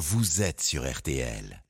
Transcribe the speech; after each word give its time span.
vous 0.00 0.40
êtes 0.40 0.62
sur 0.62 0.90
RTL. 0.90 1.62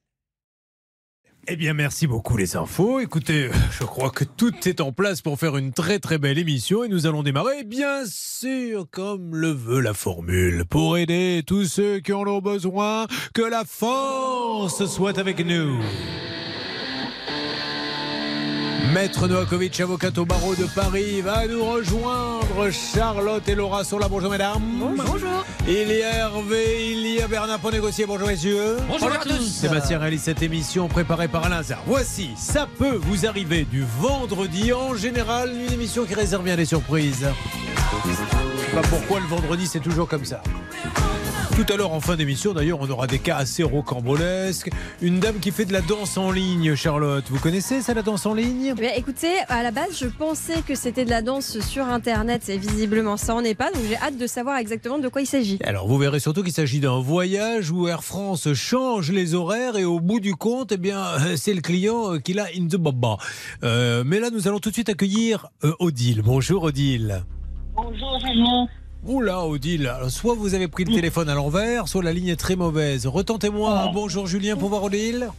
Eh 1.49 1.57
bien, 1.57 1.75
merci 1.75 2.07
beaucoup 2.07 2.37
les 2.37 2.55
infos. 2.55 3.01
Écoutez, 3.01 3.51
je 3.73 3.83
crois 3.83 4.11
que 4.11 4.23
tout 4.23 4.69
est 4.69 4.81
en 4.81 4.93
place 4.93 5.21
pour 5.21 5.37
faire 5.37 5.57
une 5.57 5.73
très 5.73 5.99
très 5.99 6.19
belle 6.19 6.39
émission 6.39 6.85
et 6.85 6.89
nous 6.89 7.09
allons 7.09 7.25
démarrer, 7.25 7.65
bien 7.65 8.05
sûr, 8.07 8.87
comme 8.89 9.35
le 9.35 9.51
veut 9.51 9.81
la 9.81 9.95
formule, 9.95 10.65
pour 10.65 10.97
aider 10.97 11.43
tous 11.45 11.65
ceux 11.65 11.99
qui 11.99 12.13
en 12.13 12.25
ont 12.29 12.41
besoin, 12.41 13.09
que 13.35 13.43
la 13.43 13.65
force 13.65 14.87
soit 14.87 15.19
avec 15.19 15.45
nous. 15.45 15.81
Maître 18.93 19.29
Novakovic, 19.29 19.79
avocat 19.81 20.11
au 20.17 20.25
barreau 20.25 20.55
de 20.57 20.65
Paris, 20.65 21.21
va 21.21 21.47
nous 21.47 21.65
rejoindre. 21.65 22.71
Charlotte 22.71 23.49
et 23.49 23.55
Laura 23.55 23.85
sont 23.85 23.99
là. 23.99 24.09
Bonjour 24.09 24.31
mesdames. 24.31 24.61
Bonjour. 24.97 25.45
Il 25.69 25.93
y 25.93 26.03
a 26.03 26.17
Hervé, 26.17 26.93
il 26.93 27.07
y 27.07 27.21
a 27.21 27.29
Bernard 27.29 27.61
pour 27.61 27.71
négocier. 27.71 28.05
Bonjour 28.07 28.27
messieurs. 28.27 28.79
Bonjour 28.89 29.13
à 29.13 29.19
tous. 29.19 29.47
Sébastien 29.47 29.99
réalise 29.99 30.23
cette 30.23 30.43
émission 30.43 30.89
préparée 30.89 31.29
par 31.29 31.45
Alain 31.45 31.63
Zar. 31.63 31.83
Voici, 31.87 32.31
ça 32.37 32.67
peut 32.79 32.99
vous 33.01 33.27
arriver 33.27 33.65
du 33.65 33.85
vendredi. 34.01 34.73
En 34.73 34.97
général, 34.97 35.53
une 35.55 35.73
émission 35.73 36.05
qui 36.05 36.15
réserve 36.15 36.43
bien 36.43 36.57
des 36.57 36.65
surprises. 36.65 37.29
Je 38.07 38.13
sais 38.13 38.73
pas 38.75 38.89
pourquoi 38.89 39.21
le 39.21 39.27
vendredi 39.27 39.67
c'est 39.67 39.81
toujours 39.81 40.09
comme 40.09 40.25
ça? 40.25 40.43
Tout 41.57 41.75
à 41.75 41.77
l'heure, 41.77 41.93
en 41.93 42.01
fin 42.01 42.17
d'émission, 42.17 42.55
d'ailleurs, 42.55 42.79
on 42.81 42.89
aura 42.89 43.07
des 43.07 43.19
cas 43.19 43.37
assez 43.37 43.63
rocambolesques. 43.63 44.71
Une 45.03 45.21
dame 45.21 45.41
qui 45.41 45.51
fait 45.51 45.67
de 45.67 45.75
la 45.75 45.83
danse 45.83 46.17
en 46.17 46.31
ligne, 46.31 46.75
Charlotte. 46.75 47.25
Vous 47.29 47.39
connaissez 47.39 47.83
ça, 47.83 47.93
la 47.93 48.01
danse 48.03 48.25
en 48.25 48.33
ligne? 48.33 48.73
Eh 48.77 48.81
bien, 48.81 48.93
écoutez, 48.97 49.35
à 49.49 49.63
la 49.63 49.71
base, 49.71 49.99
je 49.99 50.07
pensais 50.07 50.63
que 50.67 50.75
c'était 50.75 51.05
de 51.05 51.11
la 51.11 51.21
danse 51.21 51.61
sur 51.61 51.85
Internet 51.87 52.49
et 52.49 52.57
visiblement 52.57 53.19
ça 53.19 53.35
en 53.35 53.45
est 53.45 53.55
pas, 53.55 53.71
donc 53.73 53.83
j'ai 53.87 53.97
hate 53.97 54.17
de 54.17 54.27
savoir 54.27 54.57
exactement 54.57 54.99
de 54.99 55.09
quoi 55.09 55.21
il 55.21 55.27
s'agit. 55.27 55.59
Alors, 55.63 55.87
vous 55.87 55.99
verrez 55.99 56.19
surtout 56.19 56.43
qu'il 56.43 56.53
s'agit 56.53 56.81
d'un 56.81 56.99
voyage 56.99 57.71
où 57.71 57.89
Air 57.89 58.05
France 58.05 58.53
change 58.55 59.13
les 59.13 59.35
horaires 59.35 59.77
et 59.77 59.85
au 59.85 60.01
bout 60.01 60.21
du 60.21 60.35
compte, 60.35 60.73
eh 60.73 60.79
bien, 60.79 61.05
c'est 61.37 61.53
le 61.53 61.61
client 61.61 62.19
qui 62.21 62.33
l'a 62.33 62.47
in 62.57 62.69
the 62.69 62.77
baba. 62.77 63.19
Euh, 63.65 64.03
mais 64.07 64.19
là, 64.19 64.31
nous 64.31 64.49
allons 64.49 64.61
tout 64.61 64.71
de 64.71 64.75
suite 64.75 64.89
accueillir 64.89 65.49
euh, 65.65 65.73
Odile. 65.79 66.23
Bonjour, 66.25 66.63
Odile. 66.63 67.23
Bonjour 67.77 68.19
Julien. 68.21 68.67
Oula, 69.07 69.47
Odile, 69.47 69.87
alors, 69.87 70.11
soit 70.11 70.35
vous 70.35 70.55
avez 70.55 70.69
pris 70.69 70.85
le 70.85 70.95
téléphone 70.95 71.29
à 71.31 71.35
l'envers, 71.35 71.89
soit 71.89 72.03
la 72.03 72.13
ligne 72.13 72.29
est 72.29 72.37
très 72.37 72.55
mauvaise. 72.55 73.07
Retentez-moi 73.07 73.79
un 73.81 73.93
bonjour 73.93 74.27
Julien 74.27 74.57
pour 74.57 74.69
voir 74.69 74.85
Odile. 74.85 75.31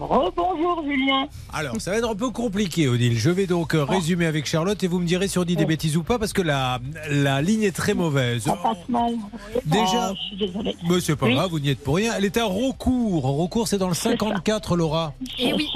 Rebonjour 0.00 0.82
Julien. 0.84 1.26
Alors, 1.52 1.74
ça 1.80 1.90
va 1.90 1.98
être 1.98 2.08
un 2.08 2.14
peu 2.14 2.30
compliqué, 2.30 2.88
Odile. 2.88 3.18
Je 3.18 3.28
vais 3.28 3.46
donc 3.46 3.74
euh, 3.74 3.84
résumer 3.84 4.24
avec 4.26 4.46
Charlotte 4.46 4.82
et 4.82 4.86
vous 4.86 5.00
me 5.00 5.06
direz 5.06 5.28
si 5.28 5.38
on 5.38 5.44
dit 5.44 5.56
des 5.56 5.66
bêtises 5.66 5.96
ou 5.98 6.02
pas 6.02 6.18
parce 6.18 6.32
que 6.32 6.40
la, 6.42 6.78
la 7.10 7.42
ligne 7.42 7.64
est 7.64 7.76
très 7.76 7.92
mauvaise. 7.92 8.46
Mal. 8.88 9.14
Déjà- 9.66 10.12
Oh, 10.12 10.14
je 10.16 10.28
suis 10.28 10.36
désolée. 10.46 10.76
Mais 10.88 11.00
c'est 11.00 11.16
pas 11.16 11.26
Oui. 11.26 11.34
grave, 11.34 11.50
vous 11.50 11.58
n'y 11.60 11.68
êtes 11.70 11.82
pour 11.82 11.96
rien. 11.96 12.14
Elle 12.16 12.24
est 12.24 12.36
à 12.38 12.44
recours. 12.46 13.22
Recours, 13.24 13.68
c'est 13.68 13.78
dans 13.78 13.88
le 13.88 13.94
54, 13.94 14.76
Laura. 14.76 15.12
Et 15.38 15.48
C'est 15.48 15.52
oui. 15.54 15.68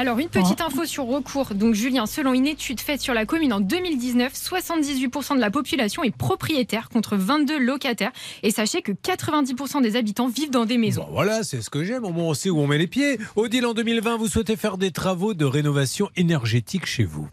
Alors, 0.00 0.20
une 0.20 0.28
petite 0.28 0.60
info 0.60 0.84
sur 0.84 1.06
recours. 1.06 1.56
Donc, 1.56 1.74
Julien, 1.74 2.06
selon 2.06 2.32
une 2.32 2.46
étude 2.46 2.78
faite 2.78 3.00
sur 3.00 3.14
la 3.14 3.26
commune 3.26 3.52
en 3.52 3.58
2019, 3.58 4.32
78% 4.32 5.34
de 5.34 5.40
la 5.40 5.50
population 5.50 6.04
est 6.04 6.16
propriétaire 6.16 6.88
contre 6.88 7.16
22 7.16 7.58
locataires. 7.58 8.12
Et 8.44 8.52
sachez 8.52 8.80
que 8.80 8.92
90% 8.92 9.82
des 9.82 9.96
habitants 9.96 10.28
vivent 10.28 10.52
dans 10.52 10.66
des 10.66 10.78
maisons. 10.78 11.02
Bon, 11.02 11.14
voilà, 11.14 11.42
c'est 11.42 11.60
ce 11.62 11.68
que 11.68 11.82
j'aime. 11.82 12.04
Au 12.04 12.12
moins, 12.12 12.26
on 12.26 12.34
sait 12.34 12.48
où 12.48 12.60
on 12.60 12.68
met 12.68 12.78
les 12.78 12.86
pieds. 12.86 13.18
Odile, 13.34 13.66
en 13.66 13.74
2020, 13.74 14.18
vous 14.18 14.28
souhaitez 14.28 14.54
faire 14.54 14.78
des 14.78 14.92
travaux 14.92 15.34
de 15.34 15.44
rénovation 15.44 16.10
énergétique 16.14 16.86
chez 16.86 17.02
vous. 17.02 17.28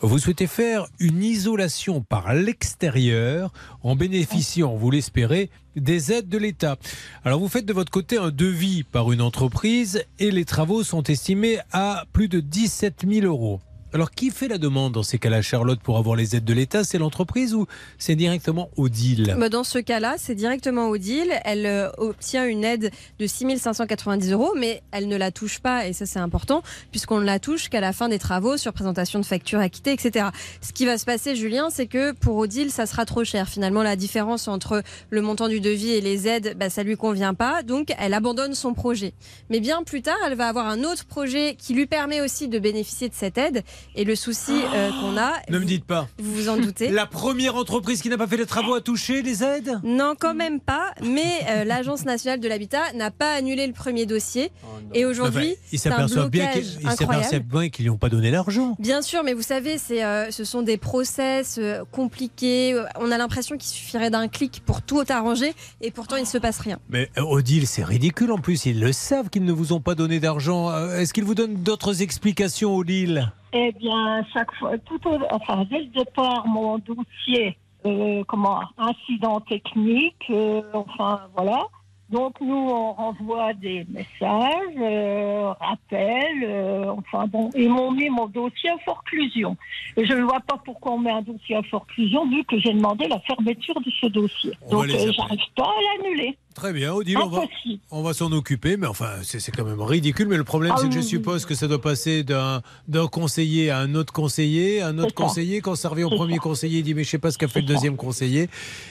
Vous 0.00 0.18
souhaitez 0.18 0.48
faire 0.48 0.88
une 0.98 1.22
isolation 1.22 2.00
par 2.00 2.34
l'extérieur 2.34 3.52
en 3.84 3.94
bénéficiant, 3.94 4.74
vous 4.74 4.90
l'espérez, 4.90 5.48
des 5.76 6.12
aides 6.12 6.28
de 6.28 6.38
l'État. 6.38 6.76
Alors, 7.24 7.40
vous 7.40 7.48
faites 7.48 7.66
de 7.66 7.72
votre 7.72 7.90
côté 7.90 8.16
un 8.16 8.30
devis 8.30 8.82
par 8.82 9.12
une 9.12 9.22
entreprise 9.22 10.04
et 10.18 10.30
les 10.30 10.44
travaux 10.44 10.82
sont 10.82 11.02
estimés 11.02 11.58
à 11.72 12.04
plus 12.12 12.28
de 12.28 12.40
17 12.40 13.04
000 13.08 13.26
euros. 13.26 13.60
Alors, 13.92 14.12
qui 14.12 14.30
fait 14.30 14.46
la 14.46 14.58
demande 14.58 14.92
dans 14.92 15.02
ces 15.02 15.18
cas-là, 15.18 15.42
Charlotte, 15.42 15.80
pour 15.80 15.98
avoir 15.98 16.14
les 16.14 16.36
aides 16.36 16.44
de 16.44 16.54
l'État? 16.54 16.84
C'est 16.84 16.98
l'entreprise 16.98 17.54
ou 17.54 17.66
c'est 17.98 18.14
directement 18.14 18.70
Odile? 18.76 19.34
Bah, 19.36 19.48
dans 19.48 19.64
ce 19.64 19.78
cas-là, 19.78 20.14
c'est 20.16 20.36
directement 20.36 20.88
Odile. 20.88 21.32
Elle 21.44 21.66
euh, 21.66 21.90
obtient 21.98 22.46
une 22.46 22.62
aide 22.62 22.92
de 23.18 23.26
6 23.26 23.58
590 23.58 24.30
euros, 24.30 24.52
mais 24.56 24.82
elle 24.92 25.08
ne 25.08 25.16
la 25.16 25.32
touche 25.32 25.58
pas, 25.58 25.88
et 25.88 25.92
ça 25.92 26.06
c'est 26.06 26.20
important, 26.20 26.62
puisqu'on 26.92 27.18
ne 27.18 27.24
la 27.24 27.40
touche 27.40 27.68
qu'à 27.68 27.80
la 27.80 27.92
fin 27.92 28.08
des 28.08 28.20
travaux 28.20 28.56
sur 28.56 28.72
présentation 28.72 29.18
de 29.18 29.24
factures 29.24 29.58
acquittées, 29.58 29.92
etc. 29.92 30.28
Ce 30.60 30.72
qui 30.72 30.86
va 30.86 30.96
se 30.96 31.04
passer, 31.04 31.34
Julien, 31.34 31.68
c'est 31.70 31.88
que 31.88 32.12
pour 32.12 32.36
Odile, 32.36 32.70
ça 32.70 32.86
sera 32.86 33.04
trop 33.04 33.24
cher. 33.24 33.48
Finalement, 33.48 33.82
la 33.82 33.96
différence 33.96 34.46
entre 34.46 34.84
le 35.10 35.20
montant 35.20 35.48
du 35.48 35.60
devis 35.60 35.90
et 35.90 36.00
les 36.00 36.28
aides, 36.28 36.56
bah, 36.56 36.70
ça 36.70 36.84
lui 36.84 36.96
convient 36.96 37.34
pas, 37.34 37.64
donc 37.64 37.92
elle 37.98 38.14
abandonne 38.14 38.54
son 38.54 38.72
projet. 38.72 39.14
Mais 39.48 39.58
bien 39.58 39.82
plus 39.82 40.02
tard, 40.02 40.18
elle 40.24 40.36
va 40.36 40.46
avoir 40.46 40.68
un 40.68 40.84
autre 40.84 41.06
projet 41.06 41.56
qui 41.58 41.74
lui 41.74 41.86
permet 41.86 42.20
aussi 42.20 42.46
de 42.46 42.60
bénéficier 42.60 43.08
de 43.08 43.14
cette 43.14 43.36
aide. 43.36 43.64
Et 43.96 44.04
le 44.04 44.14
souci 44.14 44.52
euh, 44.74 44.90
qu'on 45.00 45.16
a, 45.16 45.32
Ne 45.48 45.54
me 45.56 45.62
vous- 45.62 45.64
dites 45.68 45.84
pas. 45.84 46.08
vous 46.18 46.32
vous 46.34 46.48
en 46.48 46.56
doutez. 46.56 46.90
La 46.90 47.06
première 47.06 47.56
entreprise 47.56 48.00
qui 48.02 48.08
n'a 48.08 48.16
pas 48.18 48.26
fait 48.26 48.36
les 48.36 48.46
travaux 48.46 48.74
a 48.74 48.80
touché 48.80 49.22
les 49.22 49.42
aides? 49.42 49.80
Non, 49.84 50.14
quand 50.18 50.34
même 50.34 50.60
pas. 50.60 50.92
Mais 51.02 51.40
euh, 51.48 51.64
l'Agence 51.64 52.04
nationale 52.04 52.40
de 52.40 52.48
l'habitat 52.48 52.92
n'a 52.94 53.10
pas 53.10 53.32
annulé 53.34 53.66
le 53.66 53.72
premier 53.72 54.06
dossier. 54.06 54.50
Et 54.94 55.04
aujourd'hui, 55.04 55.50
Enfin, 55.52 55.68
ils 55.72 55.78
s'aperçoivent 55.78 56.30
bien 56.30 56.46
qu'ils 56.48 56.62
ils 56.62 56.66
s'aperçoivent 56.72 57.10
incroyable. 57.10 57.44
bien 57.46 57.68
qu'ils 57.68 57.84
lui 57.84 57.90
ont 57.90 57.96
pas 57.98 58.08
donné 58.08 58.30
l'argent. 58.30 58.76
Bien 58.78 59.02
sûr, 59.02 59.22
mais 59.24 59.34
vous 59.34 59.42
savez, 59.42 59.78
c'est, 59.78 60.04
euh, 60.04 60.30
ce 60.30 60.44
sont 60.44 60.62
des 60.62 60.76
process 60.76 61.58
compliqués. 61.92 62.80
On 62.98 63.10
a 63.10 63.18
l'impression 63.18 63.56
qu'il 63.56 63.68
suffirait 63.68 64.10
d'un 64.10 64.28
clic 64.28 64.62
pour 64.64 64.82
tout 64.82 65.02
arranger, 65.08 65.52
et 65.80 65.90
pourtant 65.90 66.16
il 66.16 66.22
ne 66.22 66.26
se 66.26 66.38
passe 66.38 66.58
rien. 66.58 66.78
Mais 66.88 67.10
Odile, 67.18 67.66
c'est 67.66 67.84
ridicule 67.84 68.32
en 68.32 68.38
plus. 68.38 68.66
Ils 68.66 68.80
le 68.80 68.92
savent 68.92 69.28
qu'ils 69.30 69.44
ne 69.44 69.52
vous 69.52 69.72
ont 69.72 69.80
pas 69.80 69.94
donné 69.94 70.20
d'argent. 70.20 70.70
Est-ce 70.90 71.12
qu'ils 71.12 71.24
vous 71.24 71.34
donnent 71.34 71.56
d'autres 71.62 72.02
explications, 72.02 72.74
Odile? 72.76 73.32
Eh 73.52 73.72
bien, 73.72 74.24
chaque 74.32 74.54
fois, 74.54 74.78
tout 74.78 75.00
au, 75.08 75.18
enfin, 75.30 75.64
dès 75.68 75.80
le 75.80 75.86
départ, 75.86 76.46
mon 76.46 76.78
dossier, 76.78 77.56
euh, 77.84 78.22
comment, 78.28 78.60
incident 78.78 79.40
technique, 79.40 80.26
euh, 80.30 80.62
enfin, 80.72 81.22
voilà. 81.36 81.66
Donc, 82.10 82.40
nous, 82.40 82.54
on 82.54 82.92
renvoie 82.92 83.52
des 83.54 83.86
messages, 83.88 84.76
euh, 84.80 85.52
rappels, 85.60 86.42
euh, 86.42 86.92
enfin, 86.98 87.26
bon, 87.28 87.50
ils 87.54 87.70
m'ont 87.70 87.92
mis 87.92 88.08
mon 88.08 88.26
dossier 88.26 88.70
à 88.70 88.78
forclusion. 88.78 89.56
Et 89.96 90.04
je 90.04 90.14
ne 90.14 90.22
vois 90.22 90.40
pas 90.40 90.56
pourquoi 90.64 90.92
on 90.92 90.98
met 90.98 91.12
un 91.12 91.22
dossier 91.22 91.54
à 91.54 91.62
forclusion, 91.62 92.28
vu 92.28 92.42
que 92.44 92.58
j'ai 92.58 92.72
demandé 92.72 93.06
la 93.06 93.20
fermeture 93.20 93.80
de 93.80 93.90
ce 94.00 94.06
dossier. 94.08 94.52
On 94.66 94.70
Donc, 94.70 94.88
euh, 94.88 95.12
j'arrive 95.12 95.40
pas 95.54 95.68
à 95.68 96.02
l'annuler. 96.02 96.36
Très 96.54 96.72
bien, 96.72 96.92
Odile, 96.92 97.16
on 97.18 97.28
va, 97.28 97.38
Impossible. 97.42 97.80
on 97.92 98.02
va 98.02 98.12
s'en 98.12 98.32
occuper. 98.32 98.76
Mais 98.76 98.86
enfin, 98.88 99.10
c'est 99.22 99.52
quand 99.52 99.64
même 99.64 99.80
ridicule. 99.80 100.26
Mais 100.28 100.36
le 100.36 100.44
problème, 100.44 100.72
Ah 100.74 100.78
c'est 100.80 100.88
que 100.88 100.94
je 100.94 100.98
oui, 100.98 101.04
suppose 101.04 101.46
que 101.46 101.54
ça 101.54 101.68
doit 101.68 101.80
passer 101.80 102.24
d'un 102.24 102.60
conseiller 103.10 103.70
à 103.70 103.78
un 103.78 103.94
autre 103.94 104.12
conseiller, 104.12 104.82
un 104.82 104.98
autre 104.98 105.14
ça. 105.16 105.24
conseiller. 105.24 105.60
Quand 105.60 105.74
ça 105.76 105.88
revient 105.88 106.04
au 106.04 106.10
premier 106.10 106.34
ça. 106.34 106.40
conseiller, 106.40 106.78
il 106.80 106.82
dit 106.82 106.94
Mais 106.94 107.04
je 107.04 107.10
sais 107.10 107.18
pas 107.18 107.30
ce 107.30 107.38
qu'a 107.38 107.48
fait 107.48 107.60
le 107.62 107.68
ça. 107.68 107.74
deuxième 107.74 107.96
conseiller. 107.96 108.48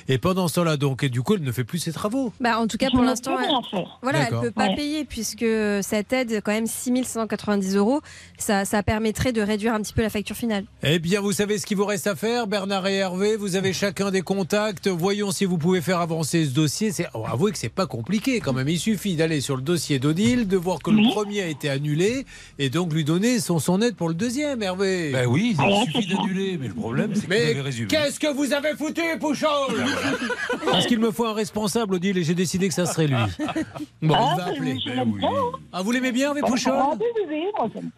Et 0.07 0.17
pendant 0.17 0.47
ce 0.47 0.55
temps-là, 0.55 0.77
donc, 0.77 1.03
et 1.03 1.09
du 1.09 1.21
coup, 1.21 1.35
elle 1.35 1.43
ne 1.43 1.51
fait 1.51 1.63
plus 1.65 1.79
ses 1.79 1.91
travaux. 1.91 2.31
Bah, 2.39 2.59
en 2.59 2.65
tout 2.67 2.77
cas, 2.77 2.87
Je 2.87 2.91
pour 2.91 3.01
ne 3.01 3.07
l'instant, 3.07 3.37
elle-. 3.39 3.79
Voilà, 4.01 4.19
elle 4.19 4.23
D'accord. 4.25 4.41
peut 4.41 4.51
pas 4.51 4.67
Ouais. 4.69 4.75
payer 4.75 5.03
puisque 5.05 5.45
cette 5.81 6.13
aide, 6.13 6.41
quand 6.43 6.51
même 6.51 6.65
6190 6.67 7.75
euros, 7.75 8.01
ça, 8.37 8.65
ça 8.65 8.83
permettrait 8.83 9.33
de 9.33 9.41
réduire 9.41 9.73
un 9.73 9.81
petit 9.81 9.93
peu 9.93 10.01
la 10.01 10.09
facture 10.09 10.35
finale. 10.35 10.63
Eh 10.83 10.99
bien, 10.99 11.21
vous 11.21 11.33
savez 11.33 11.57
ce 11.57 11.65
qu'il 11.65 11.77
vous 11.77 11.85
reste 11.85 12.07
à 12.07 12.15
faire, 12.15 12.47
Bernard 12.47 12.87
et 12.87 12.95
Hervé. 12.95 13.35
Vous 13.37 13.55
avez 13.55 13.73
chacun 13.73 14.11
des 14.11 14.21
contacts. 14.21 14.87
Voyons 14.87 15.31
si 15.31 15.45
vous 15.45 15.57
pouvez 15.57 15.81
faire 15.81 15.99
avancer 15.99 16.45
ce 16.45 16.51
dossier. 16.51 16.91
C'est, 16.91 17.07
oh, 17.13 17.25
avouez 17.49 17.53
que 17.53 17.57
c'est 17.57 17.69
pas 17.69 17.87
compliqué 17.87 18.39
quand 18.39 18.53
même. 18.53 18.69
Il 18.69 18.79
suffit 18.79 19.15
d'aller 19.15 19.41
sur 19.41 19.55
le 19.55 19.61
dossier 19.61 19.97
d'Odile, 19.99 20.47
de 20.47 20.55
voir 20.57 20.79
que 20.79 20.91
le 20.91 21.09
premier 21.11 21.41
a 21.41 21.47
été 21.47 21.69
annulé 21.69 22.25
et 22.59 22.69
donc 22.69 22.93
lui 22.93 23.03
donner 23.03 23.39
son, 23.39 23.59
son 23.59 23.81
aide 23.81 23.95
pour 23.95 24.07
le 24.07 24.13
deuxième, 24.13 24.61
Hervé. 24.61 25.11
Ben 25.11 25.25
oui, 25.27 25.55
il 25.57 25.63
Ah, 25.63 25.83
suffit 25.85 26.07
d'annuler, 26.13 26.57
mais 26.59 26.67
le 26.67 26.73
problème, 26.73 27.11
c'est 27.15 27.21
que 27.21 27.25
vous 27.25 27.29
Mais 27.33 27.49
avez 27.51 27.61
résumé. 27.61 27.87
qu'est-ce 27.87 28.19
que 28.19 28.31
vous 28.33 28.53
avez 28.53 28.75
foutu, 28.77 29.01
Pouchon 29.19 29.47
Parce 30.65 30.85
qu'il 30.85 30.99
me 30.99 31.11
faut 31.11 31.25
un 31.25 31.33
responsable, 31.33 31.95
Odile, 31.95 32.17
et 32.19 32.23
j'ai 32.23 32.35
décidé 32.35 32.67
que 32.67 32.73
ça 32.73 32.85
serait 32.85 33.07
lui. 33.07 33.15
Bon, 34.01 34.15
Ah, 34.17 34.29
on 34.33 34.35
va 34.37 34.45
mais 34.45 34.51
appeler. 34.51 34.75
Ben 34.85 35.03
oui. 35.11 35.21
Ah, 35.73 35.81
vous 35.81 35.91
l'aimez 35.91 36.11
bien, 36.11 36.27
Hervé 36.29 36.41
Pouchon. 36.41 36.97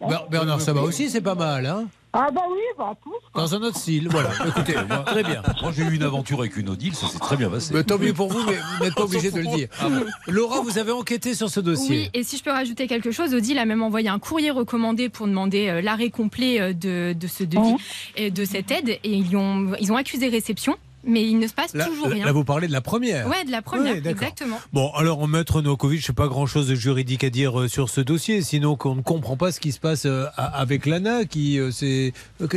Ber- 0.00 0.26
Bernard, 0.30 0.60
ça 0.60 0.72
va 0.72 0.82
aussi, 0.82 1.10
c'est 1.10 1.20
pas 1.20 1.34
mal, 1.34 1.66
hein 1.66 1.86
Ah 2.14 2.28
bah 2.30 2.42
oui, 2.50 2.58
bah 2.76 2.94
tous. 3.02 3.10
Dans 3.34 3.54
un 3.54 3.62
autre 3.62 3.78
style, 3.78 4.08
voilà. 4.10 4.30
Écoutez, 4.46 4.74
moi, 4.86 4.98
très 5.06 5.22
bien. 5.22 5.42
Moi, 5.62 5.72
j'ai 5.74 5.82
eu 5.82 5.94
une 5.94 6.02
aventure 6.02 6.40
avec 6.40 6.56
une 6.58 6.68
Odile, 6.68 6.94
ça 6.94 7.06
s'est 7.08 7.18
très 7.18 7.36
bien 7.38 7.48
passé. 7.48 7.72
Mais 7.74 7.84
tant 7.84 7.98
mieux 7.98 8.12
pour 8.12 8.28
vous, 8.28 8.40
mais 8.44 8.56
vous 8.78 8.84
n'êtes 8.84 8.94
pas 8.94 9.04
obligé 9.04 9.30
de 9.30 9.38
le 9.38 9.46
dire. 9.46 9.68
Laura, 10.28 10.60
vous 10.60 10.76
avez 10.78 10.92
enquêté 10.92 11.34
sur 11.34 11.48
ce 11.48 11.60
dossier. 11.60 11.96
Oui, 11.96 12.10
et 12.12 12.22
si 12.22 12.36
je 12.36 12.42
peux 12.44 12.50
rajouter 12.50 12.86
quelque 12.86 13.10
chose, 13.12 13.32
Odile 13.34 13.58
a 13.58 13.64
même 13.64 13.82
envoyé 13.82 14.08
un 14.10 14.18
courrier 14.18 14.50
recommandé 14.50 15.08
pour 15.08 15.26
demander 15.26 15.68
euh, 15.68 15.80
l'arrêt 15.80 16.10
complet 16.10 16.60
euh, 16.60 16.72
de, 16.74 17.14
de 17.18 17.26
ce 17.26 17.44
devis 17.44 17.72
Mhm. 17.72 17.78
et 18.16 18.30
de 18.30 18.44
cette 18.44 18.70
aide. 18.70 18.90
Et 18.90 19.12
ils 19.12 19.34
ont, 19.36 19.72
ils 19.80 19.90
ont 19.92 19.96
accusé 19.96 20.28
réception. 20.28 20.76
Mais 21.04 21.22
il 21.24 21.38
ne 21.38 21.46
se 21.46 21.52
passe 21.54 21.74
Là, 21.74 21.84
toujours 21.86 22.08
rien. 22.08 22.24
là, 22.26 22.32
vous 22.32 22.44
parlez 22.44 22.68
de 22.68 22.72
la 22.72 22.80
première. 22.80 23.26
Ouais, 23.28 23.44
de 23.44 23.50
la 23.50 23.62
première, 23.62 23.94
Ouais, 23.94 24.02
exactement. 24.10 24.58
Bon, 24.72 24.90
alors, 24.94 25.20
en 25.20 25.26
maître 25.26 25.60
Novakovic, 25.62 26.00
je 26.00 26.06
sais 26.06 26.12
pas 26.12 26.28
grand-chose 26.28 26.68
de 26.68 26.74
juridique 26.74 27.24
à 27.24 27.30
dire 27.30 27.58
euh, 27.60 27.68
sur 27.68 27.88
ce 27.90 28.00
dossier, 28.00 28.42
sinon 28.42 28.76
qu'on 28.76 28.94
ne 28.94 29.02
comprend 29.02 29.36
pas 29.36 29.52
ce 29.52 29.60
qui 29.60 29.72
se 29.72 29.80
passe 29.80 30.06
euh, 30.06 30.26
avec 30.36 30.86
l'ANA, 30.86 31.24
qui, 31.24 31.58
euh, 31.58 31.70
c'est... 31.70 32.12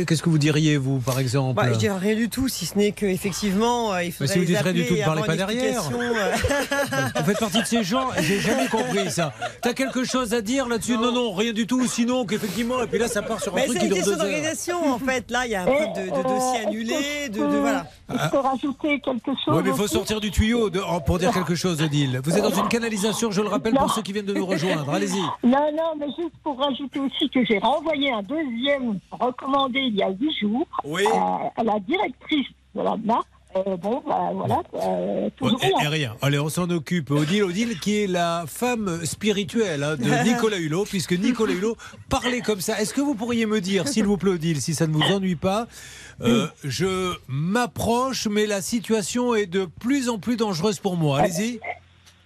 Qu'est-ce 0.06 0.22
que 0.22 0.28
vous 0.30 0.38
diriez, 0.38 0.76
vous, 0.76 0.98
par 0.98 1.18
exemple? 1.18 1.54
Bah, 1.56 1.72
je 1.72 1.78
dirais 1.78 1.98
rien 1.98 2.14
du 2.16 2.28
tout, 2.28 2.48
si 2.48 2.66
ce 2.66 2.76
n'est 2.78 2.92
qu'effectivement, 2.92 3.92
euh, 3.94 4.02
il 4.04 4.12
faudrait 4.12 4.32
si 4.34 4.38
vous 4.38 4.44
dites 4.44 4.58
rien 4.58 4.72
du 4.72 4.86
tout, 4.86 4.94
ne 4.94 5.04
parlez 5.04 5.22
pas 5.22 5.32
une 5.32 5.38
derrière. 5.38 5.82
Vous 5.82 7.24
faites 7.24 7.38
partie 7.38 7.60
de 7.62 7.66
ces 7.66 7.82
gens, 7.84 8.08
j'ai 8.20 8.40
jamais 8.40 8.68
compris 8.68 9.10
ça. 9.10 9.32
T'as 9.62 9.72
quelque 9.72 10.04
chose 10.04 10.34
à 10.34 10.40
dire 10.40 10.68
là-dessus? 10.68 10.96
Non. 10.96 11.12
non, 11.12 11.32
rien 11.34 11.52
du 11.52 11.66
tout, 11.66 11.86
sinon 11.86 12.24
qu'effectivement, 12.26 12.82
et 12.82 12.86
puis 12.86 12.98
là, 12.98 13.08
ça 13.08 13.22
part 13.22 13.40
sur 13.40 13.52
un 13.52 13.56
Mais 13.56 13.64
truc 13.66 13.78
c'est 13.80 13.80
qui 13.80 13.86
une 13.86 13.94
dure 13.94 13.96
question 14.04 14.16
deux 14.16 14.20
heures. 14.22 14.26
d'organisation 14.28 14.92
en 14.94 14.98
fait. 14.98 15.30
Là, 15.30 15.46
il 15.46 15.52
y 15.52 15.54
a 15.54 15.62
un 15.62 15.66
truc 15.66 15.78
de, 15.96 16.02
de 16.16 16.22
dossier 16.22 16.66
annulé, 16.66 17.28
de, 17.28 17.38
que 17.38 17.60
voilà. 17.60 17.86
Je 18.08 18.28
peux 18.36 18.46
rajouter 18.46 19.00
quelque 19.00 19.30
chose 19.44 19.54
Oui, 19.56 19.60
mais 19.64 19.70
il 19.70 19.76
faut 19.76 19.86
sortir 19.86 20.20
du 20.20 20.30
tuyau 20.30 20.68
de- 20.70 20.80
oh, 20.80 21.00
pour 21.00 21.18
dire 21.18 21.32
quelque 21.32 21.54
chose, 21.54 21.80
Odile. 21.82 22.20
Vous 22.22 22.36
êtes 22.36 22.42
dans 22.42 22.50
une 22.62 22.68
canalisation, 22.68 23.30
je 23.30 23.40
le 23.40 23.48
rappelle 23.48 23.74
pour 23.74 23.92
ceux 23.92 24.02
qui 24.02 24.12
viennent 24.12 24.26
de 24.26 24.34
nous 24.34 24.46
rejoindre. 24.46 24.90
Allez-y. 24.90 25.20
Non, 25.44 25.70
non, 25.72 25.94
mais 25.98 26.06
juste 26.06 26.34
pour 26.42 26.58
rajouter 26.58 27.00
aussi 27.00 27.28
que 27.30 27.44
j'ai 27.44 27.58
renvoyé 27.58 28.12
un 28.12 28.22
deuxième 28.22 28.98
recommandé 29.10 29.80
il 29.80 29.96
y 29.96 30.02
a 30.02 30.10
huit 30.10 30.32
jours 30.40 30.66
Oui. 30.84 31.02
à, 31.14 31.50
à 31.56 31.64
la 31.64 31.78
directrice 31.80 32.46
de 32.74 32.82
la 32.82 32.96
marque. 32.96 33.26
Euh, 33.56 33.74
bon, 33.78 34.02
bah, 34.06 34.32
voilà, 34.34 34.60
euh, 34.74 35.30
toujours 35.38 35.58
et, 35.64 35.68
rien. 35.68 35.80
et 35.84 35.88
rien. 35.88 36.14
Allez, 36.20 36.38
on 36.38 36.50
s'en 36.50 36.68
occupe. 36.68 37.10
Odile, 37.10 37.42
Odile 37.44 37.78
qui 37.80 38.02
est 38.02 38.06
la 38.06 38.44
femme 38.46 39.00
spirituelle 39.06 39.82
hein, 39.82 39.96
de 39.96 40.24
Nicolas 40.28 40.58
Hulot, 40.58 40.84
puisque 40.84 41.12
Nicolas 41.12 41.54
Hulot 41.54 41.74
parlait 42.10 42.42
comme 42.42 42.60
ça. 42.60 42.78
Est-ce 42.78 42.92
que 42.92 43.00
vous 43.00 43.14
pourriez 43.14 43.46
me 43.46 43.62
dire, 43.62 43.88
s'il 43.88 44.04
vous 44.04 44.18
plaît, 44.18 44.32
Odile, 44.32 44.60
si 44.60 44.74
ça 44.74 44.86
ne 44.86 44.92
vous 44.92 45.00
ennuie 45.10 45.36
pas, 45.36 45.68
euh, 46.22 46.46
je 46.64 47.14
m'approche, 47.28 48.26
mais 48.26 48.46
la 48.46 48.62
situation 48.62 49.34
est 49.34 49.46
de 49.46 49.66
plus 49.80 50.08
en 50.08 50.18
plus 50.18 50.36
dangereuse 50.36 50.78
pour 50.78 50.96
moi. 50.96 51.20
Allez-y. 51.20 51.60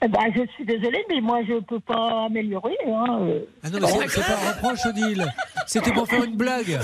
Ben, 0.00 0.32
je 0.34 0.46
suis 0.54 0.64
désolée, 0.64 1.04
mais 1.10 1.20
moi, 1.20 1.40
je 1.46 1.54
ne 1.54 1.60
peux 1.60 1.80
pas 1.80 2.24
améliorer. 2.24 2.76
Hein. 2.86 3.18
euh. 3.20 3.40
Ah 3.62 3.68
non, 3.68 3.80
mais 3.80 4.08
c'est 4.08 4.20
pas 4.22 4.32
un 4.32 4.52
reproche, 4.52 4.86
Odile. 4.86 5.26
C'était 5.66 5.92
pour 5.92 6.08
faire 6.08 6.24
une 6.24 6.36
blague. 6.36 6.80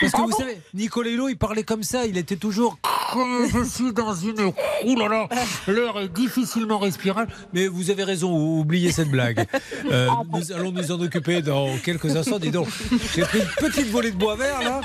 Parce 0.00 0.12
que 0.12 0.18
Ah 0.20 0.24
vous 0.26 0.32
savez, 0.36 0.58
Nicolas 0.74 1.10
Hulot, 1.10 1.28
il 1.28 1.36
parlait 1.36 1.62
comme 1.62 1.82
ça. 1.82 2.06
Il 2.06 2.16
était 2.16 2.36
toujours. 2.36 2.78
Je 3.52 3.64
suis 3.64 3.92
dans 3.92 4.14
une. 4.14 4.52
Ouh 4.86 4.96
là 4.96 5.08
là, 5.08 5.28
l'air 5.68 5.98
est 5.98 6.08
difficilement 6.08 6.78
respirable. 6.78 7.32
Mais 7.52 7.66
vous 7.66 7.90
avez 7.90 8.04
raison, 8.04 8.32
oubliez 8.58 8.90
cette 8.90 9.10
blague. 9.10 9.46
Euh, 9.90 10.08
nous 10.32 10.52
allons 10.52 10.72
nous 10.72 10.90
en 10.92 11.00
occuper 11.00 11.42
dans 11.42 11.76
quelques 11.78 12.16
instants. 12.16 12.38
Dis 12.38 12.50
donc, 12.50 12.68
j'ai 13.14 13.22
pris 13.22 13.40
une 13.40 13.68
petite 13.68 13.88
volée 13.88 14.10
de 14.10 14.16
bois 14.16 14.36
vert 14.36 14.62
là. 14.62 14.80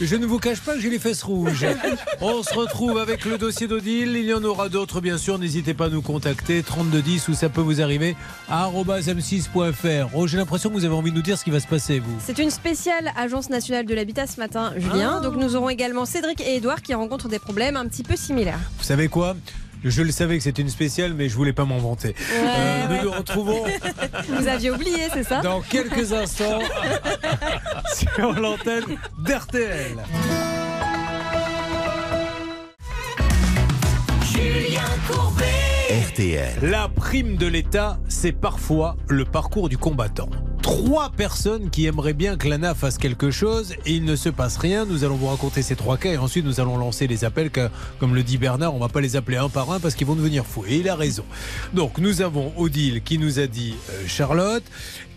Je 0.00 0.16
ne 0.16 0.26
vous 0.26 0.38
cache 0.38 0.60
pas 0.60 0.74
que 0.74 0.80
j'ai 0.80 0.90
les 0.90 0.98
fesses 0.98 1.22
rouges. 1.22 1.64
On 2.20 2.42
se 2.42 2.52
retrouve 2.54 2.98
avec 2.98 3.24
le 3.24 3.38
dossier 3.38 3.68
d'Odile. 3.68 4.16
Il 4.16 4.26
y 4.26 4.34
en 4.34 4.42
aura 4.42 4.68
d'autres, 4.68 5.00
bien 5.00 5.18
sûr. 5.18 5.38
N'hésitez 5.38 5.74
pas 5.74 5.86
à 5.86 5.88
nous 5.90 6.02
contacter. 6.02 6.62
3210 6.62 7.28
ou 7.28 7.34
ça 7.34 7.48
peut 7.48 7.60
vous 7.60 7.80
arriver 7.80 8.16
à 8.48 8.68
m6.fr. 8.70 10.08
Oh, 10.14 10.26
j'ai 10.26 10.36
l'impression 10.36 10.70
que 10.70 10.74
vous 10.74 10.84
avez 10.84 10.94
envie 10.94 11.10
de 11.10 11.16
nous 11.16 11.22
dire 11.22 11.38
ce 11.38 11.44
qui 11.44 11.50
va 11.50 11.60
se 11.60 11.66
passer, 11.66 12.00
vous. 12.00 12.16
C'est 12.24 12.38
une 12.38 12.50
spéciale 12.50 13.12
Agence 13.16 13.50
nationale 13.50 13.86
de 13.86 13.94
l'habitat 13.94 14.26
ce 14.26 14.40
matin, 14.40 14.49
Julien. 14.76 15.16
Ah. 15.18 15.20
Donc 15.20 15.36
nous 15.36 15.56
aurons 15.56 15.68
également 15.68 16.04
Cédric 16.04 16.40
et 16.40 16.56
Édouard 16.56 16.82
qui 16.82 16.94
rencontrent 16.94 17.28
des 17.28 17.38
problèmes 17.38 17.76
un 17.76 17.86
petit 17.86 18.02
peu 18.02 18.16
similaires. 18.16 18.58
Vous 18.78 18.84
savez 18.84 19.08
quoi? 19.08 19.36
Je 19.82 20.02
le 20.02 20.10
savais 20.12 20.36
que 20.36 20.44
c'était 20.44 20.60
une 20.60 20.68
spéciale, 20.68 21.14
mais 21.14 21.30
je 21.30 21.36
voulais 21.36 21.54
pas 21.54 21.64
m'en 21.64 21.78
vanter. 21.78 22.14
Euh, 22.34 22.86
nous 22.88 23.04
nous 23.04 23.16
retrouvons 23.16 23.64
Vous 24.28 24.46
aviez 24.46 24.70
oublié, 24.70 25.08
c'est 25.12 25.24
ça? 25.24 25.40
dans 25.40 25.62
quelques 25.62 26.12
instants 26.12 26.58
sur 27.94 28.32
l'antenne 28.38 28.84
d'RTL. 29.24 29.96
RTL. 35.90 36.70
La 36.70 36.88
prime 36.88 37.36
de 37.36 37.46
l'État, 37.46 37.98
c'est 38.08 38.32
parfois 38.32 38.96
le 39.08 39.24
parcours 39.24 39.68
du 39.68 39.78
combattant. 39.78 40.28
Trois 40.62 41.08
personnes 41.10 41.70
qui 41.70 41.86
aimeraient 41.86 42.12
bien 42.12 42.36
que 42.36 42.46
l'ANA 42.46 42.74
fasse 42.74 42.98
quelque 42.98 43.30
chose 43.30 43.72
et 43.86 43.94
il 43.94 44.04
ne 44.04 44.14
se 44.14 44.28
passe 44.28 44.58
rien. 44.58 44.84
Nous 44.84 45.04
allons 45.04 45.14
vous 45.16 45.28
raconter 45.28 45.62
ces 45.62 45.74
trois 45.74 45.96
cas 45.96 46.12
et 46.12 46.18
ensuite 46.18 46.44
nous 46.44 46.60
allons 46.60 46.76
lancer 46.76 47.06
les 47.06 47.24
appels. 47.24 47.50
car, 47.50 47.70
Comme 47.98 48.14
le 48.14 48.22
dit 48.22 48.36
Bernard, 48.36 48.74
on 48.74 48.78
va 48.78 48.88
pas 48.88 49.00
les 49.00 49.16
appeler 49.16 49.38
un 49.38 49.48
par 49.48 49.70
un 49.70 49.80
parce 49.80 49.94
qu'ils 49.94 50.06
vont 50.06 50.16
devenir 50.16 50.44
fous. 50.44 50.64
Et 50.68 50.76
il 50.76 50.88
a 50.88 50.96
raison. 50.96 51.24
Donc 51.72 51.98
nous 51.98 52.20
avons 52.20 52.52
Odile 52.58 53.02
qui 53.02 53.18
nous 53.18 53.38
a 53.38 53.46
dit, 53.46 53.74
euh, 53.90 54.02
Charlotte, 54.06 54.64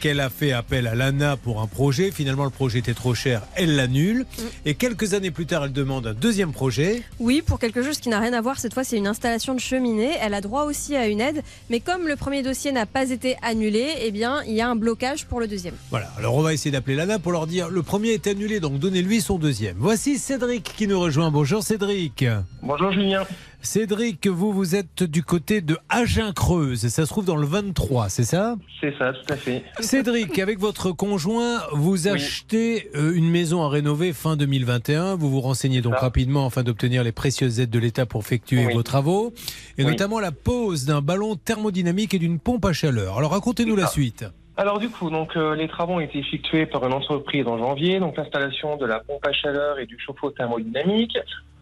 qu'elle 0.04 0.20
a 0.20 0.30
fait 0.30 0.52
appel 0.52 0.86
à 0.88 0.96
l'ANA 0.96 1.38
pour 1.38 1.62
un 1.62 1.68
projet. 1.68 2.12
Finalement, 2.12 2.44
le 2.44 2.50
projet 2.50 2.80
était 2.80 2.94
trop 2.94 3.16
cher, 3.16 3.42
elle 3.56 3.78
l'annule. 3.78 4.26
Et 4.66 4.74
quelques 4.74 5.14
années 5.14 5.32
plus 5.32 5.46
tard, 5.46 5.64
elle 5.64 5.72
demande 5.72 6.08
un 6.08 6.14
deuxième 6.14 6.52
projet. 6.52 7.04
Oui, 7.20 7.42
pour 7.42 7.58
quelque 7.58 7.82
chose 7.82 8.00
qui 8.00 8.10
n'a 8.10 8.20
rien 8.20 8.34
à 8.34 8.42
voir, 8.42 8.60
cette 8.60 8.74
fois 8.74 8.84
c'est 8.84 8.98
une 8.98 9.08
installation 9.08 9.54
de 9.54 9.62
cheminée. 9.62 10.12
Elle 10.22 10.34
a 10.34 10.42
droit 10.42 10.66
aussi 10.66 10.98
à 10.98 11.08
une 11.08 11.22
aide, 11.22 11.42
mais 11.70 11.80
comme 11.80 12.06
le 12.06 12.18
premier 12.18 12.44
dossier 12.44 12.74
n'a 12.74 12.86
pas 12.86 13.12
été 13.12 13.38
annulé, 13.42 13.94
eh 14.02 14.12
bien 14.12 14.44
il 14.46 14.56
y 14.56 14.60
a 14.60 14.70
un 14.70 14.76
blocage 14.76 15.26
pour 15.26 15.40
le 15.40 15.48
deuxième. 15.48 15.76
Voilà, 15.90 16.12
alors 16.18 16.36
on 16.36 16.42
va 16.42 16.54
essayer 16.54 16.72
d'appeler 16.72 16.98
l'ANA 16.98 17.18
pour 17.20 17.32
leur 17.32 17.48
dire 17.48 17.70
le 17.70 17.82
premier 17.82 18.10
est 18.10 18.28
annulé, 18.28 18.60
donc 18.60 18.80
donnez-lui 18.80 19.22
son 19.22 19.38
deuxième. 19.38 19.78
Voici 19.80 20.18
Cédric 20.18 20.74
qui 20.76 20.86
nous 20.86 21.00
rejoint. 21.00 21.32
Bonjour 21.32 21.64
Cédric. 21.64 22.26
Bonjour 22.62 22.92
Julien. 22.92 23.26
Cédric, 23.65 24.27
vous, 24.27 24.51
vous 24.51 24.75
êtes 24.75 25.04
du 25.04 25.24
côté 25.24 25.62
de 25.62 25.77
Agen-Creuse. 25.88 26.86
Ça 26.89 27.06
se 27.06 27.10
trouve 27.10 27.24
dans 27.24 27.38
le 27.38 27.48
23, 27.48 28.10
c'est 28.10 28.25
ça? 28.25 28.57
C'est 28.81 28.94
ça, 28.98 29.13
tout 29.13 29.33
à 29.33 29.38
fait. 29.38 29.63
Cédric, 29.80 30.38
avec 30.38 30.60
votre 30.60 30.92
conjoint, 30.92 31.62
vous 31.71 32.10
achetez 32.10 32.89
euh, 32.94 33.13
une 33.15 33.30
maison 33.30 33.63
à 33.63 33.69
rénover 33.69 34.12
fin 34.12 34.36
2021. 34.36 35.15
Vous 35.15 35.30
vous 35.30 35.39
renseignez 35.39 35.80
donc 35.80 35.95
rapidement 35.95 36.45
afin 36.48 36.63
d'obtenir 36.63 37.06
les 37.06 37.13
précieuses 37.13 37.62
aides 37.62 37.69
de 37.69 37.80
l'État 37.80 38.06
pour 38.06 38.19
effectuer 38.19 38.65
Oui. 38.68 38.74
vos 38.74 38.83
travaux, 38.83 39.33
et 39.77 39.86
Oui. 39.86 39.92
notamment 39.92 40.19
la 40.19 40.33
pose 40.33 40.83
d'un 40.86 41.00
ballon 41.01 41.36
thermodynamique 41.38 42.13
et 42.13 42.19
d'une 42.19 42.39
pompe 42.39 42.65
à 42.65 42.74
chaleur. 42.74 43.18
Alors 43.18 43.31
racontez-nous 43.31 43.77
la 43.77 43.88
suite. 43.88 44.25
Alors 44.57 44.77
du 44.80 44.89
coup, 44.89 45.10
donc 45.10 45.38
euh, 45.38 45.56
les 45.56 45.69
travaux 45.69 45.94
ont 45.94 46.00
été 46.01 46.19
effectués 46.19 46.65
par 46.65 46.86
une 46.86 46.94
entreprise 46.94 47.48
en 47.48 47.57
janvier, 47.57 48.01
donc 48.01 48.18
l'installation 48.18 48.75
de 48.75 48.86
la 48.86 49.00
pompe 49.00 49.25
à 49.25 49.31
chaleur 49.31 49.80
et 49.80 49.86
du 49.86 49.98
chauffe-eau 49.98 50.31
thermodynamique. 50.31 51.18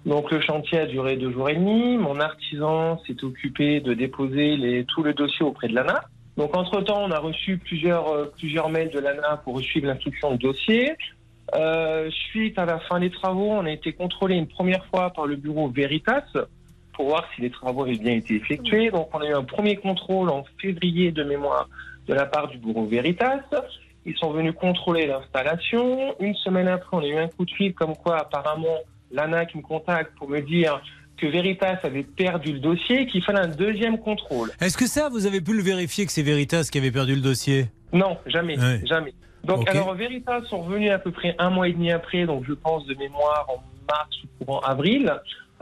Donc 0.06 0.31
le 0.31 0.42
chantier 0.42 0.80
a 0.80 0.86
duré 0.88 1.15
deux 1.15 1.31
jours 1.31 1.50
et 1.50 1.56
demi. 1.56 1.98
Mon 1.98 2.19
artisan 2.19 3.00
s'est 3.06 3.24
occupé 3.24 3.81
de 3.81 3.94
déposer 3.94 4.57
les, 4.57 4.86
tout 4.86 5.03
le 5.03 5.13
dossier 5.13 5.45
auprès 5.45 5.68
de 5.68 5.75
l'ANA. 5.75 6.01
Donc 6.38 6.56
entre-temps, 6.56 7.03
on 7.03 7.12
a 7.12 7.19
reçu 7.19 7.57
plusieurs, 7.57 8.07
euh, 8.07 8.33
plusieurs 8.38 8.69
mails 8.69 8.89
de 8.89 9.00
l'ANA 9.00 9.38
pour 9.44 9.59
suivre 9.62 9.88
l'instruction 9.88 10.31
du 10.31 10.38
dossier. 10.39 10.95
Euh, 11.56 12.09
suite 12.09 12.57
à 12.57 12.65
la 12.65 12.80
fin 12.80 13.00
des 13.00 13.09
travaux, 13.09 13.51
on 13.51 13.65
a 13.65 13.71
été 13.71 13.94
contrôlé 13.94 14.36
une 14.36 14.48
première 14.48 14.86
fois 14.86 15.09
par 15.12 15.27
le 15.27 15.36
bureau 15.36 15.68
Veritas 15.69 16.24
pour 16.94 17.09
voir 17.09 17.25
si 17.36 17.42
les 17.42 17.50
travaux 17.50 17.83
avaient 17.83 17.98
bien 17.98 18.13
été 18.13 18.36
effectués. 18.36 18.89
Donc 18.89 19.09
on 19.13 19.19
a 19.19 19.27
eu 19.27 19.33
un 19.33 19.44
premier 19.44 19.75
contrôle 19.75 20.30
en 20.30 20.45
février 20.59 21.12
de 21.12 21.24
mémoire 21.24 21.68
de 22.07 22.13
la 22.13 22.25
part 22.25 22.48
du 22.48 22.57
bureau 22.57 22.86
Veritas. 22.86 23.42
Ils 24.06 24.15
sont 24.18 24.31
venus 24.31 24.56
contrôler 24.56 25.06
l'installation. 25.06 26.15
Une 26.19 26.36
semaine 26.36 26.68
après, 26.68 26.98
on 26.98 27.01
a 27.01 27.07
eu 27.07 27.18
un 27.18 27.27
coup 27.27 27.45
de 27.45 27.51
fil 27.51 27.74
comme 27.74 27.95
quoi 27.95 28.18
apparemment 28.18 28.77
l'ANA 29.12 29.46
qui 29.46 29.58
me 29.58 29.63
contacte 29.63 30.12
pour 30.18 30.30
me 30.30 30.42
dire 30.42 30.81
que 31.18 31.28
Veritas 31.28 31.78
avait 31.84 32.04
perdu 32.04 32.54
le 32.54 32.60
dossier 32.60 33.02
et 33.02 33.06
qu'il 33.08 33.24
fallait 33.24 33.40
un 33.42 33.48
deuxième 33.48 34.00
contrôle. 34.00 34.50
Est-ce 34.60 34.78
que 34.78 34.88
ça, 34.88 35.10
vous 35.10 35.25
avez 35.28 35.40
pu 35.42 35.54
le 35.56 35.62
vérifier 35.62 36.06
que 36.06 36.12
c'est 36.12 36.24
Veritas 36.24 36.68
qui 36.72 36.78
avait 36.80 36.92
perdu 36.92 37.13
le 37.16 37.22
dossier? 37.22 37.68
Non, 37.94 38.18
jamais, 38.25 38.58
Ouais. 38.60 38.82
jamais. 38.86 39.13
Donc 39.44 39.68
alors 39.70 39.94
Veritas 39.96 40.41
sont 40.50 40.62
revenus 40.62 40.91
à 40.91 41.00
peu 41.00 41.12
près 41.12 41.36
un 41.39 41.50
mois 41.50 41.68
et 41.68 41.74
demi 41.74 41.91
après, 41.91 42.25
donc 42.25 42.44
je 42.48 42.53
pense 42.53 42.86
de 42.86 42.94
mémoire 42.96 43.48
en 43.50 43.63
mars 43.91 44.10
ou 44.24 44.46
courant 44.46 44.60
avril, 44.62 45.13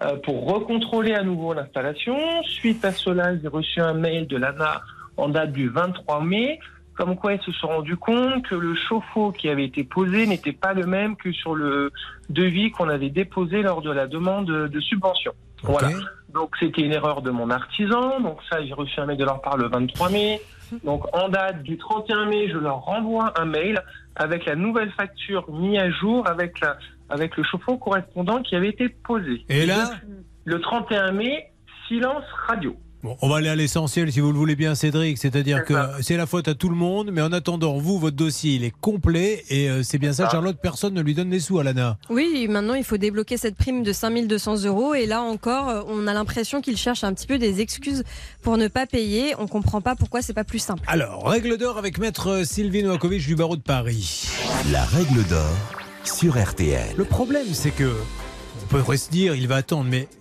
euh, 0.02 0.16
pour 0.18 0.46
recontrôler 0.54 1.14
à 1.14 1.24
nouveau 1.24 1.54
l'installation. 1.54 2.18
Suite 2.44 2.84
à 2.86 2.92
cela, 2.92 3.38
j'ai 3.42 3.48
reçu 3.48 3.80
un 3.82 3.94
mail 3.94 4.28
de 4.28 4.38
l'ANA 4.38 4.82
en 5.18 5.30
date 5.30 5.52
du 5.54 5.70
23 5.70 6.24
mai, 6.24 6.60
comme 7.00 7.16
quoi 7.16 7.32
ils 7.32 7.42
se 7.44 7.54
sont 7.54 7.68
rendus 7.68 7.96
compte 7.96 8.46
que 8.46 8.56
le 8.56 8.76
chauffe-eau 8.76 9.32
qui 9.32 9.48
avait 9.48 9.64
été 9.64 9.86
posé 9.86 10.28
n'était 10.28 10.52
pas 10.52 10.74
le 10.74 10.86
même 10.86 11.16
que 11.16 11.32
sur 11.32 11.56
le 11.56 11.94
devis 12.28 12.72
qu'on 12.72 12.90
avait 12.90 13.10
déposé 13.10 13.62
lors 13.62 13.82
de 13.82 13.90
la 13.90 14.06
demande 14.06 14.48
de 14.48 14.80
subvention. 14.82 15.32
Voilà. 15.64 15.92
Donc 16.34 16.58
c'était 16.60 16.82
une 16.82 16.92
erreur 16.92 17.22
de 17.22 17.32
mon 17.32 17.52
artisan. 17.52 18.20
Donc 18.20 18.40
ça, 18.50 18.62
j'ai 18.66 18.74
reçu 18.74 19.00
un 19.00 19.06
mail 19.06 19.18
de 19.18 19.24
leur 19.24 19.42
part 19.42 19.56
le 19.56 19.70
23 19.70 20.10
mai. 20.10 20.42
Donc 20.84 21.06
en 21.16 21.30
date 21.30 21.64
du 21.64 21.78
31 21.78 22.26
mai, 22.26 22.50
je 22.50 22.58
leur 22.58 22.82
renvoie 22.82 23.34
un 23.40 23.46
mail 23.46 23.82
avec 24.18 24.46
la 24.46 24.58
nouvelle 24.58 24.92
facture 24.92 25.50
mise 25.50 25.80
à 25.80 25.90
jour 25.92 26.28
avec 26.28 26.60
la, 26.60 26.78
avec 27.10 27.38
le 27.38 27.44
chauffe-eau 27.44 27.78
correspondant 27.78 28.42
qui 28.42 28.58
avait 28.58 28.70
été 28.70 28.90
posé. 28.90 29.46
Et 29.48 29.66
là 29.66 29.90
Le 30.44 30.60
31 30.60 31.14
mai, 31.14 31.54
silence 31.88 32.26
radio. 32.46 32.76
Bon, 33.02 33.16
on 33.22 33.30
va 33.30 33.38
aller 33.38 33.48
à 33.48 33.56
l'essentiel 33.56 34.12
si 34.12 34.20
vous 34.20 34.34
le 34.34 34.38
voulez 34.38 34.58
bien, 34.58 34.76
Cédric. 34.76 35.18
C'est-à-dire 35.18 35.60
C'est 35.60 35.74
que 35.74 35.74
c'est 36.02 36.18
la 36.18 36.26
faute 36.26 36.50
à 36.50 36.54
tout 36.54 36.68
le 36.68 36.76
monde, 36.76 37.12
mais 37.14 37.22
en 37.22 37.32
attendant, 37.32 37.78
vous, 37.78 37.98
votre 37.98 38.18
dossier, 38.18 38.56
il 38.56 38.66
est 38.66 38.74
complet 38.82 39.46
et 39.50 39.70
euh, 39.70 39.84
c'est 39.84 39.98
bien 39.98 40.12
ça. 40.12 40.28
Charlotte. 40.30 40.58
Personne 40.62 40.94
ne 40.94 41.02
lui 41.02 41.14
donne 41.14 41.30
les 41.30 41.40
sous 41.40 41.60
à 41.60 41.64
l'ANA. 41.64 41.98
Oui, 42.10 42.48
maintenant 42.50 42.74
il 42.74 42.84
faut 42.84 42.98
débloquer 42.98 43.38
cette 43.38 43.56
prime 43.56 43.84
de 43.84 43.94
5200 43.94 44.66
euros 44.66 44.94
et 44.96 45.06
là 45.06 45.22
encore, 45.22 45.70
euh, 45.70 45.82
on 45.88 46.08
a 46.08 46.14
l'impression 46.14 46.60
qu'ils 46.60 46.76
cherchent 46.76 47.06
un 47.06 47.14
petit 47.14 47.28
peu 47.28 47.38
des 47.38 47.62
excuses 47.62 48.04
pour 48.42 48.58
ne 48.58 48.68
pas 48.68 48.86
payer. 48.86 49.34
On 49.40 49.48
comprend 49.48 49.80
pas 49.80 49.96
pourquoi 49.96 50.22
c'est 50.22 50.34
pas 50.34 50.44
plus 50.44 50.60
simple. 50.60 50.84
Alors, 50.88 51.26
règle 51.30 51.58
d'or 51.58 51.78
avec 51.78 52.00
maître 52.00 52.42
Sylvie 52.46 52.84
Noakovic 52.84 53.26
du 53.26 53.36
barreau 53.36 53.56
de 53.56 53.62
Paris. 53.62 54.28
La 54.74 54.84
règle 54.84 55.26
d'or 55.28 55.56
sur 56.04 56.38
RTL. 56.38 56.96
Le 56.98 57.06
problème, 57.06 57.48
c'est 57.54 57.72
que 57.72 57.94
on 58.62 58.78
pourrait 58.78 58.98
se 58.98 59.10
dire, 59.10 59.36
il 59.36 59.48
va 59.48 59.56
attendre, 59.56 59.86
mais 59.90 60.08
euh, 60.12 60.19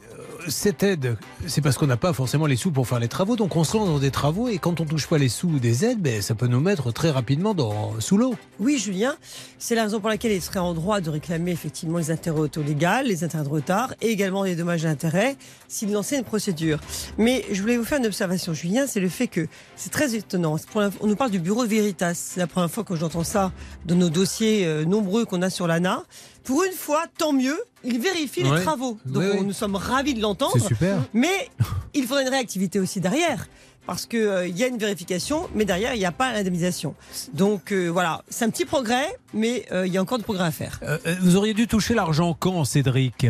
cette 0.49 0.83
aide, 0.83 1.17
c'est 1.47 1.61
parce 1.61 1.77
qu'on 1.79 1.87
n'a 1.87 1.97
pas 1.97 2.13
forcément 2.13 2.47
les 2.47 2.57
sous 2.57 2.71
pour 2.71 2.87
faire 2.87 2.99
les 2.99 3.09
travaux. 3.09 3.37
Donc 3.37 3.57
on 3.57 3.65
se 3.65 3.77
lance 3.77 3.89
dans 3.89 3.99
des 3.99 4.11
travaux 4.11 4.49
et 4.49 4.59
quand 4.59 4.81
on 4.81 4.85
touche 4.85 5.07
pas 5.07 5.19
les 5.19 5.29
sous 5.29 5.59
des 5.59 5.85
aides, 5.85 6.01
ben, 6.01 6.23
ça 6.23 6.35
peut 6.35 6.47
nous 6.47 6.61
mettre 6.61 6.93
très 6.93 7.11
rapidement 7.11 7.55
dans, 7.55 8.01
sous 8.01 8.17
l'eau. 8.17 8.35
Oui, 8.61 8.79
Julien, 8.79 9.17
c'est 9.59 9.75
la 9.75 9.85
raison 9.85 10.01
pour 10.01 10.09
laquelle 10.09 10.33
il 10.33 10.43
serait 10.43 10.59
en 10.59 10.75
droit 10.75 11.01
de 11.01 11.11
réclamer 11.11 11.53
effectivement 11.53 11.99
les 11.99 12.11
intérêts 12.11 12.41
auto 12.41 12.63
légales, 12.63 13.07
les 13.07 13.25
intérêts 13.25 13.45
de 13.45 13.49
retard 13.49 13.95
et 14.01 14.09
également 14.09 14.43
les 14.43 14.57
dommages 14.57 14.85
et 14.85 14.89
intérêts 14.89 15.37
s'il 15.69 15.93
lançait 15.93 16.19
une 16.19 16.25
procédure. 16.25 16.79
Mais 17.17 17.45
je 17.53 17.61
voulais 17.61 17.77
vous 17.77 17.85
faire 17.85 17.99
une 17.99 18.07
observation, 18.07 18.53
Julien, 18.55 18.87
c'est 18.87 19.01
le 19.01 19.09
fait 19.09 19.29
que 19.29 19.47
c'est 19.77 19.91
très 19.91 20.15
étonnant. 20.15 20.57
On 20.75 21.07
nous 21.07 21.17
parle 21.17 21.31
du 21.31 21.39
bureau 21.39 21.65
Veritas. 21.67 22.15
C'est 22.15 22.41
la 22.41 22.47
première 22.47 22.71
fois 22.71 22.85
que 22.85 22.97
j'entends 22.97 23.25
ça 23.25 23.53
dans 23.85 23.95
nos 23.95 24.11
dossiers 24.11 24.67
euh, 24.67 24.85
nombreux 24.85 25.25
qu'on 25.25 25.43
a 25.43 25.51
sur 25.51 25.67
l'ANA. 25.67 26.05
Pour 26.49 26.65
une 26.65 26.73
fois, 26.73 27.05
tant 27.19 27.33
mieux, 27.35 27.59
il 27.85 28.01
vérifie 28.01 28.43
Ouais. 28.43 28.57
les 28.59 28.63
travaux. 28.65 28.99
Donc 29.05 29.23
Oui, 29.23 29.29
oui. 29.33 29.39
on- 29.41 29.45
nous 29.45 29.53
sommes 29.53 29.77
ravis 29.77 30.15
de 30.15 30.23
l'entendre. 30.23 30.55
C'est 30.59 30.67
super. 30.69 30.97
Mais 31.13 31.49
il 31.93 32.05
faudrait 32.07 32.23
une 32.23 32.31
réactivité 32.31 32.81
aussi 32.81 33.01
derrière. 33.01 33.47
Parce 33.87 34.05
qu'il 34.07 34.45
il 34.49 34.57
y 34.59 34.65
a 34.65 34.67
une 34.67 34.77
vérification, 34.79 35.49
mais 35.55 35.65
derrière, 35.67 35.95
il 35.95 35.99
n'y 35.99 36.05
a 36.07 36.13
pas 36.13 36.33
l'indemnisation. 36.33 36.95
Donc 37.35 37.71
euh, 37.73 37.89
voilà, 37.89 38.23
c'est 38.31 38.45
un 38.47 38.51
petit 38.51 38.65
progrès, 38.67 39.17
mais 39.35 39.67
euh, 39.73 39.87
il 39.87 39.93
y 39.93 39.99
a 39.99 40.03
encore 40.03 40.19
de 40.19 40.23
progrès 40.25 40.45
à 40.45 40.51
faire. 40.51 40.79
Euh, 40.83 40.99
euh, 41.07 41.17
vous 41.23 41.37
auriez 41.37 41.53
dû 41.55 41.67
toucher 41.67 41.95
l'argent 41.95 42.35
quand, 42.39 42.65
Cédric? 42.65 43.27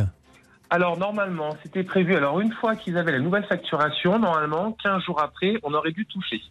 Alors 0.71 0.99
normalement, 0.99 1.57
c'était 1.63 1.83
prévu. 1.83 2.15
Alors 2.15 2.41
une 2.41 2.53
fois 2.53 2.77
qu'ils 2.77 2.99
avaient 2.99 3.13
la 3.13 3.21
nouvelle 3.21 3.45
facturation, 3.47 4.19
normalement, 4.19 4.77
15 4.85 5.03
jours 5.03 5.23
après, 5.23 5.55
on 5.63 5.73
aurait 5.73 5.93
dû 5.93 6.05
toucher. 6.07 6.43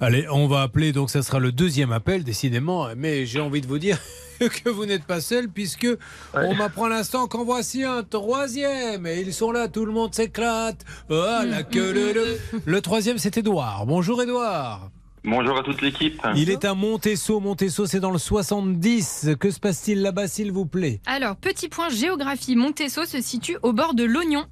Allez, 0.00 0.26
on 0.28 0.48
va 0.48 0.62
appeler, 0.62 0.92
donc 0.92 1.08
ça 1.10 1.22
sera 1.22 1.38
le 1.38 1.52
deuxième 1.52 1.92
appel, 1.92 2.24
décidément. 2.24 2.88
Mais 2.96 3.26
j'ai 3.26 3.40
envie 3.40 3.60
de 3.60 3.68
vous 3.68 3.78
dire 3.78 3.98
que 4.40 4.68
vous 4.68 4.86
n'êtes 4.86 5.04
pas 5.04 5.20
seul, 5.20 5.48
puisque 5.48 5.86
on 6.34 6.54
m'apprend 6.54 6.86
à 6.86 6.88
l'instant 6.88 7.28
qu'en 7.28 7.44
voici 7.44 7.84
un 7.84 8.02
troisième. 8.02 9.06
Et 9.06 9.20
ils 9.20 9.32
sont 9.32 9.52
là, 9.52 9.68
tout 9.68 9.84
le 9.84 9.92
monde 9.92 10.14
s'éclate. 10.14 10.84
Ah, 11.10 11.44
la 11.46 11.62
queue 11.62 11.92
le, 11.92 12.12
le. 12.12 12.38
Le 12.64 12.80
troisième, 12.80 13.18
c'est 13.18 13.36
Édouard. 13.38 13.86
Bonjour 13.86 14.20
Édouard. 14.20 14.90
Bonjour 15.22 15.58
à 15.58 15.62
toute 15.62 15.82
l'équipe. 15.82 16.20
Il 16.34 16.48
est 16.48 16.64
à 16.64 16.74
Montesso. 16.74 17.40
Montesso, 17.40 17.84
c'est 17.86 18.00
dans 18.00 18.10
le 18.10 18.18
70. 18.18 19.30
Que 19.38 19.50
se 19.50 19.60
passe-t-il 19.60 20.00
là-bas, 20.00 20.28
s'il 20.28 20.50
vous 20.50 20.64
plaît? 20.64 21.00
Alors, 21.04 21.36
petit 21.36 21.68
point 21.68 21.90
géographie, 21.90 22.56
Montesso 22.56 23.04
se 23.04 23.20
situe 23.20 23.58
au 23.62 23.72
bord 23.74 23.94
de 23.94 24.04
l'Oignon. 24.04 24.46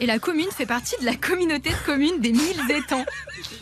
Et 0.00 0.06
la 0.06 0.18
commune 0.18 0.46
fait 0.50 0.66
partie 0.66 0.94
de 1.00 1.04
la 1.04 1.16
communauté 1.16 1.70
de 1.70 1.86
communes 1.86 2.20
des 2.20 2.30
mille 2.30 2.60
étangs. 2.70 3.04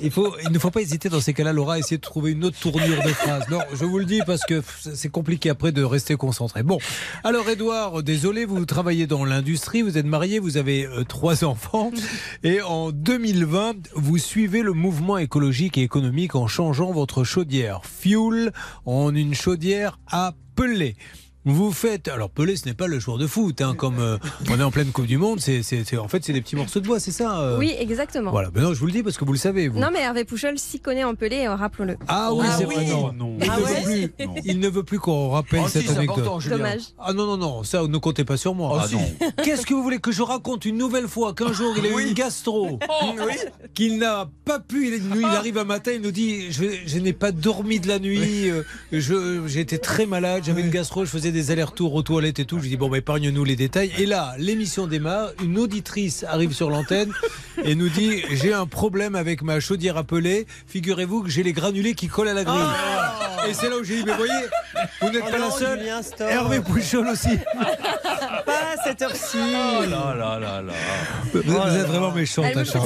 il, 0.01 0.11
faut, 0.11 0.35
il 0.45 0.51
ne 0.51 0.59
faut 0.59 0.71
pas 0.71 0.83
hésiter 0.83 1.09
dans 1.09 1.21
ces 1.21 1.33
cas-là, 1.33 1.53
Laura, 1.53 1.75
à 1.75 1.79
essayer 1.79 1.97
de 1.97 2.03
trouver 2.03 2.33
une 2.33 2.45
autre 2.45 2.59
tournure 2.59 3.03
de 3.03 3.09
phrase. 3.09 3.45
Non, 3.51 3.61
je 3.73 3.85
vous 3.87 3.99
le 3.99 4.05
dis 4.05 4.21
parce 4.27 4.43
que 4.45 4.63
c'est 4.95 5.09
compliqué 5.09 5.49
après 5.49 5.73
de 5.73 5.83
rester 5.83 6.17
concentré. 6.17 6.63
Bon, 6.63 6.79
alors 7.25 7.49
Edouard, 7.49 8.03
désolé, 8.03 8.45
vous 8.45 8.67
travaillez 8.67 9.07
dans 9.07 9.25
l'industrie, 9.25 9.81
vous 9.81 9.97
êtes 9.97 10.05
marié, 10.05 10.39
vous 10.39 10.59
avez 10.59 10.87
euh, 10.87 11.05
trois 11.05 11.45
enfants. 11.45 11.91
Et 12.45 12.61
en 12.61 12.91
2020, 12.91 13.89
vous 13.95 14.19
suivez 14.19 14.63
le 14.63 14.73
mouvement 14.73 15.17
écologique 15.17 15.79
et 15.79 15.83
économique 15.83 16.35
en 16.35 16.47
changeant 16.47 16.93
votre 16.93 17.25
chaudière 17.25 17.81
fuel 17.87 18.53
en 18.85 19.15
une 19.15 19.35
chaudière 19.35 19.99
à 20.11 20.35
pellet. 20.55 20.97
Vous 21.49 21.71
faites. 21.73 22.09
Alors, 22.09 22.29
Pelé, 22.29 22.57
ce 22.57 22.67
n'est 22.67 22.75
pas 22.75 22.89
le 22.89 22.99
joueur 22.99 23.19
de 23.19 23.27
foot, 23.29 23.61
hein, 23.61 23.75
comme 23.77 24.01
euh, 24.01 24.19
on 24.51 24.59
est 24.59 24.63
en 24.65 24.71
pleine 24.73 24.91
Coupe 24.91 25.07
du 25.07 25.17
Monde. 25.17 25.39
C'est, 25.41 25.63
en 25.97 26.09
fait, 26.09 26.25
c'est 26.25 26.33
des 26.33 26.41
petits 26.41 26.57
morceaux 26.57 26.81
de 26.81 26.87
bois, 26.87 26.99
c'est 26.99 27.13
ça 27.13 27.41
euh 27.41 27.57
Oui, 27.59 27.73
exactement. 27.79 28.33
Voilà, 28.33 28.51
ben 28.51 28.63
non, 28.63 28.75
je 28.75 28.81
vous 28.81 28.87
le 28.87 28.93
dis 28.93 29.03
parce 29.05 29.17
que 29.17 29.25
vous 29.25 29.33
le 29.33 29.39
savez. 29.39 29.69
Vous. 29.69 29.79
Non, 29.79 29.89
mais 29.93 30.01
Hervé 30.01 30.25
Pouchol 30.25 30.59
s'y 30.59 30.81
connaît 30.81 31.05
en 31.05 31.15
pelé, 31.15 31.47
euh, 31.47 31.55
rappelons-le. 31.55 31.97
Ah 32.09 32.35
oui, 32.35 32.45
Ah 32.51 32.57
c'est 32.59 32.67
oui. 32.67 32.75
vrai. 32.75 32.87
Non, 32.87 33.13
non. 33.13 33.37
Il, 33.41 33.49
Ah 33.51 33.59
ne 33.59 33.65
ouais 33.65 33.81
veut 33.81 34.09
plus, 34.09 34.43
il 34.45 34.59
ne 34.61 34.69
veut 34.69 34.83
plus 34.83 34.99
qu'on 34.99 35.31
rappelle 35.31 35.61
Oh, 35.65 35.69
si, 35.69 35.75
cette 35.75 35.87
c'est 35.89 35.97
anecdote. 35.97 36.43
Dommage. 36.49 36.81
Ah 36.99 37.13
non, 37.13 37.27
non, 37.27 37.37
non, 37.37 37.63
ça 37.63 37.83
ne 37.87 37.99
comptez 37.99 38.25
pas 38.25 38.37
sur 38.37 38.55
moi. 38.55 38.83
Ah 38.83 38.89
non. 38.93 39.31
Qu'est-ce 39.45 39.65
que 39.67 39.73
vous 39.75 39.83
voulez 39.85 39.99
que 40.01 40.11
je 40.11 40.23
raconte 40.23 40.65
une 40.65 40.77
nouvelle 40.77 41.07
fois 41.07 41.33
qu'un 41.33 41.53
jour 41.53 41.75
il 41.79 41.87
a 41.87 41.91
eu 41.91 42.09
une 42.09 42.15
gastro 42.15 42.79
qu'il 43.75 43.99
n'a 43.99 44.29
pas 44.45 44.59
pu, 44.59 44.89
il, 44.89 45.03
il 45.17 45.25
arrive 45.25 45.59
un 45.59 45.65
matin, 45.65 45.93
il 45.93 46.01
nous 46.01 46.11
dit 46.11 46.51
je, 46.51 46.65
je 46.87 46.99
n'ai 46.99 47.13
pas 47.13 47.31
dormi 47.33 47.79
de 47.81 47.89
la 47.89 47.99
nuit, 47.99 48.51
euh, 48.51 48.63
je- 48.93 49.47
j'ai 49.47 49.61
été 49.61 49.79
très 49.79 50.07
malade, 50.07 50.43
j'avais 50.45 50.63
une 50.63 50.71
gastro, 50.71 51.05
je 51.05 51.11
faisais 51.11 51.31
des 51.37 51.51
allers-retours 51.51 51.95
aux 51.95 52.03
toilettes 52.03 52.39
et 52.39 52.47
tout. 52.47 52.61
Je 52.61 52.69
dis 52.69 52.77
bon, 52.79 52.89
bah, 52.89 52.97
épargne-nous 52.97 53.45
les 53.45 53.57
détails. 53.57 53.93
Et 53.99 54.07
là, 54.07 54.35
l'émission 54.39 54.87
démarre, 54.87 55.33
une 55.43 55.59
auditrice 55.59 56.25
arrive 56.25 56.55
sur 56.55 56.71
l'antenne 56.71 57.13
et 57.63 57.75
nous 57.75 57.91
dit 57.91 58.23
j'ai 58.31 58.55
un 58.55 58.67
problème 58.67 59.15
avec 59.15 59.43
ma 59.43 59.61
chaudière 59.61 59.99
appelée, 59.99 60.47
figurez-vous 60.67 61.23
que 61.25 61.29
j'ai 61.29 61.43
les 61.43 61.53
granulés 61.53 61.95
qui 61.95 62.09
collent 62.09 62.29
à 62.29 62.35
la 62.35 62.45
grille. 62.45 62.57
Et 63.49 63.53
c'est 63.55 63.69
là 63.69 63.77
où 63.77 63.85
j'ai 63.85 63.99
dit 63.99 64.05
mais 64.07 64.15
voyez, 64.15 64.33
vous 65.03 65.11
n'êtes 65.11 65.25
Oh 65.27 65.31
pas 65.31 65.39
la 65.39 65.51
seule. 65.51 65.79
Julien. 65.79 66.01
Hervé 66.21 66.61
Pouchol 66.61 67.07
aussi. 67.09 67.29
À 68.79 68.85
cette 68.85 69.03
heure-ci. 69.03 69.39
Oh 69.39 69.83
là 69.89 70.15
là 70.15 70.39
là 70.39 70.63
là. 70.63 70.73
Vous, 71.33 71.41
vous 71.43 71.77
êtes 71.77 71.87
vraiment 71.87 72.11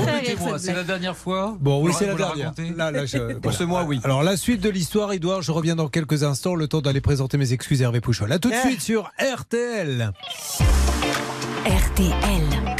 très 0.03 0.13
rire, 0.19 0.23
Dites-moi, 0.31 0.59
cette 0.59 0.67
c'est 0.67 0.75
la 0.75 0.85
dernière 0.85 1.17
fois 1.17 1.57
Bon, 1.61 1.83
oui, 1.83 1.93
c'est 1.99 2.07
la 2.07 2.13
la 2.13 2.19
dernière. 2.19 2.47
racontez 2.51 2.73
Là, 2.77 2.91
là, 2.91 3.07
je- 3.07 3.19
Pour 3.33 3.41
voilà. 3.43 3.59
ce 3.59 3.65
mois, 3.65 3.83
oui. 3.85 4.01
Alors, 4.05 4.23
la 4.23 4.37
suite 4.37 4.61
de 4.61 4.69
l'histoire, 4.71 5.13
Edouard, 5.13 5.43
je 5.43 5.53
reviens 5.53 5.77
dans 5.77 5.89
quelques 5.89 6.23
instants, 6.23 6.55
le 6.55 6.69
temps 6.69 6.81
d'aller 6.81 7.01
présenter 7.01 7.37
mes 7.39 7.53
excuses 7.53 7.81
à 7.83 7.87
Hervé 7.87 8.01
Pouchol. 8.01 8.31
À 8.33 8.39
tout 8.39 8.51
de 8.51 8.55
Eh. 8.55 8.67
suite 8.69 8.81
sur 8.83 9.11
RTL. 9.19 10.13
RTL. 11.67 12.80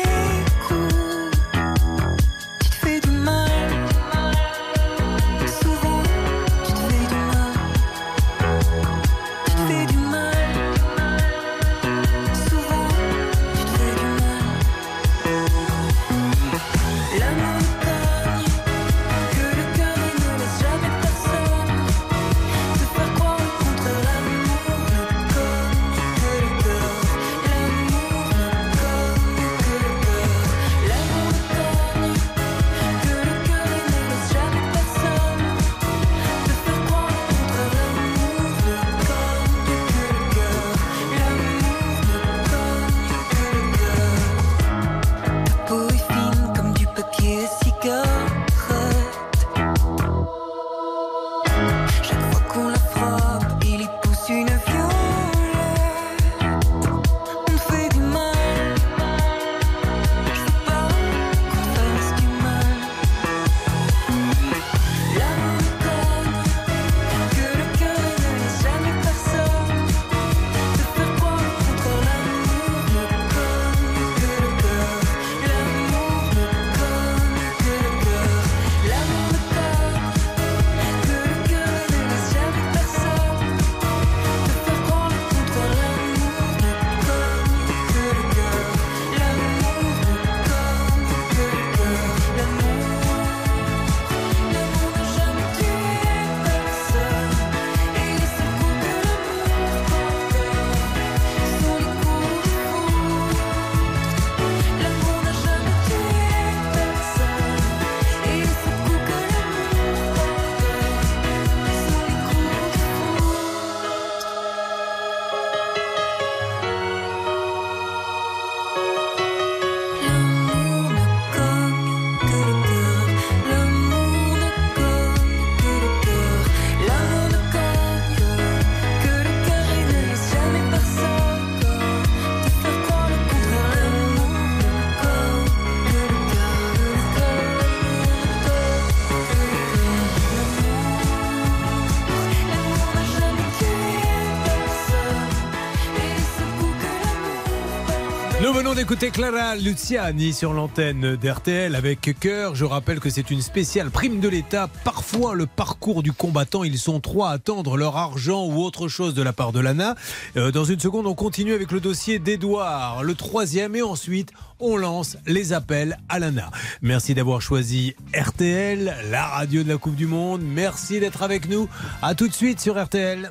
d'écouter 148.81 149.11
Clara 149.11 149.55
Luciani 149.55 150.33
sur 150.33 150.53
l'antenne 150.53 151.15
d'RTL 151.15 151.75
avec 151.75 152.17
cœur. 152.19 152.55
Je 152.55 152.65
rappelle 152.65 152.99
que 152.99 153.11
c'est 153.11 153.29
une 153.29 153.43
spéciale 153.43 153.91
prime 153.91 154.19
de 154.19 154.27
l'État. 154.27 154.67
Parfois, 154.83 155.35
le 155.35 155.45
parcours 155.45 156.01
du 156.01 156.11
combattant, 156.11 156.63
ils 156.63 156.79
sont 156.79 156.99
trois 156.99 157.29
à 157.29 157.33
attendre 157.33 157.77
leur 157.77 157.95
argent 157.95 158.43
ou 158.47 158.57
autre 158.63 158.87
chose 158.87 159.13
de 159.13 159.21
la 159.21 159.33
part 159.33 159.51
de 159.51 159.59
l'ANA. 159.59 159.93
Euh, 160.35 160.49
dans 160.49 160.63
une 160.63 160.79
seconde, 160.79 161.05
on 161.05 161.13
continue 161.13 161.53
avec 161.53 161.71
le 161.71 161.79
dossier 161.79 162.17
d'Edouard, 162.17 163.03
le 163.03 163.13
troisième, 163.13 163.75
et 163.75 163.83
ensuite, 163.83 164.31
on 164.59 164.77
lance 164.77 165.15
les 165.27 165.53
appels 165.53 165.99
à 166.09 166.17
l'ANA. 166.17 166.49
Merci 166.81 167.13
d'avoir 167.13 167.39
choisi 167.39 167.93
RTL, 168.15 168.95
la 169.11 169.27
radio 169.27 169.61
de 169.61 169.69
la 169.69 169.77
Coupe 169.77 169.95
du 169.95 170.07
Monde. 170.07 170.41
Merci 170.43 170.99
d'être 170.99 171.21
avec 171.21 171.47
nous. 171.47 171.69
À 172.01 172.15
tout 172.15 172.27
de 172.27 172.33
suite 172.33 172.59
sur 172.59 172.83
RTL. 172.83 173.29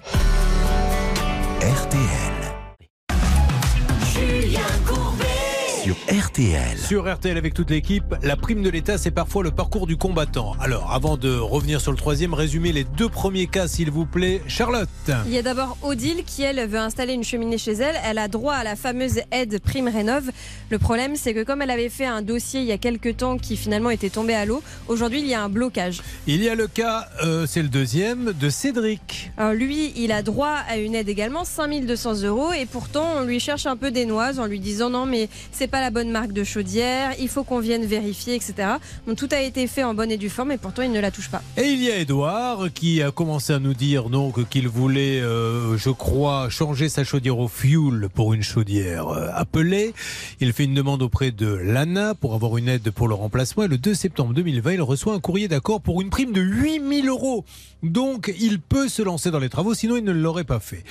RTL. 1.60 2.19
Sur 5.90 6.24
RTL. 6.24 6.78
Sur 6.78 7.12
RTL 7.12 7.36
avec 7.36 7.52
toute 7.52 7.68
l'équipe, 7.68 8.14
la 8.22 8.36
prime 8.36 8.62
de 8.62 8.70
l'État, 8.70 8.96
c'est 8.96 9.10
parfois 9.10 9.42
le 9.42 9.50
parcours 9.50 9.88
du 9.88 9.96
combattant. 9.96 10.52
Alors, 10.60 10.92
avant 10.92 11.16
de 11.16 11.36
revenir 11.36 11.80
sur 11.80 11.90
le 11.90 11.98
troisième, 11.98 12.32
résumez 12.32 12.70
les 12.70 12.84
deux 12.84 13.08
premiers 13.08 13.48
cas, 13.48 13.66
s'il 13.66 13.90
vous 13.90 14.06
plaît. 14.06 14.40
Charlotte. 14.46 14.88
Il 15.26 15.32
y 15.32 15.38
a 15.38 15.42
d'abord 15.42 15.76
Odile 15.82 16.22
qui, 16.24 16.42
elle, 16.42 16.64
veut 16.68 16.78
installer 16.78 17.14
une 17.14 17.24
cheminée 17.24 17.58
chez 17.58 17.72
elle. 17.72 17.96
Elle 18.04 18.18
a 18.18 18.28
droit 18.28 18.54
à 18.54 18.62
la 18.62 18.76
fameuse 18.76 19.22
aide 19.32 19.58
prime 19.58 19.88
rénov. 19.88 20.30
Le 20.70 20.78
problème, 20.78 21.16
c'est 21.16 21.34
que 21.34 21.42
comme 21.42 21.60
elle 21.60 21.72
avait 21.72 21.88
fait 21.88 22.06
un 22.06 22.22
dossier 22.22 22.60
il 22.60 22.66
y 22.66 22.72
a 22.72 22.78
quelques 22.78 23.16
temps 23.16 23.36
qui 23.36 23.56
finalement 23.56 23.90
était 23.90 24.10
tombé 24.10 24.34
à 24.34 24.44
l'eau, 24.44 24.62
aujourd'hui, 24.86 25.18
il 25.18 25.26
y 25.26 25.34
a 25.34 25.42
un 25.42 25.48
blocage. 25.48 26.02
Il 26.28 26.40
y 26.40 26.48
a 26.48 26.54
le 26.54 26.68
cas, 26.68 27.08
euh, 27.24 27.46
c'est 27.48 27.62
le 27.62 27.68
deuxième, 27.68 28.32
de 28.32 28.48
Cédric. 28.48 29.32
Alors 29.36 29.54
lui, 29.54 29.92
il 29.96 30.12
a 30.12 30.22
droit 30.22 30.54
à 30.68 30.76
une 30.76 30.94
aide 30.94 31.08
également, 31.08 31.44
5200 31.44 32.22
euros, 32.22 32.52
et 32.52 32.66
pourtant 32.66 33.14
on 33.18 33.24
lui 33.24 33.40
cherche 33.40 33.66
un 33.66 33.76
peu 33.76 33.90
des 33.90 34.06
noises 34.06 34.38
en 34.38 34.46
lui 34.46 34.60
disant 34.60 34.90
non 34.90 35.04
mais 35.04 35.28
c'est 35.50 35.66
pas 35.66 35.79
la 35.80 35.90
bonne 35.90 36.10
marque 36.10 36.32
de 36.32 36.44
chaudière, 36.44 37.12
il 37.18 37.28
faut 37.28 37.44
qu'on 37.44 37.60
vienne 37.60 37.84
vérifier, 37.84 38.34
etc. 38.34 38.76
Tout 39.16 39.28
a 39.32 39.40
été 39.40 39.66
fait 39.66 39.82
en 39.82 39.94
bonne 39.94 40.10
et 40.10 40.16
due 40.16 40.28
forme, 40.28 40.52
et 40.52 40.58
pourtant 40.58 40.82
il 40.82 40.92
ne 40.92 41.00
la 41.00 41.10
touche 41.10 41.30
pas. 41.30 41.42
Et 41.56 41.68
il 41.68 41.82
y 41.82 41.90
a 41.90 41.98
Edouard 41.98 42.72
qui 42.72 43.02
a 43.02 43.10
commencé 43.10 43.52
à 43.52 43.58
nous 43.58 43.74
dire 43.74 44.10
donc 44.10 44.48
qu'il 44.48 44.68
voulait, 44.68 45.20
euh, 45.20 45.76
je 45.76 45.90
crois, 45.90 46.48
changer 46.48 46.88
sa 46.88 47.04
chaudière 47.04 47.38
au 47.38 47.48
fuel 47.48 48.08
pour 48.14 48.34
une 48.34 48.42
chaudière 48.42 49.08
euh, 49.08 49.28
appelée. 49.34 49.94
Il 50.40 50.52
fait 50.52 50.64
une 50.64 50.74
demande 50.74 51.02
auprès 51.02 51.30
de 51.30 51.46
l'ANA 51.46 52.14
pour 52.14 52.34
avoir 52.34 52.56
une 52.56 52.68
aide 52.68 52.90
pour 52.90 53.08
le 53.08 53.14
remplacement. 53.14 53.64
Et 53.64 53.68
le 53.68 53.78
2 53.78 53.94
septembre 53.94 54.34
2020, 54.34 54.72
il 54.72 54.82
reçoit 54.82 55.14
un 55.14 55.20
courrier 55.20 55.48
d'accord 55.48 55.80
pour 55.80 56.00
une 56.00 56.10
prime 56.10 56.32
de 56.32 56.40
8000 56.40 57.08
euros. 57.08 57.44
Donc 57.82 58.32
il 58.38 58.60
peut 58.60 58.88
se 58.88 59.02
lancer 59.02 59.30
dans 59.30 59.38
les 59.38 59.48
travaux, 59.48 59.74
sinon 59.74 59.96
il 59.96 60.04
ne 60.04 60.12
l'aurait 60.12 60.44
pas 60.44 60.60
fait. 60.60 60.84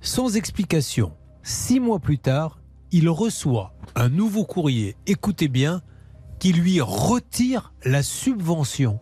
Sans 0.00 0.36
explication, 0.36 1.12
six 1.42 1.78
mois 1.80 1.98
plus 1.98 2.18
tard, 2.18 2.58
il 2.92 3.08
reçoit 3.08 3.72
un 3.94 4.08
nouveau 4.08 4.44
courrier, 4.44 4.96
écoutez 5.06 5.48
bien, 5.48 5.80
qui 6.38 6.52
lui 6.52 6.80
retire 6.80 7.72
la 7.84 8.02
subvention. 8.02 9.00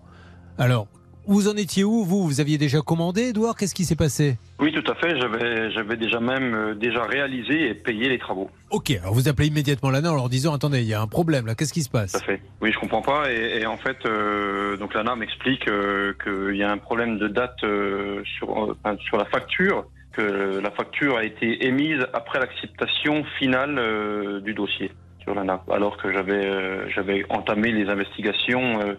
Alors, 0.58 0.86
vous 1.26 1.48
en 1.48 1.56
étiez 1.56 1.84
où 1.84 2.04
Vous, 2.04 2.24
vous 2.26 2.40
aviez 2.40 2.58
déjà 2.58 2.80
commandé, 2.80 3.28
Edouard 3.28 3.54
Qu'est-ce 3.56 3.74
qui 3.74 3.84
s'est 3.84 3.96
passé? 3.96 4.36
Oui, 4.58 4.72
tout 4.72 4.90
à 4.90 4.94
fait. 4.96 5.18
J'avais, 5.18 5.70
j'avais 5.70 5.96
déjà 5.96 6.18
même 6.18 6.54
euh, 6.54 6.74
déjà 6.74 7.04
réalisé 7.04 7.68
et 7.68 7.74
payé 7.74 8.08
les 8.08 8.18
travaux. 8.18 8.50
Ok, 8.70 8.90
alors 8.90 9.14
vous 9.14 9.28
appelez 9.28 9.48
immédiatement 9.48 9.90
l'ANA 9.90 10.12
en 10.12 10.16
leur 10.16 10.28
disant 10.28 10.54
attendez, 10.54 10.80
il 10.80 10.88
y 10.88 10.94
a 10.94 11.00
un 11.00 11.06
problème 11.06 11.46
là, 11.46 11.54
qu'est-ce 11.54 11.72
qui 11.72 11.82
se 11.82 11.90
passe? 11.90 12.12
Tout 12.12 12.18
à 12.18 12.22
fait. 12.22 12.42
Oui, 12.60 12.72
je 12.72 12.78
comprends 12.78 13.02
pas. 13.02 13.32
Et, 13.32 13.60
et 13.60 13.66
en 13.66 13.76
fait, 13.76 13.98
euh, 14.06 14.76
donc 14.76 14.94
l'ANA 14.94 15.14
m'explique 15.16 15.68
euh, 15.68 16.14
qu'il 16.22 16.56
y 16.56 16.62
a 16.62 16.70
un 16.70 16.78
problème 16.78 17.18
de 17.18 17.28
date 17.28 17.60
sur, 18.36 18.76
sur 19.06 19.16
la 19.16 19.24
facture, 19.26 19.86
que 20.12 20.58
la 20.60 20.70
facture 20.70 21.16
a 21.16 21.24
été 21.24 21.66
émise 21.66 22.06
après 22.12 22.40
l'acceptation 22.40 23.24
finale 23.38 23.78
euh, 23.78 24.40
du 24.40 24.54
dossier 24.54 24.90
sur 25.22 25.34
l'ANA, 25.34 25.62
alors 25.70 25.96
que 25.96 26.12
j'avais, 26.12 26.46
euh, 26.46 26.88
j'avais 26.88 27.24
entamé 27.28 27.72
les 27.72 27.88
investigations 27.88 28.80
euh, 28.80 28.94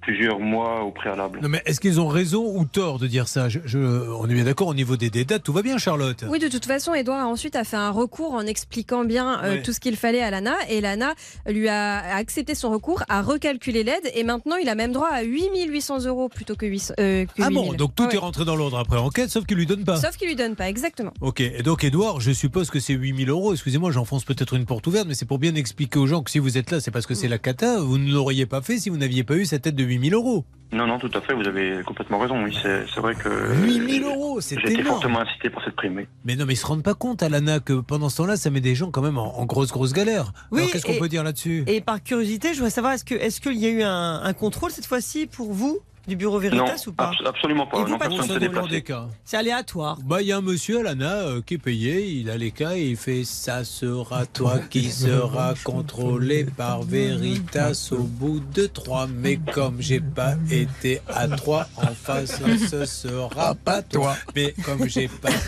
plusieurs 0.00 0.38
mois 0.40 0.82
au 0.84 0.90
préalable. 0.90 1.40
Non 1.42 1.48
mais 1.48 1.62
est-ce 1.66 1.80
qu'ils 1.80 2.00
ont 2.00 2.08
raison 2.08 2.44
ou 2.56 2.64
tort 2.64 2.98
de 2.98 3.06
dire 3.06 3.28
ça 3.28 3.48
Je- 3.48 3.58
je- 3.64 3.78
On 3.78 4.28
est 4.28 4.34
bien 4.34 4.44
d'accord 4.44 4.68
au 4.68 4.74
niveau 4.74 4.96
des, 4.96 5.10
des 5.10 5.24
dates, 5.24 5.42
tout 5.42 5.52
va 5.52 5.62
bien 5.62 5.76
Charlotte 5.78 6.24
Oui, 6.28 6.38
de 6.38 6.48
toute 6.48 6.64
façon, 6.66 6.94
Edouard 6.94 7.20
a 7.20 7.26
ensuite 7.26 7.56
a 7.56 7.64
fait 7.64 7.76
un 7.76 7.90
recours 7.90 8.32
en 8.32 8.42
expliquant 8.46 9.04
bien 9.04 9.42
euh, 9.44 9.58
tout 9.62 9.72
ce 9.72 9.80
qu'il 9.80 9.96
fallait 9.96 10.22
à 10.22 10.30
l'ANA 10.30 10.54
et 10.70 10.80
l'ANA 10.80 11.14
lui 11.46 11.68
a 11.68 12.14
accepté 12.16 12.54
son 12.54 12.70
recours, 12.70 13.02
a 13.08 13.22
recalculé 13.22 13.82
l'aide 13.84 14.10
et 14.14 14.24
maintenant 14.24 14.56
il 14.56 14.68
a 14.68 14.74
même 14.74 14.92
droit 14.92 15.08
à 15.10 15.22
8800 15.22 16.04
euros 16.06 16.28
plutôt 16.28 16.54
que 16.56 16.66
800. 16.66 16.94
euh, 17.00 17.24
que 17.26 17.42
Ah 17.42 17.50
bon, 17.50 17.64
8000. 17.64 17.76
donc 17.76 17.94
tout 17.94 18.04
Ouais. 18.04 18.14
est 18.14 18.18
rentré 18.18 18.44
dans 18.44 18.56
l'ordre 18.56 18.78
après 18.78 18.98
enquête, 18.98 19.30
sauf 19.30 19.44
qu'il 19.46 19.56
lui 19.56 19.66
donne 19.66 19.84
pas. 19.84 19.96
Sauf 19.96 20.16
qu'il 20.16 20.28
lui 20.28 20.36
donne 20.36 20.54
pas, 20.56 20.68
exactement. 20.68 21.12
Ok, 21.20 21.40
et 21.40 21.62
donc 21.62 21.84
Edouard, 21.84 22.20
je 22.20 22.32
suppose 22.32 22.70
que 22.70 22.80
c'est 22.80 22.94
8000 22.94 23.28
euros. 23.30 23.52
Excusez-moi, 23.52 23.90
j'enfonce 23.90 24.24
peut-être 24.24 24.54
une 24.54 24.64
porte 24.64 24.86
ouverte, 24.86 25.06
mais 25.06 25.14
c'est 25.14 25.26
pour 25.26 25.38
bien 25.38 25.54
expliquer 25.54 25.98
aux 25.98 26.06
gens 26.06 26.22
que 26.22 26.30
si 26.30 26.38
vous 26.38 26.56
êtes 26.56 26.70
là, 26.70 26.80
c'est 26.80 26.90
parce 26.90 27.06
que 27.06 27.14
c'est 27.14 27.28
la 27.28 27.38
cata. 27.38 27.80
Vous 27.80 27.98
ne 27.98 28.12
l'auriez 28.12 28.46
pas 28.46 28.62
fait 28.62 28.78
si 28.78 28.88
vous 28.90 28.96
n'aviez 28.96 29.24
pas 29.24 29.34
eu 29.34 29.44
cette 29.46 29.66
aide 29.66 29.74
de 29.74 29.84
8000 29.88 30.14
euros. 30.14 30.44
Non, 30.70 30.86
non, 30.86 30.98
tout 30.98 31.10
à 31.14 31.22
fait. 31.22 31.32
Vous 31.32 31.46
avez 31.48 31.82
complètement 31.86 32.18
raison. 32.18 32.44
Oui, 32.44 32.54
c'est, 32.62 32.84
c'est 32.94 33.00
vrai 33.00 33.14
que 33.14 33.28
8000 33.64 34.02
euros, 34.04 34.38
c'est 34.42 34.56
j'ai 34.60 34.70
été 34.72 34.80
énorme. 34.80 34.96
fortement 35.00 35.20
incité 35.20 35.48
pour 35.48 35.62
cette 35.64 35.74
prime. 35.76 35.96
oui. 35.96 36.06
Mais 36.26 36.36
non, 36.36 36.44
mais 36.44 36.52
ils 36.52 36.56
se 36.56 36.66
rendent 36.66 36.82
pas 36.82 36.92
compte 36.94 37.22
à 37.22 37.30
l'ANA 37.30 37.60
que 37.60 37.72
pendant 37.80 38.10
ce 38.10 38.18
temps-là, 38.18 38.36
ça 38.36 38.50
met 38.50 38.60
des 38.60 38.74
gens 38.74 38.90
quand 38.90 39.00
même 39.00 39.16
en, 39.16 39.38
en 39.38 39.46
grosse, 39.46 39.72
grosse 39.72 39.94
galère. 39.94 40.32
Oui, 40.52 40.58
Alors 40.60 40.72
qu'est-ce 40.72 40.84
qu'on 40.84 40.98
peut 40.98 41.08
dire 41.08 41.24
là-dessus? 41.24 41.64
Et 41.68 41.80
par 41.80 42.02
curiosité, 42.02 42.48
je 42.50 42.56
voudrais 42.58 42.70
savoir, 42.70 42.92
est-ce 42.92 43.04
que- 43.06 43.14
est-ce 43.14 43.40
qu'il 43.40 43.56
y 43.56 43.64
a 43.64 43.70
eu 43.70 43.82
un, 43.82 44.20
un 44.22 44.32
contrôle 44.34 44.70
cette 44.70 44.84
fois-ci 44.86 45.26
pour 45.26 45.52
vous? 45.54 45.78
Du 46.08 46.16
bureau 46.16 46.38
Veritas 46.38 46.64
non, 46.64 46.72
ou 46.88 46.92
pas 46.92 47.10
abs- 47.10 47.26
absolument 47.26 47.66
pas. 47.66 47.78
Et 47.78 47.82
vous, 47.84 47.88
non, 47.90 47.98
pas 47.98 48.08
personne 48.08 48.36
ne 48.40 48.40
s'est 48.40 48.68
des 48.68 48.82
cas. 48.82 49.06
C'est 49.24 49.36
aléatoire. 49.36 49.98
Bah, 50.04 50.22
il 50.22 50.28
y 50.28 50.32
a 50.32 50.38
un 50.38 50.40
monsieur 50.40 50.80
à 50.80 50.82
l'ANA 50.82 51.12
euh, 51.12 51.40
qui 51.44 51.54
est 51.54 51.58
payé, 51.58 52.06
il 52.06 52.30
a 52.30 52.36
les 52.36 52.50
cas 52.50 52.74
et 52.76 52.82
il 52.88 52.96
fait 52.96 53.24
Ça 53.24 53.64
sera 53.64 54.26
toi 54.26 54.58
qui 54.70 54.90
sera 54.90 55.54
contrôlé 55.64 56.44
par 56.44 56.82
Veritas 56.82 57.90
au 57.92 58.02
bout 58.02 58.40
de 58.54 58.66
trois. 58.66 59.06
Mais 59.06 59.36
comme 59.52 59.76
j'ai 59.80 60.00
pas 60.00 60.34
été 60.50 61.00
à 61.08 61.28
trois 61.28 61.68
en 61.76 61.92
face, 61.94 62.40
ce 62.70 62.84
sera 62.86 63.54
pas 63.54 63.82
toi. 63.82 64.16
Mais 64.34 64.54
comme 64.64 64.88
j'ai 64.88 65.08
pas. 65.08 65.28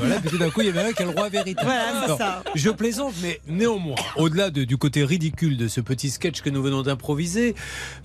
Voilà, 0.00 0.20
puis 0.20 0.30
tout 0.30 0.38
d'un 0.38 0.50
coup, 0.50 0.60
il 0.60 0.66
y 0.66 0.70
avait 0.70 0.82
un 0.88 0.92
qui 0.92 1.02
a 1.02 1.06
le 1.06 1.12
droit 1.12 1.26
à 1.26 1.28
Veritas. 1.28 1.62
Voilà, 1.64 2.02
c'est 2.02 2.08
Non, 2.08 2.18
ça. 2.18 2.42
Je 2.54 2.70
plaisante, 2.70 3.14
mais 3.22 3.40
néanmoins, 3.48 3.96
au-delà 4.16 4.50
de- 4.50 4.64
du 4.64 4.76
côté 4.76 5.04
ridicule 5.04 5.56
de 5.56 5.68
ce 5.68 5.80
petit 5.80 6.10
sketch 6.10 6.40
que 6.42 6.50
nous 6.50 6.62
venons 6.62 6.82
d'improviser, 6.82 7.54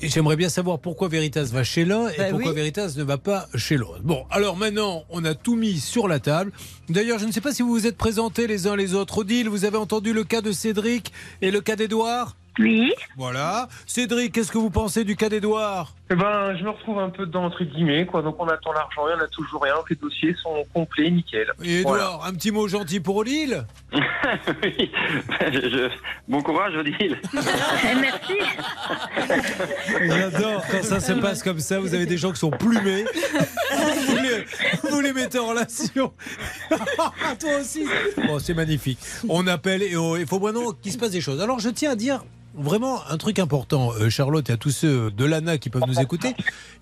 j'aimerais 0.02 0.36
bien 0.36 0.50
savoir 0.50 0.80
pourquoi 0.80 1.08
Veritas 1.08 1.50
va 1.52 1.64
chez 1.64 1.86
l'un 2.06 2.14
et 2.14 2.18
Bah 2.18 2.30
pourquoi 2.32 2.52
oui. 2.52 2.56
Veritas 2.56 2.94
ne 2.98 3.04
va 3.04 3.18
pas 3.18 3.48
chez 3.56 3.78
l'autre. 3.78 4.02
Bon, 4.04 4.26
alors 4.30 4.58
maintenant, 4.58 5.04
on 5.10 5.24
a 5.26 5.34
tout 5.36 5.56
mis 5.56 5.80
sur 5.80 6.08
la 6.08 6.20
table. 6.20 6.52
D'ailleurs, 6.90 7.20
je 7.20 7.26
ne 7.26 7.32
sais 7.32 7.42
pas 7.42 7.54
si 7.54 7.62
vous 7.62 7.70
vous 7.70 7.88
êtes 7.88 7.98
présentés 7.98 8.48
les 8.48 8.68
uns 8.68 8.76
les 8.76 8.94
autres. 8.94 9.20
Odile, 9.20 9.50
vous 9.50 9.66
avez 9.66 9.78
entendu 9.78 10.14
le 10.14 10.24
cas 10.24 10.42
de 10.42 10.52
Cédric 10.52 11.12
et 11.42 11.52
le 11.52 11.62
cas 11.62 11.76
d'Edouard? 11.76 12.36
Oui. 12.60 12.94
Voilà. 13.18 13.68
Cédric, 13.86 14.32
qu'est-ce 14.34 14.52
que 14.52 14.58
vous 14.58 14.70
pensez 14.70 15.04
du 15.04 15.16
cas 15.16 15.28
d'Edouard 15.30 15.94
Eh 16.10 16.16
ben, 16.16 16.56
je 16.58 16.64
me 16.64 16.70
retrouve 16.70 17.00
un 17.00 17.10
peu 17.10 17.26
dedans, 17.26 17.44
entre 17.46 17.64
guillemets, 17.64 18.06
quoi. 18.06 18.22
Donc, 18.22 18.36
on 18.40 18.48
attend 18.48 18.72
l'argent 18.72 19.08
et 19.10 19.14
on 19.14 19.18
n'a 19.18 19.28
toujours 19.28 19.62
rien. 19.62 19.74
Les 19.90 19.96
dossiers 19.96 20.36
sont 20.42 20.64
complets, 20.74 21.10
nickel. 21.12 21.52
Et 21.64 21.82
Edouard, 21.82 22.26
un 22.26 22.34
petit 22.34 22.52
mot 22.52 22.68
gentil 22.68 23.00
pour 23.00 23.18
Odile? 23.18 23.66
Oui. 24.64 24.92
Je- 25.54 25.70
je- 25.70 25.90
Bon 26.28 26.42
courage, 26.42 26.76
Odile. 26.76 27.18
Merci. 28.02 28.34
J'adore 30.02 30.64
quand 30.72 30.84
ça 30.84 31.00
se 31.00 31.14
passe 31.14 31.44
comme 31.44 31.60
ça. 31.60 31.80
Vous 31.80 31.94
avez 31.94 32.06
des 32.06 32.18
gens 32.18 32.32
qui 32.32 32.40
sont 32.40 32.52
plumés. 32.52 33.06
Vous 34.08 34.16
les, 34.18 34.90
vous 34.90 35.00
les 35.02 35.14
mettez 35.14 35.40
en 35.40 35.48
relation. 35.48 36.12
Toi 37.40 37.60
aussi. 37.60 37.86
Bon, 38.28 38.40
c'est 38.40 38.54
magnifique. 38.54 39.00
On 39.30 39.46
appelle 39.48 39.84
et 39.84 39.96
on- 39.98 40.16
il 40.18 40.26
faut 40.28 40.40
maintenant 40.40 40.72
qu'il 40.72 40.92
se 40.92 40.98
passe 40.98 41.12
des 41.12 41.22
choses. 41.22 41.42
Alors, 41.42 41.60
je 41.60 41.70
tiens 41.70 41.92
à 41.92 41.96
dire. 41.96 42.24
Vraiment 42.58 43.02
un 43.10 43.18
truc 43.18 43.40
important, 43.40 43.92
euh, 44.00 44.10
Charlotte 44.10 44.50
et 44.50 44.54
à 44.54 44.58
tous 44.58 44.72
ceux 44.72 45.12
de 45.12 45.26
l'ANA 45.26 45.58
qui 45.58 45.70
peuvent 45.70 45.84
nous 45.88 46.00
écouter. 46.00 46.34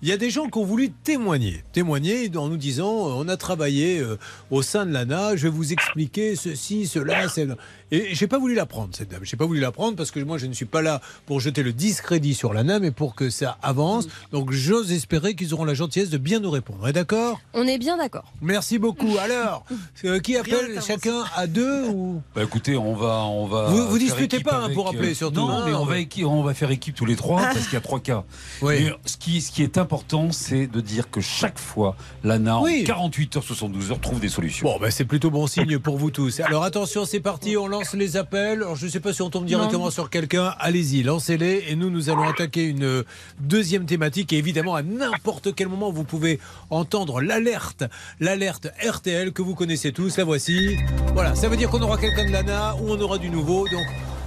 Il 0.02 0.08
y 0.08 0.12
a 0.12 0.16
des 0.16 0.30
gens 0.30 0.48
qui 0.48 0.58
ont 0.58 0.64
voulu 0.64 0.90
témoigner, 0.90 1.64
témoigner 1.72 2.30
en 2.36 2.48
nous 2.48 2.56
disant 2.56 3.08
euh, 3.08 3.12
on 3.16 3.28
a 3.28 3.36
travaillé 3.36 3.98
euh, 3.98 4.16
au 4.50 4.62
sein 4.62 4.86
de 4.86 4.92
l'ANA, 4.92 5.34
je 5.36 5.44
vais 5.44 5.48
vous 5.54 5.72
expliquer 5.72 6.36
ceci, 6.36 6.86
cela, 6.86 7.28
c'est 7.28 7.48
et 7.90 8.14
j'ai 8.14 8.26
pas 8.26 8.38
voulu 8.38 8.54
la 8.54 8.66
prendre 8.66 8.88
cette 8.92 9.10
dame. 9.10 9.20
J'ai 9.22 9.36
pas 9.36 9.46
voulu 9.46 9.60
la 9.60 9.70
prendre 9.70 9.96
parce 9.96 10.10
que 10.10 10.18
moi 10.18 10.36
je 10.38 10.46
ne 10.46 10.52
suis 10.52 10.64
pas 10.64 10.82
là 10.82 11.00
pour 11.26 11.38
jeter 11.40 11.62
le 11.62 11.72
discrédit 11.72 12.34
sur 12.34 12.52
l'ANA, 12.52 12.80
mais 12.80 12.90
pour 12.90 13.14
que 13.14 13.30
ça 13.30 13.56
avance. 13.62 14.08
Donc 14.32 14.50
j'ose 14.50 14.90
espérer 14.90 15.34
qu'ils 15.34 15.54
auront 15.54 15.64
la 15.64 15.74
gentillesse 15.74 16.10
de 16.10 16.18
bien 16.18 16.40
nous 16.40 16.50
répondre. 16.50 16.88
Et 16.88 16.92
d'accord? 16.92 17.40
On 17.52 17.66
est 17.66 17.78
bien 17.78 17.96
d'accord. 17.96 18.32
Merci 18.42 18.78
beaucoup. 18.78 19.16
Alors, 19.18 19.64
euh, 20.04 20.18
qui 20.18 20.36
appelle 20.36 20.80
chacun 20.82 21.24
à 21.36 21.46
deux 21.46 21.84
ou 21.88 22.20
Bah 22.34 22.42
écoutez, 22.42 22.76
on 22.76 22.94
va, 22.94 23.24
on 23.26 23.46
va. 23.46 23.66
Vous- 23.66 23.86
vous 23.88 23.98
disputez 23.98 24.40
pas, 24.40 24.64
hein, 24.64 24.70
pour 24.74 24.88
avec, 24.88 24.96
rappeler, 24.98 25.12
euh, 25.12 25.14
surtout, 25.14 25.40
Non, 25.46 25.63
mais 25.66 25.74
on 25.74 25.84
va, 25.84 25.98
équi- 25.98 26.24
on 26.24 26.42
va 26.42 26.54
faire 26.54 26.70
équipe 26.70 26.94
tous 26.94 27.06
les 27.06 27.16
trois 27.16 27.40
parce 27.42 27.64
qu'il 27.64 27.74
y 27.74 27.76
a 27.76 27.80
trois 27.80 28.00
cas. 28.00 28.24
Oui. 28.62 28.88
Ce 29.06 29.16
qui, 29.16 29.40
ce 29.40 29.50
qui 29.52 29.62
est 29.62 29.78
important, 29.78 30.32
c'est 30.32 30.66
de 30.66 30.80
dire 30.80 31.10
que 31.10 31.20
chaque 31.20 31.58
fois, 31.58 31.96
l'ANA, 32.22 32.60
Oui. 32.60 32.80
en 32.82 32.86
48 32.86 33.36
heures, 33.36 33.42
72 33.44 33.90
heures, 33.90 34.00
trouve 34.00 34.20
des 34.20 34.28
solutions. 34.28 34.66
Bon, 34.66 34.78
ben 34.80 34.90
c'est 34.90 35.04
plutôt 35.04 35.30
bon 35.30 35.46
signe 35.46 35.78
pour 35.78 35.96
vous 35.98 36.10
tous. 36.10 36.40
Alors 36.40 36.64
attention, 36.64 37.04
c'est 37.04 37.20
parti, 37.20 37.56
on 37.56 37.66
lance 37.66 37.94
les 37.94 38.16
appels. 38.16 38.58
Alors 38.62 38.76
je 38.76 38.86
ne 38.86 38.90
sais 38.90 39.00
pas 39.00 39.12
si 39.12 39.22
on 39.22 39.30
tombe 39.30 39.44
directement 39.46 39.90
sur 39.90 40.10
quelqu'un. 40.10 40.54
Allez-y, 40.58 41.02
lancez-les 41.02 41.64
et 41.68 41.76
nous, 41.76 41.90
nous 41.90 42.10
allons 42.10 42.28
attaquer 42.28 42.64
une 42.64 43.04
deuxième 43.40 43.86
thématique. 43.86 44.32
Et 44.32 44.38
évidemment, 44.38 44.74
à 44.74 44.82
n'importe 44.82 45.54
quel 45.54 45.68
moment, 45.68 45.90
vous 45.90 46.04
pouvez 46.04 46.40
entendre 46.70 47.20
l'alerte, 47.20 47.84
l'alerte 48.20 48.68
RTL 48.84 49.32
que 49.32 49.42
vous 49.42 49.54
connaissez 49.54 49.92
tous. 49.92 50.16
La 50.18 50.24
voici. 50.24 50.76
Voilà, 51.14 51.34
ça 51.34 51.48
veut 51.48 51.56
dire 51.56 51.70
qu'on 51.70 51.82
aura 51.82 51.98
quelqu'un 51.98 52.24
de 52.26 52.30
l'ANA 52.32 52.74
ou 52.76 52.90
on 52.90 53.00
aura 53.00 53.18
du 53.18 53.30
nouveau. 53.30 53.66
Donc 53.68 53.84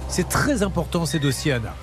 C'est 0.08 0.28
très 0.28 0.62
important 0.62 1.06
ces 1.06 1.18
dossiers, 1.18 1.52
Anna. 1.52 1.74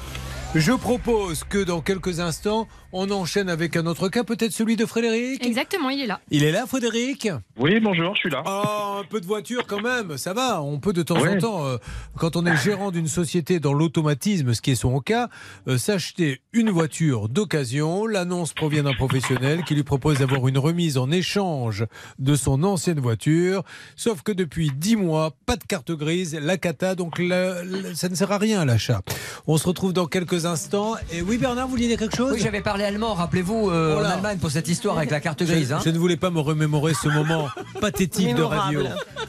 Je 0.56 0.72
propose 0.72 1.44
que 1.44 1.64
dans 1.64 1.82
quelques 1.82 2.20
instants, 2.20 2.68
on 2.98 3.12
enchaîne 3.12 3.50
avec 3.50 3.76
un 3.76 3.86
autre 3.88 4.08
cas, 4.08 4.24
peut-être 4.24 4.54
celui 4.54 4.78
de 4.78 4.86
Frédéric. 4.86 5.46
Exactement, 5.46 5.90
il 5.90 6.00
est 6.02 6.06
là. 6.08 6.22
Il 6.32 6.44
est 6.46 6.52
là, 6.54 6.66
Frédéric? 6.66 7.28
Oui, 7.60 7.82
bonjour, 7.82 8.16
je 8.16 8.22
suis 8.22 8.30
là. 8.30 8.42
Oh, 8.46 9.00
un 9.02 9.04
peu 9.04 9.20
de 9.20 9.26
voiture 9.26 9.68
quand 9.68 9.82
même, 9.82 10.18
ça 10.18 10.32
va. 10.34 10.62
On 10.62 10.80
peut 10.80 10.94
de 10.94 11.04
temps 11.04 11.18
en 11.18 11.38
temps, 11.38 11.66
euh, 11.66 11.78
quand 12.18 12.38
on 12.38 12.46
est 12.46 12.56
gérant 12.56 12.92
d'une 12.92 13.10
société 13.10 13.60
dans 13.60 13.74
l'automatisme, 13.74 14.54
ce 14.54 14.62
qui 14.62 14.72
est 14.72 14.76
son 14.76 15.02
cas, 15.02 15.28
euh, 15.68 15.78
s'acheter 15.78 16.40
une 16.54 16.70
voiture 16.70 17.28
d'occasion. 17.28 18.06
L'annonce 18.08 18.54
provient 18.54 18.84
d'un 18.84 18.94
professionnel 18.94 19.64
qui 19.66 19.76
lui 19.76 19.84
propose 19.84 20.20
d'avoir 20.20 20.48
une 20.48 20.58
remise 20.58 20.98
en 20.98 21.12
échange 21.12 21.86
de 22.18 22.36
son 22.38 22.64
ancienne 22.64 23.02
voiture. 23.02 23.64
Sauf 23.98 24.22
que 24.22 24.32
depuis 24.32 24.72
10 24.74 24.96
mois, 24.96 25.36
pas 25.46 25.58
de 25.58 25.64
carte 25.66 25.92
grise, 25.92 26.34
la 26.42 26.58
cata, 26.58 26.96
donc 26.96 27.20
la- 27.20 27.62
la- 27.66 27.94
ça 27.94 28.08
ne 28.08 28.16
sert 28.16 28.32
à 28.32 28.38
rien 28.38 28.64
l'achat. 28.64 29.02
On 29.48 29.58
se 29.58 29.68
retrouve 29.68 29.92
dans 29.92 30.06
quelques 30.08 30.46
instants. 30.46 30.96
Et 31.12 31.22
oui, 31.22 31.38
Bernard, 31.38 31.66
vous 31.66 31.72
vouliez 31.72 31.88
dire 31.90 32.00
quelque 32.00 32.16
chose? 32.16 32.32
Oui, 32.32 32.40
j'avais 32.42 32.62
parlé 32.62 32.85
allemand, 32.86 33.14
rappelez-vous, 33.14 33.70
euh, 33.70 34.00
en. 34.00 34.04
Allemagne, 34.04 34.38
pour 34.38 34.52
cette 34.52 34.68
histoire 34.68 34.98
avec 34.98 35.12
la 35.12 35.20
carte 35.20 35.44
grise. 35.44 35.70
Je, 35.70 35.74
hein. 35.74 35.82
je 35.84 35.90
ne 35.90 35.98
voulais 35.98 36.18
pas 36.18 36.30
me 36.30 36.40
remémorer 36.40 36.94
ce 36.94 37.10
moment 37.10 37.50
pathétique 37.82 38.36
de 38.36 38.44
radio. 38.44 38.82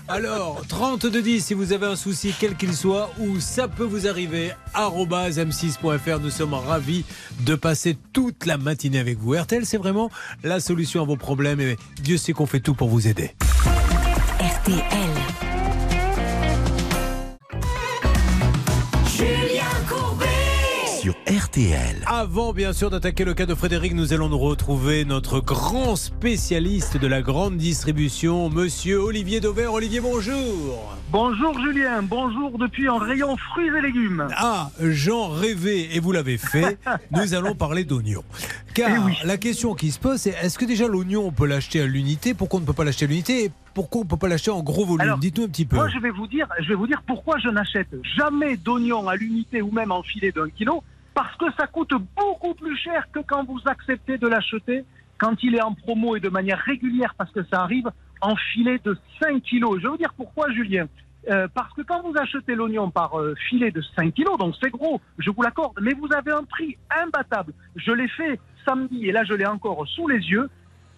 Alors, 0.09 0.62
30 0.69 1.07
de 1.07 1.21
10 1.21 1.45
si 1.45 1.55
vous 1.55 1.73
avez 1.73 1.87
un 1.87 1.97
souci, 1.97 2.33
quel 2.38 2.55
qu'il 2.55 2.75
soit, 2.75 3.11
ou 3.19 3.40
ça 3.40 3.66
peut 3.66 3.85
vous 3.85 4.07
arriver, 4.07 4.53
arobase 4.75 5.38
m6.fr. 5.38 6.21
Nous 6.21 6.31
sommes 6.31 6.55
ravis 6.55 7.05
de 7.40 7.55
passer 7.55 7.97
toute 8.12 8.47
la 8.47 8.59
matinée 8.59 9.01
avec 9.01 9.19
vous. 9.19 9.35
RTL, 9.35 9.66
c'est 9.66 9.79
vraiment 9.79 10.11
la 10.45 10.61
solution 10.61 11.03
à 11.03 11.05
vos 11.05 11.16
problèmes 11.16 11.61
et 11.61 11.77
Dieu 12.03 12.16
sait 12.19 12.33
qu'on 12.33 12.47
fait 12.47 12.61
tout 12.61 12.75
pour 12.75 12.88
vous 12.88 13.09
aider. 13.09 13.35
RTL. 14.38 15.46
Sur 21.07 21.14
RTL. 21.29 22.03
Avant, 22.07 22.53
bien 22.53 22.73
sûr, 22.73 22.90
d'attaquer 22.90 23.25
le 23.25 23.33
cas 23.33 23.47
de 23.47 23.55
Frédéric, 23.55 23.95
nous 23.95 24.12
allons 24.12 24.29
nous 24.29 24.40
retrouver 24.40 25.05
notre 25.05 25.38
grand 25.38 25.95
spécialiste 25.95 26.97
de 26.97 27.07
la 27.07 27.23
grande 27.23 27.59
distribution, 27.59 28.51
monsieur 28.51 28.99
Olivier 28.99 29.38
Dauvert. 29.38 29.73
Olivier, 29.73 30.01
bonjour. 30.01 30.97
Bonjour 31.12 31.61
Julien, 31.61 32.03
bonjour 32.03 32.59
depuis 32.59 32.88
un 32.88 32.99
rayon 32.99 33.37
fruits 33.37 33.69
et 33.69 33.81
légumes. 33.81 34.27
Ah, 34.37 34.71
j'en 34.81 35.29
rêvais 35.29 35.95
et 35.95 36.01
vous 36.01 36.11
l'avez 36.11 36.38
fait. 36.38 36.77
Nous 37.12 37.35
allons 37.35 37.55
parler 37.55 37.85
d'oignons. 37.85 38.25
Car 38.75 39.09
Eh 39.23 39.25
la 39.25 39.37
question 39.37 39.75
qui 39.75 39.92
se 39.92 40.01
pose, 40.01 40.16
c'est 40.16 40.35
est-ce 40.42 40.59
que 40.59 40.64
déjà 40.64 40.88
l'oignon, 40.88 41.25
on 41.25 41.31
peut 41.31 41.47
l'acheter 41.47 41.81
à 41.83 41.87
l'unité? 41.87 42.35
Pourquoi 42.35 42.59
on 42.59 42.62
ne 42.62 42.66
peut 42.66 42.73
pas 42.73 42.85
l'acheter 42.85 43.05
à 43.05 43.09
l'unité? 43.09 43.45
Et 43.45 43.53
pourquoi 43.75 44.01
on 44.01 44.05
ne 44.05 44.09
peut 44.09 44.16
pas 44.16 44.27
l'acheter 44.27 44.51
en 44.51 44.64
gros 44.64 44.85
volume? 44.85 45.03
Alors, 45.03 45.19
Dites-nous 45.19 45.45
un 45.45 45.49
petit 45.49 45.66
peu. 45.66 45.77
Moi 45.77 45.88
je 45.88 46.01
vais 46.01 46.11
vous 46.11 46.27
dire, 46.27 46.49
je 46.61 46.69
vais 46.69 46.75
vous 46.75 46.88
dire 46.88 47.01
pourquoi 47.07 47.38
je 47.38 47.49
n'achète 47.49 47.95
jamais 48.16 48.57
d'oignons 48.57 49.07
à 49.07 49.14
l'unité 49.14 49.62
ou 49.62 49.71
même 49.71 49.92
en 49.92 50.03
filet 50.03 50.33
d'un 50.33 50.51
kilo, 50.51 50.83
parce 51.16 51.35
que 51.37 51.46
ça 51.59 51.66
coûte 51.66 51.94
beaucoup 52.14 52.52
plus 52.52 52.76
cher 52.76 53.09
que 53.11 53.20
quand 53.20 53.42
vous 53.44 53.59
acceptez 53.64 54.18
de 54.18 54.29
l'acheter 54.29 54.85
quand 55.16 55.42
il 55.42 55.55
est 55.55 55.62
en 55.62 55.72
promo 55.72 56.14
et 56.14 56.20
de 56.20 56.29
manière 56.29 56.59
régulière, 56.59 57.14
parce 57.16 57.33
que 57.33 57.42
ça 57.44 57.62
arrive 57.62 57.90
en 58.20 58.37
filet 58.37 58.79
de 58.85 58.94
5 59.18 59.42
kilos. 59.42 59.81
Je 59.83 59.88
vous 59.88 59.96
dire 59.96 60.12
pourquoi 60.14 60.52
Julien. 60.52 60.87
Euh, 61.31 61.48
parce 61.55 61.72
que 61.72 61.81
quand 61.81 62.02
vous 62.02 62.12
achetez 62.18 62.55
l'oignon 62.55 62.90
par 62.90 63.18
euh, 63.18 63.35
filet 63.48 63.70
de 63.70 63.81
5 63.96 64.12
kilos, 64.12 64.37
donc 64.37 64.57
c'est 64.61 64.68
gros, 64.68 65.00
je 65.16 65.31
vous 65.31 65.40
l'accorde, 65.40 65.79
mais 65.81 65.94
vous 65.94 66.12
avez 66.12 66.33
un 66.33 66.44
prix 66.44 66.76
imbattable. 67.02 67.55
Je 67.76 67.92
l'ai 67.92 68.09
fait 68.09 68.38
samedi 68.66 69.07
et 69.09 69.12
là 69.12 69.24
je 69.24 69.33
l'ai 69.33 69.46
encore 69.46 69.88
sous 69.88 70.07
les 70.09 70.18
yeux. 70.18 70.50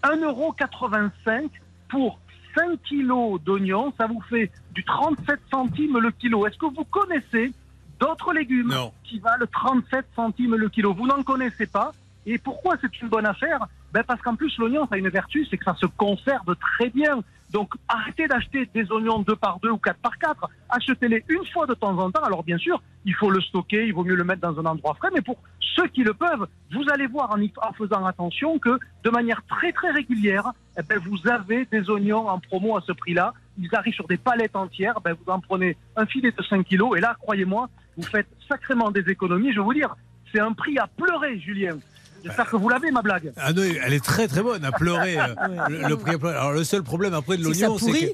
1,85€ 0.02 1.48
pour 1.88 2.18
5 2.56 2.82
kilos 2.82 3.40
d'oignons, 3.40 3.92
ça 3.96 4.08
vous 4.08 4.20
fait 4.22 4.50
du 4.74 4.84
37 4.84 5.38
centimes 5.48 5.98
le 5.98 6.10
kilo. 6.10 6.44
Est-ce 6.44 6.58
que 6.58 6.66
vous 6.66 6.84
connaissez 6.84 7.52
d'autres 8.00 8.32
légumes 8.32 8.68
Non. 8.68 8.92
qui 9.04 9.18
valent 9.18 9.46
37 9.52 10.06
centimes 10.14 10.54
le 10.56 10.68
kilo 10.68 10.94
Vous 10.94 11.06
n'en 11.06 11.22
connaissez 11.22 11.66
pas. 11.66 11.92
Et 12.26 12.36
pourquoi 12.38 12.76
c'est 12.80 13.00
une 13.00 13.08
bonne 13.08 13.24
affaire? 13.26 13.66
Ben 13.92 14.02
Parce 14.06 14.20
qu'en 14.20 14.36
plus, 14.36 14.56
l'oignon, 14.58 14.86
ça 14.86 14.96
a 14.96 14.98
une 14.98 15.08
vertu, 15.08 15.46
c'est 15.50 15.56
que 15.56 15.64
ça 15.64 15.74
se 15.74 15.86
conserve 15.86 16.54
très 16.56 16.90
bien. 16.90 17.20
Donc 17.50 17.72
arrêtez 17.88 18.26
d'acheter 18.28 18.68
des 18.74 18.90
oignons 18.92 19.20
2 19.20 19.34
par 19.36 19.58
2 19.60 19.70
ou 19.70 19.78
4 19.78 19.98
par 20.00 20.18
4. 20.18 20.46
Achetez-les 20.68 21.24
une 21.30 21.46
fois 21.46 21.66
de 21.66 21.72
temps 21.72 21.96
en 21.98 22.10
temps. 22.10 22.22
Alors 22.22 22.42
bien 22.44 22.58
sûr, 22.58 22.82
il 23.06 23.14
faut 23.14 23.30
le 23.30 23.40
stocker, 23.40 23.86
il 23.86 23.94
vaut 23.94 24.04
mieux 24.04 24.16
le 24.16 24.24
mettre 24.24 24.42
dans 24.42 24.60
un 24.60 24.66
endroit 24.66 24.92
frais. 24.94 25.08
Mais 25.14 25.22
pour 25.22 25.38
ceux 25.74 25.86
qui 25.86 26.02
le 26.04 26.12
peuvent, 26.12 26.46
vous 26.72 26.84
allez 26.92 27.06
voir 27.06 27.30
en, 27.30 27.40
y- 27.40 27.50
en 27.66 27.72
faisant 27.72 28.04
attention 28.04 28.58
que 28.58 28.78
de 29.04 29.08
manière 29.10 29.40
très 29.48 29.72
très 29.72 29.90
régulière, 29.90 30.52
eh 30.78 30.82
ben, 30.82 30.98
vous 30.98 31.26
avez 31.26 31.64
des 31.64 31.88
oignons 31.88 32.28
en 32.28 32.38
promo 32.38 32.76
à 32.76 32.82
ce 32.82 32.92
prix-là. 32.92 33.32
Ils 33.58 33.68
arrivent 33.74 33.94
sur 33.94 34.06
des 34.06 34.16
palettes 34.16 34.54
entières. 34.56 35.00
Ben, 35.04 35.14
vous 35.14 35.32
en 35.32 35.40
prenez 35.40 35.76
un 35.96 36.06
filet 36.06 36.30
de 36.30 36.42
5 36.42 36.64
kilos. 36.64 36.96
Et 36.96 37.00
là, 37.00 37.16
croyez-moi, 37.20 37.68
vous 37.96 38.04
faites 38.04 38.28
sacrément 38.48 38.90
des 38.90 39.00
économies. 39.10 39.52
Je 39.52 39.58
vais 39.58 39.64
vous 39.64 39.74
dire, 39.74 39.96
c'est 40.32 40.40
un 40.40 40.52
prix 40.52 40.78
à 40.78 40.86
pleurer, 40.86 41.38
Julien. 41.40 41.78
J'espère 42.24 42.50
que 42.50 42.56
vous 42.56 42.68
l'avez, 42.68 42.90
ma 42.90 43.00
blague. 43.00 43.32
Ah 43.36 43.52
non, 43.52 43.62
elle 43.62 43.92
est 43.94 44.04
très 44.04 44.26
très 44.26 44.42
bonne 44.42 44.64
à 44.64 44.72
pleurer. 44.72 45.18
euh, 45.20 45.24
le, 45.68 45.88
le 45.88 45.96
prix 45.96 46.14
à 46.14 46.18
pleurer. 46.18 46.36
Alors 46.36 46.52
le 46.52 46.64
seul 46.64 46.82
problème 46.82 47.14
après 47.14 47.36
de 47.36 47.44
l'oignon, 47.44 47.78
c'est 47.78 47.92
que 47.92 48.12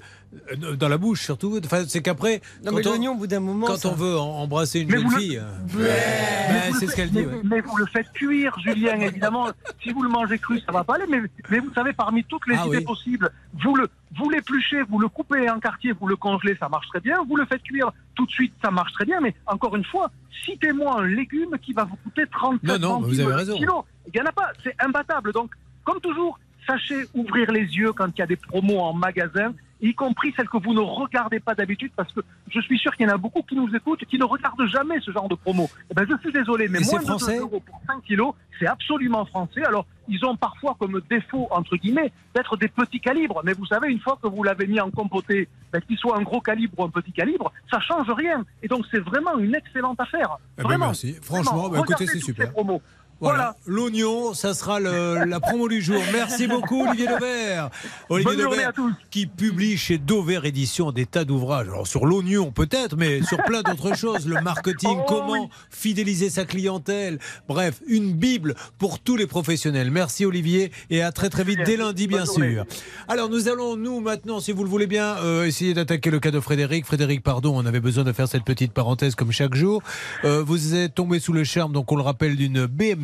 dans 0.77 0.89
la 0.89 0.99
bouche 0.99 1.23
surtout. 1.23 1.59
Enfin, 1.65 1.85
c'est 1.89 2.03
qu'après, 2.03 2.41
mais 2.65 2.71
quand, 2.71 2.77
on, 2.77 2.91
l'oignon, 2.91 3.13
au 3.13 3.17
bout 3.17 3.27
d'un 3.27 3.41
moment. 3.41 3.67
quand 3.67 3.77
ça- 3.77 3.89
on 3.89 3.95
veut 3.95 4.17
embrasser 4.19 4.81
une 4.81 4.89
Mais 4.91 4.99
jeune 4.99 5.11
le- 5.11 5.17
fille, 5.19 5.37
euh, 5.39 5.51
Mais 5.79 6.71
vous 6.71 6.79
c'est 6.79 6.87
le 6.87 6.91
ce 6.91 6.97
qu'elle 6.97 7.09
faites- 7.11 7.13
dit. 7.13 7.19
mais- 7.27 7.27
ouais. 7.35 7.41
Mais 7.45 7.61
vous 7.61 7.77
le 7.77 7.87
faites 7.87 8.11
cuire, 8.13 8.57
Julien, 8.63 8.99
évidemment. 9.01 9.49
si 9.83 9.91
vous 9.93 10.03
le 10.03 10.09
mangez 10.09 10.39
cru, 10.39 10.61
ça 10.61 10.73
va 10.73 10.85
pas 10.85 10.95
aller. 10.97 11.07
Mais, 11.09 11.21
mais 11.51 11.59
vous 11.61 11.73
savez, 11.75 11.93
parmi 11.93 12.25
toutes 12.25 12.47
les 12.47 12.57
Ah 12.59 12.67
idées 12.67 12.79
oui. 12.79 12.85
possibles, 12.85 13.31
vous 13.63 13.75
le, 13.77 13.89
vous 14.17 14.31
l'épluchez, 14.31 14.83
vous 14.89 14.99
le 14.99 15.09
coupez 15.09 15.49
en 15.51 15.59
quartier, 15.61 15.93
vous 15.93 16.07
le 16.07 16.17
congelez, 16.17 16.57
ça 16.59 16.69
marche 16.69 16.89
très 16.89 17.01
bien. 17.01 17.19
Vous 17.29 17.37
le 17.37 17.47
faites 17.47 17.63
cuire 17.63 17.91
tout 18.15 18.27
de 18.27 18.31
suite, 18.31 18.53
ça 18.63 18.71
marche 18.71 18.93
très 18.93 19.05
bien. 19.05 19.21
Mais 19.21 19.35
encore 19.47 19.75
une 19.77 19.85
fois, 19.85 20.11
citez-moi 20.45 21.01
un 21.01 21.07
légume 21.07 21.57
qui 21.63 21.73
va 21.73 21.85
vous 21.85 21.97
coûter 22.05 22.25
37 22.31 22.63
Non, 22.65 22.79
non, 22.79 22.89
centimes 22.97 23.09
vous 23.09 23.21
avez 23.21 23.29
le 23.31 23.35
raison. 23.37 23.57
kilo. 23.57 23.85
Il 24.07 24.13
n'y 24.21 24.27
en 24.27 24.29
a 24.29 24.33
pas. 24.33 24.49
C'est 24.63 24.75
imbattable. 24.79 25.33
Donc, 25.33 25.51
comme 25.85 26.01
toujours, 26.01 26.39
sachez 26.67 27.07
ouvrir 27.15 27.51
les 27.51 27.61
yeux 27.63 27.93
quand 27.93 28.07
il 28.15 28.19
y 28.19 28.23
a 28.23 28.27
des 28.27 28.37
promos 28.37 28.81
en 28.81 28.93
magasin, 28.93 29.53
y 29.89 29.95
compris 29.95 30.33
celles 30.37 30.49
que 30.49 30.57
vous 30.57 30.73
ne 30.73 30.81
regardez 30.81 31.41
pas 31.41 31.55
d'habitude, 31.55 31.93
parce 31.97 32.11
que 32.13 32.21
je 32.49 32.61
suis 32.61 32.79
sûr 32.79 32.95
qu'il 32.97 33.07
y 33.07 33.11
en 33.11 33.15
a 33.15 33.19
beaucoup 33.19 33.43
qui 33.43 33.55
nous 33.55 33.69
écoutent 33.75 34.03
et 34.03 34.07
qui 34.07 34.19
ne 34.19 34.25
regardent 34.25 34.67
jamais 34.67 34.99
ce 35.01 35.11
genre 35.11 35.29
de 35.29 35.35
promo. 35.35 35.69
Eh 35.91 35.95
ben, 35.95 36.07
je 36.09 36.17
suis 36.19 36.33
désolé, 36.33 36.69
mais 36.69 36.81
Et 36.81 36.85
c'est 36.85 36.93
moins 36.93 37.01
de 37.03 37.07
français 37.07 37.37
2 37.37 37.43
euros 37.43 37.63
pour 37.65 37.81
5 37.87 38.03
kilos, 38.03 38.35
c'est 38.59 38.67
absolument 38.67 39.25
français. 39.27 39.65
Alors, 39.65 39.87
ils 40.09 40.25
ont 40.25 40.37
parfois 40.37 40.77
comme 40.79 41.01
défaut, 41.11 41.49
entre 41.51 41.77
guillemets, 41.77 42.13
d'être 42.35 42.57
des 42.57 42.69
petits 42.69 43.01
calibres. 43.01 43.41
Mais 43.45 43.53
vous 43.53 43.67
savez, 43.67 43.89
une 43.91 44.01
fois 44.01 44.19
que 44.23 44.29
vous 44.29 44.43
l'avez 44.43 44.67
mis 44.67 44.81
en 44.81 44.91
compoté, 44.91 45.49
ben, 45.73 45.81
qu'il 45.81 45.97
soit 45.99 46.17
un 46.19 46.23
gros 46.23 46.41
calibre 46.41 46.79
ou 46.79 46.85
un 46.85 46.91
petit 46.91 47.13
calibre, 47.13 47.53
ça 47.71 47.81
change 47.81 48.09
rien. 48.11 48.45
Et 48.63 48.69
donc, 48.69 48.85
c'est 48.91 49.01
vraiment 49.01 49.39
une 49.39 49.55
excellente 49.55 50.01
affaire. 50.01 50.39
Eh 50.59 50.63
ben, 50.63 50.69
Vraiment. 50.69 50.87
merci. 50.87 51.17
Franchement, 51.23 51.69
Vraiment. 51.69 51.85
écoutez, 51.85 52.07
c'est 52.07 52.21
super. 52.21 52.47
ces 52.47 52.53
promos. 52.53 52.81
Voilà, 53.21 53.57
l'oignon, 53.67 54.35
ça 54.35 54.53
sera 54.55 54.81
le- 54.81 55.25
la 55.25 55.41
promo 55.41 55.67
du 55.69 55.81
jour. 55.81 56.03
Merci 56.13 56.47
beaucoup, 56.47 56.87
Olivier 56.87 57.07
Dauvert. 57.07 57.71
Olivier 58.11 58.33
Bonne 58.35 58.43
journée 58.43 58.65
à 58.65 58.73
tous. 58.73 58.93
qui 59.11 59.27
publie 59.27 59.79
chez 59.79 59.97
Dauvert 59.99 60.45
Édition 60.45 60.93
des 60.93 61.07
tas 61.07 61.25
d'ouvrages. 61.25 61.69
Alors, 61.69 61.87
sur 61.87 62.05
l'oignon, 62.05 62.51
peut-être, 62.53 62.97
mais 62.97 63.23
sur 63.23 63.43
plein 63.45 63.63
d'autres 63.63 63.97
choses. 63.97 64.27
Le 64.27 64.41
marketing, 64.43 64.99
Oh, 64.99 65.05
comment 65.09 65.49
fidéliser 65.71 66.29
sa 66.29 66.45
clientèle. 66.45 67.19
Bref, 67.49 67.81
une 67.87 68.13
Bible 68.13 68.55
pour 68.79 68.99
tous 68.99 69.17
les 69.17 69.27
professionnels. 69.27 69.91
Merci, 69.91 70.27
Olivier, 70.27 70.71
et 70.91 71.01
à 71.03 71.11
très, 71.13 71.31
très 71.31 71.45
vite, 71.45 71.61
dès 71.65 71.77
lundi, 71.77 72.07
bien 72.07 72.19
Bonne 72.19 72.27
journée. 72.27 72.53
sûr. 72.55 72.65
Alors, 73.09 73.29
nous 73.31 73.49
allons, 73.49 73.77
nous, 73.77 74.01
maintenant, 74.01 74.41
si 74.41 74.53
vous 74.53 74.65
le 74.65 74.71
voulez 74.71 74.87
bien, 74.87 75.17
euh, 75.19 75.45
essayer 75.47 75.73
d'attaquer 75.73 76.11
le 76.11 76.21
cas 76.21 76.31
de 76.31 76.41
Frédéric. 76.41 76.85
Frédéric, 76.85 77.23
pardon, 77.23 77.55
on 77.57 77.65
avait 77.65 77.81
besoin 77.81 78.05
de 78.05 78.13
faire 78.13 78.29
cette 78.29 78.45
petite 78.45 78.73
parenthèse 78.73 79.15
comme 79.15 79.33
chaque 79.33 79.55
jour. 79.55 79.83
Euh, 80.25 80.43
vous 80.45 80.75
êtes 80.75 80.95
tombé 80.95 81.21
sous 81.21 81.33
le 81.33 81.45
charme, 81.45 81.73
donc 81.73 81.91
on 81.91 81.97
le 81.97 82.03
rappelle, 82.03 82.37
d'une 82.37 82.67
BMW. 82.67 83.04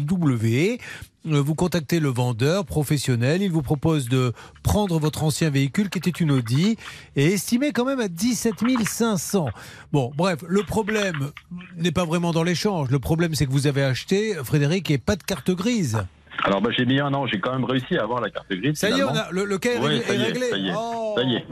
Euh, 1.26 1.42
Vous 1.42 1.54
contactez 1.54 2.00
le 2.00 2.08
vendeur 2.08 2.64
professionnel, 2.64 3.42
il 3.42 3.50
vous 3.50 3.60
propose 3.62 4.08
de 4.08 4.32
prendre 4.62 4.98
votre 4.98 5.22
ancien 5.22 5.50
véhicule 5.50 5.90
qui 5.90 5.98
était 5.98 6.10
une 6.10 6.30
Audi 6.30 6.76
et 7.16 7.26
estimé 7.26 7.72
quand 7.72 7.84
même 7.84 8.00
à 8.00 8.08
17 8.08 8.54
500. 8.86 9.48
Bon, 9.92 10.12
bref, 10.16 10.38
le 10.48 10.62
problème 10.62 11.30
n'est 11.76 11.92
pas 11.92 12.04
vraiment 12.06 12.32
dans 12.32 12.42
l'échange. 12.42 12.90
Le 12.90 12.98
problème, 12.98 13.34
c'est 13.34 13.44
que 13.46 13.50
vous 13.52 13.66
avez 13.66 13.82
acheté, 13.82 14.34
Frédéric, 14.44 14.90
et 14.90 14.98
pas 14.98 15.16
de 15.16 15.22
carte 15.22 15.50
grise. 15.50 16.02
Alors 16.44 16.62
bah, 16.62 16.70
j'ai 16.74 16.86
mis 16.86 16.98
un 17.00 17.12
an, 17.12 17.26
j'ai 17.26 17.38
quand 17.38 17.52
même 17.52 17.64
réussi 17.64 17.98
à 17.98 18.02
avoir 18.04 18.22
la 18.22 18.30
carte 18.30 18.50
grise. 18.50 18.78
Ça 18.78 18.88
y 18.88 18.92
est, 18.92 19.02
on 19.04 19.08
finalement. 19.08 19.28
a, 19.28 19.30
le, 19.30 19.44
le 19.44 19.58
cas 19.58 19.72
est 19.72 19.78
Ouais, 19.78 19.98
réglé. 19.98 20.04
ça 20.06 20.14
y 20.14 20.16
est 20.16 20.22
est, 20.22 20.24
réglé. 20.24 20.48
ça 20.48 20.56
y 20.56 20.68
est, 20.68 20.72
Oh. 20.74 21.14
ça 21.18 21.22
y 21.24 21.34
est. 21.34 21.44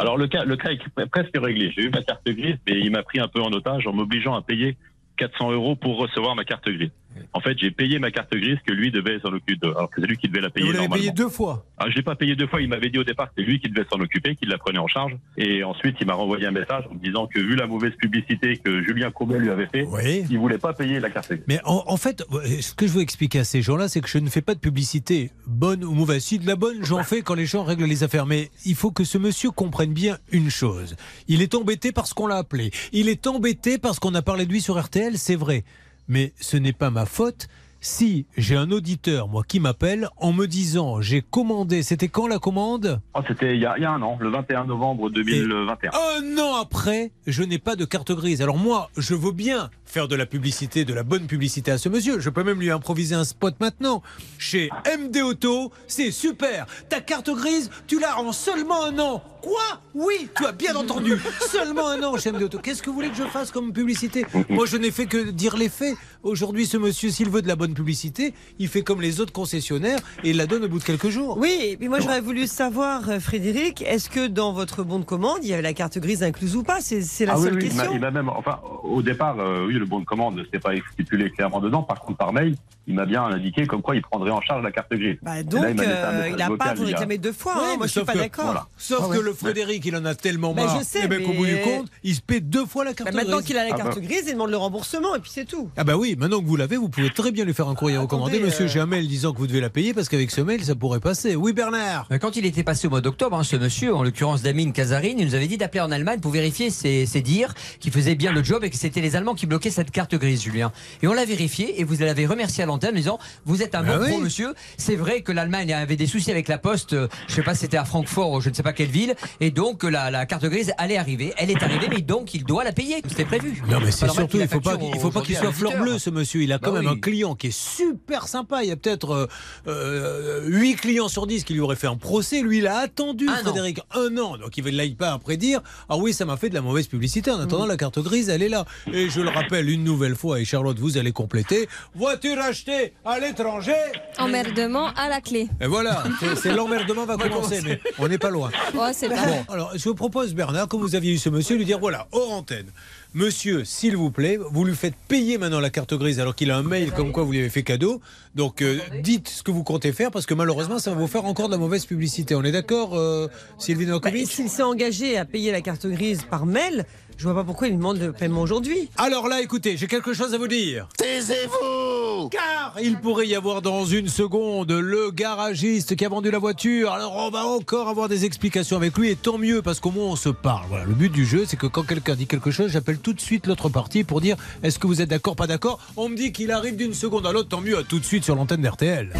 Alors 0.00 0.18
le 0.18 0.26
cas, 0.26 0.44
le 0.44 0.56
cas 0.56 0.68
est 0.70 1.06
presque 1.06 1.30
réglé. 1.34 1.72
J'ai 1.74 1.84
eu 1.84 1.88
ma 1.90 2.02
carte 2.02 2.26
grise, 2.26 2.56
mais 2.66 2.78
il 2.78 2.90
m'a 2.90 3.02
pris 3.02 3.20
un 3.20 3.28
peu 3.28 3.40
en 3.40 3.50
otage 3.52 3.86
en 3.86 3.94
m'obligeant 3.94 4.34
à 4.34 4.42
payer 4.42 4.76
400 5.16 5.52
euros 5.52 5.76
pour 5.76 5.96
recevoir 5.96 6.34
ma 6.34 6.44
carte 6.44 6.68
grise. 6.68 6.90
En 7.32 7.40
fait, 7.40 7.58
j'ai 7.58 7.70
payé 7.70 7.98
ma 7.98 8.10
carte 8.10 8.34
grise 8.34 8.58
que 8.66 8.72
lui 8.72 8.90
devait 8.90 9.18
s'en 9.20 9.32
occuper, 9.32 9.66
alors 9.66 9.90
que 9.90 10.00
c'est 10.00 10.06
lui 10.06 10.16
qui 10.16 10.28
devait 10.28 10.40
la 10.40 10.50
payer 10.50 10.66
Vous 10.66 10.72
l'avez 10.72 10.88
payé 10.88 11.10
deux 11.10 11.28
fois. 11.28 11.66
Ah, 11.78 11.86
je 11.88 11.94
l'ai 11.96 12.02
pas 12.02 12.14
payé 12.14 12.36
deux 12.36 12.46
fois. 12.46 12.60
Il 12.60 12.68
m'avait 12.68 12.90
dit 12.90 12.98
au 12.98 13.04
départ 13.04 13.26
que 13.28 13.32
c'est 13.38 13.42
lui 13.44 13.60
qui 13.60 13.68
devait 13.68 13.86
s'en 13.90 14.00
occuper, 14.00 14.36
qu'il 14.36 14.48
la 14.48 14.58
prenait 14.58 14.78
en 14.78 14.86
charge. 14.86 15.16
Et 15.36 15.64
ensuite, 15.64 15.96
il 16.00 16.06
m'a 16.06 16.14
renvoyé 16.14 16.46
un 16.46 16.50
message 16.50 16.84
en 16.90 16.94
me 16.94 17.00
disant 17.00 17.26
que 17.26 17.38
vu 17.40 17.56
la 17.56 17.66
mauvaise 17.66 17.92
publicité 17.98 18.56
que 18.56 18.82
Julien 18.82 19.10
Courbet 19.10 19.38
lui 19.38 19.50
avait 19.50 19.66
fait, 19.66 19.86
il 20.30 20.38
voulait 20.38 20.58
pas 20.58 20.72
payer 20.72 21.00
la 21.00 21.10
carte 21.10 21.28
grise. 21.30 21.44
Mais 21.48 21.60
en, 21.64 21.84
en 21.86 21.96
fait, 21.96 22.24
ce 22.60 22.74
que 22.74 22.86
je 22.86 22.92
veux 22.92 23.02
expliquer 23.02 23.40
à 23.40 23.44
ces 23.44 23.62
gens-là, 23.62 23.88
c'est 23.88 24.00
que 24.00 24.08
je 24.08 24.18
ne 24.18 24.28
fais 24.28 24.42
pas 24.42 24.54
de 24.54 24.60
publicité, 24.60 25.30
bonne 25.46 25.84
ou 25.84 25.92
mauvaise. 25.92 26.22
Si 26.24 26.38
de 26.38 26.46
la 26.46 26.56
bonne, 26.56 26.84
j'en 26.84 27.02
fais 27.02 27.22
quand 27.22 27.34
les 27.34 27.46
gens 27.46 27.64
règlent 27.64 27.84
les 27.84 28.02
affaires. 28.02 28.26
Mais 28.26 28.50
il 28.64 28.74
faut 28.74 28.90
que 28.90 29.04
ce 29.04 29.18
monsieur 29.18 29.50
comprenne 29.50 29.92
bien 29.92 30.18
une 30.30 30.50
chose. 30.50 30.96
Il 31.28 31.42
est 31.42 31.54
embêté 31.54 31.92
parce 31.92 32.14
qu'on 32.14 32.26
l'a 32.26 32.36
appelé. 32.36 32.70
Il 32.92 33.08
est 33.08 33.26
embêté 33.26 33.78
parce 33.78 33.98
qu'on 33.98 34.14
a 34.14 34.22
parlé 34.22 34.46
de 34.46 34.52
lui 34.52 34.60
sur 34.60 34.80
RTL, 34.82 35.18
c'est 35.18 35.36
vrai. 35.36 35.64
Mais 36.08 36.32
ce 36.40 36.56
n'est 36.56 36.72
pas 36.72 36.90
ma 36.90 37.06
faute. 37.06 37.48
Si 37.80 38.24
j'ai 38.38 38.56
un 38.56 38.70
auditeur, 38.70 39.28
moi, 39.28 39.42
qui 39.46 39.60
m'appelle 39.60 40.08
en 40.16 40.32
me 40.32 40.46
disant 40.46 41.02
j'ai 41.02 41.20
commandé, 41.20 41.82
c'était 41.82 42.08
quand 42.08 42.26
la 42.26 42.38
commande? 42.38 43.02
Oh, 43.12 43.20
c'était 43.28 43.56
il 43.56 43.60
y, 43.60 43.66
a, 43.66 43.76
il 43.76 43.82
y 43.82 43.84
a 43.84 43.90
un 43.90 44.00
an, 44.00 44.16
le 44.18 44.30
21 44.30 44.64
novembre 44.64 45.10
2021. 45.10 45.90
Un 45.92 46.38
an 46.38 46.54
après, 46.54 47.12
je 47.26 47.42
n'ai 47.42 47.58
pas 47.58 47.76
de 47.76 47.84
carte 47.84 48.12
grise. 48.12 48.40
Alors 48.40 48.56
moi, 48.56 48.88
je 48.96 49.14
veux 49.14 49.32
bien 49.32 49.68
faire 49.84 50.08
de 50.08 50.16
la 50.16 50.24
publicité, 50.24 50.86
de 50.86 50.94
la 50.94 51.02
bonne 51.02 51.26
publicité 51.26 51.72
à 51.72 51.76
ce 51.76 51.90
monsieur. 51.90 52.20
Je 52.20 52.30
peux 52.30 52.42
même 52.42 52.58
lui 52.58 52.70
improviser 52.70 53.16
un 53.16 53.24
spot 53.24 53.54
maintenant. 53.60 54.02
Chez 54.38 54.70
MD 54.98 55.18
Auto, 55.18 55.70
c'est 55.86 56.10
super. 56.10 56.64
Ta 56.88 57.02
carte 57.02 57.28
grise, 57.28 57.70
tu 57.86 58.00
l'as 58.00 58.18
en 58.18 58.32
seulement 58.32 58.82
un 58.82 58.98
an. 58.98 59.22
Quoi 59.44 59.60
Oui, 59.94 60.28
tu 60.34 60.46
as 60.46 60.52
bien 60.52 60.74
entendu. 60.74 61.18
Seulement 61.50 61.88
un 61.88 62.02
an 62.02 62.16
chez 62.16 62.32
MD 62.32 62.44
Auto. 62.44 62.58
Qu'est-ce 62.58 62.82
que 62.82 62.88
vous 62.88 62.96
voulez 62.96 63.10
que 63.10 63.16
je 63.16 63.24
fasse 63.24 63.50
comme 63.50 63.74
publicité 63.74 64.24
Moi, 64.48 64.64
je 64.64 64.78
n'ai 64.78 64.90
fait 64.90 65.04
que 65.04 65.30
dire 65.30 65.58
les 65.58 65.68
faits. 65.68 65.94
Aujourd'hui, 66.22 66.64
ce 66.64 66.78
monsieur, 66.78 67.10
s'il 67.10 67.28
veut 67.28 67.42
de 67.42 67.48
la 67.48 67.54
bonne 67.56 67.74
publicité, 67.74 68.32
il 68.58 68.68
fait 68.68 68.80
comme 68.82 69.02
les 69.02 69.20
autres 69.20 69.34
concessionnaires 69.34 69.98
et 70.22 70.30
il 70.30 70.38
la 70.38 70.46
donne 70.46 70.64
au 70.64 70.68
bout 70.68 70.78
de 70.78 70.84
quelques 70.84 71.10
jours. 71.10 71.36
Oui, 71.36 71.76
puis 71.78 71.88
moi 71.90 72.00
j'aurais 72.00 72.22
voulu 72.22 72.46
savoir, 72.46 73.10
euh, 73.10 73.20
Frédéric, 73.20 73.82
est-ce 73.82 74.08
que 74.08 74.26
dans 74.28 74.54
votre 74.54 74.82
bon 74.82 74.98
de 74.98 75.04
commande, 75.04 75.40
il 75.42 75.50
y 75.50 75.52
avait 75.52 75.60
la 75.62 75.74
carte 75.74 75.98
grise 75.98 76.22
incluse 76.22 76.56
ou 76.56 76.62
pas 76.62 76.80
C'est 76.80 77.26
la 77.26 77.34
Ah 77.34 77.38
oui, 77.38 77.44
seule 77.44 77.54
oui, 77.56 77.60
il 77.70 77.74
m'a- 77.76 77.82
question. 77.82 77.92
il 77.96 78.00
m'a 78.00 78.10
même, 78.10 78.30
enfin, 78.30 78.60
au 78.82 79.02
départ, 79.02 79.38
euh, 79.38 79.66
oui, 79.66 79.74
le 79.74 79.84
bon 79.84 80.00
de 80.00 80.06
commande, 80.06 80.40
c'était 80.46 80.58
pas 80.58 80.70
stipulé 80.94 81.30
clairement 81.30 81.60
dedans. 81.60 81.82
Par 81.82 82.00
contre, 82.00 82.16
par 82.16 82.32
mail, 82.32 82.56
il 82.86 82.94
m'a 82.94 83.04
bien 83.04 83.22
indiqué 83.24 83.66
comme 83.66 83.82
quoi 83.82 83.94
il 83.94 84.00
prendrait 84.02 84.30
en 84.30 84.40
charge 84.40 84.62
la 84.62 84.72
carte 84.72 84.94
grise. 84.94 85.18
Bah, 85.22 85.42
donc, 85.42 85.62
là, 85.62 85.70
il 85.72 85.80
euh, 85.80 86.28
il 86.30 86.36
n'a 86.36 86.48
pas 86.56 86.64
à 86.66 86.74
vous 86.74 86.84
réclamer 86.84 87.18
deux 87.18 87.32
fois. 87.32 87.52
Oui, 87.56 87.60
hein. 87.64 87.68
mais 87.72 87.76
Moi, 87.76 87.86
je 87.86 87.92
suis 87.92 88.00
pas 88.04 88.14
d'accord. 88.14 88.44
voilà. 88.46 88.66
Sauf 88.78 89.08
Ah 89.10 89.14
que 89.14 89.20
le 89.20 89.33
Frédéric, 89.34 89.84
il 89.86 89.96
en 89.96 90.04
a 90.04 90.14
tellement 90.14 90.54
Ben, 90.54 90.64
marre. 90.66 90.78
je 90.80 90.84
sais, 90.84 91.00
eh 91.04 91.08
ben, 91.08 91.22
qu'au 91.22 91.30
mais- 91.30 91.36
bout 91.36 91.46
du 91.46 91.60
compte, 91.60 91.86
il 92.02 92.14
se 92.14 92.20
paie 92.20 92.40
deux 92.40 92.66
fois 92.66 92.84
la 92.84 92.94
carte 92.94 93.10
Bah, 93.10 93.16
maintenant 93.16 93.36
grise. 93.36 93.46
qu'il 93.46 93.58
a 93.58 93.64
la 93.68 93.74
Ah 93.74 93.76
carte 93.76 93.94
bah. 93.96 94.00
grise, 94.00 94.24
il 94.26 94.32
demande 94.32 94.50
le 94.50 94.56
remboursement 94.56 95.14
et 95.16 95.20
puis 95.20 95.30
c'est 95.34 95.44
tout. 95.44 95.68
Ah 95.76 95.84
bah 95.84 95.96
oui, 95.96 96.16
maintenant 96.18 96.40
que 96.40 96.46
vous 96.46 96.56
l'avez, 96.56 96.76
vous 96.76 96.88
pouvez 96.88 97.10
très 97.10 97.30
bien 97.32 97.44
lui 97.44 97.54
faire 97.54 97.68
un 97.68 97.74
courrier 97.74 97.96
recommandé. 97.98 98.32
attendez, 98.36 98.46
Monsieur, 98.46 98.64
euh, 98.64 98.68
j'ai 98.68 98.80
un 98.80 98.86
mail 98.86 99.06
disant 99.08 99.32
que 99.32 99.38
vous 99.38 99.46
devez 99.46 99.60
la 99.60 99.70
payer 99.70 99.94
parce 99.94 100.08
qu'avec 100.08 100.30
ce 100.30 100.40
mail, 100.40 100.64
ça 100.64 100.74
pourrait 100.74 101.00
passer. 101.00 101.36
Oui, 101.36 101.52
Bernard 101.52 102.06
Euh, 102.12 102.18
Quand 102.18 102.36
il 102.36 102.46
était 102.46 102.62
passé 102.62 102.86
au 102.86 102.90
mois 102.90 103.00
d'octobre, 103.00 103.36
hein, 103.38 103.44
ce 103.44 103.56
monsieur, 103.56 103.94
en 103.94 104.02
l'occurrence 104.02 104.42
Damien 104.42 104.70
Kazarine, 104.70 105.18
il 105.18 105.26
nous 105.26 105.34
avait 105.34 105.46
dit 105.46 105.56
d'appeler 105.58 105.80
en 105.80 105.90
Allemagne 105.90 106.20
pour 106.20 106.30
vérifier 106.32 106.70
ses, 106.70 107.06
ses 107.06 107.20
dires, 107.22 107.54
qu'il 107.80 107.92
faisait 107.92 108.14
bien 108.14 108.32
le 108.32 108.42
job 108.44 108.64
et 108.64 108.70
que 108.70 108.76
c'était 108.76 109.00
les 109.00 109.16
Allemands 109.16 109.34
qui 109.34 109.46
bloquaient 109.46 109.70
cette 109.70 109.90
carte 109.90 110.14
grise, 110.14 110.42
Julien. 110.42 110.72
Et 111.02 111.08
on 111.08 111.12
l'a 111.12 111.24
vérifié 111.24 111.80
et 111.80 111.84
vous 111.84 111.96
l'avez 112.00 112.26
remercié 112.26 112.62
à 112.62 112.66
l'antenne 112.66 112.94
en 112.94 112.96
disant 112.96 113.18
Vous 113.44 113.62
êtes 113.62 113.74
un 113.74 113.84
Ah 113.86 113.98
bon 113.98 114.04
oui. 114.16 114.22
monsieur. 114.22 114.54
C'est 114.76 114.96
vrai 114.96 115.22
que 115.22 115.32
l'Allemagne 115.32 115.72
avait 115.72 115.96
des 115.96 116.06
soucis 116.06 116.30
avec 116.30 116.48
la 116.48 116.58
poste, 116.58 116.92
euh, 116.92 117.08
je 117.28 117.34
sais 117.34 117.42
pas 117.42 117.54
si 117.54 117.60
c'était 117.60 117.76
à 117.76 117.84
Francfort 117.84 118.32
ou 118.32 118.40
je 118.40 118.48
ne 118.50 118.54
sais 118.54 118.62
pas 118.62 118.72
quelle 118.72 118.88
ville, 118.90 119.14
et 119.40 119.50
donc 119.50 119.84
euh, 119.84 119.90
la, 119.90 120.10
la 120.10 120.26
carte 120.26 120.44
grise 120.46 120.72
allait 120.78 120.96
arriver. 120.96 121.32
Elle 121.36 121.50
est 121.50 121.62
arrivée, 121.62 121.88
mais 121.90 122.00
donc 122.00 122.34
il 122.34 122.44
doit 122.44 122.64
la 122.64 122.72
payer. 122.72 122.96
C'était 123.08 123.24
prévu. 123.24 123.62
Non 123.68 123.78
mais 123.80 123.90
c'est 123.90 124.08
surtout, 124.08 124.38
il 124.40 124.48
faut 124.48 124.60
pas, 124.60 124.76
il 124.94 124.98
faut 125.00 125.10
pas 125.10 125.22
qu'il 125.22 125.36
soit 125.36 125.52
fleur 125.52 125.76
bleue 125.80 125.98
ce 125.98 126.10
monsieur. 126.10 126.42
Il 126.42 126.52
a 126.52 126.58
quand 126.58 126.72
Bah 126.72 126.80
même 126.80 126.90
oui. 126.90 126.96
un 126.96 127.00
client 127.00 127.34
qui 127.34 127.48
est 127.48 127.58
super 127.58 128.28
sympa. 128.28 128.62
Il 128.62 128.68
y 128.68 128.72
a 128.72 128.76
peut-être 128.76 129.28
euh, 129.68 130.42
8 130.46 130.76
clients 130.76 131.08
sur 131.08 131.26
10 131.26 131.44
qui 131.44 131.54
lui 131.54 131.60
auraient 131.60 131.76
fait 131.76 131.86
un 131.86 131.96
procès. 131.96 132.40
Lui, 132.42 132.58
il 132.58 132.66
a 132.66 132.78
attendu, 132.78 133.28
Un 133.28 133.32
an. 133.32 133.36
Frédéric, 133.42 133.80
un 133.94 134.16
an. 134.18 134.36
Donc 134.36 134.56
il 134.56 134.64
ne 134.64 134.70
l'aille 134.70 134.94
pas 134.94 135.12
après 135.12 135.36
dire 135.36 135.60
Ah 135.88 135.96
oui, 135.96 136.12
ça 136.12 136.24
m'a 136.24 136.36
fait 136.36 136.48
de 136.48 136.54
la 136.54 136.60
mauvaise 136.62 136.86
publicité. 136.86 137.30
En 137.30 137.38
Mm. 137.38 137.42
attendant, 137.42 137.66
la 137.66 137.76
carte 137.76 137.98
grise, 138.00 138.28
elle 138.28 138.42
est 138.42 138.48
là. 138.48 138.64
Et 138.92 139.08
je 139.10 139.20
le 139.20 139.28
rappelle 139.30 139.68
une 139.68 139.84
nouvelle 139.84 140.14
fois, 140.16 140.40
et 140.40 140.44
Charlotte, 140.44 140.78
vous 140.78 140.96
allez 140.98 141.12
compléter 141.12 141.68
voiture 141.94 142.38
achetée 142.40 142.94
à 143.04 143.18
l'étranger. 143.18 143.74
Emmerdement 144.18 144.88
à 144.96 145.08
la 145.08 145.20
clé. 145.20 145.48
Et 145.60 145.66
voilà, 145.66 146.04
c'est- 146.36 146.52
l'emmerdement 146.54 147.04
va 147.06 147.16
commencer, 147.18 147.60
mais 147.64 147.80
on 147.98 148.08
n'est 148.08 148.18
pas 148.18 148.30
loin. 148.30 148.50
Oh, 148.76 148.86
c'est. 148.92 149.08
Bon, 149.14 149.52
alors 149.52 149.72
je 149.74 149.88
vous 149.88 149.94
propose, 149.94 150.34
Bernard, 150.34 150.68
que 150.68 150.76
vous 150.76 150.94
aviez 150.94 151.12
eu 151.12 151.18
ce 151.18 151.28
monsieur, 151.28 151.56
lui 151.56 151.64
dire 151.64 151.78
voilà, 151.78 152.06
hors 152.12 152.32
antenne. 152.32 152.66
Monsieur, 153.14 153.64
s'il 153.64 153.96
vous 153.96 154.10
plaît, 154.10 154.38
vous 154.50 154.64
lui 154.64 154.74
faites 154.74 154.96
payer 155.06 155.38
maintenant 155.38 155.60
la 155.60 155.70
carte 155.70 155.94
grise 155.94 156.18
alors 156.18 156.34
qu'il 156.34 156.50
a 156.50 156.56
un 156.56 156.64
mail 156.64 156.90
comme 156.90 157.12
quoi 157.12 157.22
vous 157.22 157.30
lui 157.30 157.38
avez 157.38 157.48
fait 157.48 157.62
cadeau. 157.62 158.00
Donc 158.34 158.60
euh, 158.60 158.80
dites 159.02 159.28
ce 159.28 159.44
que 159.44 159.52
vous 159.52 159.62
comptez 159.62 159.92
faire 159.92 160.10
parce 160.10 160.26
que 160.26 160.34
malheureusement 160.34 160.80
ça 160.80 160.90
va 160.90 160.96
vous 160.96 161.06
faire 161.06 161.24
encore 161.24 161.46
de 161.46 161.52
la 161.52 161.58
mauvaise 161.58 161.86
publicité. 161.86 162.34
On 162.34 162.42
est 162.42 162.50
d'accord, 162.50 162.94
euh, 162.94 163.28
Sylvie 163.58 163.86
Bah, 163.86 164.00
S'il 164.26 164.48
s'est 164.48 164.62
engagé 164.62 165.16
à 165.16 165.24
payer 165.24 165.52
la 165.52 165.60
carte 165.60 165.86
grise 165.86 166.24
par 166.28 166.44
mail, 166.44 166.84
je 167.16 167.24
vois 167.24 167.34
pas 167.34 167.44
pourquoi 167.44 167.68
il 167.68 167.76
demande 167.76 167.98
le 167.98 168.12
paiement 168.12 168.42
aujourd'hui. 168.42 168.88
Alors 168.96 169.28
là, 169.28 169.40
écoutez, 169.40 169.76
j'ai 169.76 169.86
quelque 169.86 170.12
chose 170.12 170.34
à 170.34 170.38
vous 170.38 170.48
dire. 170.48 170.88
Taisez-vous 170.96 172.28
Car 172.30 172.74
il 172.82 172.98
pourrait 172.98 173.26
y 173.26 173.34
avoir 173.34 173.62
dans 173.62 173.84
une 173.84 174.08
seconde 174.08 174.72
le 174.72 175.10
garagiste 175.10 175.96
qui 175.96 176.04
a 176.04 176.08
vendu 176.08 176.30
la 176.30 176.38
voiture. 176.38 176.92
Alors 176.92 177.16
on 177.16 177.30
va 177.30 177.46
encore 177.46 177.88
avoir 177.88 178.08
des 178.08 178.24
explications 178.24 178.76
avec 178.76 178.96
lui 178.98 179.10
et 179.10 179.16
tant 179.16 179.38
mieux 179.38 179.62
parce 179.62 179.80
qu'au 179.80 179.90
moins 179.90 180.06
on 180.06 180.16
se 180.16 180.28
parle. 180.28 180.66
Voilà, 180.68 180.84
le 180.84 180.94
but 180.94 181.12
du 181.12 181.24
jeu, 181.24 181.44
c'est 181.46 181.56
que 181.56 181.66
quand 181.66 181.82
quelqu'un 181.84 182.14
dit 182.14 182.26
quelque 182.26 182.50
chose, 182.50 182.70
j'appelle 182.70 182.98
tout 182.98 183.12
de 183.12 183.20
suite 183.20 183.46
l'autre 183.46 183.68
partie 183.68 184.04
pour 184.04 184.20
dire 184.20 184.36
est-ce 184.62 184.78
que 184.78 184.86
vous 184.86 185.00
êtes 185.00 185.10
d'accord, 185.10 185.36
pas 185.36 185.46
d'accord? 185.46 185.78
On 185.96 186.08
me 186.08 186.16
dit 186.16 186.32
qu'il 186.32 186.50
arrive 186.50 186.76
d'une 186.76 186.94
seconde 186.94 187.26
à 187.26 187.32
l'autre, 187.32 187.48
tant 187.48 187.60
mieux, 187.60 187.78
à 187.78 187.82
tout 187.82 187.98
de 187.98 188.04
suite 188.04 188.24
sur 188.24 188.34
l'antenne 188.34 188.62
d'RTL. 188.62 189.12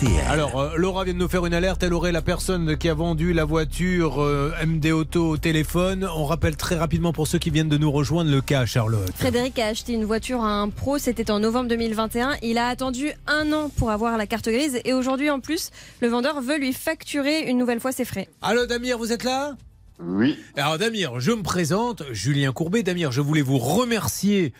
RTL. 0.00 0.24
Alors, 0.28 0.58
euh, 0.58 0.76
Laura 0.76 1.04
vient 1.04 1.12
de 1.12 1.18
nous 1.18 1.28
faire 1.28 1.44
une 1.44 1.52
alerte. 1.52 1.82
Elle 1.82 1.92
aurait 1.92 2.12
la 2.12 2.22
personne 2.22 2.76
qui 2.78 2.88
a 2.88 2.94
vendu 2.94 3.32
la 3.32 3.44
voiture 3.44 4.22
euh, 4.22 4.52
MD 4.64 4.86
Auto 4.86 5.28
au 5.28 5.36
téléphone. 5.36 6.08
On 6.14 6.24
rappelle 6.24 6.56
très 6.56 6.76
rapidement 6.76 7.12
pour 7.12 7.26
ceux 7.26 7.38
qui 7.38 7.50
viennent 7.50 7.68
de 7.68 7.76
nous 7.76 7.90
rejoindre 7.90 8.30
le 8.30 8.40
cas, 8.40 8.64
Charlotte. 8.66 9.12
Frédéric 9.14 9.58
a 9.58 9.66
acheté 9.66 9.92
une 9.92 10.04
voiture 10.04 10.42
à 10.42 10.52
un 10.52 10.70
pro, 10.70 10.98
c'était 10.98 11.30
en 11.30 11.40
novembre 11.40 11.68
2021. 11.68 12.36
Il 12.42 12.58
a 12.58 12.68
attendu 12.68 13.10
un 13.26 13.52
an 13.52 13.70
pour 13.76 13.90
avoir 13.90 14.16
la 14.16 14.26
carte 14.26 14.48
grise 14.48 14.80
et 14.84 14.94
aujourd'hui 14.94 15.28
en 15.28 15.40
plus, 15.40 15.70
le 16.00 16.08
vendeur 16.08 16.40
veut 16.40 16.58
lui 16.58 16.72
facturer 16.72 17.42
une 17.50 17.58
nouvelle 17.58 17.80
fois 17.80 17.92
ses 17.92 18.04
frais. 18.04 18.28
Allô, 18.42 18.66
Damir, 18.66 18.96
vous 18.96 19.12
êtes 19.12 19.24
là? 19.24 19.54
Oui. 20.02 20.38
Alors, 20.56 20.78
Damir, 20.78 21.20
je 21.20 21.32
me 21.32 21.42
présente, 21.42 22.02
Julien 22.12 22.52
Courbet. 22.52 22.82
Damir, 22.82 23.12
je 23.12 23.20
voulais 23.20 23.42
vous 23.42 23.58
remercier 23.58 24.54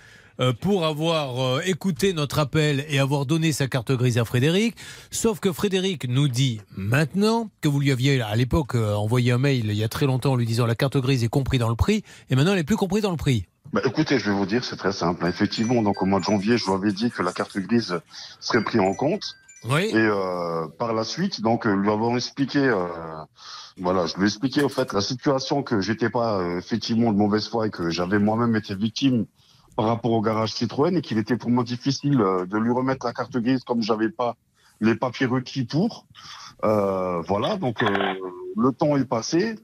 pour 0.61 0.87
avoir 0.87 1.41
euh, 1.41 1.61
écouté 1.65 2.13
notre 2.13 2.39
appel 2.39 2.85
et 2.89 2.99
avoir 2.99 3.27
donné 3.27 3.53
sa 3.53 3.69
carte 3.69 3.93
grise 3.93 4.19
à 4.19 4.25
Frédéric. 4.25 4.77
Sauf 5.11 5.41
que 5.41 5.53
Frédéric 5.53 6.09
nous 6.09 6.29
dit 6.29 6.61
maintenant 6.77 7.51
que 7.61 7.69
vous 7.69 7.81
lui 7.81 7.93
aviez 7.93 8.21
à 8.21 8.35
l'époque 8.37 8.75
euh, 8.75 8.95
envoyé 8.95 9.33
un 9.33 9.39
mail 9.39 9.67
il 9.67 9.75
y 9.75 9.85
a 9.85 9.89
très 9.89 10.07
longtemps 10.07 10.33
en 10.33 10.37
lui 10.37 10.47
disant 10.47 10.67
la 10.67 10.75
carte 10.75 10.97
grise 10.97 11.25
est 11.25 11.29
comprise 11.29 11.61
dans 11.61 11.69
le 11.69 11.77
prix 11.77 12.03
et 12.31 12.37
maintenant 12.37 12.53
elle 12.53 12.59
n'est 12.59 12.65
plus 12.65 12.77
comprise 12.77 13.03
dans 13.03 13.11
le 13.11 13.17
prix. 13.17 13.47
Bah, 13.73 13.81
écoutez, 13.85 14.19
je 14.19 14.31
vais 14.31 14.37
vous 14.37 14.47
dire, 14.47 14.65
c'est 14.65 14.77
très 14.77 14.93
simple. 14.93 15.27
Effectivement, 15.27 15.83
donc 15.83 16.03
au 16.03 16.07
mois 16.07 16.19
de 16.19 16.25
janvier, 16.25 16.59
je 16.59 16.65
vous 16.65 16.75
avais 16.75 16.93
dit 16.93 17.11
que 17.11 17.23
la 17.23 17.33
carte 17.33 17.57
grise 17.59 18.01
serait 18.41 18.65
prise 18.65 18.81
en 18.81 18.95
compte. 18.95 19.37
Oui. 19.69 19.91
Et 19.93 19.97
euh, 19.97 20.67
par 20.79 20.95
la 20.95 21.05
suite, 21.05 21.43
donc 21.43 21.67
euh, 21.67 21.75
lui 21.75 21.91
avons 21.91 22.17
expliqué, 22.17 22.59
euh, 22.59 22.87
voilà, 23.79 24.07
je 24.07 24.17
lui 24.17 24.23
ai 24.23 24.27
expliqué 24.27 24.63
au 24.63 24.69
fait 24.69 24.93
la 24.93 25.03
situation 25.03 25.63
que 25.63 25.81
j'étais 25.81 26.09
pas 26.09 26.39
euh, 26.39 26.59
effectivement 26.59 27.13
de 27.13 27.19
mauvaise 27.19 27.47
foi 27.47 27.67
et 27.67 27.71
que 27.71 27.91
j'avais 27.91 28.19
moi-même 28.19 28.57
été 28.57 28.75
victime 28.75 29.27
par 29.77 29.87
rapport 29.87 30.13
au 30.13 30.21
garage 30.21 30.53
Citroën 30.53 30.97
et 30.97 31.03
qu'il 31.03 31.19
était 31.19 31.37
pour 31.37 31.51
moi 31.51 31.65
difficile 31.65 32.21
euh, 32.21 32.47
de 32.47 32.59
lui 32.59 32.71
remettre 32.71 33.07
la 33.07 33.13
carte 33.13 33.37
grise 33.37 33.65
comme 33.65 33.83
j'avais 33.83 34.11
pas 34.11 34.37
les 34.81 34.95
papiers 34.95 35.27
requis 35.27 35.65
pour. 35.65 36.07
Euh, 36.65 37.21
voilà, 37.23 37.57
donc 37.57 37.83
euh, 37.83 38.15
le 38.57 38.73
temps 38.73 38.97
est 38.97 39.05
passé. 39.05 39.57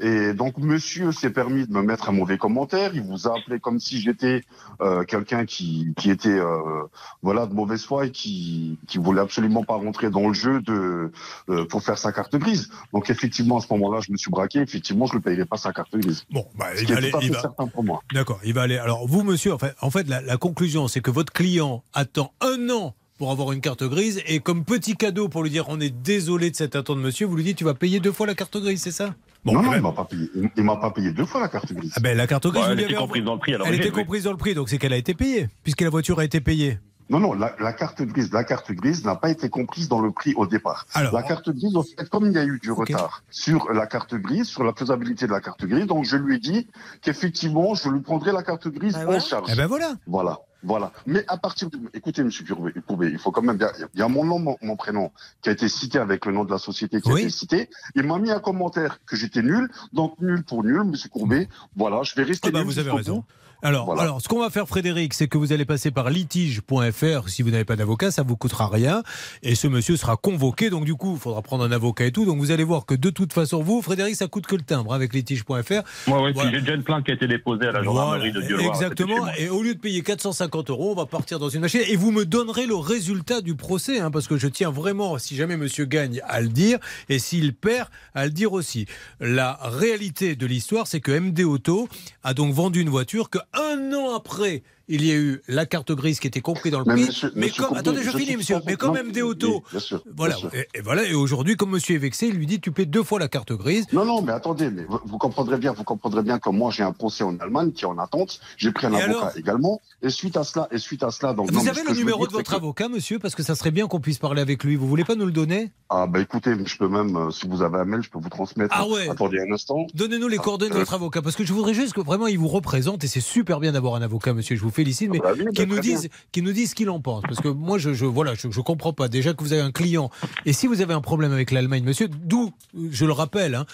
Et 0.00 0.32
donc 0.34 0.58
monsieur 0.58 1.12
s'est 1.12 1.30
permis 1.30 1.66
de 1.68 1.72
me 1.72 1.80
mettre 1.80 2.08
un 2.08 2.12
mauvais 2.12 2.36
commentaire. 2.36 2.90
Il 2.94 3.02
vous 3.02 3.28
a 3.28 3.38
appelé 3.38 3.60
comme 3.60 3.78
si 3.78 4.00
j'étais 4.00 4.42
euh, 4.80 5.04
quelqu'un 5.04 5.46
qui, 5.46 5.94
qui 5.96 6.10
était 6.10 6.28
euh, 6.30 6.82
voilà 7.22 7.46
de 7.46 7.54
mauvaise 7.54 7.84
foi 7.84 8.06
et 8.06 8.10
qui 8.10 8.76
qui 8.88 8.98
voulait 8.98 9.20
absolument 9.20 9.62
pas 9.62 9.74
rentrer 9.76 10.10
dans 10.10 10.26
le 10.26 10.34
jeu 10.34 10.60
de 10.62 11.12
euh, 11.48 11.64
pour 11.66 11.82
faire 11.82 11.96
sa 11.96 12.12
carte 12.12 12.34
grise. 12.36 12.70
Donc 12.92 13.08
effectivement 13.08 13.58
à 13.58 13.60
ce 13.60 13.66
moment-là 13.72 14.00
je 14.04 14.10
me 14.10 14.16
suis 14.16 14.32
braqué. 14.32 14.58
Effectivement 14.60 15.06
je 15.06 15.14
ne 15.14 15.20
payerai 15.20 15.44
pas 15.44 15.58
sa 15.58 15.72
carte 15.72 15.96
grise. 15.96 16.24
Bon, 16.30 16.44
bah, 16.56 16.66
il 16.80 16.88
va 16.88 16.96
aller- 16.96 17.12
il 17.22 17.32
va- 17.32 17.40
certain 17.40 17.68
pour 17.68 17.84
moi. 17.84 18.00
D'accord, 18.12 18.40
il 18.44 18.52
va 18.52 18.62
aller. 18.62 18.78
Alors, 18.78 19.06
vous, 19.06 19.22
monsieur, 19.22 19.54
en 19.54 19.58
fait, 19.58 19.74
en 19.80 19.90
fait 19.90 20.08
la, 20.08 20.20
la 20.22 20.36
conclusion, 20.36 20.88
c'est 20.88 21.00
que 21.02 21.12
votre 21.12 21.32
client 21.32 21.84
attend 21.92 22.32
un 22.40 22.68
an 22.70 22.94
pour 23.18 23.30
avoir 23.30 23.52
une 23.52 23.60
carte 23.60 23.84
grise 23.84 24.20
et 24.26 24.40
comme 24.40 24.64
petit 24.64 24.96
cadeau 24.96 25.28
pour 25.28 25.42
lui 25.42 25.50
dire 25.50 25.66
on 25.68 25.80
est 25.80 25.94
désolé 25.94 26.50
de 26.50 26.56
cette 26.56 26.74
attente, 26.76 26.98
monsieur, 26.98 27.26
vous 27.26 27.36
lui 27.36 27.44
dites 27.44 27.56
tu 27.58 27.64
vas 27.64 27.74
payer 27.74 28.00
deux 28.00 28.12
fois 28.12 28.26
la 28.26 28.34
carte 28.34 28.56
grise, 28.56 28.82
c'est 28.82 28.90
ça? 28.92 29.14
Non, 29.44 29.52
non, 29.52 29.62
même. 29.62 29.72
il 29.76 29.82
m'a 29.82 29.92
pas 29.92 30.04
payé. 30.04 30.30
Il, 30.34 30.50
il 30.56 30.64
m'a 30.64 30.76
pas 30.76 30.90
payé 30.90 31.12
deux 31.12 31.26
fois 31.26 31.40
la 31.42 31.48
carte 31.48 31.70
grise. 31.72 31.92
Ah 31.96 32.00
ben, 32.00 32.16
la 32.16 32.26
carte 32.26 32.46
grise, 32.46 32.62
Bah, 32.64 32.72
elle 32.72 32.80
était 32.80 32.94
comprise 32.94 33.24
dans 33.24 33.34
le 33.34 33.38
prix 33.40 33.54
à 33.54 33.58
Elle 33.66 33.74
était 33.74 33.84
oui. 33.90 33.92
comprise 33.92 34.24
dans 34.24 34.30
le 34.32 34.38
prix, 34.38 34.54
donc 34.54 34.68
c'est 34.70 34.78
qu'elle 34.78 34.94
a 34.94 34.96
été 34.96 35.12
payée, 35.12 35.48
puisque 35.62 35.82
la 35.82 35.90
voiture 35.90 36.18
a 36.18 36.24
été 36.24 36.40
payée. 36.40 36.78
Non, 37.10 37.20
non, 37.20 37.34
la, 37.34 37.54
la 37.60 37.74
carte 37.74 38.00
grise, 38.00 38.32
la 38.32 38.44
carte 38.44 38.72
grise 38.72 39.04
n'a 39.04 39.14
pas 39.16 39.28
été 39.28 39.50
comprise 39.50 39.90
dans 39.90 40.00
le 40.00 40.10
prix 40.10 40.32
au 40.36 40.46
départ. 40.46 40.86
Alors- 40.94 41.12
la 41.12 41.22
carte 41.22 41.50
grise, 41.50 41.76
au 41.76 41.82
fait, 41.82 42.08
comme 42.08 42.24
il 42.24 42.32
y 42.32 42.38
a 42.38 42.44
eu 42.46 42.58
du 42.58 42.72
retard 42.72 43.22
sur 43.30 43.70
la 43.70 43.86
carte 43.86 44.14
grise, 44.14 44.46
sur 44.46 44.64
la 44.64 44.72
faisabilité 44.72 45.26
de 45.26 45.32
la 45.32 45.40
carte 45.42 45.66
grise, 45.66 45.84
donc 45.86 46.06
je 46.06 46.16
lui 46.16 46.36
ai 46.36 46.38
dit 46.38 46.66
qu'effectivement, 47.02 47.74
je 47.74 47.90
lui 47.90 48.00
prendrai 48.00 48.32
la 48.32 48.42
carte 48.42 48.68
grise 48.68 48.96
en 48.96 49.20
charge. 49.20 49.50
Eh 49.52 49.56
ben 49.56 49.66
voilà. 49.66 49.92
Voilà. 50.06 50.38
Voilà. 50.64 50.92
Mais 51.06 51.24
à 51.28 51.36
partir 51.36 51.70
de, 51.70 51.78
écoutez, 51.92 52.24
monsieur 52.24 52.44
Courbet, 52.86 53.10
il 53.10 53.18
faut 53.18 53.30
quand 53.30 53.42
même 53.42 53.58
bien, 53.58 53.70
il 53.94 54.00
y 54.00 54.02
a 54.02 54.08
mon 54.08 54.24
nom, 54.24 54.38
mon, 54.38 54.56
mon 54.62 54.76
prénom 54.76 55.12
qui 55.42 55.50
a 55.50 55.52
été 55.52 55.68
cité 55.68 55.98
avec 55.98 56.24
le 56.26 56.32
nom 56.32 56.44
de 56.44 56.50
la 56.50 56.58
société 56.58 57.00
qui 57.00 57.10
a 57.10 57.18
été 57.18 57.30
cité. 57.30 57.68
Il 57.94 58.04
m'a 58.04 58.18
mis 58.18 58.30
un 58.30 58.40
commentaire 58.40 58.98
que 59.06 59.14
j'étais 59.16 59.42
nul, 59.42 59.70
donc 59.92 60.18
nul 60.20 60.42
pour 60.42 60.64
nul, 60.64 60.84
monsieur 60.84 61.08
Courbet. 61.10 61.48
Voilà, 61.76 62.02
je 62.02 62.14
vais 62.14 62.22
rester 62.22 62.48
Ah 62.48 62.52
bah, 62.52 62.58
nul 62.60 62.66
vous 62.66 62.78
avez 62.78 62.90
raison. 62.90 63.16
bout. 63.18 63.24
Alors, 63.64 63.86
Voilà. 63.86 64.02
alors, 64.02 64.20
ce 64.20 64.28
qu'on 64.28 64.40
va 64.40 64.50
faire, 64.50 64.68
Frédéric, 64.68 65.14
c'est 65.14 65.26
que 65.26 65.38
vous 65.38 65.52
allez 65.52 65.64
passer 65.64 65.90
par 65.90 66.10
litige.fr. 66.10 67.28
Si 67.28 67.42
vous 67.42 67.50
n'avez 67.50 67.64
pas 67.64 67.76
d'avocat, 67.76 68.10
ça 68.10 68.22
vous 68.22 68.36
coûtera 68.36 68.68
rien. 68.68 69.02
Et 69.42 69.54
ce 69.54 69.66
monsieur 69.66 69.96
sera 69.96 70.16
convoqué. 70.16 70.68
Donc, 70.70 70.84
du 70.84 70.94
coup, 70.94 71.14
il 71.14 71.20
faudra 71.20 71.40
prendre 71.42 71.64
un 71.64 71.72
avocat 71.72 72.04
et 72.04 72.12
tout. 72.12 72.26
Donc, 72.26 72.38
vous 72.38 72.50
allez 72.50 72.62
voir 72.62 72.84
que 72.86 72.94
de 72.94 73.10
toute 73.10 73.32
façon, 73.32 73.62
vous, 73.62 73.80
Frédéric, 73.82 74.16
ça 74.16 74.26
coûte 74.28 74.46
que 74.46 74.54
le 74.54 74.62
timbre 74.62 74.92
hein, 74.92 74.96
avec 74.96 75.14
litige.fr. 75.14 75.50
Ouais, 75.50 75.62
ouais, 76.08 76.32
Voilà. 76.32 76.50
j'ai 76.50 76.60
déjà 76.60 76.74
une 76.74 76.82
plainte 76.82 77.04
qui 77.06 77.10
a 77.10 77.14
été 77.14 77.26
déposée 77.26 77.66
à 77.66 77.72
la 77.72 77.82
gendarmerie 77.82 78.30
Voilà, 78.30 78.40
de 78.42 78.46
Dieu-Loire. 78.46 78.68
Exactement. 78.74 79.26
Et 79.38 79.48
au 79.48 79.62
lieu 79.62 79.74
de 79.74 79.80
payer 79.80 80.02
450 80.02 80.68
euros, 80.70 80.92
on 80.92 80.94
va 80.94 81.06
partir 81.06 81.38
dans 81.38 81.48
une 81.48 81.62
machine. 81.62 81.80
Et 81.88 81.96
vous 81.96 82.10
me 82.12 82.26
donnerez 82.26 82.66
le 82.66 82.76
résultat 82.76 83.40
du 83.40 83.54
procès, 83.54 83.98
hein, 83.98 84.10
parce 84.10 84.28
que 84.28 84.36
je 84.36 84.46
tiens 84.48 84.70
vraiment, 84.70 85.16
si 85.18 85.36
jamais 85.36 85.56
monsieur 85.56 85.86
gagne, 85.86 86.20
à 86.28 86.42
le 86.42 86.48
dire, 86.48 86.78
et 87.08 87.18
s'il 87.18 87.54
perd, 87.54 87.88
à 88.14 88.26
le 88.26 88.30
dire 88.30 88.52
aussi. 88.52 88.84
La 89.20 89.58
réalité 89.62 90.36
de 90.36 90.44
l'histoire, 90.46 90.86
c'est 90.86 91.00
que 91.00 91.12
MD 91.18 91.40
Auto 91.44 91.88
a 92.22 92.34
donc 92.34 92.52
vendu 92.52 92.80
une 92.82 92.90
voiture 92.90 93.30
que 93.30 93.38
un 93.54 93.92
an 93.92 94.14
après. 94.14 94.62
Il 94.88 95.04
y 95.04 95.10
a 95.12 95.14
eu 95.14 95.40
la 95.48 95.64
carte 95.66 95.92
grise 95.92 96.20
qui 96.20 96.26
était 96.26 96.40
comprise 96.42 96.72
dans 96.72 96.80
le 96.80 96.84
Mais 96.86 96.94
prix. 96.94 97.06
monsieur- 97.06 97.32
mais 97.34 97.46
monsieur 97.46 97.62
comme, 97.62 97.66
Courbet, 97.68 97.80
attendez, 97.80 98.02
je, 98.02 98.10
je 98.10 98.18
finis, 98.18 98.36
monsieur. 98.36 98.56
Mais 98.66 98.76
comme 98.76 98.94
non, 98.94 99.02
MD 99.04 99.22
Auto, 99.22 99.48
oui, 99.54 99.60
bien 99.70 99.80
sûr, 99.80 100.02
voilà. 100.16 100.34
bien 100.36 100.50
sûr. 100.50 100.54
Et, 100.54 100.68
et 100.78 100.80
voilà. 100.82 101.04
Et 101.04 101.14
aujourd'hui, 101.14 101.56
comme 101.56 101.70
monsieur 101.70 101.94
est 101.94 101.98
vexé, 101.98 102.26
il 102.26 102.34
lui 102.34 102.46
dit 102.46 102.60
tu 102.60 102.70
paies 102.70 102.84
deux 102.86 103.02
fois 103.02 103.18
la 103.18 103.28
carte 103.28 103.52
grise. 103.52 103.86
Non, 103.92 104.04
non, 104.04 104.20
mais 104.22 104.32
attendez, 104.32 104.70
mais 104.70 104.84
vous, 104.88 104.98
vous 105.04 105.18
comprendrez 105.18 105.56
bien, 105.56 105.72
vous 105.72 105.84
comprendrez 105.84 106.22
bien 106.22 106.38
que 106.38 106.50
moi 106.50 106.70
j'ai 106.70 106.82
un 106.82 106.92
procès 106.92 107.24
en 107.24 107.38
Allemagne 107.38 107.72
qui 107.72 107.84
est 107.84 107.88
en 107.88 107.98
attente. 107.98 108.40
J'ai 108.58 108.72
pris 108.72 108.86
un 108.86 108.92
Et 108.92 109.02
avocat 109.02 109.32
également. 109.36 109.80
Et 110.02 110.10
suite 110.10 110.36
à 110.36 110.44
cela, 110.44 110.68
et 110.70 110.78
suite 110.78 111.02
à 111.02 111.10
cela, 111.10 111.32
donc. 111.32 111.50
Vous 111.50 111.68
avez 111.68 111.82
le 111.82 111.94
numéro 111.94 112.26
de 112.26 112.32
votre 112.32 112.50
que- 112.50 112.56
avocat, 112.56 112.88
monsieur, 112.88 113.18
parce 113.18 113.34
que 113.34 113.42
ça 113.42 113.54
serait 113.54 113.70
bien 113.70 113.86
qu'on 113.86 114.00
puisse 114.00 114.18
parler 114.18 114.42
avec 114.42 114.62
lui. 114.64 114.76
Vous 114.76 114.86
voulez 114.86 115.04
pas 115.04 115.14
nous 115.14 115.24
le 115.26 115.32
donner? 115.32 115.70
Ah 115.88 116.06
bah 116.06 116.20
écoutez, 116.20 116.52
je 116.64 116.76
peux 116.76 116.88
même, 116.88 117.16
euh, 117.16 117.30
si 117.30 117.46
vous 117.48 117.62
avez 117.62 117.78
un 117.78 117.84
mail, 117.84 118.02
je 118.02 118.10
peux 118.10 118.18
vous 118.18 118.28
transmettre. 118.28 118.74
Ah 118.76 118.86
ouais. 118.86 119.08
Attendez 119.08 119.38
un 119.40 119.52
instant. 119.52 119.86
Donnez-nous 119.94 120.28
les 120.28 120.36
coordonnées 120.38 120.70
de 120.72 120.76
euh, 120.76 120.80
votre 120.80 120.94
avocat, 120.94 121.22
parce 121.22 121.36
que 121.36 121.44
je 121.44 121.52
voudrais 121.52 121.72
juste 121.74 121.94
que 121.94 122.00
vraiment 122.00 122.26
il 122.26 122.38
vous 122.38 122.48
représente, 122.48 123.02
et 123.04 123.06
c'est 123.06 123.20
super 123.20 123.60
bien 123.60 123.72
d'avoir 123.72 123.94
un 123.94 124.02
avocat, 124.02 124.34
monsieur, 124.34 124.56
je 124.56 124.62
vous 124.62 124.70
félicite, 124.74 125.10
mais 125.10 125.18
Ah 125.24 125.28
bah 125.34 125.44
bah 125.44 125.50
qu'il 125.52 125.66
nous, 125.68 125.74
très 125.76 125.82
dise, 125.82 126.00
bien. 126.02 126.10
qu'il 126.32 126.44
nous 126.44 126.52
dise 126.52 126.70
ce 126.70 126.74
qu'il 126.74 126.90
en 126.90 127.00
pense. 127.00 127.22
Parce 127.22 127.40
que 127.40 127.48
moi, 127.48 127.78
je, 127.78 127.94
je 127.94 128.04
voilà, 128.04 128.34
je, 128.34 128.50
je 128.50 128.60
comprends 128.60 128.92
pas. 128.92 129.08
Déjà 129.08 129.32
que 129.32 129.42
vous 129.42 129.52
avez 129.52 129.62
un 129.62 129.72
client, 129.72 130.10
et 130.44 130.52
si 130.52 130.66
vous 130.66 130.80
avez 130.82 130.92
un 130.94 131.00
problème 131.00 131.32
avec 131.32 131.50
l'Allemagne, 131.50 131.84
monsieur, 131.84 132.08
d'où, 132.08 132.52
je 132.90 133.06
le 133.06 133.12
rappelle, 133.12 133.54
hein, 133.54 133.66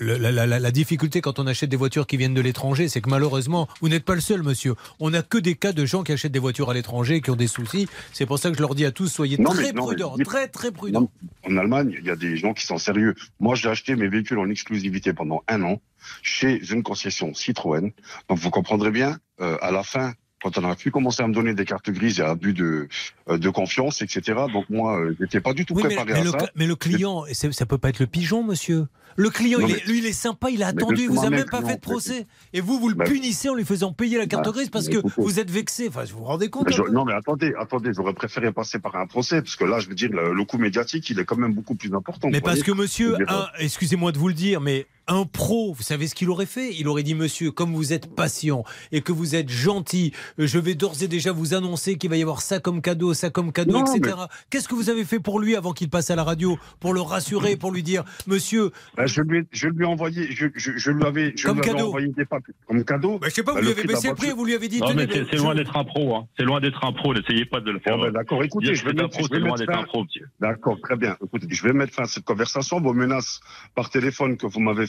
la, 0.00 0.16
la- 0.18 0.46
la- 0.46 0.58
la 0.60 0.70
difficulté 0.70 1.20
quand 1.20 1.38
on 1.38 1.46
achète 1.46 1.68
des 1.68 1.76
voitures 1.76 2.06
qui 2.06 2.16
viennent 2.16 2.32
de 2.32 2.40
l'étranger, 2.40 2.88
c'est 2.88 3.00
que 3.02 3.10
malheureusement, 3.10 3.68
vous 3.82 3.88
n'êtes 3.90 4.04
pas 4.04 4.14
le 4.14 4.20
seul, 4.22 4.42
monsieur. 4.42 4.74
On 5.00 5.10
n'a 5.10 5.22
que 5.22 5.36
des 5.36 5.56
cas 5.56 5.72
de 5.72 5.84
gens 5.84 6.02
qui 6.02 6.12
achètent 6.12 6.32
des 6.32 6.38
voitures 6.38 6.70
à 6.70 6.74
l'étranger, 6.74 7.20
qui 7.20 7.30
ont 7.30 7.36
des 7.36 7.46
soucis. 7.48 7.86
C'est 8.12 8.24
pour 8.26 8.38
ça 8.38 8.50
que 8.50 8.56
je 8.56 8.60
leur 8.62 8.74
dis 8.74 8.84
à 8.86 8.92
tous, 8.92 9.08
soyez 9.08 9.36
Non, 9.36 9.50
très 9.50 9.64
mais- 9.64 9.72
non, 9.72 9.82
mais- 9.82 9.86
prudents, 9.96 10.16
très 10.24 10.48
très 10.48 10.70
prudents. 10.72 11.10
En 11.46 11.56
Allemagne, 11.58 11.94
il 11.98 12.04
y 12.06 12.10
a 12.10 12.16
des 12.16 12.36
gens 12.38 12.54
qui 12.54 12.64
sont 12.64 12.78
sérieux. 12.78 13.14
Moi, 13.40 13.54
j'ai 13.56 13.68
acheté 13.68 13.94
mes 13.94 14.08
véhicules 14.08 14.38
en 14.38 14.48
exclusivité 14.48 15.12
pendant 15.12 15.42
un 15.48 15.62
an 15.62 15.80
chez 16.22 16.60
une 16.72 16.82
concession 16.82 17.34
Citroën. 17.34 17.92
Donc, 18.30 18.38
vous 18.38 18.50
comprendrez 18.50 18.90
bien, 18.90 19.18
euh, 19.40 19.58
à 19.60 19.70
la 19.70 19.82
fin, 19.82 20.12
quand 20.44 20.58
on 20.58 20.68
a 20.70 20.76
pu 20.76 20.90
commencer 20.90 21.22
à 21.22 21.26
me 21.26 21.32
donner 21.32 21.54
des 21.54 21.64
cartes 21.64 21.88
grises 21.90 22.20
et 22.20 22.22
à 22.22 22.34
but 22.34 22.52
de, 22.52 22.86
euh, 23.30 23.38
de 23.38 23.48
confiance, 23.48 24.02
etc. 24.02 24.38
Donc, 24.52 24.68
moi, 24.68 25.00
euh, 25.00 25.16
j'étais 25.18 25.40
pas 25.40 25.54
du 25.54 25.64
tout 25.64 25.72
Oui, 25.74 25.82
préparé 25.82 26.12
mais 26.12 26.18
à 26.20 26.24
le, 26.24 26.30
ça. 26.30 26.38
mais 26.54 26.66
le 26.66 26.76
client, 26.76 27.24
c'est- 27.32 27.50
ça 27.52 27.64
peut 27.64 27.78
pas 27.78 27.88
être 27.88 27.98
le 27.98 28.06
pigeon, 28.06 28.44
monsieur. 28.44 28.86
Le 29.16 29.30
client, 29.30 29.60
Non, 29.60 29.66
il 29.68 29.72
mais- 29.72 29.78
est- 29.78 29.86
lui, 29.86 29.98
il 29.98 30.06
est 30.06 30.12
sympa, 30.12 30.50
il 30.50 30.62
a 30.62 30.66
attendu, 30.66 31.06
vous 31.06 31.14
justement, 31.14 31.30
même 31.30 31.46
pas 31.48 31.62
fait 31.62 31.76
de 31.76 31.80
procès. 31.80 32.26
Et 32.52 32.60
vous, 32.60 32.78
vous 32.78 32.88
le 32.90 32.94
Bah, 32.96 33.04
punissez 33.06 33.48
en 33.48 33.54
lui 33.54 33.64
faisant 33.64 33.92
payer 33.92 34.18
la 34.18 34.26
carte 34.26 34.44
bah, 34.44 34.50
grise 34.50 34.68
parce 34.68 34.88
que 34.88 34.98
écoutez. 34.98 35.14
vous 35.16 35.38
êtes 35.40 35.50
vexé. 35.50 35.88
Enfin, 35.88 36.02
vous 36.04 36.18
vous 36.18 36.24
rendez 36.24 36.50
compte 36.50 36.70
je- 36.70 36.82
peu 36.82 36.90
non, 36.90 37.04
mais 37.06 37.14
attendez, 37.14 37.54
attendez, 37.58 37.92
j'aurais 37.94 38.12
préféré 38.12 38.52
passer 38.52 38.80
par 38.80 38.96
un 38.96 39.06
procès, 39.06 39.40
parce 39.40 39.56
que 39.56 39.64
là, 39.64 39.78
je 39.78 39.88
veux 39.88 39.94
dire, 39.94 40.10
le, 40.12 40.34
le 40.34 40.44
coût 40.44 40.58
médiatique, 40.58 41.08
il 41.10 41.18
est 41.20 41.24
quand 41.24 41.36
même 41.38 41.54
beaucoup 41.54 41.74
plus 41.76 41.94
important. 41.94 42.28
Mais 42.30 42.40
parce 42.42 42.62
que 42.64 42.72
monsieur, 42.72 43.16
excusez-moi 43.60 44.12
de 44.12 44.18
vous 44.18 44.28
le 44.28 44.34
dire, 44.34 44.60
mais 44.60 44.86
un 45.06 45.24
pro, 45.26 45.72
vous 45.74 45.82
savez 45.82 46.06
ce 46.08 46.14
qu'il 46.14 46.30
aurait 46.30 46.46
fait? 46.46 46.74
Il 46.78 46.88
aurait 46.88 47.02
dit, 47.02 47.14
monsieur, 47.14 47.50
comme 47.50 47.74
vous 47.74 47.92
êtes 47.92 48.14
patient 48.14 48.64
et 48.92 49.02
que 49.02 49.12
vous 49.12 49.34
êtes 49.34 49.48
gentil, 49.50 50.12
je 50.38 50.58
vais 50.58 50.74
d'ores 50.74 51.02
et 51.02 51.08
déjà 51.08 51.32
vous 51.32 51.54
annoncer 51.54 51.96
qu'il 51.98 52.08
va 52.10 52.16
y 52.16 52.22
avoir 52.22 52.40
ça 52.40 52.58
comme 52.60 52.80
cadeau, 52.80 53.12
ça 53.14 53.28
comme 53.30 53.52
cadeau, 53.52 53.72
Non, 53.80 53.94
etc. 53.94 54.16
Qu'est-ce 54.50 54.68
que 54.68 54.74
vous 54.74 54.88
avez 54.90 55.04
fait 55.04 55.20
pour 55.20 55.40
lui 55.40 55.56
avant 55.56 55.72
qu'il 55.72 55.90
passe 55.90 56.10
à 56.10 56.16
la 56.16 56.24
radio? 56.24 56.58
Pour 56.80 56.94
le 56.94 57.00
rassurer, 57.00 57.56
pour 57.56 57.70
lui 57.72 57.82
dire, 57.82 58.04
monsieur, 58.26 58.70
Bah, 58.96 59.06
je, 59.06 59.20
lui 59.22 59.38
ai, 59.40 59.42
je 59.52 59.68
lui 59.68 59.84
ai 59.84 59.86
envoyé, 59.86 60.32
je, 60.32 60.46
je, 60.54 60.72
je 60.76 60.90
lui 60.90 61.04
avais, 61.04 61.32
je 61.36 61.46
Comme 61.46 61.60
lui 61.60 61.64
avais 61.68 61.72
cadeau. 61.76 61.88
envoyé 61.88 62.08
des 62.08 62.24
papiers. 62.24 62.54
Comme 62.66 62.84
cadeau. 62.84 63.18
bah, 63.18 63.26
je 63.28 63.34
sais 63.34 63.42
pas, 63.42 63.52
Bah, 63.54 63.60
vous 63.60 63.66
lui 63.66 63.72
le 63.74 63.78
avez 63.80 63.88
baissé 63.88 64.08
le 64.08 64.14
prix 64.14 64.30
vous 64.30 64.44
lui 64.44 64.54
avez 64.54 64.68
dit, 64.68 64.80
Non, 64.80 64.94
mais 64.94 65.06
c'est 65.30 65.36
loin 65.36 65.54
d'être 65.54 65.76
un 65.76 65.84
pro. 65.84 66.16
Hein. 66.16 66.26
C'est 66.38 66.44
loin 66.44 66.60
d'être 66.60 66.82
un 66.84 66.92
pro. 66.92 67.12
N'essayez 67.14 67.44
pas 67.44 67.60
de 67.60 67.70
le 67.70 67.78
faire. 67.78 67.96
Bon, 67.98 68.04
ben, 68.04 68.12
d'accord, 68.12 68.42
écoutez, 68.42 68.74
je 68.74 68.84
vais 68.84 68.92
mettre- 68.94 69.10
pro, 69.10 69.22
je 69.22 69.28
c'est 69.28 69.34
vais 69.34 69.40
loin 69.40 69.48
mettre 69.50 69.58
d'être 69.60 69.72
fin- 69.74 69.80
un 69.82 69.84
pro, 69.84 70.04
monsieur. 70.04 70.28
D'accord, 70.40 70.78
très 70.82 70.96
bien. 70.96 71.16
Écoutez, 71.24 71.46
je 71.50 71.62
vais 71.62 71.72
mettre 71.72 71.92
fin 71.94 72.04
à 72.04 72.06
cette 72.06 72.24
conversation. 72.24 72.80
Vos 72.80 72.94
menaces 72.94 73.40
par 73.74 73.90
téléphone 73.90 74.36
que 74.36 74.46
vous 74.46 74.60
m'avez 74.60 74.86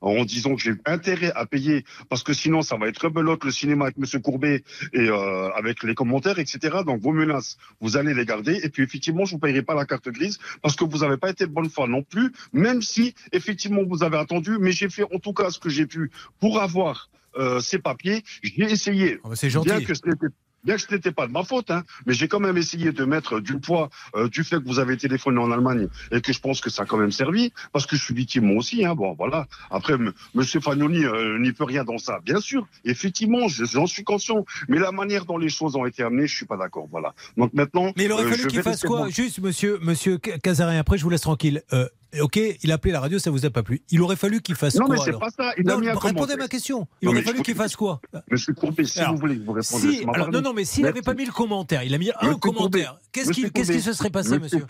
en 0.00 0.24
disant 0.24 0.54
que 0.54 0.62
j'ai 0.62 0.74
intérêt 0.84 1.32
à 1.34 1.46
payer 1.46 1.84
parce 2.08 2.22
que 2.22 2.32
sinon 2.32 2.62
ça 2.62 2.76
va 2.76 2.88
être 2.88 3.04
rebelote 3.04 3.44
le 3.44 3.50
cinéma 3.50 3.86
avec 3.86 3.98
Monsieur 3.98 4.20
Courbet 4.20 4.64
et 4.92 5.08
euh, 5.08 5.50
avec 5.52 5.82
les 5.82 5.94
commentaires, 5.94 6.38
etc. 6.38 6.78
Donc 6.84 7.00
vos 7.00 7.12
menaces, 7.12 7.56
vous 7.80 7.96
allez 7.96 8.14
les 8.14 8.24
garder 8.24 8.60
et 8.62 8.68
puis 8.68 8.82
effectivement 8.82 9.24
je 9.24 9.32
vous 9.32 9.38
payerai 9.38 9.62
pas 9.62 9.74
la 9.74 9.86
carte 9.86 10.08
grise 10.08 10.38
parce 10.62 10.76
que 10.76 10.84
vous 10.84 10.98
n'avez 10.98 11.16
pas 11.16 11.30
été 11.30 11.46
de 11.46 11.52
bonne 11.52 11.70
foi 11.70 11.86
non 11.86 12.02
plus, 12.02 12.32
même 12.52 12.82
si 12.82 13.14
effectivement 13.32 13.82
vous 13.84 14.02
avez 14.02 14.18
attendu. 14.18 14.58
Mais 14.60 14.72
j'ai 14.72 14.88
fait 14.88 15.04
en 15.04 15.18
tout 15.18 15.32
cas 15.32 15.50
ce 15.50 15.58
que 15.58 15.68
j'ai 15.68 15.86
pu 15.86 16.10
pour 16.40 16.60
avoir 16.60 17.10
euh, 17.36 17.60
ces 17.60 17.78
papiers. 17.78 18.22
J'ai 18.42 18.64
essayé. 18.64 19.18
Bah, 19.22 19.30
c'est 19.34 19.50
gentil. 19.50 19.68
Bien 19.68 19.80
que 19.82 19.94
ce 19.94 20.06
n'était 20.06 20.28
Bien 20.66 20.74
que 20.76 20.82
ce 20.82 20.92
n'était 20.92 21.12
pas 21.12 21.26
de 21.28 21.32
ma 21.32 21.44
faute, 21.44 21.70
hein, 21.70 21.84
mais 22.06 22.12
j'ai 22.12 22.26
quand 22.28 22.40
même 22.40 22.56
essayé 22.58 22.90
de 22.92 23.04
mettre 23.04 23.38
du 23.40 23.58
poids 23.58 23.88
euh, 24.16 24.28
du 24.28 24.42
fait 24.44 24.56
que 24.60 24.66
vous 24.66 24.78
avez 24.80 24.96
téléphoné 24.96 25.38
en 25.38 25.50
Allemagne 25.52 25.86
et 26.10 26.20
que 26.20 26.32
je 26.32 26.40
pense 26.40 26.60
que 26.60 26.68
ça 26.70 26.82
a 26.82 26.86
quand 26.86 26.96
même 26.98 27.12
servi, 27.12 27.52
parce 27.72 27.86
que 27.86 27.94
je 27.96 28.02
suis 28.02 28.14
victime 28.14 28.44
moi 28.46 28.56
aussi. 28.56 28.84
Hein, 28.84 28.94
bon, 28.96 29.14
voilà. 29.14 29.46
Après, 29.70 29.94
M. 29.94 30.12
Monsieur 30.34 30.60
Fagnoni 30.60 31.04
euh, 31.04 31.38
n'y 31.38 31.52
peut 31.52 31.64
rien 31.64 31.84
dans 31.84 31.98
ça. 31.98 32.18
Bien 32.24 32.40
sûr, 32.40 32.66
effectivement, 32.84 33.46
je- 33.48 33.64
j'en 33.64 33.86
suis 33.86 34.02
conscient, 34.04 34.44
mais 34.68 34.78
la 34.78 34.90
manière 34.92 35.24
dont 35.24 35.38
les 35.38 35.48
choses 35.48 35.76
ont 35.76 35.86
été 35.86 36.02
amenées, 36.02 36.26
je 36.26 36.34
suis 36.34 36.46
pas 36.46 36.56
d'accord. 36.56 36.88
Voilà. 36.90 37.14
Donc 37.36 37.54
maintenant, 37.54 37.92
Mais 37.96 38.04
il 38.06 38.12
aurait 38.12 38.24
euh, 38.24 38.30
fallu 38.30 38.46
qu'il 38.48 38.62
fasse 38.62 38.82
quoi? 38.82 39.08
Juste, 39.08 39.38
monsieur, 39.38 39.78
monsieur 39.82 40.18
Cazarin, 40.18 40.78
après 40.78 40.98
je 40.98 41.04
vous 41.04 41.10
laisse 41.10 41.20
tranquille. 41.20 41.62
Euh, 41.72 41.86
ok, 42.20 42.40
il 42.62 42.70
a 42.70 42.74
appelé 42.74 42.92
la 42.92 43.00
radio, 43.00 43.18
ça 43.18 43.30
vous 43.30 43.44
a 43.46 43.50
pas 43.50 43.62
plu. 43.62 43.82
Il 43.90 44.00
aurait 44.02 44.16
fallu 44.16 44.40
qu'il 44.40 44.54
fasse 44.54 44.74
Non, 44.76 44.86
quoi 44.86 44.96
mais 44.96 45.02
c'est 45.04 45.18
pas 45.18 45.30
ça. 45.30 45.52
Il 45.58 45.68
a 45.68 45.74
Non, 45.74 45.80
mis 45.80 45.88
un 45.88 45.92
répondez 45.94 46.08
à 46.08 46.12
commentaire. 46.14 46.36
ma 46.38 46.48
question. 46.48 46.86
Il 47.02 47.06
Non, 47.06 47.12
aurait 47.12 47.22
fallu 47.22 47.42
qu'il 47.42 47.54
fasse 47.54 47.76
quoi 47.76 48.00
Monsieur 48.30 48.52
Courbet, 48.54 48.84
si 48.84 48.98
Alors, 49.00 49.14
vous 49.14 49.20
voulez 49.20 49.36
que 49.38 49.44
vous 49.44 49.52
répondiez, 49.52 49.98
Si, 49.98 50.04
alors, 50.12 50.30
non, 50.30 50.40
non, 50.40 50.52
mais 50.52 50.64
s'il 50.64 50.84
n'avait 50.84 51.02
pas 51.02 51.14
mis 51.14 51.24
le 51.24 51.32
commentaire, 51.32 51.82
il 51.82 51.94
a 51.94 51.98
mis 51.98 52.10
un 52.10 52.14
Monsieur 52.22 52.36
commentaire. 52.38 52.88
Courbet, 52.90 53.00
Qu'est-ce 53.12 53.30
qui, 53.30 53.44
qui 53.44 53.50
Courbet, 53.50 53.78
se 53.80 53.92
serait 53.94 54.10
passé, 54.10 54.38
monsieur 54.38 54.60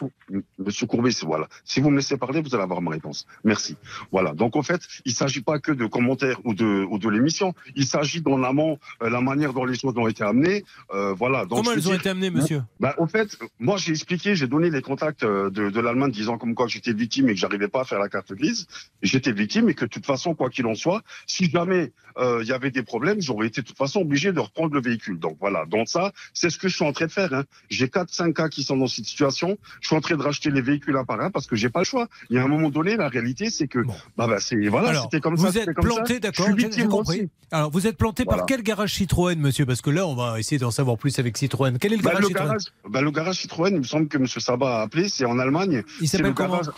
Monsieur 0.58 0.86
Courbet, 0.86 1.10
c'est- 1.10 1.26
voilà. 1.26 1.48
Si 1.64 1.80
vous 1.80 1.90
me 1.90 1.96
laissez 1.96 2.16
parler, 2.16 2.40
vous 2.40 2.54
allez 2.54 2.62
avoir 2.62 2.80
ma 2.80 2.90
réponse. 2.92 3.26
Merci. 3.44 3.76
Voilà. 4.12 4.32
Donc, 4.34 4.56
en 4.56 4.62
fait, 4.62 4.80
il 5.04 5.10
ne 5.12 5.16
s'agit 5.16 5.40
pas 5.40 5.58
que 5.58 5.72
de 5.72 5.86
commentaires 5.86 6.38
ou 6.44 6.54
de, 6.54 6.86
ou 6.88 6.98
de 6.98 7.08
l'émission. 7.08 7.54
Il 7.74 7.86
s'agit 7.86 8.20
d'en 8.20 8.42
amont, 8.44 8.78
euh, 9.02 9.10
la 9.10 9.20
manière 9.20 9.52
dont 9.52 9.64
les 9.64 9.76
choses 9.76 9.94
ont 9.96 10.06
été 10.06 10.22
amenées. 10.24 10.64
Euh, 10.94 11.12
voilà. 11.14 11.44
Donc, 11.46 11.58
Comment 11.64 11.72
elles 11.72 11.88
ont 11.88 11.94
été 11.94 12.08
amenées, 12.08 12.30
monsieur 12.30 12.62
bah, 12.80 12.94
au 12.98 13.06
fait, 13.06 13.36
moi, 13.58 13.76
j'ai 13.78 13.90
expliqué, 13.92 14.34
j'ai 14.36 14.46
donné 14.46 14.70
les 14.70 14.82
contacts 14.82 15.22
euh, 15.24 15.50
de, 15.50 15.70
de 15.70 15.80
l'Allemagne 15.80 16.10
disant 16.12 16.38
comme 16.38 16.54
quoi 16.54 16.66
que 16.66 16.72
j'étais 16.72 16.92
victime 16.92 17.28
et 17.28 17.35
que 17.36 17.40
j'arrivais 17.40 17.68
pas 17.68 17.82
à 17.82 17.84
faire 17.84 17.98
la 18.00 18.08
carte 18.08 18.32
grise. 18.32 18.66
J'étais 19.02 19.32
victime 19.32 19.68
et 19.68 19.74
que 19.74 19.84
de 19.84 19.90
toute 19.90 20.06
façon, 20.06 20.34
quoi 20.34 20.50
qu'il 20.50 20.66
en 20.66 20.74
soit, 20.74 21.02
si 21.26 21.48
jamais 21.50 21.92
euh, 22.18 22.40
il 22.42 22.48
y 22.48 22.52
avait 22.52 22.70
des 22.70 22.82
problèmes, 22.82 23.20
j'aurais 23.20 23.46
été 23.46 23.60
de 23.62 23.66
toute 23.66 23.76
façon 23.78 24.00
obligé 24.00 24.32
de 24.32 24.40
reprendre 24.40 24.74
le 24.74 24.80
véhicule. 24.80 25.18
Donc 25.18 25.36
voilà. 25.40 25.64
Donc 25.66 25.88
ça, 25.88 26.12
c'est 26.34 26.50
ce 26.50 26.58
que 26.58 26.68
je 26.68 26.74
suis 26.74 26.84
en 26.84 26.92
train 26.92 27.06
de 27.06 27.12
faire. 27.12 27.32
Hein. 27.32 27.44
J'ai 27.70 27.88
quatre, 27.88 28.12
cinq 28.12 28.34
cas 28.34 28.48
qui 28.48 28.64
sont 28.64 28.76
dans 28.76 28.86
cette 28.88 29.04
situation. 29.04 29.56
Je 29.80 29.86
suis 29.88 29.96
en 29.96 30.00
train 30.00 30.16
de 30.16 30.22
racheter 30.22 30.50
les 30.50 30.62
véhicules 30.62 30.96
un 30.96 31.04
par 31.04 31.20
un 31.20 31.30
parce 31.30 31.46
que 31.46 31.54
j'ai 31.56 31.68
pas 31.68 31.80
le 31.80 31.84
choix. 31.84 32.08
Il 32.30 32.36
y 32.36 32.38
a 32.38 32.44
un 32.44 32.48
moment 32.48 32.70
donné, 32.70 32.96
la 32.96 33.08
réalité, 33.08 33.50
c'est 33.50 33.68
que 33.68 33.80
bah, 34.16 34.26
bah 34.26 34.38
c'est 34.40 34.56
voilà, 34.68 35.02
c'était 35.02 35.20
comme 35.20 35.36
vous 35.36 35.52
ça. 35.52 35.60
êtes 35.60 35.74
comme 35.74 35.84
planté, 35.84 36.18
d'accord, 36.18 36.46
j'ai 36.56 36.86
compris. 36.86 37.20
aussi. 37.20 37.28
Alors, 37.52 37.70
vous 37.70 37.86
êtes 37.86 37.96
planté 37.96 38.24
Voilà. 38.24 38.38
par 38.38 38.46
quel 38.46 38.62
garage 38.62 38.94
Citroën, 38.94 39.36
monsieur? 39.38 39.66
Parce 39.66 39.80
que 39.80 39.90
là, 39.90 40.04
on 40.06 40.16
va 40.16 40.40
essayer 40.40 40.58
d'en 40.58 40.72
savoir 40.72 40.96
plus 40.98 41.16
avec 41.20 41.36
Citroën. 41.36 41.78
Quel 41.78 41.92
est 41.92 41.96
le 41.96 42.02
Bah, 42.02 42.10
garage 42.10 42.22
le, 42.22 42.28
Citroën? 42.28 42.44
garage, 42.46 42.62
bah, 42.88 43.00
le 43.02 43.10
garage 43.12 43.36
Citroën, 43.36 43.70
il 43.72 43.78
me 43.78 43.82
semble 43.84 44.08
que 44.08 44.16
M. 44.18 44.26
Sabat 44.26 44.78
a 44.78 44.82
appelé, 44.82 45.08
c'est 45.08 45.24
en 45.26 45.38
Allemagne. 45.38 45.82
Il 46.00 46.08
s'appelle 46.08 46.28
le 46.28 46.32
comment? 46.32 46.54
garage 46.60 46.68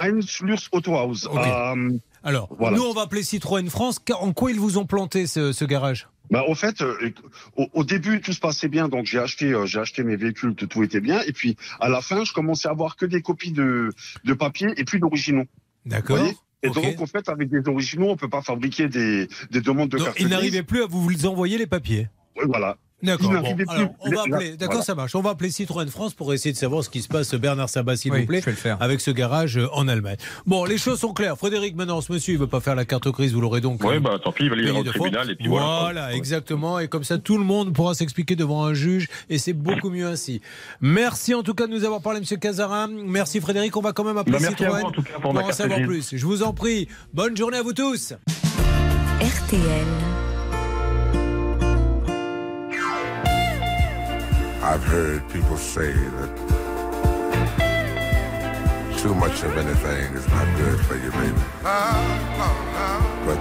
Lurs 0.43 0.61
Autohaus. 0.73 1.27
Ok. 1.27 1.37
Euh, 1.39 1.91
Alors, 2.23 2.49
Voilà. 2.59 2.77
nous, 2.77 2.85
on 2.85 2.93
va 2.93 3.03
appeler 3.03 3.23
Citroën 3.23 3.69
France. 3.71 3.99
En 4.21 4.33
quoi 4.33 4.51
ils 4.51 4.59
vous 4.61 4.79
ont 4.79 4.87
planté, 4.87 5.27
ce, 5.27 5.53
ce 5.53 5.65
garage? 5.65 6.09
Bah, 6.31 6.45
au 6.47 6.55
fait, 6.55 6.83
euh, 6.83 7.11
au, 7.57 7.67
au 7.73 7.85
début, 7.85 8.21
tout 8.21 8.33
se 8.35 8.41
passait 8.41 8.69
bien, 8.69 8.89
donc 8.89 9.07
j'ai 9.07 9.19
acheté, 9.19 9.47
euh, 9.53 9.65
j'ai 9.65 9.79
acheté 9.79 10.03
mes 10.05 10.17
véhicules, 10.17 10.55
tout, 10.55 10.83
était 10.83 11.01
bien. 11.01 11.23
Et 11.27 11.33
puis, 11.33 11.57
à 11.81 11.89
la 11.89 12.03
fin, 12.03 12.23
je 12.25 12.33
commençais 12.35 12.69
à 12.69 12.73
avoir 12.73 12.97
que 12.97 13.07
des 13.07 13.23
copies 13.23 13.53
de, 13.53 13.91
de 14.25 14.35
papier 14.35 14.69
et 14.77 14.85
plus 14.85 14.99
d'originaux. 15.01 15.47
D'accord. 15.87 16.19
Vous 16.19 16.35
Et 16.63 16.69
donc, 16.69 17.01
en 17.01 17.07
fait, 17.07 17.29
avec 17.31 17.49
des 17.49 17.67
originaux, 17.67 18.11
on 18.11 18.17
peut 18.17 18.29
pas 18.29 18.43
fabriquer 18.43 18.89
des, 18.89 19.27
des 19.51 19.61
demandes 19.63 19.89
de 19.89 19.97
Donc, 19.97 20.07
carte 20.07 20.19
il 20.21 20.25
grise. 20.25 20.33
n'arrivait 20.37 20.63
plus 20.63 20.83
à 20.83 20.87
vous 20.87 21.09
les 21.09 21.25
envoyer 21.25 21.57
les 21.57 21.67
papiers. 21.67 22.09
Voilà. 22.47 22.77
D'accord. 23.01 23.31
Bon, 23.31 23.39
alors, 23.69 23.91
on 24.01 24.11
va 24.11 24.23
appeler. 24.23 24.57
D'accord, 24.57 24.73
voilà. 24.73 24.85
ça 24.85 24.95
marche. 24.97 25.15
On 25.15 25.21
va 25.21 25.31
appeler 25.31 25.51
Citroën 25.51 25.87
France 25.89 26.15
pour 26.15 26.33
essayer 26.35 26.53
de 26.53 26.59
savoir 26.59 26.83
ce 26.83 26.91
qui 26.91 27.01
se 27.01 27.07
passe. 27.09 27.33
Bernard 27.35 27.69
Sabat, 27.69 27.97
s'il 27.97 28.13
Oui, 28.13 28.21
vous 28.23 28.27
plaît, 28.27 28.41
je 28.41 28.47
vais 28.47 28.51
le 28.51 28.57
faire. 28.57 28.77
avec 28.81 29.01
ce 29.01 29.13
garage 29.13 29.57
euh, 29.57 29.69
en 29.73 29.87
Allemagne. 29.87 30.17
Bon, 30.47 30.65
les 30.65 30.79
choses 30.79 30.99
sont 30.99 31.13
claires. 31.13 31.37
Frédéric, 31.39 31.77
maintenant, 31.77 32.01
ce 32.01 32.13
monsieur, 32.13 32.35
il 32.35 32.41
veut 32.41 32.49
pas 32.49 32.61
faire 32.61 32.75
la 32.75 32.85
carte 32.85 33.07
grise. 33.09 33.33
Vous 33.33 33.41
l'aurez 33.41 33.61
donc. 33.61 33.83
Oui, 33.85 33.97
euh, 33.97 34.01
bah 34.01 34.19
tant 34.23 34.33
pis, 34.33 34.45
il 34.45 34.51
va 34.51 34.57
aller 34.57 34.71
au 34.71 34.83
tribunal 34.83 35.31
et 35.31 35.37
puis 35.37 35.47
voilà. 35.47 35.79
Voilà, 35.83 36.15
exactement. 36.15 36.81
Et 36.81 36.89
comme 36.89 37.05
ça, 37.05 37.19
tout 37.19 37.39
le 37.39 37.45
monde 37.45 37.73
pourra 37.73 37.95
s'expliquer 37.95 38.35
devant 38.35 38.65
un 38.65 38.75
juge. 38.75 39.09
Et 39.31 39.39
c'est 39.39 39.53
beaucoup 39.53 39.91
mieux 39.91 40.07
ainsi. 40.07 40.41
Merci 40.81 41.35
en 41.35 41.43
tout 41.45 41.55
cas 41.55 41.67
de 41.69 41.73
nous 41.73 41.85
avoir 41.85 42.01
parlé, 42.03 42.19
monsieur 42.21 42.37
Cazarin. 42.37 42.89
Merci 42.91 43.41
Frédéric. 43.41 43.77
On 43.77 43.81
va 43.81 43.93
quand 43.93 44.05
même 44.05 44.19
appeler 44.19 44.39
Bah, 44.41 44.49
Citroën 44.49 44.81
vous, 44.81 44.87
en 44.87 44.91
tout 44.91 45.03
cas, 45.03 45.21
pour 45.21 45.31
en 45.39 45.53
savoir 45.53 45.81
plus. 45.83 46.17
Je 46.17 46.27
vous 46.27 46.43
en 46.43 46.53
prie. 46.53 46.89
Bonne 47.15 47.37
journée 47.37 47.59
à 47.59 47.63
vous 47.63 47.73
tous. 47.75 48.13
RTL. 49.21 50.28
I've 54.69 54.85
heard 54.85 55.27
people 55.31 55.57
say 55.57 55.93
that 55.95 56.31
too 58.99 59.15
much 59.15 59.43
of 59.43 59.57
anything 59.57 60.15
is 60.15 60.29
not 60.29 60.47
good 60.59 60.79
for 60.85 60.95
you, 60.97 61.11
baby. 61.11 61.41
But 61.63 63.39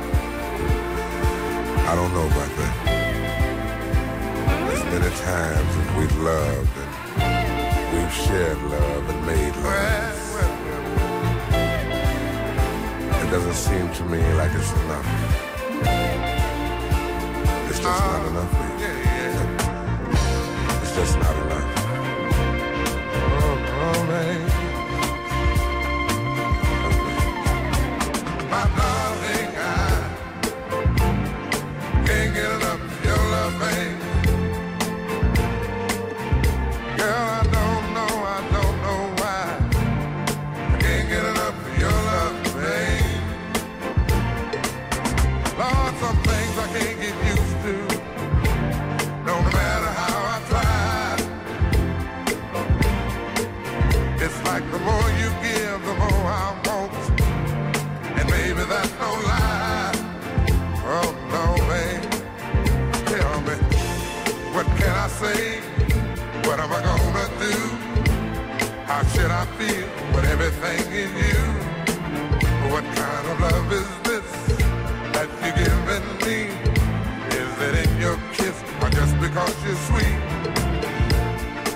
I 1.84 1.96
don't 1.96 2.14
know 2.14 2.28
about 2.28 2.52
that. 2.60 2.76
There's 4.70 4.86
many 4.86 5.10
times 5.18 5.76
that 5.76 5.98
we've 6.00 6.18
loved 6.20 6.78
and 6.78 6.92
we've 7.94 8.14
shared 8.14 8.62
love 8.64 9.10
and 9.10 9.26
made 9.28 9.56
love. 9.58 10.16
It 13.22 13.30
doesn't 13.32 13.54
seem 13.54 13.92
to 13.96 14.04
me 14.06 14.24
like 14.36 14.54
it's 14.56 14.72
enough. 14.72 15.08
It's 17.68 17.80
just 17.82 17.84
not 17.84 18.26
enough, 18.28 18.52
baby. 18.80 19.07
It's 21.00 21.14
just 21.14 21.20
not 21.20 21.36
enough. 21.36 21.76
Oh, 23.14 23.58
oh, 23.86 24.00
man. 24.08 24.40
My 28.50 28.64
darling, 28.76 28.97
How 68.98 69.04
should 69.10 69.30
I 69.30 69.46
feel 69.60 69.88
when 70.12 70.26
everything 70.26 70.92
is 70.92 71.12
you? 71.30 71.44
What 72.74 72.84
kind 72.84 73.28
of 73.30 73.40
love 73.42 73.72
is 73.72 73.90
this 74.08 74.30
that 75.14 75.30
you're 75.38 75.54
giving 75.54 76.08
me? 76.26 76.50
Is 77.30 77.54
it 77.68 77.74
in 77.86 78.02
your 78.02 78.18
kiss 78.34 78.58
or 78.82 78.90
just 78.90 79.14
because 79.22 79.54
you're 79.64 79.82
sweet? 79.86 80.18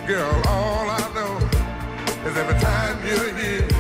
Girl, 0.08 0.34
all 0.48 0.90
I 0.90 1.12
know 1.14 1.38
is 2.28 2.36
every 2.36 2.60
time 2.60 2.98
you're 3.06 3.38
here, 3.38 3.71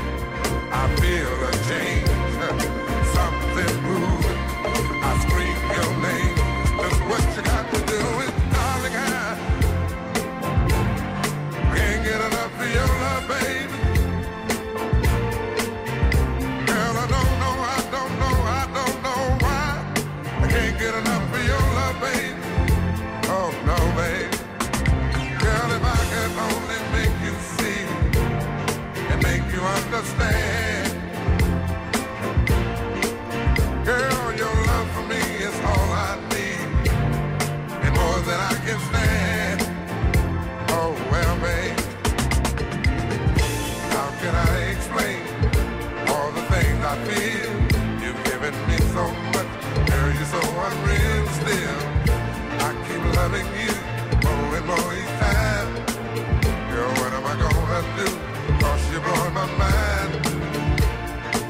my 59.42 59.48
mind. 59.58 60.12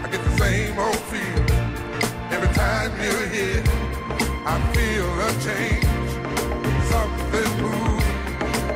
I 0.03 0.07
get 0.11 0.23
the 0.23 0.33
same 0.37 0.79
old 0.79 1.03
feel 1.11 1.43
every 2.31 2.51
time 2.55 2.91
you're 3.03 3.27
here. 3.35 3.63
I 4.45 4.55
feel 4.73 5.07
a 5.27 5.31
change, 5.47 6.11
something 6.91 7.51
moves. 7.61 8.07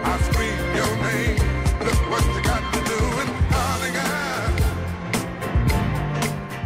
I 0.04 0.14
scream 0.28 0.60
your 0.80 0.94
name. 1.08 1.40
Look 1.86 2.00
what 2.12 2.24
you 2.36 2.42
got 2.44 2.64
to 2.76 2.80
do, 2.92 3.00
and 3.22 3.32
darling, 3.52 3.96
I 3.96 4.04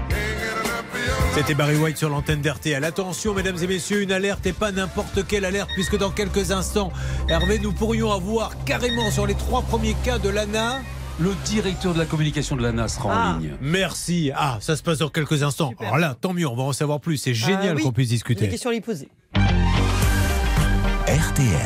can't 0.09 0.35
get 0.41 0.55
enough 0.65 0.93
of 0.93 1.05
your 1.05 1.33
C'était 1.35 1.53
Barry 1.53 1.77
White 1.77 1.97
sur 1.97 2.09
l'antenne 2.09 2.41
d'RTL. 2.41 2.83
Attention, 2.83 3.35
mesdames 3.35 3.57
et 3.61 3.67
messieurs, 3.67 4.01
une 4.01 4.11
alerte 4.11 4.45
et 4.47 4.53
pas 4.53 4.71
n'importe 4.71 5.27
quelle 5.27 5.45
alerte, 5.45 5.69
puisque 5.75 5.97
dans 5.97 6.09
quelques 6.09 6.51
instants, 6.51 6.91
Hervé, 7.27 7.59
nous 7.59 7.73
pourrions 7.73 8.11
avoir 8.11 8.63
carrément 8.65 9.11
sur 9.11 9.27
les 9.27 9.35
trois 9.35 9.61
premiers 9.61 9.95
cas 10.03 10.17
de 10.17 10.29
l'ANA. 10.29 10.81
Le 11.19 11.33
directeur 11.45 11.93
de 11.93 11.99
la 11.99 12.05
communication 12.05 12.55
de 12.55 12.61
l'ANA 12.61 12.87
sera 12.87 13.09
Ah, 13.13 13.35
en 13.35 13.39
ligne. 13.39 13.51
Merci. 13.61 14.31
Ah, 14.35 14.57
ça 14.61 14.75
se 14.77 14.83
passe 14.83 14.99
dans 14.99 15.09
quelques 15.09 15.43
instants. 15.43 15.73
Alors 15.79 15.97
là, 15.97 16.15
tant 16.19 16.33
mieux, 16.33 16.47
on 16.47 16.55
va 16.55 16.63
en 16.63 16.73
savoir 16.73 16.99
plus. 17.01 17.17
C'est 17.17 17.33
génial 17.33 17.69
Ah 17.71 17.73
oui, 17.75 17.83
qu'on 17.83 17.91
puisse 17.91 18.09
Des 18.09 18.15
discuter. 18.15 18.47
questions 18.49 18.69
à 18.69 18.73
lui 18.73 18.81
poser. 18.81 19.09
RTL. 21.07 21.59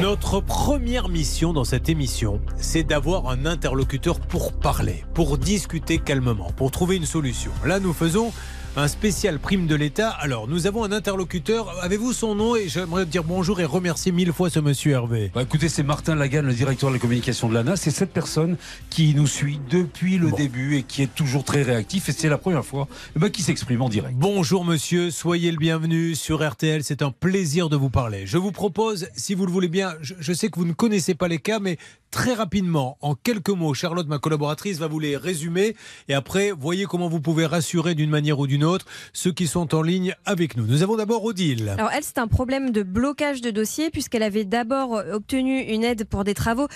Notre 0.00 0.40
première 0.40 1.08
mission 1.08 1.52
dans 1.52 1.64
cette 1.64 1.88
émission, 1.88 2.40
c'est 2.56 2.84
d'avoir 2.84 3.28
un 3.28 3.46
interlocuteur 3.46 4.20
pour 4.20 4.52
parler, 4.52 5.04
pour 5.12 5.38
discuter 5.38 5.98
calmement, 5.98 6.52
pour 6.56 6.70
trouver 6.70 6.96
une 6.96 7.04
solution. 7.06 7.50
Là, 7.64 7.80
nous 7.80 7.92
faisons 7.92 8.32
un 8.78 8.86
spécial 8.86 9.40
prime 9.40 9.66
de 9.66 9.74
l'État. 9.74 10.08
Alors, 10.08 10.46
nous 10.46 10.68
avons 10.68 10.84
un 10.84 10.92
interlocuteur. 10.92 11.74
Avez-vous 11.82 12.12
son 12.12 12.36
nom 12.36 12.54
Et 12.54 12.68
j'aimerais 12.68 13.06
dire 13.06 13.24
bonjour 13.24 13.60
et 13.60 13.64
remercier 13.64 14.12
mille 14.12 14.32
fois 14.32 14.50
ce 14.50 14.60
monsieur 14.60 14.92
Hervé. 14.92 15.32
Bah, 15.34 15.42
écoutez, 15.42 15.68
c'est 15.68 15.82
Martin 15.82 16.14
Lagan, 16.14 16.42
le 16.42 16.54
directeur 16.54 16.88
de 16.90 16.94
la 16.94 17.00
communication 17.00 17.48
de 17.48 17.54
l'ANA. 17.54 17.74
C'est 17.74 17.90
cette 17.90 18.12
personne 18.12 18.56
qui 18.88 19.16
nous 19.16 19.26
suit 19.26 19.58
depuis 19.68 20.16
le 20.16 20.30
début 20.30 20.76
et 20.76 20.84
qui 20.84 21.02
est 21.02 21.12
toujours 21.12 21.42
très 21.42 21.62
réactif. 21.62 22.08
Et 22.08 22.12
c'est 22.12 22.28
la 22.28 22.38
première 22.38 22.64
fois 22.64 22.86
eh 23.16 23.18
ben, 23.18 23.30
qui 23.30 23.42
s'exprime 23.42 23.82
en 23.82 23.88
direct. 23.88 24.14
Bonjour 24.16 24.64
monsieur, 24.64 25.10
soyez 25.10 25.50
le 25.50 25.58
bienvenu 25.58 26.14
sur 26.14 26.48
RTL, 26.48 26.84
c'est 26.84 27.02
un 27.02 27.10
plaisir 27.10 27.68
de 27.68 27.76
vous 27.76 27.90
parler. 27.90 28.26
Je 28.26 28.38
vous 28.38 28.52
propose, 28.52 29.08
si 29.16 29.34
vous 29.34 29.44
le 29.44 29.50
voulez 29.50 29.66
bien, 29.66 29.94
je, 30.02 30.14
je 30.20 30.32
sais 30.32 30.50
que 30.50 30.58
vous 30.58 30.64
ne 30.64 30.72
connaissez 30.72 31.16
pas 31.16 31.26
les 31.26 31.40
cas, 31.40 31.58
mais 31.58 31.78
très 32.12 32.32
rapidement, 32.32 32.96
en 33.00 33.16
quelques 33.16 33.50
mots, 33.50 33.74
Charlotte, 33.74 34.06
ma 34.06 34.18
collaboratrice, 34.18 34.78
va 34.78 34.86
vous 34.86 35.00
les 35.00 35.16
résumer 35.16 35.74
et 36.08 36.14
après, 36.14 36.52
voyez 36.52 36.84
comment 36.84 37.08
vous 37.08 37.20
pouvez 37.20 37.44
rassurer 37.44 37.96
d'une 37.96 38.10
manière 38.10 38.38
ou 38.38 38.46
d'une 38.46 38.62
autre 38.64 38.67
ceux 39.12 39.32
qui 39.32 39.46
sont 39.46 39.74
en 39.74 39.82
ligne 39.82 40.14
avec 40.24 40.56
nous. 40.56 40.66
Nous 40.66 40.82
avons 40.82 40.96
d'abord 40.96 41.24
Odile. 41.24 41.68
Alors 41.70 41.90
elle, 41.92 42.04
c'est 42.04 42.18
un 42.18 42.28
problème 42.28 42.70
de 42.70 42.82
blocage 42.82 43.40
de 43.40 43.50
dossier 43.50 43.90
puisqu'elle 43.90 44.22
avait 44.22 44.44
d'abord 44.44 45.02
obtenu 45.12 45.60
une 45.60 45.84
aide 45.84 46.04
pour 46.04 46.24
des 46.24 46.34
travaux 46.34 46.68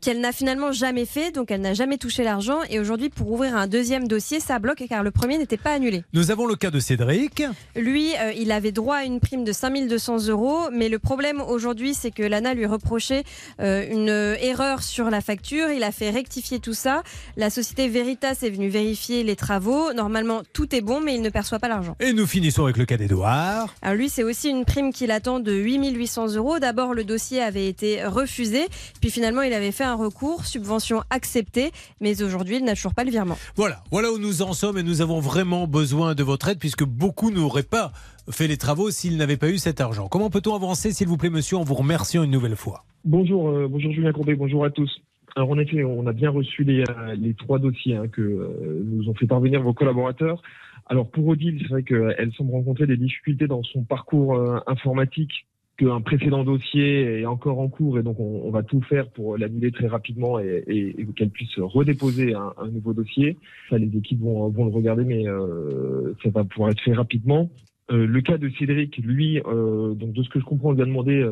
qu'elle 0.00 0.20
n'a 0.20 0.32
finalement 0.32 0.72
jamais 0.72 1.04
fait, 1.04 1.32
donc 1.32 1.50
elle 1.50 1.60
n'a 1.60 1.74
jamais 1.74 1.98
touché 1.98 2.22
l'argent. 2.24 2.60
Et 2.70 2.78
aujourd'hui, 2.78 3.08
pour 3.08 3.30
ouvrir 3.30 3.56
un 3.56 3.66
deuxième 3.66 4.08
dossier, 4.08 4.40
ça 4.40 4.58
bloque 4.58 4.82
car 4.88 5.02
le 5.02 5.10
premier 5.10 5.38
n'était 5.38 5.56
pas 5.56 5.72
annulé. 5.72 6.04
Nous 6.12 6.30
avons 6.30 6.46
le 6.46 6.54
cas 6.54 6.70
de 6.70 6.80
Cédric. 6.80 7.42
Lui, 7.76 8.12
euh, 8.16 8.32
il 8.36 8.52
avait 8.52 8.72
droit 8.72 8.96
à 8.96 9.04
une 9.04 9.20
prime 9.20 9.44
de 9.44 9.52
5200 9.52 10.28
euros, 10.28 10.68
mais 10.72 10.88
le 10.88 10.98
problème 10.98 11.40
aujourd'hui, 11.40 11.94
c'est 11.94 12.10
que 12.10 12.22
l'ANA 12.22 12.54
lui 12.54 12.66
reprochait 12.66 13.24
euh, 13.60 13.84
une 13.90 14.08
euh, 14.08 14.36
erreur 14.40 14.82
sur 14.82 15.10
la 15.10 15.20
facture. 15.20 15.70
Il 15.70 15.82
a 15.82 15.92
fait 15.92 16.10
rectifier 16.10 16.60
tout 16.60 16.74
ça. 16.74 17.02
La 17.36 17.50
société 17.50 17.88
Veritas 17.88 18.38
est 18.42 18.50
venue 18.50 18.68
vérifier 18.68 19.24
les 19.24 19.36
travaux. 19.36 19.92
Normalement, 19.92 20.42
tout 20.52 20.74
est 20.74 20.80
bon, 20.80 21.00
mais 21.00 21.14
il 21.14 21.22
ne 21.22 21.30
perçoit 21.30 21.58
pas 21.58 21.68
l'argent. 21.68 21.96
Et 22.00 22.12
nous 22.12 22.26
finissons 22.26 22.64
avec 22.64 22.76
le 22.76 22.84
cas 22.84 22.96
d'Edouard. 22.96 23.74
Alors 23.82 23.96
lui, 23.96 24.08
c'est 24.08 24.22
aussi 24.22 24.48
une 24.48 24.64
prime 24.64 24.92
qu'il 24.92 25.10
attend 25.10 25.40
de 25.40 25.52
8800 25.52 26.34
euros. 26.36 26.58
D'abord, 26.58 26.94
le 26.94 27.04
dossier 27.04 27.42
avait 27.42 27.68
été 27.68 28.04
refusé, 28.04 28.66
puis 29.00 29.10
finalement, 29.10 29.42
il 29.42 29.52
avait 29.52 29.72
fait 29.72 29.84
un 29.84 29.96
recours, 29.98 30.46
subvention 30.46 31.02
acceptée, 31.10 31.70
mais 32.00 32.22
aujourd'hui, 32.22 32.56
il 32.56 32.64
n'a 32.64 32.74
toujours 32.74 32.94
pas 32.94 33.04
le 33.04 33.10
virement. 33.10 33.36
Voilà, 33.56 33.82
voilà 33.90 34.10
où 34.10 34.18
nous 34.18 34.42
en 34.42 34.52
sommes 34.52 34.78
et 34.78 34.82
nous 34.82 35.00
avons 35.00 35.20
vraiment 35.20 35.66
besoin 35.66 36.14
de 36.14 36.22
votre 36.22 36.48
aide 36.48 36.58
puisque 36.58 36.84
beaucoup 36.84 37.30
n'auraient 37.30 37.62
pas 37.62 37.92
fait 38.30 38.46
les 38.46 38.56
travaux 38.56 38.90
s'ils 38.90 39.16
n'avaient 39.16 39.36
pas 39.36 39.50
eu 39.50 39.58
cet 39.58 39.80
argent. 39.80 40.08
Comment 40.08 40.30
peut-on 40.30 40.54
avancer, 40.54 40.92
s'il 40.92 41.08
vous 41.08 41.16
plaît, 41.16 41.30
monsieur, 41.30 41.56
en 41.56 41.64
vous 41.64 41.74
remerciant 41.74 42.22
une 42.22 42.30
nouvelle 42.30 42.56
fois? 42.56 42.84
Bonjour, 43.04 43.48
euh, 43.48 43.68
bonjour 43.68 43.92
Julien 43.92 44.12
Courbet, 44.12 44.34
bonjour 44.34 44.64
à 44.64 44.70
tous. 44.70 44.90
Alors 45.36 45.50
en 45.50 45.58
effet, 45.58 45.84
on 45.84 46.06
a 46.06 46.12
bien 46.12 46.30
reçu 46.30 46.64
les, 46.64 46.82
euh, 46.82 47.14
les 47.14 47.34
trois 47.34 47.58
dossiers 47.58 47.96
hein, 47.96 48.08
que 48.08 48.22
euh, 48.22 48.82
nous 48.84 49.08
ont 49.08 49.14
fait 49.14 49.26
parvenir 49.26 49.62
vos 49.62 49.72
collaborateurs. 49.72 50.42
Alors 50.86 51.08
pour 51.08 51.28
Odile, 51.28 51.58
c'est 51.62 51.68
vrai 51.68 51.82
qu'elle 51.82 52.32
semble 52.36 52.52
rencontrer 52.52 52.86
des 52.86 52.96
difficultés 52.96 53.46
dans 53.46 53.62
son 53.62 53.84
parcours 53.84 54.34
euh, 54.34 54.58
informatique 54.66 55.46
qu'un 55.78 56.00
précédent 56.00 56.42
dossier 56.42 57.20
est 57.20 57.26
encore 57.26 57.60
en 57.60 57.68
cours 57.68 57.98
et 57.98 58.02
donc 58.02 58.18
on, 58.18 58.50
va 58.50 58.64
tout 58.64 58.82
faire 58.82 59.08
pour 59.10 59.38
l'annuler 59.38 59.70
très 59.70 59.86
rapidement 59.86 60.40
et, 60.40 60.96
qu'elle 61.16 61.30
puisse 61.30 61.56
redéposer 61.58 62.34
un, 62.34 62.68
nouveau 62.68 62.92
dossier. 62.92 63.38
Ça, 63.70 63.78
les 63.78 63.96
équipes 63.96 64.20
vont, 64.20 64.48
le 64.48 64.74
regarder, 64.74 65.04
mais 65.04 65.26
euh, 65.28 66.14
ça 66.22 66.30
va 66.30 66.44
pouvoir 66.44 66.70
être 66.70 66.82
fait 66.82 66.94
rapidement. 66.94 67.48
Euh, 67.92 68.06
le 68.06 68.20
cas 68.20 68.38
de 68.38 68.50
Cédric, 68.58 68.98
lui, 68.98 69.40
euh, 69.46 69.94
donc 69.94 70.12
de 70.12 70.22
ce 70.22 70.28
que 70.28 70.40
je 70.40 70.44
comprends, 70.44 70.70
on 70.70 70.72
lui 70.72 70.82
a 70.82 70.86
demandé 70.86 71.24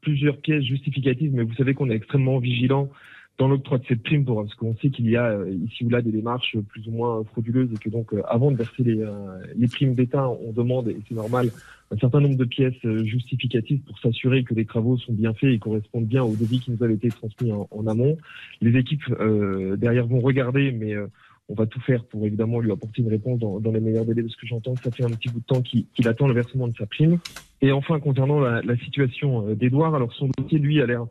plusieurs 0.00 0.38
pièces 0.38 0.64
justificatives, 0.64 1.32
mais 1.34 1.42
vous 1.42 1.54
savez 1.54 1.74
qu'on 1.74 1.90
est 1.90 1.96
extrêmement 1.96 2.38
vigilant 2.38 2.88
dans 3.40 3.48
l'octroi 3.48 3.78
de 3.78 3.86
cette 3.88 4.02
prime 4.02 4.26
pour 4.26 4.44
parce 4.44 4.54
qu'on 4.54 4.76
sait 4.76 4.90
qu'il 4.90 5.08
y 5.08 5.16
a 5.16 5.30
euh, 5.30 5.50
ici 5.50 5.86
ou 5.86 5.88
là 5.88 6.02
des 6.02 6.12
démarches 6.12 6.58
plus 6.68 6.86
ou 6.88 6.90
moins 6.90 7.24
frauduleuses 7.24 7.70
et 7.72 7.78
que 7.78 7.88
donc 7.88 8.12
euh, 8.12 8.20
avant 8.28 8.50
de 8.50 8.56
verser 8.56 8.82
les, 8.82 9.00
euh, 9.00 9.08
les 9.56 9.66
primes 9.66 9.94
d'État, 9.94 10.28
on 10.28 10.52
demande 10.52 10.88
et 10.88 10.98
c'est 11.08 11.14
normal 11.14 11.48
un 11.90 11.96
certain 11.96 12.20
nombre 12.20 12.36
de 12.36 12.44
pièces 12.44 12.86
justificatives 13.02 13.80
pour 13.80 13.98
s'assurer 13.98 14.44
que 14.44 14.54
les 14.54 14.66
travaux 14.66 14.98
sont 14.98 15.14
bien 15.14 15.32
faits 15.32 15.54
et 15.54 15.58
correspondent 15.58 16.06
bien 16.06 16.22
au 16.22 16.36
devis 16.36 16.60
qui 16.60 16.70
nous 16.70 16.84
avait 16.84 16.94
été 16.94 17.08
transmis 17.08 17.50
en, 17.50 17.86
amont. 17.88 18.16
Les 18.60 18.78
équipes 18.78 19.02
derrière 19.76 20.06
vont 20.06 20.20
regarder, 20.20 20.70
mais 20.70 20.94
on 21.48 21.54
va 21.54 21.66
tout 21.66 21.80
faire 21.80 22.04
pour 22.04 22.24
évidemment 22.24 22.60
lui 22.60 22.70
apporter 22.70 23.02
une 23.02 23.08
réponse 23.08 23.40
dans, 23.40 23.72
les 23.72 23.80
meilleurs 23.80 24.04
délais 24.04 24.22
de 24.22 24.28
ce 24.28 24.36
que 24.36 24.46
j'entends. 24.46 24.76
Ça 24.76 24.92
fait 24.92 25.02
un 25.02 25.10
petit 25.10 25.30
bout 25.30 25.40
de 25.40 25.46
temps 25.46 25.62
qu'il 25.62 26.06
attend 26.06 26.28
le 26.28 26.34
versement 26.34 26.68
de 26.68 26.76
sa 26.76 26.86
prime. 26.86 27.18
Et 27.60 27.72
enfin, 27.72 27.98
concernant 27.98 28.38
la, 28.38 28.62
la 28.62 28.76
situation 28.76 29.52
d'Edouard, 29.54 29.96
alors 29.96 30.12
son 30.12 30.28
dossier, 30.38 30.60
lui, 30.60 30.80
a 30.80 30.86
l'air 30.86 31.08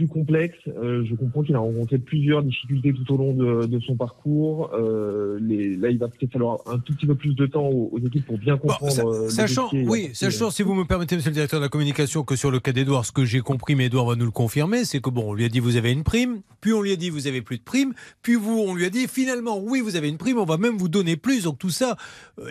plus 0.00 0.08
complexe. 0.08 0.56
Euh, 0.66 1.04
je 1.04 1.14
comprends 1.14 1.42
qu'il 1.42 1.54
a 1.54 1.58
rencontré 1.58 1.98
plusieurs 1.98 2.42
difficultés 2.42 2.94
tout 2.94 3.12
au 3.12 3.18
long 3.18 3.34
de, 3.34 3.66
de 3.66 3.80
son 3.80 3.96
parcours. 3.96 4.70
Euh, 4.72 5.38
les, 5.42 5.76
là, 5.76 5.90
il 5.90 5.98
va 5.98 6.08
peut-être 6.08 6.32
falloir 6.32 6.60
un 6.66 6.78
tout 6.78 6.94
petit 6.94 7.06
peu 7.06 7.14
plus 7.14 7.34
de 7.34 7.44
temps 7.44 7.66
aux, 7.66 7.90
aux 7.92 7.98
équipes 7.98 8.24
pour 8.24 8.38
bien 8.38 8.56
comprendre. 8.56 9.06
Euh, 9.06 9.28
Sachant, 9.28 9.64
dossier 9.64 9.84
oui, 9.86 10.10
sachant, 10.14 10.50
si 10.50 10.62
vous 10.62 10.74
me 10.74 10.84
permettez, 10.84 11.16
monsieur 11.16 11.30
le 11.30 11.34
directeur 11.34 11.60
de 11.60 11.64
la 11.66 11.68
communication, 11.68 12.22
que 12.22 12.34
sur 12.34 12.50
le 12.50 12.60
cas 12.60 12.72
d'Edouard, 12.72 13.04
ce 13.04 13.12
que 13.12 13.26
j'ai 13.26 13.40
compris, 13.40 13.74
mais 13.74 13.86
Edouard 13.86 14.06
va 14.06 14.16
nous 14.16 14.24
le 14.24 14.30
confirmer, 14.30 14.84
c'est 14.86 15.00
que 15.00 15.10
bon, 15.10 15.24
on 15.30 15.34
lui 15.34 15.44
a 15.44 15.50
dit 15.50 15.60
vous 15.60 15.76
avez 15.76 15.92
une 15.92 16.02
prime, 16.02 16.40
puis 16.62 16.72
on 16.72 16.80
lui 16.80 16.92
a 16.92 16.96
dit 16.96 17.10
vous 17.10 17.26
avez 17.26 17.42
plus 17.42 17.58
de 17.58 17.62
prime, 17.62 17.92
puis 18.22 18.36
vous, 18.36 18.64
on 18.66 18.74
lui 18.74 18.86
a 18.86 18.90
dit 18.90 19.06
finalement 19.06 19.58
oui, 19.60 19.80
vous 19.80 19.96
avez 19.96 20.08
une 20.08 20.18
prime, 20.18 20.38
on 20.38 20.46
va 20.46 20.56
même 20.56 20.78
vous 20.78 20.88
donner 20.88 21.18
plus. 21.18 21.44
Donc 21.44 21.58
tout 21.58 21.70
ça, 21.70 21.96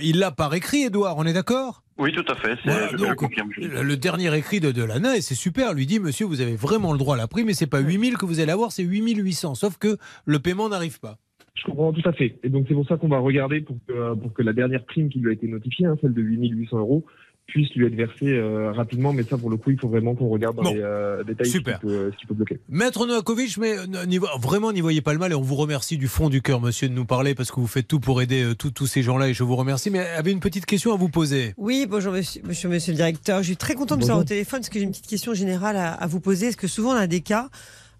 il 0.03 0.19
l'a 0.19 0.29
par 0.29 0.53
écrit, 0.53 0.83
Edouard, 0.83 1.17
on 1.17 1.25
est 1.25 1.33
d'accord? 1.33 1.81
Oui, 1.99 2.11
tout 2.13 2.25
à 2.31 2.35
fait. 2.35 2.55
c'est- 2.63 2.69
Voilà, 2.71 2.87
je, 2.91 2.97
donc, 2.97 3.07
je 3.09 3.13
confirme. 3.13 3.49
je- 3.51 3.61
Le 3.61 3.83
le 3.83 3.97
dernier 3.97 4.35
écrit 4.37 4.59
de, 4.59 4.71
de 4.71 4.83
l'ANA, 4.83 5.17
et 5.17 5.21
c'est 5.21 5.35
super, 5.35 5.73
lui 5.73 5.85
dit 5.85 5.99
Monsieur, 5.99 6.25
vous 6.25 6.41
avez 6.41 6.55
vraiment 6.55 6.93
le 6.93 6.97
droit 6.97 7.15
à 7.15 7.17
la 7.17 7.27
prime, 7.27 7.47
mais 7.47 7.53
c'est 7.53 7.67
pas 7.67 7.79
8000 7.79 8.17
que 8.17 8.25
vous 8.25 8.39
allez 8.39 8.51
avoir, 8.51 8.71
c'est 8.71 8.83
8800. 8.83 9.55
Sauf 9.55 9.77
que 9.77 9.97
le 10.25 10.39
paiement 10.39 10.69
n'arrive 10.69 10.99
pas. 10.99 11.17
Je 11.55 11.63
comprends 11.65 11.91
tout 11.91 12.07
à 12.07 12.13
fait. 12.13 12.39
Et 12.43 12.49
donc 12.49 12.65
c'est 12.69 12.73
pour 12.73 12.87
ça 12.87 12.95
qu'on 12.95 13.09
va 13.09 13.17
regarder 13.19 13.59
pour 13.59 13.75
que, 13.85 14.13
pour 14.15 14.33
que 14.33 14.41
la 14.41 14.53
dernière 14.53 14.85
prime 14.85 15.09
qui 15.09 15.19
lui 15.19 15.29
a 15.29 15.33
été 15.33 15.45
notifiée, 15.47 15.87
hein, 15.87 15.97
celle 16.01 16.13
de 16.13 16.21
8800 16.21 16.77
euros, 16.79 17.03
puisse 17.49 17.69
lui 17.75 17.85
être 17.85 17.95
versée 17.95 18.27
euh, 18.29 18.71
rapidement. 18.71 19.13
Mais 19.13 19.23
ça, 19.23 19.37
pour 19.37 19.49
le 19.49 19.57
coup, 19.57 19.71
il 19.71 19.79
faut 19.79 19.87
vraiment 19.89 20.15
qu'on 20.15 20.29
regarde 20.29 20.55
dans 20.55 20.63
Bon. 20.63 20.73
les 20.73 20.81
euh, 20.81 21.23
détails 21.23 21.49
Super. 21.49 21.75
Ce, 21.75 21.81
qui 21.81 21.87
peut, 21.87 22.11
ce 22.13 22.17
qui 22.17 22.25
peut 22.25 22.33
bloquer. 22.33 22.59
Maître 22.69 23.05
Novakovic, 23.05 23.57
mais 23.57 23.77
euh, 23.77 24.19
vraiment 24.41 24.71
n'y 24.71 24.81
voyez 24.81 25.01
pas 25.01 25.13
le 25.13 25.19
mal 25.19 25.31
et 25.31 25.35
on 25.35 25.41
vous 25.41 25.55
remercie 25.55 25.97
du 25.97 26.07
fond 26.07 26.29
du 26.29 26.41
cœur, 26.41 26.61
monsieur, 26.61 26.87
de 26.89 26.93
nous 26.93 27.05
parler 27.05 27.35
parce 27.35 27.51
que 27.51 27.59
vous 27.59 27.67
faites 27.67 27.87
tout 27.87 27.99
pour 27.99 28.21
aider 28.21 28.43
euh, 28.43 28.55
tous- 28.55 28.85
ces 28.87 29.03
gens-là 29.03 29.29
et 29.29 29.33
je 29.33 29.43
vous 29.43 29.55
remercie. 29.55 29.89
Mais 29.89 29.99
avait 29.99 30.31
une 30.31 30.39
petite 30.39 30.65
question 30.65 30.93
à 30.93 30.97
vous 30.97 31.09
poser? 31.09 31.53
Oui, 31.57 31.85
bonjour 31.89 32.13
monsieur, 32.13 32.41
monsieur, 32.47 32.69
monsieur 32.69 32.93
le 32.93 32.97
directeur. 32.97 33.39
Je 33.39 33.47
suis 33.47 33.57
très 33.57 33.75
content 33.75 33.95
de 33.97 34.01
vous 34.01 34.09
avoir 34.09 34.21
au 34.23 34.27
téléphone 34.27 34.59
parce 34.59 34.69
que 34.69 34.79
j'ai 34.79 34.85
une 34.85 34.91
petite 34.91 35.07
question 35.07 35.33
générale 35.33 35.75
à, 35.77 35.93
à 35.93 36.07
vous 36.07 36.19
poser. 36.19 36.47
Est-ce 36.47 36.57
que 36.57 36.67
souvent 36.67 36.91
on 36.91 36.95
a 36.97 37.07
des 37.07 37.21
cas 37.21 37.49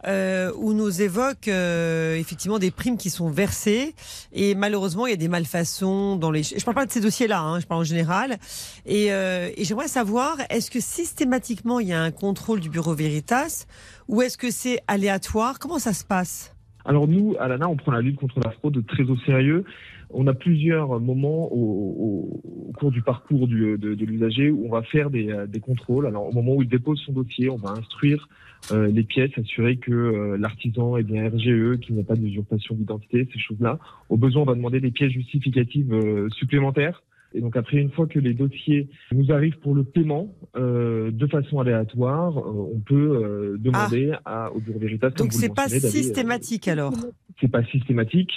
euh, 0.07 0.51
où 0.57 0.73
nous 0.73 1.01
évoque 1.01 1.47
euh, 1.47 2.15
effectivement 2.15 2.59
des 2.59 2.71
primes 2.71 2.97
qui 2.97 3.09
sont 3.09 3.29
versées 3.29 3.95
et 4.31 4.55
malheureusement 4.55 5.07
il 5.07 5.09
y 5.09 5.13
a 5.13 5.17
des 5.17 5.27
malfaçons 5.27 6.15
dans 6.15 6.31
les. 6.31 6.43
Je 6.43 6.63
parle 6.63 6.75
pas 6.75 6.85
de 6.85 6.91
ces 6.91 7.01
dossiers-là, 7.01 7.41
hein, 7.41 7.59
je 7.59 7.65
parle 7.65 7.81
en 7.81 7.85
général. 7.85 8.37
Et, 8.85 9.11
euh, 9.11 9.49
et 9.57 9.63
j'aimerais 9.65 9.87
savoir 9.89 10.37
est-ce 10.49 10.71
que 10.71 10.79
systématiquement 10.79 11.79
il 11.79 11.87
y 11.89 11.93
a 11.93 12.01
un 12.01 12.11
contrôle 12.11 12.59
du 12.59 12.69
bureau 12.69 12.93
Veritas 12.93 13.65
ou 14.07 14.21
est-ce 14.21 14.37
que 14.37 14.51
c'est 14.51 14.79
aléatoire? 14.87 15.59
Comment 15.59 15.79
ça 15.79 15.93
se 15.93 16.05
passe? 16.05 16.55
Alors 16.85 17.07
nous, 17.07 17.35
à 17.39 17.47
l'ANA, 17.47 17.67
on 17.67 17.75
prend 17.75 17.91
la 17.91 18.01
lutte 18.01 18.17
contre 18.19 18.39
la 18.39 18.51
fraude 18.51 18.83
très 18.87 19.03
au 19.03 19.17
sérieux. 19.17 19.65
On 20.11 20.25
a 20.27 20.33
plusieurs 20.33 20.99
moments 20.99 21.49
au, 21.51 22.41
cours 22.79 22.91
du 22.91 23.01
parcours 23.01 23.47
du- 23.47 23.77
de, 23.77 23.93
de 23.93 24.05
l'usager 24.05 24.49
où 24.49 24.65
on 24.65 24.71
va 24.71 24.81
faire 24.83 25.09
des, 25.09 25.45
des 25.47 25.59
contrôles. 25.59 26.07
Alors 26.07 26.27
au 26.27 26.31
moment 26.31 26.55
où 26.55 26.63
il 26.63 26.69
dépose 26.69 26.99
son 27.05 27.11
dossier, 27.11 27.49
on 27.49 27.57
va 27.57 27.71
instruire 27.71 28.27
euh, 28.71 28.87
les 28.87 29.03
pièces, 29.03 29.31
assurer 29.37 29.77
que 29.77 29.91
euh, 29.91 30.37
l'artisan 30.37 30.97
est 30.97 31.03
bien 31.03 31.27
RGE, 31.27 31.79
qu'il 31.79 31.95
n'y 31.95 32.01
a 32.01 32.03
pas 32.03 32.15
d'usurpation 32.15 32.75
d'identité, 32.75 33.27
ces 33.31 33.39
choses-là. 33.39 33.79
Au 34.09 34.17
besoin, 34.17 34.43
on 34.43 34.45
va 34.45 34.55
demander 34.55 34.79
des 34.79 34.91
pièces 34.91 35.11
justificatives 35.11 35.93
euh, 35.93 36.29
supplémentaires. 36.31 37.01
Et 37.33 37.41
donc 37.41 37.55
après, 37.55 37.77
une 37.77 37.91
fois 37.91 38.07
que 38.07 38.17
les 38.19 38.33
dossiers 38.33 38.89
nous 39.11 39.31
arrivent 39.31 39.59
pour 39.59 39.75
le 39.75 39.83
paiement, 39.83 40.33
euh, 40.55 41.11
de 41.11 41.27
façon 41.27 41.59
aléatoire, 41.59 42.37
euh, 42.39 42.71
on 42.75 42.79
peut 42.79 42.95
euh, 42.95 43.55
demander 43.59 44.13
à, 44.25 44.51
au 44.51 44.59
Bureau 44.59 44.79
Veritas. 44.79 45.11
Donc 45.11 45.31
c'est 45.33 45.53
pas 45.53 45.65
euh, 45.71 45.79
systématique 45.79 46.67
alors. 46.67 46.93
c'est 47.39 47.47
pas 47.47 47.63
systématique, 47.65 48.31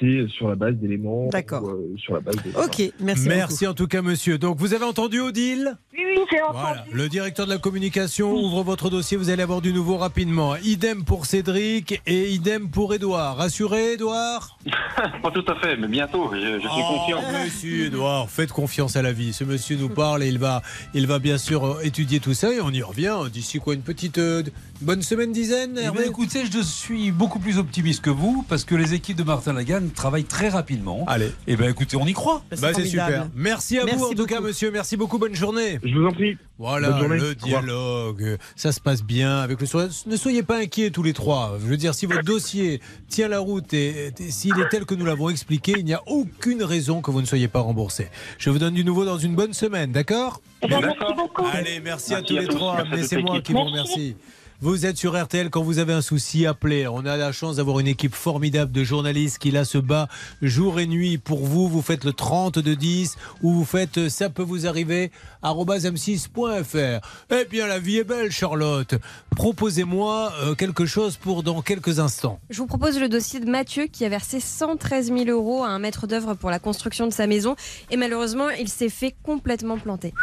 c'est 0.00 0.26
sur 0.28 0.48
la 0.48 0.54
base 0.56 0.74
d'éléments. 0.76 1.28
D'accord. 1.30 1.68
euh, 1.68 1.94
sur 1.98 2.14
la 2.14 2.20
base 2.20 2.36
de- 2.36 2.50
Ok, 2.64 2.92
merci. 3.00 3.28
Merci 3.28 3.66
en 3.66 3.74
tout 3.74 3.86
cas, 3.86 4.00
monsieur. 4.02 4.38
Donc 4.38 4.56
vous 4.58 4.74
avez 4.74 4.84
entendu 4.84 5.20
Odile? 5.20 5.72
Oui, 5.92 6.00
oui, 6.16 6.22
j'ai 6.30 6.40
entendu. 6.40 6.58
Voilà. 6.60 6.84
Le 6.92 7.08
directeur 7.08 7.46
de 7.46 7.50
la 7.52 7.58
communication 7.58 8.32
ouvre 8.34 8.62
votre 8.62 8.90
dossier. 8.90 9.16
Vous 9.16 9.30
allez 9.30 9.42
avoir 9.42 9.60
du 9.60 9.72
nouveau 9.72 9.96
rapidement. 9.98 10.56
Idem 10.56 11.04
pour 11.04 11.26
Cédric 11.26 12.00
et 12.06 12.30
idem 12.30 12.70
pour 12.70 12.94
Edouard. 12.94 13.36
Rassuré, 13.36 13.92
Edouard 13.92 14.58
Pas 15.22 15.30
tout 15.30 15.44
à 15.46 15.54
fait, 15.56 15.76
mais 15.76 15.88
bientôt. 15.88 16.30
Je, 16.32 16.38
je 16.54 16.58
suis 16.60 16.68
Oh, 16.70 16.94
confiant. 16.98 17.20
mais 17.32 17.48
si, 17.50 17.90
Faites 18.28 18.52
confiance 18.52 18.96
à 18.96 19.02
la 19.02 19.12
vie. 19.12 19.32
Ce 19.32 19.44
monsieur 19.44 19.76
nous 19.76 19.88
parle 19.88 20.22
et 20.22 20.28
il 20.28 20.38
va, 20.38 20.62
il 20.94 21.06
va 21.06 21.18
bien 21.18 21.38
sûr 21.38 21.64
euh, 21.64 21.80
étudier 21.82 22.20
tout 22.20 22.34
ça 22.34 22.52
et 22.52 22.60
on 22.60 22.70
y 22.70 22.82
revient 22.82 23.16
d'ici 23.32 23.58
quoi 23.58 23.74
une 23.74 23.82
petite 23.82 24.18
euh, 24.18 24.42
bonne 24.80 25.02
semaine, 25.02 25.32
dizaine. 25.32 25.76
Eh 25.78 25.84
Hervé 25.84 25.98
bien, 26.00 26.08
écoutez, 26.08 26.44
je 26.50 26.60
suis 26.60 27.10
beaucoup 27.10 27.38
plus 27.38 27.58
optimiste 27.58 28.02
que 28.02 28.10
vous 28.10 28.44
parce 28.48 28.64
que 28.64 28.74
les 28.74 28.94
équipes 28.94 29.16
de 29.16 29.22
Martin 29.22 29.52
Lagan 29.52 29.82
travaillent 29.94 30.24
très 30.24 30.48
rapidement. 30.48 31.04
Allez. 31.06 31.30
Et 31.46 31.56
ben 31.56 31.70
écoutez, 31.70 31.96
on 31.96 32.06
y 32.06 32.12
croit. 32.12 32.42
Bah, 32.60 32.72
c'est 32.74 32.84
super. 32.86 33.28
Merci 33.34 33.78
à 33.78 33.84
Merci 33.84 33.98
vous 33.98 34.06
en 34.06 34.14
tout 34.14 34.26
cas, 34.26 34.40
monsieur. 34.40 34.70
Merci 34.70 34.96
beaucoup. 34.96 35.18
Bonne 35.18 35.34
journée. 35.34 35.78
Je 35.82 35.94
vous 35.94 36.06
en 36.06 36.12
prie. 36.12 36.36
Voilà, 36.58 37.00
le 37.08 37.34
dialogue, 37.34 38.38
ça 38.54 38.70
se 38.70 38.80
passe 38.80 39.02
bien 39.02 39.38
avec 39.38 39.60
le 39.60 39.66
sourire. 39.66 39.88
Ne 40.06 40.16
soyez 40.16 40.42
pas 40.44 40.58
inquiets 40.58 40.90
tous 40.90 41.02
les 41.02 41.12
trois. 41.12 41.56
Je 41.60 41.66
veux 41.66 41.76
dire, 41.76 41.94
si 41.94 42.06
votre 42.06 42.22
dossier 42.22 42.80
tient 43.08 43.26
la 43.28 43.40
route 43.40 43.74
et, 43.74 44.12
et 44.18 44.30
s'il 44.30 44.58
est 44.60 44.68
tel 44.68 44.84
que 44.84 44.94
nous 44.94 45.04
l'avons 45.04 45.30
expliqué, 45.30 45.74
il 45.76 45.84
n'y 45.84 45.94
a 45.94 46.02
aucune 46.06 46.62
raison 46.62 47.00
que 47.02 47.10
vous 47.10 47.20
ne 47.20 47.26
soyez 47.26 47.48
pas 47.48 47.60
remboursé. 47.60 48.08
Je 48.38 48.50
vous 48.50 48.58
donne 48.58 48.74
du 48.74 48.84
nouveau 48.84 49.04
dans 49.04 49.18
une 49.18 49.34
bonne 49.34 49.52
semaine, 49.52 49.90
d'accord? 49.90 50.40
Eh 50.62 50.68
ben, 50.68 50.80
merci 50.80 51.14
beaucoup. 51.16 51.44
Allez, 51.52 51.80
merci, 51.80 52.14
à 52.14 52.22
tous 52.22 52.36
à 52.36 52.40
les 52.42 52.46
tous. 52.46 52.54
trois. 52.56 52.84
C'est 53.02 53.20
moi 53.20 53.40
qui 53.40 53.52
vous 53.52 53.58
Merci. 53.58 53.70
remercie. 53.72 54.16
Vous 54.64 54.86
êtes 54.86 54.96
sur 54.96 55.22
RTL 55.22 55.50
quand 55.50 55.62
vous 55.62 55.78
avez 55.78 55.92
un 55.92 56.00
souci, 56.00 56.46
appelez. 56.46 56.88
On 56.88 57.04
a 57.04 57.18
la 57.18 57.32
chance 57.32 57.56
d'avoir 57.56 57.80
une 57.80 57.86
équipe 57.86 58.14
formidable 58.14 58.72
de 58.72 58.82
journalistes 58.82 59.36
qui 59.36 59.50
là 59.50 59.66
se 59.66 59.76
bat 59.76 60.08
jour 60.40 60.80
et 60.80 60.86
nuit 60.86 61.18
pour 61.18 61.44
vous. 61.44 61.68
Vous 61.68 61.82
faites 61.82 62.02
le 62.02 62.14
30 62.14 62.60
de 62.60 62.72
10 62.72 63.14
ou 63.42 63.52
vous 63.52 63.66
faites 63.66 63.98
euh, 63.98 64.08
ça 64.08 64.30
peut 64.30 64.42
vous 64.42 64.66
arriver 64.66 65.12
arobase 65.42 65.84
m6.fr. 65.84 67.06
Eh 67.30 67.44
bien, 67.44 67.66
la 67.66 67.78
vie 67.78 67.98
est 67.98 68.04
belle, 68.04 68.32
Charlotte. 68.32 68.94
Proposez-moi 69.36 70.32
euh, 70.40 70.54
quelque 70.54 70.86
chose 70.86 71.18
pour 71.18 71.42
dans 71.42 71.60
quelques 71.60 71.98
instants. 71.98 72.40
Je 72.48 72.56
vous 72.56 72.66
propose 72.66 72.98
le 72.98 73.10
dossier 73.10 73.40
de 73.40 73.50
Mathieu 73.50 73.84
qui 73.84 74.06
a 74.06 74.08
versé 74.08 74.40
113 74.40 75.12
000 75.12 75.24
euros 75.28 75.62
à 75.62 75.68
un 75.68 75.78
maître 75.78 76.06
d'œuvre 76.06 76.32
pour 76.32 76.48
la 76.48 76.58
construction 76.58 77.06
de 77.06 77.12
sa 77.12 77.26
maison 77.26 77.54
et 77.90 77.98
malheureusement 77.98 78.48
il 78.48 78.70
s'est 78.70 78.88
fait 78.88 79.14
complètement 79.24 79.76
planter. 79.76 80.14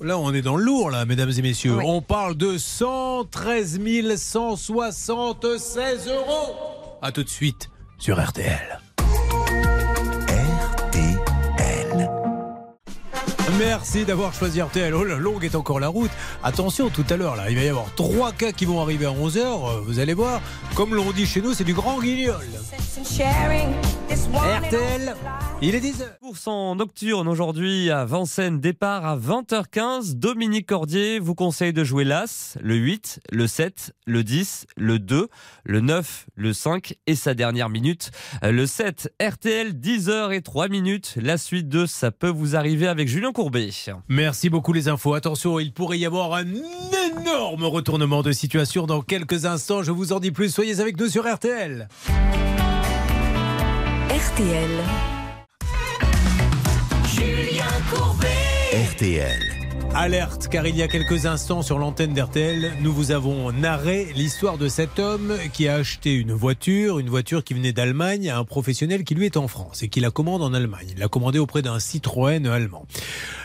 Là, 0.00 0.18
on 0.18 0.32
est 0.32 0.42
dans 0.42 0.56
le 0.56 0.64
lourd, 0.64 0.90
là, 0.90 1.04
mesdames 1.04 1.32
et 1.36 1.42
messieurs. 1.42 1.78
On 1.84 2.00
parle 2.00 2.36
de 2.36 2.58
113 2.58 3.80
176 4.16 6.08
euros. 6.08 6.56
À 7.02 7.12
tout 7.12 7.22
de 7.22 7.28
suite 7.28 7.70
sur 7.98 8.22
RTL. 8.22 8.80
Merci 13.56 14.04
d'avoir 14.04 14.34
choisi 14.34 14.60
RTL. 14.60 14.94
Oh, 14.94 15.04
longue 15.04 15.44
est 15.44 15.54
encore 15.54 15.80
la 15.80 15.88
route. 15.88 16.10
Attention, 16.42 16.90
tout 16.90 17.04
à 17.08 17.16
l'heure, 17.16 17.36
là, 17.36 17.50
il 17.50 17.56
va 17.56 17.62
y 17.62 17.68
avoir 17.68 17.94
trois 17.94 18.32
cas 18.32 18.52
qui 18.52 18.66
vont 18.66 18.80
arriver 18.80 19.06
à 19.06 19.10
11h. 19.10 19.84
Vous 19.84 20.00
allez 20.00 20.14
voir. 20.14 20.40
Comme 20.74 20.94
l'on 20.94 21.12
dit 21.12 21.26
chez 21.26 21.40
nous, 21.40 21.54
c'est 21.54 21.64
du 21.64 21.74
grand 21.74 21.98
guignol. 22.00 22.36
RTL, 24.10 25.14
il 25.62 25.74
est 25.74 25.80
10h. 25.80 26.18
Course 26.20 26.46
en 26.46 26.76
nocturne 26.76 27.28
aujourd'hui 27.28 27.90
à 27.90 28.04
Vincennes, 28.04 28.60
départ 28.60 29.06
à 29.06 29.16
20h15. 29.16 30.14
Dominique 30.14 30.66
Cordier 30.66 31.18
vous 31.18 31.34
conseille 31.34 31.72
de 31.72 31.84
jouer 31.84 32.04
l'As, 32.04 32.56
le 32.60 32.74
8, 32.74 33.20
le 33.30 33.46
7, 33.46 33.92
le 34.06 34.24
10, 34.24 34.66
le 34.76 34.98
2, 34.98 35.28
le 35.64 35.80
9, 35.80 36.26
le 36.34 36.52
5 36.52 36.94
et 37.06 37.14
sa 37.14 37.34
dernière 37.34 37.68
minute, 37.68 38.10
le 38.42 38.66
7. 38.66 39.12
RTL, 39.20 39.72
10h 39.72 40.32
et 40.32 40.42
3 40.42 40.68
minutes. 40.68 41.14
La 41.16 41.38
suite 41.38 41.68
de 41.68 41.86
Ça 41.86 42.10
peut 42.10 42.28
vous 42.28 42.56
arriver 42.56 42.88
avec 42.88 43.08
Julien 43.08 43.32
Courbet. 43.38 43.70
Merci 44.08 44.50
beaucoup 44.50 44.72
les 44.72 44.88
infos. 44.88 45.14
Attention, 45.14 45.60
il 45.60 45.72
pourrait 45.72 45.96
y 45.96 46.04
avoir 46.04 46.34
un 46.34 46.44
énorme 46.44 47.66
retournement 47.66 48.22
de 48.22 48.32
situation 48.32 48.84
dans 48.84 49.00
quelques 49.00 49.44
instants. 49.44 49.84
Je 49.84 49.92
vous 49.92 50.12
en 50.12 50.18
dis 50.18 50.32
plus. 50.32 50.52
Soyez 50.52 50.80
avec 50.80 50.98
nous 50.98 51.06
sur 51.06 51.22
RTL. 51.32 51.86
RTL. 54.10 54.70
Julien 57.14 57.64
Courbet. 57.92 58.26
RTL. 58.90 59.67
Alerte, 59.94 60.48
car 60.48 60.66
il 60.66 60.76
y 60.76 60.82
a 60.82 60.88
quelques 60.88 61.26
instants 61.26 61.62
sur 61.62 61.78
l'antenne 61.78 62.12
d'RTL, 62.12 62.72
nous 62.80 62.92
vous 62.92 63.10
avons 63.10 63.50
narré 63.52 64.08
l'histoire 64.14 64.58
de 64.58 64.68
cet 64.68 64.98
homme 64.98 65.34
qui 65.52 65.66
a 65.66 65.74
acheté 65.74 66.14
une 66.14 66.32
voiture, 66.32 66.98
une 66.98 67.08
voiture 67.08 67.42
qui 67.42 67.54
venait 67.54 67.72
d'Allemagne 67.72 68.30
à 68.30 68.38
un 68.38 68.44
professionnel 68.44 69.02
qui 69.02 69.14
lui 69.14 69.26
est 69.26 69.36
en 69.36 69.48
France 69.48 69.82
et 69.82 69.88
qui 69.88 70.00
la 70.00 70.10
commande 70.10 70.42
en 70.42 70.54
Allemagne. 70.54 70.88
Il 70.92 70.98
l'a 70.98 71.08
commandée 71.08 71.38
auprès 71.38 71.62
d'un 71.62 71.80
Citroën 71.80 72.46
allemand. 72.46 72.86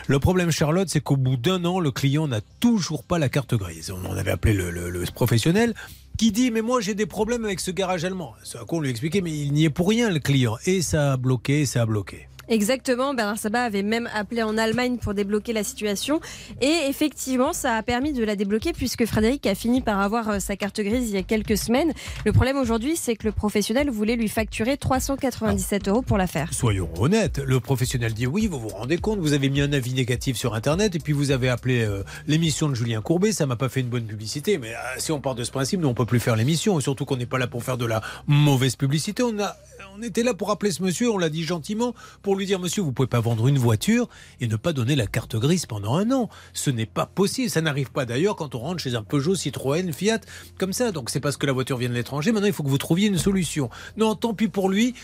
Le 0.06 0.18
problème, 0.18 0.50
Charlotte, 0.50 0.88
c'est 0.88 1.00
qu'au 1.00 1.16
bout 1.16 1.36
d'un 1.36 1.64
an, 1.64 1.80
le 1.80 1.90
client 1.90 2.28
n'a 2.28 2.40
toujours 2.60 3.02
pas 3.02 3.18
la 3.18 3.28
carte 3.28 3.54
grise. 3.54 3.90
On 3.90 4.08
en 4.08 4.16
avait 4.16 4.30
appelé 4.30 4.52
le, 4.54 5.04
professionnel 5.14 5.74
qui 6.16 6.30
dit 6.30 6.50
mais 6.50 6.62
moi 6.62 6.80
j'ai 6.80 6.94
des 6.94 7.06
problèmes 7.06 7.44
avec 7.44 7.58
ce 7.58 7.70
garage 7.70 8.04
allemand. 8.04 8.34
Ce 8.44 8.58
à 8.58 8.64
quoi 8.64 8.78
on 8.78 8.80
lui 8.80 8.90
expliquait 8.90 9.20
mais 9.20 9.32
il 9.32 9.52
n'y 9.52 9.64
est 9.64 9.70
pour 9.70 9.88
rien 9.88 10.10
le 10.10 10.20
client 10.20 10.56
et 10.66 10.82
ça 10.82 11.14
a 11.14 11.16
bloqué, 11.16 11.66
ça 11.66 11.82
a 11.82 11.86
bloqué. 11.86 12.28
Exactement, 12.48 13.14
Bernard 13.14 13.38
Sabat 13.38 13.62
avait 13.62 13.82
même 13.82 14.08
appelé 14.14 14.42
en 14.42 14.58
Allemagne 14.58 14.98
pour 14.98 15.14
débloquer 15.14 15.52
la 15.52 15.64
situation 15.64 16.20
et 16.60 16.88
effectivement 16.88 17.52
ça 17.52 17.74
a 17.74 17.82
permis 17.82 18.12
de 18.12 18.22
la 18.22 18.36
débloquer 18.36 18.72
puisque 18.72 19.06
Frédéric 19.06 19.46
a 19.46 19.54
fini 19.54 19.80
par 19.80 20.00
avoir 20.00 20.28
euh, 20.28 20.38
sa 20.38 20.56
carte 20.56 20.80
grise 20.80 21.08
il 21.08 21.14
y 21.14 21.18
a 21.18 21.22
quelques 21.22 21.56
semaines. 21.56 21.92
Le 22.24 22.32
problème 22.32 22.56
aujourd'hui 22.58 22.96
c'est 22.96 23.16
que 23.16 23.26
le 23.26 23.32
professionnel 23.32 23.90
voulait 23.90 24.16
lui 24.16 24.28
facturer 24.28 24.76
397 24.76 25.88
euros 25.88 26.02
pour 26.02 26.18
la 26.18 26.26
faire. 26.26 26.52
Soyons 26.52 26.90
honnêtes, 26.98 27.38
le 27.38 27.60
professionnel 27.60 28.12
dit 28.12 28.26
oui, 28.26 28.46
vous 28.46 28.58
vous 28.58 28.68
rendez 28.68 28.98
compte, 28.98 29.18
vous 29.18 29.32
avez 29.32 29.48
mis 29.48 29.60
un 29.60 29.72
avis 29.72 29.94
négatif 29.94 30.36
sur 30.36 30.54
Internet 30.54 30.94
et 30.94 30.98
puis 30.98 31.12
vous 31.12 31.30
avez 31.30 31.48
appelé 31.48 31.82
euh, 31.82 32.02
l'émission 32.26 32.68
de 32.68 32.74
Julien 32.74 33.00
Courbet, 33.00 33.32
ça 33.32 33.46
m'a 33.46 33.56
pas 33.56 33.68
fait 33.68 33.80
une 33.80 33.88
bonne 33.88 34.06
publicité, 34.06 34.58
mais 34.58 34.74
euh, 34.74 34.78
si 34.98 35.12
on 35.12 35.20
part 35.20 35.34
de 35.34 35.44
ce 35.44 35.50
principe, 35.50 35.80
nous 35.80 35.88
on 35.88 35.94
peut 35.94 36.06
plus 36.06 36.20
faire 36.20 36.36
l'émission, 36.36 36.78
surtout 36.80 37.04
qu'on 37.04 37.16
n'est 37.16 37.26
pas 37.26 37.38
là 37.38 37.46
pour 37.46 37.64
faire 37.64 37.78
de 37.78 37.86
la 37.86 38.02
mauvaise 38.26 38.76
publicité, 38.76 39.22
on 39.22 39.38
a... 39.40 39.56
On 39.96 40.02
était 40.02 40.24
là 40.24 40.34
pour 40.34 40.50
appeler 40.50 40.72
ce 40.72 40.82
monsieur, 40.82 41.08
on 41.08 41.18
l'a 41.18 41.28
dit 41.28 41.44
gentiment, 41.44 41.94
pour 42.20 42.34
lui 42.34 42.46
dire 42.46 42.58
Monsieur, 42.58 42.82
vous 42.82 42.90
pouvez 42.90 43.06
pas 43.06 43.20
vendre 43.20 43.46
une 43.46 43.58
voiture 43.58 44.08
et 44.40 44.48
ne 44.48 44.56
pas 44.56 44.72
donner 44.72 44.96
la 44.96 45.06
carte 45.06 45.36
grise 45.36 45.66
pendant 45.66 45.94
un 45.94 46.10
an. 46.10 46.28
Ce 46.52 46.68
n'est 46.68 46.84
pas 46.84 47.06
possible. 47.06 47.48
Ça 47.48 47.60
n'arrive 47.60 47.92
pas 47.92 48.04
d'ailleurs 48.04 48.34
quand 48.34 48.56
on 48.56 48.58
rentre 48.58 48.82
chez 48.82 48.96
un 48.96 49.04
Peugeot, 49.04 49.36
Citroën, 49.36 49.92
Fiat, 49.92 50.18
comme 50.58 50.72
ça. 50.72 50.90
Donc 50.90 51.10
c'est 51.10 51.20
parce 51.20 51.36
que 51.36 51.46
la 51.46 51.52
voiture 51.52 51.76
vient 51.76 51.88
de 51.88 51.94
l'étranger. 51.94 52.32
Maintenant, 52.32 52.48
il 52.48 52.52
faut 52.52 52.64
que 52.64 52.68
vous 52.68 52.78
trouviez 52.78 53.06
une 53.06 53.18
solution. 53.18 53.70
Non, 53.96 54.16
tant 54.16 54.34
pis 54.34 54.48
pour 54.48 54.68
lui. 54.68 54.94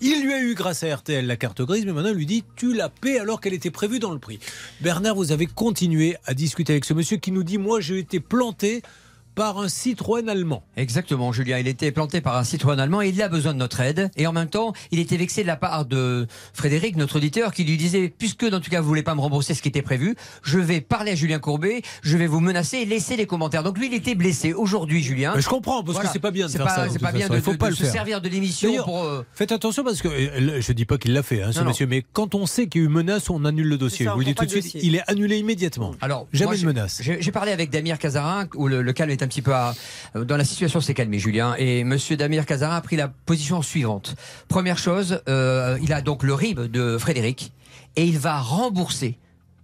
Il 0.00 0.22
lui 0.22 0.32
a 0.32 0.40
eu, 0.40 0.54
grâce 0.54 0.82
à 0.82 0.96
RTL, 0.96 1.26
la 1.26 1.36
carte 1.36 1.60
grise, 1.60 1.84
mais 1.84 1.92
maintenant, 1.92 2.12
il 2.12 2.16
lui 2.16 2.26
dit 2.26 2.42
Tu 2.56 2.72
la 2.72 2.88
paies 2.88 3.18
alors 3.18 3.42
qu'elle 3.42 3.52
était 3.52 3.70
prévue 3.70 3.98
dans 3.98 4.12
le 4.12 4.18
prix. 4.18 4.38
Bernard, 4.80 5.16
vous 5.16 5.30
avez 5.30 5.44
continué 5.44 6.16
à 6.24 6.32
discuter 6.32 6.72
avec 6.72 6.86
ce 6.86 6.94
monsieur 6.94 7.18
qui 7.18 7.32
nous 7.32 7.42
dit 7.42 7.58
Moi, 7.58 7.80
j'ai 7.80 7.98
été 7.98 8.18
planté 8.18 8.80
par 9.38 9.58
un 9.60 9.68
Citroën 9.68 10.28
allemand. 10.28 10.64
Exactement, 10.76 11.32
Julien. 11.32 11.58
Il 11.58 11.68
était 11.68 11.92
planté 11.92 12.20
par 12.20 12.36
un 12.36 12.42
citoyen 12.42 12.80
allemand 12.80 13.00
et 13.02 13.08
il 13.10 13.22
a 13.22 13.28
besoin 13.28 13.52
de 13.54 13.58
notre 13.58 13.80
aide. 13.80 14.10
Et 14.16 14.26
en 14.26 14.32
même 14.32 14.48
temps, 14.48 14.72
il 14.90 14.98
était 14.98 15.16
vexé 15.16 15.42
de 15.42 15.46
la 15.46 15.54
part 15.56 15.84
de 15.86 16.26
Frédéric, 16.52 16.96
notre 16.96 17.16
auditeur, 17.18 17.52
qui 17.52 17.62
lui 17.62 17.76
disait 17.76 18.12
Puisque, 18.18 18.44
dans 18.48 18.58
tout 18.60 18.68
cas, 18.70 18.80
vous 18.80 18.88
voulez 18.88 19.04
pas 19.04 19.14
me 19.14 19.20
rembourser 19.20 19.54
ce 19.54 19.62
qui 19.62 19.68
était 19.68 19.80
prévu, 19.82 20.16
je 20.42 20.58
vais 20.58 20.80
parler 20.80 21.12
à 21.12 21.14
Julien 21.14 21.38
Courbet, 21.38 21.82
je 22.02 22.16
vais 22.16 22.26
vous 22.26 22.40
menacer 22.40 22.78
et 22.78 22.84
laisser 22.84 23.14
les 23.16 23.26
commentaires. 23.26 23.62
Donc 23.62 23.78
lui, 23.78 23.86
il 23.86 23.94
était 23.94 24.16
blessé. 24.16 24.52
Aujourd'hui, 24.54 25.04
Julien. 25.04 25.34
Mais 25.36 25.40
je 25.42 25.48
comprends, 25.48 25.82
parce 25.84 25.92
Voilà. 25.94 26.08
que 26.08 26.12
c'est 26.12 26.18
pas 26.18 26.32
bien 26.32 26.46
de 26.46 26.50
faire 26.50 26.64
pas- 26.66 26.74
ça. 26.74 26.88
C'est 26.90 26.98
pas 26.98 27.12
bien 27.12 27.28
façon. 27.28 27.34
de, 27.34 27.40
faut 27.40 27.52
de- 27.52 27.56
pas 27.58 27.66
de 27.66 27.70
le 27.70 27.76
se 27.76 27.84
faire. 27.84 27.92
servir 27.92 28.20
de 28.20 28.28
l'émission 28.28 28.70
D'ailleurs, 28.70 28.86
pour. 28.86 29.04
euh, 29.04 29.24
Faites 29.34 29.52
attention 29.52 29.84
parce 29.84 30.02
que 30.02 30.08
euh, 30.08 30.60
je 30.60 30.72
dis 30.72 30.84
pas 30.84 30.98
qu'il 30.98 31.12
l'a 31.12 31.22
fait, 31.22 31.42
hein, 31.42 31.52
ce 31.52 31.58
Non, 31.58 31.64
non. 31.66 31.70
monsieur, 31.70 31.86
mais 31.86 32.04
quand 32.12 32.34
on 32.34 32.44
sait 32.46 32.66
qu'il 32.66 32.80
y 32.80 32.84
a 32.84 32.86
eu 32.86 32.90
menace, 32.90 33.30
on 33.30 33.44
annule 33.44 33.68
le 33.68 33.78
dossier. 33.78 34.06
ça, 34.06 34.14
vous 34.14 34.18
le 34.18 34.24
dis 34.24 34.34
prend 34.34 34.44
tout 34.46 34.54
de 34.56 34.60
suite, 34.60 34.64
dossier. 34.64 34.80
il 34.82 34.96
est 34.96 35.02
annulé 35.08 35.38
immédiatement. 35.38 35.94
Alors, 36.00 36.26
jamais 36.32 36.46
moi, 36.46 36.54
de 36.54 36.60
j'ai- 36.60 36.66
menace. 36.66 37.00
J'ai 37.02 37.22
j'ai 37.22 37.30
parlé 37.32 37.52
avec 37.52 37.70
Damir 37.70 37.98
Cazarin, 37.98 38.48
où 38.56 38.66
le, 38.66 38.82
le 38.82 38.92
calme 38.92 39.10
est 39.10 39.22
un 39.28 39.30
petit 39.30 39.42
peu 39.42 39.52
dans 40.24 40.38
la 40.38 40.44
situation 40.44 40.80
s'est 40.80 40.94
calmée, 40.94 41.18
Julien. 41.18 41.54
Et 41.58 41.84
Monsieur 41.84 42.16
Damir 42.16 42.46
Cazarin 42.46 42.76
a 42.76 42.80
pris 42.80 42.96
la 42.96 43.08
position 43.08 43.60
suivante. 43.60 44.14
Première 44.48 44.78
chose, 44.78 45.20
euh, 45.28 45.78
il 45.82 45.92
a 45.92 46.00
donc 46.00 46.22
le 46.22 46.32
RIB 46.32 46.60
de 46.60 46.96
Frédéric 46.96 47.52
et 47.96 48.04
il 48.04 48.18
va 48.18 48.40
rembourser. 48.40 49.18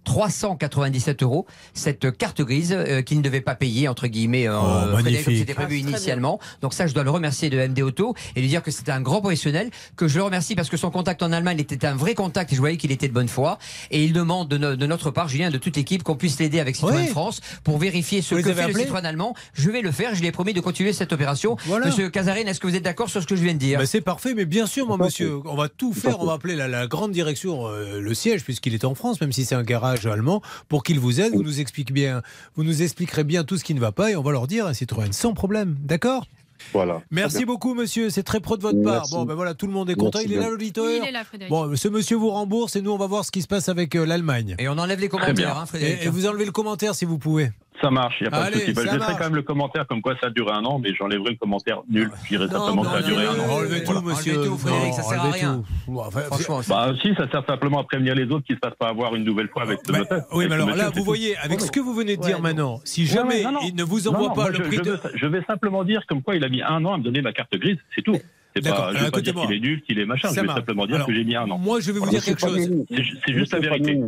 397 0.04 1.22
euros. 1.22 1.46
Cette 1.72 2.16
carte 2.16 2.40
grise 2.42 2.72
euh, 2.76 3.02
qu'il 3.02 3.18
ne 3.18 3.22
devait 3.22 3.40
pas 3.40 3.54
payer 3.54 3.88
entre 3.88 4.06
guillemets 4.06 4.46
euh, 4.48 4.54
Oh, 4.94 4.98
c'était 5.24 5.54
prévu 5.54 5.76
Ah, 5.84 5.88
initialement. 5.88 6.38
Donc 6.62 6.74
ça 6.74 6.86
je 6.86 6.94
dois 6.94 7.04
le 7.04 7.10
remercier 7.10 7.50
de 7.50 7.58
MD 7.58 7.80
Auto 7.80 8.14
et 8.36 8.40
lui 8.40 8.48
dire 8.48 8.62
que 8.62 8.70
c'était 8.70 8.92
un 8.92 9.00
grand 9.00 9.20
professionnel 9.20 9.70
que 9.96 10.06
je 10.08 10.16
le 10.18 10.24
remercie 10.24 10.54
parce 10.54 10.68
que 10.68 10.76
son 10.76 10.90
contact 10.90 11.22
en 11.22 11.32
Allemagne 11.32 11.58
était 11.58 11.84
un 11.86 11.94
vrai 11.94 12.14
contact 12.14 12.52
et 12.52 12.54
je 12.56 12.60
voyais 12.60 12.76
qu'il 12.76 12.92
était 12.92 13.08
de 13.08 13.12
bonne 13.12 13.28
foi. 13.28 13.58
Et 13.90 14.04
il 14.04 14.12
demande 14.12 14.48
de, 14.48 14.58
no- 14.58 14.76
de 14.76 14.86
notre 14.86 15.10
part 15.10 15.28
Julien 15.28 15.50
de 15.50 15.58
toute 15.58 15.76
l'équipe 15.76 16.02
qu'on 16.02 16.16
puisse 16.16 16.38
l'aider 16.38 16.60
avec 16.60 16.76
Citroën 16.76 16.94
Oui. 16.96 17.06
France 17.08 17.40
pour 17.64 17.78
vérifier 17.78 18.22
ce 18.22 18.34
Vous 18.34 18.42
que 18.42 18.52
fait 18.54 18.68
le 18.68 18.78
Citroën 18.78 19.04
allemand. 19.04 19.34
Je 19.54 19.70
vais 19.70 19.80
le 19.82 19.90
faire 19.90 20.14
je 20.14 20.20
lui 20.20 20.26
ai 20.28 20.32
promis 20.32 20.52
de 20.52 20.60
continuer 20.60 20.92
cette 20.92 21.12
opération. 21.12 21.56
Voilà. 21.66 21.86
Monsieur 21.86 22.10
Cazarin 22.10 22.42
est-ce 22.46 22.60
que 22.60 22.66
vous 22.66 22.76
êtes 22.76 22.82
d'accord 22.82 23.08
sur 23.08 23.22
ce 23.22 23.26
que 23.26 23.36
je 23.36 23.42
viens 23.42 23.54
de 23.54 23.58
dire? 23.58 23.78
Bah, 23.78 23.86
c'est 23.86 24.00
parfait, 24.00 24.34
mais 24.34 24.44
bien 24.44 24.66
sûr, 24.66 24.86
moi, 24.86 24.96
monsieur, 24.98 25.38
on 25.46 25.56
va 25.56 25.68
tout 25.68 25.92
faire. 25.92 26.20
On 26.20 26.26
va 26.26 26.34
appeler 26.34 26.54
la, 26.56 26.68
la 26.68 26.86
grande 26.86 27.12
direction, 27.12 27.66
euh, 27.66 28.00
le 28.00 28.14
siège, 28.14 28.44
puisqu'il 28.44 28.74
est 28.74 28.84
en 28.84 28.94
France, 28.94 29.20
même 29.20 29.32
si 29.32 29.44
c'est 29.44 29.54
un 29.54 29.62
garage 29.62 29.93
allemand, 30.10 30.42
pour 30.68 30.82
qu'il 30.82 31.00
vous 31.00 31.20
aide. 31.20 31.34
Vous 31.34 31.42
nous 31.42 31.60
expliquez 31.60 31.92
bien, 31.92 32.22
vous 32.56 32.64
nous 32.64 32.82
expliquerez 32.82 33.24
bien 33.24 33.44
tout 33.44 33.56
ce 33.56 33.64
qui 33.64 33.74
ne 33.74 33.80
va 33.80 33.92
pas, 33.92 34.10
et 34.10 34.16
on 34.16 34.22
va 34.22 34.32
leur 34.32 34.46
dire 34.46 34.66
à 34.66 34.74
Citroën 34.74 35.12
sans 35.12 35.34
problème. 35.34 35.76
D'accord? 35.80 36.26
Voilà. 36.72 37.02
Merci 37.10 37.44
beaucoup, 37.44 37.74
monsieur. 37.74 38.10
C'est 38.10 38.22
très 38.22 38.40
pro 38.40 38.56
de 38.56 38.62
votre 38.62 38.80
part. 38.82 38.94
Merci. 38.94 39.14
Bon, 39.14 39.24
ben 39.24 39.34
voilà, 39.34 39.54
tout 39.54 39.66
le 39.66 39.72
monde 39.72 39.90
est 39.90 39.94
content. 39.94 40.18
Merci 40.18 40.32
il 40.32 40.38
est 40.38 40.40
là, 40.40 40.48
l'auditeur 40.48 40.84
Oui, 40.86 40.98
il 41.02 41.08
est 41.08 41.12
là, 41.12 41.24
Frédéric. 41.24 41.50
Bon, 41.50 41.74
ce 41.76 41.88
monsieur 41.88 42.16
vous 42.16 42.30
rembourse 42.30 42.76
et 42.76 42.80
nous, 42.80 42.92
on 42.92 42.96
va 42.96 43.06
voir 43.06 43.24
ce 43.24 43.30
qui 43.30 43.42
se 43.42 43.46
passe 43.48 43.68
avec 43.68 43.94
euh, 43.96 44.06
l'Allemagne. 44.06 44.54
Et 44.58 44.68
on 44.68 44.78
enlève 44.78 45.00
les 45.00 45.08
commentaires, 45.08 45.58
hein, 45.58 45.66
Frédéric. 45.66 46.02
Et, 46.02 46.06
et 46.06 46.08
vous 46.08 46.26
enlevez 46.26 46.46
le 46.46 46.52
commentaire 46.52 46.94
si 46.94 47.04
vous 47.04 47.18
pouvez. 47.18 47.50
Ça 47.82 47.90
marche, 47.90 48.14
il 48.20 48.24
n'y 48.24 48.28
a 48.28 48.30
pas 48.30 48.36
Allez, 48.44 48.54
de 48.54 48.60
souci. 48.60 48.72
Bah, 48.72 48.82
je 48.92 48.98
marche. 48.98 49.12
quand 49.18 49.24
même 49.24 49.34
le 49.34 49.42
commentaire 49.42 49.84
comme 49.88 50.00
quoi 50.00 50.14
ça 50.20 50.28
a 50.28 50.30
duré 50.30 50.52
un 50.52 50.64
an, 50.64 50.78
mais 50.78 50.94
j'enlèverai 50.94 51.30
le 51.30 51.36
commentaire 51.36 51.80
nul. 51.88 52.08
Je 52.22 52.28
dirai 52.28 52.48
simplement 52.48 52.82
que 52.82 52.88
ça 52.88 52.96
a 52.98 53.02
duré 53.02 53.26
un 53.26 53.30
an. 53.38 53.50
Enlevez 53.50 53.82
tout, 53.82 54.00
monsieur. 54.00 54.34
Enlevez 54.38 54.48
tout, 54.48 54.58
Frédéric, 54.58 54.94
ça 54.94 55.02
sert 55.02 55.20
à 55.24 55.30
rien. 55.30 55.64
tout. 55.86 55.92
Bon, 55.92 56.00
enfin, 56.06 56.20
Franchement, 56.20 56.60
Bah 56.68 56.92
si, 57.02 57.14
ça 57.16 57.28
sert 57.30 57.44
simplement 57.46 57.80
à 57.80 57.84
prévenir 57.84 58.14
les 58.14 58.24
autres 58.26 58.46
qui 58.46 58.52
ne 58.52 58.58
se 58.58 58.60
fassent 58.64 58.78
pas 58.78 58.88
avoir 58.88 59.16
une 59.16 59.24
nouvelle 59.24 59.48
fois 59.48 59.62
avec 59.64 59.80
ce 59.84 59.90
notaire. 59.92 60.18
Bah, 60.20 60.26
Oui, 60.32 60.46
mais 60.48 60.54
alors 60.54 60.70
là, 60.70 60.90
vous 60.94 61.02
voyez, 61.04 61.36
avec 61.38 61.60
ce 61.60 61.70
que 61.72 61.80
vous 61.80 61.94
venez 61.94 62.16
de 62.16 62.22
dire 62.22 62.40
maintenant, 62.40 62.80
si 62.84 63.06
jamais 63.06 63.38
ouais, 63.38 63.42
non, 63.44 63.52
non. 63.52 63.60
il 63.64 63.74
ne 63.74 63.82
vous 63.82 64.06
envoie 64.08 64.28
non, 64.28 64.34
pas 64.34 64.42
moi, 64.42 64.50
le 64.50 64.56
je, 64.56 64.62
prix 64.62 64.76
je 64.76 64.82
de. 64.82 64.90
vais, 64.92 64.98
je 65.16 65.26
vais 65.26 65.42
simplement 65.44 65.82
dire 65.82 66.02
comme 66.08 66.22
quoi 66.22 66.36
il 66.36 66.44
a 66.44 66.48
mis 66.48 66.62
un 66.62 66.84
an 66.84 66.94
à 66.94 66.98
me 66.98 67.02
donner 67.02 67.22
ma 67.22 67.32
carte 67.32 67.56
grise, 67.56 67.78
c'est 67.96 68.02
tout. 68.02 68.16
C'est 68.56 68.62
D'accord, 68.62 68.84
pas, 68.92 68.94
je 68.94 69.04
vais 69.04 69.10
pas 69.10 69.20
dire 69.20 69.34
qu'il 69.34 69.52
est 69.52 69.58
nul, 69.60 69.82
qu'il 69.82 69.98
est 69.98 70.06
machin, 70.06 70.28
je 70.32 70.40
vais 70.40 70.46
simplement 70.46 70.86
dire 70.86 71.04
que 71.04 71.12
j'ai 71.12 71.24
mis 71.24 71.34
un 71.34 71.50
an. 71.50 71.58
moi, 71.58 71.80
je 71.80 71.90
vais 71.90 71.98
vous 71.98 72.08
dire 72.08 72.22
quelque 72.24 72.40
chose. 72.40 72.70
C'est 72.88 73.02
ju- 73.02 73.18
c'est 73.26 73.32
juste 73.34 73.52
la 73.52 73.58
vérité. 73.58 74.00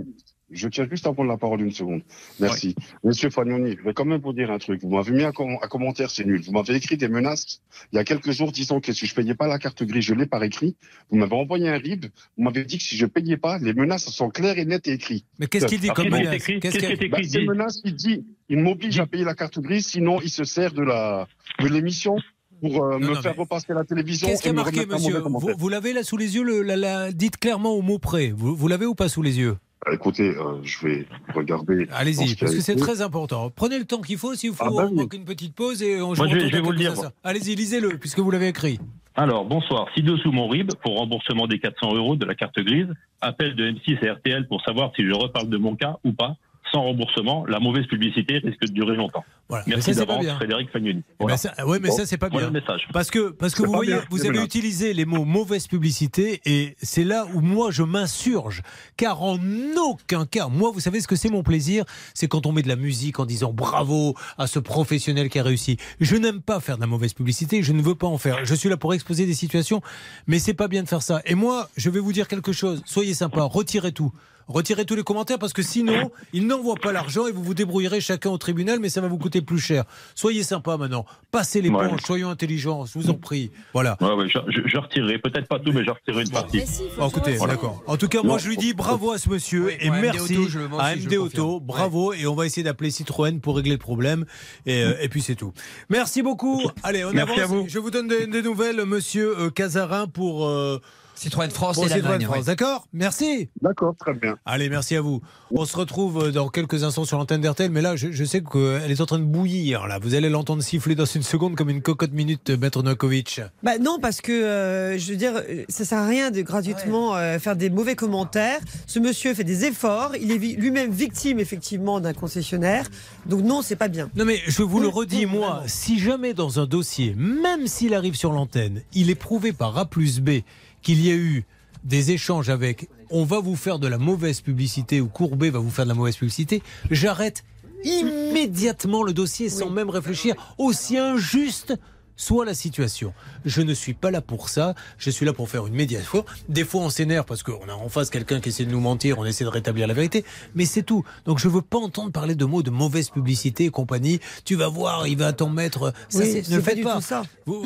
Je 0.51 0.69
tiens 0.69 0.87
juste 0.89 1.05
à 1.09 1.13
prendre 1.13 1.29
la 1.29 1.37
parole 1.37 1.61
une 1.61 1.73
seconde. 1.73 2.03
Merci. 2.39 2.77
Monsieur 3.03 3.31
Fagnoni, 3.31 3.77
je 3.79 3.83
vais 3.83 3.93
quand 3.95 4.05
même 4.05 4.21
vous 4.21 4.33
dire 4.33 4.51
un 4.53 4.59
truc. 4.59 4.81
Vous 4.83 4.91
m'avez 4.91 5.11
mis 5.11 5.25
un, 5.25 5.33
com- 5.33 5.59
un 5.61 5.67
commentaire, 5.67 6.09
c'est 6.09 6.25
nul. 6.25 6.41
Vous 6.43 6.53
m'avez 6.53 6.77
écrit 6.77 6.97
des 6.97 7.09
menaces 7.09 7.61
il 7.93 7.97
y 7.97 7.99
a 7.99 8.05
quelques 8.05 8.31
jours 8.31 8.53
disant 8.53 8.81
que 8.81 8.93
si 8.93 9.07
je 9.07 9.15
payais 9.15 9.35
pas 9.35 9.49
la 9.49 9.59
carte 9.59 9.83
grise, 9.83 10.05
je 10.05 10.15
l'ai 10.15 10.27
par 10.27 10.43
écrit. 10.45 10.77
Vous 11.11 11.17
m'avez 11.17 11.35
envoyé 11.35 11.69
un 11.69 11.77
RIB. 11.79 12.07
Vous 12.37 12.45
m'avez 12.45 12.65
dit 12.65 12.79
que 12.79 12.85
si 12.85 12.97
je 12.97 13.07
payais 13.07 13.37
pas, 13.37 13.59
les 13.59 13.75
menaces 13.75 14.09
sont 14.09 14.29
claires 14.31 14.57
et 14.59 14.65
nettes 14.65 14.87
et 14.87 14.93
écrites. 14.93 15.27
Mais 15.41 15.49
qu'est-ce 15.49 15.67
qu'il 15.67 15.81
dit 15.81 15.89
comme 15.89 16.09
menace 16.11 16.35
écrit 16.37 16.61
Qu'est-ce 16.61 16.79
qu'il- 16.79 16.97
qui 16.97 17.05
est 17.05 17.09
Bah, 17.09 17.19
écrit? 17.19 17.29
Ces 17.31 17.45
menaces, 17.45 17.81
il 17.85 17.95
dit, 17.97 18.25
il 18.49 18.59
m'oblige 18.59 19.01
à 19.01 19.07
payer 19.07 19.25
la 19.25 19.35
carte 19.35 19.59
grise, 19.59 19.87
sinon 19.89 20.21
il 20.23 20.31
se 20.31 20.45
sert 20.45 20.73
de 20.73 20.83
la 20.83 21.27
de 21.61 21.67
l'émission 21.69 22.17
pour 22.61 22.85
euh, 22.85 22.99
Non, 23.01 23.09
me 23.09 23.15
non, 23.15 23.21
faire 23.23 23.33
mais 23.35 23.41
repasser 23.41 23.73
la 23.75 23.85
télévision 23.85 24.29
Qu'est-ce 24.29 24.43
qui 24.43 24.49
a 24.49 24.53
marqué, 24.53 24.87
monsieur? 24.87 25.21
Vous, 25.59 25.69
l'avez 25.69 25.93
là 25.93 26.03
sous 26.05 26.17
les 26.17 26.37
yeux 26.37 26.45
le, 26.45 26.63
la, 26.63 26.77
la- 26.77 27.13
Dites 27.13 27.37
clairement 27.37 27.73
au 27.73 27.83
mot 27.83 27.99
près. 27.99 28.31
Vous, 28.31 28.55
vous 28.55 28.69
l'avez 28.69 28.87
ou 28.87 28.95
pas 28.95 29.09
sous 29.09 29.23
les 29.23 29.39
yeux? 29.39 29.57
Écoutez, 29.93 30.31
euh, 30.37 30.59
je 30.65 30.87
vais 30.87 31.07
regarder. 31.35 31.87
Allez-y, 31.93 32.35
parce 32.35 32.55
que 32.55 32.61
c'est 32.61 32.77
très 32.77 33.03
important. 33.03 33.51
Prenez 33.55 33.79
le 33.79 33.85
temps 33.85 34.01
qu'il 34.01 34.19
faut. 34.19 34.35
S'il 34.35 34.53
faut, 34.53 34.65
Ah, 34.67 34.71
bah 34.71 34.75
on 34.85 34.89
oui. 34.89 34.95
manque 34.95 35.15
une 35.15 35.25
petite 35.25 35.55
pause 35.55 35.83
et 35.83 36.01
on 36.03 36.15
Moi, 36.15 36.27
je 36.29 36.35
vais- 36.35 36.49
je 36.49 36.53
vais 36.57 36.61
vous 36.61 36.73
le 36.73 36.79
dire. 36.79 36.95
Allez-y, 37.23 37.55
lisez-le, 37.55 37.91
puisque 37.99 38.19
vous 38.19 38.31
l'avez 38.31 38.49
écrit. 38.49 38.81
Alors, 39.15 39.45
bonsoir. 39.45 39.87
Ci-dessous 39.95 40.33
mon 40.33 40.49
RIB 40.49 40.73
pour 40.83 40.99
remboursement 40.99 41.47
des 41.47 41.59
400 41.59 41.95
euros 41.95 42.17
de 42.17 42.25
la 42.27 42.35
carte 42.35 42.59
grise. 42.59 42.89
Appel 43.21 43.55
de 43.55 43.65
M6 43.71 43.97
et 44.03 44.11
RTL 44.11 44.47
pour 44.49 44.61
savoir 44.63 44.93
si 44.97 45.07
je 45.07 45.13
reparle 45.13 45.49
de 45.49 45.57
mon 45.57 45.77
cas 45.77 45.97
ou 46.05 46.13
pas. 46.13 46.37
Sans 46.73 46.83
remboursement, 46.83 47.45
la 47.47 47.61
mauvaise 47.61 47.87
publicité 47.87 48.39
risque 48.39 48.61
de 48.61 48.73
durer 48.73 48.97
longtemps. 48.97 49.25
Voilà. 49.49 49.63
Mais 49.69 49.75
Merci 49.75 49.95
ça, 49.95 50.01
c'est 50.01 50.07
pas 50.07 50.13
d'avance, 50.15 50.25
bien. 50.25 50.35
Frédéric 50.37 50.71
Fagnoni. 50.73 51.03
Eh 51.21 51.25
ben, 51.25 51.37
ça- 51.37 51.67
ouais, 51.67 51.79
mais 51.81 51.89
Bon, 51.91 51.97
ça 51.97 52.07
c'est 52.07 52.17
pas 52.19 52.29
voilà 52.29 52.49
bien. 52.49 52.55
le 52.55 52.61
message. 52.61 52.89
Parce 52.93 53.11
que 53.11 53.31
parce 53.31 53.55
que 53.55 53.63
vous 53.63 53.73
voyez, 53.73 53.93
bien, 53.93 54.05
vous 54.11 54.23
avez 54.23 54.33
bien. 54.33 54.43
utilisé 54.45 54.93
les 54.93 55.05
mots 55.05 55.25
mauvaise 55.25 55.69
publicité 55.69 56.41
et 56.45 56.75
c'est 56.83 57.05
là 57.05 57.27
où 57.33 57.41
moi 57.41 57.71
je 57.71 57.85
m'insurge. 57.85 58.63
Car 58.97 59.23
en 59.23 59.39
aucun 59.79 60.27
cas, 60.27 60.49
moi 60.49 60.71
vous 60.73 60.81
savez 60.81 61.01
ce 61.01 61.07
que 61.07 61.15
c'est 61.15 61.31
mon 61.31 61.45
plaisir, 61.45 61.85
c'est 62.15 62.27
quand 62.27 62.45
on 62.47 62.53
met 62.53 62.63
de 62.63 62.69
la 62.69 62.75
musique 62.77 63.21
en 63.21 63.27
disant 63.27 63.53
bravo 63.53 64.15
à 64.37 64.49
ce 64.49 64.59
professionnel 64.59 65.29
qui 65.29 65.39
a 65.39 65.45
réussi. 65.45 65.77
Je 66.01 66.17
n'aime 66.17 66.41
pas 66.43 66.59
faire 66.59 66.77
de 66.77 66.81
la 66.81 66.89
mauvaise 66.89 67.15
publicité, 67.15 67.63
je 67.63 67.73
ne 67.73 67.83
veux 67.83 67.95
pas 67.95 68.09
en 68.09 68.19
faire. 68.19 68.45
Je 68.45 68.55
suis 68.55 68.69
là 68.69 68.77
pour 68.77 68.93
exposer 68.95 69.27
des 69.27 69.35
situations, 69.35 69.81
mais 70.27 70.41
c'est 70.41 70.55
pas 70.55 70.67
bien 70.67 70.83
de 70.83 70.89
faire 70.89 71.03
ça. 71.03 71.23
Et 71.25 71.37
moi, 71.37 71.69
je 71.77 71.89
vais 71.91 72.01
vous 72.01 72.13
dire 72.13 72.27
quelque 72.27 72.53
chose. 72.53 72.83
Soyez 72.85 73.15
sympa, 73.15 73.43
retirez 73.43 73.93
tout. 73.93 74.13
Retirez 74.49 74.85
tous 74.85 74.95
les 74.95 75.03
commentaires 75.03 75.39
parce 75.39 75.53
que 75.53 75.63
sinon, 75.63 76.11
ils 76.33 76.47
n'envoient 76.47 76.77
pas 76.77 76.93
l'argent 76.93 77.27
et 77.27 77.33
vous 77.33 77.43
vous 77.43 77.55
débrouillerez 77.55 78.01
chacun 78.01 78.31
au 78.31 78.39
tribunal, 78.39 78.79
mais 78.79 78.89
ça 78.89 79.01
va 79.01 79.09
vous 79.09 79.19
coûter 79.19 79.41
plus 79.43 79.59
cher. 79.59 79.85
Soyez 80.15 80.43
sympa 80.45 80.77
maintenant. 80.77 81.05
Passez 81.33 81.61
les 81.61 81.69
Ouais. 81.69 81.89
ponts, 81.89 81.97
soyons 81.99 82.29
intelligents, 82.31 82.87
je 82.87 82.99
vous 82.99 83.11
en 83.11 83.15
prie. 83.15 83.51
Voilà. 83.73 83.97
Ouais, 84.01 84.13
ouais, 84.15 84.29
je, 84.29 84.39
je- 84.49 84.67
je 84.69 84.77
retirerai, 84.79 85.19
peut-être 85.19 85.49
pas 85.49 85.59
tout, 85.59 85.73
mais 85.73 85.85
je 85.85 85.91
retirerai 85.91 86.23
une 86.23 86.31
partie. 86.31 86.63
Oh, 86.99 87.09
écoutez, 87.09 87.37
Voilà. 87.37 87.55
d'accord. 87.55 87.83
En 87.89 87.97
tout 87.97 88.09
cas, 88.09 88.23
moi, 88.23 88.39
je 88.39 88.49
lui 88.49 88.57
dis 88.57 88.73
bravo 88.73 89.11
à 89.11 89.19
ce 89.19 89.29
monsieur 89.29 89.73
et 89.85 89.91
merci 89.91 90.37
Auto, 90.39 90.79
à 90.79 90.95
MD 90.95 91.17
Auto. 91.17 91.43
confirme. 91.61 91.67
Bravo 91.67 92.13
et 92.13 92.27
on 92.27 92.35
va 92.37 92.47
essayer 92.47 92.63
d'appeler 92.63 92.91
Citroën 92.91 93.41
pour 93.41 93.57
régler 93.57 93.73
le 93.73 93.79
problème. 93.79 94.25
Et, 94.65 94.83
euh, 94.85 94.95
et 95.01 95.09
puis 95.09 95.23
c'est 95.23 95.35
tout. 95.35 95.53
Merci 95.91 96.23
beaucoup. 96.23 96.63
Allez, 96.85 97.05
on 97.05 97.13
Merci 97.13 97.41
avance. 97.41 97.43
à 97.43 97.47
vous. 97.47 97.65
Je 97.69 97.79
vous 97.81 97.91
donne 97.91 98.07
des, 98.09 98.27
des 98.29 98.43
nouvelles, 98.43 98.85
monsieur 98.85 99.37
euh, 99.39 99.51
Casarin, 99.51 100.07
pour. 100.07 100.47
euh, 100.47 100.81
Citroën 101.17 101.51
France 101.51 101.77
pour 101.77 101.87
et 101.87 101.89
Citroën. 101.89 102.21
France. 102.23 102.37
ouais. 102.39 102.45
D'accord 102.45 102.87
Merci. 102.93 103.49
D'accord, 103.63 103.95
très 103.99 104.15
bien. 104.15 104.37
Allez, 104.45 104.69
merci 104.69 104.97
à 104.97 105.01
vous. 105.01 105.21
On 105.51 105.65
se 105.65 105.77
retrouve 105.77 106.25
euh, 106.27 106.31
dans 106.33 106.49
quelques 106.49 106.85
instants 106.85 107.05
sur 107.05 107.19
l'antenne 107.19 107.41
d'RTL, 107.41 107.71
mais 107.71 107.81
là, 107.83 107.97
je, 107.97 108.13
je 108.13 108.25
sais 108.25 108.43
qu'elle 108.43 108.91
est 108.91 109.01
en 109.01 109.07
train 109.07 109.19
de 109.19 109.25
bouillir. 109.25 109.87
Là, 109.87 109.99
vous 110.01 110.15
allez 110.15 110.29
l'entendre 110.29 110.63
siffler 110.63 110.95
dans 110.95 111.05
une 111.07 111.23
seconde 111.23 111.57
comme 111.57 111.71
une 111.71 111.83
cocotte 111.83 112.13
minute, 112.13 112.51
euh, 112.51 112.57
Maître 112.57 112.83
Novakovic. 112.83 113.41
Bah 113.63 113.79
non, 113.79 113.99
parce 114.01 114.21
que 114.21 114.33
euh, 114.33 114.99
je 114.99 115.11
veux 115.13 115.17
dire, 115.17 115.43
ça 115.69 115.85
sert 115.85 115.99
à 115.99 116.07
rien 116.07 116.31
de 116.31 116.43
gratuitement 116.43 117.17
euh, 117.17 117.39
faire 117.39 117.57
des 117.57 117.71
mauvais 117.71 117.97
commentaires. 117.97 118.61
Ce 118.87 118.99
monsieur 118.99 119.33
fait 119.35 119.45
des 119.45 119.65
efforts, 119.65 120.13
il 120.21 120.31
est 120.33 120.39
vi- 120.39 120.57
lui-même 120.57 120.91
victime 120.91 121.41
effectivement 121.41 122.01
d'un 122.01 122.13
concessionnaire. 122.13 122.87
Donc 123.27 123.43
non, 123.43 123.63
c'est 123.63 123.77
pas 123.77 123.89
bien. 123.89 124.11
Non 124.17 124.25
mais 124.25 124.41
je 124.47 124.63
vous 124.63 124.81
le 124.81 124.89
redis, 124.89 125.27
moi, 125.27 125.63
si 125.67 125.99
jamais 125.99 126.35
dans 126.35 126.61
un 126.61 126.67
dossier, 126.67 127.15
même 127.17 127.67
s'il 127.67 127.95
arrive 127.95 128.15
sur 128.17 128.33
l'antenne, 128.33 128.83
il 128.93 129.11
est 129.11 129.15
prouvé 129.15 129.53
par 129.53 129.77
A 129.79 129.87
plus 129.87 130.21
B 130.21 130.41
qu'il 130.87 131.05
y 131.05 131.11
a 131.11 131.17
eu 131.17 131.45
des 131.83 132.13
échanges 132.13 132.49
avec 132.49 132.89
on 133.11 133.25
va 133.25 133.41
vous 133.41 133.57
faire 133.57 133.81
de 133.81 133.89
la 133.89 133.99
mauvaise 133.99 134.41
publicité 134.41 135.01
ou 135.01 135.09
Courbet 135.09 135.51
va 135.51 135.59
vous 135.59 135.71
faire 135.71 135.85
de 135.85 135.89
la 135.89 135.97
mauvaise 135.97 136.17
publicité, 136.17 136.63
j'arrête 136.93 137.43
immédiatement 137.83 139.03
le 139.03 139.13
dossier 139.13 139.49
sans 139.51 139.69
même 139.69 139.91
réfléchir, 139.91 140.37
aussi 140.59 140.97
injuste 140.97 141.75
soit 142.15 142.45
la 142.45 142.55
situation. 142.55 143.13
Je 143.47 143.63
ne 143.63 143.73
suis 143.73 143.95
pas 143.95 144.11
là 144.11 144.21
pour 144.21 144.49
ça, 144.51 144.75
je 144.99 145.09
suis 145.09 145.25
là 145.25 145.33
pour 145.33 145.49
faire 145.49 145.67
une 145.67 145.75
médiation. 145.75 146.25
Des 146.49 146.65
fois 146.65 146.83
on 146.83 146.91
s'énerve 146.91 147.25
parce 147.25 147.43
qu'on 147.43 147.69
a 147.69 147.73
en 147.73 147.89
face 147.89 148.11
quelqu'un 148.11 148.41
qui 148.41 148.51
essaie 148.51 148.65
de 148.67 148.71
nous 148.71 148.81
mentir, 148.81 149.19
on 149.19 149.25
essaie 149.25 149.45
de 149.45 149.49
rétablir 149.49 149.87
la 149.87 149.95
vérité, 149.95 150.25
mais 150.55 150.65
c'est 150.67 150.83
tout. 150.83 151.05
Donc 151.25 151.39
je 151.39 151.49
veux 151.49 151.63
pas 151.63 151.79
entendre 151.79 152.11
parler 152.13 152.35
de 152.35 152.45
mots 152.45 152.63
de 152.63 152.71
mauvaise 152.71 153.09
publicité 153.09 153.65
et 153.65 153.71
compagnie. 153.71 154.21
Tu 154.45 154.57
vas 154.57 154.69
voir, 154.69 155.07
il 155.07 155.17
va 155.17 155.33
t'en 155.33 155.49
mettre. 155.49 155.93
Ça, 156.09 156.19
Oui, 156.21 156.43
ne 156.51 156.57
le 156.57 156.63
pas 156.63 156.71
faites 156.71 156.83
pas. 156.83 157.01
ça. 157.01 157.23
Vous- 157.47 157.65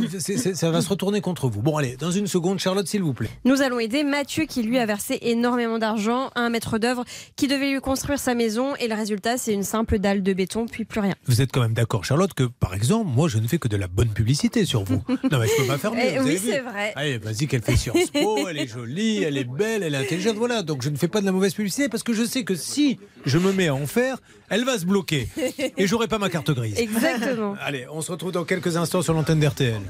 ça 0.54 0.70
va 0.70 0.82
se 0.82 0.88
retourner 0.88 1.20
contre 1.20 1.48
vous. 1.48 1.62
Bon 1.62 1.76
allez, 1.76 1.96
dans 1.96 2.10
une 2.10 2.26
seconde, 2.26 2.58
Charlotte, 2.58 2.86
s'il 2.86 3.02
vous 3.02 3.14
plaît. 3.14 3.30
Nous 3.44 3.62
allons 3.62 3.78
aider 3.80 4.04
Mathieu 4.04 4.44
qui 4.44 4.62
lui 4.62 4.78
a 4.78 4.86
versé 4.86 5.18
énormément 5.22 5.78
d'argent 5.78 6.30
à 6.34 6.40
un 6.42 6.50
maître 6.50 6.78
d'œuvre 6.78 7.04
qui 7.36 7.48
devait 7.48 7.70
lui 7.72 7.80
construire 7.80 8.18
sa 8.18 8.34
maison 8.34 8.76
et 8.76 8.86
le 8.88 8.94
résultat 8.94 9.38
c'est 9.38 9.54
une 9.54 9.62
simple 9.62 9.98
dalle 9.98 10.22
de 10.22 10.32
béton 10.32 10.66
puis 10.66 10.84
plus 10.84 11.00
rien. 11.00 11.14
Vous 11.26 11.40
êtes 11.40 11.52
quand 11.52 11.62
même 11.62 11.72
d'accord, 11.74 12.04
Charlotte, 12.04 12.34
que 12.34 12.44
par 12.44 12.74
exemple, 12.74 13.10
moi 13.14 13.28
je 13.28 13.38
ne 13.38 13.46
fais 13.48 13.58
que 13.58 13.68
de 13.68 13.76
la 13.76 13.86
bonne 13.88 14.10
publicité 14.10 14.64
sur 14.64 14.84
vous. 14.84 15.02
Non 15.30 15.38
mais 15.38 15.46
je 15.46 15.62
peux 15.62 15.66
pas 15.70 15.78
faire 15.78 15.92
mieux. 15.92 16.02
Eh 16.04 16.18
vous 16.18 16.26
oui, 16.26 16.40
c'est 16.42 16.60
vrai. 16.60 16.92
Allez, 16.96 17.18
vas-y, 17.18 17.46
qu'elle 17.46 17.62
fait 17.62 17.76
Sciences 17.76 18.10
Po, 18.10 18.46
elle 18.48 18.58
est 18.58 18.66
jolie, 18.66 19.22
elle 19.22 19.36
est 19.36 19.44
belle, 19.44 19.82
elle 19.82 19.94
est 19.94 19.98
intelligente, 19.98 20.36
voilà. 20.36 20.62
Donc 20.62 20.82
je 20.82 20.90
ne 20.90 20.96
fais 20.96 21.08
pas 21.08 21.20
de 21.20 21.26
la 21.26 21.32
mauvaise 21.32 21.54
publicité 21.54 21.88
parce 21.88 22.02
que 22.02 22.12
je 22.12 22.24
sais 22.24 22.44
que 22.44 22.54
si 22.54 22.98
je 23.26 23.38
me 23.38 23.52
mets 23.52 23.68
à 23.68 23.74
en 23.74 23.86
faire, 23.86 24.18
elle 24.48 24.64
va 24.64 24.78
se 24.78 24.84
bloquer 24.84 25.28
et 25.76 25.86
j'aurai 25.86 26.08
pas 26.08 26.18
ma 26.18 26.28
carte 26.30 26.50
grise. 26.50 26.74
Exactement. 26.78 27.56
Allez, 27.60 27.86
on 27.92 28.02
se 28.02 28.10
retrouve 28.12 28.32
dans 28.32 28.44
quelques 28.44 28.76
instants 28.76 29.02
sur 29.02 29.14
l'antenne 29.14 29.40
d'RTL. 29.40 29.80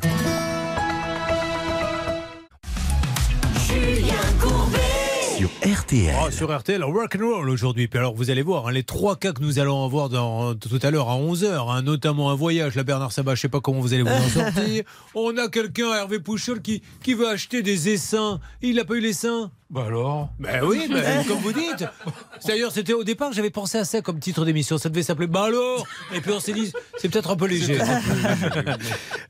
Sur 5.41 5.49
RTL. 5.65 6.15
Oh, 6.23 6.31
sur 6.31 6.55
RTL, 6.55 6.85
rock'n'roll 6.85 7.49
aujourd'hui. 7.49 7.89
Puis 7.89 7.99
alors, 7.99 8.15
vous 8.15 8.29
allez 8.29 8.43
voir, 8.43 8.69
hein, 8.69 8.73
les 8.73 8.83
trois 8.83 9.17
cas 9.17 9.33
que 9.33 9.41
nous 9.41 9.59
allons 9.59 9.87
avoir 9.87 10.11
dans, 10.11 10.55
tout 10.55 10.79
à 10.83 10.91
l'heure 10.91 11.09
à 11.09 11.17
11h, 11.17 11.81
notamment 11.83 12.31
un 12.31 12.35
voyage. 12.35 12.75
Là, 12.75 12.83
Bernard 12.83 13.11
Sabat, 13.11 13.37
je 13.37 13.41
sais 13.41 13.49
pas 13.49 13.63
comment 13.63 13.81
vous 13.81 13.95
allez 13.95 14.03
vous 14.03 14.11
en 14.11 14.29
sortir. 14.29 14.85
On 15.15 15.35
a 15.39 15.49
quelqu'un, 15.49 15.95
Hervé 15.95 16.19
Pouchol, 16.21 16.61
qui, 16.61 16.83
qui 17.03 17.15
veut 17.15 17.27
acheter 17.27 17.63
des 17.63 17.89
essaims. 17.89 18.39
Il 18.61 18.77
n'a 18.77 18.85
pas 18.85 18.97
eu 18.97 19.01
les 19.01 19.15
seins? 19.15 19.51
Bah 19.71 19.85
alors? 19.87 20.31
Ben 20.41 20.65
oui, 20.65 20.89
ben, 20.93 21.25
comme 21.25 21.39
vous 21.39 21.53
dites. 21.53 21.85
D'ailleurs, 22.45 22.73
c'était 22.73 22.93
au 22.93 23.05
départ, 23.05 23.33
j'avais 23.33 23.51
pensé 23.51 23.79
à 23.79 23.85
ça 23.85 24.03
comme 24.03 24.19
titre 24.19 24.45
d'émission. 24.45 24.79
Ça 24.79 24.89
devait 24.89 25.05
s'appeler 25.05 25.29
Bah 25.29 25.45
alors 25.45 25.87
Et 26.13 26.21
puis 26.21 26.33
on 26.33 26.41
s'est 26.41 26.53
dit, 26.53 26.73
c'est 26.99 27.09
peut-être 27.09 27.31
un 27.31 27.37
peu 27.37 27.47
léger. 27.47 27.79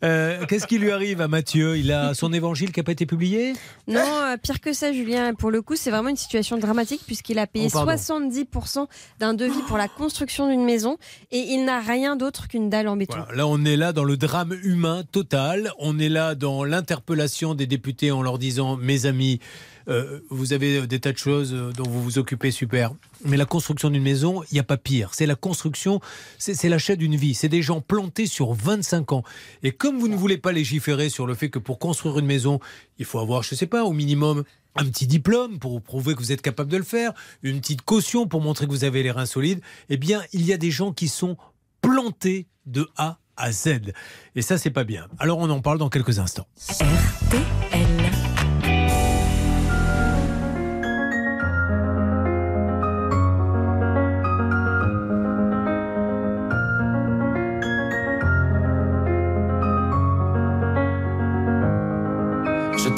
Euh, 0.03 0.47
Qu'est-ce 0.47 0.67
qui 0.67 0.79
lui 0.79 0.91
arrive 0.91 1.21
à 1.21 1.29
Mathieu? 1.29 1.77
Il 1.77 1.93
a 1.93 2.15
son 2.15 2.33
évangile 2.33 2.73
qui 2.73 2.81
n'a 2.81 2.85
pas 2.85 2.93
été 2.93 3.05
publié? 3.05 3.53
Non, 3.87 4.01
euh, 4.01 4.39
pire 4.39 4.59
que 4.59 4.73
ça, 4.73 4.95
Julien. 4.95 5.35
Pour 5.35 5.51
le 5.51 5.61
coup, 5.61 5.77
c'est 5.77 5.91
vraiment 5.91 6.00
une 6.09 6.17
situation 6.17 6.57
dramatique 6.59 7.03
puisqu'il 7.07 7.39
a 7.39 7.47
payé 7.47 7.69
Oh, 7.69 7.85
pardon. 7.85 7.93
70% 7.93 8.87
d'un 9.19 9.35
devis 9.35 9.63
pour 9.69 9.77
la 9.77 9.89
construction 9.89 10.49
d'une 10.49 10.65
maison 10.65 10.97
et 11.31 11.39
il 11.39 11.65
n'a 11.65 11.81
rien 11.81 12.17
d'autre 12.17 12.49
qu'une 12.49 12.71
dalle 12.71 12.89
en 12.89 12.97
béton. 12.97 13.17
Voilà, 13.19 13.37
Là, 13.37 13.47
on 13.47 13.65
est 13.65 13.77
là 13.77 13.93
dans 13.93 14.05
le 14.05 14.17
drame 14.17 14.55
humain 14.63 15.03
total. 15.13 15.73
On 15.79 15.99
est 15.99 16.09
là 16.09 16.35
dans 16.35 16.65
l'interpellation 16.65 17.55
des 17.55 17.67
députés 17.67 18.11
en 18.11 18.23
leur 18.23 18.39
disant 18.39 18.77
Mes 18.77 19.07
amis, 19.07 19.41
euh, 19.89 20.21
vous 20.31 20.53
avez 20.53 20.87
des 20.87 21.01
tas 21.01 21.13
de 21.13 21.19
choses 21.19 21.53
euh, 21.55 21.73
dont 21.73 21.89
vous 21.89 22.03
vous 22.03 22.19
occupez, 22.19 22.51
super. 22.51 22.93
Mais 23.25 23.37
la 23.37 23.45
construction 23.45 23.91
d'une 23.91 24.03
maison, 24.03 24.43
il 24.45 24.55
n'y 24.55 24.61
a 24.61 24.65
pas 24.65 24.77
pire. 24.77 25.11
C'est 25.13 25.27
la 25.27 25.35
construction, 25.35 26.01
c'est 26.39 26.55
c'est 26.55 26.69
l'achat 26.69 26.97
d'une 26.97 27.17
vie. 27.17 27.35
C'est 27.35 27.49
des 27.49 27.63
gens 27.63 27.81
plantés 27.81 28.27
sur 28.27 28.53
25 28.53 29.13
ans. 29.13 29.23
Et 29.63 29.73
comme 29.73 29.99
vous 29.99 30.09
ne 30.09 30.17
voulez 30.17 30.39
pas 30.39 30.53
légiférer 30.53 31.09
sur 31.09 31.27
le 31.27 31.35
fait 31.35 31.51
que 31.51 31.59
pour 31.59 31.79
construire 31.79 32.19
une 32.19 32.27
maison, 32.27 32.61
il 32.99 33.05
faut 33.05 33.19
avoir, 33.19 33.43
je 33.43 33.55
ne 33.55 33.59
sais 33.59 33.67
pas, 33.67 33.85
au 33.85 33.93
minimum 33.93 34.45
un 34.77 34.85
petit 34.85 35.07
diplôme 35.07 35.59
pour 35.59 35.83
prouver 35.83 36.15
que 36.15 36.21
vous 36.21 36.33
êtes 36.33 36.43
capable 36.43 36.71
de 36.71 36.77
le 36.77 36.85
faire, 36.85 37.13
une 37.43 37.61
petite 37.61 37.83
caution 37.83 38.27
pour 38.27 38.41
montrer 38.41 38.67
que 38.67 38.71
vous 38.71 38.85
avez 38.85 39.03
les 39.03 39.11
reins 39.11 39.27
solides, 39.27 39.61
eh 39.89 39.97
bien, 39.97 40.23
il 40.33 40.45
y 40.45 40.53
a 40.53 40.57
des 40.57 40.71
gens 40.71 40.93
qui 40.93 41.09
sont 41.09 41.37
plantés 41.81 42.47
de 42.67 42.89
A 42.97 43.19
à 43.37 43.53
Z. 43.53 43.93
Et 44.35 44.43
ça, 44.43 44.59
c'est 44.59 44.71
pas 44.71 44.85
bien. 44.85 45.09
Alors, 45.19 45.39
on 45.39 45.51
en 45.51 45.61
parle 45.61 45.79
dans 45.79 45.89
quelques 45.89 46.19
instants. 46.19 46.47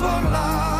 Partant 0.00 0.70
ce 0.70 0.79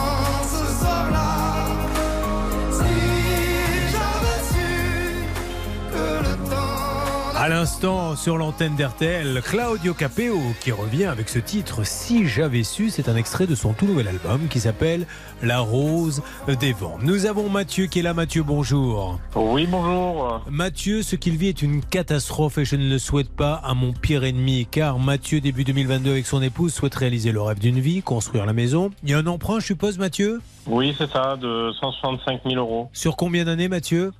À 7.41 7.49
l'instant, 7.49 8.15
sur 8.15 8.37
l'antenne 8.37 8.75
d'RTL, 8.75 9.41
Claudio 9.41 9.95
Capeo 9.95 10.37
qui 10.59 10.71
revient 10.71 11.05
avec 11.05 11.27
ce 11.27 11.39
titre 11.39 11.83
Si 11.83 12.27
j'avais 12.27 12.61
su, 12.61 12.91
c'est 12.91 13.09
un 13.09 13.15
extrait 13.15 13.47
de 13.47 13.55
son 13.55 13.73
tout 13.73 13.87
nouvel 13.87 14.09
album 14.09 14.47
qui 14.47 14.59
s'appelle 14.59 15.07
La 15.41 15.57
Rose 15.57 16.21
des 16.59 16.71
Vents. 16.71 16.99
Nous 17.01 17.25
avons 17.25 17.49
Mathieu 17.49 17.87
qui 17.87 17.97
est 17.97 18.03
là. 18.03 18.13
Mathieu, 18.13 18.43
bonjour. 18.43 19.19
Oui, 19.35 19.65
bonjour. 19.65 20.45
Mathieu, 20.51 21.01
ce 21.01 21.15
qu'il 21.15 21.35
vit 21.35 21.47
est 21.47 21.63
une 21.63 21.83
catastrophe 21.83 22.59
et 22.59 22.65
je 22.65 22.75
ne 22.75 22.87
le 22.87 22.99
souhaite 22.99 23.31
pas 23.31 23.55
à 23.55 23.73
mon 23.73 23.91
pire 23.91 24.23
ennemi 24.23 24.67
car 24.69 24.99
Mathieu, 24.99 25.41
début 25.41 25.63
2022 25.63 26.11
avec 26.11 26.27
son 26.27 26.43
épouse, 26.43 26.71
souhaite 26.71 26.93
réaliser 26.93 27.31
le 27.31 27.41
rêve 27.41 27.57
d'une 27.57 27.79
vie, 27.79 28.03
construire 28.03 28.45
la 28.45 28.53
maison. 28.53 28.91
Il 29.03 29.09
y 29.09 29.13
a 29.15 29.17
un 29.17 29.25
emprunt, 29.25 29.59
je 29.59 29.65
suppose, 29.65 29.97
Mathieu? 29.97 30.41
Oui, 30.67 30.93
c'est 30.95 31.09
ça, 31.09 31.37
de 31.37 31.71
165 31.79 32.41
000 32.43 32.55
euros. 32.57 32.91
Sur 32.93 33.17
combien 33.17 33.45
d'années, 33.45 33.67
Mathieu? 33.67 34.11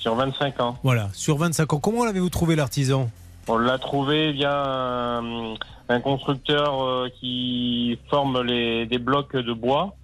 Sur 0.00 0.14
25 0.14 0.60
ans. 0.60 0.78
Voilà, 0.82 1.10
sur 1.12 1.36
25 1.36 1.74
ans. 1.74 1.78
Comment 1.78 2.06
l'avez-vous 2.06 2.30
trouvé 2.30 2.56
l'artisan? 2.56 3.10
On 3.48 3.58
l'a 3.58 3.78
trouvé 3.78 4.32
via 4.32 4.50
un, 4.50 5.54
un 5.90 6.00
constructeur 6.00 6.82
euh, 6.82 7.08
qui 7.20 7.98
forme 8.08 8.40
les, 8.42 8.86
des 8.86 8.98
blocs 8.98 9.36
de 9.36 9.52
bois. 9.52 9.94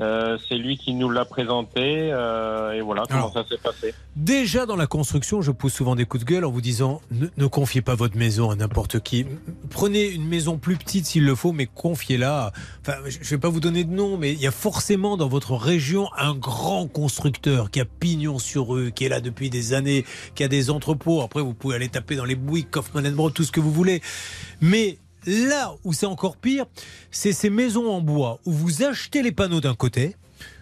Euh, 0.00 0.38
c'est 0.48 0.56
lui 0.56 0.78
qui 0.78 0.94
nous 0.94 1.10
l'a 1.10 1.26
présenté 1.26 2.10
euh, 2.10 2.72
et 2.72 2.80
voilà 2.80 3.02
comment 3.10 3.30
ça 3.32 3.44
s'est 3.46 3.58
passé. 3.58 3.94
Déjà 4.16 4.64
dans 4.64 4.76
la 4.76 4.86
construction, 4.86 5.42
je 5.42 5.50
pousse 5.50 5.74
souvent 5.74 5.94
des 5.94 6.06
coups 6.06 6.24
de 6.24 6.30
gueule 6.30 6.44
en 6.46 6.50
vous 6.50 6.62
disant 6.62 7.02
ne, 7.10 7.26
ne 7.36 7.46
confiez 7.46 7.82
pas 7.82 7.94
votre 7.96 8.16
maison 8.16 8.50
à 8.50 8.56
n'importe 8.56 9.00
qui. 9.00 9.26
Prenez 9.68 10.08
une 10.08 10.26
maison 10.26 10.56
plus 10.56 10.76
petite 10.76 11.04
s'il 11.04 11.26
le 11.26 11.34
faut, 11.34 11.52
mais 11.52 11.66
confiez-la. 11.66 12.52
Enfin, 12.80 12.94
je 13.06 13.18
ne 13.18 13.24
vais 13.24 13.38
pas 13.38 13.50
vous 13.50 13.60
donner 13.60 13.84
de 13.84 13.92
nom, 13.92 14.16
mais 14.16 14.32
il 14.32 14.40
y 14.40 14.46
a 14.46 14.52
forcément 14.52 15.18
dans 15.18 15.28
votre 15.28 15.54
région 15.54 16.08
un 16.16 16.34
grand 16.34 16.86
constructeur 16.86 17.70
qui 17.70 17.80
a 17.80 17.84
pignon 17.84 18.38
sur 18.38 18.74
eux, 18.76 18.90
qui 18.90 19.04
est 19.04 19.10
là 19.10 19.20
depuis 19.20 19.50
des 19.50 19.74
années, 19.74 20.06
qui 20.34 20.44
a 20.44 20.48
des 20.48 20.70
entrepôts. 20.70 21.20
Après, 21.20 21.42
vous 21.42 21.54
pouvez 21.54 21.76
aller 21.76 21.88
taper 21.88 22.16
dans 22.16 22.24
les 22.24 22.36
Bouygues, 22.36 22.70
Kaufmann 22.70 23.10
Broad, 23.12 23.34
tout 23.34 23.44
ce 23.44 23.52
que 23.52 23.60
vous 23.60 23.72
voulez. 23.72 24.00
Mais 24.62 24.98
là 25.26 25.74
où 25.84 25.92
c'est 25.92 26.06
encore 26.06 26.36
pire, 26.36 26.66
c'est 27.10 27.32
ces 27.32 27.50
maisons 27.50 27.90
en 27.90 28.00
bois 28.00 28.40
où 28.44 28.52
vous 28.52 28.82
achetez 28.82 29.22
les 29.22 29.32
panneaux 29.32 29.60
d'un 29.60 29.74
côté. 29.74 30.16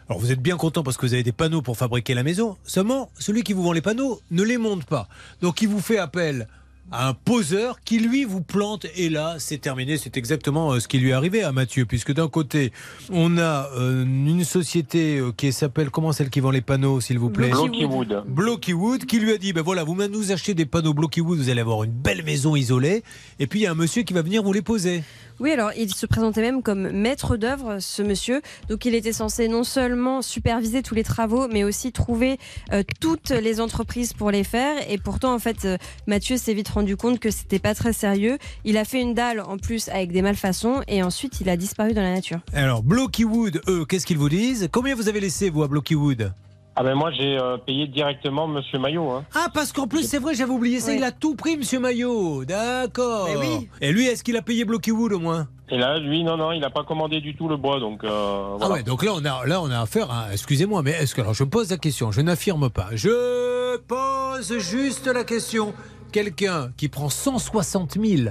Alors 0.09 0.21
vous 0.21 0.33
êtes 0.33 0.41
bien 0.41 0.57
content 0.57 0.83
parce 0.83 0.97
que 0.97 1.07
vous 1.07 1.15
avez 1.15 1.23
des 1.23 1.33
panneaux 1.33 1.61
pour 1.61 1.77
fabriquer 1.77 2.15
la 2.15 2.23
maison. 2.23 2.57
Seulement, 2.65 3.11
celui 3.19 3.43
qui 3.43 3.53
vous 3.53 3.63
vend 3.63 3.73
les 3.73 3.83
panneaux 3.83 4.21
ne 4.31 4.43
les 4.43 4.57
monte 4.57 4.85
pas. 4.85 5.09
Donc 5.43 5.61
il 5.61 5.69
vous 5.69 5.81
fait 5.81 5.99
appel 5.99 6.49
à 6.91 7.09
un 7.09 7.15
poseur 7.15 7.81
qui 7.81 7.99
lui 7.99 8.25
vous 8.25 8.41
plante. 8.41 8.87
Et 8.97 9.09
là 9.09 9.37
c'est 9.39 9.59
terminé. 9.59 9.97
C'est 9.97 10.17
exactement 10.17 10.73
euh, 10.73 10.81
ce 10.81 10.89
qui 10.89 10.99
lui 10.99 11.11
est 11.11 11.13
arrivé 11.13 11.43
à 11.43 11.53
Mathieu 11.53 11.85
puisque 11.85 12.13
d'un 12.13 12.29
côté 12.29 12.73
on 13.11 13.39
a 13.39 13.69
euh, 13.77 14.05
une 14.05 14.45
société 14.45 15.19
euh, 15.19 15.33
qui 15.33 15.53
s'appelle 15.53 15.91
comment 15.91 16.13
celle 16.13 16.31
qui 16.31 16.41
vend 16.41 16.51
les 16.51 16.61
panneaux 16.61 17.01
s'il 17.01 17.19
vous 17.19 17.31
plaît? 17.31 17.51
Blockywood. 17.51 18.25
Blockywood. 18.27 19.05
Qui 19.07 19.19
lui 19.19 19.33
a 19.33 19.39
dit 19.39 19.53
ben 19.53 19.63
voilà 19.63 19.85
vous 19.85 19.95
nous 19.95 20.33
achetez 20.33 20.55
des 20.55 20.67
panneaux 20.67 20.95
Blockywood 20.95 21.39
vous 21.39 21.51
allez 21.51 21.61
avoir 21.61 21.85
une 21.85 21.93
belle 21.93 22.25
maison 22.25 22.57
isolée. 22.57 23.03
Et 23.39 23.47
puis 23.47 23.61
il 23.61 23.63
y 23.63 23.67
a 23.67 23.73
un 23.73 23.77
monsieur 23.77 24.03
qui 24.03 24.15
va 24.15 24.23
venir 24.23 24.43
vous 24.43 24.53
les 24.53 24.63
poser 24.63 25.03
Oui, 25.41 25.53
alors 25.53 25.71
il 25.77 25.95
se 25.95 26.07
présentait 26.07 26.41
même 26.41 26.63
comme 26.63 26.91
maître 26.91 27.37
d'œuvre, 27.37 27.79
ce 27.81 28.03
monsieur. 28.03 28.43
Donc 28.69 28.85
il 28.85 28.95
était 28.95 29.13
censé 29.13 29.49
non 29.49 29.65
seulement 29.65 30.23
superviser 30.23 30.83
tous 30.83 30.95
les 30.95 31.05
travaux, 31.05 31.49
mais 31.49 31.65
aussi 31.65 31.93
trouver 31.93 32.39
euh, 32.73 32.83
toutes 33.01 33.31
les 33.31 33.61
entreprises 33.61 34.13
pour 34.13 34.31
les 34.31 34.45
faire. 34.45 34.77
Et 34.91 34.99
pourtant, 34.99 35.35
en 35.35 35.39
fait, 35.39 35.65
euh, 35.65 35.77
Mathieu 36.07 36.37
s'est 36.37 36.55
vite 36.55 36.69
rendu 36.69 36.97
compte 36.97 37.21
que 37.21 37.31
c'était 37.31 37.59
pas 37.59 37.75
très 37.75 37.93
sérieux. 37.93 38.39
Il 38.65 38.77
a 38.77 38.85
fait 38.85 39.01
une 39.01 39.15
dalle 39.15 39.41
en 39.41 39.59
plus 39.59 39.89
avec 39.89 40.13
des 40.13 40.23
malfaçons 40.23 40.83
et 40.89 41.03
ensuite 41.03 41.41
il 41.41 41.49
a 41.49 41.57
disparu 41.57 41.93
dans 41.93 42.03
la 42.03 42.15
nature. 42.15 42.41
alors 42.53 42.83
Blockywood 42.83 43.63
eux 43.69 43.85
qu'est-ce 43.85 44.07
qu'ils 44.07 44.19
vous 44.19 44.29
disent? 44.29 44.69
Combien 44.73 44.95
vous 44.95 45.09
avez 45.09 45.21
laissé 45.21 45.51
vous 45.51 45.63
à 45.63 45.69
Blockywood 45.69 46.33
Ah 46.81 46.85
ben 46.85 46.95
moi 46.95 47.11
j'ai 47.11 47.37
euh, 47.37 47.57
payé 47.57 47.89
directement 47.89 48.47
Monsieur 48.47 48.79
Maillot. 48.79 49.11
Hein. 49.11 49.25
Ah, 49.35 49.49
parce 49.53 49.73
qu'en 49.73 49.89
plus, 49.89 50.05
c'est 50.09 50.19
vrai, 50.19 50.35
j'avais 50.35 50.53
oublié 50.53 50.79
ça, 50.79 50.95
il 50.95 51.03
a 51.03 51.11
tout 51.11 51.35
pris, 51.35 51.57
monsieur 51.57 51.81
Maillot. 51.81 52.45
D'accord. 52.45 53.27
Mais 53.29 53.37
oui. 53.37 53.69
Et 53.81 53.91
lui, 53.91 54.07
est-ce 54.07 54.23
qu'il 54.23 54.37
a 54.37 54.43
payé 54.43 54.65
Blockywood 54.65 55.13
au 55.13 55.19
moins? 55.19 55.49
Et 55.71 55.77
là 55.77 55.99
lui 55.99 56.25
non 56.25 56.39
non 56.39 56.53
il 56.53 56.61
n'a 56.61 56.71
pas 56.71 56.83
commandé 56.85 57.21
du 57.21 57.35
tout 57.37 57.47
le 57.49 57.57
bois 57.59 57.79
donc. 57.79 58.03
euh, 58.05 58.09
Ah 58.11 58.57
voilà. 58.59 58.75
ouais, 58.77 58.83
donc 58.85 59.05
là, 59.05 59.11
on 59.15 59.25
a, 59.25 59.45
là, 59.45 59.61
on 59.61 59.71
a 59.71 59.81
affaire 59.81 60.11
à. 60.11 60.33
Excusez-moi, 60.33 60.83
mais 60.83 60.93
est-ce 60.93 61.15
que. 61.17 61.21
Alors, 61.21 61.35
je 61.35 61.45
pose 61.45 61.69
la 61.71 61.77
question, 61.79 62.13
je 62.13 62.21
n'affirme 62.21 62.71
pas. 62.71 62.87
Je 62.93 63.77
pose 63.79 64.59
juste 64.59 65.09
la 65.09 65.25
question. 65.25 65.75
Quelqu'un 66.13 66.71
qui 66.77 66.89
prend 66.89 67.09
160 67.11 67.99
000 68.03 68.31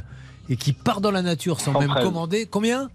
et 0.49 0.55
qui 0.55 0.71
part 0.73 1.01
dans 1.01 1.11
la 1.11 1.21
nature 1.21 1.59
sans 1.59 1.73
même 1.73 1.89
113. 1.89 2.03
commander. 2.05 2.45
Combien? 2.47 2.89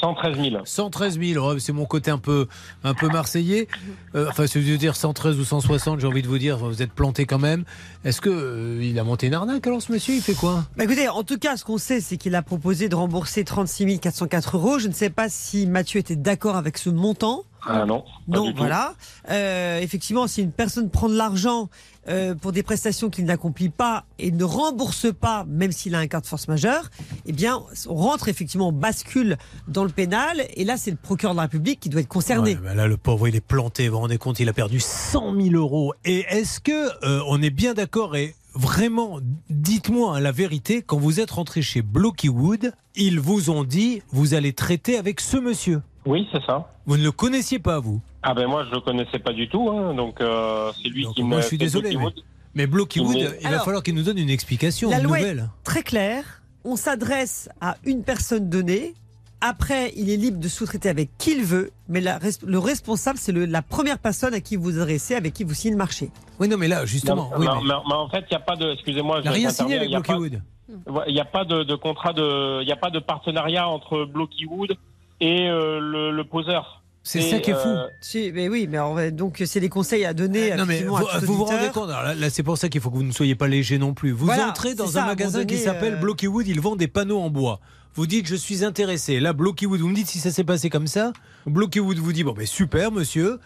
113 0.00 0.36
000. 0.36 0.62
113 0.64 1.20
000, 1.20 1.44
oh, 1.44 1.58
c'est 1.58 1.72
mon 1.72 1.86
côté 1.86 2.10
un 2.10 2.18
peu, 2.18 2.46
un 2.84 2.94
peu 2.94 3.08
marseillais. 3.08 3.68
Euh, 4.14 4.26
enfin, 4.28 4.46
si 4.46 4.62
je 4.62 4.70
veux 4.70 4.78
dire 4.78 4.96
113 4.96 5.38
ou 5.38 5.44
160, 5.44 6.00
j'ai 6.00 6.06
envie 6.06 6.22
de 6.22 6.28
vous 6.28 6.38
dire, 6.38 6.58
vous 6.58 6.82
êtes 6.82 6.92
planté 6.92 7.26
quand 7.26 7.38
même. 7.38 7.64
Est-ce 8.04 8.20
que 8.20 8.30
euh, 8.30 8.82
il 8.82 8.98
a 8.98 9.04
monté 9.04 9.26
une 9.26 9.34
arnaque 9.34 9.66
alors 9.66 9.82
ce 9.82 9.92
monsieur 9.92 10.14
Il 10.14 10.22
fait 10.22 10.34
quoi? 10.34 10.64
Bah 10.76 10.84
écoutez, 10.84 11.08
en 11.08 11.24
tout 11.24 11.38
cas, 11.38 11.56
ce 11.56 11.64
qu'on 11.64 11.78
sait, 11.78 12.00
c'est 12.00 12.16
qu'il 12.16 12.34
a 12.34 12.42
proposé 12.42 12.88
de 12.88 12.94
rembourser 12.94 13.44
36 13.44 13.98
404 13.98 14.56
euros. 14.56 14.78
Je 14.78 14.88
ne 14.88 14.92
sais 14.92 15.10
pas 15.10 15.28
si 15.28 15.66
Mathieu 15.66 16.00
était 16.00 16.16
d'accord 16.16 16.56
avec 16.56 16.78
ce 16.78 16.90
montant. 16.90 17.44
Ah 17.66 17.84
non. 17.86 18.00
pas 18.02 18.06
Donc 18.28 18.46
du 18.46 18.52
tout. 18.52 18.58
voilà. 18.58 18.94
Euh, 19.30 19.80
effectivement, 19.80 20.26
si 20.26 20.42
une 20.42 20.52
personne 20.52 20.90
prend 20.90 21.08
de 21.08 21.16
l'argent 21.16 21.68
euh, 22.08 22.34
pour 22.34 22.52
des 22.52 22.62
prestations 22.62 23.10
qu'il 23.10 23.24
n'accomplit 23.26 23.68
pas 23.68 24.04
et 24.18 24.30
ne 24.30 24.44
rembourse 24.44 25.06
pas, 25.12 25.44
même 25.46 25.72
s'il 25.72 25.94
a 25.94 25.98
un 25.98 26.06
cas 26.06 26.20
de 26.20 26.26
force 26.26 26.48
majeure, 26.48 26.88
eh 27.26 27.32
bien, 27.32 27.60
on 27.88 27.94
rentre 27.94 28.28
effectivement, 28.28 28.68
on 28.68 28.72
bascule 28.72 29.36
dans 29.66 29.84
le 29.84 29.90
pénal. 29.90 30.46
Et 30.54 30.64
là, 30.64 30.76
c'est 30.76 30.90
le 30.90 30.96
procureur 30.96 31.34
de 31.34 31.38
la 31.38 31.42
République 31.42 31.80
qui 31.80 31.88
doit 31.88 32.00
être 32.00 32.08
concerné. 32.08 32.54
Ouais, 32.54 32.60
bah 32.62 32.74
là, 32.74 32.86
le 32.86 32.96
pauvre, 32.96 33.28
il 33.28 33.36
est 33.36 33.40
planté. 33.40 33.88
Vous 33.88 33.94
vous 33.96 34.00
rendez 34.00 34.18
compte, 34.18 34.40
il 34.40 34.48
a 34.48 34.52
perdu 34.52 34.80
100 34.80 35.34
000 35.40 35.54
euros. 35.54 35.92
Et 36.04 36.24
est-ce 36.30 36.60
que 36.60 36.88
euh, 37.04 37.22
on 37.28 37.42
est 37.42 37.50
bien 37.50 37.74
d'accord 37.74 38.16
et 38.16 38.34
vraiment, 38.54 39.20
dites-moi 39.50 40.16
hein, 40.16 40.20
la 40.20 40.32
vérité, 40.32 40.82
quand 40.82 40.98
vous 40.98 41.20
êtes 41.20 41.30
rentré 41.32 41.62
chez 41.62 41.82
Blockywood, 41.82 42.72
ils 42.96 43.20
vous 43.20 43.50
ont 43.50 43.62
dit, 43.64 44.02
vous 44.10 44.34
allez 44.34 44.52
traiter 44.52 44.96
avec 44.96 45.20
ce 45.20 45.36
monsieur. 45.36 45.80
Oui 46.08 46.26
c'est 46.32 46.42
ça. 46.44 46.70
Vous 46.86 46.96
ne 46.96 47.02
le 47.04 47.12
connaissiez 47.12 47.58
pas, 47.58 47.78
vous 47.80 48.00
Ah 48.22 48.32
ben 48.34 48.46
moi 48.48 48.64
je 48.64 48.70
le 48.74 48.80
connaissais 48.80 49.18
pas 49.18 49.32
du 49.32 49.48
tout 49.48 49.68
hein, 49.70 49.94
donc 49.94 50.20
euh, 50.20 50.72
c'est 50.82 50.88
lui 50.88 51.06
qui 51.14 51.22
Moi, 51.22 51.36
m'a 51.36 51.42
je 51.42 51.46
suis 51.48 51.58
désolé. 51.58 51.90
Mais, 51.90 51.96
Blockywood. 51.96 52.24
mais 52.54 52.66
Blockywood, 52.66 53.14
Mais- 53.16 53.38
il 53.42 53.48
va 53.50 53.60
falloir 53.60 53.82
qu'il 53.82 53.94
nous 53.94 54.02
donne 54.02 54.18
une 54.18 54.30
explication, 54.30 54.88
La 54.90 54.98
une 54.98 55.04
loi 55.04 55.18
nouvelle. 55.18 55.38
est 55.38 55.64
très 55.64 55.82
claire. 55.82 56.24
On 56.64 56.76
s'adresse 56.76 57.48
à 57.60 57.76
une 57.84 58.02
personne 58.02 58.48
donnée. 58.48 58.94
Après, 59.40 59.92
il 59.96 60.10
est 60.10 60.16
libre 60.16 60.38
de 60.38 60.48
sous-traiter 60.48 60.88
avec 60.88 61.10
qui 61.18 61.30
il 61.36 61.44
veut, 61.44 61.70
mais 61.88 62.00
la 62.00 62.18
res- 62.18 62.44
le 62.44 62.58
responsable, 62.58 63.18
c'est 63.18 63.30
le- 63.30 63.44
la 63.46 63.62
première 63.62 63.98
personne 64.00 64.34
à 64.34 64.40
qui 64.40 64.56
vous 64.56 64.64
vous 64.64 64.78
adressez, 64.80 65.14
avec 65.14 65.32
qui 65.34 65.44
vous 65.44 65.54
signez 65.54 65.70
le 65.72 65.78
marché. 65.78 66.10
Oui, 66.40 66.48
non, 66.48 66.56
mais 66.56 66.66
là, 66.66 66.84
justement. 66.86 67.30
Non, 67.30 67.30
oui, 67.38 67.46
mais- 67.46 67.54
mais- 67.54 67.68
mais- 67.68 67.74
mais 67.88 67.94
en 67.94 68.08
fait, 68.08 68.24
il 68.28 68.32
n'y 68.32 68.36
a 68.36 68.40
pas 68.40 68.56
de. 68.56 68.72
Excusez-moi. 68.72 69.18
Il 69.20 69.24
n'a 69.26 69.30
rien 69.30 69.50
signé 69.50 69.76
avec 69.76 69.88
il 69.88 69.92
y 69.92 69.94
a 69.94 70.00
pas- 70.00 70.14
Blockywood. 70.16 70.42
Ouais, 70.88 71.04
Il 71.06 71.14
n'y 71.14 71.20
a 71.20 71.24
pas 71.24 71.44
de, 71.44 71.62
de 71.62 71.74
contrat 71.76 72.12
de. 72.12 72.60
Il 72.62 72.66
n'y 72.66 72.72
a 72.72 72.76
pas 72.76 72.90
de 72.90 72.98
partenariat 72.98 73.68
entre 73.68 74.04
Blockywood 74.04 74.74
et 75.20 75.48
euh, 75.48 75.80
le, 75.80 76.10
le 76.10 76.24
poseur. 76.24 76.82
C'est 77.02 77.22
ça 77.22 77.38
qui 77.38 77.52
est 77.52 77.54
fou. 77.54 77.74
Si, 78.02 78.32
mais 78.34 78.48
oui, 78.50 78.68
mais 78.70 78.78
ouais, 78.80 79.10
donc 79.10 79.42
c'est 79.46 79.60
des 79.60 79.70
conseils 79.70 80.04
à 80.04 80.12
donner. 80.12 80.54
Non 80.56 80.66
mais 80.66 80.82
vous 80.82 80.96
à 80.96 81.18
vous, 81.20 81.34
vous 81.34 81.44
rendez 81.44 81.68
compte 81.72 81.88
alors 81.88 82.02
là, 82.02 82.14
là, 82.14 82.28
c'est 82.28 82.42
pour 82.42 82.58
ça 82.58 82.68
qu'il 82.68 82.82
faut 82.82 82.90
que 82.90 82.96
vous 82.96 83.02
ne 83.02 83.12
soyez 83.12 83.34
pas 83.34 83.48
léger 83.48 83.78
non 83.78 83.94
plus. 83.94 84.10
Vous 84.10 84.26
Voilà, 84.26 84.48
entrez 84.48 84.74
dans 84.74 84.86
ça, 84.86 85.04
un 85.04 85.06
magasin 85.06 85.46
qui 85.46 85.56
s'appelle 85.56 85.94
euh, 85.94 86.00
Blockywood, 86.00 86.46
ils 86.46 86.60
vendent 86.60 86.78
des 86.78 86.88
panneaux 86.88 87.20
en 87.20 87.30
bois. 87.30 87.60
Vous 87.94 88.06
dites 88.06 88.26
je 88.26 88.34
suis 88.34 88.62
intéressé. 88.62 89.20
Là 89.20 89.32
Blockywood, 89.32 89.80
vous 89.80 89.88
me 89.88 89.94
dites 89.94 90.08
si 90.08 90.18
ça 90.18 90.30
s'est 90.30 90.44
passé 90.44 90.68
comme 90.68 90.86
ça. 90.86 91.14
Blockywood 91.46 91.96
vous 91.96 92.12
dit 92.12 92.24
bon 92.24 92.32
ben 92.32 92.44
super 92.46 92.92
monsieur. 92.92 93.38